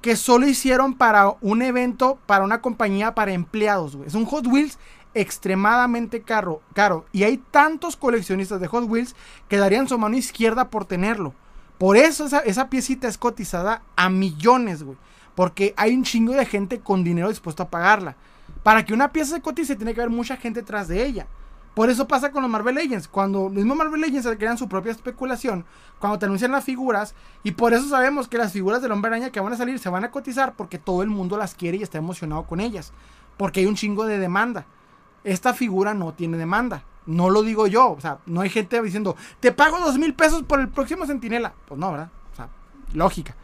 que 0.00 0.16
solo 0.16 0.46
hicieron 0.46 0.94
para 0.94 1.34
un 1.40 1.62
evento, 1.62 2.18
para 2.26 2.44
una 2.44 2.60
compañía, 2.60 3.14
para 3.14 3.32
empleados, 3.32 3.98
Es 4.06 4.14
un 4.14 4.24
Hot 4.24 4.46
Wheels 4.46 4.78
extremadamente 5.14 6.22
caro, 6.22 6.62
caro. 6.74 7.04
Y 7.12 7.24
hay 7.24 7.38
tantos 7.38 7.96
coleccionistas 7.96 8.60
de 8.60 8.68
Hot 8.68 8.88
Wheels 8.88 9.14
que 9.48 9.58
darían 9.58 9.88
su 9.88 9.98
mano 9.98 10.16
izquierda 10.16 10.70
por 10.70 10.84
tenerlo. 10.84 11.34
Por 11.78 11.96
eso 11.96 12.26
esa, 12.26 12.68
piecita 12.68 13.08
es 13.08 13.18
cotizada 13.18 13.82
a 13.96 14.08
millones, 14.08 14.82
güey. 14.82 14.98
Porque 15.34 15.74
hay 15.76 15.94
un 15.94 16.04
chingo 16.04 16.34
de 16.34 16.44
gente 16.44 16.80
con 16.80 17.04
dinero 17.04 17.28
dispuesto 17.28 17.62
a 17.62 17.70
pagarla. 17.70 18.16
Para 18.62 18.84
que 18.84 18.92
una 18.92 19.12
pieza 19.12 19.36
se 19.36 19.40
cotice, 19.40 19.76
tiene 19.76 19.94
que 19.94 20.00
haber 20.00 20.14
mucha 20.14 20.36
gente 20.36 20.60
detrás 20.60 20.88
de 20.88 21.04
ella. 21.04 21.26
Por 21.74 21.88
eso 21.88 22.08
pasa 22.08 22.32
con 22.32 22.42
los 22.42 22.50
Marvel 22.50 22.74
Legends. 22.74 23.08
Cuando 23.08 23.44
los 23.44 23.52
mismos 23.52 23.76
Marvel 23.76 24.00
Legends 24.00 24.28
crean 24.38 24.58
su 24.58 24.68
propia 24.68 24.92
especulación, 24.92 25.64
cuando 25.98 26.18
te 26.18 26.26
anuncian 26.26 26.50
las 26.50 26.64
figuras, 26.64 27.14
y 27.42 27.52
por 27.52 27.72
eso 27.72 27.88
sabemos 27.88 28.28
que 28.28 28.38
las 28.38 28.52
figuras 28.52 28.82
del 28.82 28.92
Hombre 28.92 29.08
Araña 29.08 29.30
que 29.30 29.40
van 29.40 29.52
a 29.52 29.56
salir 29.56 29.78
se 29.78 29.88
van 29.88 30.04
a 30.04 30.10
cotizar 30.10 30.54
porque 30.56 30.78
todo 30.78 31.02
el 31.02 31.08
mundo 31.08 31.36
las 31.36 31.54
quiere 31.54 31.78
y 31.78 31.82
está 31.82 31.98
emocionado 31.98 32.44
con 32.44 32.60
ellas. 32.60 32.92
Porque 33.36 33.60
hay 33.60 33.66
un 33.66 33.76
chingo 33.76 34.04
de 34.04 34.18
demanda. 34.18 34.66
Esta 35.22 35.54
figura 35.54 35.94
no 35.94 36.12
tiene 36.12 36.36
demanda. 36.36 36.82
No 37.06 37.30
lo 37.30 37.42
digo 37.42 37.66
yo. 37.66 37.92
O 37.92 38.00
sea, 38.00 38.18
no 38.26 38.40
hay 38.40 38.50
gente 38.50 38.82
diciendo, 38.82 39.16
te 39.38 39.52
pago 39.52 39.78
dos 39.78 39.96
mil 39.96 40.14
pesos 40.14 40.42
por 40.42 40.60
el 40.60 40.68
próximo 40.68 41.06
centinela. 41.06 41.54
Pues 41.66 41.78
no, 41.78 41.92
¿verdad? 41.92 42.10
O 42.32 42.36
sea, 42.36 42.48
lógica. 42.92 43.36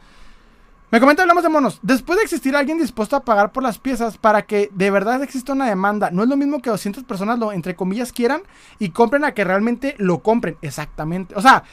Me 0.88 1.00
comenta, 1.00 1.22
hablamos 1.22 1.42
de 1.42 1.48
monos. 1.48 1.80
Después 1.82 2.16
de 2.16 2.24
existir 2.24 2.54
alguien 2.54 2.78
dispuesto 2.78 3.16
a 3.16 3.24
pagar 3.24 3.50
por 3.50 3.64
las 3.64 3.78
piezas 3.78 4.18
para 4.18 4.42
que 4.42 4.70
de 4.72 4.90
verdad 4.92 5.20
exista 5.20 5.52
una 5.52 5.66
demanda, 5.66 6.12
no 6.12 6.22
es 6.22 6.28
lo 6.28 6.36
mismo 6.36 6.62
que 6.62 6.70
200 6.70 7.02
personas 7.02 7.40
lo, 7.40 7.52
entre 7.52 7.74
comillas, 7.74 8.12
quieran 8.12 8.42
y 8.78 8.90
compren 8.90 9.24
a 9.24 9.34
que 9.34 9.42
realmente 9.42 9.96
lo 9.98 10.20
compren. 10.20 10.56
Exactamente. 10.62 11.34
O 11.34 11.42
sea, 11.42 11.64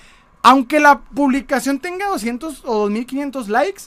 aunque 0.42 0.80
la 0.80 1.02
publicación 1.02 1.78
tenga 1.78 2.08
200 2.08 2.64
o 2.66 2.74
2500 2.80 3.50
likes, 3.50 3.84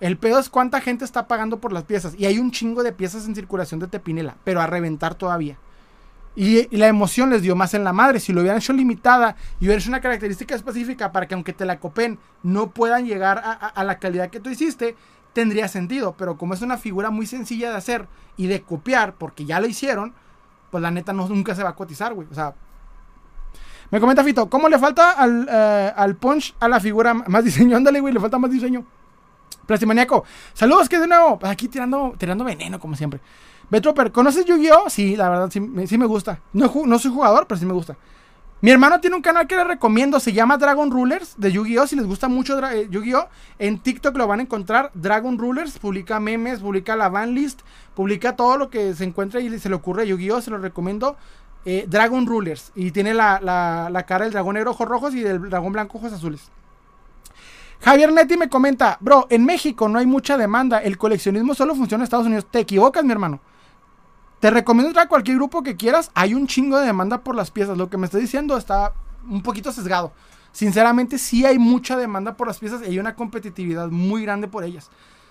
el 0.00 0.18
pedo 0.18 0.38
es 0.38 0.50
cuánta 0.50 0.82
gente 0.82 1.06
está 1.06 1.26
pagando 1.26 1.58
por 1.58 1.72
las 1.72 1.84
piezas. 1.84 2.14
Y 2.18 2.26
hay 2.26 2.38
un 2.38 2.50
chingo 2.50 2.82
de 2.82 2.92
piezas 2.92 3.26
en 3.26 3.34
circulación 3.34 3.80
de 3.80 3.88
Tepinela, 3.88 4.36
pero 4.44 4.60
a 4.60 4.66
reventar 4.66 5.14
todavía. 5.14 5.58
Y, 6.36 6.76
la 6.76 6.86
emoción 6.86 7.30
les 7.30 7.42
dio 7.42 7.56
más 7.56 7.74
en 7.74 7.82
la 7.82 7.92
madre. 7.92 8.20
Si 8.20 8.32
lo 8.32 8.42
hubieran 8.42 8.58
hecho 8.58 8.74
limitada 8.74 9.36
y 9.58 9.64
hubieran 9.64 9.80
hecho 9.80 9.88
una 9.88 10.00
característica 10.00 10.54
específica 10.54 11.10
para 11.10 11.26
que 11.26 11.34
aunque 11.34 11.54
te 11.54 11.64
la 11.64 11.80
copen 11.80 12.18
no 12.42 12.70
puedan 12.70 13.06
llegar 13.06 13.42
a, 13.42 13.84
la 13.84 13.98
calidad 13.98 14.30
que 14.30 14.38
tú 14.38 14.50
hiciste, 14.50 14.94
tendría 15.32 15.66
sentido. 15.66 16.14
Pero 16.16 16.36
como 16.36 16.54
es 16.54 16.60
una 16.60 16.76
figura 16.76 17.10
muy 17.10 17.26
sencilla 17.26 17.70
de 17.70 17.76
hacer 17.76 18.06
y 18.36 18.46
de 18.46 18.60
copiar, 18.62 19.14
porque 19.14 19.46
ya 19.46 19.58
lo 19.60 19.66
hicieron, 19.66 20.12
pues 20.70 20.82
la 20.82 20.90
neta 20.90 21.14
no, 21.14 21.26
nunca 21.26 21.54
se 21.54 21.62
va 21.62 21.70
a 21.70 21.74
cotizar, 21.74 22.12
güey. 22.12 22.28
O 22.30 22.34
sea, 22.34 22.54
me 23.90 23.98
comenta 23.98 24.22
Fito, 24.22 24.50
¿cómo 24.50 24.68
le 24.68 24.78
falta 24.78 25.12
al, 25.12 25.48
eh, 25.50 25.92
al 25.96 26.16
punch 26.16 26.54
a 26.60 26.68
la 26.68 26.80
figura 26.80 27.14
más 27.14 27.44
diseño? 27.44 27.76
Ándale, 27.78 28.00
güey, 28.00 28.12
le 28.12 28.20
falta 28.20 28.38
más 28.38 28.50
diseño. 28.50 28.84
Plastimaniaco, 29.66 30.24
saludos 30.52 30.88
que 30.88 30.98
de 30.98 31.08
nuevo, 31.08 31.40
aquí 31.42 31.66
tirando, 31.68 32.14
tirando 32.16 32.44
veneno 32.44 32.78
como 32.78 32.94
siempre. 32.94 33.20
Betroper, 33.70 34.12
¿conoces 34.12 34.44
Yu-Gi-Oh? 34.44 34.88
Sí, 34.88 35.16
la 35.16 35.28
verdad, 35.28 35.50
sí, 35.50 35.60
me 35.60 36.06
gusta. 36.06 36.40
No, 36.52 36.98
soy 36.98 37.10
jugador, 37.10 37.46
pero 37.46 37.58
sí 37.58 37.66
me 37.66 37.72
gusta. 37.72 37.96
Mi 38.60 38.70
hermano 38.70 39.00
tiene 39.00 39.16
un 39.16 39.22
canal 39.22 39.46
que 39.46 39.54
le 39.54 39.64
recomiendo, 39.64 40.18
se 40.18 40.32
llama 40.32 40.56
Dragon 40.56 40.90
Rulers 40.90 41.34
de 41.36 41.52
Yu-Gi-Oh! 41.52 41.86
Si 41.86 41.94
les 41.94 42.06
gusta 42.06 42.28
mucho 42.28 42.58
eh, 42.68 42.88
Yu-Gi-Oh! 42.90 43.28
En 43.58 43.78
TikTok 43.80 44.16
lo 44.16 44.26
van 44.26 44.40
a 44.40 44.42
encontrar, 44.42 44.90
Dragon 44.94 45.36
Rulers, 45.36 45.78
publica 45.78 46.20
memes, 46.20 46.60
publica 46.60 46.96
la 46.96 47.08
ban 47.08 47.34
list, 47.34 47.60
publica 47.94 48.34
todo 48.34 48.56
lo 48.56 48.70
que 48.70 48.94
se 48.94 49.04
encuentra 49.04 49.40
y 49.40 49.58
se 49.58 49.68
le 49.68 49.74
ocurre 49.74 50.02
a 50.02 50.06
Yu-Gi-Oh! 50.06 50.40
Se 50.40 50.50
lo 50.50 50.58
recomiendo. 50.58 51.16
eh, 51.66 51.84
Dragon 51.88 52.24
Rulers. 52.26 52.72
Y 52.76 52.92
tiene 52.92 53.12
la, 53.12 53.40
la, 53.42 54.02
cara 54.04 54.24
del 54.24 54.32
dragón 54.32 54.54
negro 54.54 54.70
ojos 54.70 54.88
rojos 54.88 55.14
y 55.14 55.20
del 55.20 55.50
dragón 55.50 55.72
blanco 55.72 55.98
ojos 55.98 56.12
azules. 56.12 56.48
Javier 57.80 58.12
Netti 58.12 58.36
me 58.36 58.48
comenta, 58.48 58.96
bro, 59.00 59.26
en 59.28 59.44
México 59.44 59.88
no 59.88 59.98
hay 59.98 60.06
mucha 60.06 60.38
demanda, 60.38 60.78
el 60.78 60.96
coleccionismo 60.96 61.54
solo 61.54 61.74
funciona 61.74 62.02
en 62.02 62.04
Estados 62.04 62.26
Unidos. 62.26 62.46
Te 62.50 62.60
equivocas, 62.60 63.04
mi 63.04 63.12
hermano. 63.12 63.40
Te 64.40 64.50
recomiendo 64.50 64.88
entrar 64.88 65.06
a 65.06 65.08
cualquier 65.08 65.36
grupo 65.38 65.62
que 65.62 65.76
quieras, 65.76 66.10
hay 66.14 66.34
un 66.34 66.46
chingo 66.46 66.78
de 66.78 66.86
demanda 66.86 67.18
por 67.18 67.34
las 67.34 67.50
piezas. 67.50 67.78
Lo 67.78 67.88
que 67.88 67.96
me 67.96 68.06
estás 68.06 68.20
diciendo 68.20 68.56
está 68.56 68.92
un 69.28 69.42
poquito 69.42 69.72
sesgado. 69.72 70.12
Sinceramente, 70.52 71.18
sí 71.18 71.44
hay 71.44 71.58
mucha 71.58 71.96
demanda 71.96 72.36
por 72.36 72.46
las 72.46 72.58
piezas 72.58 72.82
y 72.82 72.86
hay 72.86 72.98
una 72.98 73.14
competitividad 73.14 73.88
muy 73.88 74.22
grande 74.22 74.48
por 74.48 74.64
ellas. 74.64 74.90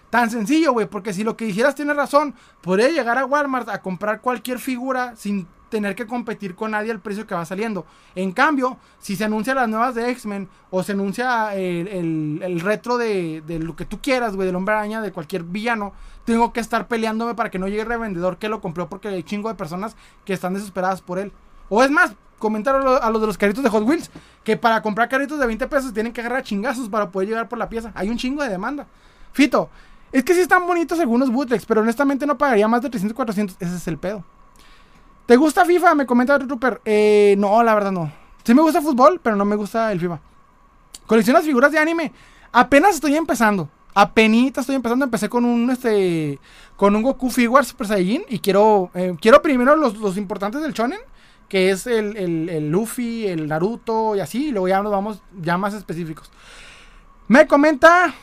Tan 0.09 0.29
sencillo, 0.29 0.71
güey, 0.71 0.87
porque 0.87 1.13
si 1.13 1.23
lo 1.23 1.35
que 1.35 1.45
dijeras 1.45 1.75
tiene 1.75 1.93
razón, 1.93 2.35
podría 2.61 2.89
llegar 2.89 3.17
a 3.17 3.25
Walmart 3.25 3.69
a 3.69 3.81
comprar 3.81 4.21
cualquier 4.21 4.59
figura 4.59 5.15
sin 5.15 5.47
tener 5.69 5.95
que 5.95 6.07
competir 6.07 6.55
con 6.55 6.71
nadie 6.71 6.91
al 6.91 6.99
precio 6.99 7.25
que 7.25 7.35
va 7.35 7.45
saliendo. 7.45 7.85
En 8.15 8.31
cambio, 8.31 8.77
si 8.99 9.15
se 9.15 9.25
anuncia 9.25 9.53
las 9.53 9.67
nuevas 9.67 9.95
de 9.95 10.09
X-Men 10.11 10.47
o 10.69 10.83
se 10.83 10.93
anuncia 10.93 11.55
el, 11.55 12.59
retro 12.61 12.97
de, 12.97 13.41
de, 13.45 13.59
lo 13.59 13.75
que 13.75 13.85
tú 13.85 13.99
quieras, 14.01 14.35
güey, 14.35 14.45
del 14.45 14.55
hombre 14.55 14.75
araña, 14.75 15.01
de 15.01 15.11
cualquier 15.11 15.43
villano, 15.43 15.93
tengo 16.25 16.53
que 16.53 16.59
estar 16.59 16.87
peleándome 16.87 17.35
para 17.35 17.51
que 17.51 17.59
no 17.59 17.67
llegue 17.67 17.81
el 17.81 17.87
revendedor 17.87 18.37
que 18.37 18.49
lo 18.49 18.61
compró 18.61 18.89
porque 18.89 19.07
hay 19.09 19.23
chingo 19.23 19.49
de 19.49 19.55
personas 19.55 19.95
que 20.25 20.33
están 20.33 20.53
desesperadas 20.53 21.01
por 21.01 21.19
él. 21.19 21.31
O 21.69 21.83
es 21.83 21.91
más, 21.91 22.15
comentar 22.39 22.75
a 22.75 23.09
los 23.09 23.21
de 23.21 23.27
los 23.27 23.37
carritos 23.37 23.63
de 23.63 23.69
Hot 23.69 23.83
Wheels 23.83 24.11
que 24.43 24.57
para 24.57 24.81
comprar 24.81 25.09
carritos 25.09 25.39
de 25.39 25.47
20 25.47 25.67
pesos 25.67 25.93
tienen 25.93 26.13
que 26.13 26.21
agarrar 26.21 26.43
chingazos 26.43 26.89
para 26.89 27.09
poder 27.09 27.29
llegar 27.29 27.49
por 27.49 27.57
la 27.57 27.69
pieza. 27.69 27.91
Hay 27.95 28.09
un 28.09 28.17
chingo 28.17 28.43
de 28.43 28.49
demanda. 28.49 28.87
Fito, 29.31 29.69
es 30.11 30.23
que 30.23 30.33
sí 30.33 30.41
están 30.41 30.65
bonitos 30.65 30.99
algunos 30.99 31.31
bootlegs, 31.31 31.65
pero 31.65 31.81
honestamente 31.81 32.25
no 32.25 32.37
pagaría 32.37 32.67
más 32.67 32.81
de 32.81 32.89
300, 32.89 33.15
400. 33.15 33.57
Ese 33.59 33.75
es 33.75 33.87
el 33.87 33.97
pedo. 33.97 34.23
¿Te 35.25 35.35
gusta 35.35 35.65
FIFA? 35.65 35.95
Me 35.95 36.05
comenta 36.05 36.37
Trooper. 36.39 36.81
Eh, 36.85 37.35
no, 37.37 37.61
la 37.63 37.73
verdad 37.73 37.91
no. 37.91 38.11
Sí 38.43 38.53
me 38.53 38.61
gusta 38.61 38.81
fútbol, 38.81 39.19
pero 39.23 39.35
no 39.35 39.45
me 39.45 39.55
gusta 39.55 39.91
el 39.91 39.99
FIFA. 39.99 40.19
¿Coleccionas 41.07 41.43
figuras 41.43 41.71
de 41.71 41.79
anime? 41.79 42.11
Apenas 42.51 42.95
estoy 42.95 43.15
empezando. 43.15 43.69
Apenas 43.93 44.57
estoy 44.57 44.75
empezando. 44.75 45.05
Empecé 45.05 45.29
con 45.29 45.45
un 45.45 45.69
este. 45.71 46.39
Con 46.75 46.95
un 46.95 47.01
Goku 47.01 47.29
Figure 47.29 47.63
Super 47.63 47.87
Saiyajin. 47.87 48.23
Y 48.29 48.39
quiero. 48.39 48.91
Eh, 48.93 49.15
quiero 49.19 49.41
primero 49.41 49.75
los, 49.75 49.97
los 49.97 50.17
importantes 50.17 50.61
del 50.61 50.73
Shonen 50.73 50.99
que 51.47 51.69
es 51.69 51.87
el, 51.87 52.69
Luffy, 52.71 53.27
el 53.27 53.47
Naruto 53.47 54.15
y 54.15 54.19
así, 54.19 54.47
y 54.47 54.51
luego 54.51 54.67
ya 54.67 54.81
nos 54.81 54.91
vamos 54.91 55.21
ya 55.41 55.57
más 55.57 55.73
específicos. 55.73 56.31
Me 57.27 57.47
comenta 57.47 58.13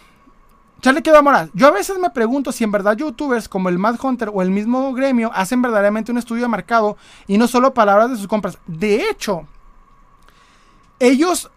Charlie 0.82 1.02
Quedo 1.02 1.22
Moral. 1.22 1.48
Yo 1.54 1.68
a 1.68 1.70
veces 1.70 1.96
me 1.98 2.10
pregunto 2.10 2.50
si 2.50 2.64
en 2.64 2.72
verdad 2.72 2.96
youtubers 2.96 3.48
como 3.48 3.68
el 3.68 3.78
Mad 3.78 3.98
Hunter 4.02 4.30
o 4.34 4.42
el 4.42 4.50
mismo 4.50 4.92
gremio 4.92 5.30
hacen 5.32 5.62
verdaderamente 5.62 6.10
un 6.10 6.18
estudio 6.18 6.42
de 6.42 6.48
mercado 6.48 6.96
y 7.28 7.38
no 7.38 7.46
solo 7.46 7.72
palabras 7.72 8.10
de 8.10 8.16
sus 8.16 8.26
compras. 8.26 8.58
De 8.66 9.08
hecho, 9.08 9.46
ellos 10.98 11.52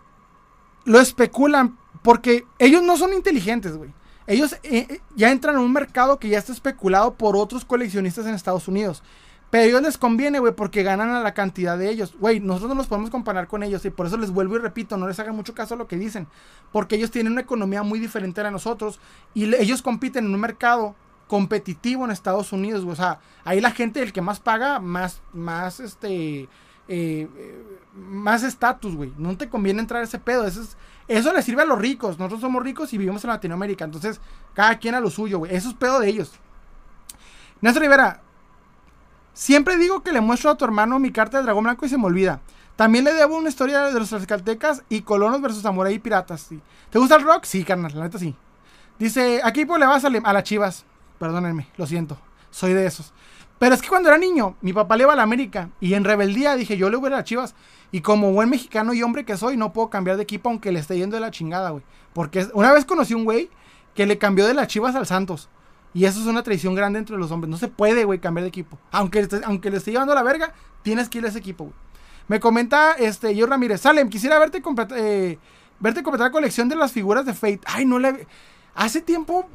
lo 0.86 1.00
especulan 1.00 1.76
porque 2.04 2.46
ellos 2.60 2.84
no 2.84 2.98
son 2.98 3.14
inteligentes, 3.14 3.76
güey. 3.76 3.92
Ellos 4.28 4.54
eh, 4.62 4.86
eh, 4.90 5.02
ya 5.16 5.32
entran 5.32 5.56
en 5.56 5.62
un 5.62 5.74
mercado 5.74 6.20
que 6.20 6.30
ya 6.30 6.38
está 6.38 6.52
especulado 6.52 7.16
por 7.16 7.36
otros 7.36 7.66
coleccionistas 7.66 8.28
en 8.28 8.36
Estados 8.36 8.68
Unidos. 8.68 9.02
Pero 9.50 9.64
a 9.64 9.68
ellos 9.68 9.82
les 9.82 9.98
conviene, 9.98 10.40
güey, 10.40 10.54
porque 10.54 10.84
ganan 10.84 11.12
a 11.12 11.22
la 11.22 11.34
cantidad 11.34 11.78
de 11.78 11.90
ellos. 11.90 12.16
Güey, 12.20 12.40
nosotros 12.40 12.70
no 12.70 12.76
nos 12.76 12.88
podemos 12.88 13.10
comparar 13.10 13.48
con 13.48 13.64
ellos 13.64 13.86
y 13.86 13.90
por 13.90 14.08
eso 14.08 14.18
les 14.18 14.32
vuelvo 14.32 14.56
y 14.56 14.60
repito, 14.60 14.98
no 14.98 15.08
les 15.08 15.20
hagan 15.20 15.36
mucho 15.36 15.54
caso 15.54 15.76
a 15.76 15.78
lo 15.78 15.88
que 15.88 15.98
dicen. 15.98 16.28
Porque 16.72 16.96
ellos 16.96 17.12
tienen 17.12 17.34
una 17.34 17.42
economía 17.42 17.84
muy 17.84 18.00
diferente 18.00 18.42
a 18.42 18.46
la 18.46 18.52
nosotros 18.52 19.00
y 19.34 19.54
ellos 19.56 19.82
compiten 19.82 20.26
en 20.26 20.34
un 20.34 20.42
mercado 20.42 20.96
competitivo 21.28 22.06
en 22.06 22.12
Estados 22.12 22.52
Unidos, 22.52 22.84
güey. 22.84 22.94
O 22.94 22.98
sea, 22.98 23.20
ahí 23.44 23.62
la 23.62 23.72
gente, 23.72 24.02
el 24.02 24.14
que 24.14 24.22
más 24.22 24.40
paga, 24.40 24.80
más, 24.80 25.22
más, 25.34 25.80
este, 25.80 26.50
eh, 26.88 27.28
más 27.94 28.44
estatus, 28.44 28.96
güey. 28.96 29.14
No 29.18 29.38
te 29.38 29.50
conviene 29.50 29.80
entrar 29.80 30.02
a 30.02 30.06
ese 30.06 30.20
pedo. 30.20 30.46
Eso, 30.46 30.62
es, 30.62 30.78
eso 31.08 31.34
le 31.34 31.42
sirve 31.42 31.64
a 31.64 31.66
los 31.66 31.80
ricos. 31.80 32.20
Nosotros 32.20 32.42
somos 32.42 32.64
ricos 32.64 32.94
y 32.94 32.98
vivimos 32.98 33.24
en 33.24 33.30
Latinoamérica. 33.30 33.86
Entonces, 33.86 34.20
cada 34.54 34.78
quien 34.78 34.96
a 34.96 35.00
lo 35.00 35.10
suyo, 35.10 35.40
güey. 35.40 35.56
Eso 35.56 35.70
es 35.70 35.76
pedo 35.76 36.00
de 36.00 36.10
ellos. 36.10 36.34
Néstor 37.62 37.84
Rivera, 37.84 38.22
Siempre 39.36 39.76
digo 39.76 40.02
que 40.02 40.14
le 40.14 40.22
muestro 40.22 40.50
a 40.50 40.56
tu 40.56 40.64
hermano 40.64 40.98
mi 40.98 41.12
carta 41.12 41.38
de 41.38 41.44
dragón 41.44 41.66
blanco 41.66 41.86
y 41.86 41.90
se 41.90 41.98
me 41.98 42.06
olvida. 42.06 42.40
También 42.78 43.04
le 43.04 43.14
debo 43.14 43.36
una 43.36 43.50
historia 43.50 43.82
de 43.82 44.00
los 44.00 44.08
tlaxcaltecas 44.08 44.84
y 44.88 45.02
colonos 45.02 45.42
versus 45.42 45.62
samurai 45.62 45.94
y 45.94 46.00
piratas. 46.00 46.48
¿Te 46.90 46.98
gusta 46.98 47.18
el 47.18 47.24
rock? 47.24 47.44
Sí, 47.44 47.66
carnal, 47.66 47.92
la 47.94 48.06
neta 48.06 48.18
sí. 48.18 48.34
Dice, 48.98 49.42
¿a 49.44 49.52
qué 49.52 49.62
equipo 49.62 49.78
le 49.78 49.86
vas 49.86 50.06
a, 50.06 50.08
a 50.08 50.34
las 50.34 50.44
chivas? 50.44 50.86
Perdónenme, 51.20 51.68
lo 51.76 51.86
siento. 51.86 52.18
Soy 52.50 52.72
de 52.72 52.86
esos. 52.86 53.14
Pero 53.60 53.76
es 53.76 53.82
que 53.82 53.90
cuando 53.90 54.08
era 54.08 54.18
niño, 54.18 54.56
mi 54.62 54.72
papá 54.72 54.96
le 54.96 55.04
iba 55.04 55.12
a 55.12 55.18
la 55.18 55.24
América. 55.24 55.70
Y 55.82 55.96
en 55.96 56.06
rebeldía 56.06 56.56
dije, 56.56 56.78
yo 56.78 56.90
le 56.90 56.96
voy 56.96 57.08
a 57.08 57.18
las 57.18 57.26
chivas. 57.26 57.56
Y 57.92 58.00
como 58.00 58.32
buen 58.32 58.50
mexicano 58.50 58.94
y 58.94 59.04
hombre 59.04 59.26
que 59.26 59.36
soy, 59.36 59.58
no 59.58 59.74
puedo 59.74 59.90
cambiar 59.90 60.16
de 60.16 60.24
equipo 60.24 60.50
aunque 60.50 60.72
le 60.72 60.80
esté 60.80 60.98
yendo 60.98 61.18
de 61.18 61.22
la 61.22 61.32
chingada, 61.32 61.72
güey. 61.72 61.84
Porque 62.14 62.48
una 62.54 62.72
vez 62.72 62.86
conocí 62.86 63.14
un 63.14 63.26
güey 63.26 63.50
que 63.96 64.06
le 64.06 64.18
cambió 64.18 64.48
de 64.48 64.54
las 64.54 64.68
chivas 64.68 64.96
al 64.96 65.06
Santos. 65.06 65.50
Y 65.96 66.04
eso 66.04 66.20
es 66.20 66.28
una 66.28 66.44
traición 66.44 66.76
grande 66.76 67.00
entre 67.00 67.18
los 67.18 67.32
hombres. 67.32 67.50
No 67.50 67.56
se 67.56 67.70
puede, 67.70 68.04
güey, 68.04 68.20
cambiar 68.20 68.44
de 68.44 68.50
equipo. 68.50 68.78
Aunque, 68.92 69.26
aunque 69.46 69.72
le 69.72 69.78
esté 69.78 69.92
llevando 69.92 70.14
la 70.14 70.24
verga, 70.24 70.54
tienes 70.84 71.08
que 71.08 71.20
ir 71.20 71.26
a 71.26 71.30
ese 71.30 71.40
equipo, 71.40 71.64
güey. 71.64 71.76
Me 72.28 72.42
comenta 72.42 72.92
este, 72.94 73.34
yo 73.34 73.48
Ramírez. 73.48 73.80
Salem, 73.80 74.10
quisiera 74.10 74.38
verte, 74.38 74.62
eh, 74.98 75.40
verte 75.80 76.04
completar 76.04 76.28
la 76.28 76.32
colección 76.34 76.68
de 76.68 76.76
las 76.76 76.92
figuras 76.92 77.26
de 77.26 77.34
Fate. 77.34 77.62
Ay, 77.66 77.86
no 77.86 77.98
le... 77.98 78.28
Hace 78.74 79.00
tiempo 79.00 79.48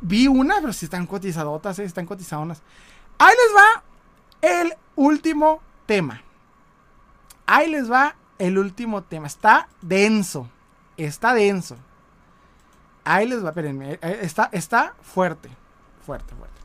vi 0.00 0.26
una, 0.26 0.58
pero 0.62 0.72
si 0.72 0.86
están 0.86 1.06
cotizadotas, 1.06 1.78
eh, 1.78 1.84
están 1.84 2.06
cotizadonas. 2.06 2.62
Ahí 3.18 3.34
les 3.46 3.54
va 3.54 3.82
el 4.40 4.74
último 4.96 5.60
tema. 5.84 6.22
Ahí 7.44 7.68
les 7.68 7.92
va 7.92 8.16
el 8.38 8.56
último 8.56 9.02
tema. 9.02 9.26
Está 9.26 9.68
denso. 9.82 10.48
Está 10.96 11.34
denso. 11.34 11.76
Ahí 13.04 13.28
les 13.28 13.44
va, 13.44 13.50
espérenme. 13.50 13.98
Eh, 14.00 14.20
está, 14.22 14.48
está 14.50 14.94
fuerte. 15.02 15.50
Fuerte, 16.04 16.34
fuerte. 16.34 16.60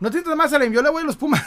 No 0.00 0.10
tienes 0.10 0.34
más, 0.36 0.50
se 0.50 0.58
le 0.58 0.78
a 0.78 1.02
los 1.02 1.16
Pumas. 1.16 1.42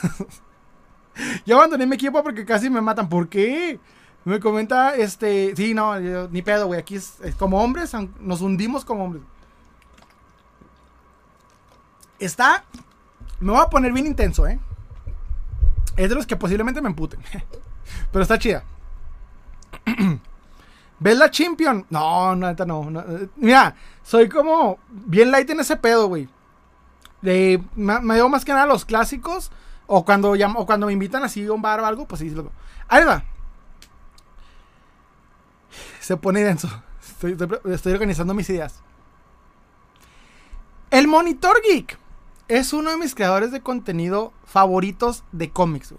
yo 1.46 1.58
abandoné 1.58 1.86
mi 1.86 1.96
equipo 1.96 2.24
porque 2.24 2.46
casi 2.46 2.70
me 2.70 2.82
matan. 2.82 3.10
¿Por 3.10 3.28
qué? 3.28 3.80
Me 4.26 4.40
comenta, 4.40 4.96
este, 4.96 5.56
sí, 5.56 5.74
no, 5.74 6.00
ni 6.00 6.42
pedo, 6.42 6.68
güey. 6.68 6.80
Aquí 6.80 6.96
es, 6.96 7.18
como 7.38 7.62
hombres, 7.62 7.92
nos 8.20 8.42
hundimos 8.42 8.86
como 8.86 9.06
hombres. 9.06 9.24
Está, 12.20 12.64
me 13.40 13.52
voy 13.52 13.62
a 13.62 13.70
poner 13.70 13.92
bien 13.92 14.08
intenso, 14.08 14.48
¿eh? 14.48 14.60
Es 15.98 16.10
de 16.10 16.16
los 16.16 16.26
que 16.26 16.38
posiblemente 16.38 16.82
me 16.82 16.90
emputen. 16.90 17.20
Pero 18.12 18.24
está 18.24 18.40
chida. 18.40 18.64
¿Ves 21.00 21.18
la 21.18 21.30
Champion? 21.30 21.86
No, 21.90 22.36
no, 22.36 22.54
no, 22.54 22.90
no. 22.90 23.04
Mira, 23.36 23.76
soy 24.04 24.30
como 24.30 24.80
bien 24.90 25.32
light 25.32 25.50
en 25.50 25.60
ese 25.60 25.76
pedo, 25.76 26.08
güey 26.08 26.30
me, 27.24 27.58
me 28.02 28.16
dio 28.16 28.30
más 28.30 28.46
que 28.46 28.54
nada 28.54 28.66
los 28.66 28.86
clásicos. 28.86 29.52
O 29.86 30.06
cuando, 30.06 30.34
cuando 30.66 30.88
me 30.88 30.94
invitan 30.94 31.24
así 31.24 31.46
a 31.46 31.52
un 31.52 31.62
bar 31.62 31.80
o 31.80 31.86
algo, 31.86 32.08
pues 32.08 32.20
sí, 32.20 32.30
lo 32.30 32.52
Ahí 32.88 33.04
va. 33.04 33.24
Se 36.00 36.18
pone 36.18 36.44
denso. 36.44 36.70
Estoy, 37.02 37.38
estoy, 37.72 37.94
organizando 37.94 38.34
mis 38.34 38.50
ideas. 38.50 38.82
El 40.90 41.08
Monitor 41.08 41.62
Geek 41.62 41.98
es 42.48 42.74
uno 42.74 42.92
de 42.92 42.98
mis 42.98 43.16
creadores 43.16 43.52
de 43.52 43.62
contenido 43.62 44.32
favoritos 44.46 45.24
de 45.32 45.50
cómics, 45.50 45.94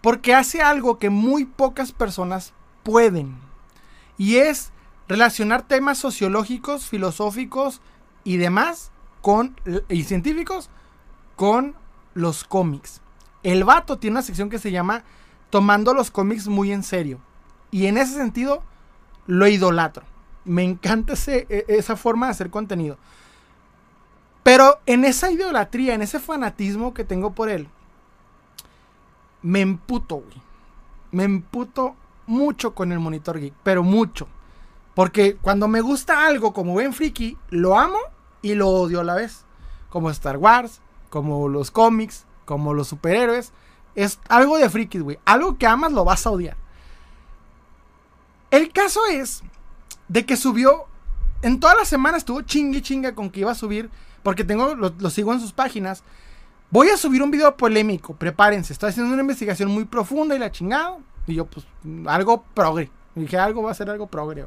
Porque 0.00 0.34
hace 0.34 0.62
algo 0.62 0.98
que 0.98 1.10
muy 1.10 1.44
pocas 1.44 1.92
personas 1.92 2.52
pueden. 2.82 3.38
Y 4.16 4.36
es 4.36 4.72
relacionar 5.08 5.62
temas 5.62 5.98
sociológicos, 5.98 6.88
filosóficos 6.88 7.80
y 8.24 8.38
demás 8.38 8.90
con, 9.24 9.56
y 9.88 10.04
científicos 10.04 10.68
con 11.34 11.74
los 12.12 12.44
cómics. 12.44 13.00
El 13.42 13.64
vato 13.64 13.98
tiene 13.98 14.16
una 14.16 14.22
sección 14.22 14.50
que 14.50 14.58
se 14.58 14.70
llama 14.70 15.02
Tomando 15.48 15.94
los 15.94 16.10
cómics 16.10 16.46
muy 16.46 16.72
en 16.72 16.82
serio. 16.82 17.20
Y 17.70 17.86
en 17.86 17.96
ese 17.96 18.12
sentido, 18.12 18.62
lo 19.26 19.46
idolatro. 19.48 20.04
Me 20.44 20.62
encanta 20.62 21.14
ese, 21.14 21.46
e, 21.48 21.64
esa 21.68 21.96
forma 21.96 22.26
de 22.26 22.32
hacer 22.32 22.50
contenido. 22.50 22.98
Pero 24.42 24.78
en 24.84 25.06
esa 25.06 25.30
idolatría, 25.30 25.94
en 25.94 26.02
ese 26.02 26.20
fanatismo 26.20 26.92
que 26.92 27.04
tengo 27.04 27.32
por 27.32 27.48
él, 27.48 27.66
me 29.40 29.62
emputo, 29.62 30.16
güey. 30.16 30.42
Me 31.12 31.24
emputo 31.24 31.96
mucho 32.26 32.74
con 32.74 32.92
el 32.92 32.98
Monitor 32.98 33.40
Geek, 33.40 33.54
pero 33.62 33.82
mucho. 33.82 34.28
Porque 34.92 35.36
cuando 35.36 35.66
me 35.66 35.80
gusta 35.80 36.26
algo 36.26 36.52
como 36.52 36.74
Ben 36.74 36.92
Friki, 36.92 37.38
lo 37.48 37.78
amo 37.78 37.96
y 38.44 38.54
lo 38.54 38.68
odio 38.68 39.00
a 39.00 39.04
la 39.04 39.14
vez. 39.14 39.46
Como 39.88 40.10
Star 40.10 40.36
Wars, 40.36 40.80
como 41.08 41.48
los 41.48 41.70
cómics, 41.70 42.26
como 42.44 42.74
los 42.74 42.88
superhéroes. 42.88 43.52
Es 43.94 44.20
algo 44.28 44.58
de 44.58 44.68
frikis, 44.68 45.02
güey. 45.02 45.18
Algo 45.24 45.56
que 45.56 45.66
amas 45.66 45.92
lo 45.92 46.04
vas 46.04 46.26
a 46.26 46.30
odiar. 46.30 46.56
El 48.50 48.70
caso 48.70 49.00
es 49.10 49.42
de 50.08 50.26
que 50.26 50.36
subió. 50.36 50.84
En 51.40 51.58
toda 51.58 51.74
la 51.74 51.86
semana 51.86 52.18
estuvo 52.18 52.42
chingue 52.42 52.82
chinga 52.82 53.14
con 53.14 53.30
que 53.30 53.40
iba 53.40 53.50
a 53.50 53.54
subir. 53.54 53.88
Porque 54.22 54.44
tengo, 54.44 54.74
lo, 54.74 55.10
sigo 55.10 55.32
en 55.32 55.40
sus 55.40 55.52
páginas. 55.52 56.04
Voy 56.70 56.90
a 56.90 56.98
subir 56.98 57.22
un 57.22 57.30
video 57.30 57.56
polémico, 57.56 58.14
prepárense. 58.14 58.74
Estoy 58.74 58.90
haciendo 58.90 59.12
una 59.14 59.22
investigación 59.22 59.70
muy 59.70 59.86
profunda 59.86 60.36
y 60.36 60.38
la 60.38 60.52
chingada. 60.52 60.98
Y 61.26 61.34
yo, 61.34 61.46
pues, 61.46 61.66
algo 62.06 62.44
progre. 62.52 62.90
dije, 63.14 63.38
algo 63.38 63.62
va 63.62 63.70
a 63.70 63.74
ser 63.74 63.88
algo 63.88 64.06
progre. 64.06 64.42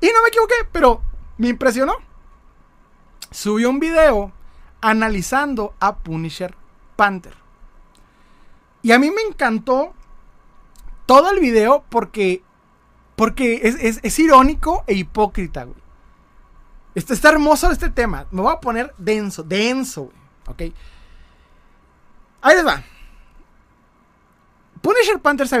Y 0.00 0.06
no 0.06 0.22
me 0.22 0.28
equivoqué, 0.28 0.54
pero 0.72 1.02
me 1.36 1.48
impresionó. 1.48 2.13
Subí 3.34 3.64
un 3.64 3.80
video 3.80 4.30
analizando 4.80 5.74
a 5.80 5.96
Punisher 5.96 6.54
Panther. 6.94 7.34
Y 8.80 8.92
a 8.92 8.98
mí 9.00 9.10
me 9.10 9.22
encantó 9.22 9.92
todo 11.04 11.32
el 11.32 11.40
video 11.40 11.84
porque, 11.88 12.44
porque 13.16 13.62
es, 13.64 14.18
irónico 14.20 14.84
e 14.86 14.94
hipócrita. 14.94 15.66
Está, 16.94 17.12
está, 17.12 17.30
hermoso 17.30 17.72
este 17.72 17.90
tema. 17.90 18.28
Me 18.30 18.40
voy 18.40 18.52
a 18.52 18.60
poner 18.60 18.94
denso, 18.98 19.42
denso, 19.42 20.04
güey. 20.04 20.16
Ok. 20.70 20.76
Ahí 22.40 22.54
les 22.54 22.64
va. 22.64 22.84
Punisher 24.80 25.18
Panther 25.18 25.48
se 25.48 25.52